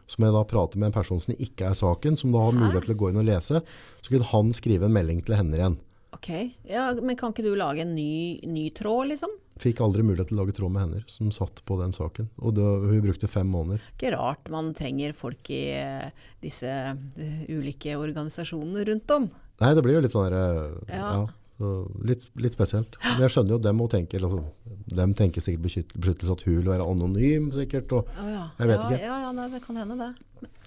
Så 0.09 0.19
må 0.19 0.27
jeg 0.27 0.35
da 0.35 0.43
prate 0.49 0.77
med 0.81 0.89
en 0.89 0.95
person 0.97 1.21
som 1.21 1.33
ikke 1.37 1.69
er 1.69 1.77
saken, 1.77 2.17
som 2.19 2.33
da 2.33 2.41
har 2.43 2.57
mulighet 2.57 2.89
til 2.89 2.95
å 2.95 2.99
gå 2.99 3.09
inn 3.11 3.21
og 3.21 3.27
lese. 3.29 3.61
Så 4.01 4.11
kunne 4.11 4.29
han 4.33 4.51
skrive 4.57 4.89
en 4.89 4.95
melding 4.95 5.21
til 5.25 5.37
henne 5.37 5.57
igjen. 5.57 5.77
Ok, 6.13 6.29
ja, 6.69 6.91
Men 7.01 7.17
kan 7.17 7.33
ikke 7.33 7.45
du 7.45 7.55
lage 7.57 7.81
en 7.81 7.95
ny, 7.95 8.39
ny 8.45 8.67
tråd, 8.75 9.09
liksom? 9.13 9.31
Fikk 9.61 9.81
aldri 9.85 10.03
mulighet 10.05 10.29
til 10.29 10.37
å 10.37 10.43
lage 10.43 10.55
tråd 10.57 10.73
med 10.73 10.83
henne, 10.83 11.01
som 11.09 11.31
satt 11.33 11.61
på 11.65 11.77
den 11.79 11.93
saken. 11.93 12.29
Og 12.41 12.55
det, 12.57 12.65
hun 12.65 13.01
brukte 13.05 13.29
fem 13.29 13.49
måneder. 13.49 13.81
Ikke 13.95 14.13
rart 14.13 14.49
man 14.53 14.71
trenger 14.77 15.13
folk 15.17 15.49
i 15.53 15.63
eh, 15.77 16.09
disse 16.43 16.69
eh, 16.69 17.39
ulike 17.49 17.95
organisasjonene 17.97 18.85
rundt 18.89 19.13
om. 19.13 19.29
Nei, 19.61 19.71
det 19.77 19.85
blir 19.85 19.97
jo 19.97 20.03
litt 20.05 20.13
sånn 20.13 20.29
der, 20.29 20.37
eh, 20.37 20.97
Ja. 20.97 21.09
ja. 21.21 21.23
Så 21.59 21.69
litt, 22.03 22.25
litt 22.41 22.55
spesielt. 22.55 22.97
Men 23.03 23.21
jeg 23.25 23.33
skjønner 23.35 23.55
jo 23.55 23.59
dem 23.61 23.77
må 23.77 23.87
tenke, 23.91 24.17
eller, 24.17 24.33
altså, 24.33 24.77
dem 24.97 25.13
tenker 25.13 25.41
sikkert 25.45 25.65
beskytt- 25.67 25.93
beskyttelse 25.97 26.31
at 26.37 26.41
hun 26.47 26.55
vil 26.57 26.71
være 26.71 26.87
anonym, 26.89 27.51
sikkert. 27.55 27.91
Og, 27.93 28.07
ja. 28.17 28.47
Jeg 28.59 28.67
vet 28.71 28.79
ja, 28.79 28.87
ikke. 28.89 29.01
Ja, 29.05 29.17
ja 29.27 29.31
nei, 29.37 29.49
det 29.53 29.61
kan 29.65 29.75
hende 29.77 29.97
det. 29.99 30.11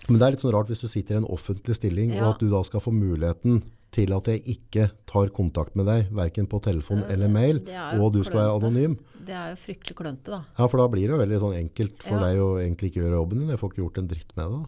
men 0.08 0.18
det 0.20 0.26
er 0.26 0.30
litt 0.36 0.40
sånn 0.44 0.54
rart 0.54 0.68
hvis 0.70 0.80
du 0.80 0.86
sitter 0.88 1.16
i 1.16 1.18
en 1.22 1.26
offentlig 1.28 1.74
stilling, 1.76 2.12
Ja. 2.14 2.26
og 2.28 2.34
at 2.36 2.40
du 2.40 2.48
da 2.50 2.62
skal 2.62 2.80
få 2.80 2.92
muligheten 2.94 3.62
til 3.96 4.12
at 4.12 4.26
jeg 4.28 4.42
ikke 4.44 4.90
tar 5.06 5.28
kontakt 5.32 5.74
med 5.78 5.86
deg, 5.86 6.10
hverken 6.12 6.46
på 6.50 6.60
telefon 6.62 7.02
eller 7.08 7.28
mail, 7.28 7.60
og 8.00 8.12
du 8.12 8.22
skal 8.24 8.42
være 8.44 8.56
anonym. 8.60 8.96
Det 9.26 9.34
er 9.34 9.50
jo 9.54 9.56
fryktelig 9.58 9.96
klønete, 9.98 10.30
da. 10.30 10.44
Ja, 10.58 10.66
for 10.68 10.78
da 10.78 10.86
blir 10.92 11.08
det 11.08 11.14
jo 11.16 11.18
veldig 11.22 11.40
sånn 11.42 11.56
enkelt 11.58 12.02
for 12.04 12.20
deg 12.22 12.38
å 12.38 12.48
egentlig 12.62 12.90
ikke 12.92 13.02
gjøre 13.02 13.18
jobben 13.18 13.38
din. 13.40 13.48
Jeg 13.50 13.58
får 13.58 13.72
ikke 13.72 13.82
gjort 13.82 13.98
en 13.98 14.08
dritt 14.08 14.36
med 14.36 14.50
det. 14.52 14.60
da. 14.60 14.66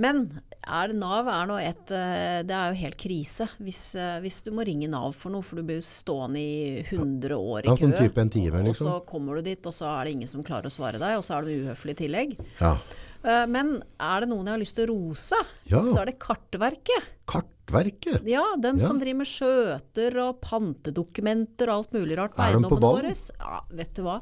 Men 0.00 0.40
er 0.66 0.88
det 0.88 0.96
Nav 0.96 1.26
er 1.28 1.46
nå 1.50 1.56
et 1.60 1.90
eh, 1.92 2.42
Det 2.48 2.54
er 2.56 2.72
jo 2.72 2.78
helt 2.80 2.96
krise 2.96 3.46
hvis, 3.60 3.94
eh, 4.00 4.20
hvis 4.24 4.38
du 4.46 4.50
må 4.56 4.64
ringe 4.64 4.88
Nav 4.88 5.12
for 5.14 5.30
noe, 5.34 5.42
for 5.44 5.56
du 5.60 5.62
blir 5.68 5.82
stående 5.84 6.40
i 6.40 6.82
100 6.88 7.36
år 7.36 7.66
i 7.66 7.68
Ja, 7.68 7.76
kø. 7.76 7.84
sånn 7.86 7.96
type 7.98 8.18
en 8.24 8.30
time, 8.32 8.62
liksom. 8.64 8.86
Og 8.88 9.02
så 9.02 9.06
kommer 9.06 9.36
du 9.36 9.42
dit, 9.50 9.66
og 9.66 9.72
så 9.76 9.90
er 10.00 10.04
det 10.08 10.12
ingen 10.16 10.28
som 10.30 10.42
klarer 10.42 10.70
å 10.70 10.72
svare 10.72 10.98
deg, 11.02 11.16
og 11.18 11.22
så 11.26 11.38
er 11.38 11.42
de 11.44 11.58
uhøflig 11.66 11.96
i 11.96 12.00
tillegg. 12.06 12.36
Ja. 12.60 12.76
Eh, 13.24 13.46
Men 13.46 13.82
er 14.00 14.20
det 14.24 14.28
noen 14.32 14.46
jeg 14.48 14.54
har 14.56 14.62
lyst 14.64 14.74
til 14.80 14.86
å 14.88 14.92
rose, 14.94 15.36
Ja. 15.70 15.82
så 15.82 16.00
er 16.02 16.06
det 16.06 16.18
Kartverket. 16.18 17.10
Kartverket! 17.28 18.24
Ja, 18.26 18.56
dem 18.56 18.78
Ja. 18.78 18.86
som 18.86 18.98
driver 18.98 19.18
med 19.18 19.26
skjøter 19.28 20.16
og 20.28 20.40
pantedokumenter 20.40 21.68
og 21.68 21.84
alt 21.84 21.92
mulig 21.92 22.16
rart 22.18 22.34
på 22.34 22.42
Er 22.42 22.52
de 22.56 22.64
på 22.64 22.78
eiendommene 22.78 22.80
ballen? 22.80 23.30
Ja, 23.38 23.60
vet 23.70 23.94
du 23.94 24.02
hva. 24.02 24.20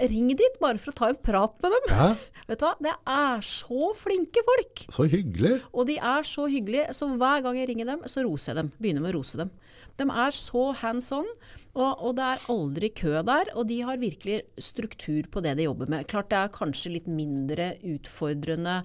Ring 0.00 0.32
dit 0.34 0.56
bare 0.62 0.80
for 0.82 0.90
å 0.90 0.96
ta 0.98 1.10
en 1.12 1.20
prat 1.22 1.54
med 1.62 1.74
dem. 1.76 1.92
Ja. 1.92 2.08
Vet 2.48 2.60
du 2.60 2.66
hva, 2.66 2.74
det 2.84 2.94
er 3.08 3.44
så 3.46 3.92
flinke 3.96 4.42
folk. 4.44 4.82
Så 4.92 5.06
hyggelig! 5.08 5.58
Og 5.72 5.86
de 5.88 5.96
er 5.96 6.26
så 6.28 6.48
hyggelige, 6.50 6.90
så 6.96 7.08
hver 7.14 7.44
gang 7.46 7.60
jeg 7.60 7.70
ringer 7.70 7.94
dem, 7.94 8.02
så 8.10 8.24
roser 8.26 8.52
jeg 8.52 8.58
dem. 8.62 8.72
Begynner 8.76 9.04
med 9.04 9.14
å 9.14 9.18
rose 9.20 9.40
dem. 9.40 9.52
De 9.94 10.04
er 10.10 10.34
så 10.34 10.64
hands 10.80 11.12
on, 11.14 11.28
og, 11.76 11.90
og 12.02 12.16
det 12.18 12.26
er 12.26 12.46
aldri 12.50 12.90
kø 12.98 13.14
der. 13.22 13.52
Og 13.54 13.68
de 13.70 13.78
har 13.86 14.02
virkelig 14.02 14.40
struktur 14.58 15.30
på 15.30 15.42
det 15.44 15.54
de 15.60 15.68
jobber 15.68 15.92
med. 15.94 16.08
Klart 16.10 16.32
det 16.34 16.40
er 16.40 16.54
kanskje 16.58 16.96
litt 16.96 17.06
mindre 17.10 17.76
utfordrende 17.94 18.80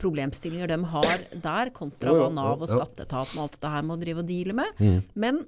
problemstillinger 0.00 0.68
de 0.72 0.80
har 0.92 1.22
der, 1.44 1.70
kontra 1.76 2.12
hva 2.12 2.26
Nav 2.32 2.64
og 2.64 2.68
skatteetaten 2.68 3.38
og 3.38 3.46
alt 3.46 3.54
dette 3.56 3.70
her 3.72 3.86
må 3.88 3.96
drive 4.00 4.24
og 4.24 4.28
deale 4.28 4.56
med. 4.58 4.82
Men 5.16 5.40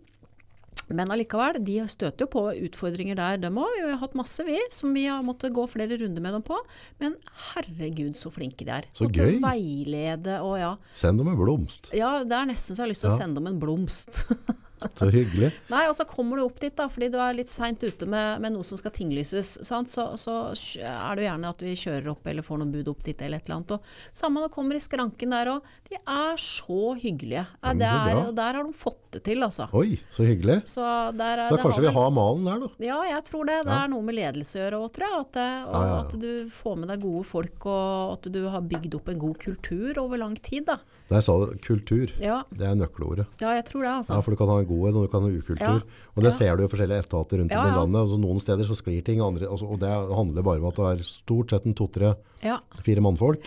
men 0.97 1.11
allikevel, 1.13 1.59
de 1.65 1.81
støter 1.91 2.25
jo 2.25 2.31
på 2.33 2.45
utfordringer 2.69 3.19
der, 3.19 3.41
dem 3.43 3.59
òg. 3.61 3.75
Vi 3.77 3.91
har 3.91 4.01
hatt 4.01 4.17
masse, 4.19 4.45
vi, 4.47 4.57
som 4.73 4.95
vi 4.97 5.07
har 5.09 5.25
måttet 5.27 5.55
gå 5.57 5.67
flere 5.69 5.99
runder 6.01 6.25
med 6.25 6.39
dem 6.39 6.45
på. 6.47 6.59
Men 7.03 7.17
herregud, 7.53 8.17
så 8.19 8.33
flinke 8.35 8.65
de 8.65 8.77
er. 8.79 8.89
Så 8.95 9.09
måtte 9.09 9.27
gøy. 9.27 9.41
veilede 9.45 10.39
og 10.45 10.57
ja. 10.61 10.73
Send 10.99 11.21
dem 11.21 11.33
en 11.33 11.39
blomst. 11.41 11.93
Ja, 11.97 12.19
det 12.25 12.39
er 12.39 12.49
nesten 12.49 12.75
så 12.77 12.83
jeg 12.83 12.87
har 12.87 12.95
lyst 12.95 13.07
til 13.07 13.13
å 13.13 13.19
sende 13.19 13.41
dem 13.41 13.53
en 13.53 13.61
blomst. 13.63 14.25
Så 14.99 15.09
hyggelig. 15.11 15.53
Nei, 15.73 15.85
og 15.89 15.95
så 15.99 16.05
kommer 16.09 16.37
du 16.39 16.45
opp 16.45 16.61
dit 16.61 16.75
da, 16.77 16.87
fordi 16.89 17.09
du 17.13 17.19
er 17.19 17.35
litt 17.35 17.49
seint 17.51 17.83
ute 17.83 18.07
med, 18.07 18.41
med 18.41 18.53
noe 18.55 18.63
som 18.67 18.79
skal 18.79 18.93
tinglyses. 18.95 19.59
Sant? 19.67 19.91
Så, 19.91 20.05
så 20.21 20.35
er 20.79 21.17
det 21.19 21.25
jo 21.25 21.29
gjerne 21.31 21.49
at 21.51 21.63
vi 21.67 21.75
kjører 21.79 22.09
opp 22.13 22.27
eller 22.31 22.43
får 22.47 22.59
noen 22.63 22.73
bud 22.73 22.89
opp 22.93 23.03
dit 23.07 23.23
eller 23.23 23.39
et 23.43 23.49
eller 23.49 23.57
annet. 23.61 23.73
Og 23.79 24.19
samme 24.23 24.43
når 24.45 24.53
kommer 24.55 24.79
i 24.79 24.83
skranken 24.85 25.35
der 25.35 25.51
òg. 25.55 25.63
De 25.91 25.97
er 25.99 26.37
så 26.43 26.95
hyggelige. 27.01 27.47
Ja, 27.63 27.75
det 27.75 27.89
er, 27.89 28.21
og 28.27 28.35
der 28.39 28.59
har 28.61 28.65
de 28.69 28.73
fått 28.77 29.01
det 29.17 29.23
til, 29.25 29.43
altså. 29.47 29.69
Oi, 29.75 29.99
så 30.15 30.27
hyggelig. 30.29 30.61
Så, 30.69 30.85
der, 31.17 31.43
er- 31.45 31.49
Så 31.49 31.57
det 31.57 31.65
kanskje 31.65 31.83
har 31.85 31.89
vi 31.91 31.95
har 31.99 32.11
malen 32.19 32.45
der, 32.51 32.61
da. 32.67 32.69
Ja, 32.91 32.99
jeg 33.15 33.25
tror 33.31 33.47
det. 33.49 33.59
Det 33.65 33.73
Ja. 33.73 33.85
er 33.85 33.89
noe 33.95 34.03
med 34.03 34.15
ledelse 34.19 34.59
å 34.59 34.63
gjøre 34.67 34.83
òg, 34.85 34.93
tror 34.99 35.09
jeg. 35.09 35.21
At, 35.25 35.41
og 35.69 35.75
Ja, 35.75 35.83
ja, 35.83 35.89
ja. 35.95 35.99
at 36.05 36.19
du 36.21 36.31
får 36.53 36.77
med 36.79 36.89
deg 36.93 37.01
gode 37.03 37.25
folk, 37.25 37.67
og 37.67 38.13
at 38.19 38.31
du 38.33 38.41
har 38.49 38.61
bygd 38.63 38.95
opp 39.01 39.09
en 39.09 39.19
god 39.19 39.39
kultur 39.39 39.99
over 40.05 40.17
lang 40.19 40.37
tid. 40.37 40.67
da. 40.67 40.79
Der 41.09 41.21
sa 41.25 41.33
du 41.41 41.55
kultur. 41.65 42.11
Ja, 42.21 42.43
Det 42.53 42.67
er 42.69 42.75
nøkkelordet. 42.77 43.27
ja, 43.41 43.55
jeg 43.57 43.65
tror 43.65 43.81
det, 43.83 43.93
altså. 43.97 44.15
Ja, 44.15 44.21
for 44.21 44.31
du 44.31 44.37
kan 44.37 44.49
ha 44.49 44.59
en 44.61 44.67
godhet 44.69 44.95
og 44.95 45.07
du 45.07 45.09
kan 45.09 45.23
ha 45.23 45.29
ukultur. 45.29 45.81
Ja. 45.81 46.11
Og 46.17 46.23
det 46.23 46.33
Ja. 46.33 46.37
ser 46.37 46.57
du 46.57 46.63
jo 46.63 46.69
i 46.69 46.73
forskjellige 46.75 46.99
etater 47.07 47.39
rundt 47.41 47.51
Ja, 47.51 47.61
om 47.63 47.67
i 47.67 47.77
landet. 47.79 47.97
Altså, 48.03 48.19
noen 48.21 48.39
steder 48.41 48.65
så 48.69 48.77
sklir 48.77 49.03
ting, 49.05 49.21
andre, 49.25 49.47
altså, 49.49 49.65
og 49.71 49.79
det 49.81 49.89
handler 49.89 50.43
bare 50.43 50.59
om 50.61 50.67
at 50.69 50.75
det 50.77 51.01
er 51.01 51.03
stort 51.09 51.49
sett 51.51 51.65
en 51.67 51.75
to-tre 51.75 52.15
Ja, 52.45 52.59
fire 52.85 53.01
mannfolk 53.01 53.41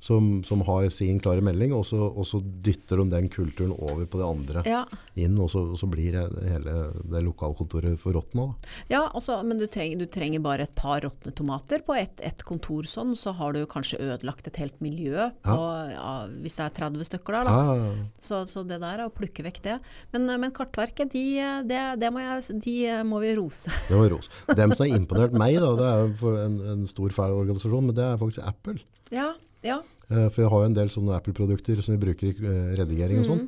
som, 0.00 0.42
som 0.44 0.62
har 0.64 0.88
sin 0.88 1.20
klare 1.20 1.44
melding, 1.44 1.74
og 1.76 1.84
så, 1.86 1.98
og 2.08 2.26
så 2.26 2.40
dytter 2.40 3.02
de 3.02 3.10
den 3.12 3.28
kulturen 3.32 3.74
over 3.76 4.06
på 4.08 4.20
det 4.20 4.26
andre 4.26 4.62
ja. 4.68 4.82
inn, 5.20 5.36
og 5.40 5.50
så, 5.52 5.62
og 5.74 5.78
så 5.78 5.88
blir 5.92 6.16
det 6.16 6.24
hele 6.48 6.76
det 7.12 7.22
lokalkontoret 7.26 8.00
forråtna. 8.00 8.46
da. 8.48 8.70
ja 8.94 9.02
altså, 9.08 9.40
men 9.46 9.60
du 9.60 9.66
trenger, 9.68 10.00
du 10.00 10.08
trenger 10.10 10.42
bare 10.44 10.64
et 10.64 10.74
par 10.76 11.04
råtne 11.04 11.34
tomater 11.36 11.84
på 11.84 11.96
ett 12.00 12.22
et 12.24 12.44
kontor 12.46 12.88
sånn, 12.88 13.12
så 13.16 13.34
har 13.36 13.54
du 13.54 13.60
kanskje 13.68 14.00
ødelagt 14.00 14.48
et 14.48 14.60
helt 14.62 14.78
miljø 14.84 15.28
på, 15.44 15.58
ja, 15.92 16.14
hvis 16.40 16.56
det 16.58 16.66
er 16.66 16.76
30 16.80 17.08
stykker 17.10 17.36
der. 17.36 17.50
Da. 17.50 17.56
Ja, 17.58 17.76
ja, 17.76 17.90
ja. 17.90 18.08
Så, 18.30 18.40
så 18.48 18.64
det 18.66 18.80
der 18.82 19.04
er 19.04 19.06
å 19.08 19.14
plukke 19.14 19.44
vekk 19.46 19.60
det. 19.66 19.76
Men, 20.14 20.28
men 20.40 20.54
Kartverket, 20.56 21.12
de, 21.12 21.24
det, 21.68 21.82
det 22.00 22.12
må, 22.12 22.24
jeg, 22.24 22.58
de 22.64 22.76
må 23.08 23.20
vi 23.24 23.34
rose. 23.38 23.72
Det 23.88 23.98
var 24.00 24.10
rose. 24.14 24.32
Dem 24.56 24.74
som 24.74 24.86
har 24.86 24.96
imponert 24.96 25.36
meg, 25.36 25.60
da, 25.62 25.70
det 25.76 25.92
er 25.92 26.42
en, 26.46 26.58
en 26.74 26.88
stor 26.90 27.12
fæl 27.14 27.36
organisasjon, 27.36 27.90
men 27.90 27.96
det 27.96 28.06
er 28.06 28.20
faktisk 28.20 28.44
Apple. 28.46 28.80
Ja, 29.10 29.30
ja. 29.66 29.80
Eh, 30.10 30.28
For 30.28 30.42
jeg 30.42 30.50
har 30.50 30.62
jo 30.64 30.68
en 30.70 30.76
del 30.78 30.90
sånne 30.92 31.16
Apple-produkter 31.16 31.80
som 31.84 31.94
vi 31.96 32.02
bruker 32.06 32.30
i 32.30 32.32
eh, 32.34 32.70
redigering 32.80 33.20
og 33.22 33.28
sånn. 33.28 33.42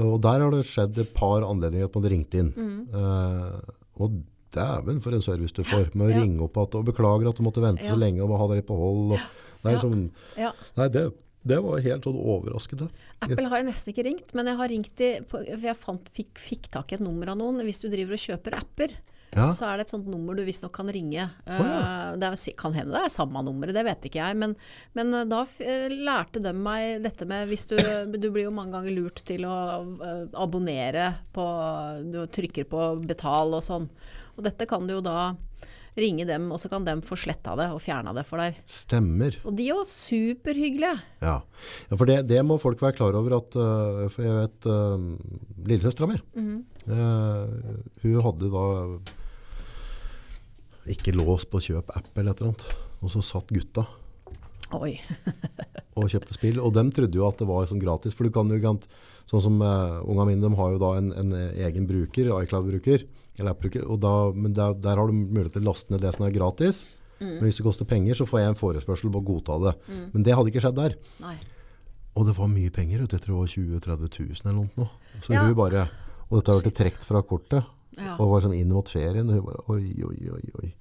Og 0.00 0.20
der 0.22 0.44
har 0.44 0.52
det 0.54 0.64
skjedd 0.70 0.98
et 1.02 1.14
par 1.16 1.42
anledninger 1.42 1.88
at 1.88 1.94
man 1.96 2.04
hadde 2.04 2.12
ringt 2.14 2.36
inn. 2.38 2.52
Eh, 2.94 3.72
og 4.00 4.20
dæven 4.54 5.00
for 5.02 5.14
en 5.14 5.22
service 5.24 5.54
du 5.54 5.62
får 5.66 5.90
med 5.94 6.08
å 6.08 6.10
Ja. 6.10 6.20
ringe 6.22 6.44
opp 6.46 6.56
at, 6.58 6.74
og 6.78 6.86
beklager 6.86 7.28
at 7.28 7.36
du 7.36 7.42
måtte 7.46 7.62
vente 7.62 7.86
så 7.86 7.98
lenge 7.98 8.22
og 8.22 8.38
ha 8.38 8.46
dere 8.54 8.62
på 8.66 8.76
hold. 8.78 9.12
Og, 9.16 9.18
det 9.62 9.74
er 9.74 10.40
ja. 10.40 10.52
nei, 10.78 10.88
det, 10.88 11.04
det 11.46 11.58
var 11.62 11.80
helt 11.84 12.04
sånn 12.04 12.18
overraskende. 12.18 12.88
Apple 13.20 13.48
har 13.48 13.60
jeg 13.60 13.68
nesten 13.68 13.92
ikke 13.92 14.06
ringt, 14.06 14.34
men 14.34 14.46
jeg 14.50 14.56
har 14.60 14.68
ringt 14.72 15.00
i, 15.04 15.10
for 15.28 15.44
jeg 15.44 15.76
fant, 15.78 16.08
fikk, 16.12 16.34
fikk 16.40 16.68
tak 16.72 16.92
i 16.92 16.98
et 16.98 17.04
nummer 17.04 17.32
av 17.32 17.38
noen. 17.40 17.62
Hvis 17.66 17.80
du 17.82 17.88
driver 17.92 18.16
og 18.16 18.24
kjøper 18.24 18.56
apper, 18.58 18.96
Ja. 19.30 19.46
så 19.54 19.68
er 19.68 19.78
det 19.78 19.86
et 19.86 19.92
sånt 19.92 20.08
nummer 20.10 20.34
du 20.34 20.42
visstnok 20.46 20.72
kan 20.74 20.90
ringe. 20.90 21.28
ja. 21.28 21.58
Eh, 21.58 22.16
det 22.18 22.30
er, 22.30 22.54
kan 22.58 22.74
hende 22.74 22.96
det 22.96 23.04
er 23.06 23.12
samme 23.14 23.42
nummeret, 23.46 23.76
det 23.76 23.84
vet 23.86 24.08
ikke 24.08 24.22
jeg. 24.22 24.38
Men, 24.42 24.56
men 24.98 25.14
eh, 25.14 25.28
da 25.30 25.44
eh, 25.62 25.86
lærte 25.92 26.42
de 26.42 26.54
meg 26.56 27.04
dette 27.04 27.28
med 27.30 27.46
hvis 27.50 27.68
du, 27.70 27.76
du 28.16 28.30
blir 28.30 28.48
jo 28.48 28.54
mange 28.54 28.74
ganger 28.74 28.96
lurt 28.96 29.22
til 29.26 29.46
å 29.46 29.58
abonnere 30.40 31.12
på 31.34 31.44
Du 32.10 32.24
trykker 32.26 32.66
på 32.70 32.88
betal 33.04 33.54
og 33.56 33.62
sånn. 33.64 33.86
Og 34.36 34.44
dette 34.46 34.66
kan 34.68 34.86
du 34.86 34.96
jo 34.96 35.04
da 35.04 35.32
ringe 35.98 36.24
dem, 36.24 36.48
og 36.52 36.60
så 36.62 36.70
kan 36.70 36.84
de 36.86 36.94
få 37.04 37.18
sletta 37.18 37.56
det 37.58 37.68
og 37.74 37.80
fjerna 37.82 38.14
det 38.16 38.24
for 38.28 38.42
deg. 38.42 38.58
Stemmer. 38.70 39.36
Og 39.44 39.54
de 39.56 39.66
er 39.66 39.74
jo 39.74 39.86
superhyggelige. 39.88 40.96
Ja, 41.22 41.36
ja 41.90 41.98
for 41.98 42.10
det, 42.10 42.22
det 42.30 42.42
må 42.46 42.58
folk 42.62 42.82
være 42.82 42.98
klar 43.00 43.18
over 43.18 43.38
at 43.40 43.56
uh, 43.58 44.06
jeg 44.06 44.36
vet 44.36 44.70
uh, 44.70 45.08
Lillesøstera 45.66 46.10
mi 46.10 46.18
uh, 46.20 47.48
Hun 48.04 48.20
hadde 48.24 48.52
da 48.54 48.66
ikke 50.88 51.14
lås 51.16 51.44
på 51.48 51.60
kjøp 51.60 51.90
app 51.96 52.10
eller 52.16 52.32
et 52.32 52.40
eller 52.40 52.52
annet. 52.52 52.66
Og 53.00 53.12
så 53.12 53.22
satt 53.24 53.52
gutta 53.52 53.86
Oi. 54.76 54.92
og 55.98 56.06
kjøpte 56.12 56.36
spill. 56.36 56.60
Og 56.62 56.74
dem 56.76 56.92
trodde 56.94 57.18
jo 57.18 57.24
at 57.26 57.40
det 57.40 57.48
var 57.48 57.66
sånn 57.66 57.82
gratis. 57.82 58.14
For 58.14 58.28
du 58.28 58.34
kan 58.34 58.50
jo 58.52 58.76
Sånn 59.30 59.42
som 59.44 59.60
uh, 59.62 60.00
unga 60.10 60.24
mine, 60.26 60.42
de 60.42 60.58
har 60.58 60.72
jo 60.74 60.78
da 60.82 60.88
en, 60.98 61.10
en 61.14 61.28
egen 61.38 61.84
bruker, 61.86 62.32
iCloud-bruker. 62.42 63.04
Eller 63.38 63.52
app-bruker. 63.52 63.84
Og 63.86 64.00
da, 64.02 64.14
men 64.34 64.54
der, 64.56 64.74
der 64.74 64.98
har 64.98 65.06
du 65.06 65.14
mulighet 65.14 65.54
til 65.54 65.62
å 65.62 65.68
laste 65.68 65.94
ned 65.94 66.02
det 66.02 66.10
som 66.16 66.26
er 66.26 66.34
gratis. 66.34 66.82
Men 67.20 67.42
hvis 67.44 67.60
det 67.60 67.66
koster 67.66 67.86
penger, 67.86 68.16
så 68.16 68.26
får 68.26 68.40
jeg 68.40 68.50
en 68.50 68.58
forespørsel 68.58 69.12
på 69.12 69.20
å 69.20 69.26
godta 69.28 69.58
det. 69.66 69.74
Men 70.14 70.24
det 70.26 70.34
hadde 70.34 70.50
ikke 70.50 70.62
skjedd 70.64 70.78
der. 70.78 70.96
Nei. 71.22 71.34
Og 72.18 72.26
det 72.26 72.34
var 72.36 72.48
mye 72.50 72.72
penger, 72.74 73.04
du, 73.04 73.14
jeg 73.14 73.22
tror 73.22 73.36
det 73.36 73.40
var 73.40 73.50
20 73.52 73.74
000-30 73.76 74.16
000 74.24 74.48
eller 74.50 74.56
noe. 74.58 74.88
Så 75.22 75.34
Ja. 75.36 75.44
hun 75.44 75.54
bare, 75.58 75.84
og 76.26 76.38
dette 76.38 76.50
har 76.54 76.64
vært 76.64 76.78
trekt 76.80 77.04
fra 77.06 77.22
kortet, 77.22 77.68
Ja. 77.98 78.16
og 78.18 78.30
var 78.30 78.40
sånn 78.46 78.54
inn 78.58 78.68
mot 78.70 78.86
ferien, 78.88 79.26
og 79.28 79.34
hun 79.34 79.44
bare, 79.48 79.64
oi, 79.68 80.04
oi, 80.06 80.30
oi, 80.30 80.50
oi. 80.62 80.74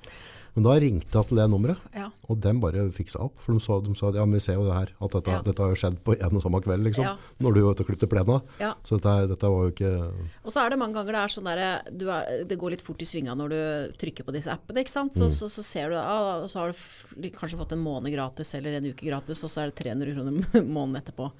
Men 0.56 0.64
da 0.65 0.72
ringte 0.81 1.14
jeg 1.14 1.27
til 1.30 1.38
det 1.38 1.44
nummeret, 1.52 1.77
Ja. 1.95 2.07
og 2.27 2.40
dem 2.41 2.60
bare 2.60 2.90
fiksa 2.91 3.19
opp, 3.22 3.36
for 3.40 3.53
de 3.53 3.60
sa, 3.61 3.80
de 3.80 3.94
sa 3.95 4.10
ja, 4.11 4.26
men 4.26 4.34
vi 4.34 4.40
ser 4.40 4.56
jo 4.57 4.64
det 4.65 4.73
her, 4.73 4.90
at 4.99 5.11
dette, 5.14 5.30
Ja. 5.31 5.41
dette 5.45 5.61
har 5.61 5.69
jo 5.69 5.77
skjedd 5.77 5.99
på 6.03 6.15
en 6.19 6.36
og 6.36 6.41
samme 6.41 6.60
kveld, 6.65 6.84
liksom, 6.84 7.03
Ja. 7.06 7.15
når 7.40 7.53
du 7.53 7.61
var 7.64 7.72
ute 7.76 7.81
og 7.81 7.88
klippet 7.88 8.10
plena. 8.10 8.41
Så 8.84 8.98
dette, 8.99 9.27
dette 9.30 9.45
var 9.48 9.69
jo 9.69 9.72
ikke, 9.72 10.11
Og 10.44 10.52
så 10.52 10.65
er 10.65 10.69
det 10.72 10.80
mange 10.80 10.94
ganger 10.98 11.14
det 11.14 11.22
er 11.22 11.27
sånn 11.30 11.45
der, 11.45 11.81
du 11.95 12.10
er, 12.10 12.44
det 12.45 12.57
går 12.60 12.72
litt 12.72 12.81
fort 12.81 12.99
i 13.02 13.06
svinga 13.06 13.38
når 13.38 13.49
du 13.49 13.94
trykker 14.02 14.26
på 14.26 14.34
disse 14.34 14.48
appene, 14.52 14.81
ikke 14.84 14.90
sant? 14.90 15.14
Så, 15.14 15.30
så, 15.30 15.45
så 15.48 15.64
ser 15.64 15.90
du, 15.91 15.95
ah, 15.95 16.41
og 16.41 16.49
så 16.49 16.60
har 16.65 16.73
du 17.22 17.30
kanskje 17.30 17.57
fått 17.57 17.72
en 17.73 17.84
måned 17.86 18.11
gratis 18.11 18.53
eller 18.56 18.77
en 18.81 18.86
uke 18.90 19.06
gratis, 19.06 19.44
og 19.44 19.49
så 19.49 19.61
er 19.61 19.69
det 19.72 19.76
300 19.86 20.14
kroner 20.15 20.65
måneden 20.65 20.98
etterpå. 21.02 21.31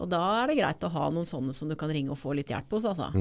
Og 0.00 0.08
da 0.08 0.42
er 0.42 0.48
det 0.48 0.58
greit 0.58 0.80
å 0.80 0.90
ha 0.90 1.08
noen 1.10 1.24
sånne 1.24 1.54
som 1.54 1.68
du 1.68 1.76
kan 1.76 1.88
ringe 1.88 2.10
og 2.10 2.18
få 2.18 2.34
litt 2.34 2.48
hjelp 2.48 2.68
hos, 2.72 2.84
altså. 2.84 3.12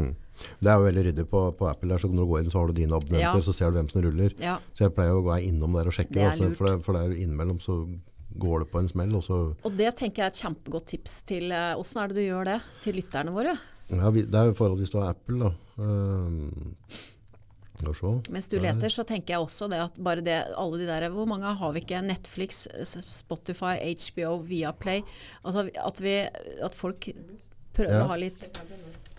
Det 0.61 0.69
er 0.71 0.75
jo 0.79 0.85
veldig 0.87 1.03
ryddig 1.09 1.25
på, 1.29 1.41
på 1.57 1.67
Apple 1.69 1.89
der, 1.89 1.97
så 2.03 2.07
når 2.11 2.25
du 2.25 2.31
går 2.33 2.39
inn 2.43 2.49
så 2.53 2.59
har 2.61 2.67
du 2.67 2.73
dine 2.73 2.95
abonnenter, 2.95 3.39
Ja. 3.39 3.45
så 3.47 3.53
ser 3.53 3.71
du 3.71 3.79
hvem 3.79 3.89
som 3.91 4.01
ruller. 4.01 4.33
Ja. 4.39 4.57
Så 4.73 4.85
jeg 4.87 4.95
pleier 4.95 5.13
å 5.17 5.23
gå 5.25 5.35
innom 5.47 5.73
der 5.73 5.87
og 5.87 5.93
sjekke, 5.93 6.13
Det 6.13 6.21
er 6.23 6.31
altså, 6.31 6.51
for, 6.55 6.65
det, 6.67 6.83
for 6.85 6.93
det 6.93 7.01
er 7.05 7.17
innimellom 7.23 7.59
så 7.59 7.79
går 8.39 8.59
det 8.65 8.71
på 8.71 8.79
en 8.79 8.87
smell, 8.87 9.15
og 9.15 9.23
så 9.25 9.39
Og 9.65 9.71
det 9.77 9.95
tenker 9.97 10.23
jeg 10.23 10.29
er 10.29 10.33
et 10.35 10.41
kjempegodt 10.43 10.85
tips 10.93 11.21
til, 11.23 11.51
Åssen 11.51 11.99
hvordan 11.99 12.03
er 12.03 12.07
det 12.07 12.15
du 12.15 12.25
gjør 12.27 12.45
det, 12.53 12.59
til 12.81 12.95
lytterne 13.01 13.31
våre? 13.35 13.57
Ja, 13.89 14.09
vi- 14.13 14.21
det 14.29 14.35
er 14.35 14.45
jo 14.51 14.53
forholdsvis 14.53 14.91
forhold 14.91 15.07
hvis 15.07 15.09
Apple 15.09 15.39
da. 15.39 15.51
Uh. 15.81 17.09
Mens 18.29 18.49
du 18.51 18.57
leter, 18.59 18.91
så 18.91 19.05
tenker 19.07 19.35
jeg 19.37 19.39
også 19.45 19.69
det 19.71 19.77
at 19.79 19.97
bare 20.03 20.19
det, 20.21 20.35
alle 20.59 20.81
de 20.81 20.85
der, 20.89 21.05
hvor 21.13 21.25
mange 21.29 21.47
har 21.55 21.71
vi 21.71 21.79
ikke? 21.79 22.01
Netflix, 22.03 22.65
Spotify, 22.83 23.77
HBO, 23.95 24.33
Viaplay. 24.43 24.99
Altså 25.45 25.63
at 25.73 26.01
vi, 26.03 26.15
at 26.61 26.75
folk 26.75 27.07
prøver 27.73 27.95
Ja. 27.95 28.03
å 28.03 28.07
ha 28.11 28.17
litt 28.19 28.49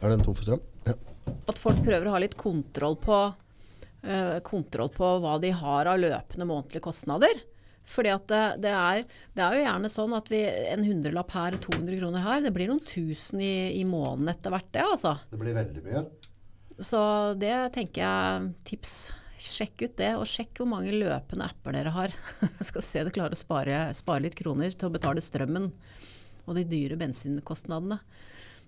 Er 0.02 0.10
den 0.12 0.20
tom 0.20 0.34
for 0.34 0.44
strøm? 0.44 0.60
Ja. 0.86 0.92
At 1.28 1.60
folk 1.60 1.80
prøver 1.84 2.08
å 2.08 2.14
ha 2.14 2.22
litt 2.22 2.36
kontroll 2.38 2.96
på, 3.00 3.20
uh, 3.30 4.36
kontroll 4.46 4.92
på 4.94 5.14
hva 5.22 5.36
de 5.42 5.52
har 5.56 5.90
av 5.90 6.00
løpende 6.00 6.48
månedlige 6.48 6.84
kostnader. 6.84 7.42
Fordi 7.90 8.12
at 8.12 8.26
det, 8.30 8.42
det, 8.66 8.72
er, 8.76 9.04
det 9.34 9.42
er 9.42 9.56
jo 9.56 9.62
gjerne 9.64 9.90
sånn 9.90 10.12
at 10.14 10.30
vi, 10.30 10.40
en 10.70 10.84
hundrelapp 10.86 11.32
her, 11.34 11.56
200 11.62 11.98
kroner 11.98 12.26
her, 12.26 12.42
det 12.44 12.52
blir 12.54 12.70
noen 12.70 12.82
tusen 12.86 13.42
i, 13.42 13.54
i 13.80 13.86
måneden 13.88 14.30
etter 14.30 14.54
hvert 14.54 14.68
det, 14.76 14.84
altså. 14.84 15.16
Det 15.32 15.40
blir 15.40 15.56
veldig 15.56 15.82
mye. 15.86 16.04
Så 16.80 17.00
det 17.40 17.56
tenker 17.74 18.04
jeg, 18.04 18.52
tips. 18.68 18.94
Sjekk 19.40 19.86
ut 19.86 19.94
det, 19.96 20.10
og 20.20 20.28
sjekk 20.28 20.60
hvor 20.60 20.68
mange 20.68 20.92
løpende 20.92 21.46
apper 21.48 21.72
dere 21.72 21.92
har. 21.94 22.14
Skal 22.68 22.84
se 22.84 23.02
dere 23.02 23.14
klarer 23.14 23.36
å 23.36 23.40
spare, 23.40 23.82
spare 23.96 24.26
litt 24.26 24.36
kroner 24.36 24.72
til 24.74 24.90
å 24.90 24.94
betale 24.94 25.24
strømmen 25.24 25.70
og 26.44 26.56
de 26.58 26.66
dyre 26.68 26.98
bensinkostnadene. 27.00 27.96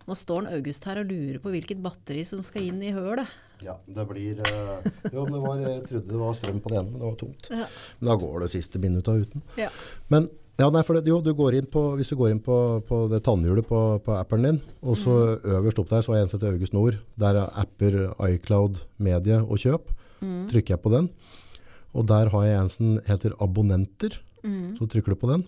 Nå 0.08 0.16
står 0.18 0.44
en 0.44 0.52
August 0.56 0.86
her 0.88 1.00
og 1.02 1.10
lurer 1.10 1.38
på 1.42 1.52
hvilket 1.52 1.80
batteri 1.82 2.24
som 2.26 2.42
skal 2.46 2.66
inn 2.66 2.82
i 2.82 2.92
hølet. 2.94 3.28
Ja, 3.62 3.76
det 3.86 4.04
blir 4.08 4.40
øh, 4.42 4.86
Jo, 5.12 5.24
det 5.28 5.40
var, 5.44 5.60
jeg 5.62 5.82
trodde 5.86 6.08
det 6.10 6.20
var 6.20 6.34
strøm 6.34 6.62
på 6.62 6.72
det 6.72 6.78
ene, 6.80 6.90
men 6.90 6.98
det 6.98 7.06
var 7.06 7.18
tomt. 7.20 7.50
Ja. 7.52 7.66
Men 8.00 8.10
da 8.10 8.16
går 8.24 8.40
det 8.42 8.48
siste 8.56 8.82
minutta 8.82 9.14
uten. 9.14 9.44
Ja. 9.60 9.68
Men 10.10 10.26
ja, 10.60 10.68
nei, 10.70 10.82
for 10.86 10.98
det, 10.98 11.08
jo, 11.08 11.20
du 11.24 11.32
på, 11.70 11.82
hvis 11.96 12.10
du 12.12 12.16
går 12.18 12.34
inn 12.34 12.42
på, 12.42 12.56
på 12.86 12.98
det 13.10 13.22
tannhjulet 13.24 13.66
på, 13.66 13.78
på 14.04 14.14
appen 14.14 14.44
din, 14.44 14.60
og 14.82 14.98
så 15.00 15.38
øverst 15.38 15.80
opp 15.80 15.88
der 15.90 16.02
så 16.04 16.12
har 16.12 16.20
jeg 16.20 16.28
en 16.28 16.32
sett 16.34 16.44
August 16.46 16.74
Nord. 16.76 16.98
Der 17.18 17.38
er 17.40 17.54
apper, 17.58 18.12
iCloud, 18.28 18.82
medie 18.98 19.40
og 19.40 19.58
kjøp. 19.62 19.88
Trykker 20.22 20.76
jeg 20.76 20.82
på 20.84 20.92
den. 20.92 21.08
Og 21.96 22.06
der 22.08 22.30
har 22.30 22.44
jeg 22.46 22.60
en 22.60 22.70
som 22.70 22.92
heter 23.08 23.34
abonnenter. 23.42 24.20
Så 24.78 24.86
trykker 24.92 25.14
du 25.14 25.18
på 25.18 25.30
den. 25.32 25.46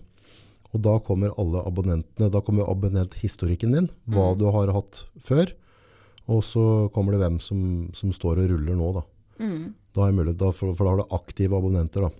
Og 0.75 0.81
da 0.83 0.97
kommer 0.99 1.31
alle 1.39 1.61
abonnentene, 1.63 2.27
da 2.33 2.41
kommer 2.43 2.67
abonnenthistorikken 2.67 3.71
din, 3.77 3.87
hva 4.11 4.33
du 4.35 4.43
har 4.51 4.73
hatt 4.75 5.05
før. 5.23 5.53
Og 6.27 6.41
så 6.43 6.65
kommer 6.91 7.15
det 7.15 7.21
hvem 7.21 7.37
som, 7.39 7.59
som 7.95 8.11
står 8.11 8.41
og 8.43 8.49
ruller 8.51 8.75
nå 8.75 8.91
da. 8.97 9.03
Da 9.95 10.01
har 10.03 10.11
det 10.11 10.17
mulig, 10.19 10.33
da, 10.41 10.49
for, 10.51 10.73
for 10.75 10.83
da 10.87 10.91
har 10.95 11.01
du 11.03 11.15
aktive 11.15 11.55
abonnenter 11.55 12.07
da. 12.07 12.11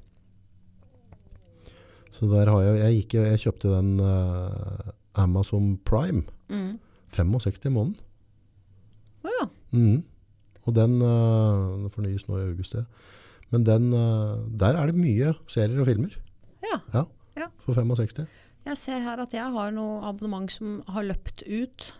Så 2.15 2.29
der 2.31 2.47
har 2.47 2.61
jeg, 2.63 2.75
jeg, 2.79 2.99
gikk, 3.01 3.15
jeg 3.27 3.41
kjøpte 3.43 3.71
den 3.73 3.95
uh, 3.99 4.91
Amazon 5.19 5.75
Prime, 5.87 6.23
Mm. 6.45 6.75
65 7.15 7.63
i 7.65 7.69
måneden. 7.73 7.95
Å 9.25 9.31
ja. 9.33 9.45
Mm. 9.73 10.03
Og 10.67 10.75
den, 10.77 10.91
uh, 11.01 11.87
fornyes 11.89 12.27
nå 12.29 12.37
i 12.37 12.43
august. 12.51 12.75
Men 13.49 13.63
den, 13.65 13.87
uh, 13.97 14.43
der 14.61 14.77
er 14.77 14.91
det 14.91 14.99
mye 14.99 15.31
serier 15.49 15.81
og 15.81 15.87
filmer. 15.89 16.13
ja. 16.61 16.77
Ja, 16.93 17.05
Ja. 17.35 17.47
for 17.65 17.73
65. 17.73 18.27
Jeg 18.65 18.77
ser 18.81 19.03
her 19.05 19.19
at 19.21 19.33
jeg 19.35 19.45
har 19.53 19.71
noe 19.75 19.99
abonnement 20.09 20.49
som 20.51 20.79
har 20.89 21.03
løpt 21.05 21.43
ut. 21.45 21.91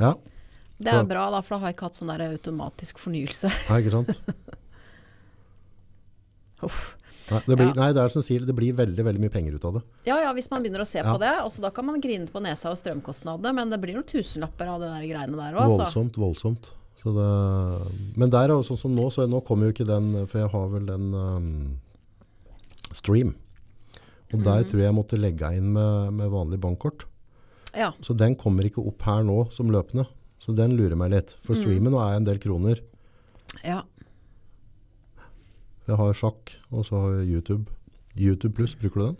Ja, 0.00 0.14
Det 0.80 0.88
er 0.90 1.04
bra, 1.04 1.26
da, 1.30 1.40
for 1.44 1.54
da 1.54 1.58
har 1.62 1.68
jeg 1.70 1.76
ikke 1.76 1.86
hatt 1.90 1.98
sånn 2.00 2.10
der 2.10 2.22
automatisk 2.30 2.98
fornyelse. 3.02 3.50
Nei, 3.70 3.78
ikke 3.82 3.92
sant? 3.94 4.10
Uff. 6.66 6.80
Nei, 7.30 7.40
det, 7.46 7.54
blir, 7.56 7.68
Ja. 7.70 7.74
nei, 7.78 7.90
det 7.94 8.02
er 8.02 8.10
som 8.12 8.22
sier, 8.26 8.42
det 8.44 8.54
blir 8.56 8.74
veldig, 8.74 9.04
veldig 9.06 9.20
mye 9.22 9.30
penger 9.32 9.54
ut 9.54 9.64
av 9.68 9.74
det. 9.78 9.82
Ja 10.08 10.16
ja, 10.18 10.32
hvis 10.34 10.50
man 10.50 10.64
begynner 10.64 10.82
å 10.82 10.88
se 10.88 10.98
Ja. 10.98 11.06
på 11.12 11.18
det. 11.22 11.30
Også 11.44 11.62
da 11.62 11.70
kan 11.70 11.86
man 11.86 12.00
grine 12.02 12.26
på 12.26 12.42
nesa 12.42 12.70
og 12.72 12.76
strømkostnadene, 12.80 13.52
men 13.54 13.70
det 13.70 13.78
blir 13.80 13.94
noen 13.94 14.04
tusenlapper 14.08 14.66
av 14.66 14.80
det 14.82 14.90
der 14.90 15.06
greiene 15.06 15.36
der 15.38 15.54
òg, 15.54 15.70
Voldsomt, 15.70 16.18
Voldsomt, 16.18 16.18
voldsomt. 16.18 16.72
Så 17.00 17.14
det, 17.16 17.28
men 18.18 18.28
der, 18.28 18.50
er 18.50 18.62
sånn 18.66 18.76
som 18.76 18.92
nå, 18.96 19.06
så 19.14 19.24
nå 19.30 19.38
kommer 19.46 19.70
jo 19.70 19.72
ikke 19.72 19.86
den, 19.88 20.26
for 20.26 20.38
jeg 20.42 20.50
har 20.52 20.66
vel 20.68 20.84
den 20.90 21.14
um, 21.14 21.78
stream. 22.92 23.36
Og 24.32 24.44
der 24.46 24.62
tror 24.64 24.78
jeg 24.78 24.86
jeg 24.86 24.94
måtte 24.94 25.18
legge 25.18 25.48
inn 25.56 25.72
med, 25.74 26.12
med 26.14 26.30
vanlig 26.30 26.60
bankkort. 26.62 27.04
Ja. 27.74 27.92
Så 28.02 28.14
den 28.16 28.36
kommer 28.38 28.66
ikke 28.66 28.82
opp 28.86 29.02
her 29.06 29.22
nå 29.26 29.50
som 29.52 29.70
løpende. 29.70 30.06
Så 30.40 30.54
den 30.56 30.76
lurer 30.78 30.96
meg 30.96 31.10
litt. 31.12 31.34
For 31.44 31.54
Mm. 31.54 31.60
streamen 31.62 31.92
nå 31.92 31.98
er 32.00 32.16
en 32.16 32.24
del 32.24 32.38
kroner. 32.38 32.80
ja. 33.64 33.82
Jeg 35.88 35.96
har 35.98 36.12
sjakk, 36.14 36.52
og 36.70 36.84
så 36.86 37.00
har 37.02 37.14
jeg 37.18 37.32
YouTube. 37.34 37.66
YouTube 38.14 38.54
pluss, 38.54 38.74
bruker 38.78 39.00
du 39.00 39.06
den? 39.08 39.16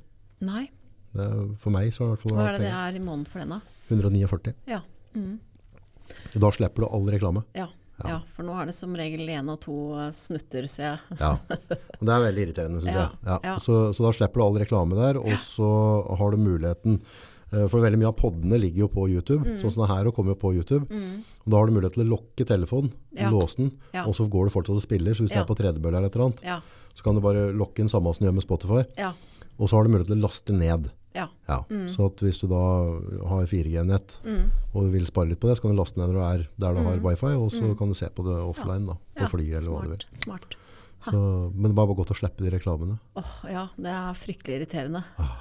Nei. 0.46 0.68
Det 1.12 1.24
er, 1.24 1.54
for 1.58 1.70
meg 1.74 1.88
så 1.90 2.04
har 2.06 2.12
det 2.14 2.20
i 2.20 2.20
hvert 2.20 2.22
fall 2.28 2.36
Hva 2.38 2.44
er 2.46 2.52
det 2.52 2.60
det 2.62 2.70
er 2.70 2.94
i 2.94 3.02
måneden 3.02 3.26
for 3.26 3.42
den, 3.42 3.48
da? 3.56 3.60
149. 3.90 4.54
Ja. 4.70 4.80
Mm. 5.16 5.40
Da 6.38 6.50
slipper 6.54 6.84
du 6.84 6.86
all 6.86 7.08
reklame. 7.10 7.42
Ja. 7.58 7.66
Ja. 8.08 8.20
For 8.26 8.42
nå 8.42 8.54
er 8.60 8.66
det 8.66 8.74
som 8.74 8.94
regel 8.96 9.26
én 9.28 9.48
og 9.52 9.60
to 9.60 9.74
eh, 9.98 10.10
snutter, 10.10 10.66
ser 10.66 10.84
jeg. 10.96 11.18
Ja. 11.20 11.32
Og 11.40 12.04
det 12.06 12.14
er 12.14 12.24
veldig 12.26 12.46
irriterende, 12.46 12.80
syns 12.80 12.94
Ja, 12.94 13.08
jeg. 13.24 13.40
Ja. 13.44 13.56
Så, 13.58 13.92
så 13.94 14.06
da 14.06 14.12
slipper 14.16 14.40
du 14.40 14.44
all 14.46 14.58
reklame 14.62 14.96
der, 14.96 15.18
og 15.20 15.32
så 15.42 15.68
har 16.18 16.30
du 16.30 16.36
muligheten 16.38 17.00
eh, 17.52 17.66
For 17.68 17.80
veldig 17.82 17.98
mye 17.98 18.08
av 18.12 18.16
poddene 18.16 18.58
ligger 18.62 18.86
jo 18.86 18.88
på 18.88 19.08
YouTube. 19.10 19.42
Mm. 19.44 19.58
Sånn 19.60 19.70
som 19.74 19.82
det 19.84 19.90
her 19.92 20.06
og 20.06 20.14
kommer 20.14 20.32
jo 20.36 20.40
på 20.40 20.54
YouTube. 20.54 20.86
Og 20.90 21.50
da 21.50 21.56
har 21.58 21.66
du 21.66 21.72
mulighet 21.76 21.94
til 21.98 22.04
å 22.06 22.10
lokke 22.16 22.46
telefonen, 22.46 22.92
Ja. 23.18 23.30
låse 23.30 23.56
den, 23.58 23.72
Ja. 23.92 24.04
og 24.06 24.14
så 24.14 24.28
går 24.30 24.46
det 24.46 24.54
fortsatt 24.54 24.76
og 24.76 24.82
spiller. 24.82 25.12
Så 25.14 25.24
hvis 25.26 25.30
Ja. 25.34 25.42
det 25.42 25.48
er 25.48 25.54
på 25.54 25.58
tredebølle 25.58 25.96
eller 25.98 26.06
et 26.06 26.14
eller 26.16 26.26
annet, 26.30 26.42
Ja. 26.44 26.60
så 26.94 27.02
kan 27.02 27.14
du 27.14 27.20
bare 27.20 27.52
lokke 27.52 27.80
inn 27.80 27.88
samme 27.88 28.14
som 28.14 28.24
du 28.24 28.30
gjør 28.30 28.34
med 28.38 28.46
Spotify. 28.46 28.84
Ja. 28.96 29.12
Og 29.58 29.68
så 29.68 29.76
har 29.76 29.84
du 29.84 29.90
mulighet 29.90 30.06
til 30.06 30.16
å 30.20 30.26
laste 30.28 30.52
ned. 30.56 30.90
Ja. 31.14 31.26
Ja. 31.48 31.58
Så 31.90 32.06
at 32.06 32.20
hvis 32.22 32.38
du 32.40 32.46
da 32.50 32.60
har 33.28 33.46
4G-nett 33.50 34.20
Mm. 34.24 34.50
og 34.74 34.82
du 34.86 34.90
vil 34.90 35.06
spare 35.06 35.28
litt 35.32 35.40
på 35.40 35.48
det, 35.48 35.56
så 35.58 35.62
kan 35.62 35.74
du 35.74 35.80
laste 35.80 35.98
ned 35.98 36.08
når 36.12 36.14
du 36.14 36.22
er 36.26 36.48
der 36.60 36.74
du 36.74 36.84
har 36.86 37.00
wifi, 37.02 37.32
og 37.34 37.50
så 37.50 37.72
kan 37.78 37.88
du 37.88 37.94
se 37.94 38.06
på 38.14 38.22
det 38.26 38.36
offline 38.38 38.86
da, 38.86 38.94
på 39.18 39.28
flyet 39.34 39.58
eller 39.58 39.70
hva 39.74 39.82
du 39.84 39.90
vil. 39.96 40.04
Smart. 40.12 40.56
Så, 41.04 41.16
men 41.54 41.70
det 41.70 41.76
var 41.78 41.86
bare 41.88 41.96
godt 41.96 42.10
å 42.12 42.16
slippe 42.18 42.44
de 42.44 42.50
reklamene. 42.52 42.98
Åh, 43.16 43.36
ja, 43.48 43.62
det 43.80 43.92
er 43.94 44.18
fryktelig 44.20 44.58
irriterende. 44.58 45.00
Ah. 45.16 45.38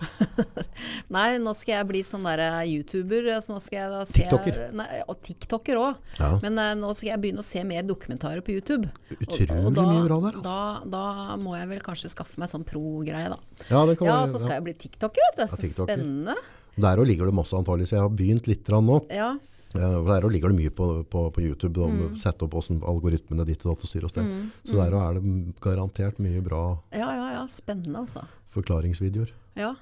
nei, 1.16 1.26
nå 1.44 1.52
skal 1.58 1.74
jeg 1.74 1.88
bli 1.90 2.04
sånn 2.08 2.24
der 2.24 2.44
eh, 2.46 2.72
YouTuber. 2.78 3.28
Så 3.44 3.52
nå 3.52 3.60
skal 3.64 3.82
jeg 3.82 4.08
se 4.08 4.22
TikToker. 4.22 4.60
Nei, 4.80 4.88
og 5.04 5.20
TikToker 5.26 5.82
òg. 5.82 6.00
Ja. 6.22 6.32
Men 6.46 6.62
eh, 6.64 6.72
nå 6.80 6.94
skal 6.96 7.12
jeg 7.12 7.24
begynne 7.26 7.44
å 7.44 7.48
se 7.50 7.66
mer 7.68 7.84
dokumentarer 7.88 8.46
på 8.46 8.56
YouTube. 8.56 8.88
Utrolig 9.18 9.60
og 9.60 9.76
da, 9.76 9.88
mye 9.90 10.06
bra 10.08 10.22
der, 10.30 10.40
altså. 10.40 10.56
Da, 10.88 10.96
da 10.96 11.36
må 11.44 11.58
jeg 11.60 11.68
vel 11.74 11.84
kanskje 11.84 12.14
skaffe 12.16 12.40
meg 12.40 12.54
sånn 12.54 12.64
pro-greie, 12.68 13.28
da. 13.36 13.68
Ja, 13.68 13.84
det 13.90 14.00
kan 14.00 14.08
Ja, 14.08 14.22
være, 14.22 14.32
så 14.32 14.40
skal 14.40 14.56
ja. 14.56 14.62
jeg 14.62 14.68
bli 14.70 14.78
TikToker. 14.86 15.36
Det 15.36 15.46
er 15.50 15.54
så 15.58 15.64
ja, 15.66 15.76
spennende. 15.76 16.40
Der 16.80 17.04
òg 17.04 17.12
ligger 17.12 17.28
det 17.28 17.36
masse 17.36 17.60
antageligvis. 17.60 17.98
Jeg 17.98 18.06
har 18.06 18.16
begynt 18.16 18.48
litt 18.48 18.72
nå. 18.80 19.02
Ja. 19.12 19.34
Der 19.74 20.30
ligger 20.30 20.50
det 20.50 20.58
mye 20.58 20.72
på, 20.74 20.86
på, 21.06 21.26
på 21.36 21.42
YouTube 21.44 21.78
om 21.86 21.92
Mm. 22.10 22.16
sette 22.18 22.42
opp 22.48 22.56
hvordan 22.58 22.80
algoritmene 22.90 23.46
ditt 23.46 23.66
og 23.66 23.76
datt 23.76 23.84
og 23.86 23.90
styr 23.92 24.04
og 24.08 24.10
sted. 24.10 24.26
Så 24.66 24.76
der 24.80 24.96
er 24.98 25.20
det 25.20 25.56
garantert 25.62 26.18
mye 26.20 26.42
bra 26.42 26.80
ja, 26.92 27.06
ja, 27.14 27.28
ja. 27.36 27.44
Spennende, 27.48 28.00
altså. 28.02 28.24
forklaringsvideoer. 28.56 29.30
Ja. 29.56 29.76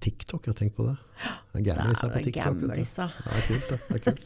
TikTok, 0.00 0.46
jeg 0.46 0.52
har 0.54 0.58
tenkt 0.58 0.76
på 0.76 0.86
det. 0.88 0.96
Det 1.54 1.64
gamlis 1.64 2.00
her 2.02 2.10
på 2.12 2.22
TikTok. 2.24 2.56
gamlisa. 2.60 3.06
Det 3.24 3.36
er 3.36 3.44
kult, 3.48 3.68
det. 3.68 3.80
det 3.88 3.96
er 3.96 4.04
kult. 4.04 4.24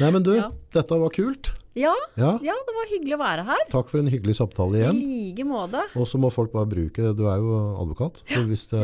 Nei, 0.00 0.10
men 0.10 0.22
du, 0.22 0.34
Ja. 0.42 0.50
dette 0.76 1.00
var 1.00 1.10
kult. 1.16 1.52
Ja, 1.76 1.92
Ja, 2.16 2.30
ja, 2.40 2.54
det 2.66 2.74
var 2.76 2.86
hyggelig 2.88 3.14
å 3.16 3.20
være 3.20 3.44
her. 3.44 3.64
takk 3.68 3.90
for 3.92 4.00
en 4.00 4.08
hyggelig 4.08 4.36
samtale 4.38 4.80
I 4.86 4.92
like 4.96 5.44
måte. 5.44 5.82
Og 6.00 6.06
så 6.08 6.16
må 6.18 6.30
folk 6.32 6.50
bare 6.54 6.66
bruke, 6.70 6.96
det. 7.04 7.14
du 7.18 7.26
er 7.28 7.36
jo 7.42 7.52
advokat, 7.82 8.22
det, 8.26 8.82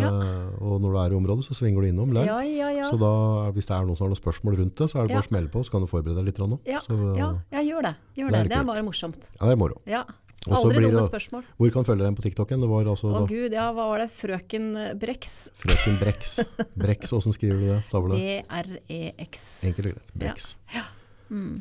og 0.61 0.81
når 0.83 0.89
du 0.93 0.99
er 1.01 1.15
i 1.15 1.17
området 1.17 1.47
så 1.49 1.57
svinger 1.57 1.81
du 1.83 1.89
innom 1.89 2.13
der. 2.13 2.27
Ja, 2.29 2.41
ja, 2.45 2.69
ja. 2.83 2.91
Så 2.91 2.99
da, 3.01 3.13
hvis 3.57 3.67
det 3.71 3.77
er 3.79 3.87
noen 3.89 3.97
som 3.97 4.07
har 4.07 4.13
noen 4.13 4.21
spørsmål 4.23 4.59
rundt 4.61 4.77
det, 4.77 4.91
så 4.93 5.01
er 5.01 5.09
det 5.09 5.15
bare 5.17 5.23
Ja. 5.23 5.25
å 5.25 5.31
smelle 5.31 5.49
på, 5.49 5.65
så 5.65 5.71
kan 5.73 5.81
du 5.81 5.87
forberede 5.89 6.17
deg 6.21 6.27
litt. 6.27 6.39
nå. 6.43 6.59
Ja, 6.67 6.81
så, 6.81 6.93
ja, 7.17 7.33
ja, 7.51 7.61
gjør 7.65 7.83
det. 7.89 7.95
Gjør 8.17 8.31
Det 8.31 8.39
er 8.39 8.43
det. 8.43 8.51
Det 8.51 8.59
er 8.59 8.65
bare 8.65 8.83
morsomt. 8.85 9.31
ja, 9.41 9.47
det 9.47 9.53
er 9.53 9.57
moro. 9.57 9.81
Ja. 9.87 10.05
Aldri 10.51 10.75
blir 10.83 10.91
dumme 10.91 11.07
spørsmål. 11.09 11.45
Hvor 11.57 11.71
kan 11.73 11.85
følge 11.87 12.03
deg 12.03 12.17
på 12.19 12.23
TikTok? 12.27 12.49
Det 12.49 12.69
var 12.69 12.85
altså 12.91 13.13
Å 13.15 13.21
da, 13.21 13.27
gud, 13.31 13.53
ja, 13.53 13.73
hva 13.73 13.85
var 13.93 13.99
det? 14.03 14.09
Frøken 14.11 14.99
Brex. 14.99 15.51
frøken 15.57 16.01
Brex. 16.01 16.41
Brex, 16.83 17.11
hvordan 17.15 17.33
skriver 17.33 17.61
du 17.63 17.67
det? 17.71 17.85
Staver 17.87 18.09
det? 18.11 18.19
B-R-E-X. 18.43 19.65
Enkelt 19.71 19.87
og 19.87 19.93
greit. 19.95 20.13
Brex. 20.19 20.57
Ja. 20.75 20.83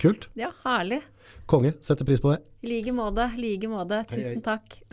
Kult. 0.01 0.27
Ja, 0.35 0.49
herlig. 0.65 1.01
Konge. 1.51 1.73
Setter 1.83 2.07
pris 2.07 2.21
på 2.23 2.31
det. 2.31 2.39
I 2.61 2.71
like 2.71 2.91
måte. 2.95 3.27
like 3.37 3.67
måte. 3.67 4.03
Tusen 4.15 4.41
takk. 4.45 4.81